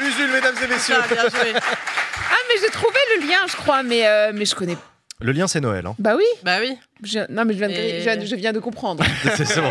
Usul, 0.00 0.30
mesdames 0.32 0.54
et 0.62 0.66
messieurs. 0.66 0.96
Ah, 1.02 1.06
bien 1.12 1.22
joué. 1.28 1.52
Ah, 1.54 2.36
mais 2.48 2.54
j'ai 2.60 2.70
trouvé 2.70 2.98
le 3.16 3.26
lien, 3.26 3.38
je 3.48 3.56
crois, 3.56 3.82
mais, 3.82 4.06
euh, 4.06 4.32
mais 4.34 4.44
je 4.44 4.54
connais. 4.54 4.76
Le 5.20 5.32
lien, 5.32 5.46
c'est 5.46 5.60
Noël. 5.60 5.86
Hein. 5.86 5.94
Bah 5.98 6.14
oui. 6.16 6.24
Bah 6.42 6.58
oui. 6.60 6.76
Je- 7.02 7.30
Non, 7.30 7.44
mais 7.44 7.54
je 7.54 7.58
viens, 7.58 7.68
de... 7.68 7.74
Et- 7.74 8.00
je 8.00 8.10
viens- 8.10 8.24
je 8.26 8.34
viens 8.34 8.52
de 8.52 8.58
comprendre. 8.58 9.04
C'est 9.36 9.60
bon. 9.60 9.70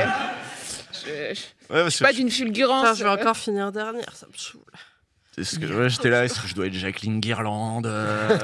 Je, 1.06 1.35
Ouais, 1.73 1.90
suis 1.90 2.03
pas 2.03 2.14
d'une 2.14 2.30
fulgurance. 2.31 2.84
Putain, 2.84 2.94
je 2.95 3.03
vais 3.03 3.10
encore 3.22 3.35
finir 3.35 3.72
dernière, 3.72 4.14
ça 4.15 4.26
me 4.27 4.38
saoule. 4.38 4.61
Que 5.35 5.73
ouais, 5.73 5.89
j'étais 5.89 6.10
là, 6.11 6.26
est-ce 6.26 6.39
que 6.39 6.47
je 6.47 6.53
dois 6.53 6.68
être 6.68 6.73
Jacqueline 6.76 7.19
Guirlande, 7.19 7.88
euh, 7.88 8.38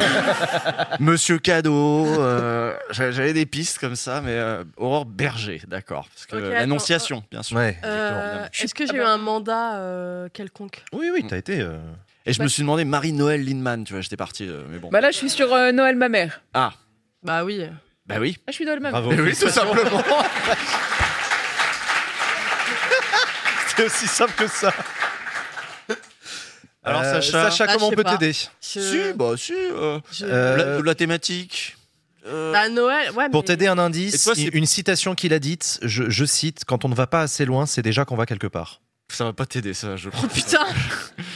Monsieur 1.00 1.38
Cadeau 1.38 2.06
euh, 2.20 2.74
j'a- 2.90 3.12
J'avais 3.12 3.34
des 3.34 3.46
pistes 3.46 3.78
comme 3.78 3.96
ça, 3.96 4.22
mais 4.22 4.32
euh, 4.34 4.64
Aurore 4.76 5.06
Berger, 5.06 5.62
d'accord. 5.68 6.08
Parce 6.14 6.26
que 6.26 6.36
l'annonciation, 6.36 7.24
bien 7.30 7.44
sûr. 7.44 7.58
Ouais. 7.58 7.78
Euh, 7.84 8.48
Est-ce 8.60 8.74
que 8.74 8.88
j'ai 8.88 8.96
eu 8.96 9.02
un 9.02 9.18
mandat 9.20 9.76
euh, 9.76 10.30
quelconque? 10.34 10.84
Oui, 10.92 11.12
oui, 11.14 11.24
t'as 11.30 11.38
été. 11.38 11.62
euh, 11.62 11.78
Et 12.26 12.34
je 12.34 12.42
me 12.42 12.48
suis 12.48 12.64
demandé 12.64 12.86
Marie-Noël 12.86 13.46
Lindemann, 13.46 13.84
tu 13.84 13.94
vois, 13.94 14.02
j'étais 14.02 14.18
parti, 14.18 14.48
euh, 14.48 14.64
mais 14.70 14.80
bon. 14.80 14.90
Bah 14.90 15.00
là, 15.02 15.12
je 15.12 15.18
suis 15.18 15.30
sur 15.30 15.54
euh, 15.54 15.72
Noël, 15.72 15.96
ma 15.96 16.10
mère. 16.10 16.42
Ah, 16.56 16.72
Bah 17.22 17.44
oui. 17.44 17.64
bah 18.08 18.16
oui. 18.20 18.36
Ah, 18.42 18.44
je 18.52 18.54
suis 18.56 18.66
Noël, 18.66 18.80
ma 18.80 18.92
mère. 18.92 19.02
Bravo. 19.02 19.16
Eh 19.16 19.22
oui, 19.22 19.36
tout 19.40 19.48
simplement. 19.50 20.04
C'est 23.68 23.86
aussi 23.86 24.08
simple 24.08 24.34
que 24.34 24.48
ça. 24.48 24.74
Alors, 26.84 27.02
Euh, 27.04 27.22
Sacha, 27.22 27.66
Ah, 27.68 27.74
comment 27.74 27.80
je 27.80 27.86
on 27.86 27.90
sais 27.90 27.96
peut 27.98 28.04
pas. 28.04 28.18
t'aider 28.18 28.34
Je- 28.34 28.48
Si, 28.62 29.14
bah 29.16 29.34
si. 29.38 29.54
euh, 29.54 30.00
je- 30.12 30.26
Euh, 30.26 30.78
la, 30.78 30.82
la 30.82 30.96
thématique. 30.96 31.76
euh, 32.26 32.52
Bah 32.54 32.70
Noël, 32.70 33.12
ouais. 33.12 33.30
Pour 33.30 33.42
mais- 33.42 33.48
t'aider 33.48 33.68
un 33.68 33.78
Et 33.78 33.82
indice, 33.82 34.24
toi, 34.24 34.34
c'est- 34.36 34.44
une 34.44 34.66
citation 34.66 35.14
qu'il 35.16 35.34
a 35.34 35.40
dite, 35.40 35.80
je, 35.82 36.10
je 36.10 36.26
cite, 36.26 36.64
quand 36.66 36.86
on 36.86 36.90
ne 36.90 36.96
va 36.96 37.06
pas 37.08 37.22
assez 37.22 37.44
loin, 37.46 37.66
c'est 37.66 37.82
déjà 37.82 38.06
qu'on 38.06 38.16
va 38.16 38.26
quelque 38.26 38.48
part. 38.48 38.80
ça 39.12 39.26
va 39.26 39.34
pas 39.34 39.46
t'aider, 39.48 39.74
ça, 39.74 39.96
je 39.98 40.10
crois. 40.10 40.22
Oh 40.24 40.28
putain 40.34 40.66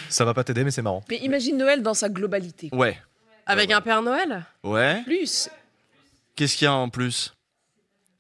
Ça 0.10 0.24
va 0.26 0.34
pas 0.36 0.44
t'aider, 0.44 0.64
mais 0.64 0.70
c'est 0.72 0.84
marrant. 0.84 1.04
Mais 1.10 1.18
imagine 1.18 1.58
Noël 1.58 1.82
dans 1.82 1.96
sa 1.96 2.08
globalité. 2.08 2.70
Ouais. 2.72 2.98
Avec 3.48 3.72
un 3.72 3.82
Père 3.82 4.02
Noël 4.04 4.46
Ouais. 4.64 5.02
Plus, 5.04 5.50
Qu'est-ce 6.36 6.56
qu'il 6.58 6.66
y 6.66 6.68
a 6.68 6.74
en 6.74 6.90
plus? 6.90 7.34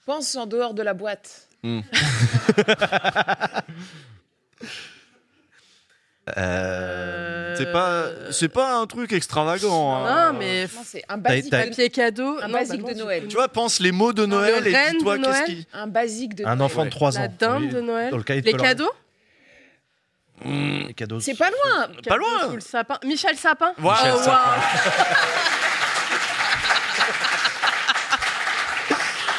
Pense 0.06 0.36
en 0.36 0.45
dehors 0.48 0.74
de 0.74 0.82
la 0.84 0.94
boîte. 0.94 1.48
Euh, 6.38 7.54
C'est 7.58 7.72
pas, 7.72 8.06
c'est 8.32 8.48
pas 8.48 8.76
un 8.78 8.88
truc 8.88 9.12
extravagant. 9.14 9.94
hein. 10.06 10.32
Non, 10.32 10.40
mais 10.40 10.68
c'est 10.86 11.04
un 11.10 11.18
basique, 11.18 11.52
t'as- 11.52 11.66
papier 11.66 11.90
cadeau. 11.90 12.38
un 12.41 12.48
non, 12.48 12.54
basique 12.54 12.82
bah 12.82 12.91
non, 12.91 12.98
de 12.98 13.04
Noël. 13.04 13.28
Tu 13.28 13.36
vois, 13.36 13.48
pense 13.50 13.80
les 13.80 13.91
mots 13.91 14.14
de 14.14 14.26
Noël 14.26 14.64
le 14.64 14.68
et 14.74 14.91
dis-toi 14.91 15.18
de 15.18 15.26
qu'est-ce 15.26 15.44
qui. 15.44 15.68
Un 15.74 15.88
basique 15.88 16.36
de 16.36 16.45
Un 16.45 16.60
enfant 16.62 16.80
Ouais. 16.82 16.86
de 16.86 16.91
3 16.91 17.12
La 17.12 17.22
ans. 17.26 17.34
dinde 17.38 17.64
Oui. 17.64 17.70
de 17.70 17.82
Noël. 17.82 18.10
Dans 18.12 18.18
le 18.18 18.24
cahier 18.24 18.41
de 18.41 18.45
Les 18.45 18.54
cadeaux. 18.54 18.91
Les 20.45 20.94
cadeaux. 20.95 21.20
C'est 21.20 21.36
pas 21.38 21.50
loin. 21.50 21.88
Pas 22.08 22.18
loin. 22.18 22.54
le 22.54 22.60
sapin. 22.62 22.98
Michel 23.06 23.36
Sapin. 23.38 23.74
Oh, 23.78 23.82
waouh. 23.88 23.95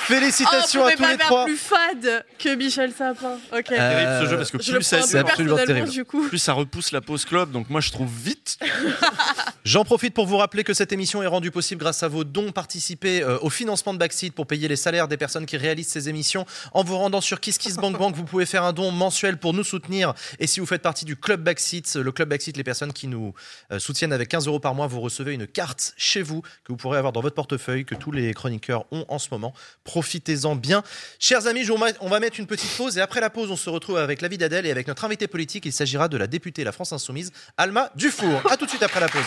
Félicitations 0.06 0.82
oh, 0.82 0.84
on 0.84 0.88
à 0.88 0.92
pouvait 0.92 0.96
tous 0.96 1.02
pas 1.02 1.12
les 1.12 1.16
faire 1.18 1.26
trois. 1.26 1.44
plus 1.46 1.56
fade 1.56 2.24
que 2.38 2.54
Michel 2.54 2.92
Sapin. 2.92 3.38
Ok. 3.52 3.72
Euh, 3.72 3.76
terrible 3.76 4.24
ce 4.24 4.30
jeu 4.30 4.36
parce 4.36 4.50
que 4.50 4.62
je 4.62 4.72
le 4.72 4.78
plus 4.78 4.88
prends 4.88 4.98
ça, 4.98 5.02
un 5.04 5.06
c'est 5.06 5.22
peu 5.22 5.28
absolument 5.30 5.56
personnellement 5.56 5.86
terrible. 5.86 5.92
du 5.92 6.04
coup. 6.04 6.28
plus 6.28 6.38
ça 6.38 6.52
repousse 6.52 6.92
la 6.92 7.00
pause 7.00 7.24
club, 7.24 7.50
donc 7.52 7.70
moi 7.70 7.80
je 7.80 7.90
trouve 7.90 8.10
vite. 8.10 8.58
Je 8.60 8.66
J'en 9.64 9.84
profite 9.84 10.14
pour 10.14 10.26
vous 10.26 10.36
rappeler 10.36 10.62
que 10.62 10.72
cette 10.74 10.92
émission 10.92 11.22
est 11.22 11.26
rendue 11.26 11.50
possible 11.50 11.80
grâce 11.80 12.02
à 12.02 12.08
vos 12.08 12.22
dons. 12.22 12.52
Participez 12.52 13.22
euh, 13.22 13.38
au 13.40 13.50
financement 13.50 13.92
de 13.92 13.98
Backseat 13.98 14.32
pour 14.32 14.46
payer 14.46 14.68
les 14.68 14.76
salaires 14.76 15.08
des 15.08 15.16
personnes 15.16 15.46
qui 15.46 15.56
réalisent 15.56 15.88
ces 15.88 16.08
émissions. 16.08 16.46
En 16.72 16.84
vous 16.84 16.96
rendant 16.96 17.20
sur 17.20 17.40
KissKissBankBank, 17.40 18.14
vous 18.14 18.24
pouvez 18.24 18.46
faire 18.46 18.62
un 18.62 18.72
don 18.72 18.92
mensuel 18.92 19.36
pour 19.36 19.52
nous 19.52 19.64
soutenir. 19.64 20.14
Et 20.38 20.46
si 20.46 20.60
vous 20.60 20.66
faites 20.66 20.82
partie 20.82 21.04
du 21.04 21.16
club 21.16 21.42
Backseat, 21.42 21.96
le 21.96 22.12
club 22.12 22.28
Backseat, 22.28 22.56
les 22.56 22.62
personnes 22.64 22.92
qui 22.92 23.08
nous 23.08 23.34
euh, 23.72 23.78
soutiennent 23.78 24.12
avec 24.12 24.28
15 24.28 24.46
euros 24.46 24.60
par 24.60 24.74
mois, 24.74 24.86
vous 24.86 25.00
recevez 25.00 25.32
une 25.34 25.46
carte 25.46 25.94
chez 25.96 26.22
vous 26.22 26.42
que 26.42 26.68
vous 26.68 26.76
pourrez 26.76 26.98
avoir 26.98 27.12
dans 27.12 27.20
votre 27.20 27.34
portefeuille, 27.34 27.84
que 27.84 27.94
tous 27.94 28.12
les 28.12 28.32
chroniqueurs 28.34 28.84
ont 28.92 29.04
en 29.08 29.18
ce 29.18 29.28
moment. 29.32 29.54
Profitez-en 29.94 30.56
bien. 30.56 30.82
Chers 31.20 31.46
amis, 31.46 31.68
on 31.70 32.08
va 32.08 32.18
mettre 32.18 32.40
une 32.40 32.48
petite 32.48 32.76
pause 32.76 32.98
et 32.98 33.00
après 33.00 33.20
la 33.20 33.30
pause, 33.30 33.52
on 33.52 33.56
se 33.56 33.70
retrouve 33.70 33.96
avec 33.96 34.22
la 34.22 34.26
vie 34.26 34.38
d'Adèle 34.38 34.66
et 34.66 34.72
avec 34.72 34.88
notre 34.88 35.04
invité 35.04 35.28
politique. 35.28 35.66
Il 35.66 35.72
s'agira 35.72 36.08
de 36.08 36.16
la 36.16 36.26
députée 36.26 36.64
La 36.64 36.72
France 36.72 36.92
Insoumise, 36.92 37.30
Alma 37.56 37.92
Dufour. 37.94 38.42
A 38.50 38.56
tout 38.56 38.64
de 38.64 38.70
suite 38.70 38.82
après 38.82 38.98
la 38.98 39.06
pause. 39.06 39.22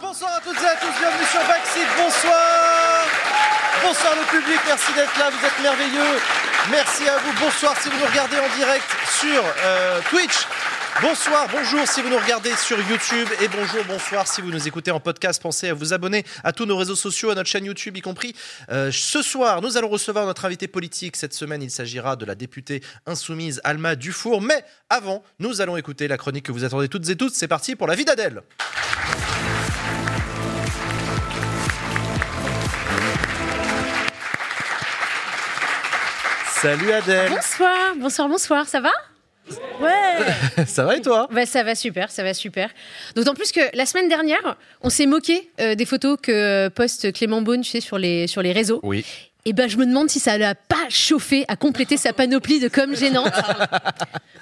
Bonsoir 0.00 0.32
à 0.32 0.40
toutes 0.40 0.62
et 0.62 0.66
à 0.66 0.76
tous, 0.76 0.98
bienvenue 0.98 1.26
sur 1.30 1.40
Backseat, 1.40 1.88
bonsoir 1.98 3.04
Bonsoir 3.82 4.14
le 4.16 4.40
public, 4.40 4.60
merci 4.66 4.94
d'être 4.94 5.18
là, 5.18 5.28
vous 5.28 5.46
êtes 5.46 5.60
merveilleux. 5.60 6.20
Merci 6.70 7.06
à 7.06 7.18
vous, 7.18 7.32
bonsoir 7.38 7.74
si 7.82 7.90
vous 7.90 7.98
nous 7.98 8.06
regardez 8.06 8.38
en 8.38 8.56
direct 8.56 8.86
sur 9.20 9.44
euh, 9.64 10.00
Twitch. 10.08 10.46
Bonsoir, 11.00 11.48
bonjour 11.50 11.86
si 11.86 12.02
vous 12.02 12.10
nous 12.10 12.18
regardez 12.18 12.54
sur 12.54 12.78
YouTube 12.78 13.28
et 13.40 13.48
bonjour, 13.48 13.82
bonsoir 13.88 14.28
si 14.28 14.42
vous 14.42 14.50
nous 14.50 14.68
écoutez 14.68 14.90
en 14.90 15.00
podcast. 15.00 15.40
Pensez 15.40 15.70
à 15.70 15.74
vous 15.74 15.94
abonner 15.94 16.24
à 16.44 16.52
tous 16.52 16.66
nos 16.66 16.76
réseaux 16.76 16.94
sociaux, 16.94 17.30
à 17.30 17.34
notre 17.34 17.48
chaîne 17.48 17.64
YouTube 17.64 17.96
y 17.96 18.02
compris. 18.02 18.36
Euh, 18.70 18.90
ce 18.92 19.22
soir, 19.22 19.62
nous 19.62 19.76
allons 19.76 19.88
recevoir 19.88 20.26
notre 20.26 20.44
invité 20.44 20.68
politique. 20.68 21.16
Cette 21.16 21.32
semaine, 21.32 21.62
il 21.62 21.70
s'agira 21.70 22.14
de 22.14 22.26
la 22.26 22.34
députée 22.34 22.82
insoumise 23.06 23.60
Alma 23.64 23.96
Dufour. 23.96 24.42
Mais 24.42 24.64
avant, 24.90 25.24
nous 25.38 25.60
allons 25.60 25.76
écouter 25.76 26.08
la 26.08 26.18
chronique 26.18 26.44
que 26.44 26.52
vous 26.52 26.64
attendez 26.64 26.88
toutes 26.88 27.08
et 27.08 27.16
toutes. 27.16 27.34
C'est 27.34 27.48
parti 27.48 27.74
pour 27.74 27.86
la 27.86 27.94
vie 27.94 28.04
d'Adèle. 28.04 28.42
Salut 36.60 36.92
Adèle. 36.92 37.30
Bonsoir, 37.30 37.94
bonsoir, 37.96 38.28
bonsoir, 38.28 38.68
ça 38.68 38.80
va? 38.80 38.92
Ouais 39.80 40.64
Ça 40.66 40.84
va 40.84 40.96
et 40.96 41.00
toi? 41.00 41.28
Bah, 41.30 41.46
Ça 41.46 41.62
va 41.62 41.74
super, 41.74 42.10
ça 42.10 42.22
va 42.22 42.34
super. 42.34 42.70
D'autant 43.16 43.34
plus 43.34 43.52
que 43.52 43.60
la 43.76 43.86
semaine 43.86 44.08
dernière, 44.08 44.56
on 44.82 44.90
s'est 44.90 45.06
moqué 45.06 45.50
euh, 45.60 45.74
des 45.74 45.84
photos 45.86 46.16
que 46.22 46.68
poste 46.68 47.12
Clément 47.12 47.42
Beaune 47.42 47.62
tu 47.62 47.70
sais, 47.70 47.80
sur, 47.80 47.98
les, 47.98 48.26
sur 48.26 48.42
les 48.42 48.52
réseaux. 48.52 48.80
Oui. 48.82 49.04
Et 49.44 49.52
ben, 49.52 49.68
je 49.68 49.76
me 49.76 49.84
demande 49.86 50.08
si 50.08 50.20
ça 50.20 50.38
l'a 50.38 50.54
pas 50.54 50.88
chauffé 50.88 51.44
à 51.48 51.56
compléter 51.56 51.96
sa 51.96 52.12
panoplie 52.12 52.60
de 52.60 52.68
com 52.68 52.94
gênante. 52.96 53.32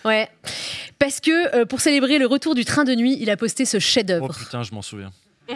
Ouais. 0.05 0.29
Parce 0.99 1.21
que 1.21 1.55
euh, 1.55 1.67
pour 1.67 1.81
célébrer 1.83 2.19
le 2.19 2.27
retour 2.27 2.55
du 2.55 2.65
train 2.65 2.85
de 2.85 2.95
nuit, 2.95 3.19
il 3.21 3.29
a 3.29 3.37
posté 3.37 3.67
ce 3.67 3.77
Oh 3.77 3.81
chef-d'œuvre. 3.81 4.35
putain, 4.35 4.63
je 4.63 4.73
m'en 4.73 4.81
souviens. 4.83 5.13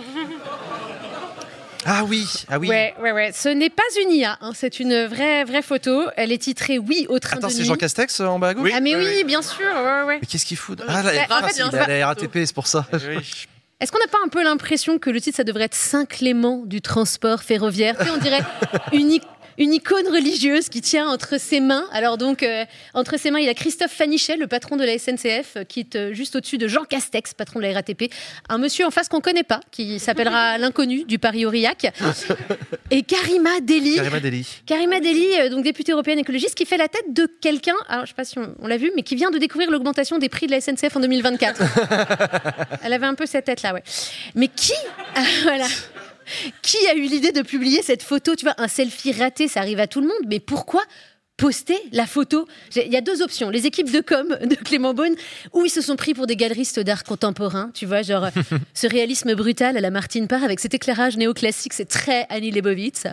Ah 1.87 2.05
oui, 2.05 2.27
ah 2.49 2.59
oui. 2.59 2.69
Ouais, 2.69 2.95
ouais, 3.01 3.13
ouais. 3.13 3.31
Ce 3.33 3.49
n'est 3.49 3.71
pas 3.71 3.83
une 4.03 4.11
IA, 4.13 4.39
hein, 4.41 4.53
c'est 4.55 4.81
une 4.81 5.05
vraie, 5.07 5.45
vraie 5.45 5.63
photo. 5.63 6.05
Elle 6.17 6.33
est 6.33 6.39
titrée 6.39 6.79
Oui 6.79 7.07
au 7.09 7.19
train 7.19 7.37
Attends, 7.37 7.49
de 7.49 7.53
c'est 7.53 7.59
nuit. 7.61 7.65
Jean 7.67 7.77
Castex 7.77 8.21
euh, 8.21 8.27
en 8.27 8.39
bas 8.39 8.49
à 8.49 8.55
gauche 8.55 8.71
Ah, 8.75 8.81
mais 8.81 8.97
oui, 8.97 9.25
bien 9.25 9.43
sûr, 9.43 9.67
ouais, 9.67 10.03
ouais. 10.07 10.19
Mais 10.21 10.27
qu'est-ce 10.27 10.47
qu'il 10.47 10.57
fout? 10.57 10.81
Ah, 10.89 11.03
la, 11.03 11.11
Ouais, 11.13 11.27
en 11.31 11.47
fait, 11.49 11.57
il 11.57 11.61
est 11.61 11.79
à 11.79 11.87
la 11.99 12.07
RATP, 12.07 12.33
c'est 12.47 12.55
pour 12.55 12.67
ça. 12.67 12.87
Est-ce 13.81 13.91
qu'on 13.93 13.99
n'a 13.99 14.07
pas 14.07 14.19
un 14.25 14.29
peu 14.29 14.43
l'impression 14.43 14.99
que 14.99 15.11
le 15.11 15.21
titre, 15.21 15.37
ça 15.37 15.45
devrait 15.45 15.65
être 15.65 15.75
Saint-Clément 15.75 16.63
du 16.65 16.81
transport 16.81 17.43
ferroviaire? 17.43 17.97
On 18.15 18.19
dirait 18.19 18.43
une, 18.93 19.19
une 19.59 19.73
icône 19.73 20.07
religieuse 20.09 20.69
qui 20.69 20.81
tient 20.81 21.09
entre 21.09 21.39
ses 21.39 21.61
mains. 21.61 21.87
Alors 21.93 22.19
donc, 22.19 22.43
euh, 22.43 22.65
entre 22.95 23.19
ses 23.19 23.31
mains, 23.31 23.39
il 23.39 23.47
y 23.47 23.49
a 23.49 23.55
Christophe 23.55 23.93
Fanichet, 23.93 24.37
le 24.37 24.47
patron 24.47 24.77
de 24.77 24.85
la 24.85 24.99
SNCF, 24.99 25.57
euh, 25.57 25.65
qui 25.65 25.81
est 25.81 25.97
euh, 25.97 26.13
juste 26.13 26.37
au-dessus 26.37 26.59
de 26.59 26.69
Jean 26.69 26.85
Castex, 26.85 27.35
patron 27.35 27.61
de 27.61 27.65
la 27.65 27.73
RATP. 27.75 28.13
Un 28.49 28.59
monsieur 28.59 28.87
en 28.87 28.91
face 28.91 29.09
qu'on 29.09 29.21
connaît 29.21 29.43
pas, 29.45 29.61
qui 29.71 29.99
s'appellera 29.99 30.59
l'inconnu 30.59 31.05
du 31.05 31.19
Paris-Aurillac. 31.19 31.93
Et 32.91 33.03
Karima 33.03 33.61
Deli. 33.61 33.97
Karima 33.97 34.21
Deli. 34.21 34.47
Karima 34.67 35.01
Deli, 35.01 35.27
euh, 35.41 35.49
donc 35.49 35.65
députée 35.65 35.93
européenne 35.93 36.19
écologiste, 36.19 36.55
qui 36.55 36.67
fait 36.67 36.77
la 36.77 36.89
tête 36.89 37.13
de 37.13 37.29
quelqu'un, 37.41 37.75
alors 37.89 38.05
je 38.05 38.11
sais 38.11 38.15
pas 38.15 38.25
si 38.25 38.39
on, 38.39 38.55
on 38.61 38.67
l'a 38.67 38.77
vu, 38.77 38.91
mais 38.97 39.03
qui 39.03 39.15
vient 39.15 39.31
de 39.31 39.39
découvrir 39.39 39.71
l'augmentation 39.71 40.19
des 40.19 40.29
prix 40.29 40.47
de 40.47 40.53
la 40.53 40.61
SNCF 40.61 40.97
en 40.97 41.01
2024. 41.01 41.63
Elle 42.83 42.93
avait 42.93 43.07
un 43.07 43.15
peu 43.15 43.27
cette 43.27 43.45
tête-là, 43.45 43.75
ouais. 43.75 43.83
Mais 44.35 44.49
qui, 44.49 44.73
voilà, 45.43 45.67
qui 46.63 46.77
a 46.89 46.95
eu 46.95 47.03
l'idée 47.03 47.33
de 47.33 47.43
publier 47.43 47.83
cette 47.83 48.03
photo 48.03 48.35
Tu 48.35 48.45
vois, 48.45 48.55
un 48.59 48.69
selfie 48.69 49.13
raté, 49.13 49.49
ça 49.49 49.61
arrive 49.61 49.81
à 49.81 49.87
tout 49.87 50.01
le 50.01 50.07
monde, 50.07 50.27
mais 50.29 50.41
pourquoi 50.41 50.83
poster 51.37 51.79
la 51.93 52.07
photo? 52.07 52.47
Il 52.77 52.93
y 52.93 52.97
a 52.97 53.01
deux 53.01 53.23
options. 53.23 53.51
Les 53.51 53.67
équipes 53.67 53.91
de 53.91 54.01
com 54.01 54.37
de 54.41 54.55
Clément 54.55 54.95
Beaune, 54.95 55.15
où 55.53 55.65
ils 55.65 55.71
se 55.71 55.81
sont 55.81 55.97
pris 55.97 56.15
pour 56.15 56.27
des 56.27 56.37
galeristes 56.37 56.81
d'art 56.81 57.05
contemporain, 57.05 57.71
tu 57.75 57.87
vois, 57.87 58.03
genre 58.03 58.29
ce 58.75 58.87
réalisme 58.87 59.35
brutal 59.35 59.77
à 59.77 59.81
la 59.81 59.91
Martine 59.91 60.29
Parr 60.29 60.45
avec 60.45 60.61
cet 60.61 60.75
éclairage 60.75 61.17
néoclassique, 61.17 61.73
c'est 61.73 61.89
très 61.89 62.27
Annie 62.29 62.51
Leibovitz. 62.51 63.05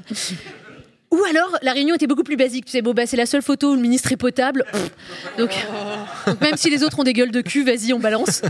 Ou 1.11 1.21
alors, 1.29 1.57
la 1.61 1.73
réunion 1.73 1.95
était 1.95 2.07
beaucoup 2.07 2.23
plus 2.23 2.37
basique. 2.37 2.65
Tu 2.65 2.71
sais, 2.71 2.81
bon, 2.81 2.93
bah, 2.93 3.05
c'est 3.05 3.17
la 3.17 3.25
seule 3.25 3.41
photo 3.41 3.71
où 3.71 3.75
le 3.75 3.81
ministre 3.81 4.11
est 4.13 4.17
potable. 4.17 4.65
Donc, 5.37 5.51
même 6.39 6.55
si 6.55 6.69
les 6.69 6.83
autres 6.83 6.99
ont 6.99 7.03
des 7.03 7.13
gueules 7.13 7.31
de 7.31 7.41
cul, 7.41 7.63
vas-y, 7.63 7.91
on 7.91 7.99
balance. 7.99 8.41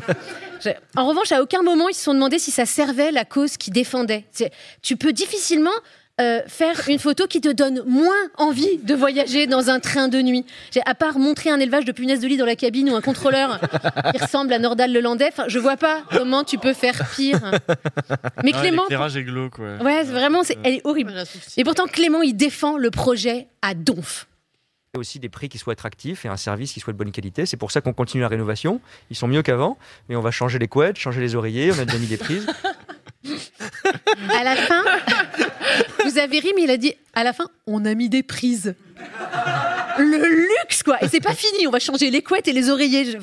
En 0.96 1.08
revanche, 1.08 1.32
à 1.32 1.42
aucun 1.42 1.64
moment, 1.64 1.90
ils 1.90 1.96
se 1.96 2.04
sont 2.04 2.14
demandé 2.14 2.38
si 2.38 2.52
ça 2.52 2.68
servait 2.68 3.12
la 3.12 3.26
cause 3.26 3.58
qu'ils 3.58 3.74
défendaient. 3.74 4.26
Tu 4.84 4.96
peux 4.96 5.12
difficilement 5.12 5.72
euh, 6.22 6.42
faire 6.48 6.88
une 6.88 7.00
photo 7.00 7.26
qui 7.28 7.42
te 7.42 7.50
donne 7.50 7.82
moins 7.86 8.14
envie 8.38 8.78
de 8.78 8.94
voyager 8.96 9.48
dans 9.48 9.70
un 9.70 9.80
train 9.80 10.08
de 10.08 10.22
nuit. 10.22 10.46
J'ai- 10.72 10.82
À 10.86 10.96
part 10.96 11.18
montrer 11.20 11.50
un 11.50 11.60
élevage 11.60 11.84
de 11.86 11.92
punaises 11.92 12.20
de 12.22 12.28
lit 12.28 12.38
dans 12.38 12.46
la 12.46 12.56
cabine 12.56 12.90
ou 12.92 12.96
un 12.96 13.02
contrôleur 13.02 13.60
qui 14.14 14.22
ressemble 14.22 14.54
à 14.54 14.60
Nordal 14.60 14.94
Lelandais, 14.94 15.30
enfin, 15.32 15.46
je 15.48 15.58
vois 15.60 15.78
pas 15.78 16.04
comment 16.12 16.44
tu 16.44 16.58
peux 16.58 16.74
faire 16.74 17.10
pire. 17.16 17.40
Mais 18.44 18.52
Clément, 18.52 18.84
L'éclairage 18.84 19.18
est 19.18 19.24
glauque, 19.24 19.58
ouais. 19.60 19.78
Ouais, 19.82 20.04
c'est 20.06 20.12
vraiment, 20.12 20.44
c'est, 20.44 20.58
elle 20.64 20.76
est 20.76 20.82
horrible. 20.86 21.14
Et 21.58 21.64
pourtant, 21.64 21.86
Clément, 21.88 22.22
il 22.22 22.36
défend 22.36 22.78
le 22.78 22.92
projet 22.92 23.48
à 23.62 23.74
donf. 23.74 24.28
Et 24.94 24.98
aussi 24.98 25.20
des 25.20 25.30
prix 25.30 25.48
qui 25.48 25.58
soient 25.58 25.72
attractifs 25.74 26.26
et 26.26 26.28
un 26.28 26.36
service 26.36 26.74
qui 26.74 26.82
soit 26.82 26.92
de 26.92 26.98
bonne 26.98 27.12
qualité. 27.14 27.46
C'est 27.46 27.56
pour 27.56 27.72
ça 27.72 27.80
qu'on 27.80 27.94
continue 27.94 28.22
la 28.22 28.28
rénovation. 28.28 28.82
Ils 29.10 29.16
sont 29.16 29.28
mieux 29.28 29.42
qu'avant, 29.42 29.78
mais 30.10 30.18
on 30.18 30.22
va 30.22 30.32
changer 30.32 30.60
les 30.60 30.68
couettes, 30.68 30.98
changer 30.98 31.22
les 31.22 31.36
oreillers, 31.36 31.72
on 31.72 31.80
a 31.80 31.86
déjà 31.86 31.98
mis 31.98 32.08
des 32.08 32.18
prises. 32.18 32.46
À 34.34 34.44
la 34.44 34.56
fin, 34.56 34.84
vous 36.06 36.18
avez 36.18 36.40
ri, 36.40 36.52
mais 36.56 36.64
il 36.64 36.72
a 36.72 36.78
dit 36.78 36.94
à 37.14 37.24
la 37.24 37.34
fin, 37.34 37.48
on 37.68 37.86
a 37.86 37.94
mis 37.94 38.10
des 38.10 38.24
prises. 38.24 38.76
Le 39.98 40.48
luxe, 40.64 40.84
quoi. 40.84 40.98
Et 41.04 41.08
c'est 41.10 41.20
pas 41.20 41.34
fini, 41.34 41.68
on 41.68 41.72
va 41.72 41.80
changer 41.80 42.10
les 42.10 42.22
couettes 42.22 42.48
et 42.48 42.54
les 42.54 42.70
oreillers. 42.70 43.18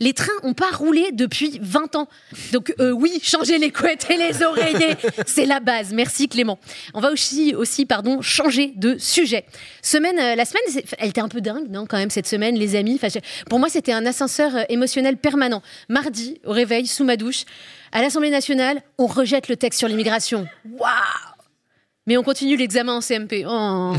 Les, 0.00 0.12
trains 0.12 0.32
ont 0.42 0.54
pas 0.54 0.70
roulé 0.72 1.10
depuis 1.12 1.58
20 1.60 1.96
ans. 1.96 2.08
Donc, 2.52 2.74
euh, 2.80 2.90
oui, 2.90 3.20
changer 3.22 3.58
les 3.58 3.70
couettes 3.70 4.06
et 4.10 4.16
les 4.16 4.42
oreillers, 4.42 4.96
c'est 5.26 5.44
la 5.44 5.60
base. 5.60 5.92
Merci 5.92 6.28
Clément. 6.28 6.58
On 6.94 7.00
va 7.00 7.10
aussi, 7.10 7.54
aussi 7.54 7.84
pardon, 7.84 8.22
changer 8.22 8.72
de 8.76 8.96
sujet. 8.98 9.44
Semaine, 9.82 10.18
euh, 10.18 10.34
la 10.34 10.44
semaine, 10.44 10.84
elle 10.98 11.10
était 11.10 11.20
un 11.20 11.28
peu 11.28 11.40
dingue, 11.40 11.68
non, 11.70 11.86
quand 11.86 11.98
même, 11.98 12.10
cette 12.10 12.26
semaine, 12.26 12.56
les 12.56 12.74
amis. 12.76 12.98
Pour 13.50 13.58
moi, 13.58 13.68
c'était 13.68 13.92
un 13.92 14.06
ascenseur 14.06 14.56
euh, 14.56 14.62
émotionnel 14.68 15.16
permanent. 15.18 15.62
Mardi, 15.88 16.40
au 16.44 16.52
réveil, 16.52 16.86
sous 16.86 17.04
ma 17.04 17.16
douche, 17.16 17.44
à 17.92 18.02
l'Assemblée 18.02 18.30
nationale, 18.30 18.82
on 18.98 19.06
rejette 19.06 19.48
le 19.48 19.56
texte 19.56 19.78
sur 19.78 19.88
l'immigration. 19.88 20.46
Waouh 20.78 20.90
mais 22.06 22.16
on 22.16 22.22
continue 22.22 22.56
l'examen 22.56 22.94
en 22.94 23.00
CMP. 23.00 23.44
Oh. 23.48 23.94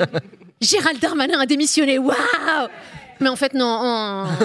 Gérald 0.60 0.98
Darmanin 1.00 1.38
a 1.38 1.46
démissionné. 1.46 1.98
Waouh 1.98 2.16
Mais 3.20 3.28
en 3.28 3.36
fait, 3.36 3.52
non. 3.52 3.80
oh. 3.82 4.44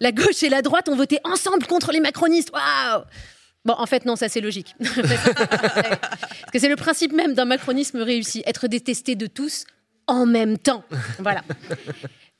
La 0.00 0.10
gauche 0.10 0.42
et 0.42 0.48
la 0.48 0.62
droite 0.62 0.88
ont 0.88 0.96
voté 0.96 1.18
ensemble 1.24 1.66
contre 1.66 1.92
les 1.92 2.00
macronistes. 2.00 2.50
Waouh 2.52 3.04
Bon, 3.66 3.74
en 3.78 3.86
fait, 3.86 4.04
non, 4.04 4.16
ça 4.16 4.28
c'est 4.28 4.40
logique. 4.42 4.74
Parce 4.78 6.50
que 6.52 6.58
c'est 6.58 6.68
le 6.68 6.76
principe 6.76 7.12
même 7.12 7.34
d'un 7.34 7.46
macronisme 7.46 8.00
réussi, 8.00 8.42
être 8.46 8.68
détesté 8.68 9.16
de 9.16 9.26
tous 9.26 9.64
en 10.06 10.26
même 10.26 10.58
temps. 10.58 10.84
Voilà. 11.18 11.42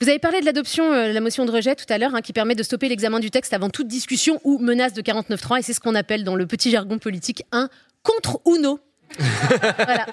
Vous 0.00 0.08
avez 0.08 0.18
parlé 0.18 0.40
de 0.40 0.44
l'adoption, 0.44 0.92
euh, 0.92 1.12
la 1.12 1.20
motion 1.20 1.44
de 1.44 1.52
rejet 1.52 1.76
tout 1.76 1.84
à 1.88 1.98
l'heure, 1.98 2.14
hein, 2.14 2.20
qui 2.20 2.32
permet 2.32 2.56
de 2.56 2.62
stopper 2.62 2.88
l'examen 2.88 3.20
du 3.20 3.30
texte 3.30 3.52
avant 3.52 3.70
toute 3.70 3.86
discussion 3.86 4.40
ou 4.42 4.58
menace 4.58 4.92
de 4.92 5.02
49.3, 5.02 5.60
et 5.60 5.62
c'est 5.62 5.72
ce 5.72 5.80
qu'on 5.80 5.94
appelle 5.94 6.24
dans 6.24 6.34
le 6.34 6.46
petit 6.46 6.70
jargon 6.70 6.98
politique 6.98 7.44
un 7.52 7.68
contre 8.02 8.40
uno. 8.44 8.80
voilà. 9.18 10.06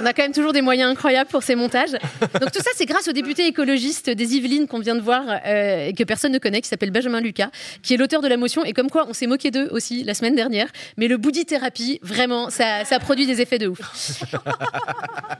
On 0.00 0.06
a 0.06 0.12
quand 0.12 0.22
même 0.22 0.32
toujours 0.32 0.52
des 0.52 0.62
moyens 0.62 0.90
incroyables 0.90 1.30
pour 1.30 1.42
ces 1.42 1.54
montages. 1.54 1.92
Donc 2.40 2.52
tout 2.52 2.62
ça, 2.62 2.70
c'est 2.74 2.86
grâce 2.86 3.08
au 3.08 3.12
député 3.12 3.46
écologiste 3.46 4.10
des 4.10 4.36
Yvelines 4.36 4.66
qu'on 4.66 4.78
vient 4.80 4.94
de 4.94 5.00
voir 5.00 5.24
euh, 5.46 5.86
et 5.88 5.92
que 5.92 6.04
personne 6.04 6.32
ne 6.32 6.38
connaît, 6.38 6.60
qui 6.60 6.68
s'appelle 6.68 6.90
Benjamin 6.90 7.20
Lucas, 7.20 7.50
qui 7.82 7.94
est 7.94 7.96
l'auteur 7.96 8.20
de 8.22 8.28
la 8.28 8.36
motion. 8.36 8.64
Et 8.64 8.72
comme 8.72 8.90
quoi, 8.90 9.06
on 9.08 9.12
s'est 9.12 9.26
moqué 9.26 9.50
d'eux 9.50 9.68
aussi 9.70 10.04
la 10.04 10.14
semaine 10.14 10.34
dernière. 10.34 10.68
Mais 10.96 11.08
le 11.08 11.16
bouddhi 11.16 11.44
thérapie, 11.44 11.98
vraiment, 12.02 12.50
ça, 12.50 12.84
ça 12.84 12.98
produit 12.98 13.26
des 13.26 13.40
effets 13.40 13.58
de 13.58 13.68
ouf. 13.68 13.80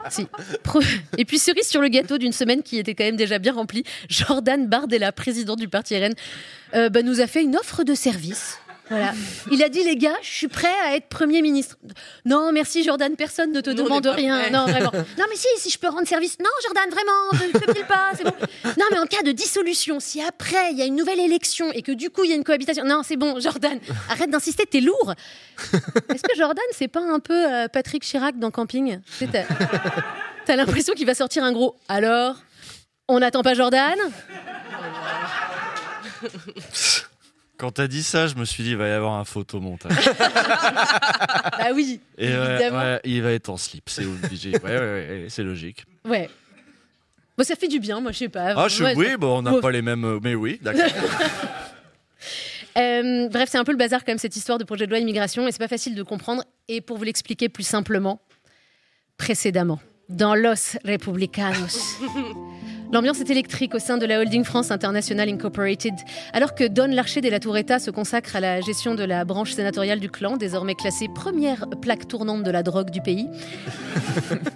Si. 0.09 0.25
Et 1.19 1.25
puis 1.25 1.41
cerise 1.41 1.67
sur 1.67 1.81
le 1.81 1.89
gâteau 1.89 2.17
d'une 2.17 2.31
semaine 2.31 2.63
qui 2.63 2.79
était 2.79 2.95
quand 2.95 3.03
même 3.03 3.17
déjà 3.17 3.41
bien 3.41 3.53
remplie, 3.53 3.83
Jordan 4.09 4.69
Bardella, 4.69 5.11
président 5.11 5.57
du 5.57 5.69
parti 5.69 5.99
RN, 5.99 6.13
euh, 6.75 6.89
bah, 6.89 7.03
nous 7.03 7.21
a 7.21 7.27
fait 7.27 7.43
une 7.43 7.57
offre 7.57 7.83
de 7.83 7.95
service. 7.95 8.59
Voilà. 8.89 9.13
Il 9.51 9.63
a 9.63 9.69
dit, 9.69 9.83
les 9.83 9.97
gars, 9.97 10.17
je 10.23 10.31
suis 10.31 10.49
prêt 10.49 10.73
à 10.85 10.97
être 10.97 11.09
Premier 11.09 11.43
ministre. 11.43 11.77
Non, 12.25 12.53
merci 12.53 12.85
Jordan, 12.85 13.17
personne 13.17 13.53
ne 13.53 13.61
te 13.61 13.71
Nous, 13.71 13.83
demande 13.83 14.07
rien. 14.07 14.51
Non, 14.51 14.67
vraiment. 14.67 14.93
Non, 15.19 15.25
mais 15.29 15.37
si, 15.37 15.49
si 15.59 15.71
je 15.71 15.79
peux 15.79 15.89
rendre 15.89 16.07
service. 16.07 16.39
Non, 16.41 16.51
Jordan, 16.65 16.91
vraiment, 16.91 17.47
ne 17.55 17.59
te 17.59 17.73
pile 17.73 17.87
pas, 17.87 18.13
c'est 18.17 18.25
bon. 18.25 18.35
Non, 18.79 18.87
mais 18.93 18.99
en 18.99 19.07
cas 19.07 19.23
de 19.23 19.33
dissolution, 19.33 19.99
si 19.99 20.23
après, 20.23 20.73
il 20.73 20.79
y 20.79 20.83
a 20.83 20.85
une 20.85 20.97
nouvelle 20.97 21.21
élection 21.21 21.71
et 21.73 21.83
que 21.83 21.93
du 21.93 22.11
coup, 22.11 22.25
il 22.25 22.31
y 22.31 22.33
a 22.33 22.37
une 22.37 22.45
cohabitation. 22.45 22.85
Non, 22.85 23.03
c'est 23.03 23.17
bon, 23.17 23.41
Jordan, 23.41 23.79
arrête 24.09 24.31
d'insister, 24.31 24.67
t'es 24.67 24.81
lourd. 24.81 25.15
Est-ce 26.09 26.23
que 26.23 26.37
Jordan, 26.37 26.65
c'est 26.73 26.89
pas 26.89 27.01
un 27.03 27.19
peu 27.21 27.35
euh, 27.35 27.69
Patrick 27.69 28.03
Chirac 28.03 28.39
dans 28.39 28.51
Camping? 28.51 29.01
T'as 30.45 30.57
l'impression 30.57 30.95
qu'il 30.95 31.07
va 31.07 31.15
sortir 31.15 31.43
un 31.43 31.53
gros. 31.53 31.77
Alors, 31.89 32.37
on 33.09 33.19
n'attend 33.19 33.43
pas 33.43 33.55
Jordan? 33.55 33.99
Quand 37.59 37.71
t'as 37.71 37.87
dit 37.87 38.03
ça, 38.03 38.27
je 38.27 38.35
me 38.35 38.45
suis 38.45 38.63
dit, 38.65 38.71
il 38.71 38.77
va 38.77 38.87
y 38.89 38.91
avoir 38.93 39.15
un 39.15 39.25
photomontage. 39.25 39.93
Bah 41.59 41.69
oui, 41.75 42.01
Et 42.19 42.29
ouais, 42.29 42.51
évidemment. 42.55 42.79
ouais, 42.79 43.01
il 43.05 43.23
va 43.23 43.33
être 43.33 43.49
en 43.49 43.57
slip, 43.57 43.89
c'est 43.89 44.05
obligé. 44.05 44.51
Ouais, 44.53 44.61
ouais, 44.63 44.79
ouais, 44.79 45.27
c'est 45.29 45.43
logique. 45.43 45.85
Ouais. 46.05 46.29
Bon, 47.37 47.45
ça 47.45 47.57
fait 47.57 47.69
du 47.69 47.81
bien, 47.81 48.01
moi, 48.01 48.13
je 48.13 48.19
sais 48.19 48.29
pas. 48.29 48.53
Ah, 48.57 48.69
je, 48.69 48.83
Ouais, 48.85 48.95
oui, 48.97 49.07
ça- 49.11 49.17
bon, 49.17 49.39
on 49.39 49.43
n'a 49.43 49.51
Bon. 49.53 49.61
pas 49.61 49.71
les 49.71 49.83
mêmes. 49.83 50.05
euh, 50.05 50.19
Mais 50.23 50.35
oui, 50.35 50.59
d'accord. 50.63 50.85
Euh, 52.79 53.29
bref, 53.31 53.49
c'est 53.51 53.57
un 53.57 53.65
peu 53.65 53.73
le 53.73 53.79
bazar 53.79 54.01
quand 54.05 54.13
même 54.13 54.19
cette 54.19 54.37
histoire 54.37 54.59
de 54.59 54.65
projet 54.65 54.85
de 54.85 54.91
loi 54.91 54.99
immigration 54.99 55.49
et 55.49 55.51
c'est 55.53 55.59
pas 55.59 55.67
facile 55.67 55.95
de 55.95 56.03
comprendre. 56.03 56.45
Et 56.69 56.83
pour 56.83 56.99
vous 56.99 57.05
l'expliquer 57.05 57.49
plus 57.49 57.63
simplement, 57.67 58.21
précédemment, 59.17 59.81
dans 60.11 60.35
Los 60.35 60.77
Republicanos. 60.85 61.97
L'ambiance 62.93 63.21
est 63.21 63.31
électrique 63.31 63.75
au 63.75 63.79
sein 63.79 63.99
de 63.99 64.07
la 64.07 64.21
holding 64.21 64.45
France 64.45 64.71
International 64.71 65.29
Incorporated, 65.29 65.95
alors 66.33 66.55
que 66.55 66.65
Don 66.65 66.87
Larcher 66.87 67.21
de 67.21 67.29
la 67.29 67.41
Touretta 67.41 67.79
se 67.79 67.91
consacre 67.91 68.37
à 68.37 68.41
la 68.41 68.61
gestion 68.61 68.95
de 68.95 69.05
la 69.05 69.25
branche 69.25 69.53
sénatoriale 69.53 70.01
du 70.01 70.09
clan, 70.09 70.37
désormais 70.37 70.75
classée 70.75 71.09
première 71.15 71.67
plaque 71.83 72.07
tournante 72.07 72.43
de 72.43 72.51
la 72.51 72.63
drogue 72.63 72.91
du 72.91 73.01
pays. 73.01 73.27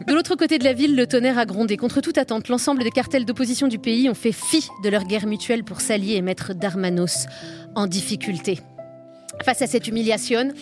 De 0.07 0.15
l'autre 0.15 0.34
côté 0.34 0.59
de 0.59 0.65
la 0.65 0.73
ville, 0.73 0.97
le 0.97 1.07
tonnerre 1.07 1.39
a 1.39 1.47
grondé. 1.47 1.76
Contre 1.76 2.00
toute 2.00 2.18
attente, 2.18 2.49
l'ensemble 2.49 2.83
des 2.83 2.91
cartels 2.91 3.25
d'opposition 3.25 3.68
du 3.68 3.78
pays 3.78 4.09
ont 4.09 4.15
fait 4.15 4.33
fi 4.33 4.68
de 4.83 4.89
leur 4.89 5.05
guerre 5.05 5.26
mutuelle 5.26 5.62
pour 5.62 5.81
s'allier 5.81 6.15
et 6.15 6.23
mettre 6.23 6.52
Darmanos 6.52 7.26
en 7.76 7.86
difficulté. 7.86 8.59
Face 9.44 9.62
à 9.62 9.67
cette 9.67 9.86
humiliation, 9.86 10.52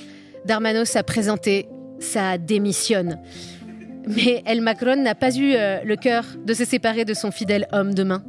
Darmanos 0.45 0.97
a 0.97 1.03
présenté 1.03 1.69
sa 2.01 2.39
démission. 2.39 3.19
Mais 4.09 4.43
El 4.47 4.63
Macron 4.63 4.97
n'a 4.97 5.15
pas 5.15 5.37
eu 5.37 5.55
euh, 5.55 5.81
le 5.85 5.97
cœur 5.97 6.25
de 6.45 6.55
se 6.55 6.65
séparer 6.65 7.05
de 7.05 7.15
son 7.15 7.31
fidèle 7.31 7.67
homme 7.73 7.95
de 7.95 8.05
main. 8.05 8.25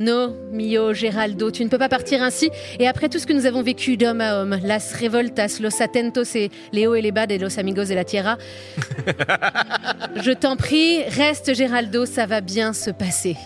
No, 0.00 0.34
mio 0.50 0.92
Geraldo, 0.92 1.52
tu 1.52 1.64
ne 1.64 1.68
peux 1.68 1.78
pas 1.78 1.88
partir 1.88 2.20
ainsi. 2.20 2.50
Et 2.80 2.88
après 2.88 3.08
tout 3.08 3.20
ce 3.20 3.26
que 3.26 3.32
nous 3.32 3.46
avons 3.46 3.62
vécu 3.62 3.96
d'homme 3.96 4.20
à 4.20 4.40
homme, 4.40 4.58
las 4.64 4.92
revoltas, 5.00 5.58
los 5.60 5.80
atentos 5.80 6.34
et 6.34 6.50
les 6.72 6.88
hauts 6.88 6.96
et 6.96 7.02
les 7.02 7.12
bas 7.12 7.26
de 7.28 7.36
los 7.36 7.60
amigos 7.60 7.84
de 7.84 7.94
la 7.94 8.04
tierra, 8.04 8.36
je 10.16 10.32
t'en 10.32 10.56
prie, 10.56 11.04
reste 11.04 11.54
Geraldo, 11.54 12.06
ça 12.06 12.26
va 12.26 12.40
bien 12.40 12.72
se 12.72 12.90
passer. 12.90 13.36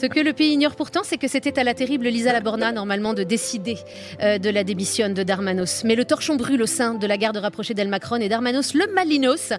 Ce 0.00 0.06
que 0.06 0.20
le 0.20 0.32
pays 0.32 0.52
ignore 0.52 0.76
pourtant, 0.76 1.00
c'est 1.04 1.18
que 1.18 1.28
c'était 1.28 1.58
à 1.58 1.64
la 1.64 1.74
terrible 1.74 2.08
Lisa 2.08 2.32
Laborna, 2.32 2.72
normalement, 2.72 3.14
de 3.14 3.22
décider 3.22 3.78
euh, 4.22 4.38
de 4.38 4.50
la 4.50 4.64
démission 4.64 5.08
de 5.08 5.22
Darmanos. 5.22 5.84
Mais 5.84 5.94
le 5.94 6.04
torchon 6.04 6.36
brûle 6.36 6.62
au 6.62 6.66
sein 6.66 6.94
de 6.94 7.06
la 7.06 7.16
garde 7.16 7.36
rapprochée 7.36 7.74
d'El 7.74 7.88
Macron 7.88 8.16
et 8.16 8.28
Darmanos, 8.28 8.74
le 8.74 8.86
Malinos, 8.94 9.52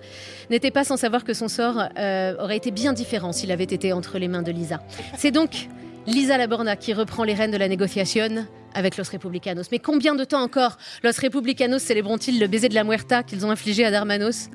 n'était 0.49 0.71
pas 0.71 0.83
sans 0.83 0.97
savoir 0.97 1.23
que 1.23 1.33
son 1.33 1.47
sort 1.47 1.83
euh, 1.97 2.35
aurait 2.39 2.57
été 2.57 2.71
bien 2.71 2.93
différent 2.93 3.31
s'il 3.31 3.51
avait 3.51 3.63
été 3.63 3.93
entre 3.93 4.17
les 4.17 4.27
mains 4.27 4.41
de 4.41 4.51
Lisa. 4.51 4.81
C'est 5.17 5.31
donc 5.31 5.67
Lisa 6.07 6.37
Laborna 6.37 6.75
qui 6.75 6.93
reprend 6.93 7.23
les 7.23 7.33
rênes 7.33 7.51
de 7.51 7.57
la 7.57 7.67
négociation 7.67 8.47
avec 8.73 8.97
Los 8.97 9.09
Republicanos. 9.11 9.67
Mais 9.71 9.79
combien 9.79 10.15
de 10.15 10.23
temps 10.23 10.41
encore 10.41 10.77
Los 11.03 11.19
Republicanos 11.21 11.81
célébreront-ils 11.81 12.39
le 12.39 12.47
baiser 12.47 12.69
de 12.69 12.75
la 12.75 12.83
muerta 12.83 13.23
qu'ils 13.23 13.45
ont 13.45 13.51
infligé 13.51 13.85
à 13.85 13.91
Darmanos? 13.91 14.49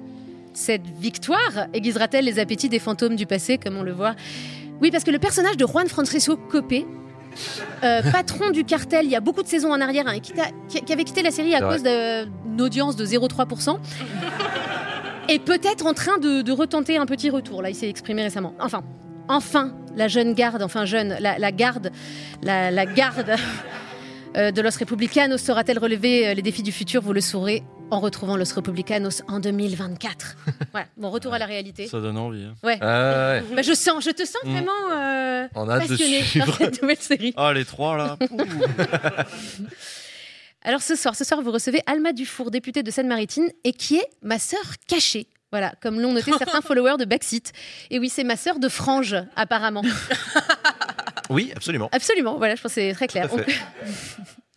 Cette 0.56 0.86
victoire 0.98 1.68
aiguisera-t-elle 1.72 2.24
les 2.24 2.38
appétits 2.38 2.68
des 2.68 2.78
fantômes 2.78 3.16
du 3.16 3.26
passé, 3.26 3.58
comme 3.58 3.76
on 3.76 3.82
le 3.82 3.92
voit? 3.92 4.14
Oui, 4.80 4.90
parce 4.90 5.04
que 5.04 5.10
le 5.10 5.18
personnage 5.18 5.56
de 5.56 5.66
Juan 5.66 5.86
Francisco 5.88 6.36
Copé, 6.36 6.86
euh, 7.84 8.02
patron 8.12 8.50
du 8.50 8.64
cartel 8.64 9.04
il 9.04 9.10
y 9.10 9.16
a 9.16 9.20
beaucoup 9.20 9.42
de 9.42 9.48
saisons 9.48 9.72
en 9.72 9.80
arrière, 9.80 10.06
hein, 10.06 10.18
qui, 10.18 10.92
avait 10.92 11.04
quitté 11.04 11.22
la 11.22 11.30
série 11.30 11.54
à 11.54 11.60
cause 11.60 11.82
d'une 11.82 12.60
audience 12.60 12.96
de 12.96 13.04
0,3%, 13.04 13.78
est 15.28 15.38
peut-être 15.38 15.86
en 15.86 15.92
train 15.92 16.18
de, 16.18 16.42
de 16.42 16.52
retenter 16.52 16.96
un 16.96 17.06
petit 17.06 17.30
retour. 17.30 17.62
Là, 17.62 17.70
il 17.70 17.74
s'est 17.74 17.88
exprimé 17.88 18.22
récemment. 18.22 18.54
Enfin, 18.60 18.82
enfin, 19.28 19.74
la 19.94 20.08
jeune 20.08 20.34
garde, 20.34 20.62
enfin 20.62 20.84
jeune, 20.84 21.16
la, 21.20 21.38
la 21.38 21.52
garde, 21.52 21.90
la, 22.42 22.70
la 22.70 22.86
garde 22.86 23.34
euh, 24.36 24.50
de 24.50 24.62
Los 24.62 24.78
Republicanos 24.78 25.40
saura-t-elle 25.40 25.78
relever 25.78 26.28
euh, 26.28 26.34
les 26.34 26.42
défis 26.42 26.62
du 26.62 26.72
futur 26.72 27.02
Vous 27.02 27.12
le 27.12 27.20
saurez 27.20 27.62
en 27.90 28.00
retrouvant 28.00 28.36
Los 28.36 28.54
Republicanos 28.54 29.22
en 29.28 29.40
2024. 29.40 30.36
voilà, 30.72 30.86
bon 30.96 31.10
retour 31.10 31.32
à 31.34 31.38
la 31.38 31.46
réalité. 31.46 31.86
Ça 31.86 32.00
donne 32.00 32.18
envie. 32.18 32.44
hein. 32.44 32.54
Ouais. 32.62 32.78
Ah 32.80 33.40
ouais. 33.50 33.54
Bah, 33.54 33.62
je 33.62 33.72
sens, 33.74 34.04
je 34.04 34.10
te 34.10 34.24
sens 34.24 34.42
Mm. 34.44 34.52
vraiment 34.52 34.72
euh, 34.92 35.48
On 35.54 35.68
a 35.68 35.78
passionné 35.80 36.22
suivre. 36.22 36.46
par 36.46 36.56
cette 36.56 36.82
nouvelle 36.82 36.98
série. 36.98 37.34
Ah, 37.36 37.52
les 37.52 37.64
trois 37.64 37.96
là. 37.96 38.16
Alors 40.62 40.82
ce 40.82 40.96
soir, 40.96 41.14
ce 41.14 41.24
soir, 41.24 41.40
vous 41.42 41.52
recevez 41.52 41.80
Alma 41.86 42.12
Dufour, 42.12 42.50
députée 42.50 42.82
de 42.82 42.90
Seine-Maritime, 42.90 43.46
et 43.64 43.72
qui 43.72 43.96
est 43.98 44.08
ma 44.22 44.38
sœur 44.38 44.60
cachée. 44.88 45.28
Voilà, 45.52 45.72
comme 45.80 46.00
l'ont 46.00 46.12
noté 46.12 46.32
certains 46.36 46.60
followers 46.60 46.96
de 46.98 47.04
Backseat. 47.04 47.52
Et 47.90 48.00
oui, 48.00 48.08
c'est 48.08 48.24
ma 48.24 48.36
sœur 48.36 48.58
de 48.58 48.68
frange, 48.68 49.14
apparemment. 49.36 49.82
Oui, 51.30 51.52
absolument. 51.54 51.88
Absolument, 51.92 52.36
voilà, 52.36 52.56
je 52.56 52.62
pense 52.62 52.72
que 52.74 52.80
c'est 52.80 52.92
très 52.94 53.06
clair. 53.06 53.28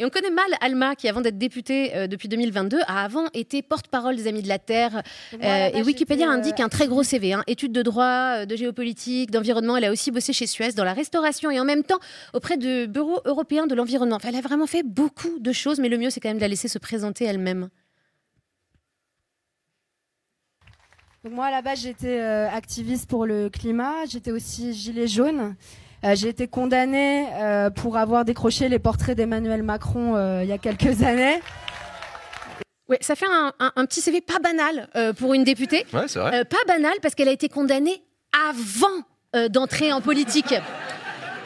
Et 0.02 0.06
on 0.06 0.10
connaît 0.10 0.30
mal 0.32 0.48
Alma, 0.62 0.96
qui 0.96 1.10
avant 1.10 1.20
d'être 1.20 1.38
députée 1.38 1.94
euh, 1.94 2.08
depuis 2.08 2.30
2022, 2.30 2.80
a 2.88 3.04
avant 3.04 3.26
été 3.34 3.62
porte-parole 3.62 4.16
des 4.16 4.28
Amis 4.28 4.42
de 4.42 4.48
la 4.48 4.58
Terre. 4.58 5.04
Voilà, 5.34 5.68
Euh, 5.68 5.72
bah, 5.72 5.78
et 5.80 5.84
Wikipédia 5.84 6.28
euh, 6.30 6.32
indique 6.32 6.62
un 6.62 6.70
très 6.70 6.88
gros 6.88 7.04
CV. 7.04 7.34
hein. 7.34 7.44
Études 7.48 7.74
de 7.74 7.82
droit, 7.82 8.46
de 8.46 8.56
géopolitique, 8.56 9.30
d'environnement. 9.30 9.76
Elle 9.76 9.84
a 9.84 9.92
aussi 9.92 10.10
bossé 10.12 10.32
chez 10.32 10.48
Suez 10.48 10.72
dans 10.72 10.86
la 10.86 10.94
restauration 10.94 11.52
et 11.52 11.60
en 11.60 11.66
même 11.66 11.84
temps 11.84 12.00
auprès 12.34 12.56
de 12.56 12.86
bureaux 12.86 13.20
européens 13.26 13.68
de 13.68 13.76
l'environnement. 13.76 14.16
Enfin, 14.16 14.30
elle 14.30 14.38
a 14.38 14.42
vraiment 14.42 14.68
fait 14.68 14.84
beaucoup 14.84 15.38
de 15.40 15.52
choses, 15.52 15.80
mais 15.80 15.90
le 15.90 15.98
mieux, 15.98 16.10
c'est 16.10 16.22
quand 16.22 16.30
même 16.30 16.38
de 16.38 16.42
la 16.44 16.48
laisser 16.48 16.70
se 16.70 16.80
présenter 16.80 17.26
elle-même. 17.26 17.68
Donc 21.26 21.34
moi, 21.34 21.48
à 21.48 21.52
la 21.52 21.62
base, 21.62 21.82
j'étais 21.82 22.22
euh, 22.22 22.50
activiste 22.50 23.10
pour 23.10 23.26
le 23.26 23.50
climat. 23.50 24.06
J'étais 24.10 24.32
aussi 24.32 24.74
gilet 24.74 25.08
jaune. 25.08 25.56
Euh, 26.06 26.16
j'ai 26.16 26.30
été 26.30 26.48
condamnée 26.48 27.28
euh, 27.34 27.70
pour 27.70 27.98
avoir 27.98 28.24
décroché 28.26 28.70
les 28.70 28.80
portraits 28.80 29.18
d'Emmanuel 29.18 29.64
Macron 29.64 30.16
euh, 30.16 30.42
il 30.44 30.50
y 30.50 30.54
a 30.54 30.58
quelques 30.58 31.04
années. 31.04 31.40
Ouais, 32.88 32.98
ça 33.02 33.16
fait 33.16 33.28
un, 33.30 33.52
un- 33.60 33.72
un 33.76 33.86
petit 33.86 34.02
CV 34.02 34.22
pas 34.22 34.40
banal 34.40 34.88
euh, 34.96 35.14
pour 35.14 35.34
une 35.34 35.44
députée. 35.44 35.86
Ouais, 35.94 36.08
c'est 36.08 36.20
vrai. 36.20 36.40
Euh, 36.40 36.44
pas 36.46 36.58
banal 36.68 36.94
parce 37.02 37.16
qu'elle 37.16 37.28
a 37.28 37.32
été 37.34 37.50
condamnée 37.50 38.02
avant 38.50 38.88
euh, 39.36 39.50
d'entrer 39.50 39.92
en 39.94 40.02
politique. 40.02 40.56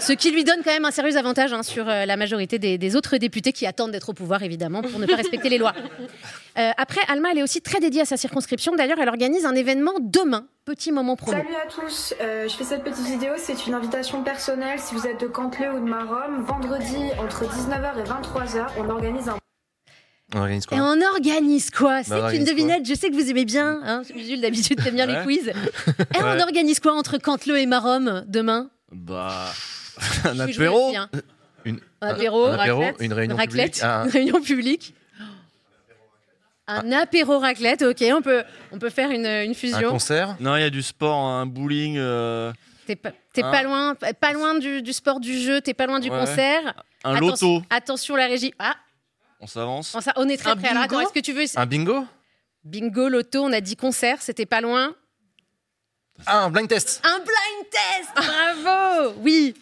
Ce 0.06 0.12
qui 0.12 0.32
lui 0.32 0.44
donne 0.44 0.60
quand 0.66 0.72
même 0.74 0.84
un 0.84 0.92
sérieux 0.92 1.16
avantage 1.16 1.54
hein, 1.54 1.64
sur 1.64 1.88
euh, 1.88 2.06
la 2.06 2.18
majorité 2.18 2.60
des, 2.60 2.78
des 2.78 2.96
autres 2.98 3.16
députés 3.18 3.54
qui 3.54 3.66
attendent 3.66 3.92
d'être 3.92 4.10
au 4.10 4.14
pouvoir, 4.14 4.44
évidemment, 4.44 4.82
pour 4.82 5.00
ne 5.00 5.06
pas 5.06 5.16
respecter 5.16 5.50
les 5.50 5.58
lois. 5.58 5.74
Euh, 6.56 6.70
après, 6.78 7.02
Alma, 7.08 7.30
elle 7.32 7.40
est 7.40 7.44
aussi 7.44 7.62
très 7.62 7.80
dédiée 7.80 8.02
à 8.02 8.06
sa 8.06 8.16
circonscription. 8.16 8.76
D'ailleurs, 8.76 9.00
elle 9.02 9.10
organise 9.10 9.44
un 9.44 9.56
événement 9.56 9.94
demain. 10.00 10.46
Petit 10.66 10.92
moment 10.92 11.16
promo. 11.16 11.36
Salut 11.36 11.56
à 11.56 11.68
tous, 11.68 12.14
Euh, 12.22 12.48
je 12.48 12.54
fais 12.54 12.64
cette 12.64 12.84
petite 12.84 13.08
vidéo, 13.08 13.32
c'est 13.38 13.66
une 13.66 13.74
invitation 13.74 14.24
personnelle 14.24 14.78
si 14.78 14.94
vous 14.94 15.08
êtes 15.08 15.20
de 15.20 15.26
Cantley 15.26 15.68
ou 15.70 15.80
de 15.80 15.90
Marom. 15.90 16.44
Vendredi 16.46 16.96
entre 17.18 17.46
19h 17.46 18.00
et 18.00 18.04
23h, 18.04 18.68
on 18.78 18.88
organise 18.88 19.30
un 19.30 19.38
On 20.36 20.42
organise 20.42 20.68
quoi 20.68 20.78
Et 20.78 20.82
on 20.82 21.02
organise 21.02 21.72
quoi 21.72 22.02
Bah, 22.02 22.04
C'est 22.06 22.14
on 22.22 22.30
une 22.30 22.44
devinette, 22.46 22.86
je 22.86 22.94
sais 22.94 23.10
que 23.10 23.16
vous 23.16 23.32
aimez 23.32 23.46
bien. 23.46 23.82
Hein 23.84 24.04
Jules, 24.16 24.42
d'habitude, 24.42 24.80
t'aimes 24.84 24.94
bien 24.94 25.08
les 25.08 25.14
Ouais. 25.16 25.24
quiz. 25.24 25.48
Et 26.16 26.24
on 26.24 26.40
organise 26.40 26.80
quoi 26.80 26.94
entre 26.94 27.18
Cantleux 27.18 27.58
et 27.58 27.66
Marom 27.66 28.24
demain? 28.28 28.70
Bah. 28.92 29.52
Un 30.26 30.40
apéro 30.40 30.88
aussi, 30.88 30.98
hein. 30.98 31.10
Une- 31.66 31.80
Un 32.02 32.08
apéro, 32.10 32.46
un 32.48 32.54
apéro, 32.60 32.80
raclette, 32.82 32.96
une 33.02 33.14
réunion 33.14 33.36
raclette, 33.38 33.72
publique, 33.74 33.84
un- 33.84 34.04
une 34.06 34.10
réunion 34.12 34.42
publique. 34.42 34.94
Un 36.68 36.92
apéro 36.94 37.40
raclette, 37.40 37.82
ok, 37.82 38.04
on 38.14 38.22
peut, 38.22 38.44
on 38.72 38.80
peut 38.80 38.90
faire 38.90 39.12
une, 39.12 39.26
une 39.26 39.54
fusion. 39.54 39.98
Non, 40.40 40.56
il 40.56 40.62
y 40.62 40.64
a 40.66 40.70
du 40.70 40.82
sport, 40.82 41.16
un 41.18 41.46
bowling. 41.46 41.98
euh, 41.98 42.54
T'es 42.86 42.96
pas, 42.96 43.12
t'es 43.34 43.44
Hein 43.44 43.52
pas 43.52 43.64
loin, 43.64 43.96
pas 43.96 44.34
loin 44.34 44.58
du, 44.60 44.82
du 44.82 44.92
sport 44.94 45.20
du 45.20 45.38
jeu, 45.40 45.62
t'es 45.62 45.74
pas 45.74 45.88
loin 45.88 46.00
du 46.00 46.10
Ouais. 46.10 46.20
concert. 46.20 46.74
Un 47.06 47.16
Attention- 47.16 47.56
loto. 47.56 47.66
Attention 47.70 48.16
la 48.16 48.28
régie. 48.28 48.54
Ah, 48.60 48.76
On 49.42 49.48
s'avance. 49.48 49.94
on, 49.96 50.02
ça- 50.02 50.14
on 50.18 50.28
est 50.30 50.38
très 50.38 50.52
Un 50.52 50.56
près. 50.58 50.70
Alors 50.70 51.02
est-ce 51.02 51.14
que 51.14 51.20
tu 51.20 51.34
veux 51.34 51.44
Un 51.56 51.66
bingo 51.66 52.06
bingo, 52.66 53.08
loto 53.10 53.42
On 53.44 53.52
a 53.54 53.60
dit 53.62 53.76
concert, 53.76 54.22
c'était 54.22 54.46
pas 54.46 54.62
loin. 54.62 54.94
Ah, 56.26 56.44
un 56.46 56.50
blind 56.50 56.68
test. 56.70 57.02
Un 57.06 57.20
blind 57.20 57.70
test, 57.72 58.10
bravo. 58.16 59.14
Oui. 59.22 59.54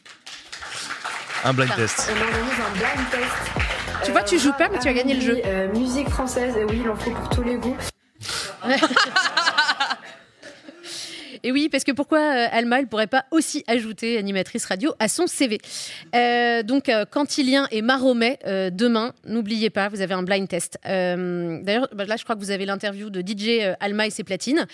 Un 1.44 1.54
blind 1.54 1.74
test. 1.76 2.10
On 2.12 2.22
organise 2.22 2.60
un 2.60 2.72
blind 2.78 3.10
test. 3.10 4.06
Tu 4.06 4.12
vois, 4.12 4.24
tu 4.24 4.40
joues 4.40 4.54
pas, 4.54 4.70
mais 4.70 4.80
tu 4.80 4.88
as 4.88 4.94
gagné 4.94 5.14
le 5.16 5.22
jeu. 5.22 5.42
Euh, 5.46 5.72
musique 5.74 6.10
française, 6.10 6.56
et 6.58 6.64
oui, 6.66 6.82
il 6.84 6.90
en 6.90 6.96
faut 6.96 7.12
pour 7.12 7.30
tous 7.30 7.44
les 7.44 7.56
goûts. 7.56 7.78
Et 11.44 11.52
oui, 11.52 11.70
parce 11.72 11.84
que 11.84 11.92
pourquoi 11.92 12.20
euh, 12.20 12.48
Alma, 12.52 12.78
elle 12.78 12.86
pourrait 12.88 13.08
pas 13.08 13.26
aussi 13.32 13.64
ajouter 13.66 14.20
animatrice 14.20 14.64
radio 14.66 14.94
à 15.00 15.08
son 15.08 15.26
CV 15.26 15.58
Euh, 16.14 16.62
Donc, 16.62 16.88
euh, 16.88 17.04
Cantilien 17.06 17.68
et 17.72 17.82
Maromet, 17.82 18.38
euh, 18.46 18.70
demain, 18.70 19.14
n'oubliez 19.26 19.72
pas, 19.72 19.90
vous 19.90 20.02
avez 20.02 20.14
un 20.14 20.22
blind 20.22 20.48
test. 20.48 20.78
Euh, 20.86 21.58
D'ailleurs, 21.64 21.88
bah, 21.96 22.06
là, 22.06 22.16
je 22.18 22.24
crois 22.26 22.36
que 22.36 22.42
vous 22.42 22.52
avez 22.52 22.68
l'interview 22.68 23.10
de 23.10 23.22
DJ 23.22 23.62
euh, 23.62 23.74
Alma 23.80 24.06
et 24.06 24.12
ses 24.12 24.24
platines. 24.24 24.68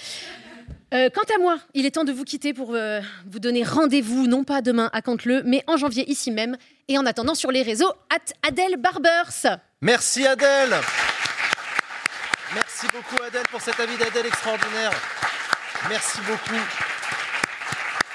Euh, 0.93 1.09
quant 1.13 1.35
à 1.35 1.37
moi, 1.39 1.57
il 1.73 1.85
est 1.85 1.91
temps 1.91 2.05
de 2.05 2.13
vous 2.13 2.23
quitter 2.23 2.53
pour 2.53 2.73
euh, 2.73 3.01
vous 3.29 3.39
donner 3.39 3.63
rendez-vous, 3.63 4.25
non 4.27 4.45
pas 4.45 4.61
demain 4.61 4.89
à 4.93 5.01
Canteleu, 5.01 5.41
mais 5.45 5.63
en 5.67 5.75
janvier 5.75 6.09
ici 6.09 6.31
même. 6.31 6.57
Et 6.87 6.97
en 6.97 7.05
attendant 7.05 7.35
sur 7.35 7.51
les 7.51 7.61
réseaux, 7.61 7.91
at 8.09 8.47
Adèle 8.47 8.77
Barbers. 8.77 9.59
Merci 9.81 10.25
Adèle. 10.25 10.75
Merci 12.55 12.87
beaucoup 12.93 13.21
Adèle 13.21 13.43
pour 13.51 13.59
cet 13.59 13.79
avis 13.79 13.97
d'Adèle 13.97 14.27
extraordinaire. 14.27 14.91
Merci 15.89 16.19
beaucoup. 16.25 16.96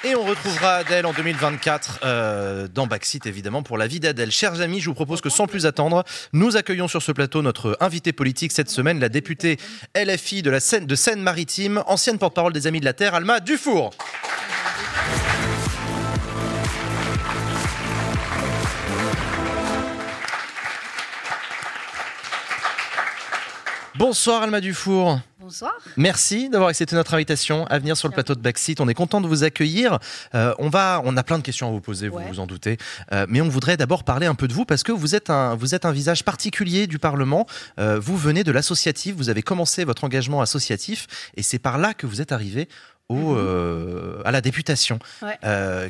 Et 0.05 0.16
on 0.16 0.24
retrouvera 0.24 0.74
Adèle 0.74 1.06
en 1.06 1.12
2024 1.12 2.00
euh, 2.02 2.66
dans 2.66 2.89
Backseat, 2.89 3.24
évidemment, 3.26 3.62
pour 3.62 3.78
la 3.78 3.86
vie 3.86 4.00
d'Adèle. 4.00 4.32
Chers 4.32 4.60
amis, 4.60 4.81
je 4.81 4.86
vous 4.86 4.94
propose 4.94 5.20
que 5.20 5.31
sans 5.31 5.47
plus 5.47 5.64
attendre, 5.64 6.02
nous 6.32 6.56
accueillons 6.56 6.89
sur 6.89 7.00
ce 7.02 7.12
plateau 7.12 7.40
notre 7.40 7.76
invité 7.78 8.12
politique 8.12 8.50
cette 8.50 8.68
semaine, 8.68 8.98
la 8.98 9.08
députée 9.08 9.58
LFI 9.94 10.42
de 10.42 10.50
la 10.50 10.58
Seine-Maritime, 10.58 11.84
ancienne 11.86 12.18
porte-parole 12.18 12.52
des 12.52 12.66
Amis 12.66 12.81
de 12.81 12.84
la 12.84 12.94
Terre, 12.94 13.14
Alma 13.14 13.39
Dufour. 13.39 13.90
Bonsoir 24.02 24.42
Alma 24.42 24.60
Dufour. 24.60 25.20
Bonsoir. 25.39 25.70
Merci 25.97 26.48
d'avoir 26.48 26.70
accepté 26.70 26.97
notre 26.97 27.14
invitation 27.14 27.66
à 27.68 27.78
venir 27.78 27.97
sur 27.97 28.08
le 28.08 28.12
plateau 28.12 28.34
de 28.34 28.40
Backseat. 28.40 28.81
On 28.81 28.89
est 28.89 28.94
content 28.94 29.20
de 29.20 29.28
vous 29.28 29.44
accueillir. 29.44 30.00
Euh, 30.34 30.52
on 30.58 30.70
va, 30.70 31.00
on 31.05 31.16
a 31.16 31.22
plein 31.22 31.39
de 31.39 31.44
questions 31.44 31.68
à 31.68 31.70
vous 31.70 31.81
poser, 31.81 32.08
vous 32.08 32.18
vous 32.18 32.40
en 32.40 32.48
doutez. 32.48 32.78
Euh, 33.12 33.26
mais 33.28 33.40
on 33.40 33.48
voudrait 33.48 33.76
d'abord 33.76 34.02
parler 34.02 34.26
un 34.26 34.34
peu 34.34 34.48
de 34.48 34.52
vous 34.55 34.64
parce 34.64 34.82
que 34.82 34.90
vous 34.90 35.14
êtes 35.14 35.31
un, 35.31 35.55
vous 35.55 35.76
êtes 35.76 35.84
un 35.84 35.92
visage 35.92 36.24
particulier 36.24 36.89
du 36.89 36.98
Parlement. 36.98 37.47
Euh, 37.78 38.00
vous 38.00 38.16
venez 38.16 38.42
de 38.42 38.50
l'associatif. 38.50 39.14
Vous 39.14 39.28
avez 39.28 39.42
commencé 39.42 39.84
votre 39.84 40.02
engagement 40.02 40.40
associatif 40.40 41.06
et 41.36 41.44
c'est 41.44 41.60
par 41.60 41.78
là 41.78 41.94
que 41.94 42.08
vous 42.08 42.20
êtes 42.20 42.32
arrivé 42.32 42.68
au, 43.08 43.36
euh, 43.36 44.20
à 44.24 44.32
la 44.32 44.40
députation. 44.40 44.98
Ouais. 45.22 45.39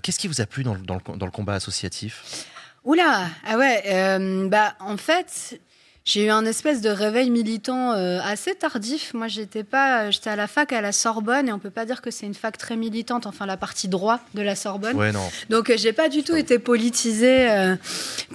Qu'est-ce 0.03 0.19
qui 0.19 0.29
vous 0.29 0.43
a 0.43 0.45
plu 0.45 0.65
dans, 0.65 0.75
le- 0.75 0.81
dans 0.83 0.97
le, 0.97 1.17
dans 1.17 1.25
le 1.27 1.33
combat 1.33 1.55
associatif? 1.55 2.45
Oula, 2.85 3.29
ah 3.49 3.57
ouais, 3.57 4.19
bah 4.51 4.75
en 4.81 4.99
fait, 4.99 5.59
j'ai 6.05 6.27
eu 6.27 6.31
un 6.31 6.45
espèce 6.45 6.81
de 6.81 6.89
réveil 6.89 7.31
militant 7.31 7.93
euh, 7.93 8.19
assez 8.25 8.55
tardif. 8.55 9.15
Moi, 9.15 9.29
j'étais 9.29 9.63
pas, 9.63 10.11
j'étais 10.11 10.31
à 10.31 10.37
la 10.37 10.49
fac 10.49 10.73
à 10.73 10.81
la 10.81 10.91
Sorbonne 10.91 11.49
et 11.49 11.53
on 11.53 11.61
peut 11.61 11.71
pas 11.71 11.85
dire 11.85 12.03
que 12.03 12.11
c'est 12.11 12.27
une 12.27 12.35
fac 12.35 12.59
très 12.59 12.77
militante. 12.77 13.27
Enfin, 13.27 13.47
la 13.47 13.57
partie 13.57 13.87
droit 13.87 14.19
de 14.35 14.43
la 14.43 14.57
Sorbonne. 14.57 14.97
Ouais, 14.97 15.13
non. 15.13 15.31
Donc, 15.49 15.71
euh, 15.71 15.77
j'ai 15.77 15.93
pas 15.93 16.09
du 16.09 16.25
tout 16.25 16.35
été 16.35 16.59
politisée 16.59 17.51
euh, 17.51 17.77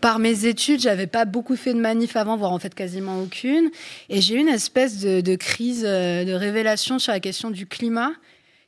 par 0.01 0.19
mes 0.19 0.45
études. 0.45 0.79
J'avais 0.79 1.07
pas 1.07 1.25
beaucoup 1.25 1.57
fait 1.57 1.73
de 1.73 1.79
manif 1.79 2.15
avant, 2.15 2.37
voire 2.37 2.53
en 2.53 2.59
fait 2.59 2.73
quasiment 2.73 3.21
aucune. 3.21 3.69
Et 4.09 4.21
j'ai 4.21 4.35
eu 4.35 4.39
une 4.39 4.47
espèce 4.47 4.99
de, 4.99 5.19
de 5.19 5.35
crise 5.35 5.83
euh, 5.85 6.23
de 6.23 6.31
révélation 6.31 6.99
sur 6.99 7.11
la 7.11 7.19
question 7.19 7.51
du 7.51 7.65
climat 7.65 8.11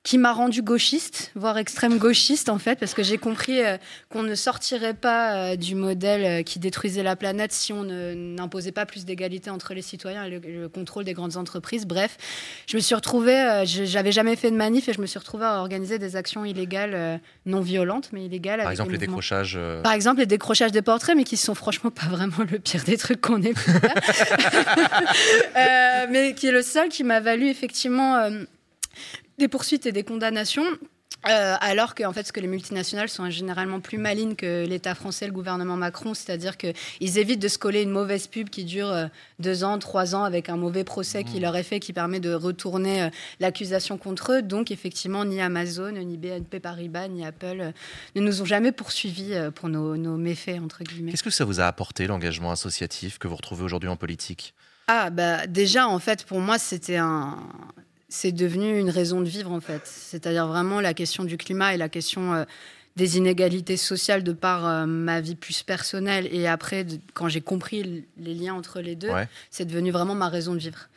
qui 0.01 0.17
m'a 0.17 0.31
rendu 0.31 0.61
gauchiste, 0.61 1.29
voire 1.35 1.57
extrême 1.57 1.97
gauchiste 1.97 2.47
en 2.47 2.57
fait, 2.57 2.79
parce 2.79 2.93
que 2.93 3.03
j'ai 3.03 3.17
compris 3.17 3.61
euh, 3.61 3.77
qu'on 4.09 4.23
ne 4.23 4.33
sortirait 4.33 4.93
pas 4.93 5.35
euh, 5.51 5.55
du 5.57 5.75
modèle 5.75 6.25
euh, 6.39 6.41
qui 6.41 6.57
détruisait 6.57 7.03
la 7.03 7.17
planète 7.17 7.51
si 7.51 7.73
on 7.73 7.83
n'imposait 7.83 8.71
pas 8.71 8.85
plus 8.85 9.03
d'égalité 9.03 9.49
entre 9.49 9.73
les 9.73 9.81
citoyens 9.81 10.23
et 10.23 10.29
le, 10.29 10.39
le 10.39 10.69
contrôle 10.69 11.03
des 11.03 11.11
grandes 11.13 11.35
entreprises. 11.35 11.85
Bref, 11.85 12.15
je 12.65 12.77
me 12.77 12.81
suis 12.81 12.95
retrouvée, 12.95 13.63
je- 13.65 13.83
j'avais 13.83 14.13
jamais 14.13 14.37
fait 14.37 14.49
de 14.51 14.55
manif 14.55 14.87
et 14.87 14.93
je 14.93 15.01
me 15.01 15.05
suis 15.05 15.19
retrouvée 15.19 15.45
à 15.45 15.59
organiser 15.59 15.99
des 15.99 16.15
actions 16.15 16.45
illégales, 16.45 17.19
non 17.45 17.59
violentes, 17.59 18.09
mais 18.13 18.23
illégales. 18.25 18.59
Par 18.59 18.67
avec 18.67 18.75
exemple, 18.77 18.91
les 18.91 18.97
mouvements. 18.99 19.11
décrochages. 19.17 19.59
Par 19.83 19.91
exemple, 19.91 20.21
les 20.21 20.25
décrochages 20.27 20.71
des 20.71 20.81
portraits, 20.81 21.17
mais 21.17 21.25
qui 21.25 21.35
sont 21.35 21.55
franchement 21.55 21.91
pas 21.91 22.05
vraiment 22.07 22.45
le 22.49 22.57
pire 22.59 22.85
des 22.85 22.95
trucs 22.97 23.19
qu'on 23.19 23.41
ait 23.43 23.53
pu 23.53 23.69
faire. 23.69 23.93
Mais 26.09 26.33
qui 26.35 26.47
est 26.47 26.51
le 26.51 26.61
seul 26.61 26.87
qui 26.89 27.03
m'a 27.03 27.19
valu 27.19 27.47
effectivement 27.49 28.29
des 29.39 29.47
poursuites 29.47 29.85
et 29.87 29.91
des 29.91 30.03
condamnations. 30.03 30.65
euh, 31.27 31.55
alors 31.59 31.95
que, 31.95 32.05
en 32.05 32.13
fait, 32.13 32.25
ce 32.25 32.31
que 32.31 32.39
les 32.39 32.47
multinationales 32.47 33.09
sont 33.09 33.29
généralement 33.29 33.81
plus 33.81 33.97
malines 33.97 34.37
que 34.37 34.65
l'État 34.65 34.95
français, 34.95 35.25
le 35.25 35.33
gouvernement 35.33 35.75
Macron, 35.75 36.13
c'est-à-dire 36.13 36.55
qu'ils 36.55 37.17
évitent 37.17 37.41
de 37.41 37.49
se 37.49 37.57
coller 37.57 37.81
une 37.81 37.89
mauvaise 37.89 38.27
pub 38.27 38.49
qui 38.49 38.63
dure 38.63 38.89
euh, 38.89 39.07
deux 39.39 39.65
ans, 39.65 39.77
trois 39.79 40.15
ans, 40.15 40.23
avec 40.23 40.47
un 40.47 40.55
mauvais 40.55 40.85
procès 40.85 41.25
qui 41.25 41.41
leur 41.41 41.57
est 41.57 41.63
fait, 41.63 41.81
qui 41.81 41.91
permet 41.91 42.21
de 42.21 42.33
retourner 42.33 43.01
euh, 43.01 43.09
l'accusation 43.41 43.97
contre 43.97 44.31
eux. 44.31 44.41
Donc, 44.41 44.71
effectivement, 44.71 45.25
ni 45.25 45.41
Amazon, 45.41 45.91
ni 45.91 46.15
BNP 46.15 46.61
Paribas, 46.61 47.09
ni 47.09 47.25
Apple 47.25 47.73
ne 48.15 48.21
nous 48.21 48.41
ont 48.41 48.45
jamais 48.45 48.71
poursuivis 48.71 49.33
pour 49.55 49.67
nos, 49.67 49.97
nos 49.97 50.15
méfaits, 50.15 50.59
entre 50.63 50.83
guillemets. 50.83 51.11
Qu'est-ce 51.11 51.23
que 51.23 51.29
ça 51.31 51.43
vous 51.43 51.59
a 51.59 51.65
apporté 51.65 52.07
l'engagement 52.07 52.51
associatif 52.51 53.17
que 53.17 53.27
vous 53.27 53.35
retrouvez 53.35 53.63
aujourd'hui 53.63 53.89
en 53.89 53.97
politique? 53.97 54.53
Ah, 54.87 55.09
bah 55.09 55.47
déjà, 55.47 55.87
en 55.87 55.99
fait, 55.99 56.23
pour 56.25 56.39
moi, 56.39 56.57
c'était 56.57 56.97
un. 56.97 57.37
C'est 58.09 58.31
devenu 58.31 58.79
une 58.79 58.89
raison 58.89 59.21
de 59.21 59.27
vivre, 59.29 59.51
en 59.51 59.61
fait. 59.61 59.81
C'est-à-dire 59.85 60.47
vraiment 60.47 60.81
la 60.81 60.93
question 60.93 61.23
du 61.23 61.37
climat 61.37 61.75
et 61.75 61.77
la 61.77 61.89
question 61.89 62.33
euh, 62.33 62.43
des 62.95 63.17
inégalités 63.17 63.77
sociales 63.77 64.23
de 64.23 64.33
par 64.33 64.65
euh, 64.67 64.85
ma 64.87 65.21
vie 65.21 65.35
plus 65.35 65.61
personnelle. 65.63 66.27
Et 66.31 66.47
après, 66.47 66.83
de- 66.83 66.97
quand 67.13 67.29
j'ai 67.29 67.41
compris 67.41 68.03
les 68.17 68.33
liens 68.33 68.55
entre 68.55 68.81
les 68.81 68.95
deux, 68.95 69.09
Ouais. 69.11 69.27
c'est 69.51 69.65
devenu 69.65 69.91
vraiment 69.91 70.15
ma 70.15 70.27
raison 70.27 70.53
de 70.53 70.59
vivre. 70.59 70.89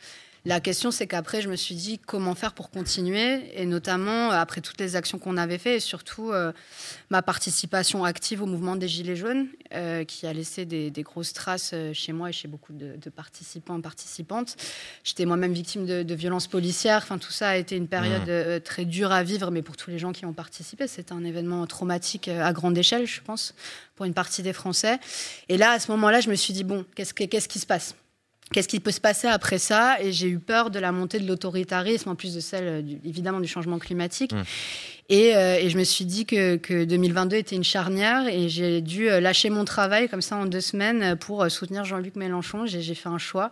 La 0.45 0.59
question, 0.59 0.91
c'est 0.91 1.07
qu'après, 1.07 1.41
je 1.41 1.47
me 1.47 1.55
suis 1.55 1.73
dit 1.75 1.99
comment 1.99 2.35
faire 2.35 2.51
pour 2.53 2.69
continuer, 2.69 3.49
et 3.55 3.65
notamment 3.65 4.29
euh, 4.29 4.35
après 4.35 4.59
toutes 4.59 4.77
les 4.77 4.97
actions 4.97 5.17
qu'on 5.17 5.37
avait 5.37 5.57
faites, 5.57 5.77
et 5.77 5.79
surtout 5.79 6.31
euh, 6.33 6.51
ma 7.09 7.21
participation 7.21 8.03
active 8.03 8.41
au 8.41 8.45
mouvement 8.45 8.75
des 8.75 8.89
Gilets 8.89 9.15
jaunes, 9.15 9.47
euh, 9.73 10.03
qui 10.03 10.27
a 10.27 10.33
laissé 10.33 10.65
des, 10.65 10.91
des 10.91 11.01
grosses 11.03 11.31
traces 11.31 11.73
chez 11.93 12.11
moi 12.11 12.29
et 12.29 12.33
chez 12.33 12.49
beaucoup 12.49 12.73
de, 12.73 12.97
de 12.97 13.09
participants 13.09 13.79
et 13.79 13.81
participantes. 13.81 14.57
J'étais 15.05 15.23
moi-même 15.25 15.53
victime 15.53 15.85
de, 15.85 16.03
de 16.03 16.13
violences 16.13 16.47
policières. 16.47 16.97
Enfin, 17.03 17.17
tout 17.19 17.31
ça 17.31 17.47
a 17.49 17.55
été 17.55 17.77
une 17.77 17.87
période 17.87 18.23
Mmh. 18.23 18.29
euh, 18.29 18.59
très 18.59 18.83
dure 18.83 19.13
à 19.13 19.23
vivre, 19.23 19.49
mais 19.49 19.61
pour 19.61 19.77
tous 19.77 19.91
les 19.91 19.97
gens 19.97 20.11
qui 20.11 20.25
ont 20.25 20.33
participé, 20.33 20.87
c'était 20.87 21.13
un 21.13 21.23
événement 21.23 21.65
traumatique 21.67 22.27
à 22.27 22.51
grande 22.51 22.77
échelle, 22.77 23.07
je 23.07 23.21
pense, 23.21 23.55
pour 23.95 24.05
une 24.05 24.13
partie 24.13 24.43
des 24.43 24.51
Français. 24.53 24.99
Et 25.47 25.57
là, 25.57 25.71
à 25.71 25.79
ce 25.79 25.89
moment-là, 25.91 26.19
je 26.19 26.29
me 26.29 26.35
suis 26.35 26.53
dit 26.53 26.65
bon, 26.65 26.85
qu'est-ce 26.95 27.13
que- 27.13 27.23
qu'est-ce 27.23 27.47
qui 27.47 27.59
se 27.59 27.65
passe? 27.65 27.95
Qu'est-ce 28.53 28.67
qui 28.69 28.79
peut 28.79 28.91
se 28.91 29.01
passer 29.01 29.27
après 29.27 29.57
ça? 29.57 29.97
Et 30.01 30.11
j'ai 30.13 30.27
eu 30.29 30.39
peur 30.39 30.69
de 30.69 30.79
la 30.79 30.91
montée 30.91 31.19
de 31.19 31.27
l'autoritarisme, 31.27 32.09
en 32.09 32.15
plus 32.15 32.33
de 32.35 32.39
celle, 32.39 32.67
euh, 32.67 32.81
du- 32.81 32.99
évidemment, 33.03 33.39
du 33.41 33.47
changement 33.47 33.79
climatique. 33.79 34.31
Et, 35.09 35.35
euh, 35.35 35.57
et 35.59 35.69
je 35.69 35.77
me 35.77 35.83
suis 35.83 36.05
dit 36.05 36.25
que, 36.25 36.55
que 36.55 36.85
2022 36.85 37.35
était 37.35 37.57
une 37.57 37.63
charnière 37.65 38.25
et 38.29 38.47
j'ai 38.47 38.79
dû 38.79 39.09
euh, 39.09 39.19
lâcher 39.19 39.49
mon 39.49 39.65
travail 39.65 40.07
comme 40.07 40.21
ça 40.21 40.37
en 40.37 40.45
deux 40.45 40.61
semaines 40.61 41.03
euh, 41.03 41.15
pour 41.17 41.51
soutenir 41.51 41.83
Jean-Luc 41.83 42.15
Mélenchon. 42.15 42.65
J'ai 42.65 42.81
j'ai 42.81 42.95
fait 42.95 43.09
un 43.09 43.17
choix 43.17 43.51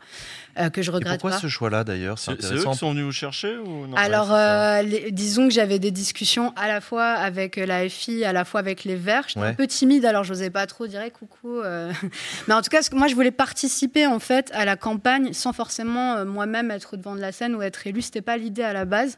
euh, 0.57 0.69
que 0.69 0.81
je 0.81 0.89
Et 0.89 0.93
regrette 0.93 1.19
pourquoi 1.19 1.31
pas. 1.31 1.41
ce 1.41 1.47
choix-là 1.49 1.83
d'ailleurs? 1.83 2.17
C'est 2.19 2.41
C'est 2.41 2.47
c'est 2.47 2.53
eux 2.55 2.63
qui 2.63 2.77
sont 2.77 2.91
venus 2.91 3.03
vous 3.03 3.11
chercher 3.11 3.57
ou 3.57 3.85
non? 3.85 3.97
Alors, 3.97 4.31
euh, 4.33 4.81
les- 4.81 5.11
disons 5.11 5.49
que 5.49 5.53
j'avais 5.53 5.77
des 5.77 5.91
discussions 5.91 6.53
à 6.55 6.69
la 6.69 6.79
fois 6.79 7.03
avec 7.09 7.57
la 7.57 7.87
FI, 7.89 8.23
à 8.23 8.31
la 8.31 8.45
fois 8.45 8.61
avec 8.61 8.85
les 8.85 8.95
Verts. 8.95 9.25
J'étais 9.27 9.41
Ouais. 9.41 9.47
un 9.47 9.53
peu 9.53 9.67
timide, 9.67 10.05
alors 10.05 10.23
j'osais 10.23 10.51
pas 10.51 10.65
trop 10.67 10.87
dire 10.87 11.01
Eh, 11.05 11.11
coucou. 11.11 11.59
euh. 11.59 11.91
Mais 12.47 12.53
en 12.53 12.61
tout 12.61 12.69
cas, 12.69 12.79
moi, 12.93 13.07
je 13.07 13.15
voulais 13.15 13.29
participer 13.31 14.07
en 14.07 14.19
fait 14.19 14.49
à 14.53 14.63
la 14.63 14.77
campagne 14.77 15.33
sans 15.33 15.51
forcément 15.51 16.13
euh, 16.15 16.23
moi-même 16.25 16.71
être 16.71 16.95
devant 16.95 17.15
de 17.15 17.21
la 17.21 17.33
scène 17.33 17.55
ou 17.55 17.61
être 17.61 17.85
élu. 17.87 18.01
C'était 18.01 18.21
pas 18.21 18.37
l'idée 18.37 18.63
à 18.63 18.71
la 18.71 18.85
base. 18.85 19.17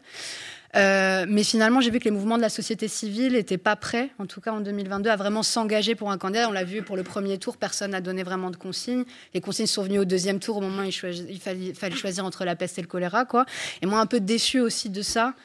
Euh, 0.75 1.25
mais 1.27 1.43
finalement, 1.43 1.81
j'ai 1.81 1.91
vu 1.91 1.99
que 1.99 2.05
les 2.05 2.11
mouvements 2.11 2.37
de 2.37 2.41
la 2.41 2.49
société 2.49 2.87
civile 2.87 3.33
n'étaient 3.33 3.57
pas 3.57 3.75
prêts, 3.75 4.09
en 4.17 4.25
tout 4.25 4.41
cas 4.41 4.51
en 4.51 4.61
2022, 4.61 5.09
à 5.09 5.15
vraiment 5.15 5.43
s'engager 5.43 5.93
pour 5.93 6.11
un 6.11 6.17
candidat. 6.17 6.49
On 6.49 6.51
l'a 6.51 6.63
vu 6.63 6.81
pour 6.81 6.97
le 6.97 7.03
premier 7.03 7.37
tour, 7.37 7.57
personne 7.57 7.91
n'a 7.91 8.01
donné 8.01 8.23
vraiment 8.23 8.49
de 8.49 8.55
consignes. 8.55 9.05
Les 9.33 9.41
consignes 9.41 9.67
sont 9.67 9.83
venues 9.83 9.99
au 9.99 10.05
deuxième 10.05 10.39
tour, 10.39 10.57
au 10.57 10.61
moment 10.61 10.81
où 10.81 10.85
il, 10.85 11.39
fallait, 11.39 11.73
fallait 11.73 11.95
choisir 11.95 12.25
entre 12.25 12.43
la 12.43 12.55
peste 12.55 12.79
et 12.79 12.81
le 12.81 12.87
choléra. 12.87 13.25
Quoi. 13.25 13.45
Et 13.81 13.85
moi, 13.85 13.99
un 13.99 14.07
peu 14.07 14.19
déçu 14.19 14.59
aussi 14.59 14.89
de 14.89 15.01
ça. 15.01 15.35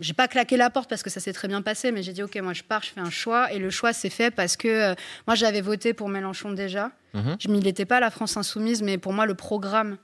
J'ai 0.00 0.14
pas 0.14 0.26
claqué 0.26 0.56
la 0.56 0.70
porte 0.70 0.88
parce 0.88 1.02
que 1.02 1.10
ça 1.10 1.20
s'est 1.20 1.34
très 1.34 1.48
bien 1.48 1.60
passé, 1.60 1.92
mais 1.92 2.02
j'ai 2.02 2.14
dit 2.14 2.22
ok, 2.22 2.34
moi 2.36 2.54
je 2.54 2.62
pars, 2.62 2.82
je 2.82 2.88
fais 2.88 3.00
un 3.00 3.10
choix, 3.10 3.52
et 3.52 3.58
le 3.58 3.68
choix 3.68 3.92
s'est 3.92 4.08
fait 4.08 4.30
parce 4.30 4.56
que 4.56 4.68
euh, 4.68 4.94
moi 5.26 5.34
j'avais 5.34 5.60
voté 5.60 5.92
pour 5.92 6.08
Mélenchon 6.08 6.52
déjà. 6.52 6.92
Mhm. 7.12 7.36
Je 7.38 7.48
militais 7.48 7.84
pas 7.84 7.98
à 7.98 8.00
la 8.00 8.10
France 8.10 8.38
insoumise, 8.38 8.80
mais 8.80 8.96
pour 8.96 9.12
moi 9.12 9.26
le 9.26 9.34
programme 9.34 9.98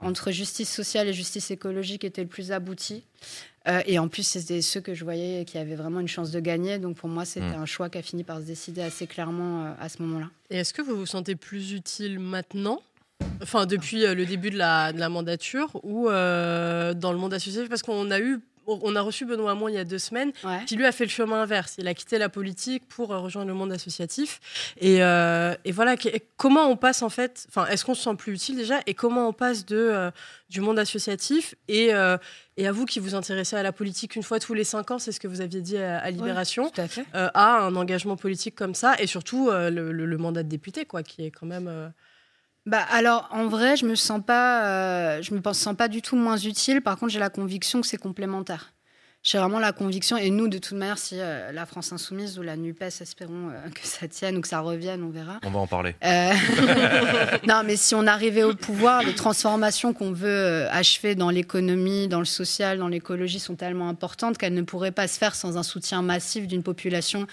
entre 0.00 0.32
justice 0.32 0.72
sociale 0.72 1.08
et 1.08 1.12
justice 1.12 1.50
écologique 1.52 2.04
était 2.04 2.22
le 2.22 2.28
plus 2.28 2.50
abouti. 2.50 3.04
Euh, 3.68 3.82
et 3.86 3.98
en 3.98 4.08
plus, 4.08 4.22
c'était 4.26 4.62
ceux 4.62 4.80
que 4.80 4.94
je 4.94 5.04
voyais 5.04 5.44
qui 5.44 5.58
avaient 5.58 5.74
vraiment 5.74 6.00
une 6.00 6.08
chance 6.08 6.30
de 6.30 6.40
gagner. 6.40 6.78
Donc 6.78 6.96
pour 6.96 7.08
moi, 7.08 7.24
c'était 7.24 7.46
Mm. 7.56 7.62
un 7.62 7.66
choix 7.66 7.90
qui 7.90 7.98
a 7.98 8.02
fini 8.02 8.24
par 8.24 8.38
se 8.38 8.44
décider 8.44 8.80
assez 8.82 9.06
clairement 9.06 9.64
euh, 9.66 9.72
à 9.80 9.88
ce 9.88 10.00
moment-là. 10.02 10.28
Et 10.50 10.56
est-ce 10.58 10.72
que 10.72 10.80
vous 10.82 10.96
vous 10.96 11.06
sentez 11.06 11.36
plus 11.36 11.72
utile 11.72 12.18
maintenant 12.18 12.80
Enfin, 13.42 13.66
depuis 13.66 14.04
euh, 14.06 14.14
le 14.14 14.24
début 14.26 14.50
de 14.50 14.56
la, 14.56 14.92
de 14.92 14.98
la 14.98 15.08
mandature 15.08 15.70
ou 15.82 16.08
euh, 16.08 16.94
dans 16.94 17.12
le 17.12 17.18
monde 17.18 17.34
associatif? 17.34 17.68
Parce 17.68 17.82
qu'on 17.82 18.10
a 18.10 18.20
eu, 18.20 18.40
on 18.68 18.96
a 18.96 19.00
reçu 19.00 19.24
Benoît 19.24 19.52
Hamon 19.52 19.68
il 19.68 19.74
y 19.74 19.78
a 19.78 19.84
deux 19.84 19.98
semaines, 19.98 20.32
qui 20.66 20.76
lui 20.76 20.86
a 20.86 20.92
fait 20.92 21.04
le 21.04 21.10
chemin 21.10 21.42
inverse. 21.42 21.76
Il 21.78 21.88
a 21.88 21.94
quitté 21.94 22.18
la 22.18 22.28
politique 22.28 22.88
pour 22.88 23.12
euh, 23.12 23.18
rejoindre 23.18 23.48
le 23.48 23.54
monde 23.54 23.72
associatif. 23.72 24.40
Et, 24.78 25.02
euh, 25.02 25.54
et 25.64 25.72
voilà, 25.72 25.96
comment 26.36 26.68
on 26.68 26.76
passe 26.76 27.02
en 27.02 27.08
fait, 27.08 27.46
enfin, 27.48 27.66
est-ce 27.66 27.84
qu'on 27.84 27.94
se 27.94 28.02
sent 28.02 28.14
plus 28.16 28.32
utile 28.34 28.56
déjà? 28.56 28.80
Et 28.86 28.94
comment 28.94 29.28
on 29.28 29.32
passe 29.32 29.66
de, 29.66 29.76
euh, 29.76 30.10
du 30.50 30.60
monde 30.60 30.78
associatif 30.78 31.54
et, 31.68 31.90
et 32.56 32.66
à 32.66 32.72
vous 32.72 32.86
qui 32.86 33.00
vous 33.00 33.14
intéressez 33.14 33.56
à 33.56 33.62
la 33.62 33.72
politique 33.72 34.16
une 34.16 34.22
fois 34.22 34.40
tous 34.40 34.54
les 34.54 34.64
cinq 34.64 34.90
ans, 34.90 34.98
c'est 34.98 35.12
ce 35.12 35.20
que 35.20 35.28
vous 35.28 35.40
aviez 35.40 35.60
dit 35.60 35.78
à, 35.78 36.10
Libération, 36.10 36.70
à, 37.14 37.58
un 37.60 37.76
engagement 37.76 38.16
politique 38.16 38.54
comme 38.54 38.74
ça 38.74 38.94
et 38.98 39.06
surtout 39.06 39.50
le, 39.50 39.92
le, 39.92 40.18
mandat 40.18 40.42
de 40.42 40.48
député, 40.48 40.84
quoi, 40.84 41.02
qui 41.02 41.24
est 41.24 41.30
quand 41.30 41.46
même. 41.46 41.92
Bah 42.68 42.84
alors 42.90 43.30
en 43.32 43.48
vrai, 43.48 43.76
je 43.76 43.86
me 43.86 43.94
sens 43.94 44.20
pas, 44.24 44.66
euh, 44.66 45.22
je 45.22 45.32
me 45.32 45.40
sens 45.54 45.74
pas 45.74 45.88
du 45.88 46.02
tout 46.02 46.16
moins 46.16 46.36
utile. 46.36 46.82
Par 46.82 46.98
contre, 46.98 47.10
j'ai 47.12 47.18
la 47.18 47.30
conviction 47.30 47.80
que 47.80 47.86
c'est 47.86 47.96
complémentaire. 47.96 48.74
J'ai 49.22 49.38
vraiment 49.38 49.58
la 49.58 49.72
conviction, 49.72 50.16
et 50.16 50.30
nous, 50.30 50.48
de 50.48 50.58
toute 50.58 50.78
manière, 50.78 50.96
si 50.96 51.16
euh, 51.18 51.50
la 51.50 51.66
France 51.66 51.92
Insoumise 51.92 52.38
ou 52.38 52.42
la 52.42 52.56
NUPES, 52.56 53.00
espérons 53.00 53.48
euh, 53.48 53.68
que 53.74 53.86
ça 53.86 54.06
tienne 54.06 54.36
ou 54.36 54.42
que 54.42 54.48
ça 54.48 54.60
revienne, 54.60 55.02
on 55.02 55.08
verra. 55.08 55.40
On 55.44 55.50
va 55.50 55.58
en 55.58 55.66
parler. 55.66 55.96
non, 57.48 57.62
mais 57.64 57.76
si 57.76 57.94
on 57.94 58.06
arrivait 58.06 58.44
au 58.44 58.54
pouvoir, 58.54 59.02
les 59.02 59.14
transformations 59.14 59.94
qu'on 59.94 60.12
veut 60.12 60.66
achever 60.70 61.14
dans 61.14 61.30
l'économie, 61.30 62.06
dans 62.06 62.20
le 62.20 62.26
social, 62.26 62.78
dans 62.78 62.88
l'écologie 62.88 63.40
sont 63.40 63.56
tellement 63.56 63.88
importantes 63.88 64.36
qu'elles 64.36 64.54
ne 64.54 64.62
pourraient 64.62 64.92
pas 64.92 65.08
se 65.08 65.18
faire 65.18 65.34
sans 65.34 65.56
un 65.56 65.62
soutien 65.62 66.02
massif 66.02 66.46
d'une 66.46 66.62
population 66.62 67.26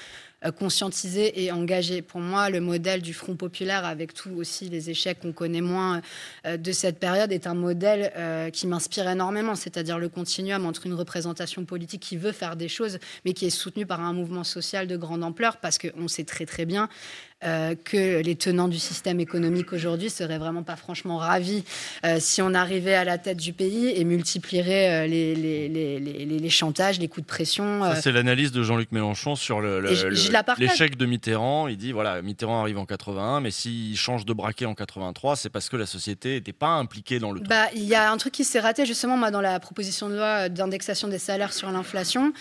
conscientisé 0.52 1.44
et 1.44 1.52
engagé. 1.52 2.02
Pour 2.02 2.22
moi, 2.22 2.50
le 2.50 2.60
modèle 2.60 3.02
du 3.02 3.14
Front 3.14 3.36
populaire, 3.36 3.86
avec 3.86 4.14
tous 4.14 4.32
aussi 4.36 4.70
les 4.70 4.90
échecs 4.90 5.20
qu'on 5.20 5.34
connaît 5.34 5.62
moins 5.62 6.02
euh, 6.46 6.58
de 6.58 6.72
cette 6.72 7.00
période, 7.00 7.32
est 7.32 7.48
un 7.48 7.54
modèle 7.54 8.12
euh, 8.16 8.50
qui 8.50 8.68
m'inspire 8.68 9.10
énormément, 9.10 9.56
c'est-à-dire 9.56 9.98
le 9.98 10.10
continuum 10.10 10.66
entre 10.66 10.86
une 10.86 10.94
représentation 10.94 11.66
politique 11.66 12.02
qui 12.02 12.18
veut 12.18 12.32
faire 12.32 12.56
des 12.56 12.68
choses, 12.68 13.00
mais 13.24 13.34
qui 13.34 13.46
est 13.46 13.50
soutenue 13.50 13.86
par 13.86 14.02
un 14.02 14.14
mouvement 14.14 14.44
social 14.44 14.88
de 14.88 14.98
grande 14.98 15.24
ampleur, 15.24 15.58
parce 15.58 15.78
qu'on 15.78 16.08
sait 16.08 16.26
très 16.26 16.46
très 16.46 16.66
bien 16.66 16.90
euh, 17.44 17.76
que 17.76 18.22
les 18.22 18.36
tenants 18.38 18.70
du 18.70 18.80
système 18.80 19.20
économique 19.20 19.74
aujourd'hui 19.74 20.10
seraient 20.10 20.38
vraiment 20.38 20.64
pas 20.64 20.78
franchement 20.78 21.18
ravis 21.18 21.66
euh, 22.06 22.16
si 22.22 22.42
on 22.42 22.54
arrivait 22.54 22.96
à 22.96 23.04
la 23.04 23.18
tête 23.18 23.38
du 23.38 23.52
pays 23.52 23.90
et 23.90 24.06
multiplierait 24.06 25.04
euh, 25.04 25.08
les, 25.08 25.36
les, 25.36 25.68
les, 25.68 26.26
les, 26.26 26.50
chantages, 26.50 26.98
les 26.98 27.10
coups 27.10 27.28
de 27.28 27.30
pression. 27.30 27.82
c'est 28.02 28.14
l'analyse 28.14 28.54
de 28.54 28.64
Jean-Luc 28.64 28.94
Mélenchon 28.94 29.36
sur 29.36 29.62
l'échec 29.62 30.96
de 30.96 31.06
Mitterrand. 31.06 31.68
Il 31.68 31.76
dit 31.76 31.92
voilà, 31.92 32.22
Mitterrand 32.22 32.62
arrive 32.62 32.78
en 32.78 32.86
81, 32.86 33.42
mais 33.42 33.52
s'il 33.52 33.98
change 33.98 34.26
de 34.26 34.32
braquet 34.32 34.66
en 34.66 34.74
83, 34.74 35.36
c'est 35.36 35.50
parce 35.50 35.68
que 35.68 35.76
la 35.76 35.86
société 35.86 36.36
n'était 36.36 36.54
pas 36.54 36.70
impliquée 36.70 37.20
dans 37.20 37.34
le 37.34 37.42
bah, 37.42 37.66
Il 37.76 37.84
y 37.84 37.96
a 37.96 38.14
un 38.14 38.18
truc 38.18 38.32
qui 38.32 38.46
s'est 38.46 38.62
raté 38.62 38.86
justement 38.86 39.18
moi, 39.18 39.30
dans 39.30 39.42
la 39.42 39.60
proposition 39.60 40.08
de 40.08 40.16
loi 40.16 40.48
d'indexation 40.48 41.10
des 41.10 41.20
salaires 41.20 41.52
sur 41.52 41.70
l'inflation. 41.70 42.32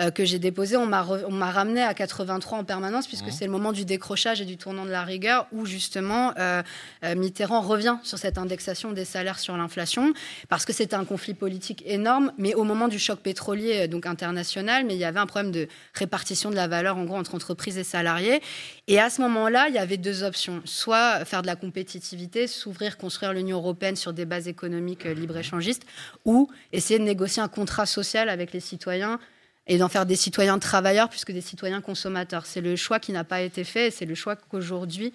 Euh, 0.00 0.10
que 0.10 0.24
j'ai 0.24 0.38
déposé, 0.38 0.76
on 0.76 0.86
m'a 0.86 1.02
ramené 1.02 1.82
à 1.82 1.92
83 1.92 2.58
en 2.58 2.64
permanence, 2.64 3.06
puisque 3.06 3.26
mmh. 3.26 3.32
c'est 3.32 3.44
le 3.44 3.50
moment 3.50 3.72
du 3.72 3.84
décrochage 3.84 4.40
et 4.40 4.46
du 4.46 4.56
tournant 4.56 4.86
de 4.86 4.90
la 4.90 5.04
rigueur, 5.04 5.46
où 5.52 5.66
justement 5.66 6.32
euh, 6.38 6.62
euh, 7.04 7.14
Mitterrand 7.14 7.60
revient 7.60 7.98
sur 8.02 8.16
cette 8.16 8.38
indexation 8.38 8.92
des 8.92 9.04
salaires 9.04 9.38
sur 9.38 9.54
l'inflation, 9.54 10.14
parce 10.48 10.64
que 10.64 10.72
c'était 10.72 10.96
un 10.96 11.04
conflit 11.04 11.34
politique 11.34 11.82
énorme, 11.84 12.32
mais 12.38 12.54
au 12.54 12.64
moment 12.64 12.88
du 12.88 12.98
choc 12.98 13.20
pétrolier 13.20 13.86
donc 13.86 14.06
international, 14.06 14.86
mais 14.86 14.94
il 14.94 14.98
y 14.98 15.04
avait 15.04 15.20
un 15.20 15.26
problème 15.26 15.52
de 15.52 15.68
répartition 15.92 16.50
de 16.50 16.56
la 16.56 16.68
valeur, 16.68 16.96
en 16.96 17.04
gros, 17.04 17.16
entre 17.16 17.34
entreprises 17.34 17.76
et 17.76 17.84
salariés. 17.84 18.40
Et 18.88 18.98
à 18.98 19.10
ce 19.10 19.20
moment-là, 19.20 19.66
il 19.68 19.74
y 19.74 19.78
avait 19.78 19.98
deux 19.98 20.22
options. 20.22 20.62
Soit 20.64 21.24
faire 21.26 21.42
de 21.42 21.46
la 21.46 21.56
compétitivité, 21.56 22.46
s'ouvrir, 22.46 22.96
construire 22.96 23.34
l'Union 23.34 23.58
européenne 23.58 23.96
sur 23.96 24.14
des 24.14 24.24
bases 24.24 24.48
économiques 24.48 25.04
libre-échangistes, 25.04 25.82
ou 26.24 26.50
essayer 26.72 26.98
de 26.98 27.04
négocier 27.04 27.42
un 27.42 27.48
contrat 27.48 27.84
social 27.84 28.30
avec 28.30 28.54
les 28.54 28.60
citoyens 28.60 29.18
et 29.66 29.78
d'en 29.78 29.88
faire 29.88 30.06
des 30.06 30.16
citoyens 30.16 30.58
travailleurs 30.58 31.08
plus 31.08 31.24
que 31.24 31.32
des 31.32 31.40
citoyens 31.40 31.80
consommateurs. 31.80 32.46
C'est 32.46 32.60
le 32.60 32.76
choix 32.76 32.98
qui 32.98 33.12
n'a 33.12 33.24
pas 33.24 33.42
été 33.42 33.64
fait 33.64 33.88
et 33.88 33.90
c'est 33.90 34.06
le 34.06 34.14
choix 34.14 34.36
qu'aujourd'hui 34.36 35.12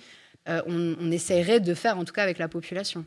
euh, 0.48 0.62
on, 0.66 1.12
essaierait 1.12 1.60
de 1.60 1.74
faire, 1.74 1.98
en 1.98 2.06
tout 2.06 2.14
cas 2.14 2.24
avec 2.24 2.38
la 2.38 2.48
population. 2.48 3.06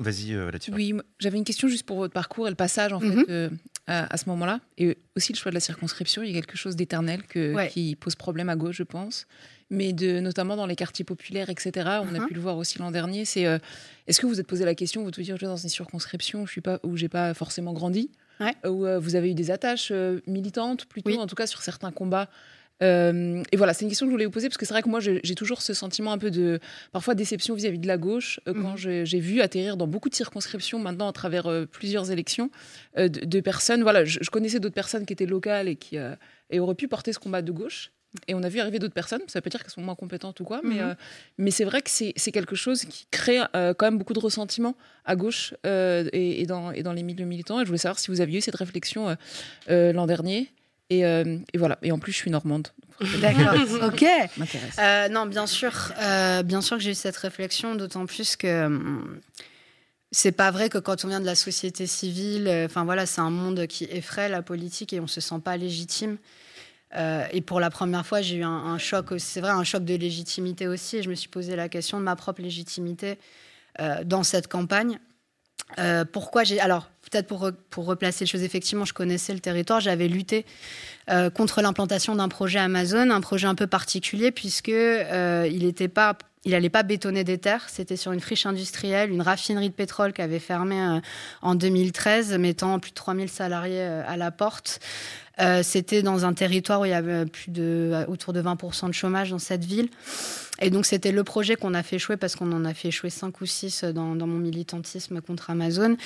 Vas-y 0.00 0.34
euh, 0.34 0.50
là-dessus. 0.50 0.72
Oui, 0.72 0.92
j'avais 1.20 1.38
une 1.38 1.44
question 1.44 1.68
juste 1.68 1.84
pour 1.84 1.98
votre 1.98 2.12
parcours 2.12 2.48
et 2.48 2.50
le 2.50 2.56
passage 2.56 2.92
en 2.92 3.00
mhm. 3.00 3.12
fait 3.12 3.30
euh, 3.30 3.48
à, 3.86 4.16
ce 4.16 4.28
moment-là 4.28 4.60
et 4.76 4.98
aussi 5.16 5.32
le 5.32 5.38
choix 5.38 5.50
de 5.50 5.54
la 5.54 5.60
circonscription. 5.60 6.22
Il 6.22 6.30
y 6.30 6.36
a 6.36 6.40
quelque 6.40 6.56
chose 6.56 6.74
d'éternel 6.74 7.22
qui 7.70 7.96
pose 7.96 8.16
problème 8.16 8.48
à 8.48 8.56
gauche, 8.56 8.76
je 8.76 8.82
pense, 8.82 9.26
mais 9.70 9.92
de 9.92 10.18
notamment 10.20 10.56
dans 10.56 10.66
les 10.66 10.76
quartiers 10.76 11.04
populaires, 11.04 11.48
etc. 11.48 11.72
On 12.02 12.14
a 12.14 12.20
Mhm. 12.20 12.26
pu 12.26 12.34
le 12.34 12.40
voir 12.40 12.56
aussi 12.56 12.78
l'an 12.78 12.90
dernier. 12.90 13.24
C'est 13.24 13.42
est-ce 14.06 14.20
que 14.20 14.26
vous 14.26 14.32
vous 14.32 14.40
êtes 14.40 14.48
posé 14.48 14.64
la 14.64 14.74
question, 14.74 15.04
vous 15.04 15.10
je 15.16 15.32
vais 15.32 15.46
dans 15.46 15.56
une 15.56 15.68
circonscription 15.68 16.42
où 16.42 16.46
je 16.46 16.52
suis 16.52 16.60
pas, 16.60 16.80
où 16.82 16.96
j'ai 16.96 17.08
pas 17.08 17.32
forcément 17.34 17.72
grandi, 17.72 18.10
où 18.66 18.86
euh, 18.86 18.98
vous 18.98 19.14
avez 19.16 19.30
eu 19.30 19.34
des 19.34 19.50
attaches 19.50 19.90
euh, 19.92 20.20
militantes 20.26 20.86
plutôt, 20.86 21.18
en 21.18 21.26
tout 21.26 21.34
cas 21.36 21.46
sur 21.46 21.62
certains 21.62 21.92
combats. 21.92 22.28
Euh, 22.82 23.40
et 23.52 23.56
voilà, 23.56 23.72
c'est 23.72 23.84
une 23.84 23.88
question 23.88 24.04
que 24.06 24.10
je 24.10 24.14
voulais 24.14 24.24
vous 24.24 24.32
poser 24.32 24.48
parce 24.48 24.58
que 24.58 24.66
c'est 24.66 24.74
vrai 24.74 24.82
que 24.82 24.88
moi 24.88 24.98
j'ai 24.98 25.34
toujours 25.36 25.62
ce 25.62 25.72
sentiment 25.74 26.10
un 26.12 26.18
peu 26.18 26.32
de 26.32 26.58
parfois 26.90 27.14
déception 27.14 27.54
vis-à-vis 27.54 27.78
de 27.78 27.86
la 27.86 27.96
gauche 27.98 28.40
euh, 28.48 28.52
quand 28.52 28.72
Mhm. 28.72 29.04
j'ai 29.04 29.20
vu 29.20 29.40
atterrir 29.42 29.76
dans 29.76 29.86
beaucoup 29.86 30.08
de 30.08 30.14
circonscriptions 30.16 30.80
maintenant 30.80 31.06
à 31.08 31.12
travers 31.12 31.46
euh, 31.46 31.66
plusieurs 31.66 32.10
élections 32.10 32.50
de, 32.96 33.06
de 33.06 33.40
personnes. 33.40 33.82
Voilà, 33.84 34.04
je, 34.04 34.18
je 34.20 34.28
connaissais 34.30 34.58
d'autres 34.58 34.74
personnes 34.74 35.06
qui 35.06 35.12
étaient 35.12 35.24
locales 35.24 35.68
et 35.68 35.76
qui 35.76 35.96
et 36.50 36.58
auraient 36.60 36.74
pu 36.74 36.88
porter 36.88 37.12
ce 37.12 37.20
combat 37.20 37.42
de 37.42 37.52
gauche. 37.52 37.92
Et 38.28 38.34
on 38.34 38.42
a 38.42 38.48
vu 38.48 38.60
arriver 38.60 38.78
d'autres 38.78 38.94
personnes. 38.94 39.22
Ça 39.26 39.38
veut 39.38 39.42
pas 39.42 39.50
dire 39.50 39.60
qu'elles 39.62 39.72
sont 39.72 39.80
moins 39.80 39.94
compétentes 39.96 40.38
ou 40.40 40.44
quoi, 40.44 40.60
mais, 40.62 40.76
Mhm. 40.76 40.80
euh, 40.82 40.94
mais 41.38 41.50
c'est 41.50 41.64
vrai 41.64 41.82
que 41.82 41.90
c'est 41.90 42.12
quelque 42.32 42.54
chose 42.56 42.84
qui 42.84 43.06
crée 43.10 43.40
euh, 43.56 43.74
quand 43.74 43.86
même 43.86 43.98
beaucoup 43.98 44.12
de 44.12 44.20
ressentiment 44.20 44.76
à 45.04 45.16
gauche 45.16 45.54
euh, 45.66 46.08
et, 46.12 46.40
et 46.40 46.46
dans, 46.46 46.70
et 46.70 46.82
dans 46.82 46.92
les 46.92 47.02
milieux 47.02 47.26
militants. 47.26 47.58
Et 47.60 47.64
je 47.64 47.66
voulais 47.68 47.78
savoir 47.78 47.98
si 47.98 48.10
vous 48.10 48.20
aviez 48.20 48.38
eu 48.38 48.40
cette 48.40 48.54
réflexion 48.56 49.08
euh, 49.08 49.14
euh, 49.70 49.92
l'an 49.92 50.06
dernier. 50.06 50.50
Et, 50.90 51.04
euh, 51.04 51.38
et 51.52 51.58
voilà. 51.58 51.78
Et 51.82 51.90
en 51.92 51.98
plus, 51.98 52.12
je 52.12 52.18
suis 52.18 52.30
normande. 52.30 52.68
D'accord, 53.20 53.54
ok. 53.82 54.04
Euh, 54.78 55.08
non, 55.08 55.26
bien 55.26 55.46
sûr, 55.48 55.72
euh, 56.00 56.42
bien 56.44 56.60
sûr 56.60 56.76
que 56.76 56.82
j'ai 56.84 56.92
eu 56.92 56.94
cette 56.94 57.16
réflexion, 57.16 57.74
d'autant 57.74 58.06
plus 58.06 58.36
que 58.36 58.66
hum, 58.66 59.18
c'est 60.12 60.30
pas 60.30 60.52
vrai 60.52 60.68
que 60.68 60.78
quand 60.78 61.04
on 61.04 61.08
vient 61.08 61.20
de 61.20 61.26
la 61.26 61.34
société 61.34 61.88
civile, 61.88 62.46
euh, 62.46 62.66
enfin 62.66 62.84
voilà, 62.84 63.04
c'est 63.06 63.20
un 63.20 63.30
monde 63.30 63.66
qui 63.66 63.84
effraie 63.90 64.28
la 64.28 64.42
politique 64.42 64.92
et 64.92 65.00
on 65.00 65.08
se 65.08 65.20
sent 65.20 65.40
pas 65.44 65.56
légitime. 65.56 66.18
Euh, 66.96 67.26
et 67.32 67.40
pour 67.40 67.60
la 67.60 67.70
première 67.70 68.06
fois, 68.06 68.20
j'ai 68.20 68.36
eu 68.36 68.44
un, 68.44 68.78
choc, 68.78 69.06
c'est 69.18 69.40
vrai, 69.40 69.50
un 69.50 69.64
choc 69.64 69.84
de 69.84 69.94
légitimité 69.94 70.68
aussi. 70.68 70.98
Et 70.98 71.02
je 71.02 71.10
me 71.10 71.14
suis 71.14 71.28
posé 71.28 71.56
la 71.56 71.68
question 71.68 71.98
de 71.98 72.04
ma 72.04 72.16
propre 72.16 72.42
légitimité 72.42 73.18
euh, 73.80 74.04
dans 74.04 74.22
cette 74.22 74.48
campagne. 74.48 74.98
Euh, 75.78 76.04
pourquoi 76.04 76.44
j'ai. 76.44 76.60
Alors, 76.60 76.90
peut-être 77.10 77.26
pour, 77.26 77.42
re- 77.44 77.54
pour 77.70 77.86
replacer 77.86 78.24
les 78.24 78.30
choses, 78.30 78.42
effectivement, 78.42 78.84
je 78.84 78.92
connaissais 78.92 79.32
le 79.32 79.40
territoire. 79.40 79.80
J'avais 79.80 80.08
lutté 80.08 80.44
contre 81.34 81.60
l'implantation 81.60 82.14
d'un 82.16 82.28
projet 82.28 82.58
Amazon, 82.58 83.10
un 83.10 83.20
projet 83.20 83.46
un 83.46 83.54
peu 83.54 83.66
particulier, 83.66 84.30
puisque 84.30 84.68
euh, 84.68 85.48
il 85.50 85.64
n'était 85.64 85.88
pas. 85.88 86.16
Il 86.46 86.50
n'allait 86.50 86.70
pas 86.70 86.82
bétonner 86.82 87.24
des 87.24 87.38
terres, 87.38 87.68
c'était 87.70 87.96
sur 87.96 88.12
une 88.12 88.20
friche 88.20 88.44
industrielle, 88.44 89.10
une 89.10 89.22
raffinerie 89.22 89.70
de 89.70 89.74
pétrole 89.74 90.12
qui 90.12 90.20
avait 90.20 90.38
fermé 90.38 90.78
euh, 90.78 91.00
en 91.40 91.54
2013, 91.54 92.36
mettant 92.38 92.78
plus 92.78 92.90
de 92.90 92.96
3000 92.96 93.30
salariés 93.30 93.80
euh, 93.80 94.02
à 94.06 94.18
la 94.18 94.30
porte. 94.30 94.80
Euh, 95.40 95.62
c'était 95.62 96.02
dans 96.02 96.26
un 96.26 96.34
territoire 96.34 96.82
où 96.82 96.84
il 96.84 96.90
y 96.90 96.92
avait 96.92 97.24
plus 97.24 97.50
de, 97.50 98.04
autour 98.08 98.34
de 98.34 98.42
20% 98.42 98.88
de 98.88 98.92
chômage 98.92 99.30
dans 99.30 99.38
cette 99.38 99.64
ville. 99.64 99.88
Et 100.60 100.68
donc, 100.68 100.84
c'était 100.84 101.12
le 101.12 101.24
projet 101.24 101.56
qu'on 101.56 101.72
a 101.72 101.82
fait 101.82 101.96
échouer 101.96 102.18
parce 102.18 102.36
qu'on 102.36 102.52
en 102.52 102.64
a 102.66 102.74
fait 102.74 102.88
échouer 102.88 103.10
5 103.10 103.40
ou 103.40 103.46
6 103.46 103.84
dans, 103.84 104.14
mon 104.14 104.38
militantisme 104.38 105.20
contre 105.20 105.50
Amazon, 105.50 105.96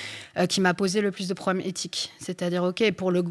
qui 0.47 0.61
m'a 0.61 0.73
posé 0.73 1.01
le 1.01 1.11
plus 1.11 1.27
de 1.27 1.35
problèmes 1.35 1.63
éthiques. 1.63 2.11
C'est-à-dire, 2.19 2.63
OK, 2.63 2.91
pour 2.93 3.11
le, 3.11 3.23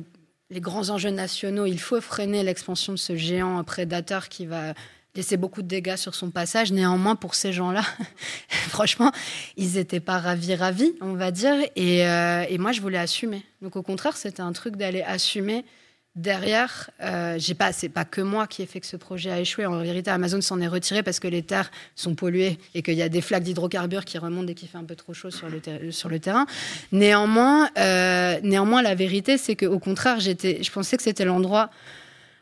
les 0.50 0.60
grands 0.60 0.90
enjeux 0.90 1.10
nationaux, 1.10 1.66
il 1.66 1.80
faut 1.80 2.00
freiner 2.00 2.44
l'expansion 2.44 2.92
de 2.92 2.98
ce 2.98 3.16
géant 3.16 3.64
prédateur 3.64 4.28
qui 4.28 4.46
va 4.46 4.74
laisser 5.18 5.36
beaucoup 5.36 5.62
de 5.62 5.66
dégâts 5.66 5.96
sur 5.96 6.14
son 6.14 6.30
passage. 6.30 6.72
Néanmoins, 6.72 7.16
pour 7.16 7.34
ces 7.34 7.52
gens-là, 7.52 7.82
franchement, 8.68 9.10
ils 9.56 9.72
n'étaient 9.74 10.00
pas 10.00 10.18
ravis, 10.18 10.54
ravis, 10.54 10.94
on 11.00 11.14
va 11.14 11.32
dire. 11.32 11.56
Et, 11.74 12.06
euh, 12.06 12.44
et 12.48 12.56
moi, 12.56 12.70
je 12.70 12.80
voulais 12.80 12.98
assumer. 12.98 13.42
Donc, 13.60 13.74
au 13.74 13.82
contraire, 13.82 14.16
c'était 14.16 14.42
un 14.42 14.52
truc 14.52 14.76
d'aller 14.76 15.02
assumer 15.02 15.64
derrière, 16.14 16.90
euh, 17.00 17.36
j'ai 17.38 17.54
pas, 17.54 17.72
c'est 17.72 17.88
pas 17.88 18.04
que 18.04 18.20
moi 18.20 18.46
qui 18.46 18.62
ai 18.62 18.66
fait 18.66 18.80
que 18.80 18.86
ce 18.86 18.96
projet 18.96 19.30
a 19.30 19.40
échoué. 19.40 19.66
En 19.66 19.80
vérité, 19.82 20.10
Amazon 20.10 20.40
s'en 20.40 20.60
est 20.60 20.66
retiré 20.68 21.02
parce 21.02 21.20
que 21.20 21.28
les 21.28 21.42
terres 21.42 21.70
sont 21.94 22.14
polluées 22.14 22.58
et 22.74 22.82
qu'il 22.82 22.94
y 22.94 23.02
a 23.02 23.08
des 23.08 23.20
flaques 23.20 23.44
d'hydrocarbures 23.44 24.04
qui 24.04 24.18
remontent 24.18 24.46
dès 24.46 24.54
qu'il 24.54 24.68
fait 24.68 24.78
un 24.78 24.84
peu 24.84 24.96
trop 24.96 25.14
chaud 25.14 25.30
sur 25.30 25.48
le, 25.48 26.18
terrain. 26.18 26.46
Néanmoins, 26.90 27.70
euh, 27.78 28.38
néanmoins, 28.42 28.82
la 28.82 28.94
vérité, 28.94 29.38
c'est 29.38 29.54
qu'au 29.54 29.78
contraire, 29.78 30.18
j'étais, 30.18 30.62
je 30.62 30.70
pensais 30.72 30.96
que 30.96 31.02
c'était 31.02 31.24
l'endroit 31.24 31.70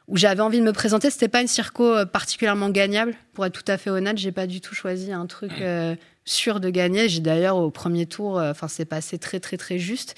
où 0.08 0.16
j'avais 0.16 0.40
envie 0.40 0.58
de 0.58 0.64
me 0.64 0.72
présenter. 0.72 1.10
C'était 1.10 1.28
pas 1.28 1.40
une 1.40 1.48
circo 1.48 1.84
euh, 1.84 2.06
particulièrement 2.06 2.70
gagnable. 2.70 3.14
Pour 3.32 3.46
être 3.46 3.52
tout 3.52 3.70
à 3.70 3.76
fait 3.76 3.90
honnête, 3.90 4.18
j'ai 4.18 4.32
pas 4.32 4.46
du 4.46 4.60
tout 4.60 4.74
choisi 4.74 5.12
un 5.12 5.26
truc 5.26 5.52
euh, 5.60 5.96
sûr 6.24 6.60
de 6.60 6.70
gagner. 6.70 7.08
J'ai 7.08 7.20
d'ailleurs 7.20 7.56
au 7.56 7.70
premier 7.70 8.06
tour, 8.06 8.38
euh, 8.38 8.50
enfin, 8.50 8.68
c'est 8.68 8.84
passé 8.84 9.18
très 9.18 9.40
très 9.40 9.56
très 9.56 9.78
juste. 9.78 10.14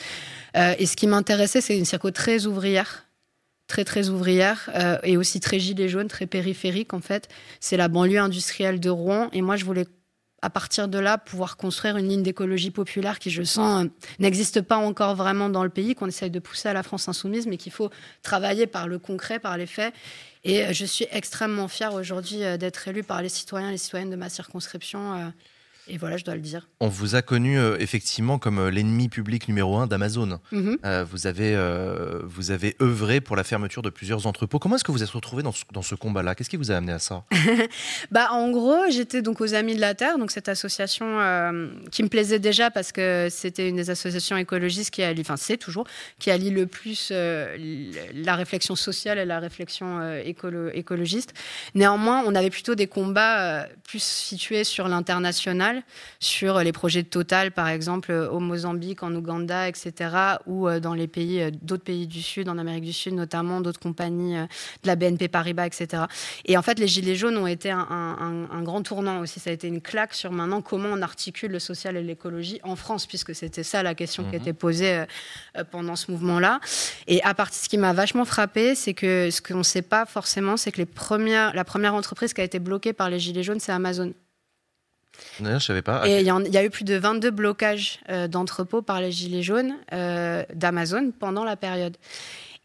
Euh, 0.56 0.74
et 0.78 0.86
ce 0.86 0.96
qui 0.96 1.06
m'intéressait, 1.06 1.60
c'est 1.60 1.76
une 1.76 1.84
circo 1.84 2.10
très 2.10 2.46
ouvrière 2.46 3.04
très 3.66 3.84
très 3.84 4.08
ouvrière 4.08 4.70
et 5.02 5.18
aussi 5.18 5.40
très 5.40 5.58
gilet 5.58 5.90
jaune, 5.90 6.08
très 6.08 6.24
périphérique 6.24 6.94
en 6.94 7.02
fait. 7.02 7.28
C'est 7.60 7.76
la 7.76 7.88
banlieue 7.88 8.18
industrielle 8.18 8.80
de 8.80 8.88
Rouen 8.88 9.28
et 9.34 9.42
moi 9.42 9.56
je 9.56 9.66
voulais 9.66 9.84
à 10.40 10.50
partir 10.50 10.88
de 10.88 10.98
là, 10.98 11.18
pouvoir 11.18 11.56
construire 11.56 11.96
une 11.96 12.08
ligne 12.08 12.22
d'écologie 12.22 12.70
populaire 12.70 13.18
qui, 13.18 13.30
je 13.30 13.42
sens, 13.42 13.84
euh, 13.84 13.88
n'existe 14.18 14.60
pas 14.60 14.76
encore 14.76 15.16
vraiment 15.16 15.48
dans 15.48 15.64
le 15.64 15.70
pays, 15.70 15.94
qu'on 15.94 16.06
essaye 16.06 16.30
de 16.30 16.38
pousser 16.38 16.68
à 16.68 16.72
la 16.72 16.82
France 16.82 17.08
insoumise, 17.08 17.46
mais 17.46 17.56
qu'il 17.56 17.72
faut 17.72 17.90
travailler 18.22 18.66
par 18.66 18.86
le 18.86 18.98
concret, 18.98 19.38
par 19.40 19.56
les 19.56 19.66
faits. 19.66 19.92
Et 20.44 20.64
euh, 20.64 20.72
je 20.72 20.84
suis 20.84 21.06
extrêmement 21.10 21.66
fière 21.66 21.94
aujourd'hui 21.94 22.44
euh, 22.44 22.56
d'être 22.56 22.86
élue 22.86 23.02
par 23.02 23.20
les 23.20 23.28
citoyens 23.28 23.68
et 23.68 23.72
les 23.72 23.78
citoyennes 23.78 24.10
de 24.10 24.16
ma 24.16 24.28
circonscription. 24.28 25.32
Et 25.88 25.96
voilà, 25.96 26.16
je 26.16 26.24
dois 26.24 26.34
le 26.34 26.40
dire. 26.40 26.68
On 26.80 26.88
vous 26.88 27.14
a 27.14 27.22
connu 27.22 27.58
euh, 27.58 27.76
effectivement 27.80 28.38
comme 28.38 28.58
euh, 28.58 28.70
l'ennemi 28.70 29.08
public 29.08 29.48
numéro 29.48 29.78
un 29.78 29.86
d'Amazon. 29.86 30.38
Mhm. 30.52 30.78
Euh, 30.84 31.04
vous, 31.10 31.26
avez, 31.26 31.56
vous 32.24 32.50
avez 32.50 32.76
œuvré 32.82 33.20
pour 33.20 33.36
la 33.36 33.44
fermeture 33.44 33.82
de 33.82 33.90
plusieurs 33.90 34.26
entrepôts. 34.26 34.58
Comment 34.58 34.76
est-ce 34.76 34.84
que 34.84 34.92
vous 34.92 35.02
êtes 35.02 35.08
retrouvé 35.10 35.42
dans 35.42 35.52
ce, 35.52 35.64
dans 35.72 35.82
ce 35.82 35.94
combat-là? 35.94 36.34
Qu'est-ce 36.34 36.50
qui 36.50 36.56
vous 36.56 36.70
a 36.70 36.76
amené 36.76 36.92
à 36.92 36.98
ça? 36.98 37.24
Bah, 38.10 38.28
en 38.32 38.50
gros, 38.50 38.84
j'étais 38.90 39.22
donc 39.22 39.40
aux 39.40 39.54
Amis 39.54 39.74
de 39.74 39.80
la 39.80 39.94
Terre, 39.94 40.18
donc 40.18 40.30
cette 40.30 40.48
association 40.48 41.06
qui 41.90 42.02
me 42.02 42.08
plaisait 42.08 42.38
déjà 42.38 42.70
parce 42.70 42.92
que 42.92 43.28
c'était 43.30 43.68
une 43.68 43.76
des 43.76 43.90
associations 43.90 44.36
écologistes 44.36 44.90
qui 44.90 45.02
allie, 45.02 45.20
enfin 45.20 45.36
c'est 45.36 45.56
toujours, 45.56 45.86
qui 46.18 46.30
allie 46.30 46.50
le 46.50 46.66
plus 46.66 47.10
la 47.12 48.36
réflexion 48.36 48.76
sociale 48.76 49.18
et 49.18 49.24
la 49.24 49.40
réflexion 49.40 50.00
écolo- 50.24 50.70
écologiste. 50.72 51.34
Néanmoins, 51.74 52.22
on 52.26 52.34
avait 52.34 52.50
plutôt 52.50 52.74
des 52.74 52.86
combats 52.86 53.66
plus 53.84 54.02
situés 54.02 54.64
sur 54.64 54.88
l'international, 54.88 55.77
sur 56.20 56.58
les 56.60 56.72
projets 56.72 57.02
de 57.02 57.08
Total, 57.08 57.52
par 57.52 57.68
exemple, 57.68 58.10
euh, 58.12 58.28
au 58.30 58.40
Mozambique, 58.40 59.02
en 59.02 59.14
Ouganda, 59.14 59.68
etc., 59.68 60.10
ou 60.46 60.68
euh, 60.68 60.80
dans 60.80 60.94
les 60.94 61.06
pays, 61.08 61.40
euh, 61.42 61.50
d'autres 61.62 61.84
pays 61.84 62.06
du 62.06 62.22
Sud, 62.22 62.48
en 62.48 62.58
Amérique 62.58 62.84
du 62.84 62.92
Sud 62.92 63.14
notamment, 63.14 63.60
d'autres 63.60 63.80
compagnies 63.80 64.34
de 64.36 64.86
la 64.86 64.96
BNP 64.96 65.28
Paribas, 65.28 65.66
etc. 65.66 66.04
Et 66.44 66.56
en 66.56 66.62
fait, 66.62 66.78
les 66.78 66.88
Gilets 66.88 67.14
jaunes 67.16 67.36
ont 67.36 67.46
été 67.46 67.70
un, 67.70 67.78
un- 67.90 68.48
un 68.50 68.62
grand 68.62 68.82
tournant 68.82 69.20
aussi. 69.20 69.40
Ça 69.40 69.50
a 69.50 69.52
été 69.52 69.68
une 69.68 69.80
claque 69.80 70.14
sur 70.14 70.32
maintenant 70.32 70.62
comment 70.62 70.88
on 70.92 71.02
articule 71.02 71.50
le 71.52 71.58
social 71.58 71.96
et 71.96 72.02
l'écologie 72.02 72.60
en 72.62 72.76
France, 72.76 73.06
puisque 73.06 73.34
c'était 73.34 73.62
ça 73.62 73.82
la 73.82 73.94
question 73.94 74.22
qui 74.24 74.30
Mhm. 74.36 74.42
était 74.42 74.52
posée 74.52 75.04
pendant 75.70 75.96
ce 75.96 76.10
mouvement-là. 76.10 76.60
Et 77.06 77.22
à 77.22 77.34
partir, 77.34 77.62
ce 77.62 77.68
qui 77.68 77.78
m'a 77.78 77.92
vachement 77.92 78.24
frappé, 78.24 78.74
c'est 78.74 78.94
que 78.94 79.30
ce 79.30 79.40
qu'on 79.40 79.58
ne 79.58 79.62
sait 79.62 79.82
pas 79.82 80.06
forcément, 80.06 80.56
c'est 80.56 80.72
que 80.72 80.78
les 80.78 80.86
premières, 80.86 81.54
la 81.54 81.64
première 81.64 81.94
entreprise 81.94 82.32
qui 82.32 82.40
a 82.40 82.44
été 82.44 82.58
bloquée 82.58 82.92
par 82.92 83.10
les 83.10 83.18
Gilets 83.18 83.42
jaunes, 83.42 83.60
c'est 83.60 83.72
Amazon. 83.72 84.12
D'ailleurs, 85.40 85.60
je 85.60 85.66
savais 85.66 85.82
pas. 85.82 86.08
Et 86.08 86.20
il 86.20 86.26
y, 86.26 86.30
en- 86.30 86.42
il 86.44 86.52
y 86.52 86.56
a 86.58 86.64
eu 86.64 86.70
plus 86.70 86.84
de 86.84 86.96
22 86.96 87.30
blocages 87.30 88.00
euh, 88.08 88.28
d'entrepôts 88.28 88.82
par 88.82 89.00
les 89.00 89.12
Gilets 89.12 89.42
jaunes 89.42 89.74
euh, 89.92 90.42
d'Amazon 90.54 91.12
pendant 91.18 91.44
la 91.44 91.56
période. 91.56 91.96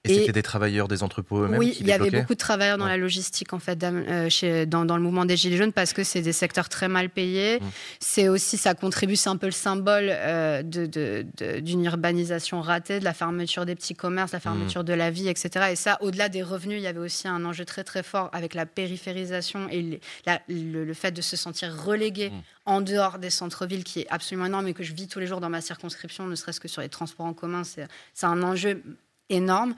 Et, 0.05 0.15
c'était 0.19 0.33
des 0.33 0.43
travailleurs 0.43 0.89
des 0.89 1.01
entrepôts 1.01 1.43
eux-mêmes 1.43 1.57
Oui, 1.57 1.77
il 1.79 1.87
y 1.87 1.93
avait 1.93 2.11
beaucoup 2.11 2.33
de 2.33 2.39
travailleurs 2.39 2.77
dans 2.77 2.87
la 2.87 2.97
logistique 2.97 3.53
en 3.53 3.59
fait, 3.59 3.81
euh, 3.85 4.29
chez- 4.29 4.65
dans, 4.65 4.83
dans 4.83 4.97
le 4.97 5.01
mouvement 5.03 5.23
des 5.23 5.37
Gilets 5.37 5.55
jaunes 5.55 5.71
parce 5.71 5.93
que 5.93 6.03
c'est 6.03 6.21
des 6.21 6.33
secteurs 6.33 6.67
très 6.67 6.89
mal 6.89 7.09
payés. 7.09 7.59
Mmh. 7.61 7.65
C'est 8.01 8.27
aussi, 8.27 8.57
ça 8.57 8.73
contribue, 8.73 9.15
c'est 9.15 9.29
un 9.29 9.37
peu 9.37 9.45
le 9.45 9.53
symbole 9.53 10.09
euh, 10.09 10.61
de- 10.61 10.87
de- 10.87 11.25
de- 11.37 11.59
d'une 11.61 11.85
urbanisation 11.85 12.59
ratée, 12.59 12.99
de 12.99 13.05
la 13.05 13.13
fermeture 13.13 13.65
des 13.65 13.75
petits 13.75 13.95
commerces, 13.95 14.33
la 14.33 14.41
fermeture 14.41 14.81
Mmh. 14.81 14.85
de 14.85 14.93
la 14.93 15.09
vie, 15.09 15.29
etc. 15.29 15.67
Et 15.71 15.75
ça, 15.77 15.97
au-delà 16.01 16.27
des 16.27 16.43
revenus, 16.43 16.79
il 16.79 16.83
y 16.83 16.87
avait 16.87 16.99
aussi 16.99 17.29
un 17.29 17.45
enjeu 17.45 17.63
très 17.63 17.85
très 17.85 18.03
fort 18.03 18.29
avec 18.33 18.55
la 18.55 18.65
périphérisation 18.65 19.69
et 19.69 19.81
les- 19.81 20.01
la- 20.25 20.41
le, 20.49 20.83
le 20.83 20.93
fait 20.93 21.11
de 21.13 21.21
se 21.21 21.37
sentir 21.37 21.73
relégué 21.81 22.29
Mmh. 22.29 22.33
en 22.65 22.81
dehors 22.81 23.19
des 23.19 23.29
centres-villes 23.29 23.85
qui 23.85 24.01
est 24.01 24.07
absolument 24.09 24.47
énorme 24.47 24.67
et 24.67 24.73
que 24.73 24.83
je 24.83 24.93
vis 24.93 25.07
tous 25.07 25.19
les 25.19 25.27
jours 25.27 25.39
dans 25.39 25.49
ma 25.49 25.61
circonscription, 25.61 26.27
ne 26.27 26.35
serait-ce 26.35 26.59
que 26.59 26.67
sur 26.67 26.81
les 26.81 26.89
transports 26.89 27.25
en 27.25 27.33
commun. 27.33 27.63
C'est 27.63 27.87
un 28.25 28.43
enjeu 28.43 28.81
énorme. 29.29 29.75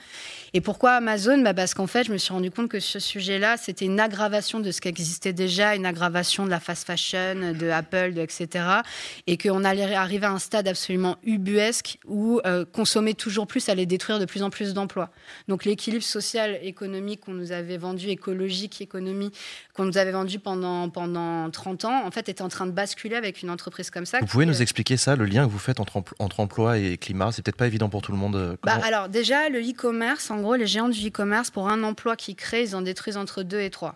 Et 0.53 0.61
pourquoi 0.61 0.93
Amazon? 0.93 1.41
Bah 1.41 1.53
Parce 1.53 1.73
qu'en 1.73 1.87
fait, 1.87 2.05
je 2.05 2.11
me 2.11 2.17
suis 2.17 2.33
rendu 2.33 2.51
compte 2.51 2.69
que 2.69 2.79
ce 2.79 2.99
sujet-là, 2.99 3.57
c'était 3.57 3.85
une 3.85 3.99
aggravation 3.99 4.59
de 4.59 4.71
ce 4.71 4.81
qui 4.81 4.87
existait 4.87 5.33
déjà, 5.33 5.75
une 5.75 5.85
aggravation 5.85 6.45
de 6.45 6.49
la 6.49 6.59
fast 6.59 6.85
fashion, 6.85 7.53
de 7.53 7.69
Apple, 7.69 8.13
de, 8.13 8.21
etc. 8.21 8.65
Et 9.27 9.37
qu'on 9.37 9.63
allait 9.63 9.93
arriver 9.95 10.25
à 10.25 10.31
un 10.31 10.39
stade 10.39 10.67
absolument 10.67 11.17
ubuesque 11.23 11.97
où 12.05 12.41
euh, 12.45 12.65
consommer 12.65 13.13
toujours 13.13 13.47
plus 13.47 13.69
allait 13.69 13.85
détruire 13.85 14.19
de 14.19 14.25
plus 14.25 14.43
en 14.43 14.49
plus 14.49 14.73
d'emplois. 14.73 15.09
Donc 15.47 15.65
l'équilibre 15.65 16.03
social, 16.03 16.57
économique 16.61 17.21
qu'on 17.21 17.33
nous 17.33 17.51
avait 17.51 17.77
vendu, 17.77 18.09
écologique, 18.09 18.81
économie, 18.81 19.31
qu'on 19.73 19.85
nous 19.85 19.97
avait 19.97 20.11
vendu 20.11 20.39
pendant, 20.39 20.89
pendant 20.89 21.49
30 21.49 21.85
ans, 21.85 22.05
en 22.05 22.11
fait, 22.11 22.29
était 22.29 22.41
en 22.41 22.49
train 22.49 22.65
de 22.65 22.71
basculer 22.71 23.15
avec 23.15 23.41
une 23.41 23.49
entreprise 23.49 23.89
comme 23.89 24.05
ça. 24.05 24.19
Vous 24.19 24.25
pouvez 24.27 24.45
euh, 24.45 24.49
nous 24.49 24.61
expliquer 24.61 24.97
ça, 24.97 25.15
le 25.15 25.25
lien 25.25 25.45
que 25.45 25.51
vous 25.51 25.59
faites 25.59 25.79
entre, 25.79 26.03
entre 26.19 26.39
emploi 26.39 26.77
et 26.77 26.97
climat? 26.97 27.31
C'est 27.31 27.41
peut-être 27.43 27.57
pas 27.57 27.67
évident 27.67 27.89
pour 27.89 28.01
tout 28.01 28.11
le 28.11 28.17
monde. 28.17 28.35
euh, 28.35 28.55
Bah, 28.63 28.79
alors 28.83 29.09
déjà, 29.09 29.34
le 29.49 29.59
e-commerce, 29.59 30.31
en 30.31 30.41
gros, 30.41 30.55
les 30.55 30.67
géants 30.67 30.89
du 30.89 31.07
e-commerce, 31.07 31.51
pour 31.51 31.69
un 31.69 31.83
emploi 31.83 32.15
qu'ils 32.15 32.35
créent, 32.35 32.63
ils 32.63 32.75
en 32.75 32.81
détruisent 32.81 33.17
entre 33.17 33.43
deux 33.43 33.61
et 33.61 33.69
trois. 33.69 33.95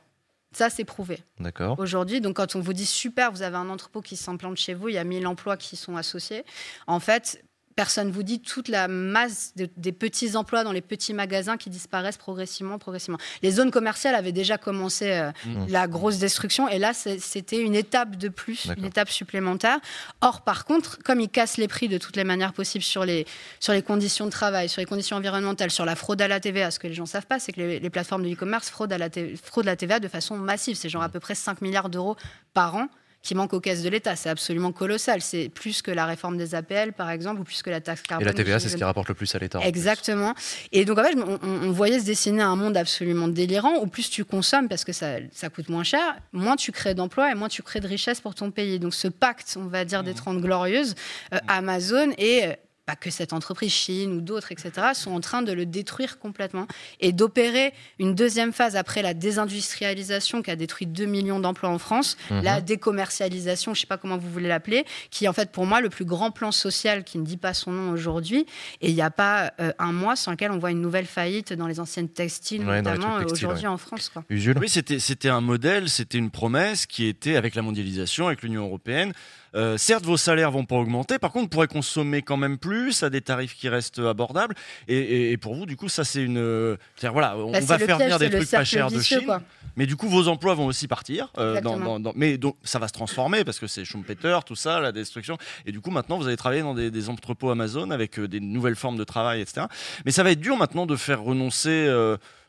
Ça, 0.51 0.69
c'est 0.69 0.85
prouvé. 0.85 1.19
D'accord. 1.40 1.77
Aujourd'hui, 1.80 2.22
donc 2.22 2.38
quand 2.38 2.56
on 2.56 2.59
vous 2.59 2.74
dit 2.74 2.85
super, 2.85 3.32
vous 3.32 3.43
avez 3.43 3.58
un 3.58 3.69
entrepôt 3.69 4.01
qui 4.01 4.16
s'implante 4.16 4.58
chez 4.58 4.74
vous, 4.74 4.90
il 4.90 4.95
y 4.95 4.98
a 4.98 5.03
1000 5.03 5.27
emplois 5.27 5.58
qui 5.58 5.76
sont 5.76 5.95
associés. 5.95 6.43
En 6.88 7.00
fait, 7.00 7.43
personne 7.80 8.11
vous 8.11 8.24
dit 8.24 8.41
toute 8.41 8.67
la 8.67 8.90
masse 8.90 9.53
de- 9.56 9.69
des 9.77 9.93
petits 9.93 10.35
emplois 10.35 10.66
dans 10.66 10.74
les 10.74 10.82
petits 10.82 11.14
magasins 11.14 11.56
qui 11.56 11.69
disparaissent 11.69 12.17
progressivement, 12.17 12.77
progressivement. 12.77 13.17
Les 13.41 13.51
zones 13.51 13.72
commerciales 13.72 14.16
avaient 14.16 14.33
déjà 14.33 14.58
commencé 14.58 15.11
euh, 15.11 15.32
Mhm. 15.45 15.67
la 15.69 15.88
grosse 15.88 16.17
destruction 16.17 16.67
et 16.67 16.77
là, 16.77 16.91
c'était 16.93 17.61
une 17.61 17.75
étape 17.75 18.17
de 18.17 18.27
plus, 18.27 18.67
une 18.77 18.83
étape 18.83 19.09
supplémentaire. 19.09 19.80
Or, 20.19 20.41
par 20.41 20.66
contre, 20.66 20.99
comme 21.06 21.22
ils 21.22 21.30
cassent 21.30 21.56
les 21.56 21.69
prix 21.69 21.88
de 21.88 21.98
toutes 21.98 22.17
les 22.17 22.25
manières 22.25 22.51
possibles 22.51 22.83
sur 22.83 23.06
les, 23.06 23.25
sur 23.61 23.72
les 23.72 23.82
conditions 23.82 24.25
de 24.25 24.32
travail, 24.32 24.67
sur 24.67 24.82
les 24.82 24.85
conditions 24.85 25.16
environnementales, 25.16 25.72
sur 25.72 25.85
la 25.85 25.95
fraude 25.95 26.22
à 26.22 26.27
la 26.27 26.41
TVA, 26.41 26.72
ce 26.72 26.80
que 26.80 26.88
les 26.88 26.93
gens 26.93 27.06
savent 27.06 27.27
pas, 27.27 27.40
c'est 27.40 27.53
que 27.53 27.61
les, 27.61 27.80
les 27.80 27.90
plateformes 27.90 28.24
de 28.24 28.33
e-commerce 28.33 28.69
fraudent, 28.69 28.91
à 28.91 28.98
la 28.98 29.09
fraudent 29.41 29.67
la 29.67 29.77
TVA 29.77 30.01
de 30.01 30.09
façon 30.09 30.35
massive. 30.38 30.75
C'est 30.75 30.90
genre 30.90 31.03
à 31.03 31.08
peu 31.09 31.22
près 31.22 31.35
5 31.35 31.61
milliards 31.61 31.88
d'euros 31.90 32.17
par 32.53 32.75
an 32.75 32.88
qui 33.22 33.35
manquent 33.35 33.53
aux 33.53 33.59
caisses 33.59 33.83
de 33.83 33.89
l'État. 33.89 34.15
C'est 34.15 34.30
absolument 34.30 34.72
colossal. 34.72 35.22
C'est 35.22 35.49
plus 35.49 35.81
que 35.81 35.91
la 35.91 36.06
réforme 36.06 36.38
des 36.38 36.56
APL, 36.56 36.93
par 36.93 37.09
exemple, 37.09 37.41
ou 37.41 37.43
plus 37.43 37.61
que 37.61 37.69
la 37.69 37.81
taxe 37.81 38.01
Et 38.06 38.07
carbone. 38.07 38.25
la 38.25 38.33
TVA, 38.33 38.59
c'est 38.59 38.69
ce 38.69 38.77
qui 38.77 38.83
rapporte 38.83 39.09
le 39.09 39.14
plus 39.15 39.33
à 39.35 39.39
l'État. 39.39 39.59
Exactement. 39.61 40.33
Et 40.72 40.85
donc, 40.85 40.98
en 40.99 41.03
fait, 41.03 41.15
on, 41.17 41.39
on- 41.43 41.67
on 41.67 41.72
voyait 41.72 41.99
se 41.99 42.06
dessiner 42.06 42.41
un 42.41 42.56
monde 42.56 42.77
absolument 42.77 43.27
délirant 43.27 43.75
où 43.81 43.88
plus 43.88 44.09
tu 44.09 44.23
consommes, 44.25 44.69
parce 44.69 44.85
que 44.85 44.93
ça, 44.93 45.15
ça 45.33 45.49
coûte 45.49 45.67
moins 45.69 45.83
cher, 45.83 46.17
moins 46.31 46.56
tu 46.56 46.72
crées 46.72 46.93
d'emplois 46.95 47.31
et 47.31 47.35
moins 47.35 47.49
tu 47.49 47.61
crées 47.61 47.81
de 47.81 47.88
richesses 47.88 48.22
pour 48.22 48.35
ton 48.35 48.51
pays. 48.51 48.80
Donc, 48.80 48.93
ce 48.93 49.07
pacte, 49.09 49.57
on 49.59 49.65
va 49.67 49.83
dire, 49.85 50.03
des 50.03 50.14
30 50.14 50.39
glorieuses, 50.41 50.95
euh, 51.33 51.38
Amazon 51.48 52.11
et. 52.17 52.53
Pas 52.90 52.95
que 52.95 53.11
cette 53.11 53.34
entreprise, 53.34 53.72
Chine 53.72 54.14
ou 54.14 54.22
d'autres, 54.22 54.51
etc., 54.51 54.72
sont 54.95 55.11
en 55.11 55.19
train 55.19 55.42
de 55.43 55.51
le 55.51 55.66
détruire 55.68 56.18
complètement 56.18 56.66
et 57.00 57.11
d'opérer 57.11 57.72
une 58.00 58.16
deuxième 58.16 58.51
phase 58.51 58.76
après 58.76 59.03
la 59.03 59.14
désindustrialisation 59.14 60.42
qui 60.42 60.50
a 60.50 60.56
détruit 60.56 60.88
2 60.88 61.06
millions 61.06 61.40
d'emplois 61.40 61.69
en 61.69 61.77
France, 61.77 62.18
Mhm. 62.32 62.42
la 62.43 62.61
décommercialisation, 62.61 63.74
je 63.74 63.80
ne 63.80 63.82
sais 63.82 63.88
pas 63.88 63.98
comment 63.98 64.18
vous 64.18 64.30
voulez 64.30 64.48
l'appeler, 64.48 64.85
qui 65.11 65.26
est 65.26 65.27
en 65.27 65.34
fait 65.34 65.51
pour 65.51 65.66
moi 65.68 65.82
le 65.82 65.90
plus 65.90 66.06
grand 66.06 66.32
plan 66.32 66.51
social 66.51 67.03
qui 67.03 67.18
ne 67.19 67.26
dit 67.26 67.38
pas 67.38 67.53
son 67.53 67.72
nom 67.72 67.92
aujourd'hui. 67.92 68.45
Et 68.82 68.90
il 68.90 68.95
n'y 68.95 69.01
a 69.01 69.11
pas 69.11 69.53
euh, 69.59 69.72
un 69.77 69.92
mois 69.92 70.16
sans 70.16 70.32
lequel 70.32 70.51
on 70.51 70.58
voit 70.58 70.72
une 70.72 70.82
nouvelle 70.82 71.06
faillite 71.06 71.53
dans 71.53 71.68
les 71.68 71.80
anciennes 71.80 72.09
textiles, 72.09 72.66
Ouais, 72.68 72.82
notamment 72.82 73.18
aujourd'hui 73.18 73.64
ouais. 73.64 73.68
en 73.68 73.77
France. 73.77 74.09
Quoi. 74.09 74.24
Oui, 74.30 74.69
c'était 74.69 75.00
c'était 75.00 75.30
un 75.30 75.42
modèle, 75.42 75.90
c'était 75.90 76.18
une 76.18 76.32
promesse 76.32 76.85
qui 76.85 77.06
était 77.06 77.35
avec 77.35 77.53
la 77.56 77.61
mondialisation, 77.61 78.27
avec 78.27 78.42
l'Union 78.42 78.64
européenne. 78.66 79.14
Euh, 79.56 79.78
certes, 79.78 80.06
vos 80.06 80.18
salaires 80.18 80.52
vont 80.52 80.66
pas 80.66 80.76
augmenter. 80.76 81.18
Par 81.19 81.32
contre, 81.32 81.44
vous 81.45 81.50
pourrez 81.50 81.68
consommer 81.68 82.22
quand 82.22 82.38
même 82.38 82.58
plus 82.58 83.03
à 83.03 83.10
des 83.10 83.22
tarifs 83.22 83.56
qui 83.56 83.68
restent 83.69 84.00
abordables. 84.00 84.56
Et, 84.88 84.98
et- 84.98 85.32
et 85.32 85.38
pour 85.38 85.56
vous, 85.56 85.66
du 85.66 85.76
coup, 85.76 85.90
ça 85.90 86.03
c'est 86.03 86.22
une. 86.24 86.78
voilà, 87.02 87.38
on 87.38 87.52
Bah, 87.52 87.60
va 87.61 87.78
faire 87.80 87.98
piège, 87.98 88.00
venir 88.14 88.19
des 88.19 88.30
trucs 88.30 88.50
pas 88.52 88.64
chers 88.64 88.92
de 88.92 89.00
Chine. 89.02 89.22
quoi. 89.26 89.42
Mais 89.76 89.86
du 89.86 89.95
coup, 89.95 90.08
vos 90.10 90.28
emplois 90.28 90.53
vont 90.56 90.66
aussi 90.66 90.88
partir. 90.88 91.32
euh, 91.38 91.53
dans- 91.53 91.58
Exactement. 91.72 91.86
dans- 91.86 92.00
dans- 92.00 92.14
mais 92.16 92.38
donc, 92.38 92.56
ça 92.64 92.80
va 92.80 92.88
se 92.88 92.94
transformer 92.94 93.44
parce 93.44 93.60
que 93.60 93.68
c'est 93.68 93.86
Schumpeter, 93.86 94.40
tout 94.45 94.56
ça, 94.56 94.80
la 94.80 94.92
destruction. 94.92 95.38
Et 95.66 95.72
du 95.72 95.80
coup, 95.80 95.90
maintenant, 95.92 96.18
vous 96.18 96.28
allez 96.28 96.38
travailler 96.38 96.61
dans 96.61 96.74
des, 96.74 96.92
des 96.92 97.10
entrepôts 97.10 97.50
Amazon 97.50 97.90
avec 97.92 98.19
euh, 98.19 98.28
des 98.28 98.40
nouvelles 98.40 98.76
formes 98.76 98.98
de 98.98 99.03
travail, 99.03 99.42
etc. 99.42 99.68
Mais 100.06 100.11
ça 100.11 100.24
va 100.24 100.32
être 100.32 100.40
dur 100.42 100.58
maintenant 100.58 100.86
de 100.86 100.95
faire 100.95 101.22
renoncer. 101.22 101.88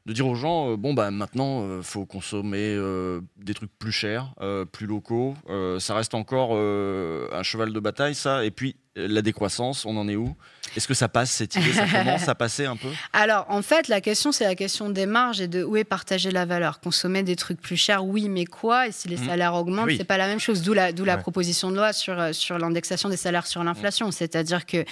Euh, 0.07 0.11
de 0.11 0.13
dire 0.13 0.27
aux 0.27 0.35
gens, 0.35 0.71
euh, 0.73 0.77
bon, 0.77 0.95
bah 0.95 1.11
maintenant, 1.11 1.79
il 1.79 1.83
faut 1.83 2.07
consommer 2.07 2.75
euh, 2.75 3.21
des 3.37 3.55
trucs 3.55 3.71
plus 3.79 3.93
chers, 3.93 4.35
euh, 4.41 4.65
plus 4.65 4.87
locaux. 4.87 5.35
Euh, 5.49 5.79
ça 5.79 5.95
reste 5.95 6.15
encore 6.15 6.51
euh, 6.53 7.29
un 7.33 7.43
cheval 7.43 7.73
de 7.73 7.81
bataille, 7.81 8.15
ça. 8.15 8.45
Et 8.45 8.51
puis, 8.51 8.77
euh, 8.77 8.90
la 8.97 9.23
décroissance, 9.23 9.87
on 9.87 9.97
en 9.97 10.09
est 10.09 10.17
où? 10.17 10.35
Est-ce 10.77 10.87
que 10.87 10.95
ça 10.95 11.09
passe, 11.09 11.31
cette 11.33 11.57
idée? 11.57 11.73
Ça 11.73 11.87
commence 11.87 12.29
à 12.29 12.35
passer 12.37 12.65
un 12.67 12.77
peu? 12.77 12.89
Alors, 13.13 13.47
en 13.49 13.61
fait, 13.63 13.89
la 13.89 14.01
question, 14.01 14.31
c'est 14.31 14.45
la 14.45 14.55
question 14.55 14.89
des 14.89 15.07
marges 15.07 15.41
et 15.41 15.49
de 15.49 15.65
où 15.65 15.77
est 15.77 15.83
partagée 15.85 16.31
la 16.31 16.45
valeur. 16.45 16.79
Consommer 16.81 17.23
des 17.25 17.35
trucs 17.35 17.61
plus 17.61 17.77
chers, 17.77 18.05
oui, 18.05 18.29
mais 18.29 18.45
quoi? 18.45 18.87
Et 18.87 18.93
si 18.93 19.09
les 19.09 19.17
Mhm. 19.17 19.27
salaires 19.27 19.55
augmentent, 19.55 19.87
Oui. 19.87 19.97
c'est 19.97 20.05
pas 20.05 20.17
la 20.19 20.27
même 20.29 20.39
chose. 20.39 20.63
D'où 20.63 20.73
la, 20.73 20.93
d'où 20.93 21.05
la 21.05 21.17
Ouais. 21.17 21.23
proposition 21.23 21.71
de 21.71 21.77
loi 21.77 21.93
sur, 21.93 22.19
euh, 22.21 22.33
sur 22.33 22.57
l'indexation 22.59 23.09
des 23.09 23.17
salaires 23.17 23.47
sur 23.49 23.65
l'inflation. 23.65 24.11
C'est-à-dire 24.13 24.65
que 24.67 24.85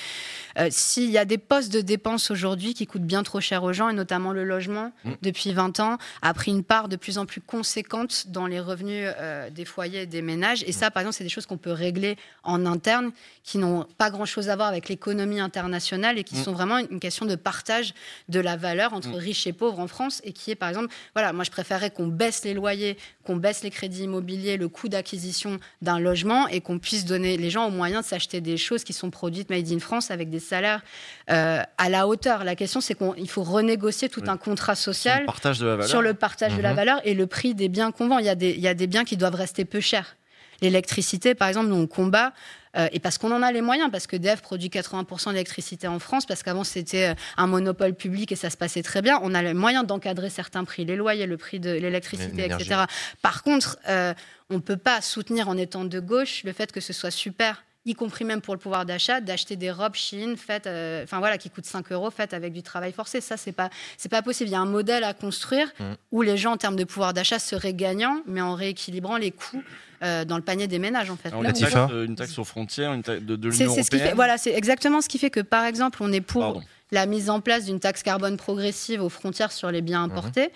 euh, 0.58 0.68
s'il 0.70 1.10
y 1.10 1.18
a 1.18 1.24
des 1.24 1.38
postes 1.38 1.72
de 1.72 1.80
dépenses 1.80 2.30
aujourd'hui 2.32 2.74
qui 2.74 2.86
coûtent 2.86 3.02
bien 3.06 3.22
trop 3.22 3.40
cher 3.40 3.62
aux 3.62 3.72
gens, 3.72 3.88
et 3.88 3.94
notamment 3.94 4.32
le 4.32 4.44
logement, 4.44 4.90
Mhm. 5.04 5.16
depuis 5.22 5.52
20 5.52 5.78
ans, 5.80 5.98
a 6.22 6.34
pris 6.34 6.50
une 6.50 6.64
part 6.64 6.88
de 6.88 6.96
plus 6.96 7.18
en 7.18 7.26
plus 7.26 7.40
conséquente 7.40 8.24
dans 8.28 8.46
les 8.46 8.58
revenus 8.60 9.08
euh, 9.18 9.50
des 9.50 9.64
foyers 9.64 10.02
et 10.02 10.06
des 10.06 10.22
ménages. 10.22 10.64
Et 10.66 10.72
ça, 10.72 10.90
par 10.90 11.02
exemple, 11.02 11.16
c'est 11.16 11.24
des 11.24 11.30
choses 11.30 11.46
qu'on 11.46 11.56
peut 11.58 11.72
régler 11.72 12.16
en 12.42 12.66
interne 12.66 13.12
qui 13.44 13.58
n'ont 13.58 13.86
pas 13.96 14.10
grand-chose 14.10 14.48
à 14.48 14.56
voir 14.56 14.68
avec 14.68 14.88
l'économie 14.88 15.40
internationale 15.40 16.18
et 16.18 16.24
qui 16.24 16.36
Mm. 16.36 16.44
sont 16.44 16.52
vraiment 16.52 16.78
une 16.78 17.00
question 17.00 17.26
de 17.26 17.34
partage 17.34 17.94
de 18.28 18.40
la 18.40 18.56
valeur 18.56 18.92
entre 18.94 19.08
Mm. 19.10 19.14
riches 19.14 19.46
et 19.46 19.52
pauvres 19.52 19.78
en 19.80 19.88
France 19.88 20.20
et 20.24 20.32
qui 20.32 20.50
est 20.50 20.54
par 20.54 20.68
exemple, 20.68 20.88
voilà, 21.14 21.32
moi 21.32 21.44
je 21.44 21.50
préférerais 21.50 21.90
qu'on 21.90 22.06
baisse 22.06 22.44
les 22.44 22.54
loyers, 22.54 22.96
qu'on 23.24 23.36
baisse 23.36 23.62
les 23.62 23.70
crédits 23.70 24.04
immobiliers, 24.04 24.56
le 24.56 24.68
coût 24.68 24.88
d'acquisition 24.88 25.58
d'un 25.82 25.98
logement 25.98 26.48
et 26.48 26.60
qu'on 26.60 26.78
puisse 26.78 27.04
donner 27.04 27.36
les 27.36 27.50
gens 27.50 27.66
au 27.66 27.70
moyen 27.70 28.00
de 28.00 28.06
s'acheter 28.06 28.40
des 28.40 28.56
choses 28.56 28.84
qui 28.84 28.92
sont 28.92 29.10
produites 29.10 29.50
made 29.50 29.70
in 29.72 29.78
France 29.78 30.10
avec 30.10 30.30
des 30.30 30.40
salaires 30.40 30.82
euh, 31.30 31.62
à 31.78 31.88
la 31.88 32.06
hauteur. 32.08 32.44
La 32.44 32.56
question 32.56 32.80
c'est 32.80 32.94
qu'il 32.96 33.28
faut 33.30 33.42
renégocier 33.42 34.08
tout 34.08 34.22
Oui. 34.22 34.28
un 34.28 34.36
contrat 34.36 34.74
social 34.74 35.14
Sur 35.14 35.20
le 35.22 35.26
partage 35.26 35.58
de 35.58 35.66
la 35.66 35.72
valeur. 35.76 35.88
sur 35.88 36.02
le 36.02 36.14
partage 36.14 36.56
de 36.56 36.62
la 36.62 36.70
Mhm. 36.70 36.76
valeur 36.76 37.00
et 37.04 37.14
le 37.14 37.26
prix 37.26 37.54
des 37.54 37.68
biens 37.68 37.92
qu'on 37.92 38.08
vend. 38.08 38.18
Il 38.18 38.26
y, 38.26 38.28
a 38.28 38.34
des, 38.34 38.50
il 38.50 38.60
y 38.60 38.68
a 38.68 38.74
des 38.74 38.86
biens 38.86 39.04
qui 39.04 39.16
doivent 39.16 39.34
rester 39.34 39.64
peu 39.64 39.80
chers. 39.80 40.16
L'électricité, 40.60 41.34
par 41.34 41.48
exemple, 41.48 41.68
nous 41.68 41.76
on 41.76 41.86
combat, 41.86 42.32
euh, 42.78 42.88
et 42.92 43.00
parce 43.00 43.18
qu'on 43.18 43.32
en 43.32 43.42
a 43.42 43.52
les 43.52 43.60
moyens, 43.60 43.90
parce 43.90 44.06
que 44.06 44.16
DF 44.16 44.40
produit 44.42 44.68
80% 44.68 45.30
d'électricité 45.30 45.88
en 45.88 45.98
France, 45.98 46.26
parce 46.26 46.42
qu'avant 46.42 46.64
c'était 46.64 47.08
euh, 47.08 47.14
un 47.36 47.46
monopole 47.46 47.94
public 47.94 48.32
et 48.32 48.36
ça 48.36 48.50
se 48.50 48.56
passait 48.56 48.82
très 48.82 49.02
bien, 49.02 49.18
on 49.22 49.34
a 49.34 49.42
les 49.42 49.54
moyens 49.54 49.86
d'encadrer 49.86 50.30
certains 50.30 50.64
prix, 50.64 50.84
les 50.84 50.96
loyers, 50.96 51.26
le 51.26 51.36
prix 51.36 51.60
de 51.60 51.70
l'électricité, 51.70 52.44
etc. 52.44 52.82
Par 53.22 53.42
contre, 53.42 53.78
euh, 53.88 54.14
on 54.50 54.54
ne 54.54 54.60
peut 54.60 54.76
pas 54.76 55.00
soutenir 55.00 55.48
en 55.48 55.56
étant 55.56 55.84
de 55.84 56.00
gauche 56.00 56.42
le 56.44 56.52
fait 56.52 56.72
que 56.72 56.80
ce 56.80 56.92
soit 56.92 57.10
super 57.10 57.62
y 57.88 57.94
compris 57.94 58.24
même 58.24 58.40
pour 58.40 58.54
le 58.54 58.60
pouvoir 58.60 58.84
d'achat, 58.84 59.20
d'acheter 59.20 59.56
des 59.56 59.70
robes 59.70 59.94
Chine 59.94 60.36
faites, 60.36 60.66
euh, 60.66 61.04
enfin 61.04 61.18
voilà, 61.18 61.38
qui 61.38 61.50
coûtent 61.50 61.64
5 61.64 61.90
euros, 61.92 62.10
faites 62.10 62.34
avec 62.34 62.52
du 62.52 62.62
travail 62.62 62.92
forcé. 62.92 63.20
Ça, 63.20 63.36
c'est 63.36 63.52
pas, 63.52 63.70
c'est 63.96 64.10
pas 64.10 64.22
possible. 64.22 64.50
Il 64.50 64.52
y 64.52 64.56
a 64.56 64.60
un 64.60 64.66
modèle 64.66 65.04
à 65.04 65.14
construire 65.14 65.72
Mm. 65.78 65.94
où 66.12 66.22
les 66.22 66.36
gens, 66.36 66.52
en 66.52 66.56
termes 66.56 66.76
de 66.76 66.84
pouvoir 66.84 67.14
d'achat, 67.14 67.38
seraient 67.38 67.74
gagnants, 67.74 68.22
mais 68.26 68.40
en 68.40 68.54
rééquilibrant 68.54 69.16
les 69.16 69.30
coûts 69.30 69.62
euh, 70.02 70.24
dans 70.24 70.36
le 70.36 70.42
panier 70.42 70.66
des 70.66 70.78
ménages, 70.78 71.10
en 71.10 71.16
fait. 71.16 71.28
Alors, 71.28 71.42
Là, 71.42 71.50
une, 71.50 71.56
on 71.56 71.60
taxe, 71.60 71.74
euh, 71.92 72.06
une 72.06 72.14
taxe 72.16 72.38
aux 72.38 72.44
frontières 72.44 72.92
une 72.94 73.02
taxe 73.02 73.22
de, 73.22 73.36
de 73.36 73.48
l'Union 73.48 73.74
c'est 73.74 73.82
ce 73.82 73.90
qui 73.90 73.96
fait, 73.96 74.02
européenne. 74.02 74.16
voilà, 74.16 74.38
c'est 74.38 74.52
exactement 74.54 75.00
ce 75.00 75.08
qui 75.08 75.18
fait 75.18 75.30
que, 75.30 75.40
par 75.40 75.64
exemple, 75.64 75.98
on 76.02 76.12
est 76.12 76.20
pour 76.20 76.42
Pardon. 76.42 76.62
la 76.92 77.06
mise 77.06 77.28
en 77.30 77.40
place 77.40 77.64
d'une 77.66 77.80
taxe 77.80 78.02
carbone 78.02 78.36
progressive 78.36 79.02
aux 79.02 79.08
frontières 79.08 79.52
sur 79.52 79.70
les 79.70 79.80
Mhm. 79.80 79.86
biens 79.86 80.02
importés, 80.04 80.50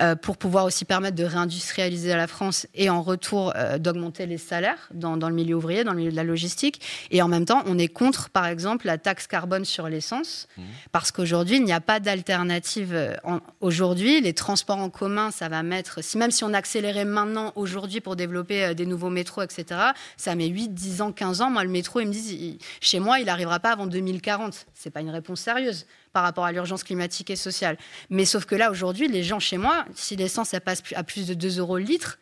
euh, 0.00 0.14
pour 0.16 0.36
pouvoir 0.36 0.64
aussi 0.64 0.84
permettre 0.84 1.16
de 1.16 1.24
réindustrialiser 1.24 2.08
la 2.14 2.26
France 2.26 2.66
et 2.74 2.90
en 2.90 3.02
retour 3.02 3.52
euh, 3.56 3.78
d'augmenter 3.78 4.26
les 4.26 4.38
salaires 4.38 4.88
dans, 4.92 5.16
dans 5.16 5.28
le 5.28 5.34
milieu 5.34 5.54
ouvrier, 5.56 5.84
dans 5.84 5.92
le 5.92 5.98
milieu 5.98 6.10
de 6.10 6.16
la 6.16 6.24
logistique. 6.24 6.80
Et 7.10 7.22
en 7.22 7.28
même 7.28 7.44
temps, 7.44 7.62
on 7.66 7.78
est 7.78 7.88
contre, 7.88 8.30
par 8.30 8.46
exemple, 8.46 8.86
la 8.86 8.98
taxe 8.98 9.26
carbone 9.26 9.64
sur 9.64 9.88
l'essence, 9.88 10.48
Mhm. 10.56 10.64
parce 10.92 11.10
qu'aujourd'hui, 11.12 11.56
il 11.56 11.64
n'y 11.64 11.72
a 11.72 11.80
pas 11.80 12.00
d'alternative. 12.00 12.92
euh, 12.94 13.14
Aujourd'hui, 13.60 14.20
les 14.20 14.32
transports 14.34 14.78
en 14.78 14.90
commun, 14.90 15.30
ça 15.30 15.48
va 15.48 15.62
mettre, 15.62 16.02
si, 16.02 16.18
même 16.18 16.30
si 16.30 16.44
on 16.44 16.52
accélérait 16.54 17.04
maintenant, 17.04 17.52
aujourd'hui, 17.56 18.00
pour 18.00 18.16
développer 18.16 18.64
euh, 18.64 18.74
des 18.74 18.86
nouveaux 18.86 19.10
métros, 19.10 19.42
etc., 19.42 19.80
ça 20.16 20.34
met 20.34 20.46
8, 20.46 20.74
10 20.74 21.00
ans, 21.02 21.12
15 21.12 21.40
ans. 21.40 21.50
Moi, 21.50 21.64
le 21.64 21.70
métro, 21.70 22.00
ils 22.00 22.06
me 22.08 22.12
disent, 22.12 22.32
il- 22.32 22.58
chez 22.80 22.98
moi, 23.00 23.20
il 23.20 23.26
n'arrivera 23.26 23.60
pas 23.60 23.72
avant 23.72 23.86
2040. 23.86 24.66
C'est 24.74 24.90
pas 24.90 25.00
une 25.00 25.10
réponse 25.10 25.40
sérieuse 25.40 25.86
par 26.14 26.22
rapport 26.22 26.44
à 26.44 26.52
l'urgence 26.52 26.84
climatique 26.84 27.28
et 27.28 27.36
sociale. 27.36 27.76
Mais 28.08 28.24
sauf 28.24 28.46
que 28.46 28.54
là, 28.54 28.70
aujourd'hui, 28.70 29.08
les 29.08 29.22
gens 29.22 29.40
chez 29.40 29.58
moi, 29.58 29.84
si 29.94 30.16
l'essence, 30.16 30.54
passe 30.64 30.82
à 30.94 31.04
plus 31.04 31.26
de 31.26 31.34
2 31.34 31.58
euros 31.58 31.76
le 31.76 31.84
litre, 31.84 32.18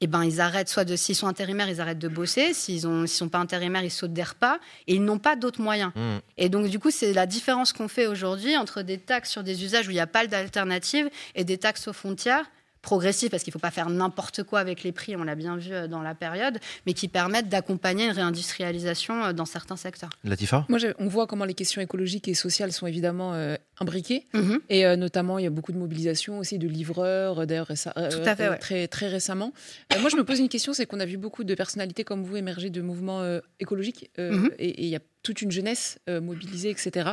eh 0.00 0.06
ben, 0.06 0.24
ils 0.24 0.40
arrêtent, 0.40 0.68
soit 0.68 0.84
de, 0.84 0.96
s'ils 0.96 1.14
sont 1.14 1.28
intérimaires, 1.28 1.68
ils 1.68 1.80
arrêtent 1.80 2.00
de 2.00 2.08
bosser. 2.08 2.52
S'ils 2.52 2.86
ne 2.86 3.06
sont 3.06 3.28
pas 3.28 3.38
intérimaires, 3.38 3.84
ils 3.84 3.90
sautent 3.90 4.12
des 4.12 4.24
repas. 4.24 4.58
Et 4.88 4.96
ils 4.96 5.04
n'ont 5.04 5.20
pas 5.20 5.36
d'autres 5.36 5.62
moyens. 5.62 5.92
Mmh. 5.94 6.16
Et 6.36 6.48
donc, 6.48 6.68
du 6.68 6.78
coup, 6.78 6.90
c'est 6.90 7.12
la 7.12 7.24
différence 7.24 7.72
qu'on 7.72 7.88
fait 7.88 8.06
aujourd'hui 8.06 8.56
entre 8.56 8.82
des 8.82 8.98
taxes 8.98 9.30
sur 9.30 9.44
des 9.44 9.64
usages 9.64 9.86
où 9.86 9.92
il 9.92 9.94
n'y 9.94 10.00
a 10.00 10.08
pas 10.08 10.26
d'alternative 10.26 11.08
et 11.36 11.44
des 11.44 11.56
taxes 11.56 11.88
aux 11.88 11.92
frontières 11.92 12.44
progressives, 12.84 13.30
parce 13.30 13.42
qu'il 13.42 13.50
ne 13.50 13.54
faut 13.54 13.58
pas 13.58 13.70
faire 13.72 13.90
n'importe 13.90 14.42
quoi 14.44 14.60
avec 14.60 14.82
les 14.84 14.92
prix, 14.92 15.16
on 15.16 15.24
l'a 15.24 15.34
bien 15.34 15.56
vu 15.56 15.72
euh, 15.72 15.88
dans 15.88 16.02
la 16.02 16.14
période, 16.14 16.58
mais 16.86 16.92
qui 16.92 17.08
permettent 17.08 17.48
d'accompagner 17.48 18.04
une 18.04 18.12
réindustrialisation 18.12 19.24
euh, 19.24 19.32
dans 19.32 19.46
certains 19.46 19.76
secteurs. 19.76 20.10
Latifa? 20.22 20.64
Moi, 20.68 20.78
on 20.98 21.08
voit 21.08 21.26
comment 21.26 21.44
les 21.44 21.54
questions 21.54 21.80
écologiques 21.82 22.28
et 22.28 22.34
sociales 22.34 22.72
sont 22.72 22.86
évidemment 22.86 23.34
euh, 23.34 23.56
imbriquées. 23.80 24.24
Mhm. 24.34 24.60
Et 24.68 24.86
euh, 24.86 24.96
notamment, 24.96 25.38
il 25.38 25.44
y 25.44 25.46
a 25.46 25.50
beaucoup 25.50 25.72
de 25.72 25.78
mobilisation 25.78 26.38
aussi 26.38 26.58
de 26.58 26.68
livreurs, 26.68 27.46
d'ailleurs, 27.46 27.70
euh, 27.70 27.90
euh, 27.96 28.24
ouais. 28.24 28.58
très, 28.58 28.86
très 28.88 29.08
récemment. 29.08 29.52
Euh, 29.94 29.98
moi, 30.00 30.10
je 30.10 30.16
me 30.16 30.24
pose 30.24 30.38
une 30.38 30.48
question 30.48 30.72
c'est 30.72 30.86
qu'on 30.86 31.00
a 31.00 31.06
vu 31.06 31.16
beaucoup 31.16 31.44
de 31.44 31.54
personnalités 31.54 32.04
comme 32.04 32.22
vous 32.22 32.36
émerger 32.36 32.70
de 32.70 32.82
mouvements 32.82 33.22
euh, 33.22 33.40
écologiques 33.60 34.10
euh, 34.18 34.32
Mhm. 34.32 34.50
et 34.58 34.68
et 34.68 34.82
il 34.84 34.88
y 34.88 34.96
a 34.96 35.00
toute 35.22 35.40
une 35.42 35.50
jeunesse 35.52 35.98
euh, 36.10 36.20
mobilisée, 36.20 36.68
etc. 36.70 37.10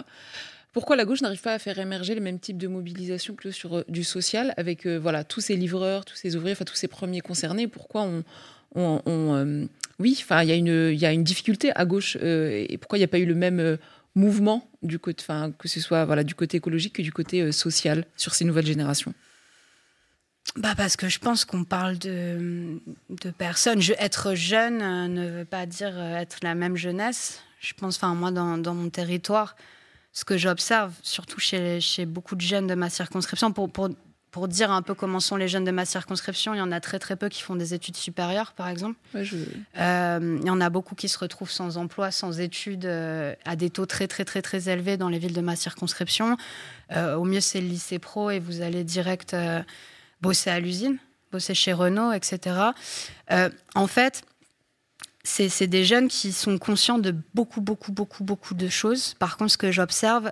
Pourquoi 0.72 0.96
la 0.96 1.04
gauche 1.04 1.22
n'arrive 1.22 1.42
pas 1.42 1.54
à 1.54 1.60
faire 1.60 1.78
émerger 1.80 2.16
le 2.16 2.22
même 2.22 2.40
type 2.40 2.58
de 2.58 2.68
mobilisation 2.68 3.36
que 3.36 3.52
sur 3.52 3.80
euh, 3.80 3.84
du 3.90 4.04
social 4.04 4.54
avec 4.56 4.86
euh, 4.86 4.98
voilà 4.98 5.24
tous 5.24 5.42
ces 5.42 5.58
livreurs, 5.58 6.06
tous 6.06 6.16
ces 6.16 6.36
ouvriers, 6.36 6.54
enfin 6.54 6.66
tous 6.66 6.76
ces 6.76 6.88
premiers 6.88 7.20
concernés? 7.20 7.68
Pourquoi 7.68 8.04
on, 8.04 8.24
euh, 8.78 9.66
oui, 10.00 10.18
enfin 10.22 10.44
il 10.44 10.50
y 10.50 11.06
a 11.06 11.12
une 11.12 11.24
difficulté 11.24 11.72
à 11.76 11.86
gauche 11.86 12.16
et 12.16 12.78
pourquoi 12.80 12.98
il 12.98 13.02
n'y 13.02 13.06
a 13.06 13.10
pas 13.10 13.20
eu 13.20 13.26
le 13.26 13.36
même 13.36 13.78
mouvement 14.16 14.70
du 14.82 14.98
côté, 14.98 15.22
enfin 15.22 15.52
que 15.58 15.68
ce 15.68 15.82
soit 15.82 16.06
voilà 16.06 16.24
du 16.24 16.36
côté 16.36 16.58
écologique 16.58 16.94
que 16.94 17.02
du 17.02 17.12
côté 17.12 17.52
social 17.52 18.06
sur 18.16 18.34
ces 18.34 18.46
nouvelles 18.46 18.66
générations? 18.66 19.14
Bah 20.56 20.74
parce 20.76 20.96
que 20.96 21.10
je 21.10 21.20
pense 21.20 21.44
qu'on 21.44 21.66
parle 21.66 21.98
de, 22.00 22.80
personnes. 23.38 23.82
Être 24.00 24.34
jeune 24.36 24.78
ne 25.14 25.30
veut 25.30 25.46
pas 25.46 25.66
dire 25.66 26.00
être 26.00 26.38
la 26.42 26.56
même 26.56 26.78
jeunesse. 26.78 27.42
Je 27.60 27.74
pense, 27.74 27.98
enfin 27.98 28.16
moi 28.16 28.32
dans 28.32 28.74
mon 28.74 28.90
territoire, 28.90 29.56
ce 30.14 30.26
que 30.26 30.38
j'observe, 30.38 30.94
surtout 31.04 31.40
chez, 31.40 31.80
chez 31.82 32.06
beaucoup 32.06 32.36
de 32.36 32.42
jeunes 32.42 32.68
de 32.68 32.76
ma 32.76 32.90
circonscription, 32.90 33.52
pour, 33.54 33.70
pour, 33.72 33.90
pour 34.32 34.48
dire 34.48 34.72
un 34.72 34.82
peu 34.82 34.94
comment 34.94 35.20
sont 35.20 35.36
les 35.36 35.48
jeunes 35.48 35.64
de 35.66 35.72
ma 35.72 35.86
circonscription, 35.86 36.54
il 36.54 36.58
y 36.58 36.62
en 36.62 36.72
a 36.72 36.80
très 36.80 37.00
très 37.00 37.16
peu 37.16 37.28
qui 37.30 37.42
font 37.42 37.56
des 37.56 37.74
études 37.74 37.98
supérieures, 37.98 38.54
par 38.54 38.68
exemple. 38.70 38.98
Ouais, 39.14 39.24
je- 39.26 39.36
Euh, 39.78 40.38
il 40.42 40.48
y 40.48 40.50
en 40.50 40.62
a 40.62 40.70
beaucoup 40.70 40.96
qui 40.96 41.08
se 41.10 41.18
retrouvent 41.18 41.52
sans 41.52 41.78
emploi, 41.78 42.12
sans 42.12 42.40
études, 42.40 42.86
euh, 42.86 43.34
à 43.46 43.56
des 43.56 43.70
taux 43.70 43.86
très 43.86 44.08
très 44.08 44.24
très 44.26 44.42
très 44.42 44.70
élevés 44.70 44.98
dans 44.98 45.10
les 45.10 45.20
villes 45.20 45.34
de 45.34 45.42
ma 45.42 45.56
circonscription. 45.56 46.38
Euh, 46.94 47.16
au 47.16 47.24
mieux, 47.24 47.42
c'est 47.42 47.62
le 47.62 47.68
lycée 47.68 48.00
pro 48.00 48.32
et 48.32 48.40
vous 48.40 48.62
allez 48.62 48.84
direct 48.84 49.36
bosser 50.22 50.50
à 50.50 50.60
l'usine, 50.60 50.98
bosser 51.32 51.54
chez 51.54 51.74
Renault, 51.74 52.12
etc. 52.12 52.72
En 53.76 53.88
fait, 53.88 54.24
c'est 55.24 55.68
des 55.68 55.84
jeunes 55.86 56.08
qui 56.08 56.32
sont 56.32 56.58
conscients 56.58 56.98
de 57.00 57.16
beaucoup, 57.34 57.62
beaucoup, 57.62 57.92
beaucoup, 57.92 58.24
beaucoup 58.24 58.54
de 58.54 58.68
choses. 58.70 59.14
Par 59.20 59.38
contre, 59.38 59.52
ce 59.52 59.58
que 59.58 59.72
j'observe, 59.72 60.32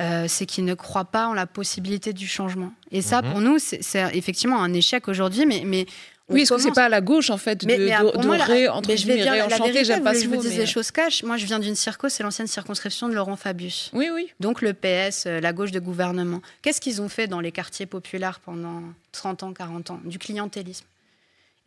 euh, 0.00 0.26
c'est 0.28 0.46
qu'ils 0.46 0.64
ne 0.64 0.74
croient 0.74 1.06
pas 1.06 1.26
en 1.26 1.32
la 1.34 1.46
possibilité 1.46 2.12
du 2.12 2.26
changement. 2.28 2.72
Et 2.92 3.02
ça, 3.02 3.22
Mhm. 3.22 3.30
pour 3.32 3.40
nous, 3.40 3.58
c'est 3.58 3.80
effectivement 4.14 4.62
un 4.62 4.72
échec 4.72 5.08
aujourd'hui, 5.08 5.44
mais, 5.46 5.62
mais 5.64 5.86
on 6.28 6.34
Oui, 6.34 6.42
est-ce 6.42 6.52
que 6.54 6.60
c'est 6.60 6.72
pas 6.72 6.84
à 6.84 6.88
la 6.90 7.00
gauche 7.00 7.30
en 7.30 7.38
fait 7.38 7.62
de, 7.62 7.66
mais, 7.66 7.78
mais, 7.78 7.90
de, 7.98 8.10
pour 8.12 8.20
de 8.20 8.26
moi, 8.26 8.36
la- 8.36 8.44
ré- 8.44 8.68
entre 8.68 8.90
mais 8.90 8.96
je 8.98 9.06
vais 9.06 9.14
guillemets, 9.14 9.22
dire 9.24 9.32
réenchanter, 9.48 9.84
j'aime 9.84 10.04
pas 10.04 10.14
ce 10.14 10.22
je 10.24 10.28
vous 10.28 10.42
mais- 10.42 10.56
les 10.58 10.66
choses 10.66 10.90
cash. 10.90 11.22
Moi, 11.24 11.36
je 11.38 11.46
viens 11.46 11.58
d'une 11.58 11.74
circo, 11.74 12.08
c'est 12.10 12.22
l'ancienne 12.22 12.46
circonscription 12.46 13.08
de 13.08 13.14
Laurent 13.14 13.34
Fabius. 13.36 13.90
Oui, 13.94 14.08
oui. 14.14 14.28
Donc 14.38 14.60
le 14.60 14.74
PS, 14.74 15.24
euh, 15.26 15.40
la 15.40 15.52
gauche 15.54 15.70
de 15.72 15.80
gouvernement. 15.80 16.42
Qu'est-ce 16.62 16.80
qu'ils 16.82 17.00
ont 17.00 17.08
fait 17.08 17.26
dans 17.28 17.40
les 17.40 17.50
quartiers 17.50 17.86
populaires 17.86 18.40
pendant 18.40 18.82
30 19.12 19.42
ans, 19.42 19.52
40 19.54 19.90
ans 19.90 20.00
Du 20.04 20.18
clientélisme? 20.18 20.84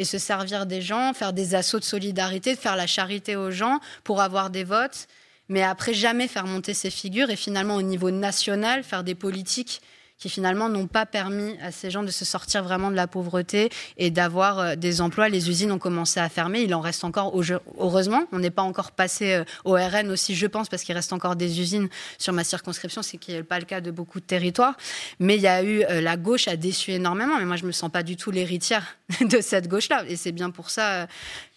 Et 0.01 0.03
se 0.03 0.17
servir 0.17 0.65
des 0.65 0.81
gens, 0.81 1.13
faire 1.13 1.31
des 1.31 1.53
assauts 1.53 1.77
de 1.77 1.83
solidarité, 1.83 2.55
faire 2.55 2.75
la 2.75 2.87
charité 2.87 3.35
aux 3.35 3.51
gens 3.51 3.79
pour 4.03 4.19
avoir 4.19 4.49
des 4.49 4.63
votes, 4.63 5.05
mais 5.47 5.61
après 5.61 5.93
jamais 5.93 6.27
faire 6.27 6.47
monter 6.47 6.73
ces 6.73 6.89
figures 6.89 7.29
et 7.29 7.35
finalement 7.35 7.75
au 7.75 7.83
niveau 7.83 8.09
national 8.09 8.83
faire 8.83 9.03
des 9.03 9.13
politiques 9.13 9.79
qui 10.21 10.29
finalement 10.29 10.69
n'ont 10.69 10.85
pas 10.85 11.07
permis 11.07 11.57
à 11.63 11.71
ces 11.71 11.89
gens 11.89 12.03
de 12.03 12.11
se 12.11 12.25
sortir 12.25 12.63
vraiment 12.63 12.91
de 12.91 12.95
la 12.95 13.07
pauvreté 13.07 13.69
et 13.97 14.11
d'avoir 14.11 14.59
euh, 14.59 14.75
des 14.75 15.01
emplois. 15.01 15.29
Les 15.29 15.49
usines 15.49 15.71
ont 15.71 15.79
commencé 15.79 16.19
à 16.19 16.29
fermer, 16.29 16.61
il 16.61 16.75
en 16.75 16.79
reste 16.79 17.03
encore, 17.03 17.33
heureusement, 17.79 18.23
on 18.31 18.37
n'est 18.37 18.51
pas 18.51 18.61
encore 18.61 18.91
passé 18.91 19.33
euh, 19.33 19.43
au 19.65 19.73
RN 19.73 20.11
aussi, 20.11 20.35
je 20.35 20.45
pense, 20.45 20.69
parce 20.69 20.83
qu'il 20.83 20.93
reste 20.93 21.11
encore 21.11 21.35
des 21.35 21.59
usines 21.59 21.89
sur 22.19 22.33
ma 22.33 22.43
circonscription, 22.43 23.01
ce 23.01 23.17
qui 23.17 23.31
n'est 23.31 23.41
pas 23.41 23.57
le 23.57 23.65
cas 23.65 23.81
de 23.81 23.89
beaucoup 23.89 24.19
de 24.19 24.25
territoires. 24.25 24.77
Mais 25.19 25.37
il 25.37 25.41
y 25.41 25.47
a 25.47 25.63
eu, 25.63 25.83
euh, 25.83 26.01
la 26.01 26.17
gauche 26.17 26.47
a 26.47 26.55
déçu 26.55 26.91
énormément, 26.91 27.39
mais 27.39 27.45
moi 27.45 27.55
je 27.55 27.65
me 27.65 27.71
sens 27.71 27.89
pas 27.89 28.03
du 28.03 28.15
tout 28.15 28.29
l'héritière 28.29 28.97
de 29.21 29.41
cette 29.41 29.67
gauche-là. 29.67 30.03
Et 30.07 30.17
c'est 30.17 30.31
bien 30.31 30.51
pour 30.51 30.69
ça 30.69 31.07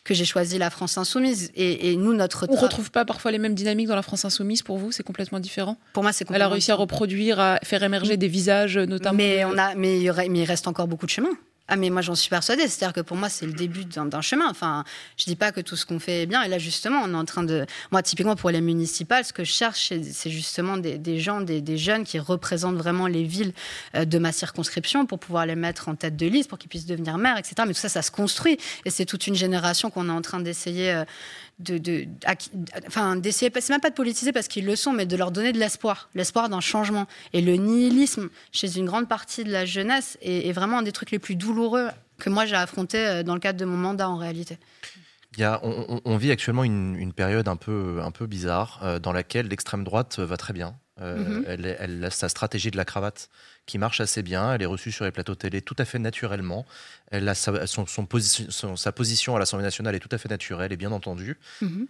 que 0.04 0.14
j'ai 0.14 0.26
choisi 0.26 0.58
la 0.58 0.70
France 0.70 0.98
insoumise. 0.98 1.50
Et, 1.56 1.90
et 1.90 1.96
nous, 1.96 2.12
notre... 2.12 2.46
On 2.50 2.54
tra- 2.54 2.60
retrouve 2.60 2.90
pas 2.90 3.04
parfois 3.04 3.30
les 3.32 3.38
mêmes 3.38 3.54
dynamiques 3.54 3.88
dans 3.88 3.96
la 3.96 4.02
France 4.02 4.24
insoumise 4.24 4.62
pour 4.62 4.76
vous? 4.76 4.92
C'est 4.92 5.02
complètement 5.02 5.40
différent? 5.40 5.78
Pour 5.94 6.02
moi, 6.02 6.12
c'est 6.12 6.24
Elle 6.24 6.26
a 6.26 6.28
complètement 6.34 6.52
réussi 6.52 6.70
à 6.72 6.74
reproduire, 6.74 7.40
à 7.40 7.58
faire 7.62 7.82
émerger 7.82 8.16
des 8.16 8.28
visages, 8.28 8.76
notamment. 8.76 9.16
Mais, 9.16 9.44
on 9.44 9.56
a, 9.56 9.74
mais 9.74 10.00
il 10.00 10.44
reste 10.44 10.68
encore 10.68 10.88
beaucoup 10.88 11.06
de 11.06 11.10
chemin. 11.10 11.30
Ah 11.66 11.76
mais 11.76 11.88
moi 11.88 12.02
j'en 12.02 12.14
suis 12.14 12.28
persuadée, 12.28 12.68
c'est-à-dire 12.68 12.92
que 12.92 13.00
pour 13.00 13.16
moi 13.16 13.30
c'est 13.30 13.46
le 13.46 13.54
début 13.54 13.86
d'un 13.86 14.20
chemin. 14.20 14.46
Enfin, 14.50 14.84
je 15.16 15.24
dis 15.24 15.34
pas 15.34 15.50
que 15.50 15.62
tout 15.62 15.76
ce 15.76 15.86
qu'on 15.86 15.98
fait 15.98 16.22
est 16.22 16.26
bien. 16.26 16.42
Et 16.42 16.48
là 16.48 16.58
justement, 16.58 17.00
on 17.02 17.12
est 17.14 17.16
en 17.16 17.24
train 17.24 17.42
de, 17.42 17.64
moi 17.90 18.02
typiquement 18.02 18.36
pour 18.36 18.50
les 18.50 18.60
municipales, 18.60 19.24
ce 19.24 19.32
que 19.32 19.44
je 19.44 19.52
cherche, 19.52 19.88
c'est- 19.88 20.28
justement 20.30 20.76
des, 20.76 21.18
gens, 21.18 21.40
des, 21.40 21.62
des 21.62 21.78
jeunes 21.78 22.04
qui 22.04 22.18
représentent 22.18 22.76
vraiment 22.76 23.06
les 23.06 23.22
villes 23.24 23.54
euh, 23.94 24.04
de 24.04 24.18
ma 24.18 24.30
circonscription 24.30 25.06
pour 25.06 25.18
pouvoir 25.18 25.46
les 25.46 25.54
mettre 25.56 25.88
en 25.88 25.94
tête 25.94 26.16
de 26.16 26.26
liste, 26.26 26.50
pour 26.50 26.58
qu'ils 26.58 26.68
puissent 26.68 26.84
devenir 26.86 27.16
maires, 27.16 27.38
etc. 27.38 27.54
Mais 27.66 27.72
tout 27.72 27.80
ça, 27.80 27.88
ça 27.88 28.02
se 28.02 28.10
construit. 28.10 28.58
Et 28.84 28.90
c'est 28.90 29.06
toute 29.06 29.26
une 29.26 29.34
génération 29.34 29.88
qu'on 29.90 30.10
est 30.10 30.12
en 30.12 30.20
train 30.22 30.40
d'essayer. 30.40 31.02
De, 31.58 32.06
enfin, 32.86 33.16
d'essayer, 33.16 33.50
c'est 33.54 33.70
même 33.70 33.80
pas 33.80 33.90
de 33.90 33.94
politiser 33.94 34.32
parce 34.32 34.48
qu'ils 34.48 34.66
le 34.66 34.76
sont, 34.76 34.92
mais 34.92 35.06
de 35.06 35.16
leur 35.16 35.30
donner 35.30 35.52
de 35.52 35.58
l'espoir, 35.58 36.08
l'espoir 36.14 36.48
d'un 36.48 36.60
changement. 36.60 37.06
Et 37.32 37.40
le 37.40 37.54
nihilisme 37.54 38.28
chez 38.52 38.76
une 38.76 38.86
grande 38.86 39.08
partie 39.08 39.44
de 39.44 39.52
la 39.52 39.64
jeunesse 39.64 40.18
est, 40.20 40.48
est 40.48 40.52
vraiment 40.52 40.78
un 40.78 40.82
des 40.82 40.92
trucs 40.92 41.10
les 41.10 41.18
plus 41.18 41.36
douloureux 41.36 41.88
que 42.18 42.30
moi 42.30 42.46
j'ai 42.46 42.56
affronté 42.56 42.98
euh, 42.98 43.22
dans 43.22 43.34
le 43.34 43.40
cadre 43.40 43.58
de 43.58 43.64
mon 43.64 43.76
mandat 43.76 44.08
en 44.08 44.16
réalité. 44.16 44.58
Il 45.36 45.40
y 45.40 45.44
a, 45.44 45.60
on, 45.64 46.16
vit 46.16 46.30
actuellement 46.30 46.62
une, 46.62 46.94
une 46.94 47.12
période 47.12 47.48
un 47.48 47.56
peu, 47.56 47.98
un 48.00 48.12
peu 48.12 48.26
bizarre 48.26 48.80
euh, 48.84 49.00
dans 49.00 49.10
laquelle 49.12 49.48
l'extrême 49.48 49.82
droite 49.82 50.20
va 50.20 50.36
très 50.36 50.52
bien. 50.52 50.76
Euh, 51.00 51.16
Mhm. 51.18 51.44
elle, 51.48 51.76
elle 51.80 52.08
sa 52.12 52.28
stratégie 52.28 52.70
de 52.70 52.76
la 52.76 52.84
cravate 52.84 53.28
qui 53.66 53.78
marche 53.78 54.00
assez 54.00 54.22
bien. 54.22 54.52
Elle 54.54 54.62
est 54.62 54.66
reçue 54.66 54.92
sur 54.92 55.04
les 55.04 55.10
plateaux 55.10 55.34
télé 55.34 55.62
tout 55.62 55.76
à 55.78 55.84
fait 55.84 55.98
naturellement. 55.98 56.66
Elle 57.10 57.28
a 57.28 57.34
sa, 57.34 57.66
son, 57.66 57.86
son 57.86 58.04
position, 58.06 58.46
son- 58.50 58.76
sa 58.76 58.92
position 58.92 59.36
à 59.36 59.38
l'Assemblée 59.38 59.64
nationale 59.64 59.94
est 59.94 60.00
tout 60.00 60.08
à 60.12 60.18
fait 60.18 60.28
naturelle 60.28 60.72
et 60.72 60.76
bien 60.76 60.92
entendue. 60.92 61.38
Mhm. 61.62 61.86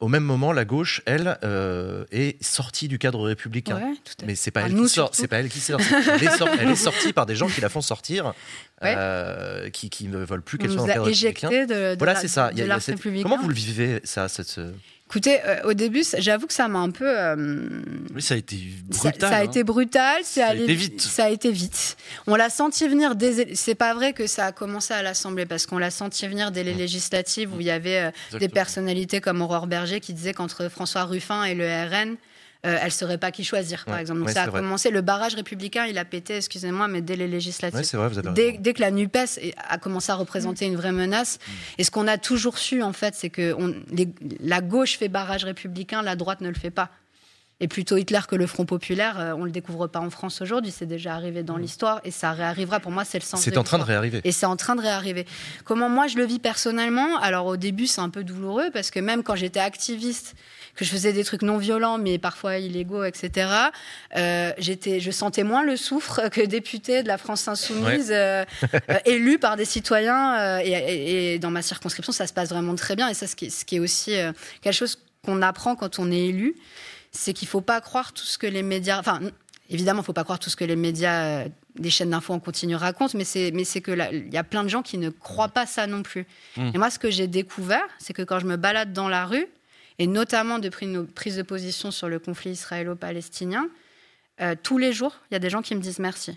Au 0.00 0.08
même 0.08 0.24
moment, 0.24 0.52
la 0.52 0.64
gauche, 0.64 1.00
elle, 1.06 1.38
euh, 1.44 2.04
est 2.10 2.42
sortie 2.42 2.88
du 2.88 2.98
cadre 2.98 3.20
républicain. 3.24 3.76
Ouais. 3.76 3.94
Mais 4.26 4.34
c'est 4.34 4.50
pas 4.50 4.62
Ah, 4.62 4.66
elle 4.66 4.74
qui 4.74 4.88
sort, 4.88 5.10
c'est 5.14 5.28
pas 5.28 5.38
elle 5.38 5.48
qui 5.48 5.60
sort. 5.60 5.80
Elle 5.80 6.24
est, 6.24 6.28
elle 6.60 6.70
est 6.70 6.74
sortie 6.74 7.12
par 7.12 7.24
des 7.24 7.36
gens 7.36 7.46
qui 7.46 7.60
la 7.60 7.68
font 7.68 7.82
sortir, 7.82 8.34
Ouais. 8.82 8.94
euh, 8.96 9.70
qui, 9.70 9.90
qui 9.90 10.08
ne 10.08 10.18
veulent 10.18 10.42
plus 10.42 10.58
qu'elle 10.58 10.70
soit 10.70 10.80
dans 10.80 10.86
le 10.88 10.92
cadre 10.92 11.04
républicain. 11.06 11.50
de- 11.50 11.66
de 11.92 11.96
voilà, 11.98 12.16
c'est 12.16 12.26
ça. 12.26 12.48
de 12.48 12.54
Il 12.54 12.58
y 12.58 12.62
a- 12.62 12.64
il 12.64 12.66
y 12.66 12.70
a 12.70 12.74
l'art 12.74 12.82
cette- 12.82 12.96
républicain. 12.96 13.22
Comment 13.28 13.40
vous 13.40 13.48
le 13.48 13.54
vivez 13.54 14.00
ça 14.02 14.28
cette, 14.28 14.48
ce- 14.48 14.72
Écoutez, 15.12 15.40
euh, 15.44 15.64
au 15.64 15.74
début, 15.74 16.04
j'avoue 16.16 16.46
que 16.46 16.54
ça 16.54 16.68
m'a 16.68 16.78
un 16.78 16.90
peu. 16.90 17.04
euh, 17.06 17.82
Oui, 18.14 18.22
ça 18.22 18.32
a 18.32 18.38
été 18.38 18.56
brutal. 18.86 19.20
ça 19.20 19.28
a 19.28 19.40
hein. 19.40 19.42
été 19.42 19.62
brutal, 19.62 20.22
Ça 20.24 20.46
a 20.46 20.50
allé 20.52 20.62
été 20.62 20.74
vite. 20.74 21.02
Ça 21.02 21.24
a 21.26 21.28
été 21.28 21.52
vite. 21.52 21.98
On 22.26 22.34
l'a 22.34 22.48
senti 22.48 22.88
venir 22.88 23.14
dès. 23.14 23.54
C'est 23.54 23.74
pas 23.74 23.92
vrai 23.92 24.14
que 24.14 24.26
ça 24.26 24.46
a 24.46 24.52
commencé 24.52 24.94
à 24.94 25.02
l'Assemblée 25.02 25.44
parce 25.44 25.66
qu'on 25.66 25.76
l'a 25.76 25.90
senti 25.90 26.26
venir 26.26 26.50
dès 26.50 26.64
les 26.64 26.72
législatives 26.72 27.54
où 27.54 27.60
il 27.60 27.66
y 27.66 27.70
avait 27.70 28.10
euh, 28.32 28.38
des 28.38 28.48
personnalités 28.48 29.20
comme 29.20 29.42
Aurore 29.42 29.66
Berger 29.66 30.00
qui 30.00 30.14
disait 30.14 30.32
qu'entre 30.32 30.70
François 30.70 31.04
Ruffin 31.04 31.44
et 31.44 31.54
le 31.54 31.66
RN. 31.66 32.16
Euh, 32.64 32.76
elle 32.78 32.84
ne 32.86 32.90
saurait 32.90 33.18
pas 33.18 33.30
qui 33.32 33.42
choisir, 33.44 33.84
par 33.84 33.94
Ouais. 33.96 34.00
exemple. 34.00 34.20
Donc 34.20 34.28
Ouais, 34.28 34.34
ça 34.34 34.44
a 34.44 34.46
vrai. 34.48 34.60
commencé, 34.60 34.90
le 34.90 35.00
barrage 35.00 35.34
républicain, 35.34 35.86
il 35.86 35.98
a 35.98 36.04
pété, 36.04 36.36
excusez-moi, 36.36 36.86
mais 36.88 37.00
dès 37.00 37.16
les 37.16 37.26
législatives. 37.28 37.78
Ouais, 37.80 37.98
vrai, 37.98 38.08
vous 38.08 38.18
avez 38.18 38.58
dès, 38.58 38.72
que 38.72 38.80
la 38.80 38.90
NUPES 38.90 39.40
a 39.68 39.78
commencé 39.78 40.12
à 40.12 40.14
représenter 40.14 40.66
une 40.66 40.76
vraie 40.76 40.92
menace, 40.92 41.38
et 41.78 41.84
ce 41.84 41.90
qu'on 41.90 42.06
a 42.06 42.18
toujours 42.18 42.58
su, 42.58 42.82
en 42.82 42.92
fait, 42.92 43.14
c'est 43.16 43.30
que 43.30 43.54
on- 43.58 43.74
les- 43.90 44.08
la 44.40 44.60
gauche 44.60 44.96
fait 44.98 45.08
barrage 45.08 45.44
républicain, 45.44 46.02
la 46.02 46.14
droite 46.16 46.40
ne 46.40 46.48
le 46.48 46.54
fait 46.54 46.70
pas. 46.70 46.90
Et 47.60 47.68
plutôt 47.68 47.96
Hitler 47.96 48.18
que 48.28 48.34
le 48.34 48.48
Front 48.48 48.64
populaire, 48.64 49.20
euh, 49.20 49.34
on 49.34 49.40
ne 49.40 49.44
le 49.44 49.50
découvre 49.52 49.86
pas 49.86 50.00
en 50.00 50.10
France 50.10 50.40
aujourd'hui, 50.42 50.72
c'est 50.72 50.86
déjà 50.86 51.14
arrivé 51.14 51.44
dans 51.44 51.56
l'histoire 51.56 52.00
et 52.02 52.10
ça 52.10 52.32
réarrivera. 52.32 52.80
Pour 52.80 52.90
moi, 52.90 53.04
c'est 53.04 53.20
le 53.20 53.24
sens. 53.24 53.40
C'est 53.40 53.56
en 53.56 53.62
train 53.62 53.78
de 53.78 53.84
réarriver. 53.84 54.20
Et 54.24 54.32
c'est 54.32 54.46
en 54.46 54.56
train 54.56 54.74
de 54.74 54.80
réarriver. 54.80 55.26
Comment 55.64 55.88
moi 55.88 56.08
je 56.08 56.16
le 56.16 56.24
vis 56.24 56.40
personnellement 56.40 57.18
Alors 57.18 57.46
au 57.46 57.56
début, 57.56 57.86
c'est 57.86 58.00
un 58.00 58.08
peu 58.10 58.24
douloureux 58.24 58.70
parce 58.72 58.90
que 58.90 58.98
même 58.98 59.22
quand 59.22 59.36
j'étais 59.36 59.60
activiste, 59.60 60.34
que 60.74 60.84
je 60.84 60.90
faisais 60.90 61.12
des 61.12 61.24
trucs 61.24 61.42
non 61.42 61.58
violents 61.58 61.98
mais 61.98 62.18
parfois 62.18 62.58
illégaux, 62.58 63.04
etc., 63.04 63.48
euh, 64.16 64.52
j'étais, 64.58 65.00
je 65.00 65.10
sentais 65.10 65.42
moins 65.42 65.62
le 65.62 65.76
souffre 65.76 66.28
que 66.30 66.40
député 66.40 67.02
de 67.02 67.08
la 67.08 67.18
France 67.18 67.46
insoumise, 67.48 68.10
Ouais. 68.10 68.16
euh, 68.16 68.44
euh, 68.90 68.98
élu 69.04 69.38
par 69.38 69.56
des 69.56 69.64
citoyens. 69.64 70.58
et, 70.60 71.38
dans 71.38 71.50
ma 71.50 71.62
circonscription, 71.62 72.12
ça 72.12 72.26
se 72.26 72.32
passe 72.32 72.50
vraiment 72.50 72.74
très 72.74 72.96
bien. 72.96 73.08
Et 73.08 73.14
ça, 73.14 73.26
ce 73.26 73.36
qui, 73.36 73.50
ce 73.50 73.64
qui 73.64 73.76
est 73.76 73.80
aussi 73.80 74.12
quelque 74.60 74.74
chose 74.74 74.98
qu'on 75.24 75.42
apprend 75.42 75.76
quand 75.76 75.98
on 75.98 76.10
est 76.10 76.26
élu, 76.26 76.54
c'est 77.10 77.32
qu'il 77.32 77.48
faut 77.48 77.60
pas 77.60 77.80
croire 77.80 78.12
tout 78.12 78.24
ce 78.24 78.38
que 78.38 78.46
les 78.46 78.62
médias. 78.62 78.98
Enfin, 78.98 79.20
évidemment, 79.70 80.02
il 80.02 80.04
faut 80.04 80.12
pas 80.12 80.24
croire 80.24 80.38
tout 80.38 80.50
ce 80.50 80.56
que 80.56 80.64
les 80.64 80.76
médias, 80.76 81.44
des 81.78 81.90
chaînes 81.90 82.10
d'infos 82.10 82.34
en 82.34 82.38
continu 82.40 82.76
racontent, 82.76 83.16
mais 83.16 83.24
c'est, 83.24 83.50
mais 83.52 83.64
c'est 83.64 83.80
que 83.80 83.92
il 84.12 84.32
y 84.32 84.36
a 84.36 84.44
plein 84.44 84.62
de 84.62 84.68
gens 84.68 84.82
qui 84.82 84.98
ne 84.98 85.10
croient 85.10 85.48
pas 85.48 85.66
ça 85.66 85.86
non 85.86 86.02
plus. 86.02 86.26
Mm. 86.56 86.70
Et 86.74 86.78
moi, 86.78 86.90
ce 86.90 86.98
que 86.98 87.10
j'ai 87.10 87.26
découvert, 87.26 87.84
c'est 87.98 88.12
que 88.12 88.22
quand 88.22 88.38
je 88.38 88.46
me 88.46 88.56
balade 88.56 88.92
dans 88.92 89.08
la 89.08 89.26
rue, 89.26 89.46
et 90.02 90.08
notamment 90.08 90.58
depuis 90.58 90.88
nos 90.88 91.04
prises 91.04 91.36
de 91.36 91.42
position 91.42 91.92
sur 91.92 92.08
le 92.08 92.18
conflit 92.18 92.50
israélo-palestinien, 92.50 93.68
euh, 94.40 94.56
tous 94.60 94.76
les 94.76 94.92
jours, 94.92 95.16
il 95.30 95.34
y 95.34 95.36
a 95.36 95.38
des 95.38 95.48
gens 95.48 95.62
qui 95.62 95.76
me 95.76 95.80
disent 95.80 96.00
merci. 96.00 96.36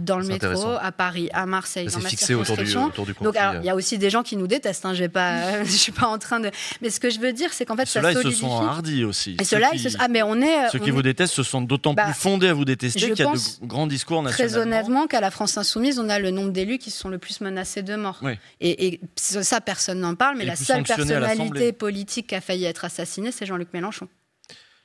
Dans 0.00 0.18
le 0.18 0.26
métro, 0.26 0.68
à 0.80 0.92
Paris, 0.92 1.28
à 1.32 1.46
Marseille, 1.46 1.88
Ça 1.88 1.98
dans 1.98 2.02
ma 2.02 2.08
fixé 2.08 2.34
autour 2.34 2.56
du- 2.56 2.76
autour 2.76 3.06
du 3.06 3.12
Donc, 3.12 3.34
conflit, 3.34 3.40
euh. 3.56 3.60
il 3.62 3.66
y 3.66 3.70
a 3.70 3.74
aussi 3.76 3.96
des 3.98 4.10
gens 4.10 4.22
qui 4.22 4.36
nous 4.36 4.46
détestent. 4.46 4.84
Hein, 4.86 4.92
je 5.64 5.70
suis 5.70 5.92
pas 5.92 6.06
en 6.06 6.18
train 6.18 6.40
de. 6.40 6.50
Mais 6.80 6.90
ce 6.90 6.98
que 7.00 7.10
je 7.10 7.20
veux 7.20 7.32
dire, 7.32 7.52
c'est 7.52 7.64
qu'en 7.64 7.76
fait, 7.76 7.86
ça 7.86 8.00
Ceux-là, 8.00 8.12
ils 8.12 8.22
se 8.22 8.30
sont 8.40 8.60
hardis 8.60 9.04
aussi. 9.04 9.36
Et 9.40 9.44
Ceux 9.44 9.56
ceux-là, 9.56 9.70
qui- 9.70 9.78
se- 9.78 9.96
ah 10.00 10.08
mais 10.08 10.22
on 10.22 10.40
est. 10.40 10.68
Ceux 10.70 10.78
on 10.78 10.82
qui 10.82 10.88
est- 10.88 10.92
vous 10.92 11.02
détestent 11.02 11.34
se 11.34 11.42
sentent 11.42 11.66
d'autant 11.68 11.94
Bah, 11.94 12.04
plus 12.04 12.14
fondés 12.14 12.48
à 12.48 12.54
vous 12.54 12.64
détester 12.64 12.98
qu'il 13.00 13.08
y 13.08 13.12
a 13.22 13.26
de 13.26 13.66
grands 13.66 13.86
discours 13.86 14.22
Très 14.24 14.44
nationaux. 14.44 14.62
honnêtement, 14.66 15.06
qu'à 15.06 15.20
la 15.20 15.30
France 15.30 15.56
insoumise, 15.56 15.98
on 15.98 16.08
a 16.08 16.18
le 16.18 16.30
nombre 16.30 16.50
d'élus 16.50 16.78
qui 16.78 16.90
sont 16.90 17.08
le 17.08 17.18
plus 17.18 17.40
menacés 17.40 17.82
de 17.82 17.94
mort. 17.96 18.18
Oui. 18.22 18.32
Et, 18.60 18.86
et 18.86 19.00
ça, 19.16 19.60
personne 19.60 20.00
n'en 20.00 20.14
parle, 20.14 20.36
mais 20.36 20.44
Et 20.44 20.46
la 20.48 20.56
seule 20.56 20.82
personnalité 20.82 21.72
politique 21.72 22.26
qui 22.28 22.34
a 22.34 22.40
failli 22.40 22.64
être 22.64 22.84
assassinée, 22.84 23.30
c'est 23.32 23.46
Jean-Luc 23.46 23.68
Mélenchon. 23.72 24.08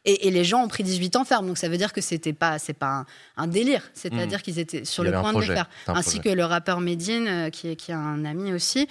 Et, 0.05 0.27
et 0.27 0.31
les 0.31 0.45
gens 0.45 0.63
ont 0.63 0.67
pris 0.69 0.83
18 0.83 1.17
ans 1.17 1.25
ferme, 1.25 1.47
donc 1.47 1.57
ça 1.57 1.67
veut 1.67 1.75
dire 1.77 1.91
que 1.91 1.99
c'était 1.99 2.31
pas, 2.31 2.59
c'est 2.59 2.73
pas 2.73 2.87
un, 2.87 3.05
un 3.35 3.47
délire, 3.47 3.81
c'est-à-dire 3.93 4.39
Mm. 4.39 4.41
qu'ils 4.41 4.59
étaient 4.59 4.85
sur 4.85 5.03
le 5.03 5.11
point 5.11 5.33
de 5.33 5.39
le 5.39 5.45
faire, 5.45 5.69
ainsi 5.87 6.19
projet. 6.19 6.29
que 6.29 6.35
le 6.35 6.45
rappeur 6.45 6.79
Medine, 6.79 7.27
euh, 7.27 7.49
qui 7.49 7.69
est, 7.69 7.75
qui 7.75 7.91
est 7.91 7.95
un 7.95 8.23
ami 8.23 8.53
aussi. 8.53 8.87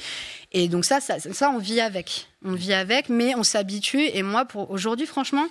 Et 0.53 0.69
donc 0.69 0.85
ça, 0.85 1.01
ça, 1.01 1.19
ça, 1.19 1.51
on 1.51 1.59
vit 1.59 1.81
avec, 1.81 2.29
on 2.45 2.53
vit 2.53 2.75
avec, 2.75 3.09
mais 3.09 3.35
on 3.35 3.43
s'habitue. 3.45 4.03
Et 4.13 4.23
moi, 4.23 4.45
pour 4.45 4.71
aujourd'hui, 4.71 5.07
franchement, 5.07 5.47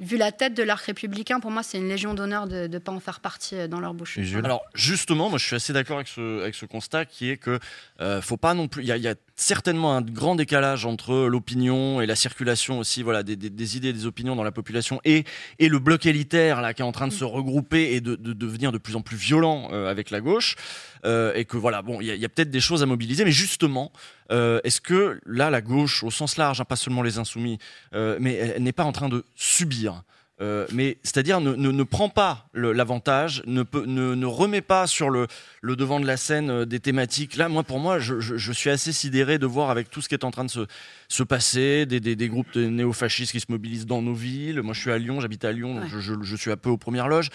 vu 0.00 0.16
la 0.16 0.32
tête 0.32 0.54
de 0.54 0.62
l'arc 0.62 0.84
républicain, 0.86 1.40
pour 1.40 1.50
moi, 1.50 1.62
c'est 1.62 1.78
une 1.78 1.88
légion 1.88 2.14
d'honneur 2.14 2.46
de 2.48 2.66
ne 2.66 2.78
pas 2.78 2.92
en 2.92 3.00
faire 3.00 3.20
partie 3.20 3.54
euh, 3.56 3.68
dans 3.68 3.80
leur 3.80 3.94
bouche. 3.94 4.18
Alors 4.44 4.62
justement, 4.74 5.28
moi 5.30 5.38
je 5.38 5.44
suis 5.46 5.56
assez 5.56 5.72
d'accord 5.72 5.96
avec 5.96 6.08
ce, 6.08 6.42
avec 6.42 6.54
ce 6.54 6.66
constat 6.66 7.04
qui 7.04 7.30
est 7.30 7.36
que 7.36 7.58
euh, 8.00 8.20
faut 8.20 8.36
pas 8.36 8.54
non 8.54 8.66
plus. 8.68 8.82
Il 8.82 8.88
y, 8.88 8.92
a- 8.92 8.96
il 8.96 9.02
y 9.02 9.08
a 9.08 9.14
certainement 9.36 9.96
un 9.96 10.02
grand 10.02 10.34
décalage 10.34 10.84
entre 10.86 11.26
l'opinion 11.26 12.00
et 12.00 12.06
la 12.06 12.16
circulation 12.16 12.78
aussi, 12.78 13.02
voilà, 13.02 13.22
des, 13.22 13.36
des- 13.36 13.50
des 13.50 13.76
idées, 13.76 13.88
et 13.88 13.92
des 13.92 14.06
opinions 14.06 14.34
dans 14.36 14.44
la 14.44 14.52
population 14.52 15.00
et, 15.04 15.24
et 15.58 15.68
le 15.68 15.78
bloc 15.78 16.06
élitaire 16.06 16.60
là 16.60 16.74
qui 16.74 16.82
est 16.82 16.84
en 16.84 16.92
train 16.92 17.08
de 17.08 17.12
se 17.12 17.24
regrouper 17.24 17.94
et 17.94 18.00
de, 18.00 18.16
de 18.16 18.32
devenir 18.32 18.72
de 18.72 18.78
plus 18.78 18.96
en 18.96 19.00
plus 19.02 19.16
violent 19.16 19.68
euh, 19.72 19.90
avec 19.90 20.10
la 20.10 20.20
gauche. 20.20 20.56
Euh, 21.04 21.34
et 21.34 21.44
que 21.44 21.58
voilà, 21.58 21.82
bon, 21.82 22.00
il 22.00 22.06
y 22.06 22.10
a, 22.10 22.14
il 22.14 22.20
y 22.20 22.24
a 22.24 22.28
peut-être 22.30 22.50
des 22.50 22.60
choses 22.60 22.82
à 22.82 22.86
mobiliser, 22.86 23.24
mais 23.26 23.30
justement, 23.30 23.92
euh, 24.30 24.60
est-ce 24.64 24.80
que 24.80 25.20
là, 25.26 25.50
la 25.50 25.60
gauche, 25.60 26.02
au 26.02 26.10
sens 26.10 26.36
large, 26.36 26.60
hein, 26.60 26.64
pas 26.64 26.76
seulement 26.76 27.02
les 27.02 27.18
insoumis, 27.18 27.58
euh, 27.94 28.16
mais 28.20 28.34
elle, 28.34 28.52
elle 28.56 28.62
n'est 28.62 28.72
pas 28.72 28.84
en 28.84 28.92
train 28.92 29.08
de 29.08 29.24
subir 29.34 30.02
euh, 30.40 30.66
mais 30.72 30.98
c'est-à-dire 31.04 31.40
ne, 31.40 31.54
ne, 31.54 31.70
ne 31.70 31.82
prend 31.84 32.08
pas 32.08 32.48
l'avantage, 32.54 33.42
ne, 33.46 33.62
ne, 33.86 34.14
ne 34.14 34.26
remet 34.26 34.62
pas 34.62 34.86
sur 34.88 35.08
le, 35.10 35.28
le 35.62 35.76
devant 35.76 36.00
de 36.00 36.06
la 36.06 36.16
scène 36.16 36.50
euh, 36.50 36.64
des 36.64 36.80
thématiques. 36.80 37.36
Là, 37.36 37.48
moi, 37.48 37.62
pour 37.62 37.78
moi, 37.78 37.98
je, 38.00 38.18
je- 38.18 38.36
je 38.36 38.52
suis 38.52 38.68
assez 38.70 38.92
sidéré 38.92 39.38
de 39.38 39.46
voir 39.46 39.70
avec 39.70 39.90
tout 39.90 40.00
ce 40.02 40.08
qui 40.08 40.14
est 40.16 40.24
en 40.24 40.30
train 40.32 40.44
de 40.44 40.50
se, 40.50 40.66
se 41.08 41.22
passer, 41.22 41.86
des, 41.86 42.00
des, 42.00 42.16
des 42.16 42.28
groupes 42.28 42.52
de 42.54 42.66
néofascistes 42.66 43.30
qui 43.32 43.38
se 43.40 43.46
mobilisent 43.48 43.86
dans 43.86 44.02
nos 44.02 44.14
villes. 44.14 44.60
Moi, 44.62 44.74
je 44.74 44.80
suis 44.80 44.90
à 44.90 44.98
Lyon, 44.98 45.20
j'habite 45.20 45.44
à 45.44 45.52
Lyon, 45.52 45.74
donc 45.76 45.84
je, 45.88 46.00
je- 46.00 46.14
je 46.22 46.36
suis 46.36 46.50
un 46.50 46.56
peu 46.56 46.68
aux 46.70 46.78
premières 46.78 47.06
loges. 47.08 47.30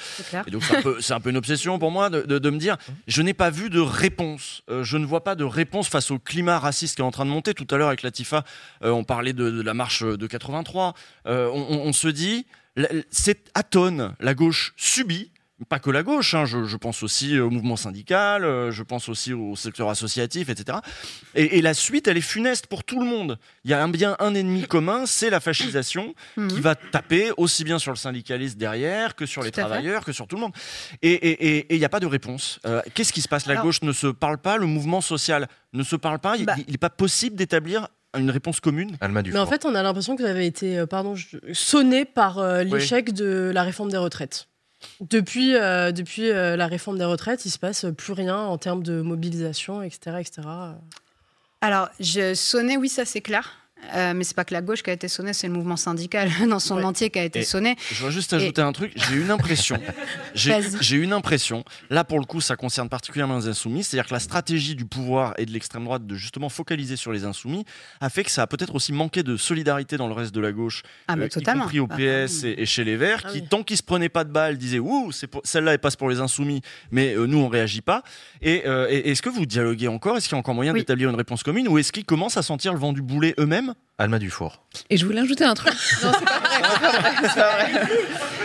Et 0.48 0.52
donc, 0.52 0.64
c'est 0.64 0.76
un, 0.78 0.82
peu- 0.82 1.00
c'est 1.00 1.14
un 1.14 1.20
peu 1.22 1.30
une 1.30 1.38
obsession 1.38 1.80
pour 1.80 1.92
moi 1.92 2.10
de, 2.10 2.22
de- 2.24 2.40
de 2.40 2.50
me 2.50 2.58
dire, 2.58 2.76
je 3.08 3.22
n'ai 3.22 3.34
pas 3.34 3.50
vu 3.50 3.70
de 3.70 3.80
réponse. 3.80 4.62
Euh, 4.70 4.84
je 4.84 4.98
ne 4.98 5.06
vois 5.06 5.24
pas 5.24 5.36
de 5.36 5.44
réponse 5.46 5.88
face 5.88 6.12
au 6.12 6.20
climat 6.20 6.60
raciste 6.60 6.96
qui 6.96 7.02
est 7.02 7.06
en 7.06 7.12
train 7.12 7.26
de 7.26 7.32
monter. 7.32 7.54
Tout 7.54 7.68
à 7.72 7.78
l'heure, 7.78 7.88
avec 7.88 8.04
Latifa, 8.04 8.44
on 8.82 9.04
parlait 9.04 9.34
de, 9.34 9.50
de 9.50 9.62
la 9.62 9.74
marche 9.74 10.04
de 10.04 10.28
83. 10.28 10.94
Euh, 11.28 11.50
on, 11.54 11.66
on- 11.70 11.80
on 11.90 11.94
se 11.94 12.08
dit, 12.08 12.46
c'est 13.10 13.50
à 13.54 13.64
tonnes. 13.64 14.16
La 14.20 14.34
gauche 14.34 14.74
subit. 14.78 15.32
Pas 15.68 15.80
que 15.80 15.90
la 15.90 16.04
gauche, 16.04 16.36
hein, 16.36 16.46
je, 16.46 16.64
je 16.64 16.78
pense 16.78 17.04
aussi 17.04 17.38
au 17.38 17.50
mouvement 17.50 17.76
syndical, 17.76 18.46
euh, 18.46 18.72
je 18.72 18.82
pense 18.82 19.10
aussi 19.10 19.34
au 19.34 19.58
secteur 19.58 19.90
associatif, 19.90 20.48
etc. 20.48 20.78
Et, 21.36 21.58
et 21.58 21.62
la 21.62 21.74
suite, 21.74 22.08
elle 22.08 22.16
est 22.16 22.22
funeste 22.22 22.68
pour 22.68 22.86
tout 22.86 22.98
le 22.98 23.06
monde. 23.06 23.38
Il 23.66 23.72
y 23.72 23.74
a 23.74 23.84
un 23.84 23.90
bien 23.90 24.16
un 24.20 24.34
ennemi 24.36 24.66
commun, 24.66 25.06
c'est 25.06 25.30
la 25.30 25.42
fascisation, 25.42 26.16
qui 26.48 26.62
va 26.62 26.76
taper 26.76 27.32
aussi 27.36 27.66
bien 27.66 27.78
sur 27.78 27.92
le 27.92 27.98
syndicaliste 27.98 28.58
derrière 28.58 29.16
que 29.18 29.26
sur 29.26 29.42
les 29.42 29.48
fait. 29.52 29.60
travailleurs, 29.60 30.06
que 30.06 30.14
sur 30.14 30.28
tout 30.28 30.38
le 30.38 30.44
monde. 30.44 30.54
Et 31.02 31.74
il 31.76 31.78
n'y 31.78 31.84
a 31.84 31.90
pas 31.90 32.00
de 32.00 32.06
réponse. 32.08 32.62
Euh, 32.66 32.82
Qu'est-ce 32.94 33.12
qui 33.12 33.20
se 33.22 33.28
passe? 33.28 33.46
La 33.46 33.52
Alors- 33.56 33.66
gauche 33.66 33.82
ne 33.82 33.92
se 33.92 34.08
parle 34.08 34.38
pas, 34.38 34.56
le 34.56 34.66
mouvement 34.66 35.02
social 35.02 35.50
ne 35.74 35.84
se 35.84 35.98
parle 35.98 36.20
pas. 36.20 36.38
Il 36.38 36.46
Bah. 36.46 36.56
n'est 36.70 36.78
pas 36.78 36.90
possible 36.90 37.36
d'établir 37.36 37.90
une 38.18 38.32
réponse 38.32 38.60
commune? 38.60 38.98
Alma 39.02 39.22
Mais 39.22 39.38
en 39.38 39.46
fait, 39.46 39.66
on 39.66 39.76
a 39.76 39.84
l'impression 39.84 40.16
que 40.16 40.24
vous 40.24 40.28
avez 40.28 40.46
été, 40.46 40.80
euh, 40.80 40.86
pardon, 40.86 41.16
sonné 41.54 42.06
par 42.06 42.40
euh, 42.40 42.64
l'échec 42.64 43.14
de 43.14 43.52
la 43.54 43.64
réforme 43.64 43.92
des 43.92 43.98
retraites. 43.98 44.48
Depuis, 45.02 45.56
euh, 45.56 45.92
depuis 45.92 46.30
euh, 46.30 46.56
la 46.56 46.68
réforme 46.68 46.98
des 46.98 47.06
retraites, 47.06 47.46
il 47.46 47.52
se 47.52 47.60
passe 47.60 47.86
plus 47.98 48.14
rien 48.14 48.38
en 48.38 48.58
termes 48.58 48.84
de 48.84 49.02
mobilisation, 49.02 49.82
etc., 49.82 50.18
etc. 50.20 50.48
Alors, 51.62 51.90
je 52.00 52.34
sonnais, 52.34 52.78
oui, 52.78 52.88
ça 52.88 53.06
c'est 53.06 53.22
clair. 53.22 53.59
Euh, 53.96 54.14
mais 54.14 54.24
c'est 54.24 54.36
pas 54.36 54.46
que 54.46 54.54
la 54.54 54.62
gauche 54.62 54.84
qui 54.84 54.90
a 54.90 54.94
été 54.94 55.08
sonnée, 55.08 55.34
c'est 55.34 55.48
le 55.48 55.54
mouvement 55.54 55.78
syndical 55.78 56.30
dans 56.50 56.60
son 56.60 56.84
entier 56.84 57.10
qui 57.10 57.18
a 57.20 57.24
été 57.24 57.40
Et 57.40 57.44
sonné. 57.44 57.76
Je 57.92 57.96
voudrais 58.00 58.12
juste 58.12 58.34
Et- 58.34 58.36
ajouter 58.36 58.62
un 58.62 58.72
truc. 58.72 58.92
J'ai 58.96 59.16
une 59.16 59.32
impression. 59.32 59.80
J'ai 60.36 60.96
une 60.98 61.14
impression. 61.14 61.64
Là, 61.90 62.04
pour 62.04 62.20
le 62.20 62.26
coup, 62.26 62.42
ça 62.42 62.56
concerne 62.56 62.90
particulièrement 62.90 63.38
les 63.38 63.48
insoumis. 63.48 63.84
C'est-à-dire 63.84 64.08
que 64.08 64.14
la 64.14 64.20
stratégie 64.20 64.76
du 64.76 64.86
pouvoir 64.86 65.34
et 65.38 65.46
de 65.46 65.52
l'extrême 65.52 65.84
droite 65.86 66.06
de 66.06 66.16
justement 66.16 66.50
focaliser 66.50 66.96
sur 66.98 67.12
les 67.12 67.26
insoumis 67.26 67.66
a 68.02 68.10
fait 68.10 68.24
que 68.24 68.32
ça 68.32 68.44
a 68.44 68.48
peut-être 68.48 68.76
aussi 68.76 68.94
manqué 68.94 69.24
de 69.24 69.38
solidarité 69.38 69.98
dans 69.98 70.08
le 70.08 70.14
reste 70.14 70.34
de 70.36 70.40
la 70.42 70.52
gauche, 70.52 70.84
Ah, 71.08 71.16
mais 71.16 71.28
y 71.28 71.44
compris 71.44 71.80
au 71.80 71.88
Ah, 71.90 71.96
PS 71.98 72.44
et, 72.44 72.56
et 72.62 72.66
chez 72.66 72.84
les 72.84 72.96
Verts, 72.98 73.22
Ah 73.26 73.32
qui 73.32 73.40
oui. 73.40 73.48
tant 73.50 73.64
qu'ils 73.64 73.78
se 73.78 73.84
prenaient 73.84 74.10
pas 74.10 74.24
de 74.24 74.32
balles 74.32 74.58
disaient 74.58 74.80
ouh, 74.80 75.12
celle-là 75.44 75.74
elle 75.74 75.80
passe 75.80 75.96
pour 75.96 76.10
les 76.10 76.20
insoumis, 76.20 76.62
mais 76.92 77.16
euh, 77.16 77.26
nous 77.26 77.38
on 77.40 77.48
réagit 77.48 77.82
pas. 77.82 78.04
Et, 78.42 78.64
euh, 78.68 78.88
et- 78.90 79.10
est-ce 79.12 79.22
que 79.22 79.30
vous 79.30 79.46
dialoguez 79.46 79.88
encore? 79.88 80.18
Est-ce 80.18 80.28
qu'il 80.28 80.36
y 80.36 80.38
a 80.38 80.40
encore 80.40 80.54
moyen 80.56 80.74
Oui. 80.74 80.80
d'établir 80.80 81.10
une 81.10 81.16
réponse 81.16 81.44
commune, 81.44 81.68
ou 81.68 81.78
est-ce 81.78 81.92
qu'ils 81.92 82.06
commencent 82.06 82.38
à 82.38 82.44
sentir 82.44 82.74
le 82.74 82.80
vent 82.80 82.94
du 82.94 83.02
boulet 83.02 83.34
eux-mêmes? 83.40 83.69
Alma 83.98 84.18
Dufour. 84.18 84.64
Et 84.90 84.96
je 84.96 85.06
voulais 85.06 85.20
ajouter 85.20 85.44
un 85.44 85.54
truc. 85.54 85.74
Non, 86.04 86.12
c'est 86.18 86.26
pas 86.26 86.40
vrai. 86.40 86.50
c'est 86.62 86.80
pas 86.80 87.02
vrai, 87.02 87.12
c'est 87.22 87.36
pas 87.36 87.52
vrai. 87.52 87.72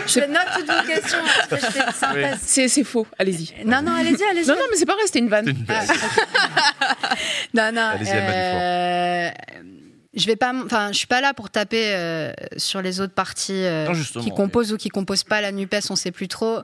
Je 0.07 0.19
note 0.19 0.47
toutes 0.53 0.67
vos 0.67 0.87
questions. 0.93 1.17
après 1.43 1.59
je 1.61 1.65
fais 1.65 1.79
une 1.79 1.93
synthèse. 1.93 2.39
C'est 2.41 2.83
faux, 2.83 3.07
allez-y. 3.17 3.53
Non, 3.65 3.81
non, 3.81 3.93
allez-y, 3.93 4.23
allez-y. 4.23 4.47
Non, 4.47 4.55
non, 4.55 4.65
mais 4.69 4.77
c'est 4.77 4.85
pas 4.85 4.95
vrai, 4.95 5.03
c'était 5.05 5.19
une 5.19 5.29
vanne. 5.29 5.55
Ah, 5.69 5.83
non, 7.53 7.71
non. 7.71 7.81
Allez-y, 7.93 8.09
Alma 8.11 8.31
euh, 8.33 9.29
je 10.15 10.25
vais 10.27 10.35
pas, 10.35 10.53
enfin, 10.53 10.91
je 10.91 10.97
suis 10.97 11.07
pas 11.07 11.19
là 11.19 11.33
pour 11.33 11.49
taper 11.49 11.93
euh, 11.93 12.31
sur 12.55 12.81
les 12.81 13.01
autres 13.01 13.13
partis 13.13 13.53
euh, 13.53 13.87
Non, 13.87 14.21
qui 14.21 14.29
composent 14.31 14.71
ou 14.71 14.77
qui 14.77 14.89
composent 14.89 15.23
pas 15.23 15.41
la 15.41 15.51
Nupes. 15.51 15.75
On 15.89 15.95
sait 15.95 16.11
plus 16.11 16.27
trop. 16.27 16.59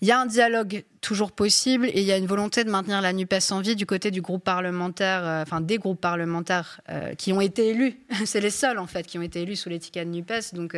Il 0.00 0.08
y 0.08 0.10
a 0.10 0.18
un 0.18 0.26
dialogue 0.26 0.84
toujours 1.00 1.30
possible 1.30 1.86
et 1.86 2.00
il 2.00 2.04
y 2.04 2.12
a 2.12 2.16
une 2.16 2.26
volonté 2.26 2.64
de 2.64 2.70
maintenir 2.70 3.00
la 3.00 3.12
Nupes 3.12 3.34
en 3.50 3.60
vie 3.60 3.76
du 3.76 3.86
côté 3.86 4.10
du 4.10 4.22
groupe 4.22 4.42
parlementaire, 4.42 5.24
euh, 5.24 5.42
enfin 5.42 5.60
des 5.60 5.78
groupes 5.78 6.00
parlementaires 6.00 6.80
qui 7.16 7.32
ont 7.32 7.40
été 7.40 7.68
élus. 7.68 7.98
C'est 8.24 8.40
les 8.40 8.50
seuls 8.50 8.78
en 8.78 8.86
fait 8.86 9.06
qui 9.06 9.18
ont 9.18 9.22
été 9.22 9.42
élus 9.42 9.56
sous 9.56 9.68
l'étiquette 9.68 10.08
Nupes, 10.08 10.52
donc 10.52 10.76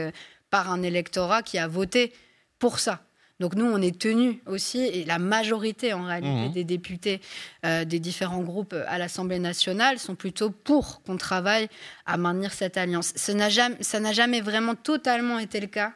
par 0.50 0.70
un 0.70 0.82
électorat 0.82 1.42
qui 1.42 1.58
a 1.58 1.66
voté 1.66 2.12
pour 2.58 2.78
ça. 2.78 3.02
Donc 3.40 3.54
nous, 3.54 3.66
on 3.66 3.80
est 3.80 3.96
tenus 3.96 4.36
aussi, 4.46 4.80
et 4.80 5.04
la 5.04 5.18
majorité 5.18 5.92
en 5.92 6.04
réalité 6.04 6.46
Mhm. 6.48 6.52
des 6.52 6.64
députés 6.64 7.20
euh, 7.64 7.84
des 7.84 8.00
différents 8.00 8.40
groupes 8.42 8.74
à 8.86 8.98
l'Assemblée 8.98 9.38
nationale 9.38 9.98
sont 10.00 10.16
plutôt 10.16 10.50
pour 10.50 11.02
qu'on 11.02 11.16
travaille 11.16 11.68
à 12.04 12.16
maintenir 12.16 12.52
cette 12.52 12.76
alliance. 12.76 13.12
Ça 13.14 13.34
n'a 13.34 13.48
jamais, 13.48 13.76
ça 13.80 14.00
n'a 14.00 14.12
jamais 14.12 14.40
vraiment 14.40 14.74
totalement 14.74 15.38
été 15.38 15.60
le 15.60 15.68
cas 15.68 15.92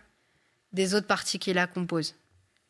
des 0.72 0.94
autres 0.94 1.06
partis 1.08 1.38
qui 1.40 1.52
la 1.52 1.66
composent. 1.66 2.14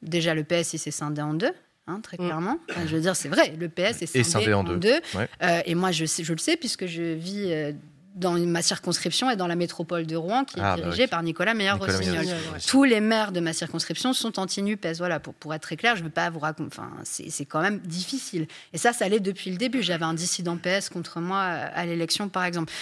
Déjà, 0.01 0.34
le 0.34 0.42
PS, 0.42 0.73
il 0.73 0.78
s'est 0.78 0.91
scindé 0.91 1.20
en 1.23 1.34
deux. 1.34 1.52
hein, 1.89 2.01
très 2.01 2.17
clairement. 2.17 2.59
Enfin, 2.70 2.86
je 2.86 2.94
veux 2.94 3.01
dire, 3.02 3.15
c'est 3.17 3.28
vrai, 3.28 3.55
le 3.59 3.68
PS 3.68 4.02
est 4.02 4.17
Et 4.17 4.23
scindé, 4.23 4.25
scindé 4.25 4.55
en 4.55 4.60
en 4.60 4.65
deux. 4.65 4.78
deux. 4.78 5.01
Ouais. 5.15 5.28
Euh, 5.42 5.60
et 5.67 5.75
moi, 5.75 5.91
je, 5.92 6.05
sais- 6.07 6.25
je 6.25 6.33
le 6.33 6.39
sais, 6.39 6.57
puisque 6.57 6.86
je 6.86 7.02
vis 7.15 7.52
euh, 7.52 7.73
dans 8.15 8.32
ma 8.34 8.62
circonscription 8.62 9.31
et 9.31 9.36
dans 9.36 9.47
la 9.47 9.57
métropole 9.57 10.07
de 10.07 10.16
Rouen, 10.16 10.44
qui 10.44 10.58
est 10.58 10.62
Ah, 10.62 10.76
bah 10.76 10.82
dirigée 10.82 11.05
oui. 11.05 11.08
par 11.08 11.23
Nicolas 11.23 11.55
Meyer-Rossignol. 11.55 12.26
Tous 12.66 12.84
les 12.84 13.00
maires 13.00 13.32
de 13.32 13.41
ma 13.41 13.52
circonscription 13.52 14.12
sont 14.12 14.39
anti-NUPES. 14.39 14.97
Voilà, 14.99 15.18
pour, 15.20 15.34
pour 15.34 15.55
être 15.55 15.62
très 15.62 15.76
clair, 15.76 15.97
je 15.97 16.00
ne 16.00 16.07
veux 16.07 16.10
pas 16.12 16.28
vous 16.31 16.39
raconter. 16.39 16.68
Enfin, 16.78 16.91
c'est 17.05 17.44
quand 17.47 17.60
même 17.62 17.78
difficile. 17.78 18.47
Et 18.73 18.78
ça, 18.78 18.92
ça 18.92 19.07
allait 19.07 19.20
depuis 19.20 19.50
le 19.50 19.57
début. 19.57 19.82
J'avais 19.82 20.05
un 20.05 20.15
dissident 20.15 20.57
PS 20.57 20.89
contre 20.91 21.20
moi 21.20 21.39
euh, 21.41 21.66
à 21.74 21.86
l'élection, 21.86 22.28
par 22.28 22.44
exemple. 22.44 22.73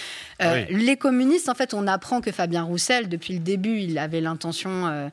Euh, 0.41 0.63
Oui. 0.69 0.75
Les 0.85 0.97
communistes, 0.97 1.49
en 1.49 1.55
fait, 1.55 1.73
on 1.73 1.87
apprend 1.87 2.21
que 2.21 2.31
Fabien 2.31 2.63
Roussel, 2.63 3.07
depuis 3.09 3.33
le 3.33 3.39
début, 3.39 3.79
il 3.79 3.97
avait 3.97 4.21
l'intention. 4.21 4.87
euh, 4.87 5.09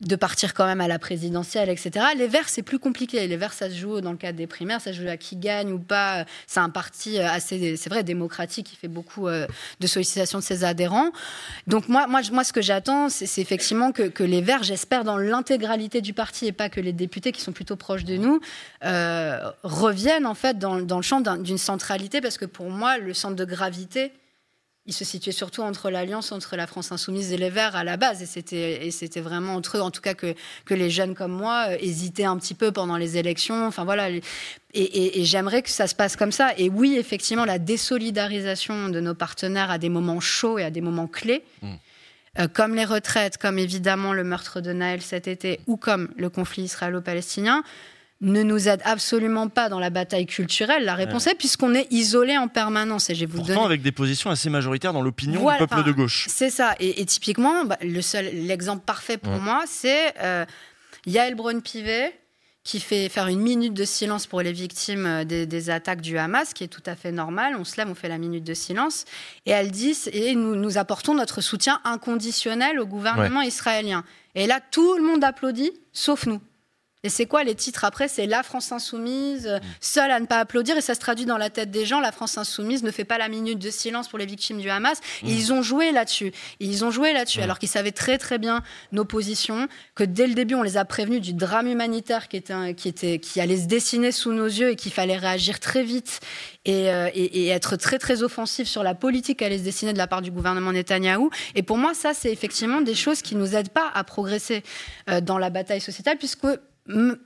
de 0.00 0.16
partir 0.16 0.54
quand 0.54 0.64
même 0.64 0.80
à 0.80 0.88
la 0.88 0.98
présidentielle, 0.98 1.68
etc. 1.68 2.06
Les 2.16 2.26
Verts, 2.26 2.48
c'est 2.48 2.62
plus 2.62 2.78
compliqué. 2.78 3.26
Les 3.26 3.36
Verts, 3.36 3.52
ça 3.52 3.68
se 3.68 3.74
joue 3.74 4.00
dans 4.00 4.12
le 4.12 4.16
cadre 4.16 4.38
des 4.38 4.46
primaires, 4.46 4.80
ça 4.80 4.92
se 4.92 5.00
joue 5.00 5.08
à 5.08 5.16
qui 5.18 5.36
gagne 5.36 5.72
ou 5.72 5.78
pas. 5.78 6.24
C'est 6.46 6.60
un 6.60 6.70
parti 6.70 7.18
euh, 7.18 7.28
assez, 7.28 7.76
c'est 7.76 7.90
vrai, 7.90 8.02
démocratique 8.02 8.66
qui 8.66 8.76
fait 8.76 8.88
beaucoup 8.88 9.28
euh, 9.28 9.46
de 9.78 9.86
sollicitations 9.86 10.38
de 10.38 10.44
ses 10.44 10.64
adhérents. 10.64 11.10
Donc 11.66 11.88
moi, 11.88 12.06
moi, 12.06 12.20
moi 12.32 12.44
ce 12.44 12.52
que 12.52 12.62
j'attends, 12.62 13.08
c'est 13.10 13.40
effectivement 13.42 13.92
que, 13.92 14.22
les 14.22 14.40
Verts, 14.40 14.62
j'espère 14.62 15.04
dans 15.04 15.18
l'intégralité 15.18 16.00
du 16.00 16.14
parti 16.14 16.46
et 16.46 16.52
pas 16.52 16.68
que 16.70 16.80
les 16.80 16.92
députés 16.94 17.32
qui 17.32 17.42
sont 17.42 17.52
plutôt 17.52 17.76
proches 17.76 18.04
de 18.04 18.16
nous, 18.16 18.40
euh, 18.84 19.38
reviennent 19.62 20.26
en 20.26 20.34
fait 20.34 20.58
dans, 20.58 20.76
le 20.76 21.02
champ 21.02 21.20
d'un- 21.20 21.36
d'une 21.36 21.58
centralité, 21.58 22.20
parce 22.20 22.38
que 22.38 22.46
pour 22.46 22.70
moi, 22.70 22.96
le 22.98 23.12
centre 23.12 23.36
de 23.36 23.44
gravité, 23.44 24.12
il 24.90 24.92
se 24.92 25.04
situait 25.04 25.32
surtout 25.32 25.62
entre 25.62 25.88
l'alliance 25.88 26.32
entre 26.32 26.56
la 26.56 26.66
France 26.66 26.90
insoumise 26.90 27.32
et 27.32 27.36
les 27.38 27.48
Verts 27.48 27.76
à 27.76 27.84
la 27.84 27.96
base, 27.96 28.20
et 28.22 28.26
c'était 28.26 28.86
et 28.86 28.90
c'était 28.90 29.20
vraiment 29.20 29.54
entre 29.54 29.78
eux, 29.78 29.80
en 29.80 29.90
tout 29.92 30.00
cas 30.02 30.14
que 30.14 30.34
que 30.64 30.74
les 30.74 30.90
jeunes 30.90 31.14
comme 31.14 31.32
moi 31.32 31.66
euh, 31.68 31.76
hésitaient 31.80 32.24
un 32.24 32.36
petit 32.36 32.54
peu 32.54 32.72
pendant 32.72 32.96
les 32.96 33.16
élections. 33.16 33.66
Enfin 33.66 33.84
voilà, 33.84 34.10
et, 34.10 34.20
et- 34.74 35.20
et 35.20 35.24
j'aimerais 35.24 35.62
que 35.62 35.70
ça 35.70 35.86
se 35.86 35.94
passe 35.94 36.16
comme 36.16 36.32
ça. 36.32 36.50
Et 36.58 36.68
oui, 36.68 36.96
effectivement, 36.98 37.44
la 37.44 37.58
désolidarisation 37.58 38.88
de 38.88 39.00
nos 39.00 39.14
partenaires 39.14 39.70
à 39.70 39.78
des 39.78 39.88
moments 39.88 40.20
chauds 40.20 40.58
et 40.58 40.64
à 40.64 40.70
des 40.70 40.80
moments 40.80 41.06
clés. 41.06 41.42
euh, 42.38 42.46
comme 42.48 42.74
les 42.76 42.84
retraites, 42.84 43.38
comme 43.38 43.58
évidemment 43.58 44.12
le 44.12 44.22
meurtre 44.24 44.60
de 44.60 44.72
Naël 44.72 45.02
cet 45.02 45.26
été, 45.28 45.60
ou 45.66 45.76
comme 45.76 46.08
le 46.16 46.30
conflit 46.30 46.62
israélo-palestinien, 46.64 47.62
ne 48.22 48.42
nous 48.42 48.68
aide 48.68 48.82
absolument 48.84 49.48
pas 49.48 49.68
dans 49.70 49.78
la 49.80 49.88
bataille 49.90 50.26
culturelle. 50.26 50.84
La 50.84 50.94
réponse 50.94 51.24
Ouais. 51.26 51.32
est 51.32 51.34
puisqu'on 51.36 51.74
est 51.74 51.86
isolé 51.90 52.36
en 52.36 52.48
permanence. 52.48 53.08
Et 53.08 53.14
je 53.14 53.20
vais 53.20 53.26
vous 53.26 53.38
Pourtant, 53.38 53.54
donner 53.54 53.64
avec 53.66 53.82
des 53.82 53.92
positions 53.92 54.28
assez 54.30 54.50
majoritaires 54.50 54.92
dans 54.92 55.00
l'opinion 55.02 55.40
voilà, 55.40 55.58
du 55.60 55.66
peuple 55.66 55.84
de 55.84 55.92
gauche. 55.92 56.26
C'est 56.28 56.50
ça. 56.50 56.74
Et, 56.80 57.00
et 57.00 57.06
typiquement, 57.06 57.64
bah, 57.64 57.78
le 57.82 58.02
seul, 58.02 58.26
l'exemple 58.26 58.84
parfait 58.84 59.16
pour 59.16 59.32
Ouais. 59.32 59.38
moi, 59.40 59.64
c'est 59.66 60.12
euh, 60.20 60.44
Yael 61.06 61.34
Braun-Pivet 61.34 62.14
qui 62.62 62.78
fait 62.78 63.08
faire 63.08 63.26
une 63.28 63.40
minute 63.40 63.72
de 63.72 63.84
silence 63.84 64.26
pour 64.26 64.42
les 64.42 64.52
victimes 64.52 65.06
euh, 65.06 65.24
des, 65.24 65.46
des 65.46 65.70
attaques 65.70 66.02
du 66.02 66.18
Hamas, 66.18 66.52
qui 66.52 66.62
est 66.62 66.68
tout 66.68 66.82
à 66.84 66.94
fait 66.94 67.10
normal. 67.12 67.56
On 67.58 67.64
se 67.64 67.78
lève, 67.78 67.88
on 67.88 67.94
fait 67.94 68.08
la 68.10 68.18
minute 68.18 68.44
de 68.44 68.52
silence, 68.52 69.06
et 69.46 69.50
elle 69.52 69.70
dit 69.70 69.96
et 70.12 70.34
nous, 70.34 70.56
nous 70.56 70.76
apportons 70.76 71.14
notre 71.14 71.40
soutien 71.40 71.80
inconditionnel 71.84 72.78
au 72.78 72.86
gouvernement 72.86 73.40
Ouais. 73.40 73.46
israélien. 73.48 74.04
Et 74.34 74.46
là, 74.46 74.60
tout 74.70 74.94
le 74.98 75.02
monde 75.02 75.24
applaudit, 75.24 75.72
sauf 75.94 76.26
nous. 76.26 76.40
Et 77.02 77.08
c'est 77.08 77.24
quoi 77.26 77.44
les 77.44 77.54
titres 77.54 77.84
après? 77.84 78.08
C'est 78.08 78.26
La 78.26 78.42
France 78.42 78.72
Insoumise, 78.72 79.46
euh, 79.46 79.58
seule 79.80 80.10
à 80.10 80.20
ne 80.20 80.26
pas 80.26 80.38
applaudir, 80.38 80.76
et 80.76 80.82
ça 80.82 80.94
se 80.94 81.00
traduit 81.00 81.24
dans 81.24 81.38
la 81.38 81.48
tête 81.48 81.70
des 81.70 81.86
gens. 81.86 81.98
La 82.00 82.12
France 82.12 82.36
Insoumise 82.36 82.82
ne 82.82 82.90
fait 82.90 83.04
pas 83.04 83.16
la 83.16 83.28
minute 83.28 83.58
de 83.58 83.70
silence 83.70 84.08
pour 84.08 84.18
les 84.18 84.26
victimes 84.26 84.58
du 84.60 84.68
Hamas. 84.68 84.98
Et 85.22 85.30
ils 85.32 85.52
ont 85.52 85.62
joué 85.62 85.92
là-dessus. 85.92 86.32
Ils 86.60 86.84
ont 86.84 86.90
joué 86.90 87.12
là-dessus, 87.14 87.40
alors 87.40 87.58
qu'ils 87.58 87.70
savaient 87.70 87.92
très 87.92 88.18
très 88.18 88.38
bien 88.38 88.62
nos 88.92 89.06
positions, 89.06 89.66
que 89.94 90.04
dès 90.04 90.26
le 90.26 90.34
début, 90.34 90.54
on 90.54 90.62
les 90.62 90.76
a 90.76 90.84
prévenus 90.84 91.22
du 91.22 91.32
drame 91.32 91.68
humanitaire 91.68 92.28
qui, 92.28 92.36
était, 92.36 92.74
qui, 92.74 92.88
était, 92.88 93.18
qui 93.18 93.40
allait 93.40 93.58
se 93.60 93.66
dessiner 93.66 94.12
sous 94.12 94.32
nos 94.32 94.44
yeux 94.46 94.70
et 94.70 94.76
qu'il 94.76 94.92
fallait 94.92 95.16
réagir 95.16 95.58
très 95.58 95.82
vite 95.82 96.20
et, 96.66 96.90
euh, 96.92 97.08
et- 97.14 97.44
et 97.44 97.48
être 97.48 97.76
très 97.76 97.98
très 97.98 98.22
offensif 98.22 98.68
sur 98.68 98.82
la 98.82 98.94
politique 98.94 99.38
qui 99.38 99.44
allait 99.44 99.58
se 99.58 99.62
dessiner 99.64 99.94
de 99.94 99.98
la 99.98 100.06
part 100.06 100.20
du 100.20 100.30
gouvernement 100.30 100.72
Netanyahou. 100.72 101.30
Et 101.54 101.62
pour 101.62 101.78
moi, 101.78 101.94
ça, 101.94 102.12
c'est 102.12 102.30
effectivement 102.30 102.82
des 102.82 102.94
choses 102.94 103.22
qui 103.22 103.36
nous 103.36 103.56
aident 103.56 103.70
pas 103.70 103.90
à 103.94 104.04
progresser 104.04 104.62
euh, 105.08 105.22
dans 105.22 105.38
la 105.38 105.48
bataille 105.48 105.80
sociétale, 105.80 106.18
puisque 106.18 106.46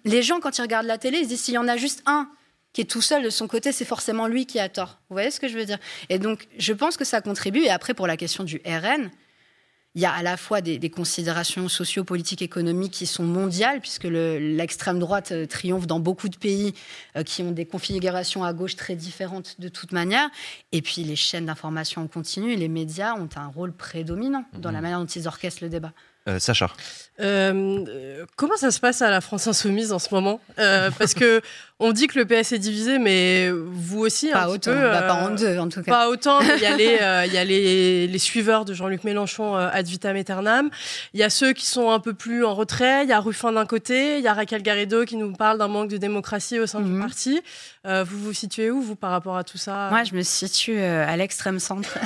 les 0.04 0.22
gens, 0.22 0.40
quand 0.40 0.58
ils 0.58 0.62
regardent 0.62 0.86
la 0.86 0.98
télé, 0.98 1.18
ils 1.18 1.24
se 1.24 1.28
disent 1.30 1.42
s'il 1.42 1.54
y 1.54 1.58
en 1.58 1.68
a 1.68 1.76
juste 1.76 2.02
un 2.06 2.28
qui 2.72 2.80
est 2.80 2.90
tout 2.90 3.02
seul 3.02 3.22
de 3.22 3.30
son 3.30 3.46
côté, 3.46 3.70
c'est 3.70 3.84
forcément 3.84 4.26
lui 4.26 4.46
qui 4.46 4.58
a 4.58 4.68
tort. 4.68 4.98
Vous 5.08 5.14
voyez 5.14 5.30
ce 5.30 5.38
que 5.38 5.46
je 5.48 5.56
veux 5.56 5.64
dire? 5.64 5.78
Et 6.08 6.18
donc, 6.18 6.48
je 6.58 6.72
pense 6.72 6.96
que 6.96 7.04
ça 7.04 7.20
contribue. 7.20 7.60
Et 7.60 7.70
après, 7.70 7.94
pour 7.94 8.08
la 8.08 8.16
question 8.16 8.42
du 8.42 8.60
RN, 8.66 9.10
il 9.94 10.02
y 10.02 10.06
a 10.06 10.12
à 10.12 10.24
la 10.24 10.36
fois 10.36 10.60
des, 10.60 10.78
des 10.80 10.90
considérations 10.90 11.68
sociopolitiques, 11.68 12.42
économiques 12.42 12.90
qui 12.90 13.06
sont 13.06 13.22
mondiales, 13.22 13.80
puisque 13.80 14.02
le- 14.02 14.38
l'extrême 14.56 14.98
droite 14.98 15.30
euh, 15.30 15.46
triomphe 15.46 15.86
dans 15.86 16.00
beaucoup 16.00 16.28
de 16.28 16.36
pays 16.36 16.74
euh, 17.16 17.22
qui 17.22 17.42
ont 17.42 17.52
des 17.52 17.64
configurations 17.64 18.42
à 18.42 18.52
gauche 18.52 18.74
très 18.74 18.96
différentes 18.96 19.60
de 19.60 19.68
toute 19.68 19.92
manière. 19.92 20.28
Et 20.72 20.82
puis 20.82 21.04
les 21.04 21.14
chaînes 21.14 21.46
d'information 21.46 22.02
en 22.02 22.08
continu, 22.08 22.56
les 22.56 22.66
médias 22.66 23.14
ont 23.14 23.28
un 23.36 23.46
rôle 23.46 23.72
prédominant 23.72 24.44
dans 24.58 24.72
la 24.72 24.80
manière 24.80 24.98
dont 24.98 25.06
ils 25.06 25.28
orchestrent 25.28 25.62
le 25.62 25.68
débat. 25.70 25.92
Euh, 26.26 26.40
Sacha. 26.40 26.72
Euh, 27.20 27.84
euh, 27.88 28.24
comment 28.36 28.56
ça 28.56 28.70
se 28.72 28.80
passe 28.80 29.00
à 29.02 29.08
la 29.10 29.20
France 29.20 29.46
Insoumise 29.46 29.92
en 29.92 29.98
ce 30.00 30.12
moment 30.12 30.40
Euh, 30.58 30.90
Parce 30.98 31.14
que 31.14 31.40
on 31.80 31.92
dit 31.92 32.06
que 32.06 32.18
le 32.18 32.24
PS 32.24 32.52
est 32.52 32.58
divisé, 32.58 32.98
mais 32.98 33.50
vous 33.50 33.98
aussi 34.00 34.30
Pas 34.30 34.42
un 34.42 34.44
petit 34.46 34.68
autant, 34.68 34.72
peu, 34.72 34.80
bah, 34.80 35.02
pas 35.02 35.14
en 35.14 35.30
deux, 35.30 35.58
en 35.58 35.68
tout 35.68 35.82
cas. 35.82 35.90
Pas 35.92 36.08
autant. 36.08 36.40
Il 36.56 36.62
y 36.62 36.66
a 36.66 36.76
les, 36.76 36.98
euh, 37.02 37.26
il 37.26 37.32
y 37.32 37.38
a 37.38 37.44
les, 37.44 38.06
les 38.06 38.18
suiveurs 38.18 38.64
de 38.64 38.74
Jean-Luc 38.74 39.02
Mélenchon 39.04 39.56
euh, 39.56 39.68
ad 39.72 39.86
vitam 39.86 40.14
aeternam. 40.16 40.70
Il 41.14 41.20
y 41.20 41.24
a 41.24 41.30
ceux 41.30 41.52
qui 41.52 41.66
sont 41.66 41.90
un 41.90 41.98
peu 42.00 42.14
plus 42.14 42.44
en 42.44 42.54
retrait. 42.54 43.02
Il 43.04 43.10
y 43.10 43.12
a 43.12 43.20
Ruffin 43.20 43.52
d'un 43.52 43.66
côté, 43.66 44.18
il 44.18 44.24
y 44.24 44.28
a 44.28 44.34
Raquel 44.34 44.62
Garrido 44.62 45.04
qui 45.04 45.16
nous 45.16 45.32
parle 45.32 45.58
d'un 45.58 45.68
manque 45.68 45.88
de 45.90 45.96
démocratie 45.96 46.58
au 46.60 46.66
sein 46.66 46.80
Mhm. 46.80 46.94
du 46.94 47.00
parti. 47.00 47.40
Euh, 47.86 48.02
vous 48.08 48.18
vous 48.18 48.32
situez 48.32 48.70
où 48.70 48.80
vous 48.80 48.94
par 48.96 49.10
rapport 49.10 49.36
à 49.36 49.44
tout 49.44 49.58
ça? 49.58 49.88
Moi, 49.90 50.04
je 50.04 50.14
me 50.14 50.22
situe 50.22 50.76
euh, 50.78 51.04
à 51.06 51.16
l'extrême 51.16 51.58
centre. 51.58 51.98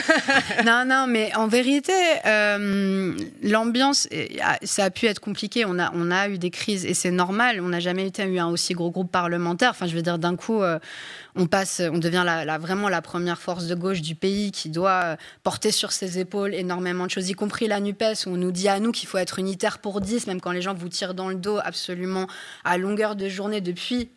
non, 0.64 0.84
non, 0.86 1.06
mais 1.08 1.34
en 1.34 1.46
vérité, 1.48 1.92
euh, 2.24 3.12
l'ambiance, 3.42 4.08
euh, 4.14 4.24
ça 4.62 4.84
a 4.84 4.90
pu 4.90 5.06
être 5.06 5.20
compliqué. 5.20 5.64
On 5.64 5.78
a, 5.78 5.90
on 5.94 6.10
a 6.10 6.28
eu 6.28 6.38
des 6.38 6.50
crises 6.50 6.84
et 6.84 6.94
c'est 6.94 7.10
normal. 7.10 7.60
On 7.60 7.68
n'a 7.68 7.80
jamais 7.80 8.06
été 8.06 8.24
eu 8.24 8.38
un 8.38 8.48
aussi 8.48 8.74
gros 8.74 8.90
groupe 8.90 9.10
parlementaire. 9.10 9.70
Enfin, 9.70 9.86
je 9.86 9.94
veux 9.94 10.02
dire, 10.02 10.18
d'un 10.18 10.36
coup, 10.36 10.62
euh, 10.62 10.78
on 11.34 11.46
passe, 11.46 11.82
on 11.92 11.98
devient 11.98 12.22
la, 12.24 12.58
vraiment 12.58 12.88
la 12.88 13.02
première 13.02 13.40
force 13.40 13.66
de 13.66 13.74
gauche 13.74 14.00
du 14.00 14.14
pays 14.14 14.52
qui 14.52 14.68
doit 14.68 15.02
euh, 15.04 15.16
porter 15.42 15.70
sur 15.70 15.92
ses 15.92 16.18
épaules 16.18 16.54
énormément 16.54 17.06
de 17.06 17.10
choses, 17.10 17.28
y 17.28 17.34
compris 17.34 17.68
la 17.68 17.80
Nupes, 17.80 18.04
où 18.26 18.30
on 18.30 18.36
nous 18.36 18.52
dit 18.52 18.68
à 18.68 18.80
nous 18.80 18.92
qu'il 18.92 19.08
faut 19.08 19.18
être 19.18 19.38
unitaire 19.38 19.78
pour 19.78 20.00
10, 20.00 20.26
même 20.26 20.40
quand 20.40 20.52
les 20.52 20.62
gens 20.62 20.74
vous 20.74 20.88
tirent 20.88 21.14
dans 21.14 21.28
le 21.28 21.34
dos 21.34 21.58
absolument 21.62 22.26
à 22.64 22.78
longueur 22.78 23.16
de 23.16 23.28
journée 23.28 23.60
depuis 23.60 24.10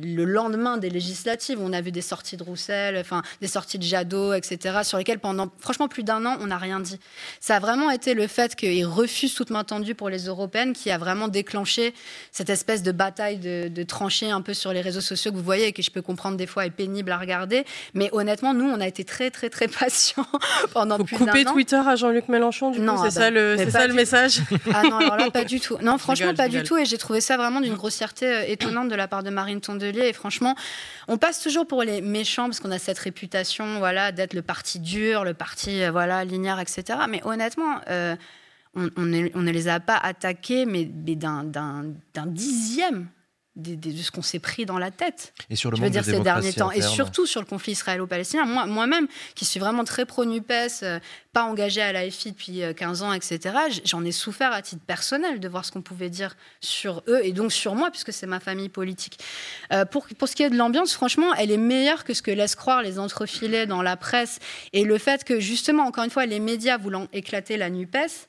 le 0.00 0.24
lendemain 0.24 0.76
des 0.76 0.90
législatives, 0.90 1.58
on 1.60 1.72
a 1.72 1.80
vu 1.80 1.90
des 1.90 2.02
sorties 2.02 2.36
de 2.36 2.42
Roussel, 2.42 2.98
enfin 2.98 3.22
des 3.40 3.46
sorties 3.46 3.78
de 3.78 3.82
Jadot, 3.82 4.34
etc., 4.34 4.80
sur 4.82 4.98
lesquelles 4.98 5.18
pendant 5.18 5.50
franchement 5.58 5.88
plus 5.88 6.02
d'un 6.02 6.24
an, 6.26 6.36
on 6.40 6.48
n'a 6.48 6.58
rien 6.58 6.80
dit. 6.80 6.98
Ça 7.40 7.56
a 7.56 7.60
vraiment 7.60 7.90
été 7.90 8.14
le 8.14 8.26
fait 8.26 8.54
qu'ils 8.54 8.84
refusent 8.86 9.34
toute 9.34 9.50
main 9.50 9.64
tendue 9.64 9.94
pour 9.94 10.10
les 10.10 10.26
européennes 10.26 10.72
qui 10.72 10.90
a 10.90 10.98
vraiment 10.98 11.28
déclenché 11.28 11.94
cette 12.30 12.50
espèce 12.50 12.82
de 12.82 12.92
bataille 12.92 13.38
de, 13.38 13.68
de 13.68 13.82
tranchées 13.82 14.30
un 14.30 14.42
peu 14.42 14.54
sur 14.54 14.72
les 14.72 14.80
réseaux 14.80 15.00
sociaux 15.00 15.32
que 15.32 15.36
vous 15.36 15.42
voyez 15.42 15.68
et 15.68 15.72
que 15.72 15.82
je 15.82 15.90
peux 15.90 16.02
comprendre 16.02 16.36
des 16.36 16.46
fois 16.46 16.66
est 16.66 16.70
pénible 16.70 17.10
à 17.10 17.18
regarder. 17.18 17.64
Mais 17.94 18.10
honnêtement, 18.12 18.52
nous, 18.52 18.66
on 18.66 18.80
a 18.80 18.86
été 18.86 19.04
très, 19.04 19.30
très, 19.30 19.48
très 19.48 19.68
patients 19.68 20.26
pendant 20.72 20.98
plus 20.98 21.16
d'un 21.16 21.26
Couper 21.26 21.46
an. 21.46 21.52
Twitter 21.52 21.80
à 21.86 21.96
Jean-Luc 21.96 22.28
Mélenchon, 22.28 22.70
du 22.70 22.80
Non, 22.80 22.96
coup, 22.96 23.02
ah 23.04 23.10
c'est 23.10 23.18
bah, 23.18 23.24
ça 23.26 23.30
le, 23.30 23.56
c'est 23.56 23.70
ça 23.70 23.86
le 23.86 23.94
message 23.94 24.40
Ah 24.74 24.82
non, 24.82 24.96
alors 24.96 25.16
là, 25.16 25.30
pas 25.30 25.44
du 25.44 25.60
tout. 25.60 25.78
Non, 25.80 25.96
franchement, 25.96 26.26
rigole, 26.26 26.36
pas 26.36 26.48
du 26.48 26.62
tout. 26.62 26.76
Et 26.76 26.84
j'ai 26.84 26.98
trouvé 26.98 27.20
ça 27.20 27.36
vraiment 27.36 27.60
d'une 27.60 27.74
grossièreté 27.74 28.26
euh, 28.26 28.44
étonnante 28.46 28.88
de 28.88 28.94
la 28.94 29.08
part 29.08 29.22
de 29.22 29.30
Marine 29.30 29.60
Tondelier. 29.60 29.85
Et 29.94 30.12
franchement, 30.12 30.54
on 31.08 31.18
passe 31.18 31.40
toujours 31.42 31.66
pour 31.66 31.82
les 31.82 32.00
méchants 32.00 32.44
parce 32.44 32.60
qu'on 32.60 32.70
a 32.70 32.78
cette 32.78 32.98
réputation, 32.98 33.78
voilà, 33.78 34.12
d'être 34.12 34.34
le 34.34 34.42
parti 34.42 34.80
dur, 34.80 35.24
le 35.24 35.34
parti, 35.34 35.82
euh, 35.82 35.90
voilà, 35.90 36.24
linéaire, 36.24 36.60
etc. 36.60 36.98
Mais 37.08 37.20
honnêtement, 37.24 37.80
euh, 37.88 38.16
on, 38.74 38.90
ne, 38.96 39.50
les 39.50 39.68
a 39.68 39.80
pas 39.80 39.96
attaqués, 39.96 40.66
mais, 40.66 40.84
d'un 40.84 42.26
dixième 42.26 43.08
de 43.56 43.90
ce 44.02 44.10
qu'on 44.10 44.20
s'est 44.22 44.38
pris 44.38 44.66
dans 44.66 44.78
la 44.78 44.90
tête. 44.90 45.32
Et 45.48 45.56
sur 45.56 45.70
le 45.70 45.76
je 45.78 45.82
veux 45.82 45.88
dire 45.90 46.02
de 46.02 46.06
ces 46.06 46.22
derniers 46.24 46.52
temps, 46.52 46.70
et 46.70 46.80
surtout 46.94 47.24
sur 47.26 47.40
le 47.40 47.46
conflit 47.46 47.72
israélo-palestinien. 47.72 48.44
Moi- 48.44 48.66
Moi-même, 48.66 49.08
qui 49.34 49.44
suis 49.46 49.58
vraiment 49.58 49.82
très 49.84 50.04
pro-NUPES, 50.04 50.82
euh, 50.82 51.00
pas 51.32 51.44
engagée 51.44 51.80
à 51.80 51.90
l'AFI 51.92 52.32
depuis 52.32 52.62
euh, 52.62 52.74
15 52.74 53.02
ans, 53.02 53.12
etc., 53.14 53.54
j'en 53.84 54.04
ai 54.04 54.12
souffert 54.12 54.52
à 54.52 54.60
titre 54.60 54.82
personnel 54.86 55.40
de 55.40 55.48
voir 55.48 55.64
ce 55.64 55.72
qu'on 55.72 55.80
pouvait 55.82 56.10
dire 56.10 56.36
sur 56.60 57.02
eux 57.08 57.20
et 57.24 57.32
donc 57.32 57.50
sur 57.52 57.74
moi, 57.74 57.90
puisque 57.90 58.12
c'est 58.12 58.26
ma 58.26 58.40
famille 58.40 58.68
politique. 58.68 59.18
Euh, 59.72 59.84
pour, 59.86 60.06
pour 60.18 60.28
ce 60.28 60.36
qui 60.36 60.42
est 60.42 60.50
de 60.50 60.56
l'ambiance, 60.56 60.92
franchement, 60.92 61.32
elle 61.34 61.50
est 61.50 61.56
meilleure 61.56 62.04
que 62.04 62.12
ce 62.12 62.20
que 62.22 62.30
laissent 62.30 62.56
croire 62.56 62.82
les 62.82 62.98
entrefilets 62.98 63.66
dans 63.66 63.80
la 63.82 63.96
presse 63.96 64.38
et 64.74 64.84
le 64.84 64.98
fait 64.98 65.24
que, 65.24 65.40
justement, 65.40 65.84
encore 65.84 66.04
une 66.04 66.10
fois, 66.10 66.26
les 66.26 66.40
médias 66.40 66.76
voulant 66.76 67.08
éclater 67.14 67.56
la 67.56 67.70
NUPES, 67.70 68.28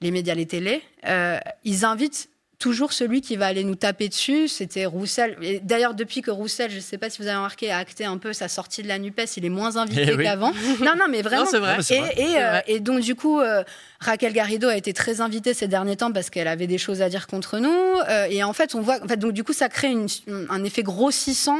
les 0.00 0.10
médias, 0.10 0.34
les 0.34 0.46
télés, 0.46 0.82
euh, 1.06 1.38
ils 1.64 1.84
invitent 1.84 2.28
toujours 2.62 2.92
celui 2.92 3.22
qui 3.22 3.34
va 3.34 3.46
aller 3.46 3.64
nous 3.64 3.74
taper 3.74 4.08
dessus. 4.08 4.46
C'était 4.46 4.86
Roussel. 4.86 5.36
Et 5.42 5.58
D'ailleurs, 5.58 5.94
depuis 5.94 6.22
que 6.22 6.30
Roussel, 6.30 6.70
je 6.70 6.76
ne 6.76 6.80
sais 6.80 6.96
pas 6.96 7.10
si 7.10 7.20
vous 7.20 7.26
avez 7.26 7.36
remarqué, 7.36 7.72
a 7.72 7.78
acté 7.78 8.04
un 8.04 8.18
peu 8.18 8.32
sa 8.32 8.46
sortie 8.46 8.84
de 8.84 8.88
la 8.88 9.00
NUPES, 9.00 9.36
il 9.36 9.44
est 9.44 9.48
moins 9.48 9.76
invité 9.78 10.04
Eh 10.08 10.14
oui. 10.14 10.22
qu'avant. 10.22 10.52
Non, 10.80 10.92
non, 10.96 11.06
mais 11.10 11.22
vraiment. 11.22 11.42
Non, 11.42 11.48
c'est 11.50 11.58
vrai. 11.58 11.76
Et, 11.80 11.82
C'est 11.82 11.98
vrai. 11.98 12.12
et, 12.16 12.26
C'est 12.28 12.42
euh, 12.42 12.48
vrai. 12.50 12.64
et 12.68 12.78
donc, 12.78 13.00
du 13.00 13.16
coup, 13.16 13.40
euh, 13.40 13.64
Raquel 13.98 14.32
Garrido 14.32 14.68
a 14.68 14.76
été 14.76 14.92
très 14.92 15.20
invitée 15.20 15.54
ces 15.54 15.66
derniers 15.66 15.96
temps 15.96 16.12
parce 16.12 16.30
qu'elle 16.30 16.46
avait 16.48 16.68
des 16.68 16.78
choses 16.78 17.02
à 17.02 17.08
dire 17.08 17.26
contre 17.26 17.58
nous. 17.58 17.68
Euh, 18.08 18.26
et 18.30 18.44
en 18.44 18.52
fait, 18.52 18.76
on 18.76 18.80
voit. 18.80 19.02
En 19.02 19.08
fait, 19.08 19.16
donc, 19.16 19.32
du 19.32 19.42
coup, 19.42 19.52
ça 19.52 19.68
crée 19.68 19.90
une- 19.90 20.06
un 20.48 20.62
effet 20.62 20.84
grossissant 20.84 21.58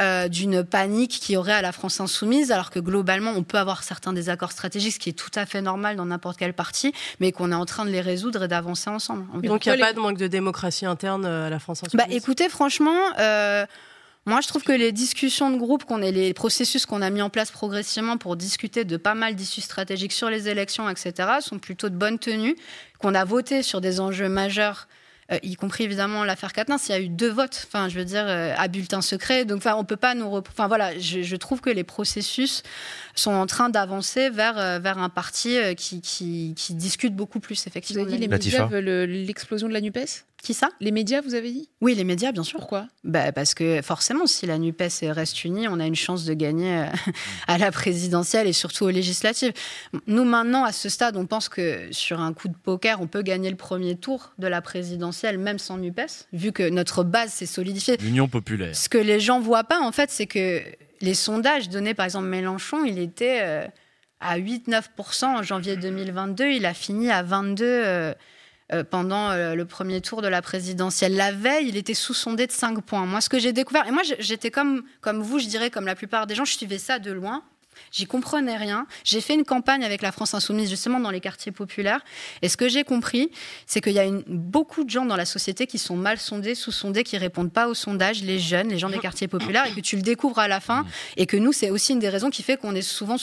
euh, 0.00 0.28
d'une 0.28 0.64
panique 0.64 1.18
qui 1.20 1.36
aurait 1.36 1.52
à 1.52 1.62
la 1.62 1.72
France 1.72 2.00
insoumise, 2.00 2.52
alors 2.52 2.70
que 2.70 2.80
globalement, 2.80 3.32
on 3.36 3.42
peut 3.42 3.58
avoir 3.58 3.82
certains 3.82 4.12
désaccords 4.12 4.52
stratégiques, 4.52 4.94
ce 4.94 4.98
qui 4.98 5.10
est 5.10 5.12
tout 5.14 5.30
à 5.34 5.46
fait 5.46 5.60
normal 5.60 5.96
dans 5.96 6.06
n'importe 6.06 6.38
quel 6.38 6.54
parti, 6.54 6.92
mais 7.20 7.32
qu'on 7.32 7.52
est 7.52 7.56
en 7.56 7.66
train 7.66 7.84
de 7.84 7.90
les 7.90 8.00
résoudre 8.00 8.44
et 8.44 8.48
d'avancer 8.48 8.88
ensemble. 8.88 9.26
Donc 9.42 9.66
il 9.66 9.72
n'y 9.72 9.82
a 9.82 9.86
pas 9.86 9.92
de 9.92 10.00
manque 10.00 10.18
de 10.18 10.26
démocratie 10.26 10.86
interne 10.86 11.24
euh, 11.24 11.46
à 11.46 11.50
la 11.50 11.58
France 11.58 11.82
insoumise 11.84 12.06
Bah, 12.06 12.14
écoutez, 12.14 12.48
franchement, 12.48 12.98
euh, 13.18 13.66
moi, 14.26 14.40
je 14.42 14.48
trouve 14.48 14.62
que 14.62 14.72
les 14.72 14.92
discussions 14.92 15.50
de 15.50 15.56
groupe, 15.56 15.84
qu'on 15.84 16.02
ait 16.02 16.12
les 16.12 16.34
processus 16.34 16.84
qu'on 16.84 17.02
a 17.02 17.10
mis 17.10 17.22
en 17.22 17.30
place 17.30 17.50
progressivement 17.50 18.18
pour 18.18 18.36
discuter 18.36 18.84
de 18.84 18.96
pas 18.96 19.14
mal 19.14 19.34
d'issues 19.34 19.62
stratégiques 19.62 20.12
sur 20.12 20.30
les 20.30 20.48
élections, 20.48 20.88
etc., 20.88 21.28
sont 21.40 21.58
plutôt 21.58 21.88
de 21.88 21.96
bonne 21.96 22.18
tenue. 22.18 22.56
Qu'on 22.98 23.14
a 23.14 23.24
voté 23.24 23.62
sur 23.62 23.80
des 23.80 23.98
enjeux 23.98 24.28
majeurs. 24.28 24.88
Euh, 25.32 25.38
y 25.42 25.54
compris 25.54 25.84
évidemment 25.84 26.24
l'affaire 26.24 26.52
Quatennens, 26.52 26.88
il 26.88 26.92
y 26.92 26.94
a 26.94 27.00
eu 27.00 27.08
deux 27.08 27.30
votes, 27.30 27.66
enfin 27.66 27.88
je 27.88 27.98
veux 27.98 28.04
dire 28.04 28.24
euh, 28.26 28.54
à 28.56 28.68
bulletin 28.68 29.00
secret, 29.00 29.44
donc 29.44 29.58
enfin 29.58 29.74
on 29.76 29.84
peut 29.84 29.96
pas 29.96 30.14
nous, 30.14 30.26
enfin 30.26 30.68
voilà, 30.68 30.98
je, 30.98 31.22
je 31.22 31.36
trouve 31.36 31.60
que 31.60 31.70
les 31.70 31.84
processus 31.84 32.62
sont 33.14 33.32
en 33.32 33.46
train 33.46 33.68
d'avancer 33.70 34.30
vers 34.30 34.58
euh, 34.58 34.78
vers 34.78 34.98
un 34.98 35.08
parti 35.08 35.56
qui, 35.76 36.00
qui 36.00 36.54
qui 36.56 36.74
discute 36.74 37.14
beaucoup 37.14 37.40
plus 37.40 37.62
Vous 37.62 37.68
effectivement. 37.68 38.02
avez 38.02 38.12
dit 38.12 38.18
les 38.18 38.28
médias 38.28 38.66
veulent 38.66 39.04
l'explosion 39.04 39.68
de 39.68 39.72
la 39.72 39.80
NUPES? 39.80 40.24
Qui 40.42 40.54
ça? 40.54 40.70
Les 40.80 40.90
médias, 40.90 41.20
vous 41.20 41.34
avez 41.34 41.50
dit? 41.52 41.68
Oui, 41.80 41.94
les 41.94 42.04
médias, 42.04 42.32
bien 42.32 42.42
sûr. 42.42 42.58
Pourquoi? 42.60 42.86
Bah, 43.04 43.32
Parce 43.32 43.54
que 43.54 43.82
forcément, 43.82 44.26
si 44.26 44.46
la 44.46 44.58
NUPES 44.58 45.10
reste 45.10 45.44
unie, 45.44 45.68
on 45.68 45.78
a 45.80 45.86
une 45.86 45.94
chance 45.94 46.24
de 46.24 46.32
gagner 46.32 46.78
euh, 46.78 46.86
à 47.46 47.58
la 47.58 47.70
présidentielle 47.70 48.46
et 48.46 48.52
surtout 48.52 48.84
aux 48.84 48.90
législatives. 48.90 49.52
Nous, 50.06 50.24
maintenant, 50.24 50.64
à 50.64 50.72
ce 50.72 50.88
stade, 50.88 51.16
on 51.16 51.26
pense 51.26 51.48
que 51.48 51.88
sur 51.90 52.20
un 52.20 52.32
coup 52.32 52.48
de 52.48 52.56
poker, 52.56 53.00
on 53.00 53.06
peut 53.06 53.22
gagner 53.22 53.50
le 53.50 53.56
premier 53.56 53.96
tour 53.96 54.32
de 54.38 54.46
la 54.46 54.62
présidentielle, 54.62 55.38
même 55.38 55.58
sans 55.58 55.76
NUPES, 55.76 56.26
vu 56.32 56.52
que 56.52 56.68
notre 56.68 57.04
base 57.04 57.32
s'est 57.32 57.46
solidifiée. 57.46 57.96
L'Union 57.98 58.28
populaire. 58.28 58.74
Ce 58.74 58.88
que 58.88 58.98
les 58.98 59.20
gens 59.20 59.40
voient 59.40 59.64
pas, 59.64 59.80
en 59.80 59.92
fait, 59.92 60.10
c'est 60.10 60.26
que 60.26 60.62
les 61.00 61.14
sondages 61.14 61.68
donnés, 61.68 61.94
par 61.94 62.04
exemple, 62.04 62.26
Mélenchon, 62.26 62.84
il 62.84 62.98
était 62.98 63.40
euh, 63.42 63.66
à 64.20 64.38
8-9% 64.38 65.24
en 65.24 65.42
janvier 65.42 65.76
2022. 65.76 66.50
Il 66.50 66.66
a 66.66 66.74
fini 66.74 67.10
à 67.10 67.22
22 67.22 67.64
euh, 67.64 67.80
euh, 67.84 68.14
pendant 68.84 69.30
euh, 69.30 69.54
le 69.54 69.64
premier 69.64 70.00
tour 70.00 70.22
de 70.22 70.28
la 70.28 70.42
présidentielle. 70.42 71.16
La 71.16 71.32
veille, 71.32 71.68
il 71.68 71.76
était 71.76 71.94
sous-sondé 71.94 72.46
de 72.46 72.52
5 72.52 72.80
points. 72.82 73.06
Moi, 73.06 73.20
ce 73.20 73.28
que 73.28 73.38
j'ai 73.38 73.52
découvert, 73.52 73.86
et 73.86 73.90
moi, 73.90 74.02
j'étais 74.18 74.50
comme, 74.50 74.82
comme 75.00 75.20
vous, 75.22 75.38
je 75.38 75.46
dirais, 75.46 75.70
comme 75.70 75.86
la 75.86 75.94
plupart 75.94 76.26
des 76.26 76.34
gens, 76.34 76.44
je 76.44 76.56
suivais 76.56 76.78
ça 76.78 76.98
de 76.98 77.10
loin. 77.12 77.42
J'y 77.92 78.04
comprenais 78.04 78.56
rien. 78.58 78.86
J'ai 79.04 79.20
fait 79.22 79.32
une 79.34 79.44
campagne 79.44 79.84
avec 79.84 80.02
la 80.02 80.12
France 80.12 80.34
Insoumise 80.34 80.68
justement 80.68 81.00
dans 81.00 81.10
les 81.10 81.20
quartiers 81.20 81.50
populaires. 81.50 82.04
Et 82.42 82.48
ce 82.50 82.56
que 82.58 82.68
j'ai 82.68 82.84
compris, 82.84 83.30
c'est 83.66 83.80
qu'il 83.80 83.94
y 83.94 83.98
a 83.98 84.04
une- 84.04 84.22
beaucoup 84.26 84.84
de 84.84 84.90
gens 84.90 85.06
dans 85.06 85.16
la 85.16 85.24
société 85.24 85.66
qui 85.66 85.78
sont 85.78 85.96
mal 85.96 86.18
sondés, 86.18 86.54
sous-sondés, 86.54 87.04
qui 87.04 87.16
répondent 87.16 87.52
pas 87.52 87.68
aux 87.68 87.74
sondages, 87.74 88.22
les 88.22 88.38
jeunes, 88.38 88.68
les 88.68 88.78
gens 88.78 88.90
des 88.90 88.98
quartiers 88.98 89.28
populaires, 89.28 89.66
et 89.66 89.72
que 89.72 89.80
tu 89.80 89.96
le 89.96 90.02
découvres 90.02 90.40
à 90.40 90.46
la 90.46 90.60
fin. 90.60 90.84
Et 91.16 91.24
que 91.26 91.38
nous, 91.38 91.52
c'est 91.52 91.70
aussi 91.70 91.92
une 91.94 92.00
des 92.00 92.10
raisons 92.10 92.28
qui 92.28 92.42
fait 92.42 92.58
qu'on 92.58 92.74
est 92.74 92.82
souvent 92.82 93.16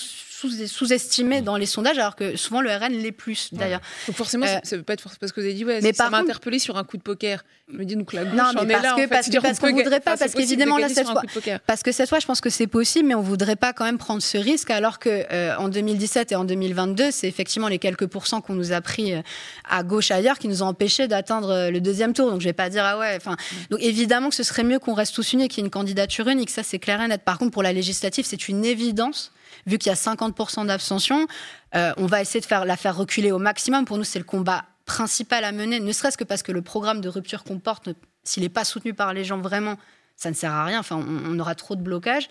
sous-estimé 0.67 1.41
dans 1.41 1.57
les 1.57 1.65
sondages, 1.65 1.97
alors 1.97 2.15
que 2.15 2.35
souvent 2.35 2.61
le 2.61 2.69
RN 2.69 2.93
l'est 2.93 3.11
plus 3.11 3.49
d'ailleurs. 3.53 3.81
Donc 4.07 4.15
forcément, 4.15 4.45
Euh, 4.45 4.49
ça- 4.49 4.61
ça 4.63 4.77
veut 4.77 4.83
pas 4.83 4.93
être 4.93 5.01
forcément 5.01 5.17
parce 5.19 5.31
que 5.31 5.41
vous 5.41 5.45
avez 5.47 5.55
dit, 5.55 5.65
ouais, 5.65 5.79
mais 5.81 5.93
ça 5.93 6.09
m'a 6.09 6.19
interpellé 6.19 6.59
sur 6.59 6.77
un 6.77 6.83
coup 6.83 6.97
de 6.97 7.01
poker. 7.01 7.43
Je 7.71 7.77
me 7.77 7.83
dis, 7.85 7.95
donc 7.95 8.13
la 8.13 8.23
gauche 8.23 8.33
Non, 8.33 8.43
en 8.45 8.53
mais 8.53 8.61
est 8.63 8.67
parce 8.75 8.83
là. 8.83 8.93
en 8.93 8.95
que 8.95 9.01
fait. 9.01 9.07
parce, 9.07 9.29
parce 9.29 9.59
qu'on 9.59 9.71
voudrait 9.73 9.99
pas, 9.99 10.13
enfin, 10.13 10.19
parce 10.25 10.33
qu'évidemment 10.33 10.77
là 10.77 10.87
cette 10.89 11.07
fois, 11.07 11.21
parce 11.65 11.83
que 11.83 11.91
cette 11.91 12.07
fois, 12.07 12.19
je 12.19 12.25
pense 12.25 12.39
que 12.39 12.49
c'est 12.49 12.67
possible, 12.67 13.07
mais 13.09 13.15
on 13.15 13.21
voudrait 13.21 13.55
pas 13.57 13.73
quand 13.73 13.83
même 13.83 13.97
prendre 13.97 14.21
ce 14.21 14.37
risque, 14.37 14.69
alors 14.69 14.99
que 14.99 15.25
euh, 15.31 15.55
en 15.57 15.67
2017 15.67 16.31
et 16.31 16.35
en 16.35 16.45
2022, 16.45 17.11
c'est 17.11 17.27
effectivement 17.27 17.67
les 17.67 17.79
quelques 17.79 18.07
pourcents 18.07 18.39
qu'on 18.41 18.53
nous 18.53 18.71
a 18.71 18.79
pris 18.81 19.13
euh, 19.13 19.21
à 19.69 19.83
gauche 19.83 20.11
ailleurs 20.11 20.37
qui 20.39 20.47
nous 20.47 20.63
ont 20.63 20.67
empêchés 20.67 21.07
d'atteindre 21.07 21.49
euh, 21.49 21.71
le 21.71 21.81
deuxième 21.81 22.13
tour. 22.13 22.29
Donc 22.31 22.39
je 22.41 22.45
vais 22.45 22.53
pas 22.53 22.69
dire 22.69 22.83
ah 22.85 22.97
ouais. 22.97 23.15
Enfin, 23.17 23.35
donc 23.69 23.81
évidemment 23.81 24.29
que 24.29 24.35
ce 24.35 24.43
serait 24.43 24.63
mieux 24.63 24.79
qu'on 24.79 24.93
reste 24.93 25.13
tous 25.15 25.33
unis, 25.33 25.47
qu'il 25.49 25.59
y 25.59 25.61
ait 25.61 25.65
une 25.65 25.71
candidature 25.71 26.27
unique. 26.29 26.49
Ça 26.51 26.63
c'est 26.63 26.79
clair 26.79 27.01
et 27.01 27.07
net. 27.07 27.21
Par 27.23 27.37
contre, 27.37 27.51
pour 27.51 27.63
la 27.63 27.73
législative, 27.73 28.25
c'est 28.25 28.47
une 28.47 28.63
évidence. 28.63 29.31
Vu 29.67 29.77
qu'il 29.77 29.89
y 29.89 29.93
a 29.93 29.95
50% 29.95 30.65
d'abstention, 30.65 31.27
euh, 31.75 31.93
on 31.97 32.07
va 32.07 32.21
essayer 32.21 32.39
de 32.39 32.45
faire, 32.45 32.65
la 32.65 32.77
faire 32.77 32.97
reculer 32.97 33.31
au 33.31 33.39
maximum. 33.39 33.85
Pour 33.85 33.97
nous, 33.97 34.03
c'est 34.03 34.19
le 34.19 34.25
combat 34.25 34.65
principal 34.85 35.43
à 35.43 35.51
mener, 35.51 35.79
ne 35.79 35.91
serait-ce 35.91 36.17
que 36.17 36.23
parce 36.23 36.41
que 36.41 36.51
le 36.51 36.61
programme 36.61 37.01
de 37.01 37.09
rupture 37.09 37.43
qu'on 37.43 37.59
porte, 37.59 37.89
s'il 38.23 38.43
n'est 38.43 38.49
pas 38.49 38.63
soutenu 38.63 38.93
par 38.93 39.13
les 39.13 39.25
gens 39.25 39.37
vraiment, 39.37 39.77
ça 40.17 40.31
ne 40.31 40.35
sert 40.35 40.51
à 40.51 40.65
rien. 40.65 40.79
Enfin, 40.79 40.97
on, 40.97 41.39
aura 41.39 41.53
trop 41.53 41.75
de 41.75 41.81
blocages. 41.81 42.27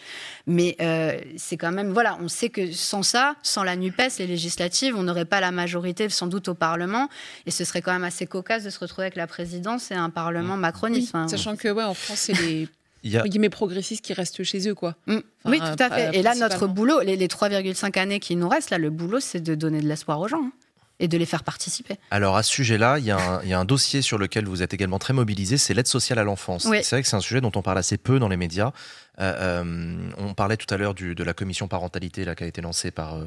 Mais 0.46 0.76
euh, 0.80 1.18
c'est 1.36 1.56
quand 1.56 1.70
même, 1.70 1.92
voilà, 1.92 2.18
on 2.20 2.28
sait 2.28 2.48
que 2.48 2.72
sans 2.72 3.02
ça, 3.02 3.36
sans 3.42 3.62
la 3.62 3.76
NUPES, 3.76 4.18
les 4.18 4.26
législatives, 4.26 4.96
on 4.96 5.04
n'aurait 5.04 5.24
pas 5.24 5.40
la 5.40 5.52
majorité 5.52 6.08
sans 6.08 6.26
doute 6.26 6.48
au 6.48 6.54
Parlement. 6.54 7.08
Et 7.46 7.52
ce 7.52 7.64
serait 7.64 7.82
quand 7.82 7.92
même 7.92 8.04
assez 8.04 8.26
cocasse 8.26 8.64
de 8.64 8.70
se 8.70 8.80
retrouver 8.80 9.04
avec 9.04 9.16
la 9.16 9.28
présidence 9.28 9.92
et 9.92 9.94
un 9.94 10.10
Parlement 10.10 10.56
macroniste. 10.56 11.14
Sachant 11.28 11.54
que, 11.54 11.68
ouais, 11.68 11.84
en 11.84 11.94
France, 11.94 12.18
c'est 12.18 12.40
les. 12.40 12.68
Il 13.06 13.12
y 13.12 13.18
a- 13.18 13.22
guillemets 13.22 13.48
progressistes 13.50 14.04
qui 14.04 14.12
restent 14.12 14.42
chez 14.42 14.68
eux, 14.68 14.74
quoi. 14.74 14.96
Mm. 15.06 15.12
Enfin, 15.16 15.22
oui, 15.46 15.58
tout 15.58 15.82
à 15.82 15.90
fait. 15.90 16.08
euh, 16.08 16.12
Et 16.12 16.22
là, 16.22 16.34
notre 16.34 16.66
boulot, 16.66 17.00
les, 17.00 17.16
les 17.16 17.28
3,5 17.28 17.96
années 17.98 18.20
qui 18.20 18.36
nous 18.36 18.48
restent, 18.48 18.70
là, 18.70 18.78
le 18.78 18.90
boulot, 18.90 19.20
c'est 19.20 19.40
de 19.40 19.54
donner 19.54 19.80
de 19.80 19.86
l'espoir 19.88 20.20
aux 20.20 20.28
gens 20.28 20.42
hein, 20.42 20.52
et 20.98 21.08
de 21.08 21.16
les 21.18 21.26
faire 21.26 21.44
participer. 21.44 21.96
Alors 22.10 22.36
à 22.36 22.42
ce 22.42 22.50
sujet-là, 22.52 22.98
il 22.98 23.04
y, 23.04 23.10
a 23.10 23.18
un- 23.18 23.42
il 23.42 23.48
y 23.48 23.52
a 23.52 23.58
un 23.58 23.64
dossier 23.64 24.02
sur 24.02 24.18
lequel 24.18 24.46
vous 24.46 24.62
êtes 24.62 24.72
également 24.74 24.98
très 24.98 25.12
mobilisé, 25.12 25.56
c'est 25.58 25.72
l'aide 25.74 25.86
sociale 25.86 26.18
à 26.18 26.24
l'enfance. 26.24 26.64
Oui. 26.64 26.78
C'est 26.82 26.96
vrai 26.96 27.02
que 27.02 27.08
c'est 27.08 27.16
un 27.16 27.20
sujet 27.20 27.40
dont 27.40 27.52
on 27.54 27.62
parle 27.62 27.78
assez 27.78 27.96
peu 27.98 28.18
dans 28.18 28.28
les 28.28 28.36
médias. 28.38 28.72
Euh, 29.20 29.62
euh, 29.62 30.10
on 30.18 30.34
parlait 30.34 30.56
tout 30.56 30.72
à 30.74 30.76
l'heure 30.76 30.94
de 30.94 31.22
la 31.24 31.32
commission 31.34 31.68
parentalité 31.68 32.24
là, 32.24 32.34
qui 32.34 32.44
a 32.44 32.46
été 32.46 32.60
lancée 32.60 32.90
par, 32.90 33.16
euh, 33.16 33.24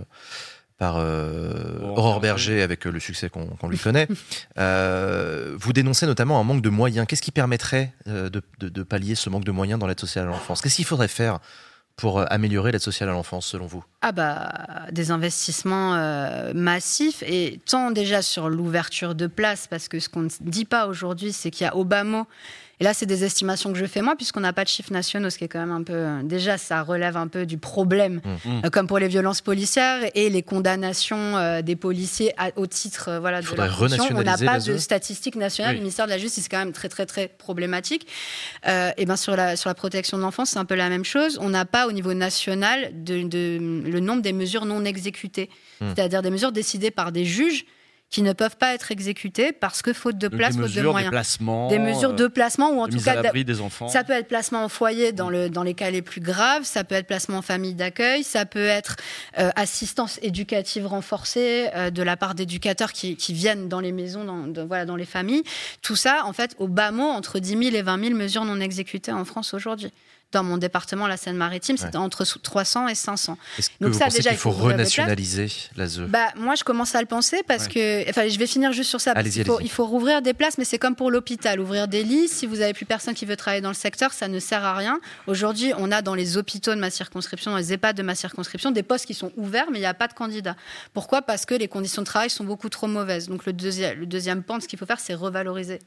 par 0.79 0.95
euh, 0.97 1.79
Aurore 1.95 2.19
Berger 2.21 2.61
avec 2.63 2.87
euh, 2.87 2.89
le 2.91 2.99
succès 2.99 3.29
qu'on 3.29 3.67
lui 3.69 3.77
connaît. 3.77 4.07
Euh, 4.57 5.55
vous 5.59 5.73
dénoncez 5.73 6.05
notamment 6.05 6.39
un 6.39 6.43
manque 6.43 6.61
de 6.61 6.69
moyens. 6.69 7.05
Qu'est-ce 7.07 7.21
qui 7.21 7.31
permettrait 7.31 7.93
euh, 8.07 8.29
de, 8.29 8.41
de- 8.59 8.69
de 8.69 8.83
pallier 8.83 9.15
ce 9.15 9.29
manque 9.29 9.45
de 9.45 9.51
moyens 9.51 9.79
dans 9.79 9.87
l'aide 9.87 9.99
sociale 9.99 10.25
à 10.25 10.29
l'enfance? 10.31 10.61
Qu'est-ce 10.61 10.75
qu'il 10.75 10.85
faudrait 10.85 11.07
faire 11.07 11.39
pour 11.95 12.19
améliorer 12.31 12.71
l'aide 12.71 12.81
sociale 12.81 13.09
à 13.09 13.11
l'enfance 13.13 13.45
selon 13.45 13.67
vous? 13.67 13.83
Ah 14.01 14.11
bah 14.11 14.51
des 14.91 15.11
investissements 15.11 15.95
euh, 15.95 16.51
massifs 16.53 17.23
et 17.23 17.59
tant 17.69 17.91
déjà 17.91 18.21
sur 18.21 18.49
l'ouverture 18.49 19.15
de 19.15 19.27
places 19.27 19.67
parce 19.67 19.87
que 19.87 19.99
ce 19.99 20.07
qu'on 20.09 20.21
ne 20.21 20.29
dit 20.41 20.65
pas 20.65 20.87
aujourd'hui 20.87 21.31
c'est 21.33 21.51
qu'il 21.51 21.65
y 21.65 21.67
a 21.67 21.73
mot 22.05 22.25
et 22.79 22.83
là 22.83 22.93
c'est 22.93 23.05
des 23.05 23.23
estimations 23.23 23.71
que 23.73 23.77
je 23.79 23.85
fais 23.85 24.01
moi 24.01 24.15
puisqu'on 24.15 24.39
n'a 24.39 24.53
pas 24.53 24.63
de 24.63 24.69
chiffres 24.69 24.93
nationaux 24.93 25.29
ce 25.29 25.37
qui 25.37 25.43
est 25.43 25.47
quand 25.47 25.59
même 25.59 25.71
un 25.71 25.83
peu 25.83 25.93
euh, 25.93 26.21
déjà 26.23 26.57
ça 26.57 26.81
relève 26.81 27.17
un 27.17 27.27
peu 27.27 27.45
du 27.45 27.57
problème. 27.57 28.21
Mmh. 28.23 28.49
euh, 28.65 28.69
comme 28.69 28.87
pour 28.87 28.99
les 28.99 29.07
violences 29.07 29.41
policières 29.41 30.01
et 30.15 30.29
les 30.29 30.43
condamnations 30.43 31.37
euh, 31.37 31.61
des 31.61 31.75
policiers 31.75 32.33
à- 32.37 32.51
au 32.55 32.67
titre 32.67 33.09
euh, 33.09 33.19
voilà 33.19 33.41
de 33.41 33.47
la 33.55 33.69
on 34.15 34.23
n'a 34.23 34.37
pas 34.37 34.59
de 34.59 34.77
statistiques 34.77 35.35
nationales. 35.35 35.71
Oui. 35.73 35.77
le 35.77 35.81
ministère 35.81 36.05
de 36.05 36.11
la 36.11 36.17
justice 36.17 36.43
c'est 36.43 36.49
quand 36.49 36.59
même 36.59 36.71
très 36.73 36.89
très 36.89 37.05
très 37.05 37.27
problématique. 37.27 38.07
Euh, 38.67 38.91
et 38.97 39.05
ben 39.05 39.15
sur 39.15 39.35
la 39.35 39.55
sur 39.55 39.69
la 39.69 39.75
protection 39.75 40.17
de 40.17 40.23
l'enfance 40.23 40.51
c'est 40.51 40.59
un 40.59 40.65
peu 40.65 40.75
la 40.75 40.89
même 40.89 41.05
chose. 41.05 41.37
On 41.41 41.49
n'a 41.49 41.65
pas 41.65 41.87
au 41.87 41.91
niveau 41.91 42.13
national 42.13 42.91
de, 43.03 43.23
de- 43.23 43.83
le 43.89 43.99
nombre 43.99 44.21
des 44.21 44.33
mesures 44.33 44.65
non 44.65 44.85
exécutées. 44.85 45.49
Hmm. 45.81 45.93
c'est-à-dire 45.95 46.21
des 46.21 46.29
mesures 46.31 46.51
décidées 46.51 46.91
par 46.91 47.11
des 47.11 47.25
juges 47.25 47.65
qui 48.09 48.23
ne 48.23 48.33
peuvent 48.33 48.57
pas 48.57 48.73
être 48.73 48.91
exécutées 48.91 49.51
parce 49.51 49.81
que 49.83 49.93
faute 49.93 50.17
de 50.17 50.27
Donc, 50.27 50.37
place, 50.39 50.55
des 50.55 50.61
faute 50.63 50.71
de 50.71 50.75
mesures, 50.75 50.83
des 50.83 50.89
moyens. 50.91 51.11
placements, 51.11 51.67
Des 51.67 51.77
mesures 51.77 52.13
de 52.13 52.23
euh, 52.23 52.29
placement 52.29 52.71
ou 52.71 52.81
en 52.81 52.87
tout 52.87 52.99
cas 52.99 53.21
des 53.31 53.61
enfants. 53.61 53.87
Ça 53.87 54.03
peut 54.03 54.13
être 54.13 54.27
placement 54.27 54.63
en 54.63 54.69
foyer 54.69 55.11
dans, 55.11 55.29
le, 55.29 55.49
dans 55.49 55.61
les 55.61 55.75
cas 55.75 55.91
les 55.91 56.01
plus 56.01 56.19
graves, 56.21 56.63
ça 56.63 56.83
peut 56.83 56.95
être 56.95 57.05
placement 57.05 57.37
en 57.37 57.41
famille 57.43 57.75
d'accueil, 57.75 58.23
ça 58.23 58.45
peut 58.45 58.65
être 58.65 58.95
euh, 59.37 59.49
assistance 59.55 60.17
éducative 60.23 60.87
renforcée 60.87 61.67
euh, 61.75 61.91
de 61.91 62.01
la 62.01 62.17
part 62.17 62.33
d'éducateurs 62.33 62.93
qui, 62.93 63.15
qui 63.15 63.33
viennent 63.33 63.69
dans 63.69 63.79
les 63.79 63.91
maisons, 63.91 64.23
dans, 64.23 64.47
de- 64.47 64.61
voilà, 64.63 64.85
dans 64.85 64.95
les 64.95 65.05
familles. 65.05 65.43
Tout 65.83 65.95
ça, 65.95 66.23
en 66.25 66.33
fait, 66.33 66.55
au 66.57 66.67
bas 66.67 66.91
mot, 66.91 67.03
entre 67.07 67.37
10 67.39 67.49
000 67.63 67.75
et 67.75 67.81
20 67.83 68.03
000 68.05 68.15
mesures 68.15 68.43
non 68.45 68.59
exécutées 68.59 69.11
en 69.11 69.23
France 69.25 69.53
aujourd'hui. 69.53 69.91
Dans 70.31 70.43
mon 70.43 70.57
département, 70.57 71.07
la 71.07 71.17
Seine-Maritime, 71.17 71.77
c'était 71.77 71.97
entre 71.97 72.23
300 72.23 72.87
et 72.87 72.95
500. 72.95 73.37
Est-ce 73.57 73.69
que 73.69 73.73
Donc 73.81 73.93
vous 73.93 73.99
ça, 73.99 74.09
déjà, 74.09 74.31
il 74.31 74.37
faut, 74.37 74.51
renationaliser 74.51 75.47
l'ASE 75.75 76.01
bah, 76.01 76.27
Moi, 76.35 76.53
je 76.55 76.63
commence 76.63 76.93
à 76.93 77.01
le 77.01 77.07
penser 77.07 77.41
parce 77.47 77.67
que... 77.67 78.07
Enfin, 78.09 78.27
je 78.27 78.37
vais 78.37 78.45
finir 78.45 78.71
juste 78.71 78.91
sur 78.91 79.01
ça. 79.01 79.13
il, 79.19 79.45
faut, 79.45 79.59
il 79.59 79.71
faut 79.71 79.85
rouvrir 79.85 80.21
des 80.21 80.33
places, 80.33 80.59
mais 80.59 80.65
c'est 80.65 80.77
comme 80.77 80.95
pour 80.95 81.09
l'hôpital. 81.09 81.59
Ouvrir 81.59 81.87
des 81.87 82.03
lits, 82.03 82.27
si 82.27 82.45
vous 82.45 82.57
n'avez 82.57 82.73
plus 82.73 82.85
personne 82.85 83.15
qui 83.15 83.25
veut 83.25 83.35
travailler 83.35 83.61
dans 83.61 83.69
le 83.69 83.75
secteur, 83.75 84.13
ça 84.13 84.27
ne 84.27 84.39
sert 84.39 84.63
à 84.63 84.75
rien. 84.75 84.99
Aujourd'hui, 85.25 85.73
on 85.77 85.91
a 85.91 86.03
dans 86.03 86.13
les 86.13 86.37
hôpitaux 86.37 86.75
de 86.75 86.79
ma 86.79 86.91
circonscription, 86.91 87.51
dans 87.51 87.57
les 87.57 87.73
EHPAD 87.73 87.97
de 87.97 88.03
ma 88.03 88.13
circonscription, 88.13 88.69
des 88.69 88.83
postes 88.83 89.07
qui 89.07 89.15
sont 89.15 89.31
ouverts, 89.35 89.67
mais 89.71 89.79
il 89.79 89.81
n'y 89.81 89.87
a 89.87 89.95
pas 89.95 90.07
de 90.07 90.13
candidats. 90.13 90.55
Pourquoi? 90.93 91.23
Parce 91.23 91.45
que 91.45 91.55
les 91.55 91.67
conditions 91.67 92.03
de 92.03 92.05
travail 92.05 92.29
sont 92.29 92.43
beaucoup 92.43 92.69
trop 92.69 92.87
mauvaises. 92.87 93.29
Donc 93.29 93.45
le, 93.45 93.53
deuxième, 93.53 93.99
le 93.99 94.05
deuxième 94.05 94.43
point, 94.43 94.59
ce 94.59 94.67
qu'il 94.67 94.77
faut 94.77 94.85
faire, 94.85 94.99
c'est 94.99 95.15
revaloriser 95.15 95.79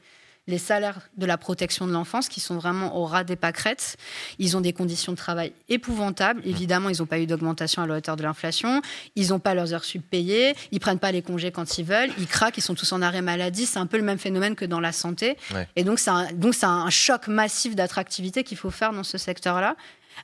les 0.47 0.57
salaires 0.57 0.99
de 1.17 1.25
la 1.25 1.37
protection 1.37 1.87
de 1.87 1.91
l'enfance 1.93 2.27
qui 2.27 2.39
sont 2.39 2.57
vraiment 2.57 2.97
au 2.97 3.05
ras 3.05 3.23
des 3.23 3.35
pâquerettes. 3.35 3.97
Ils 4.39 4.57
ont 4.57 4.61
des 4.61 4.73
conditions 4.73 5.13
de 5.13 5.17
travail 5.17 5.53
épouvantables. 5.69 6.41
Mmh. 6.41 6.49
Évidemment, 6.49 6.89
ils 6.89 6.99
n'ont 6.99 7.05
pas 7.05 7.19
eu 7.19 7.25
d'augmentation 7.25 7.81
à 7.81 7.87
la 7.87 7.95
hauteur 7.95 8.17
de 8.17 8.23
l'inflation. 8.23 8.81
Ils 9.15 9.29
n'ont 9.29 9.39
pas 9.39 9.53
leurs 9.53 9.73
heures 9.73 9.85
sub 9.85 10.01
payées. 10.01 10.53
Ils 10.71 10.79
prennent 10.79 10.99
pas 10.99 11.11
les 11.11 11.21
congés 11.21 11.51
quand 11.51 11.77
ils 11.77 11.85
veulent. 11.85 12.11
Ils 12.17 12.27
craquent. 12.27 12.57
Ils 12.57 12.61
sont 12.61 12.75
tous 12.75 12.91
en 12.91 13.01
arrêt 13.01 13.21
maladie. 13.21 13.65
C'est 13.65 13.79
un 13.79 13.87
peu 13.87 13.97
le 13.97 14.03
même 14.03 14.19
phénomène 14.19 14.55
que 14.55 14.65
dans 14.65 14.81
la 14.81 14.91
santé. 14.91 15.37
Et 15.75 15.83
donc, 15.83 15.99
c'est 15.99 16.11
un, 16.11 16.31
donc, 16.33 16.55
c'est 16.55 16.65
un 16.65 16.89
choc 16.89 17.27
massif 17.27 17.75
d'attractivité 17.75 18.43
qu'il 18.43 18.57
faut 18.57 18.71
faire 18.71 18.91
dans 18.91 19.03
ce 19.03 19.17
secteur-là. 19.17 19.75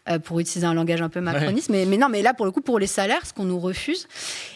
Euh, 0.09 0.17
pour 0.17 0.39
utiliser 0.39 0.65
un 0.65 0.73
langage 0.73 1.01
un 1.01 1.09
peu 1.09 1.19
macroniste. 1.19 1.69
Mais, 1.69 1.85
mais, 1.85 1.97
non, 1.97 2.09
mais 2.09 2.21
là, 2.21 2.33
pour 2.33 2.45
le 2.45 2.51
coup, 2.51 2.61
pour 2.61 2.79
les 2.79 2.87
salaires, 2.87 3.25
ce 3.25 3.33
qu'on 3.33 3.43
nous 3.43 3.59
refuse. 3.59 4.07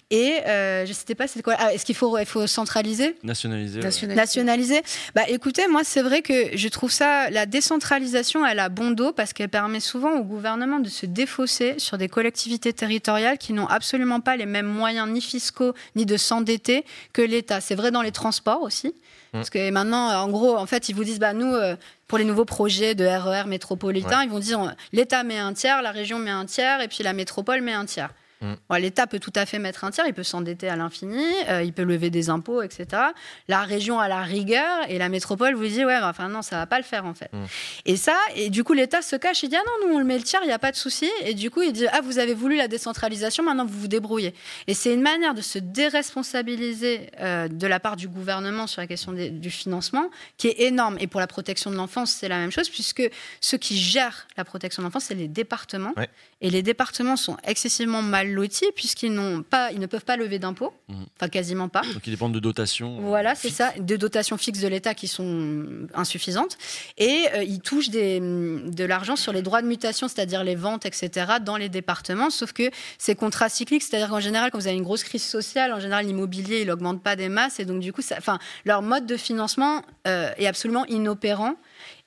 Et 0.10 0.40
euh, 0.48 0.86
je 0.86 0.90
ne 0.90 0.96
sais 0.96 1.16
pas, 1.16 1.28
c'est 1.28 1.44
quoi 1.44 1.56
ah, 1.60 1.74
Est-ce 1.74 1.86
qu'il 1.86 1.96
faut, 1.96 2.18
il 2.18 2.26
faut 2.26 2.48
centraliser? 2.48 3.18
Nationaliser. 3.24 3.82
Nationaliser. 4.16 4.82
Bah, 5.14 5.24
écoutez, 5.28 5.68
moi, 5.68 5.82
c'est 5.84 6.02
vrai 6.02 6.22
que 6.22 6.56
je 6.56 6.68
trouve 6.70 6.92
ça, 6.92 7.30
la 7.30 7.46
décentralisation, 7.46 8.46
elle 8.46 8.60
a 8.60 8.70
bon 8.70 8.92
dos 8.92 9.12
parce 9.12 9.34
qu'elle 9.34 9.50
permet 9.50 9.80
souvent 9.80 10.14
au 10.14 10.24
gouvernement 10.24 10.80
de 10.80 10.90
se 10.90 11.06
défausser 11.06 11.76
sur 11.78 11.98
des 11.98 12.08
collectivités 12.08 12.74
territoriales 12.74 13.38
qui 13.38 13.54
n'ont 13.54 13.68
absolument 13.68 14.22
pas 14.22 14.38
les 14.38 14.46
mêmes 14.46 14.66
moyens 14.66 15.10
ni 15.10 15.22
fiscaux 15.22 15.74
ni 15.96 16.06
de 16.06 16.18
s'endetter 16.18 16.84
que 17.12 17.22
l'État. 17.22 17.62
C'est 17.62 17.76
vrai 17.76 17.92
dans 17.92 18.02
les 18.02 18.12
transports 18.12 18.62
aussi. 18.62 18.96
Mmh. 19.34 19.38
Parce 19.38 19.50
que 19.50 19.70
maintenant, 19.72 20.10
en 20.10 20.30
gros, 20.30 20.58
en 20.58 20.66
fait, 20.66 20.90
ils 20.90 20.96
vous 20.96 21.04
disent, 21.04 21.20
bah, 21.20 21.34
nous, 21.34 21.54
euh, 21.54 21.76
pour 22.08 22.20
les 22.20 22.26
nouveaux 22.26 22.46
projets 22.46 22.94
de 22.94 23.06
RER 23.06 23.48
métropolitain, 23.48 24.24
ils 24.24 24.30
vont 24.30 24.40
dire 24.40 24.76
l'État 24.92 25.24
met 25.24 25.40
un 25.40 25.54
tiers, 25.54 25.82
la 25.82 25.92
région 25.92 26.20
met 26.20 26.30
un 26.30 26.46
tiers, 26.46 26.82
et 26.82 26.88
puis 26.88 27.04
la 27.04 27.14
métropole 27.14 27.62
met 27.62 27.74
un 27.74 27.86
tiers. 27.86 28.14
Mm. 28.44 28.78
L'État 28.78 29.08
peut 29.08 29.20
tout 29.20 29.34
à 29.36 29.46
fait 29.46 29.60
mettre 29.60 29.84
un 29.84 29.92
tiers, 29.92 30.06
il 30.08 30.14
peut 30.14 30.24
s'endetter 30.24 30.70
à 30.70 30.76
l'infini, 30.76 31.26
euh, 31.50 31.64
il 31.64 31.74
peut 31.74 31.84
lever 31.84 32.10
des 32.10 32.30
impôts, 32.30 32.62
etc. 32.62 33.02
La 33.48 33.64
région 33.64 34.00
a 34.00 34.08
la 34.08 34.22
rigueur 34.22 34.80
et 34.90 34.98
la 34.98 35.10
métropole 35.10 35.56
vous 35.56 35.66
dit 35.66 35.86
ouais, 35.86 35.98
enfin 36.04 36.28
non, 36.30 36.42
ça 36.42 36.58
va 36.58 36.66
pas 36.66 36.78
le 36.78 36.84
faire 36.84 37.06
en 37.06 37.14
fait. 37.14 37.32
Mm. 37.32 37.46
Et 37.86 37.96
ça, 37.96 38.18
et 38.36 38.50
du 38.50 38.64
coup 38.64 38.74
l'État 38.74 39.02
se 39.02 39.16
cache, 39.16 39.44
il 39.44 39.50
dit 39.50 39.56
ah 39.56 39.64
non, 39.66 39.88
nous 39.88 39.96
on 39.96 40.00
le 40.00 40.06
met 40.06 40.18
le 40.18 40.24
tiers, 40.24 40.42
il 40.44 40.48
n'y 40.48 40.54
a 40.54 40.60
pas 40.60 40.72
de 40.72 40.78
souci. 40.78 41.10
Et 41.24 41.34
du 41.34 41.50
coup 41.50 41.62
il 41.62 41.72
dit 41.72 41.88
ah 41.92 42.02
vous 42.04 42.20
avez 42.20 42.34
voulu 42.34 42.58
la 42.58 42.68
décentralisation, 42.68 43.44
maintenant 43.44 43.66
vous 43.66 43.80
vous 43.80 43.88
débrouillez. 43.88 44.34
Et 44.68 44.74
c'est 44.74 44.94
une 44.94 45.02
manière 45.02 45.34
de 45.34 45.42
se 45.42 45.60
déresponsabiliser 45.60 47.10
euh, 47.20 47.48
de 47.48 47.68
la 47.68 47.80
part 47.80 47.96
du 47.96 48.08
gouvernement 48.08 48.68
sur 48.68 48.82
la 48.82 48.88
question 48.88 49.14
du 49.14 49.50
financement 49.50 50.10
qui 50.38 50.48
est 50.50 50.62
énorme. 50.62 50.98
Et 51.00 51.08
pour 51.08 51.20
la 51.20 51.28
protection 51.28 51.72
de 51.72 51.76
l'enfance, 51.76 52.12
c'est 52.12 52.28
la 52.28 52.38
même 52.38 52.52
chose 52.52 52.70
puisque 52.70 53.04
ceux 53.40 53.58
qui 53.58 53.78
gèrent 53.78 54.28
la 54.38 54.44
protection 54.44 54.82
de 54.82 54.88
l'enfance, 54.88 55.06
c'est 55.06 55.16
les 55.16 55.28
départements. 55.28 55.94
Et 56.42 56.50
les 56.50 56.62
départements 56.62 57.16
sont 57.16 57.38
excessivement 57.46 58.02
mal 58.02 58.33
lotis 58.34 58.72
puisqu'ils 58.76 59.14
n'ont 59.14 59.44
pas, 59.44 59.72
ils 59.72 59.80
ne 59.80 59.86
peuvent 59.86 60.06
pas 60.06 60.18
lever 60.18 60.40
d'impôts, 60.40 60.74
mhm. 60.90 61.06
enfin 61.16 61.30
quasiment 61.30 61.70
pas. 61.70 61.82
Donc 61.94 62.06
ils 62.06 62.12
dépendent 62.12 62.34
de 62.34 62.40
dotations. 62.40 62.98
Euh, 62.98 63.02
voilà, 63.02 63.36
c'est 63.36 63.50
ça, 63.50 63.74
de 63.78 63.96
dotations 63.96 64.38
fixes 64.38 64.60
de 64.60 64.68
l'État 64.68 64.94
qui 64.94 65.08
sont 65.08 65.66
insuffisantes, 65.94 66.58
et 66.98 67.26
euh, 67.36 67.44
ils 67.44 67.62
touchent 67.62 67.90
des, 67.90 68.20
de 68.20 68.84
l'argent 68.84 69.16
sur 69.16 69.34
les 69.34 69.42
droits 69.42 69.62
de 69.62 69.68
mutation, 69.68 70.08
c'est-à-dire 70.08 70.44
les 70.44 70.56
ventes, 70.56 70.86
etc., 70.86 71.34
dans 71.42 71.58
les 71.58 71.70
départements. 71.70 72.30
Sauf 72.30 72.54
que 72.54 72.70
c'est 72.98 73.16
contracyclique, 73.16 73.84
c'est-à-dire 73.84 74.10
qu'en 74.10 74.20
général, 74.20 74.52
quand 74.52 74.58
vous 74.58 74.68
avez 74.68 74.78
une 74.78 74.84
grosse 74.84 75.04
crise 75.04 75.24
sociale, 75.24 75.74
en 75.74 75.80
général 75.80 76.06
l'immobilier 76.06 76.62
il 76.62 76.72
augmente 76.72 77.02
pas 77.02 77.16
des 77.16 77.30
masses, 77.30 77.60
et 77.60 77.66
donc 77.66 77.80
du 77.80 77.94
coup, 77.94 78.02
enfin, 78.18 78.40
leur 78.66 78.82
mode 78.82 79.06
de 79.06 79.18
financement 79.18 79.84
euh, 80.08 80.32
est 80.38 80.48
absolument 80.48 80.86
inopérant. 80.86 81.56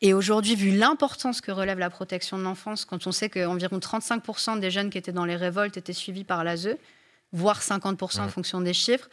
Et 0.03 0.13
aujourd'hui, 0.13 0.55
vu 0.55 0.77
l'importance 0.77 1.41
que 1.41 1.51
relève 1.51 1.79
la 1.79 1.91
protection 1.91 2.39
de 2.39 2.43
l'enfance, 2.43 2.85
quand 2.85 3.07
on 3.07 3.13
sait 3.13 3.31
qu'environ 3.31 3.79
35% 3.79 4.61
des 4.61 4.71
jeunes 4.71 4.91
qui 4.91 4.99
étaient 4.99 5.13
dans 5.13 5.25
les 5.25 5.37
révoltes 5.37 5.77
étaient 5.77 5.95
suivis 5.95 6.25
par 6.25 6.45
l'ASE, 6.45 6.77
voire 7.33 7.61
50% 7.61 8.21
en 8.21 8.29
fonction 8.29 8.61
des 8.61 8.75
chiffres, 8.75 9.09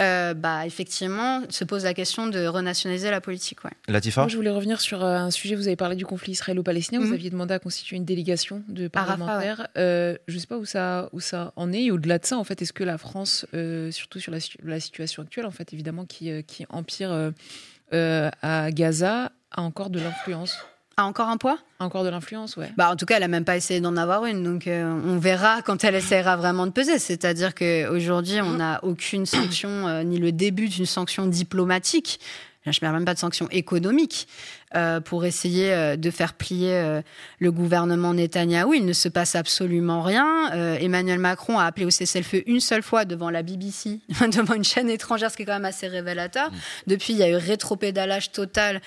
euh, 0.00 0.32
bah, 0.32 0.64
effectivement, 0.64 1.42
se 1.50 1.64
pose 1.64 1.82
la 1.82 1.92
question 1.92 2.28
de 2.28 2.46
renationaliser 2.46 3.10
la 3.10 3.20
politique. 3.20 3.64
Ouais. 3.64 3.72
Latifa 3.88 4.22
Moi, 4.22 4.28
je 4.28 4.36
voulais 4.36 4.50
revenir 4.50 4.80
sur 4.80 5.04
euh, 5.04 5.16
un 5.16 5.32
sujet. 5.32 5.56
Vous 5.56 5.66
avez 5.66 5.74
parlé 5.74 5.96
du 5.96 6.06
conflit 6.06 6.32
israélo-palestinien. 6.32 7.00
Vous 7.00 7.08
mhm. 7.08 7.14
aviez 7.14 7.30
demandé 7.30 7.54
à 7.54 7.58
constituer 7.58 7.96
une 7.96 8.04
délégation 8.04 8.62
de 8.68 8.86
parlementaires. 8.86 9.66
Euh, 9.76 10.16
je 10.28 10.34
ne 10.34 10.38
sais 10.38 10.46
pas 10.46 10.56
où 10.56 10.64
ça, 10.64 11.08
où 11.12 11.18
ça 11.18 11.52
en 11.56 11.72
est. 11.72 11.84
Et 11.84 11.90
au-delà 11.90 12.18
de 12.18 12.26
ça, 12.26 12.38
en 12.38 12.44
fait, 12.44 12.62
est-ce 12.62 12.72
que 12.72 12.84
la 12.84 12.96
France, 12.96 13.44
surtout 13.90 14.20
sur 14.20 14.30
la, 14.30 14.38
la, 14.62 14.78
situation 14.78 15.24
actuelle, 15.24 15.46
en 15.46 15.50
fait, 15.50 15.72
évidemment, 15.72 16.04
qui, 16.04 16.44
qui 16.44 16.64
empire 16.68 17.32
à 17.90 18.70
Gaza, 18.70 19.32
a 19.50 19.62
encore 19.62 19.90
de 19.90 20.00
l'influence. 20.00 20.58
A 20.96 21.04
encore 21.04 21.28
un 21.28 21.36
poids? 21.36 21.58
Encore 21.78 22.02
de 22.02 22.08
l'influence, 22.08 22.56
ouais. 22.56 22.72
Bah, 22.76 22.90
en 22.90 22.96
tout 22.96 23.06
cas, 23.06 23.16
elle 23.16 23.20
n'a 23.20 23.28
même 23.28 23.44
pas 23.44 23.56
essayé 23.56 23.80
d'en 23.80 23.96
avoir 23.96 24.24
une, 24.24 24.42
donc 24.42 24.66
euh, 24.66 25.00
on 25.06 25.16
verra 25.18 25.62
quand 25.62 25.84
elle 25.84 25.94
essaiera 25.94 26.36
vraiment 26.36 26.66
de 26.66 26.72
peser. 26.72 26.98
C'est-à-dire 26.98 27.54
qu'aujourd'hui, 27.54 28.40
on 28.40 28.54
n'a 28.54 28.80
aucune 28.82 29.24
sanction, 29.24 29.86
euh, 29.86 30.02
ni 30.02 30.18
le 30.18 30.32
début 30.32 30.68
d'une 30.68 30.86
sanction 30.86 31.26
diplomatique 31.26 32.18
je 32.64 32.70
ne 32.70 32.80
parle 32.80 32.94
même 32.94 33.04
pas 33.04 33.14
de 33.14 33.18
sanctions 33.18 33.48
économiques, 33.50 34.28
euh, 34.76 35.00
pour 35.00 35.24
essayer 35.24 35.72
euh, 35.72 35.96
de 35.96 36.10
faire 36.10 36.34
plier 36.34 36.74
euh, 36.74 37.00
le 37.38 37.50
gouvernement 37.50 38.12
Netanyahou. 38.12 38.74
Il 38.74 38.84
ne 38.84 38.92
se 38.92 39.08
passe 39.08 39.34
absolument 39.34 40.02
rien. 40.02 40.50
Emmanuel 40.78 41.18
Macron 41.18 41.58
a 41.58 41.64
appelé 41.64 41.86
au 41.86 41.90
cessez-le-feu 41.90 42.42
une 42.46 42.60
seule 42.60 42.82
fois 42.82 43.06
devant 43.06 43.30
la 43.30 43.42
BBC, 43.42 44.00
devant 44.20 44.54
une 44.54 44.64
chaîne 44.64 44.90
étrangère, 44.90 45.30
ce 45.30 45.36
qui 45.36 45.44
est 45.44 45.46
quand 45.46 45.54
même 45.54 45.64
assez 45.64 45.88
révélateur. 45.88 46.50
Mmh. 46.50 46.56
Depuis, 46.88 47.12
il 47.14 47.18
y 47.18 47.22
a 47.22 47.30
eu 47.30 47.36
rétropédalage 47.36 48.30
total. 48.30 48.82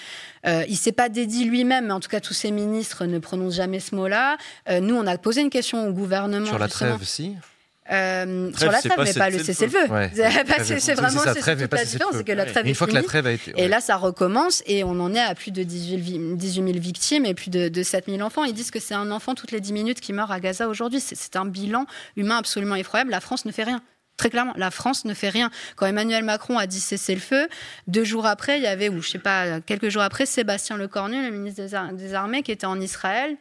il 0.45 0.69
ne 0.69 0.75
s'est 0.75 0.91
pas 0.91 1.09
dédié 1.09 1.45
lui-même, 1.45 1.87
mais 1.87 1.93
en 1.93 1.99
tout 1.99 2.09
cas, 2.09 2.19
tous 2.19 2.33
ses 2.33 2.51
ministres 2.51 3.05
ne 3.05 3.17
prononcent 3.17 3.55
jamais 3.55 3.79
ce 3.79 3.95
mot-là. 3.95 4.37
nous, 4.81 4.95
on 4.95 5.07
a 5.07 5.17
posé 5.17 5.41
une 5.41 5.49
question 5.49 5.87
au 5.87 5.91
gouvernement. 5.91 6.45
Sur 6.45 6.59
la 6.59 6.67
trêve, 6.67 7.03
si? 7.03 7.35
Euh, 7.91 8.51
sur 8.55 8.71
la 8.71 8.81
trêve, 8.81 8.97
mais 9.03 9.13
pas 9.13 9.29
le 9.29 9.39
cessez-le 9.39 9.71
feu. 9.71 9.87
c'est 10.79 10.93
vraiment 10.93 11.21
c'est 11.21 11.33
toute 11.33 11.73
la 11.73 11.85
différence, 11.85 12.15
c'est 12.15 12.23
que 12.23 12.31
la 12.31 12.45
trêve 12.45 12.67
Une 12.67 12.75
fois 12.75 12.87
que 12.87 12.93
la 12.93 13.03
trêve 13.03 13.27
a 13.27 13.31
été. 13.31 13.53
Et 13.57 13.67
là, 13.67 13.81
ça 13.81 13.97
recommence 13.97 14.63
et 14.65 14.83
on 14.83 14.99
en 14.99 15.13
est 15.13 15.19
à 15.19 15.35
plus 15.35 15.51
de 15.51 15.63
18 15.63 16.37
000 16.37 16.65
victimes 16.79 17.25
et 17.25 17.33
plus 17.33 17.49
de, 17.49 17.69
de 17.69 17.83
7 17.83 18.05
000 18.07 18.21
enfants. 18.21 18.43
Ils 18.43 18.53
disent 18.53 18.71
que 18.71 18.79
c'est 18.79 18.93
un 18.93 19.11
enfant 19.11 19.35
toutes 19.35 19.51
les 19.51 19.59
10 19.59 19.73
minutes 19.73 19.99
qui 19.99 20.13
meurt 20.13 20.31
à 20.31 20.39
Gaza 20.39 20.67
aujourd'hui. 20.67 20.99
C'est 21.01 21.35
un 21.35 21.45
bilan 21.45 21.85
humain 22.15 22.37
absolument 22.37 22.75
effroyable. 22.75 23.11
La 23.11 23.19
France 23.19 23.45
ne 23.45 23.51
fait 23.51 23.63
rien. 23.63 23.81
Très 24.21 24.29
clairement, 24.29 24.53
la 24.55 24.69
France 24.69 25.05
ne 25.05 25.15
fait 25.15 25.29
rien. 25.29 25.49
Quand 25.75 25.87
Emmanuel 25.87 26.23
Macron 26.23 26.57
a 26.59 26.67
dit 26.67 26.79
cesser 26.79 27.15
le 27.15 27.21
feu, 27.21 27.47
deux 27.87 28.03
jours 28.03 28.27
après, 28.27 28.57
il 28.59 28.63
y 28.63 28.67
avait, 28.67 28.87
ou 28.87 29.01
je 29.01 29.09
sais 29.09 29.19
pas, 29.19 29.61
quelques 29.61 29.89
jours 29.89 30.03
après, 30.03 30.27
Sébastien 30.27 30.77
Lecornu, 30.77 31.23
le 31.23 31.31
ministre 31.35 31.63
des, 31.93 32.13
Armées, 32.13 32.43
qui 32.43 32.51
était 32.51 32.67
en 32.67 32.79
Israël. 32.79 33.35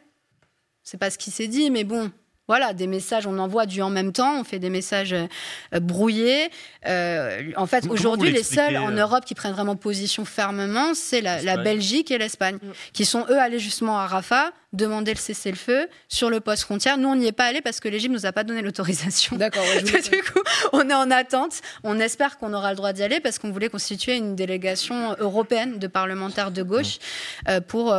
C'est 0.83 0.97
pas 0.97 1.11
ce 1.11 1.19
qui 1.19 1.29
s'est 1.29 1.47
dit, 1.47 1.69
mais 1.69 1.83
bon, 1.83 2.11
voilà, 2.51 2.73
des 2.73 2.85
messages, 2.85 3.27
on 3.27 3.39
envoie 3.39 3.65
du 3.65 3.81
en 3.81 3.89
même 3.89 4.11
temps, 4.11 4.41
on 4.41 4.43
fait 4.43 4.59
des 4.59 4.69
messages 4.69 5.13
euh, 5.13 5.79
brouillés. 5.79 6.49
Euh, 6.85 7.43
en 7.55 7.65
fait, 7.65 7.87
aujourd'hui, 7.87 8.29
les 8.29 8.43
seuls 8.43 8.75
en 8.75 8.91
euh 8.91 8.99
Europe 8.99 9.23
qui 9.23 9.35
prennent 9.35 9.53
vraiment 9.53 9.77
position 9.77 10.25
fermement, 10.25 10.93
c'est 10.93 11.21
la, 11.21 11.55
Belgique 11.55 12.11
et 12.11 12.17
l'Espagne, 12.17 12.57
mm. 12.61 12.71
qui 12.91 13.05
sont 13.05 13.25
eux 13.29 13.39
allés 13.39 13.57
justement 13.57 13.97
à 13.97 14.05
Rafah 14.05 14.51
demander 14.73 15.13
le 15.13 15.17
cessez-le-feu 15.17 15.87
sur 16.09 16.29
le 16.29 16.41
poste 16.41 16.63
frontière. 16.63 16.97
Nous, 16.97 17.07
on 17.07 17.15
n'y 17.15 17.27
est 17.27 17.31
pas 17.31 17.45
allé 17.45 17.61
parce 17.61 17.79
que 17.79 17.87
l'Égypte 17.87 18.13
nous 18.13 18.25
a 18.25 18.33
pas 18.33 18.43
donné 18.43 18.61
l'autorisation. 18.61 19.37
D'accord. 19.37 19.63
du 19.83 20.23
coup, 20.23 20.41
on 20.73 20.89
est 20.89 20.93
en 20.93 21.09
attente. 21.09 21.61
On 21.83 21.99
espère 21.99 22.37
qu'on 22.37 22.53
aura 22.53 22.71
le 22.71 22.75
droit 22.75 22.91
d'y 22.91 23.03
aller 23.03 23.21
parce 23.21 23.39
qu'on 23.39 23.51
voulait 23.51 23.69
constituer 23.69 24.17
une 24.17 24.35
délégation 24.35 25.15
européenne 25.19 25.79
de 25.79 25.87
parlementaires 25.87 26.51
de 26.51 26.63
gauche 26.63 26.99
mm. 27.47 27.61
pour 27.61 27.93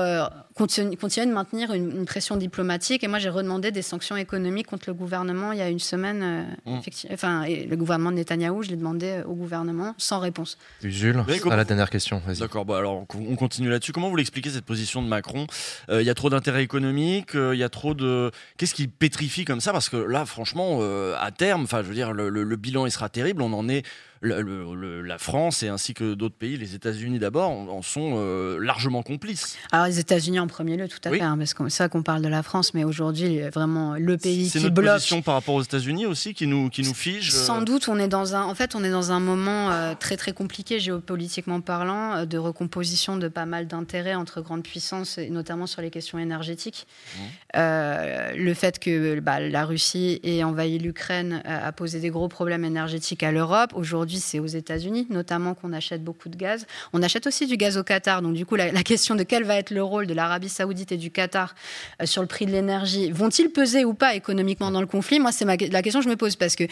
continuer, 0.55 0.97
continuer 0.97 1.27
de 1.27 1.33
maintenir 1.33 1.73
une, 1.73 2.05
pression 2.05 2.37
diplomatique. 2.37 3.05
Et 3.05 3.09
moi, 3.09 3.19
j'ai 3.19 3.29
redemandé 3.29 3.71
des 3.71 3.83
sanctions 3.83 4.17
économiques 4.17 4.67
contre 4.67 4.85
le 4.89 4.95
gouvernement 4.95 5.53
il 5.53 5.59
y 5.59 5.63
a 5.63 5.69
une 5.69 5.79
semaine. 5.79 6.23
Euh, 6.67 6.71
mmh. 6.71 6.81
Enfin, 7.13 7.47
le 7.47 7.75
gouvernement 7.77 8.11
de 8.11 8.17
Netanyahou, 8.17 8.63
je 8.63 8.71
l'ai 8.71 8.77
demandé 8.77 9.07
euh, 9.07 9.25
au 9.25 9.35
gouvernement 9.35 9.95
sans 9.99 10.19
réponse. 10.19 10.59
Jules, 10.83 11.25
à 11.51 11.57
la 11.57 11.65
dernière 11.65 11.91
question. 11.91 12.23
D'accord, 12.39 12.65
bah 12.65 12.79
alors 12.79 13.07
on 13.15 13.37
continue 13.37 13.69
là-dessus. 13.69 13.93
Comment 13.93 14.11
vous 14.11 14.17
l'expliquez 14.17 14.51
cette 14.51 14.65
position 14.65 15.03
de 15.03 15.09
Macron? 15.09 15.47
Euh, 15.89 16.03
Il 16.03 16.07
y 16.07 16.11
a 16.11 16.15
trop 16.15 16.31
d'intérêts 16.31 16.63
économiques, 16.63 17.33
il 17.35 17.59
y 17.59 17.65
a 17.65 17.69
trop 17.69 17.95
de. 17.95 18.31
Qu'est-ce 18.57 18.75
qui 18.75 18.89
pétrifie 18.89 19.45
comme 19.45 19.61
ça? 19.61 19.73
Parce 19.73 19.89
que 19.89 19.97
là, 19.97 20.27
franchement, 20.27 20.81
à 21.19 21.31
terme, 21.31 21.63
enfin, 21.63 21.83
je 21.83 21.89
veux 21.89 21.95
dire, 21.95 22.13
le, 22.13 22.29
le 22.29 22.57
bilan 22.57 22.87
il 22.87 22.91
sera 22.91 23.09
terrible. 23.09 23.43
On 23.43 23.53
en 23.53 23.69
est 23.69 23.85
la 24.23 25.19
France 25.19 25.63
et 25.63 25.69
ainsi 25.69 25.95
que 25.95 26.15
d'autres 26.15 26.35
pays, 26.37 26.57
les 26.57 26.75
États-Unis 26.75 27.19
d'abord, 27.19 27.51
en, 27.51 27.83
sont 27.83 28.15
euh, 28.17 28.59
largement 28.61 29.03
complices. 29.03 29.57
Alors 29.73 29.87
les 29.87 29.99
États-Unis 29.99 30.39
en, 30.41 30.47
premier 30.47 30.77
lieu, 30.77 30.89
tout 30.89 30.99
à 31.05 31.11
fait. 31.11 31.21
hein, 31.21 31.37
parce 31.37 31.55
que 31.55 31.69
c'est 31.69 31.77
ça 31.77 31.89
qu'on 31.89 32.03
parle 32.03 32.23
de 32.23 32.29
la 32.29 32.43
France, 32.43 32.75
mais 32.75 32.85
aujourd'hui, 32.85 33.41
vraiment 33.51 33.95
le 33.95 34.17
pays 34.17 34.49
C'est 34.49 34.59
qui 34.59 34.65
notre 34.65 34.75
bloque. 34.77 34.95
position 34.95 35.23
par 35.23 35.35
rapport 35.35 35.55
aux 35.57 35.63
États-Unis 35.63 36.07
aussi 36.07 36.35
qui 36.35 36.47
nous, 36.47 36.69
qui 36.71 36.83
nous 36.83 36.95
fige. 36.95 37.31
euh, 37.35 37.39
Sans 37.39 37.63
doute, 37.63 37.89
on 37.89 37.99
est 37.99 38.09
dans 38.09 38.35
un, 38.35 38.43
en 38.45 38.55
fait, 38.55 38.75
on 38.75 38.85
est 38.85 38.91
dans 38.91 39.13
un 39.13 39.21
moment 39.21 39.71
euh, 39.71 39.95
très 39.99 40.17
très 40.17 40.33
compliqué 40.33 40.79
géopolitiquement 40.81 41.61
parlant, 41.61 42.25
de 42.25 42.39
recomposition 42.39 43.17
de 43.17 43.29
pas 43.29 43.47
mal 43.47 43.67
d'intérêts 43.67 44.15
entre 44.15 44.41
grandes 44.41 44.63
puissances, 44.63 45.19
et 45.19 45.31
notamment 45.31 45.67
sur 45.67 45.83
les 45.83 45.91
questions 45.91 46.19
énergétiques. 46.19 46.87
Euh, 47.57 48.33
le 48.37 48.55
fait 48.55 48.79
que 48.79 49.21
bah, 49.21 49.41
la 49.41 49.65
Russie 49.65 50.21
ait 50.23 50.43
envahi 50.45 50.79
l'Ukraine 50.79 51.43
a 51.45 51.73
posé 51.73 52.01
des 52.01 52.11
gros 52.11 52.29
problèmes 52.29 52.65
énergétiques 52.65 53.23
à 53.23 53.33
l'Europe. 53.33 53.73
Aujourd'hui, 53.75 54.12
c'est 54.19 54.39
aux 54.39 54.47
États-Unis, 54.47 55.07
notamment 55.11 55.55
qu'on 55.55 55.73
achète 55.73 56.03
beaucoup 56.03 56.29
de 56.29 56.37
gaz. 56.37 56.67
On 56.93 57.03
achète 57.03 57.27
aussi 57.27 57.47
du 57.47 57.57
gaz 57.57 57.77
au 57.77 57.83
Qatar. 57.83 58.23
Donc, 58.23 58.35
du 58.35 58.47
coup, 58.47 58.57
la, 58.57 58.71
question 58.83 59.15
de 59.15 59.23
quel 59.23 59.45
va 59.45 59.57
être 59.57 59.71
le 59.71 59.83
rôle 59.83 60.07
de 60.07 60.15
l'Arabie 60.15 60.49
Saoudite 60.49 60.93
et 60.93 60.97
du 60.97 61.11
Qatar 61.11 61.55
euh, 62.01 62.07
sur 62.07 62.23
le 62.23 62.29
prix 62.29 62.47
de 62.47 62.51
l'énergie, 62.51 63.11
vont-ils 63.11 63.51
peser 63.51 63.85
ou 63.85 63.95
pas 63.95 64.15
économiquement 64.15 64.71
dans 64.71 64.81
le 64.81 64.87
conflit? 64.87 65.21
Moi, 65.21 65.33
c'est 65.33 65.45
la 65.45 65.83
question 65.83 66.01
que 66.01 66.05
je 66.05 66.11
me 66.11 66.17
pose 66.17 66.37
parce 66.37 66.57
que 66.57 66.65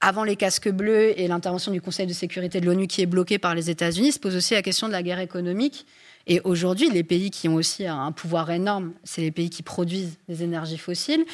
avant 0.00 0.24
les 0.24 0.36
casques 0.36 0.68
bleus 0.68 1.18
et 1.18 1.26
l'intervention 1.28 1.72
du 1.72 1.80
Conseil 1.80 2.06
de 2.06 2.12
sécurité 2.12 2.60
de 2.60 2.66
l'ONU 2.66 2.86
qui 2.86 3.02
est 3.02 3.06
bloqué 3.06 3.38
par 3.38 3.54
les 3.54 3.70
États-Unis, 3.70 4.12
se 4.12 4.18
pose 4.18 4.36
aussi 4.36 4.54
la 4.54 4.62
question 4.62 4.88
de 4.88 4.92
la 4.92 5.02
guerre 5.02 5.20
économique. 5.20 5.86
Et 6.28 6.40
aujourd'hui, 6.42 6.90
les 6.90 7.04
pays 7.04 7.30
qui 7.30 7.48
ont 7.48 7.54
aussi 7.54 7.86
un 7.86 8.10
pouvoir 8.10 8.50
énorme, 8.50 8.92
c'est 9.04 9.20
les 9.20 9.30
pays 9.30 9.48
qui 9.48 9.62
produisent 9.62 10.18
des 10.28 10.42
énergies 10.42 10.76
fossiles. 10.78 11.24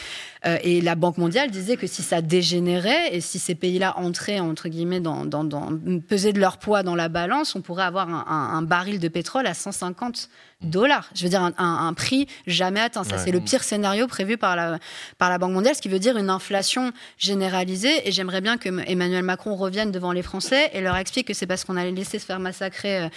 Euh, 0.44 0.58
et 0.62 0.82
la 0.82 0.94
Banque 0.96 1.16
mondiale 1.16 1.50
disait 1.50 1.78
que 1.78 1.86
si 1.86 2.02
ça 2.02 2.20
dégénérait 2.20 3.14
et 3.14 3.22
si 3.22 3.38
ces 3.38 3.54
pays-là 3.54 3.98
entraient, 3.98 4.40
entre 4.40 4.68
guillemets, 4.68 5.00
dans, 5.00 5.24
dans, 5.24 5.44
de 5.44 6.38
leur 6.40 6.58
poids 6.58 6.82
dans 6.82 6.94
la 6.94 7.08
balance, 7.08 7.56
on 7.56 7.62
pourrait 7.62 7.84
avoir 7.84 8.08
un, 8.10 8.24
un- 8.28 8.58
un 8.58 8.62
baril 8.62 8.98
de 8.98 9.08
pétrole 9.08 9.46
à 9.46 9.54
150 9.54 10.28
dollars. 10.62 11.08
Je 11.14 11.22
veux 11.24 11.28
dire, 11.28 11.42
un, 11.42 11.52
un- 11.58 11.86
un 11.88 11.92
prix 11.94 12.26
jamais 12.46 12.80
atteint. 12.80 13.04
Ça, 13.04 13.16
Ouais. 13.16 13.22
c'est 13.24 13.30
le 13.32 13.40
pire 13.40 13.62
scénario 13.62 14.06
prévu 14.06 14.36
par 14.36 14.56
la, 14.56 14.78
par 15.18 15.30
la 15.30 15.38
Banque 15.38 15.52
mondiale, 15.52 15.74
ce 15.74 15.82
qui 15.82 15.88
veut 15.88 15.98
dire 15.98 16.16
une 16.16 16.30
inflation 16.30 16.92
généralisée. 17.18 18.06
Et 18.08 18.12
j'aimerais 18.12 18.40
bien 18.40 18.56
que 18.58 18.68
Emmanuel 18.90 19.22
Macron 19.22 19.54
revienne 19.56 19.90
devant 19.90 20.12
les 20.12 20.22
Français 20.22 20.70
et 20.72 20.80
leur 20.80 20.96
explique 20.96 21.26
que 21.28 21.34
c'est 21.34 21.46
parce 21.46 21.64
qu'on 21.64 21.76
allait 21.76 21.90
laisser 21.92 22.18
se 22.18 22.26
faire 22.26 22.38
massacrer 22.40 23.02
euh, 23.04 23.08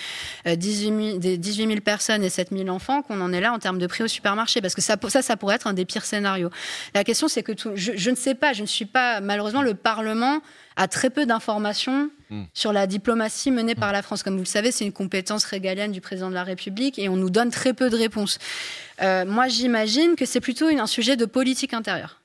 euh, 0.48 0.56
18 0.56 1.06
000, 1.09 1.17
des 1.19 1.38
18 1.38 1.67
000 1.67 1.80
personnes 1.82 2.24
et 2.24 2.30
7 2.30 2.49
000 2.51 2.69
enfants 2.69 3.01
qu'on 3.01 3.22
en 3.22 3.32
est 3.33 3.41
là 3.41 3.51
en 3.53 3.59
termes 3.59 3.77
de 3.80 3.88
prix 3.88 4.03
au 4.03 4.07
supermarché. 4.07 4.61
Parce 4.61 4.75
que 4.75 4.82
ça, 4.82 4.95
ça, 5.07 5.22
ça 5.22 5.38
pourrait 5.38 5.56
être 5.56 5.67
un 5.67 5.74
des 5.74 5.85
pires 5.85 6.06
scénarios. 6.06 6.49
La 6.93 7.03
question, 7.03 7.27
c'est 7.27 7.43
que 7.43 7.51
tout- 7.51 7.72
je, 7.75 7.91
je 7.95 8.09
ne 8.09 8.15
sais 8.15 8.35
pas, 8.35 8.53
je 8.53 8.61
ne 8.61 8.67
suis 8.67 8.85
pas, 8.85 9.19
malheureusement, 9.22 9.61
le 9.61 9.74
Parlement 9.74 10.40
a 10.77 10.88
très 10.88 11.09
peu 11.09 11.25
d'informations 11.25 12.09
Mm. 12.30 12.44
sur 12.54 12.74
la 12.74 12.88
diplomatie 12.88 13.52
menée 13.52 13.76
par 13.76 13.92
la 13.92 14.02
France. 14.02 14.24
Comme 14.24 14.34
vous 14.34 14.40
le 14.40 14.45
savez, 14.45 14.72
c'est 14.72 14.86
une 14.86 14.92
compétence 14.92 15.45
régalienne 15.45 15.92
du 15.92 16.02
président 16.02 16.30
de 16.30 16.34
la 16.34 16.44
République 16.44 16.98
et 16.98 17.08
on 17.08 17.18
nous 17.18 17.30
donne 17.30 17.52
très 17.52 17.74
peu 17.74 17.90
de 17.90 17.95
réponses. 17.95 18.40
Euh, 19.02 19.26
moi, 19.26 19.48
j'imagine 19.48 20.16
que 20.16 20.26
c'est 20.26 20.42
plutôt 20.42 20.68
un 20.68 20.88
sujet 20.88 21.18
de 21.18 21.26
politique 21.26 21.74
intérieure. 21.74 22.22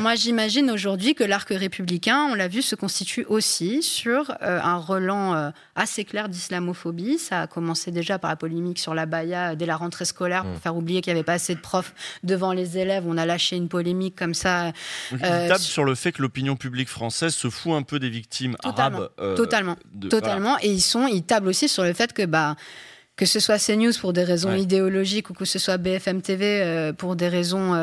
Moi, 0.00 0.14
j'imagine 0.14 0.70
aujourd'hui 0.70 1.14
que 1.14 1.24
l'arc 1.24 1.48
républicain, 1.50 2.28
on 2.30 2.34
l'a 2.34 2.48
vu, 2.48 2.62
se 2.62 2.74
constitue 2.74 3.24
aussi 3.28 3.82
sur 3.82 4.30
euh, 4.42 4.60
un 4.62 4.76
relan 4.76 5.34
euh, 5.34 5.50
assez 5.74 6.04
clair 6.04 6.28
d'islamophobie. 6.28 7.18
Ça 7.18 7.42
a 7.42 7.46
commencé 7.46 7.90
déjà 7.90 8.18
par 8.18 8.30
la 8.30 8.36
polémique 8.36 8.78
sur 8.78 8.94
la 8.94 9.06
baya 9.06 9.54
dès 9.56 9.66
la 9.66 9.76
rentrée 9.76 10.04
scolaire 10.04 10.44
pour 10.44 10.58
faire 10.60 10.76
oublier 10.76 11.00
qu'il 11.00 11.12
n'y 11.12 11.18
avait 11.18 11.24
pas 11.24 11.34
assez 11.34 11.54
de 11.54 11.60
profs 11.60 11.94
devant 12.22 12.52
les 12.52 12.78
élèves. 12.78 13.04
On 13.06 13.16
a 13.18 13.26
lâché 13.26 13.56
une 13.56 13.68
polémique 13.68 14.16
comme 14.16 14.34
ça. 14.34 14.72
Il 15.12 15.18
euh, 15.24 15.48
tape 15.48 15.58
sur 15.60 15.84
le 15.84 15.94
fait 15.94 16.12
que 16.12 16.22
l'opinion 16.22 16.56
publique 16.56 16.88
française 16.88 17.34
se 17.34 17.48
fout 17.50 17.72
un 17.72 17.82
peu 17.82 17.98
des 17.98 18.10
victimes 18.10 18.56
Totalement, 18.62 18.98
arabes. 18.98 19.10
euh, 19.20 19.36
totalement, 19.36 19.76
de- 19.92 20.08
totalement. 20.08 20.56
Et 20.62 20.68
ils 20.70 20.80
sont, 20.82 21.06
ils 21.06 21.22
tablent 21.22 21.48
aussi 21.48 21.68
sur 21.68 21.82
le 21.82 21.92
fait 21.92 22.12
que 22.12 22.24
bah 22.24 22.56
que 23.14 23.26
ce 23.26 23.40
soit 23.40 23.58
CNews 23.58 23.92
pour 24.00 24.14
des 24.14 24.24
raisons 24.24 24.48
Ouais. 24.48 24.62
idéologiques 24.62 25.28
ou 25.28 25.34
que 25.34 25.44
ce 25.44 25.58
soit 25.58 25.76
BFM 25.76 26.22
TV 26.22 26.62
euh, 26.62 26.92
pour 26.94 27.14
des 27.14 27.28
raisons 27.28 27.74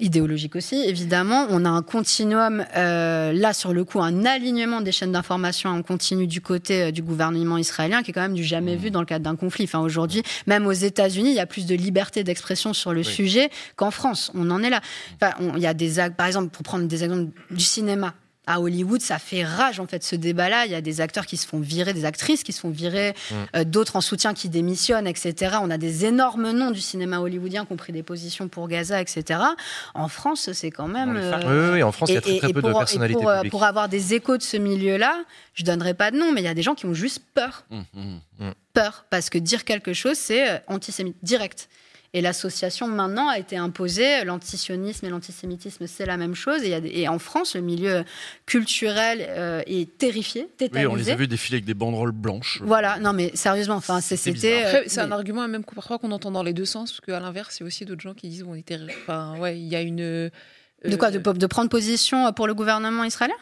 idéologiques 0.00 0.56
aussi, 0.56 0.76
évidemment, 0.86 1.46
on 1.50 1.64
a 1.64 1.68
un 1.68 1.82
continuum 1.82 2.64
euh, 2.76 3.32
là 3.32 3.52
sur 3.52 3.72
le 3.72 3.84
coup, 3.84 4.00
un 4.00 4.24
alignement 4.24 4.80
des 4.80 4.92
chaînes 4.92 5.12
d'information 5.12 5.70
en 5.70 5.82
continu 5.82 6.26
du 6.26 6.40
côté 6.40 6.82
euh, 6.84 6.90
du 6.90 7.02
gouvernement 7.02 7.58
israélien 7.58 8.02
qui 8.02 8.10
est 8.10 8.14
quand 8.14 8.22
même 8.22 8.34
du 8.34 8.44
jamais 8.44 8.76
vu 8.76 8.90
dans 8.90 9.00
le 9.00 9.06
cadre 9.06 9.24
d'un 9.24 9.36
conflit. 9.36 9.64
Enfin 9.64 9.80
aujourd'hui, 9.80 10.22
même 10.46 10.66
aux 10.66 10.72
États-Unis, 10.72 11.30
il 11.30 11.36
y 11.36 11.40
a 11.40 11.46
plus 11.46 11.66
de 11.66 11.74
liberté 11.74 12.24
d'expression 12.24 12.72
sur 12.72 12.92
le 12.92 13.02
sujet 13.02 13.50
qu'en 13.76 13.90
France. 13.90 14.30
On 14.34 14.50
en 14.50 14.62
est 14.62 14.70
là. 14.70 14.80
Enfin, 15.20 15.34
on- 15.40 15.56
il 15.56 15.62
y 15.62 15.66
a 15.66 15.74
des 15.74 15.90
par 16.16 16.26
exemple 16.26 16.48
pour 16.50 16.62
prendre 16.62 16.86
des 16.86 17.04
exemples 17.04 17.30
du 17.50 17.64
cinéma 17.64 18.14
à 18.46 18.60
Hollywood, 18.60 19.00
ça 19.00 19.18
fait 19.18 19.44
rage 19.44 19.78
en 19.80 19.86
fait 19.86 20.02
ce 20.02 20.16
débat-là. 20.16 20.66
Il 20.66 20.72
y 20.72 20.74
a 20.74 20.80
des 20.80 21.00
acteurs 21.00 21.26
qui 21.26 21.36
se 21.36 21.46
font 21.46 21.60
virer, 21.60 21.92
des 21.92 22.04
actrices 22.04 22.42
qui 22.42 22.52
se 22.52 22.60
font 22.60 22.70
virer, 22.70 23.14
Mm. 23.30 23.34
euh, 23.56 23.64
d'autres 23.64 23.96
en 23.96 24.00
soutien 24.00 24.34
qui 24.34 24.48
démissionnent, 24.48 25.06
etc. 25.06 25.56
On 25.62 25.70
a 25.70 25.78
des 25.78 26.04
énormes 26.06 26.50
noms 26.50 26.70
du 26.70 26.80
cinéma 26.80 27.20
hollywoodien 27.20 27.64
qui 27.66 27.72
ont 27.72 27.76
pris 27.76 27.92
des 27.92 28.02
positions 28.02 28.48
pour 28.48 28.66
Gaza, 28.68 29.00
etc. 29.00 29.40
En 29.94 30.08
France, 30.08 30.50
c'est 30.52 30.70
quand 30.70 30.88
même. 30.88 31.20
femmes. 31.20 31.42
Oui, 31.46 31.58
oui, 31.58 31.70
oui, 31.74 31.82
en 31.82 31.92
France, 31.92 32.08
il 32.10 32.14
y 32.14 32.18
a 32.18 32.20
très, 32.22 32.38
très 32.38 32.52
peu 32.52 32.62
de 32.62 32.68
pour, 32.70 32.78
personnalités 32.78 33.18
et 33.18 33.22
pour, 33.22 33.30
euh, 33.30 33.36
publiques. 33.36 33.50
pour 33.52 33.64
avoir 33.64 33.88
des 33.88 34.14
échos 34.14 34.36
de 34.36 34.42
ce 34.42 34.56
milieu-là, 34.56 35.22
je 35.54 35.64
donnerai 35.64 35.94
pas 35.94 36.10
de 36.10 36.16
nom, 36.18 36.32
mais 36.32 36.40
il 36.40 36.44
y 36.44 36.48
a 36.48 36.54
des 36.54 36.62
gens 36.62 36.74
qui 36.74 36.86
ont 36.86 36.94
juste 36.94 37.22
peur. 37.34 37.64
Hum, 37.70 37.84
hum. 38.40 38.54
Peur, 38.72 39.04
parce 39.10 39.30
que 39.30 39.38
dire 39.38 39.64
quelque 39.64 39.92
chose, 39.92 40.16
c'est 40.16 40.48
euh, 40.48 40.58
antisémite, 40.66 41.16
direct. 41.22 41.68
Et 42.12 42.20
l'association 42.20 42.88
maintenant 42.88 43.28
a 43.28 43.38
été 43.38 43.56
imposée, 43.56 44.24
l'antisionisme 44.24 45.06
et 45.06 45.10
l'antisémitisme, 45.10 45.86
c'est 45.86 46.06
la 46.06 46.16
même 46.16 46.34
chose. 46.34 46.62
Et, 46.62 46.66
il 46.66 46.70
y 46.70 46.74
a 46.74 46.80
des- 46.80 46.90
et 46.92 47.06
en 47.08 47.20
France, 47.20 47.54
le 47.54 47.60
milieu 47.60 48.04
culturel 48.46 49.24
euh, 49.28 49.62
est 49.66 49.96
terrifié, 49.96 50.48
Oui, 50.72 50.86
on 50.86 50.94
les 50.96 51.10
a 51.10 51.14
vus 51.14 51.28
défiler 51.28 51.56
avec 51.56 51.64
des 51.66 51.74
banderoles 51.74 52.10
blanches. 52.12 52.60
Voilà, 52.64 52.98
non 52.98 53.12
mais 53.12 53.30
sérieusement, 53.34 53.76
enfin 53.76 54.00
c'est- 54.00 54.16
c'était. 54.16 54.62
Après, 54.64 54.80
euh, 54.80 54.84
c'est 54.88 55.00
un 55.00 55.12
argument 55.12 55.46
même 55.46 55.62
parfois 55.64 55.98
qu'on 55.98 56.10
entend 56.10 56.32
dans 56.32 56.42
les 56.42 56.52
deux 56.52 56.64
sens, 56.64 56.90
parce 56.92 57.00
qu'à 57.00 57.20
l'inverse, 57.20 57.58
il 57.58 57.62
y 57.62 57.64
a 57.64 57.66
aussi 57.68 57.84
d'autres 57.84 58.00
gens 58.02 58.14
qui 58.14 58.28
disent 58.28 58.42
on 58.42 58.54
était. 58.56 58.78
Enfin, 59.02 59.38
ouais, 59.38 59.56
il 59.58 59.68
y 59.68 59.76
a 59.76 59.80
une. 59.80 60.00
euh, 60.00 60.30
De 60.84 60.96
quoi 60.96 61.10
de, 61.10 61.18
de 61.18 61.46
prendre 61.46 61.68
position 61.70 62.32
pour 62.32 62.46
le 62.48 62.54
gouvernement 62.54 63.04
israélien? 63.04 63.34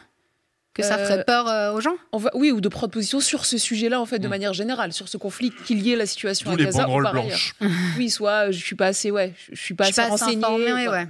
Que 0.73 0.83
ça 0.83 0.97
ferait 0.97 1.23
peur 1.25 1.47
euh, 1.49 1.73
aux 1.73 1.81
gens 1.81 1.95
on 2.13 2.17
va, 2.19 2.29
Oui, 2.35 2.51
ou 2.51 2.61
de 2.61 2.69
prendre 2.69 2.91
position 2.93 3.19
sur 3.19 3.45
ce 3.45 3.57
sujet-là, 3.57 3.99
en 3.99 4.05
fait, 4.05 4.19
de 4.19 4.27
manière 4.27 4.53
générale, 4.53 4.93
sur 4.93 5.09
ce 5.09 5.17
conflit, 5.17 5.51
qu'il 5.65 5.81
y 5.81 5.91
ait 5.91 5.95
la 5.95 6.05
situation 6.05 6.49
D'où 6.51 6.55
à 6.55 6.57
les 6.57 6.65
Gaza 6.65 6.87
ou 6.87 6.99
ailleurs. 7.05 7.37
Oui, 7.97 8.09
soit 8.09 8.51
je 8.51 8.59
suis 8.63 8.75
pas 8.75 8.87
assez, 8.87 9.09
ouais, 9.11 9.33
je 9.51 9.59
suis 9.59 9.73
pas 9.73 9.85
Je 9.85 9.91
suis 9.93 9.99
assez 10.01 10.09
pas 10.09 10.15
assez 10.15 10.23
renseignée. 10.25 10.45
informée, 10.69 10.87
ouais. 10.87 11.07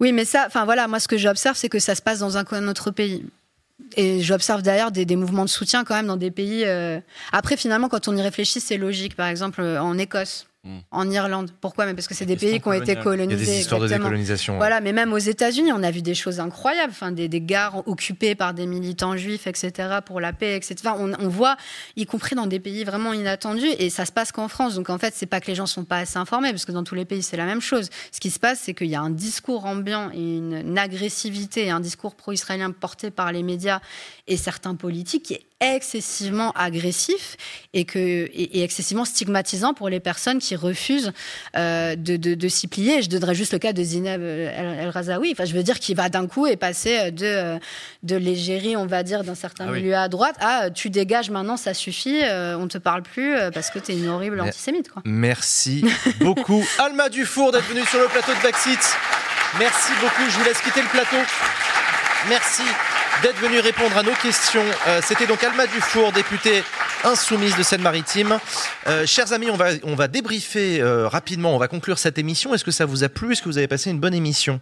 Oui, 0.00 0.12
mais 0.12 0.24
ça, 0.24 0.44
enfin 0.46 0.64
voilà, 0.64 0.88
moi 0.88 1.00
ce 1.00 1.08
que 1.08 1.16
j'observe, 1.18 1.56
c'est 1.56 1.68
que 1.68 1.78
ça 1.78 1.94
se 1.94 2.02
passe 2.02 2.18
dans 2.20 2.36
un, 2.36 2.68
autre 2.68 2.90
pays. 2.90 3.24
Et 3.96 4.22
j'observe 4.22 4.62
d'ailleurs 4.62 4.90
des, 4.90 5.04
des 5.04 5.16
mouvements 5.16 5.44
de 5.44 5.50
soutien 5.50 5.84
quand 5.84 5.94
même 5.94 6.06
dans 6.06 6.16
des 6.16 6.30
pays. 6.30 6.64
euh, 6.64 7.00
Après, 7.32 7.56
finalement, 7.56 7.88
quand 7.88 8.08
on 8.08 8.16
y 8.16 8.22
réfléchit, 8.22 8.60
c'est 8.60 8.78
logique. 8.78 9.16
Par 9.16 9.26
exemple, 9.28 9.60
euh, 9.60 9.80
en 9.82 9.96
Écosse, 9.98 10.46
en 10.90 11.10
Irlande. 11.10 11.50
Pourquoi? 11.60 11.86
Mais 11.86 11.94
parce 11.94 12.08
que 12.08 12.14
c'est 12.14 12.26
des 12.26 12.36
pays 12.36 12.60
qui 12.60 12.68
ont 12.68 12.72
été 12.72 12.96
colonisés. 12.96 13.42
Il 13.42 13.46
y 13.46 13.50
a 13.50 13.54
des 13.54 13.60
histoires 13.60 13.80
de 13.80 13.88
décolonisation, 13.88 14.54
ouais. 14.54 14.58
Voilà, 14.58 14.80
mais 14.80 14.92
même 14.92 15.12
aux 15.12 15.18
États-Unis, 15.18 15.72
on 15.72 15.82
a 15.82 15.90
vu 15.90 16.02
des 16.02 16.14
choses 16.14 16.40
incroyables. 16.40 16.92
Enfin, 16.92 17.12
des, 17.12 17.28
des 17.28 17.40
gares 17.40 17.86
occupées 17.86 18.34
par 18.34 18.54
des 18.54 18.66
militants 18.66 19.16
juifs, 19.16 19.46
etc., 19.46 19.72
pour 20.04 20.20
la 20.20 20.32
paix, 20.32 20.56
etc. 20.56 20.74
Enfin, 20.84 20.96
on, 20.98 21.12
on 21.24 21.28
voit, 21.28 21.56
y 21.96 22.06
compris 22.06 22.36
dans 22.36 22.46
des 22.46 22.60
pays 22.60 22.84
vraiment 22.84 23.12
inattendus, 23.12 23.70
et 23.78 23.90
ça 23.90 24.04
se 24.04 24.12
passe 24.12 24.32
qu'en 24.32 24.48
France. 24.48 24.74
Donc 24.74 24.90
en 24.90 24.98
fait, 24.98 25.14
c'est 25.16 25.26
pas 25.26 25.40
que 25.40 25.46
les 25.46 25.54
gens 25.54 25.66
sont 25.66 25.84
pas 25.84 25.98
assez 25.98 26.18
informés, 26.18 26.50
parce 26.50 26.64
que 26.64 26.72
dans 26.72 26.84
tous 26.84 26.94
les 26.94 27.04
pays, 27.04 27.22
c'est 27.22 27.36
la 27.36 27.46
même 27.46 27.60
chose. 27.60 27.88
Ce 28.12 28.20
qui 28.20 28.30
se 28.30 28.38
passe, 28.38 28.60
c'est 28.60 28.74
qu'il 28.74 28.88
y 28.88 28.94
a 28.94 29.00
un 29.00 29.10
discours 29.10 29.66
ambiant 29.66 30.10
et 30.12 30.36
une, 30.38 30.54
une 30.54 30.78
agressivité 30.78 31.66
et 31.66 31.70
un 31.70 31.80
discours 31.80 32.14
pro-israélien 32.14 32.70
porté 32.70 33.10
par 33.10 33.32
les 33.32 33.42
médias 33.42 33.80
et 34.26 34.36
certains 34.36 34.74
politiques 34.74 35.24
qui 35.24 35.34
est 35.34 35.46
excessivement 35.60 36.52
agressif 36.52 37.36
et, 37.72 37.84
que, 37.84 37.98
et, 37.98 38.58
et 38.58 38.62
excessivement 38.62 39.04
stigmatisant 39.06 39.72
pour 39.72 39.88
les 39.88 40.00
personnes 40.00 40.38
qui 40.38 40.54
refusent 40.54 41.12
euh, 41.56 41.96
de, 41.96 42.16
de, 42.16 42.34
de 42.34 42.48
s'y 42.48 42.68
plier. 42.68 43.00
Je 43.02 43.08
donnerais 43.08 43.34
juste 43.34 43.52
le 43.52 43.58
cas 43.58 43.72
de 43.72 43.82
Zineb 43.82 44.20
euh, 44.20 44.50
El, 44.54 44.80
El 44.80 44.88
Razaoui. 44.90 45.32
Enfin, 45.32 45.44
je 45.46 45.54
veux 45.54 45.62
dire 45.62 45.78
qu'il 45.78 45.96
va 45.96 46.08
d'un 46.10 46.26
coup 46.26 46.46
et 46.46 46.56
passer 46.56 47.10
de, 47.10 47.24
euh, 47.24 47.58
de 48.02 48.16
l'égérie, 48.16 48.76
on 48.76 48.86
va 48.86 49.02
dire, 49.02 49.24
d'un 49.24 49.34
certain 49.34 49.66
Ah 49.68 49.72
oui. 49.72 49.80
milieu 49.82 49.96
à 49.96 50.08
droite 50.08 50.36
à 50.40 50.70
tu 50.70 50.90
dégages 50.90 51.30
maintenant, 51.30 51.56
ça 51.56 51.72
suffit, 51.74 52.20
euh, 52.22 52.56
on 52.58 52.68
te 52.68 52.78
parle 52.78 53.02
plus 53.02 53.34
euh, 53.34 53.50
parce 53.50 53.70
que 53.70 53.78
tu 53.78 53.92
es 53.92 53.96
une 53.96 54.08
horrible 54.08 54.40
antisémite. 54.40 54.90
Quoi. 54.90 55.02
Merci 55.06 55.84
beaucoup, 56.20 56.64
Alma 56.78 57.08
Dufour, 57.08 57.52
d'être 57.52 57.66
venue 57.68 57.84
sur 57.86 57.98
le 57.98 58.08
plateau 58.08 58.32
de 58.34 58.42
Backseat. 58.42 58.96
Merci 59.58 59.92
beaucoup. 60.00 60.28
Je 60.28 60.38
vous 60.38 60.44
laisse 60.44 60.60
quitter 60.60 60.82
le 60.82 60.88
plateau. 60.88 61.16
Merci 62.28 62.62
d'être 63.22 63.38
venu 63.38 63.60
répondre 63.60 63.96
à 63.96 64.02
nos 64.02 64.14
questions. 64.14 64.64
Euh, 64.88 65.00
C'était 65.02 65.26
donc 65.26 65.42
Alma 65.42 65.66
Dufour, 65.66 66.12
députée 66.12 66.62
insoumise 67.04 67.56
de 67.56 67.62
Seine-Maritime. 67.62 68.38
Euh, 68.86 69.06
chers 69.06 69.32
amis, 69.32 69.50
on 69.50 69.56
va, 69.56 69.70
on 69.84 69.94
va 69.94 70.08
débriefer 70.08 70.80
euh, 70.80 71.08
rapidement, 71.08 71.54
on 71.54 71.58
va 71.58 71.68
conclure 71.68 71.98
cette 71.98 72.18
émission. 72.18 72.54
Est-ce 72.54 72.64
que 72.64 72.70
ça 72.70 72.84
vous 72.84 73.04
a 73.04 73.08
plu? 73.08 73.32
Est-ce 73.32 73.42
que 73.42 73.48
vous 73.48 73.58
avez 73.58 73.68
passé 73.68 73.90
une 73.90 74.00
bonne 74.00 74.14
émission? 74.14 74.60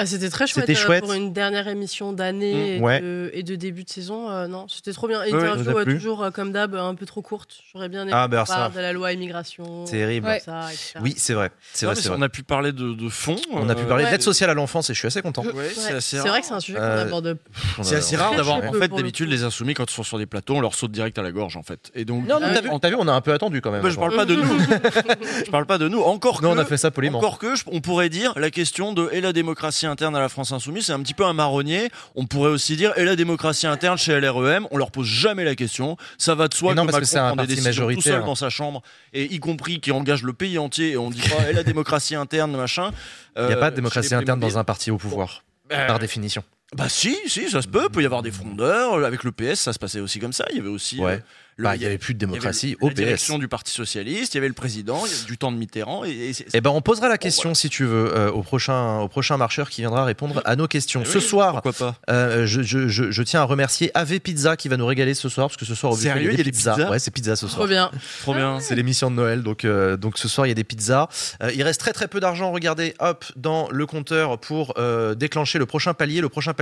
Ah, 0.00 0.06
c'était 0.06 0.30
très 0.30 0.46
chouette, 0.46 0.64
C'était 0.66 0.78
euh, 0.78 0.82
chouette. 0.82 1.02
pour 1.04 1.12
une 1.12 1.32
dernière 1.32 1.68
émission 1.68 2.12
d'année 2.12 2.54
Mm, 2.78 2.78
et, 2.78 2.80
ouais. 2.80 3.00
de, 3.00 3.30
et 3.34 3.42
de 3.42 3.54
début 3.54 3.84
de 3.84 3.90
saison. 3.90 4.30
euh, 4.30 4.46
non, 4.46 4.66
c'était 4.68 4.92
trop 4.92 5.08
bien. 5.08 5.20
Ouais, 5.20 5.30
ouais, 5.32 5.38
Interview 5.38 5.64
t'a 5.64 5.70
euh, 5.78 5.84
toujours 5.84 6.22
euh, 6.24 6.30
comme 6.30 6.52
d'hab 6.52 6.74
un 6.74 6.94
peu 6.94 7.04
trop 7.06 7.20
courte. 7.22 7.58
J'aurais 7.72 7.88
bien 7.88 8.02
aimé 8.02 8.12
Ah, 8.14 8.26
bah, 8.28 8.40
qu'on 8.40 8.46
ça. 8.46 8.54
parle 8.56 8.72
de 8.74 8.80
la 8.80 8.92
loi 8.92 9.12
immigration. 9.12 9.84
Terrible. 9.84 10.26
ça. 10.44 10.68
Oui, 11.02 11.14
c'est 11.16 11.34
vrai. 11.34 11.50
C'est 11.72 11.86
vrai. 11.86 11.94
On 12.10 12.22
a 12.22 12.28
pu 12.28 12.42
parler 12.42 12.72
de, 12.72 12.94
de 12.94 13.08
fond. 13.08 13.36
On 13.52 13.68
a 13.68 13.74
pu 13.74 13.84
parler 13.84 14.04
ouais. 14.04 14.10
d'aide 14.10 14.22
sociale 14.22 14.50
à 14.50 14.54
l'enfance 14.54 14.88
et 14.90 14.94
je 14.94 14.98
suis 14.98 15.06
assez 15.06 15.22
content. 15.22 15.42
Ouais, 15.44 15.68
c'est 15.74 15.92
assez 15.92 16.16
C'est 16.16 16.20
rare. 16.20 16.28
vrai 16.28 16.40
que 16.40 16.46
c'est 16.46 16.54
un 16.54 16.60
sujet 16.60 16.78
qu'on 16.78 16.84
Euh, 16.84 17.02
aborde. 17.02 17.38
C'est 17.82 17.96
assez 17.96 18.16
rare 18.16 18.34
d'avoir. 18.34 18.56
En 18.64 18.72
fait, 18.72 18.88
d'habitude, 18.88 19.28
les 19.28 19.42
insoumis, 19.44 19.74
quand 19.74 19.90
ils 19.90 19.94
sont 19.94 20.02
sur 20.02 20.18
des 20.18 20.26
plateaux, 20.26 20.54
on 20.56 20.60
leur 20.60 20.74
saute 20.74 20.92
direct 20.92 21.18
à 21.18 21.22
la 21.22 21.32
gorge, 21.32 21.56
en 21.56 21.62
fait. 21.62 21.90
Et 21.94 22.04
donc, 22.04 22.26
Non, 22.26 22.38
t'as 22.40 22.88
vu, 22.90 22.96
on 22.98 23.06
a 23.08 23.12
un 23.12 23.20
peu 23.20 23.32
attendu 23.32 23.60
quand 23.60 23.70
même. 23.70 23.82
Bah, 23.82 23.90
je 23.90 23.96
parle 23.98 24.14
pas 24.16 24.24
de 24.24 24.34
nous. 24.36 24.44
je 25.46 25.50
parle 25.50 25.66
pas 25.66 25.78
de 25.78 25.88
nous. 25.88 26.00
Encore 26.00 26.38
que. 26.40 26.44
Non, 26.44 26.52
on 26.52 26.58
a 26.58 26.64
fait 26.64 26.76
ça 26.76 26.90
poliment. 26.90 27.18
Encore 27.18 27.38
que, 27.38 27.54
on 27.66 27.80
pourrait 27.80 28.08
dire 28.08 28.32
la 28.36 28.50
question 28.50 28.92
de 28.92 29.08
et 29.12 29.20
la 29.20 29.32
démocratie 29.32 29.86
interne 29.90 30.16
à 30.16 30.20
la 30.20 30.28
France 30.30 30.52
insoumise, 30.52 30.86
c'est 30.86 30.92
un 30.92 31.00
petit 31.02 31.12
peu 31.12 31.24
un 31.26 31.34
marronnier. 31.34 31.90
On 32.14 32.24
pourrait 32.26 32.50
aussi 32.50 32.76
dire 32.76 32.92
et 32.96 33.04
la 33.04 33.16
démocratie 33.16 33.66
interne 33.66 33.98
chez 33.98 34.18
LREM. 34.18 34.66
On 34.70 34.78
leur 34.78 34.90
pose 34.90 35.06
jamais 35.06 35.44
la 35.44 35.54
question. 35.54 35.96
Ça 36.16 36.34
va 36.34 36.48
de 36.48 36.54
soi 36.54 36.74
non, 36.74 36.86
que 36.86 36.92
parce 36.92 36.98
que 37.00 37.04
Macron 37.04 37.10
c'est 37.12 37.18
un 37.18 37.36
prend 37.36 37.44
des 37.44 37.54
décisions 37.54 37.88
tout 37.92 38.00
seul 38.00 38.24
dans 38.24 38.34
sa 38.34 38.48
chambre 38.48 38.82
et 39.12 39.24
y 39.34 39.38
compris 39.40 39.80
qui 39.80 39.92
engage 39.92 40.22
le 40.22 40.32
pays 40.32 40.56
entier. 40.58 40.92
Et 40.92 40.96
on 40.96 41.10
dit 41.10 41.20
pas 41.20 41.50
et 41.50 41.52
la 41.52 41.62
démocratie 41.64 42.14
interne 42.14 42.56
machin. 42.56 42.92
Il 43.36 43.42
n'y 43.44 43.52
a 43.52 43.56
Euh, 43.56 43.60
pas 43.60 43.70
de 43.70 43.76
démocratie 43.76 44.08
chez 44.08 44.14
les 44.14 44.22
interne 44.22 44.40
dans 44.40 44.56
un 44.58 44.64
parti 44.64 44.90
au 44.90 44.96
pouvoir, 44.96 45.42
Euh, 45.72 45.86
par 45.86 45.98
définition. 45.98 46.42
Bah 46.76 46.88
si, 46.88 47.16
si, 47.26 47.50
ça 47.50 47.62
se 47.62 47.68
peut. 47.68 47.84
Il 47.88 47.90
peut 47.90 48.02
y 48.02 48.06
avoir 48.06 48.22
des 48.22 48.30
frondeurs. 48.30 49.04
Avec 49.04 49.24
le 49.24 49.32
PS, 49.32 49.60
ça 49.60 49.72
se 49.72 49.78
passait 49.78 50.00
aussi 50.00 50.18
comme 50.20 50.32
ça. 50.32 50.44
Il 50.50 50.56
y 50.56 50.60
avait 50.60 50.68
aussi. 50.68 51.00
Ouais. 51.00 51.12
euh, 51.14 51.18
le- 51.56 51.64
Bah, 51.64 51.76
il 51.76 51.82
y 51.82 51.84
avait 51.84 51.98
plus 51.98 52.14
de 52.14 52.20
il 52.20 52.22
y 52.22 52.24
avait 52.24 52.38
démocratie 52.38 52.76
la 52.80 52.86
au 52.86 52.90
PS. 52.90 52.94
direction 52.94 53.38
du 53.38 53.46
Parti 53.48 53.70
socialiste. 53.72 54.32
Il 54.32 54.36
y 54.36 54.38
avait 54.38 54.48
le 54.48 54.54
président. 54.54 55.02
Il 55.04 55.10
y 55.10 55.14
avait 55.14 55.24
du 55.26 55.36
temps 55.36 55.52
de 55.52 55.58
Mitterrand. 55.58 56.04
Et, 56.04 56.30
et 56.30 56.32
Eh 56.54 56.60
ben, 56.62 56.70
on 56.70 56.80
posera 56.80 57.08
la 57.08 57.18
question, 57.18 57.52
si 57.54 57.68
tu 57.68 57.84
veux, 57.84 58.16
euh, 58.16 58.30
au, 58.30 58.42
prochain, 58.42 59.00
au 59.00 59.08
prochain 59.08 59.36
marcheur 59.36 59.68
qui 59.68 59.82
viendra 59.82 60.04
répondre 60.04 60.40
à 60.46 60.56
nos 60.56 60.66
questions. 60.68 61.02
Eh 61.04 61.08
ce 61.08 61.18
oui, 61.18 61.24
soir, 61.24 61.60
pourquoi 61.60 61.72
pas. 61.72 61.96
euh, 62.08 62.46
je, 62.46 62.62
je- 62.62 62.88
je- 62.88 63.10
je 63.10 63.22
tiens 63.24 63.40
à 63.40 63.44
remercier 63.44 63.90
AV 63.94 64.20
Pizza 64.20 64.56
qui 64.56 64.68
va 64.68 64.78
nous 64.78 64.86
régaler 64.86 65.12
ce 65.12 65.28
soir, 65.28 65.48
parce 65.48 65.58
que 65.58 65.66
ce 65.66 65.74
soir, 65.74 65.92
au 65.92 65.96
buffet, 65.96 66.08
Sérieux, 66.08 66.30
il 66.32 66.38
y 66.38 66.40
a 66.40 66.44
des 66.44 66.50
pizzas. 66.52 66.74
pizzas 66.76 66.88
Ouais, 66.90 66.98
c'est 67.00 67.10
pizza 67.10 67.36
ce 67.36 67.46
soir. 67.48 67.58
Trop 67.58 67.68
bien. 67.68 67.90
Trop 68.22 68.32
bien. 68.32 68.58
C'est 68.60 68.74
l'émission 68.76 69.10
de 69.10 69.16
Noël, 69.16 69.42
donc, 69.42 69.64
euh, 69.66 69.98
donc 69.98 70.16
ce 70.18 70.28
soir 70.28 70.46
il 70.46 70.50
y 70.50 70.52
a 70.52 70.54
des 70.54 70.64
pizzas. 70.64 71.08
Euh, 71.42 71.50
il 71.54 71.62
reste 71.62 71.80
très 71.80 71.92
très 71.92 72.06
peu 72.08 72.20
d'argent, 72.20 72.52
regardez, 72.52 72.94
hop, 73.00 73.24
dans 73.36 73.68
le 73.70 73.84
compteur 73.86 74.38
pour 74.38 74.72
euh, 74.78 75.14
déclencher 75.14 75.58
le 75.58 75.66
prochain 75.66 75.92
palier. 75.92 76.20
Le 76.22 76.28
prochain 76.30 76.54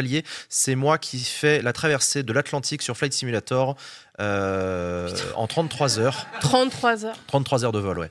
c'est 0.49 0.75
moi 0.75 0.99
qui 0.99 1.18
fais 1.20 1.62
la 1.62 1.73
traversée 1.73 2.23
de 2.23 2.33
l'Atlantique 2.33 2.83
sur 2.83 2.97
Flight 2.97 3.12
Simulator 3.12 3.77
euh, 4.21 5.09
en 5.37 5.47
33 5.47 5.99
heures. 5.99 6.27
33 6.41 7.05
heures. 7.05 7.17
33 7.27 7.65
heures 7.65 7.73
de 7.73 7.79
vol, 7.79 7.99
ouais. 7.99 8.11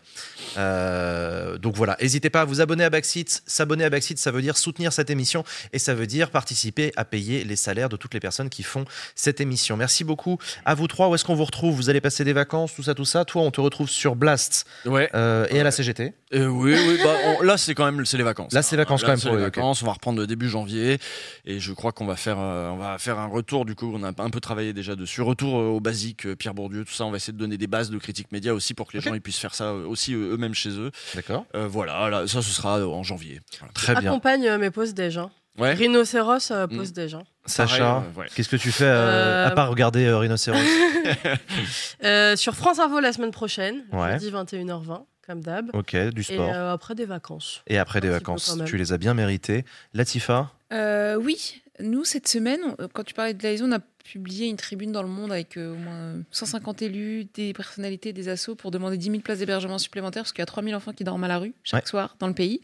Euh, 0.58 1.58
donc 1.58 1.76
voilà, 1.76 1.98
n'hésitez 2.02 2.30
pas 2.30 2.42
à 2.42 2.46
vous 2.46 2.62
abonner 2.62 2.84
à 2.84 2.90
Backseat. 2.90 3.44
S'abonner 3.46 3.84
à 3.84 3.90
Backseat, 3.90 4.18
ça 4.18 4.32
veut 4.32 4.42
dire 4.42 4.58
soutenir 4.58 4.94
cette 4.94 5.10
émission 5.10 5.44
et 5.74 5.80
ça 5.80 5.94
veut 5.94 6.08
dire 6.08 6.30
participer 6.32 6.92
à 6.96 7.06
payer 7.06 7.44
les 7.44 7.56
salaires 7.56 7.90
de 7.90 7.98
toutes 7.98 8.14
les 8.14 8.20
personnes 8.20 8.50
qui 8.50 8.64
font 8.64 8.86
cette 9.16 9.42
émission. 9.42 9.78
Merci 9.78 10.04
beaucoup 10.04 10.38
à 10.66 10.74
vous 10.74 10.88
trois. 10.88 11.10
Où 11.10 11.16
est-ce 11.16 11.26
qu'on 11.26 11.36
vous 11.36 11.46
retrouve? 11.46 11.76
Vous 11.76 11.90
allez 11.90 12.02
passer 12.02 12.24
des 12.24 12.34
vacances, 12.34 12.74
tout 12.74 12.84
ça, 12.84 12.94
tout 12.96 13.06
ça. 13.06 13.26
Toi, 13.26 13.42
on 13.44 13.52
te 13.52 13.62
retrouve 13.62 13.90
sur 13.90 14.16
Blast 14.16 14.66
Ouais. 14.86 15.10
euh, 15.14 15.46
et 15.50 15.60
à 15.60 15.64
la 15.64 15.72
CGT. 15.72 16.14
Euh, 16.34 16.48
oui, 16.48 16.76
oui, 16.88 17.00
bah, 17.04 17.14
on- 17.40 17.44
là 17.44 17.58
c'est 17.58 17.74
quand 17.74 17.86
même 17.86 18.06
c'est 18.06 18.18
les 18.18 18.24
vacances. 18.24 18.52
Là, 18.54 18.62
c'est 18.62 18.76
les 18.76 18.82
vacances 18.82 19.02
Là, 19.02 19.08
quand 19.08 19.14
même 19.14 19.22
pour 19.22 19.36
les 19.36 19.44
vacances. 19.44 19.82
On 19.82 19.86
va 19.86 19.94
reprendre 19.94 20.20
le 20.20 20.28
début 20.28 20.50
janvier 20.50 21.00
et 21.46 21.60
je 21.60 21.72
crois 21.72 21.92
qu'on 21.94 22.06
va 22.06 22.16
faire 22.18 22.38
euh, 22.40 22.70
on 22.70 22.78
va 22.78 22.98
faire 22.98 23.18
un 23.20 23.28
retour 23.28 23.64
du 23.66 23.76
coup. 23.76 23.94
On 23.96 24.04
a 24.04 24.10
un 24.10 24.30
peu 24.30 24.40
travaillé 24.42 24.74
déjà 24.74 24.96
dessus. 24.96 25.22
Retour 25.22 25.58
euh, 25.60 25.68
au 25.70 25.80
basique, 25.98 26.28
euh, 26.28 26.36
Pierre 26.36 26.54
Bourdieu, 26.54 26.86
tout 26.86 26.94
ça. 26.94 27.06
On 27.06 27.12
va 27.12 27.18
essayer 27.18 27.34
de 27.34 27.40
donner 27.40 27.58
des 27.58 27.66
bases 27.66 27.90
de 27.90 27.98
critique 27.98 28.32
média 28.32 28.54
aussi 28.54 28.74
pour 28.76 28.88
que 28.88 28.96
les 28.98 29.02
gens 29.02 29.14
ils 29.16 29.22
puissent 29.22 29.40
faire 29.40 29.56
ça 29.56 29.72
euh, 29.72 29.86
aussi 29.88 30.14
euh, 30.14 30.34
eux-mêmes 30.34 30.54
chez 30.54 30.70
eux. 30.70 30.92
D'accord. 31.16 31.46
Euh, 31.56 31.68
voilà, 31.68 32.10
là, 32.10 32.28
ça 32.28 32.42
ce 32.44 32.52
sera 32.52 32.86
en 32.86 33.02
janvier. 33.04 33.42
Voilà. 33.60 33.74
Très 33.74 33.96
bien. 33.96 34.12
Accompagne 34.12 34.58
mes 34.58 34.70
pauses 34.70 34.94
déjà. 34.94 35.30
Ouais. 35.58 35.74
Rhinocéros 35.74 36.52
euh, 36.52 36.68
pose 36.68 36.94
déjà. 36.94 37.24
Sacha, 37.48 37.98
euh, 38.16 38.20
ouais. 38.20 38.28
qu'est-ce 38.36 38.50
que 38.50 38.58
tu 38.58 38.72
fais 38.72 38.84
euh, 38.84 39.46
Euh, 39.46 39.48
à 39.48 39.52
part 39.52 39.70
regarder 39.72 40.06
euh, 40.06 40.20
Rhinocéros 40.20 40.60
Euh, 42.04 42.36
sur 42.36 42.54
France 42.56 42.78
Info 42.78 43.00
la 43.00 43.12
semaine 43.12 43.32
prochaine, 43.32 43.84
Ouais. 43.92 44.20
jeudi 44.20 44.30
21h20, 44.30 45.06
comme 45.26 45.42
d'hab. 45.42 45.72
Ok, 45.74 45.96
du 46.10 46.22
sport. 46.24 46.48
Et 46.48 46.54
euh, 46.54 46.74
après 46.74 46.94
des 46.94 47.06
vacances. 47.06 47.64
Et 47.66 47.80
après 47.80 48.02
des 48.02 48.10
vacances, 48.10 48.56
tu 48.68 48.78
les 48.78 48.94
as 48.94 49.00
bien 49.00 49.16
méritées. 49.16 49.66
Latifa 49.96 50.52
Euh, 50.72 51.16
oui, 51.16 51.62
nous, 51.80 52.04
cette 52.06 52.28
semaine, 52.28 52.60
quand 52.94 53.04
tu 53.04 53.16
parlais 53.16 53.34
de 53.34 53.42
l'AISO, 53.42 53.66
on 53.66 53.72
a 53.72 53.80
publié 54.08 54.48
une 54.48 54.56
tribune 54.58 54.92
dans 54.92 55.04
le 55.04 55.10
monde 55.10 55.32
avec 55.32 55.58
euh, 55.58 55.74
au 55.74 55.76
moins 55.76 56.14
150 56.32 56.82
élus, 56.82 57.26
des 57.34 57.54
personnalités, 57.54 58.14
des 58.14 58.30
assos 58.30 58.56
pour 58.56 58.72
demander 58.72 58.98
10 58.98 59.06
000 59.12 59.20
places 59.20 59.40
d'hébergement 59.40 59.78
supplémentaires 59.78 60.24
parce 60.24 60.32
qu'il 60.32 60.42
y 60.42 60.44
a 60.44 60.46
3 60.48 60.64
000 60.64 60.76
enfants 60.76 60.94
qui 60.94 61.04
dorment 61.04 61.26
à 61.26 61.28
la 61.28 61.38
rue 61.40 61.54
chaque 61.64 61.84
Ouais. 61.84 61.90
soir 61.90 62.16
dans 62.20 62.28
le 62.28 62.34
pays. 62.34 62.62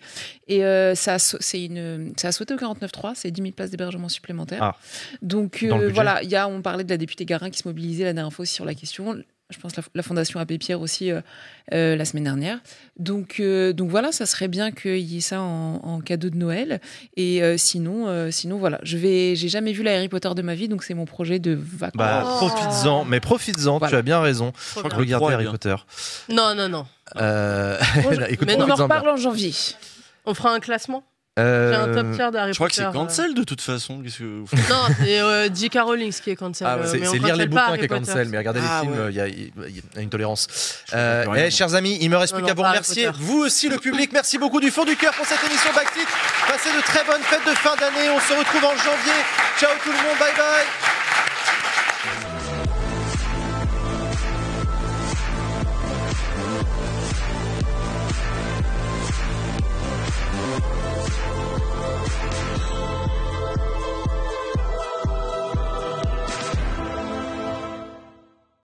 Et 0.47 0.63
euh, 0.65 0.95
ça, 0.95 1.19
c'est 1.19 1.65
une, 1.65 2.13
ça 2.17 2.29
a 2.29 2.31
sauté 2.31 2.53
au 2.53 2.57
49.3, 2.57 3.13
c'est 3.15 3.29
10 3.31 3.41
000 3.41 3.53
places 3.53 3.69
d'hébergement 3.71 4.09
supplémentaires. 4.09 4.63
Ah. 4.63 4.75
Donc 5.21 5.61
euh, 5.63 5.89
voilà, 5.93 6.23
il 6.23 6.29
y 6.29 6.35
a, 6.35 6.47
on 6.47 6.61
parlait 6.61 6.83
de 6.83 6.89
la 6.89 6.97
députée 6.97 7.25
Garin 7.25 7.49
qui 7.49 7.59
se 7.59 7.67
mobilisait 7.67 8.05
la 8.05 8.13
dernière 8.13 8.31
fois 8.33 8.43
aussi 8.43 8.53
sur 8.53 8.65
la 8.65 8.73
question. 8.75 9.21
Je 9.49 9.59
pense 9.59 9.75
la, 9.75 9.83
la 9.93 10.03
Fondation 10.03 10.39
Abbé 10.39 10.57
Pierre 10.57 10.81
aussi 10.81 11.11
euh, 11.11 11.21
euh, 11.73 11.95
la 11.95 12.05
semaine 12.05 12.23
dernière. 12.23 12.59
Donc, 12.97 13.35
euh, 13.39 13.71
donc 13.73 13.89
voilà, 13.89 14.11
ça 14.11 14.25
serait 14.25 14.47
bien 14.47 14.71
qu'il 14.71 14.97
y 14.99 15.17
ait 15.17 15.21
ça 15.21 15.41
en, 15.41 15.75
en 15.83 15.99
cadeau 16.01 16.29
de 16.29 16.37
Noël. 16.37 16.81
Et 17.17 17.43
euh, 17.43 17.57
sinon, 17.57 18.07
euh, 18.07 18.31
sinon 18.31 18.57
voilà, 18.57 18.79
je 18.83 18.97
vais, 18.97 19.35
j'ai 19.35 19.49
jamais 19.49 19.71
vu 19.73 19.83
la 19.83 19.95
Harry 19.95 20.09
Potter 20.09 20.29
de 20.33 20.41
ma 20.41 20.55
vie, 20.55 20.67
donc 20.67 20.83
c'est 20.83 20.93
mon 20.95 21.05
projet 21.05 21.39
de 21.39 21.53
vacances. 21.53 21.97
Bah, 21.97 22.23
profites-en, 22.25 23.05
mais 23.05 23.19
profites-en, 23.19 23.79
tu 23.79 23.95
as 23.95 24.01
bien 24.01 24.21
raison. 24.21 24.53
Bien. 24.75 24.83
Regardez 24.91 25.33
Harry 25.33 25.43
bien. 25.43 25.51
Potter. 25.51 25.75
Non, 26.29 26.55
non, 26.55 26.69
non. 26.69 26.85
Euh, 27.17 27.77
écoute, 28.29 28.47
Mais 28.47 28.55
on 28.57 28.69
en 28.69 28.75
reparle 28.75 29.09
en 29.09 29.17
janvier. 29.17 29.53
On 30.25 30.33
fera 30.33 30.53
un 30.53 30.59
classement? 30.61 31.03
Euh, 31.39 31.71
J'ai 31.73 31.79
un 31.79 31.93
top 31.95 32.11
tier 32.15 32.29
d'Harry 32.31 32.51
Je 32.53 32.57
crois 32.57 32.69
que 32.69 32.75
c'est 32.75 32.91
cancel 32.91 33.33
de 33.33 33.43
toute 33.43 33.61
façon. 33.61 34.03
Que 34.03 34.23
vous 34.23 34.45
euh. 34.53 34.57
Non, 34.69 34.83
c'est 34.99 35.19
euh, 35.19 35.49
J.K. 35.53 35.79
Rowling 35.83 36.11
qui 36.13 36.29
est 36.29 36.35
cancel. 36.35 36.67
Ah, 36.69 36.75
euh, 36.77 36.85
c'est 36.85 36.99
lire 37.17 37.35
les 37.35 37.47
bouquins 37.47 37.75
qui 37.77 37.85
est 37.85 37.87
Potter. 37.87 38.05
cancel, 38.05 38.29
mais 38.29 38.37
regardez 38.37 38.59
Ah, 38.63 38.81
les 38.83 38.87
films, 38.87 38.99
ouais. 39.03 39.09
il 39.09 39.15
y, 39.15 39.21
a- 39.21 39.27
il 39.27 39.75
y 39.77 39.81
a 39.97 40.01
une 40.01 40.09
tolérance. 40.09 40.47
Euh, 40.93 41.25
eh, 41.35 41.49
chers 41.49 41.73
amis, 41.73 41.97
il 42.01 42.09
me 42.11 42.17
reste 42.17 42.33
Non, 42.33 42.39
plus 42.39 42.45
qu'à 42.47 42.53
vous 42.53 42.61
remercier. 42.61 43.09
Vous 43.15 43.39
aussi, 43.39 43.67
le 43.67 43.77
public, 43.79 44.11
merci 44.13 44.37
beaucoup 44.37 44.59
du 44.59 44.69
fond 44.69 44.85
du 44.85 44.95
cœur 44.95 45.13
pour 45.13 45.25
cette 45.25 45.43
émission 45.43 45.71
Backseat. 45.73 46.07
Passez 46.47 46.69
de 46.69 46.81
très 46.83 47.03
bonnes 47.05 47.23
fêtes 47.23 47.45
de 47.47 47.55
fin 47.57 47.75
d'année. 47.77 48.09
On 48.15 48.19
se 48.19 48.37
retrouve 48.37 48.63
en 48.65 48.77
janvier. 48.77 49.19
Ciao 49.59 49.71
tout 49.83 49.89
le 49.91 49.97
monde, 49.97 50.17
bye 50.19 50.33
bye. 50.37 50.92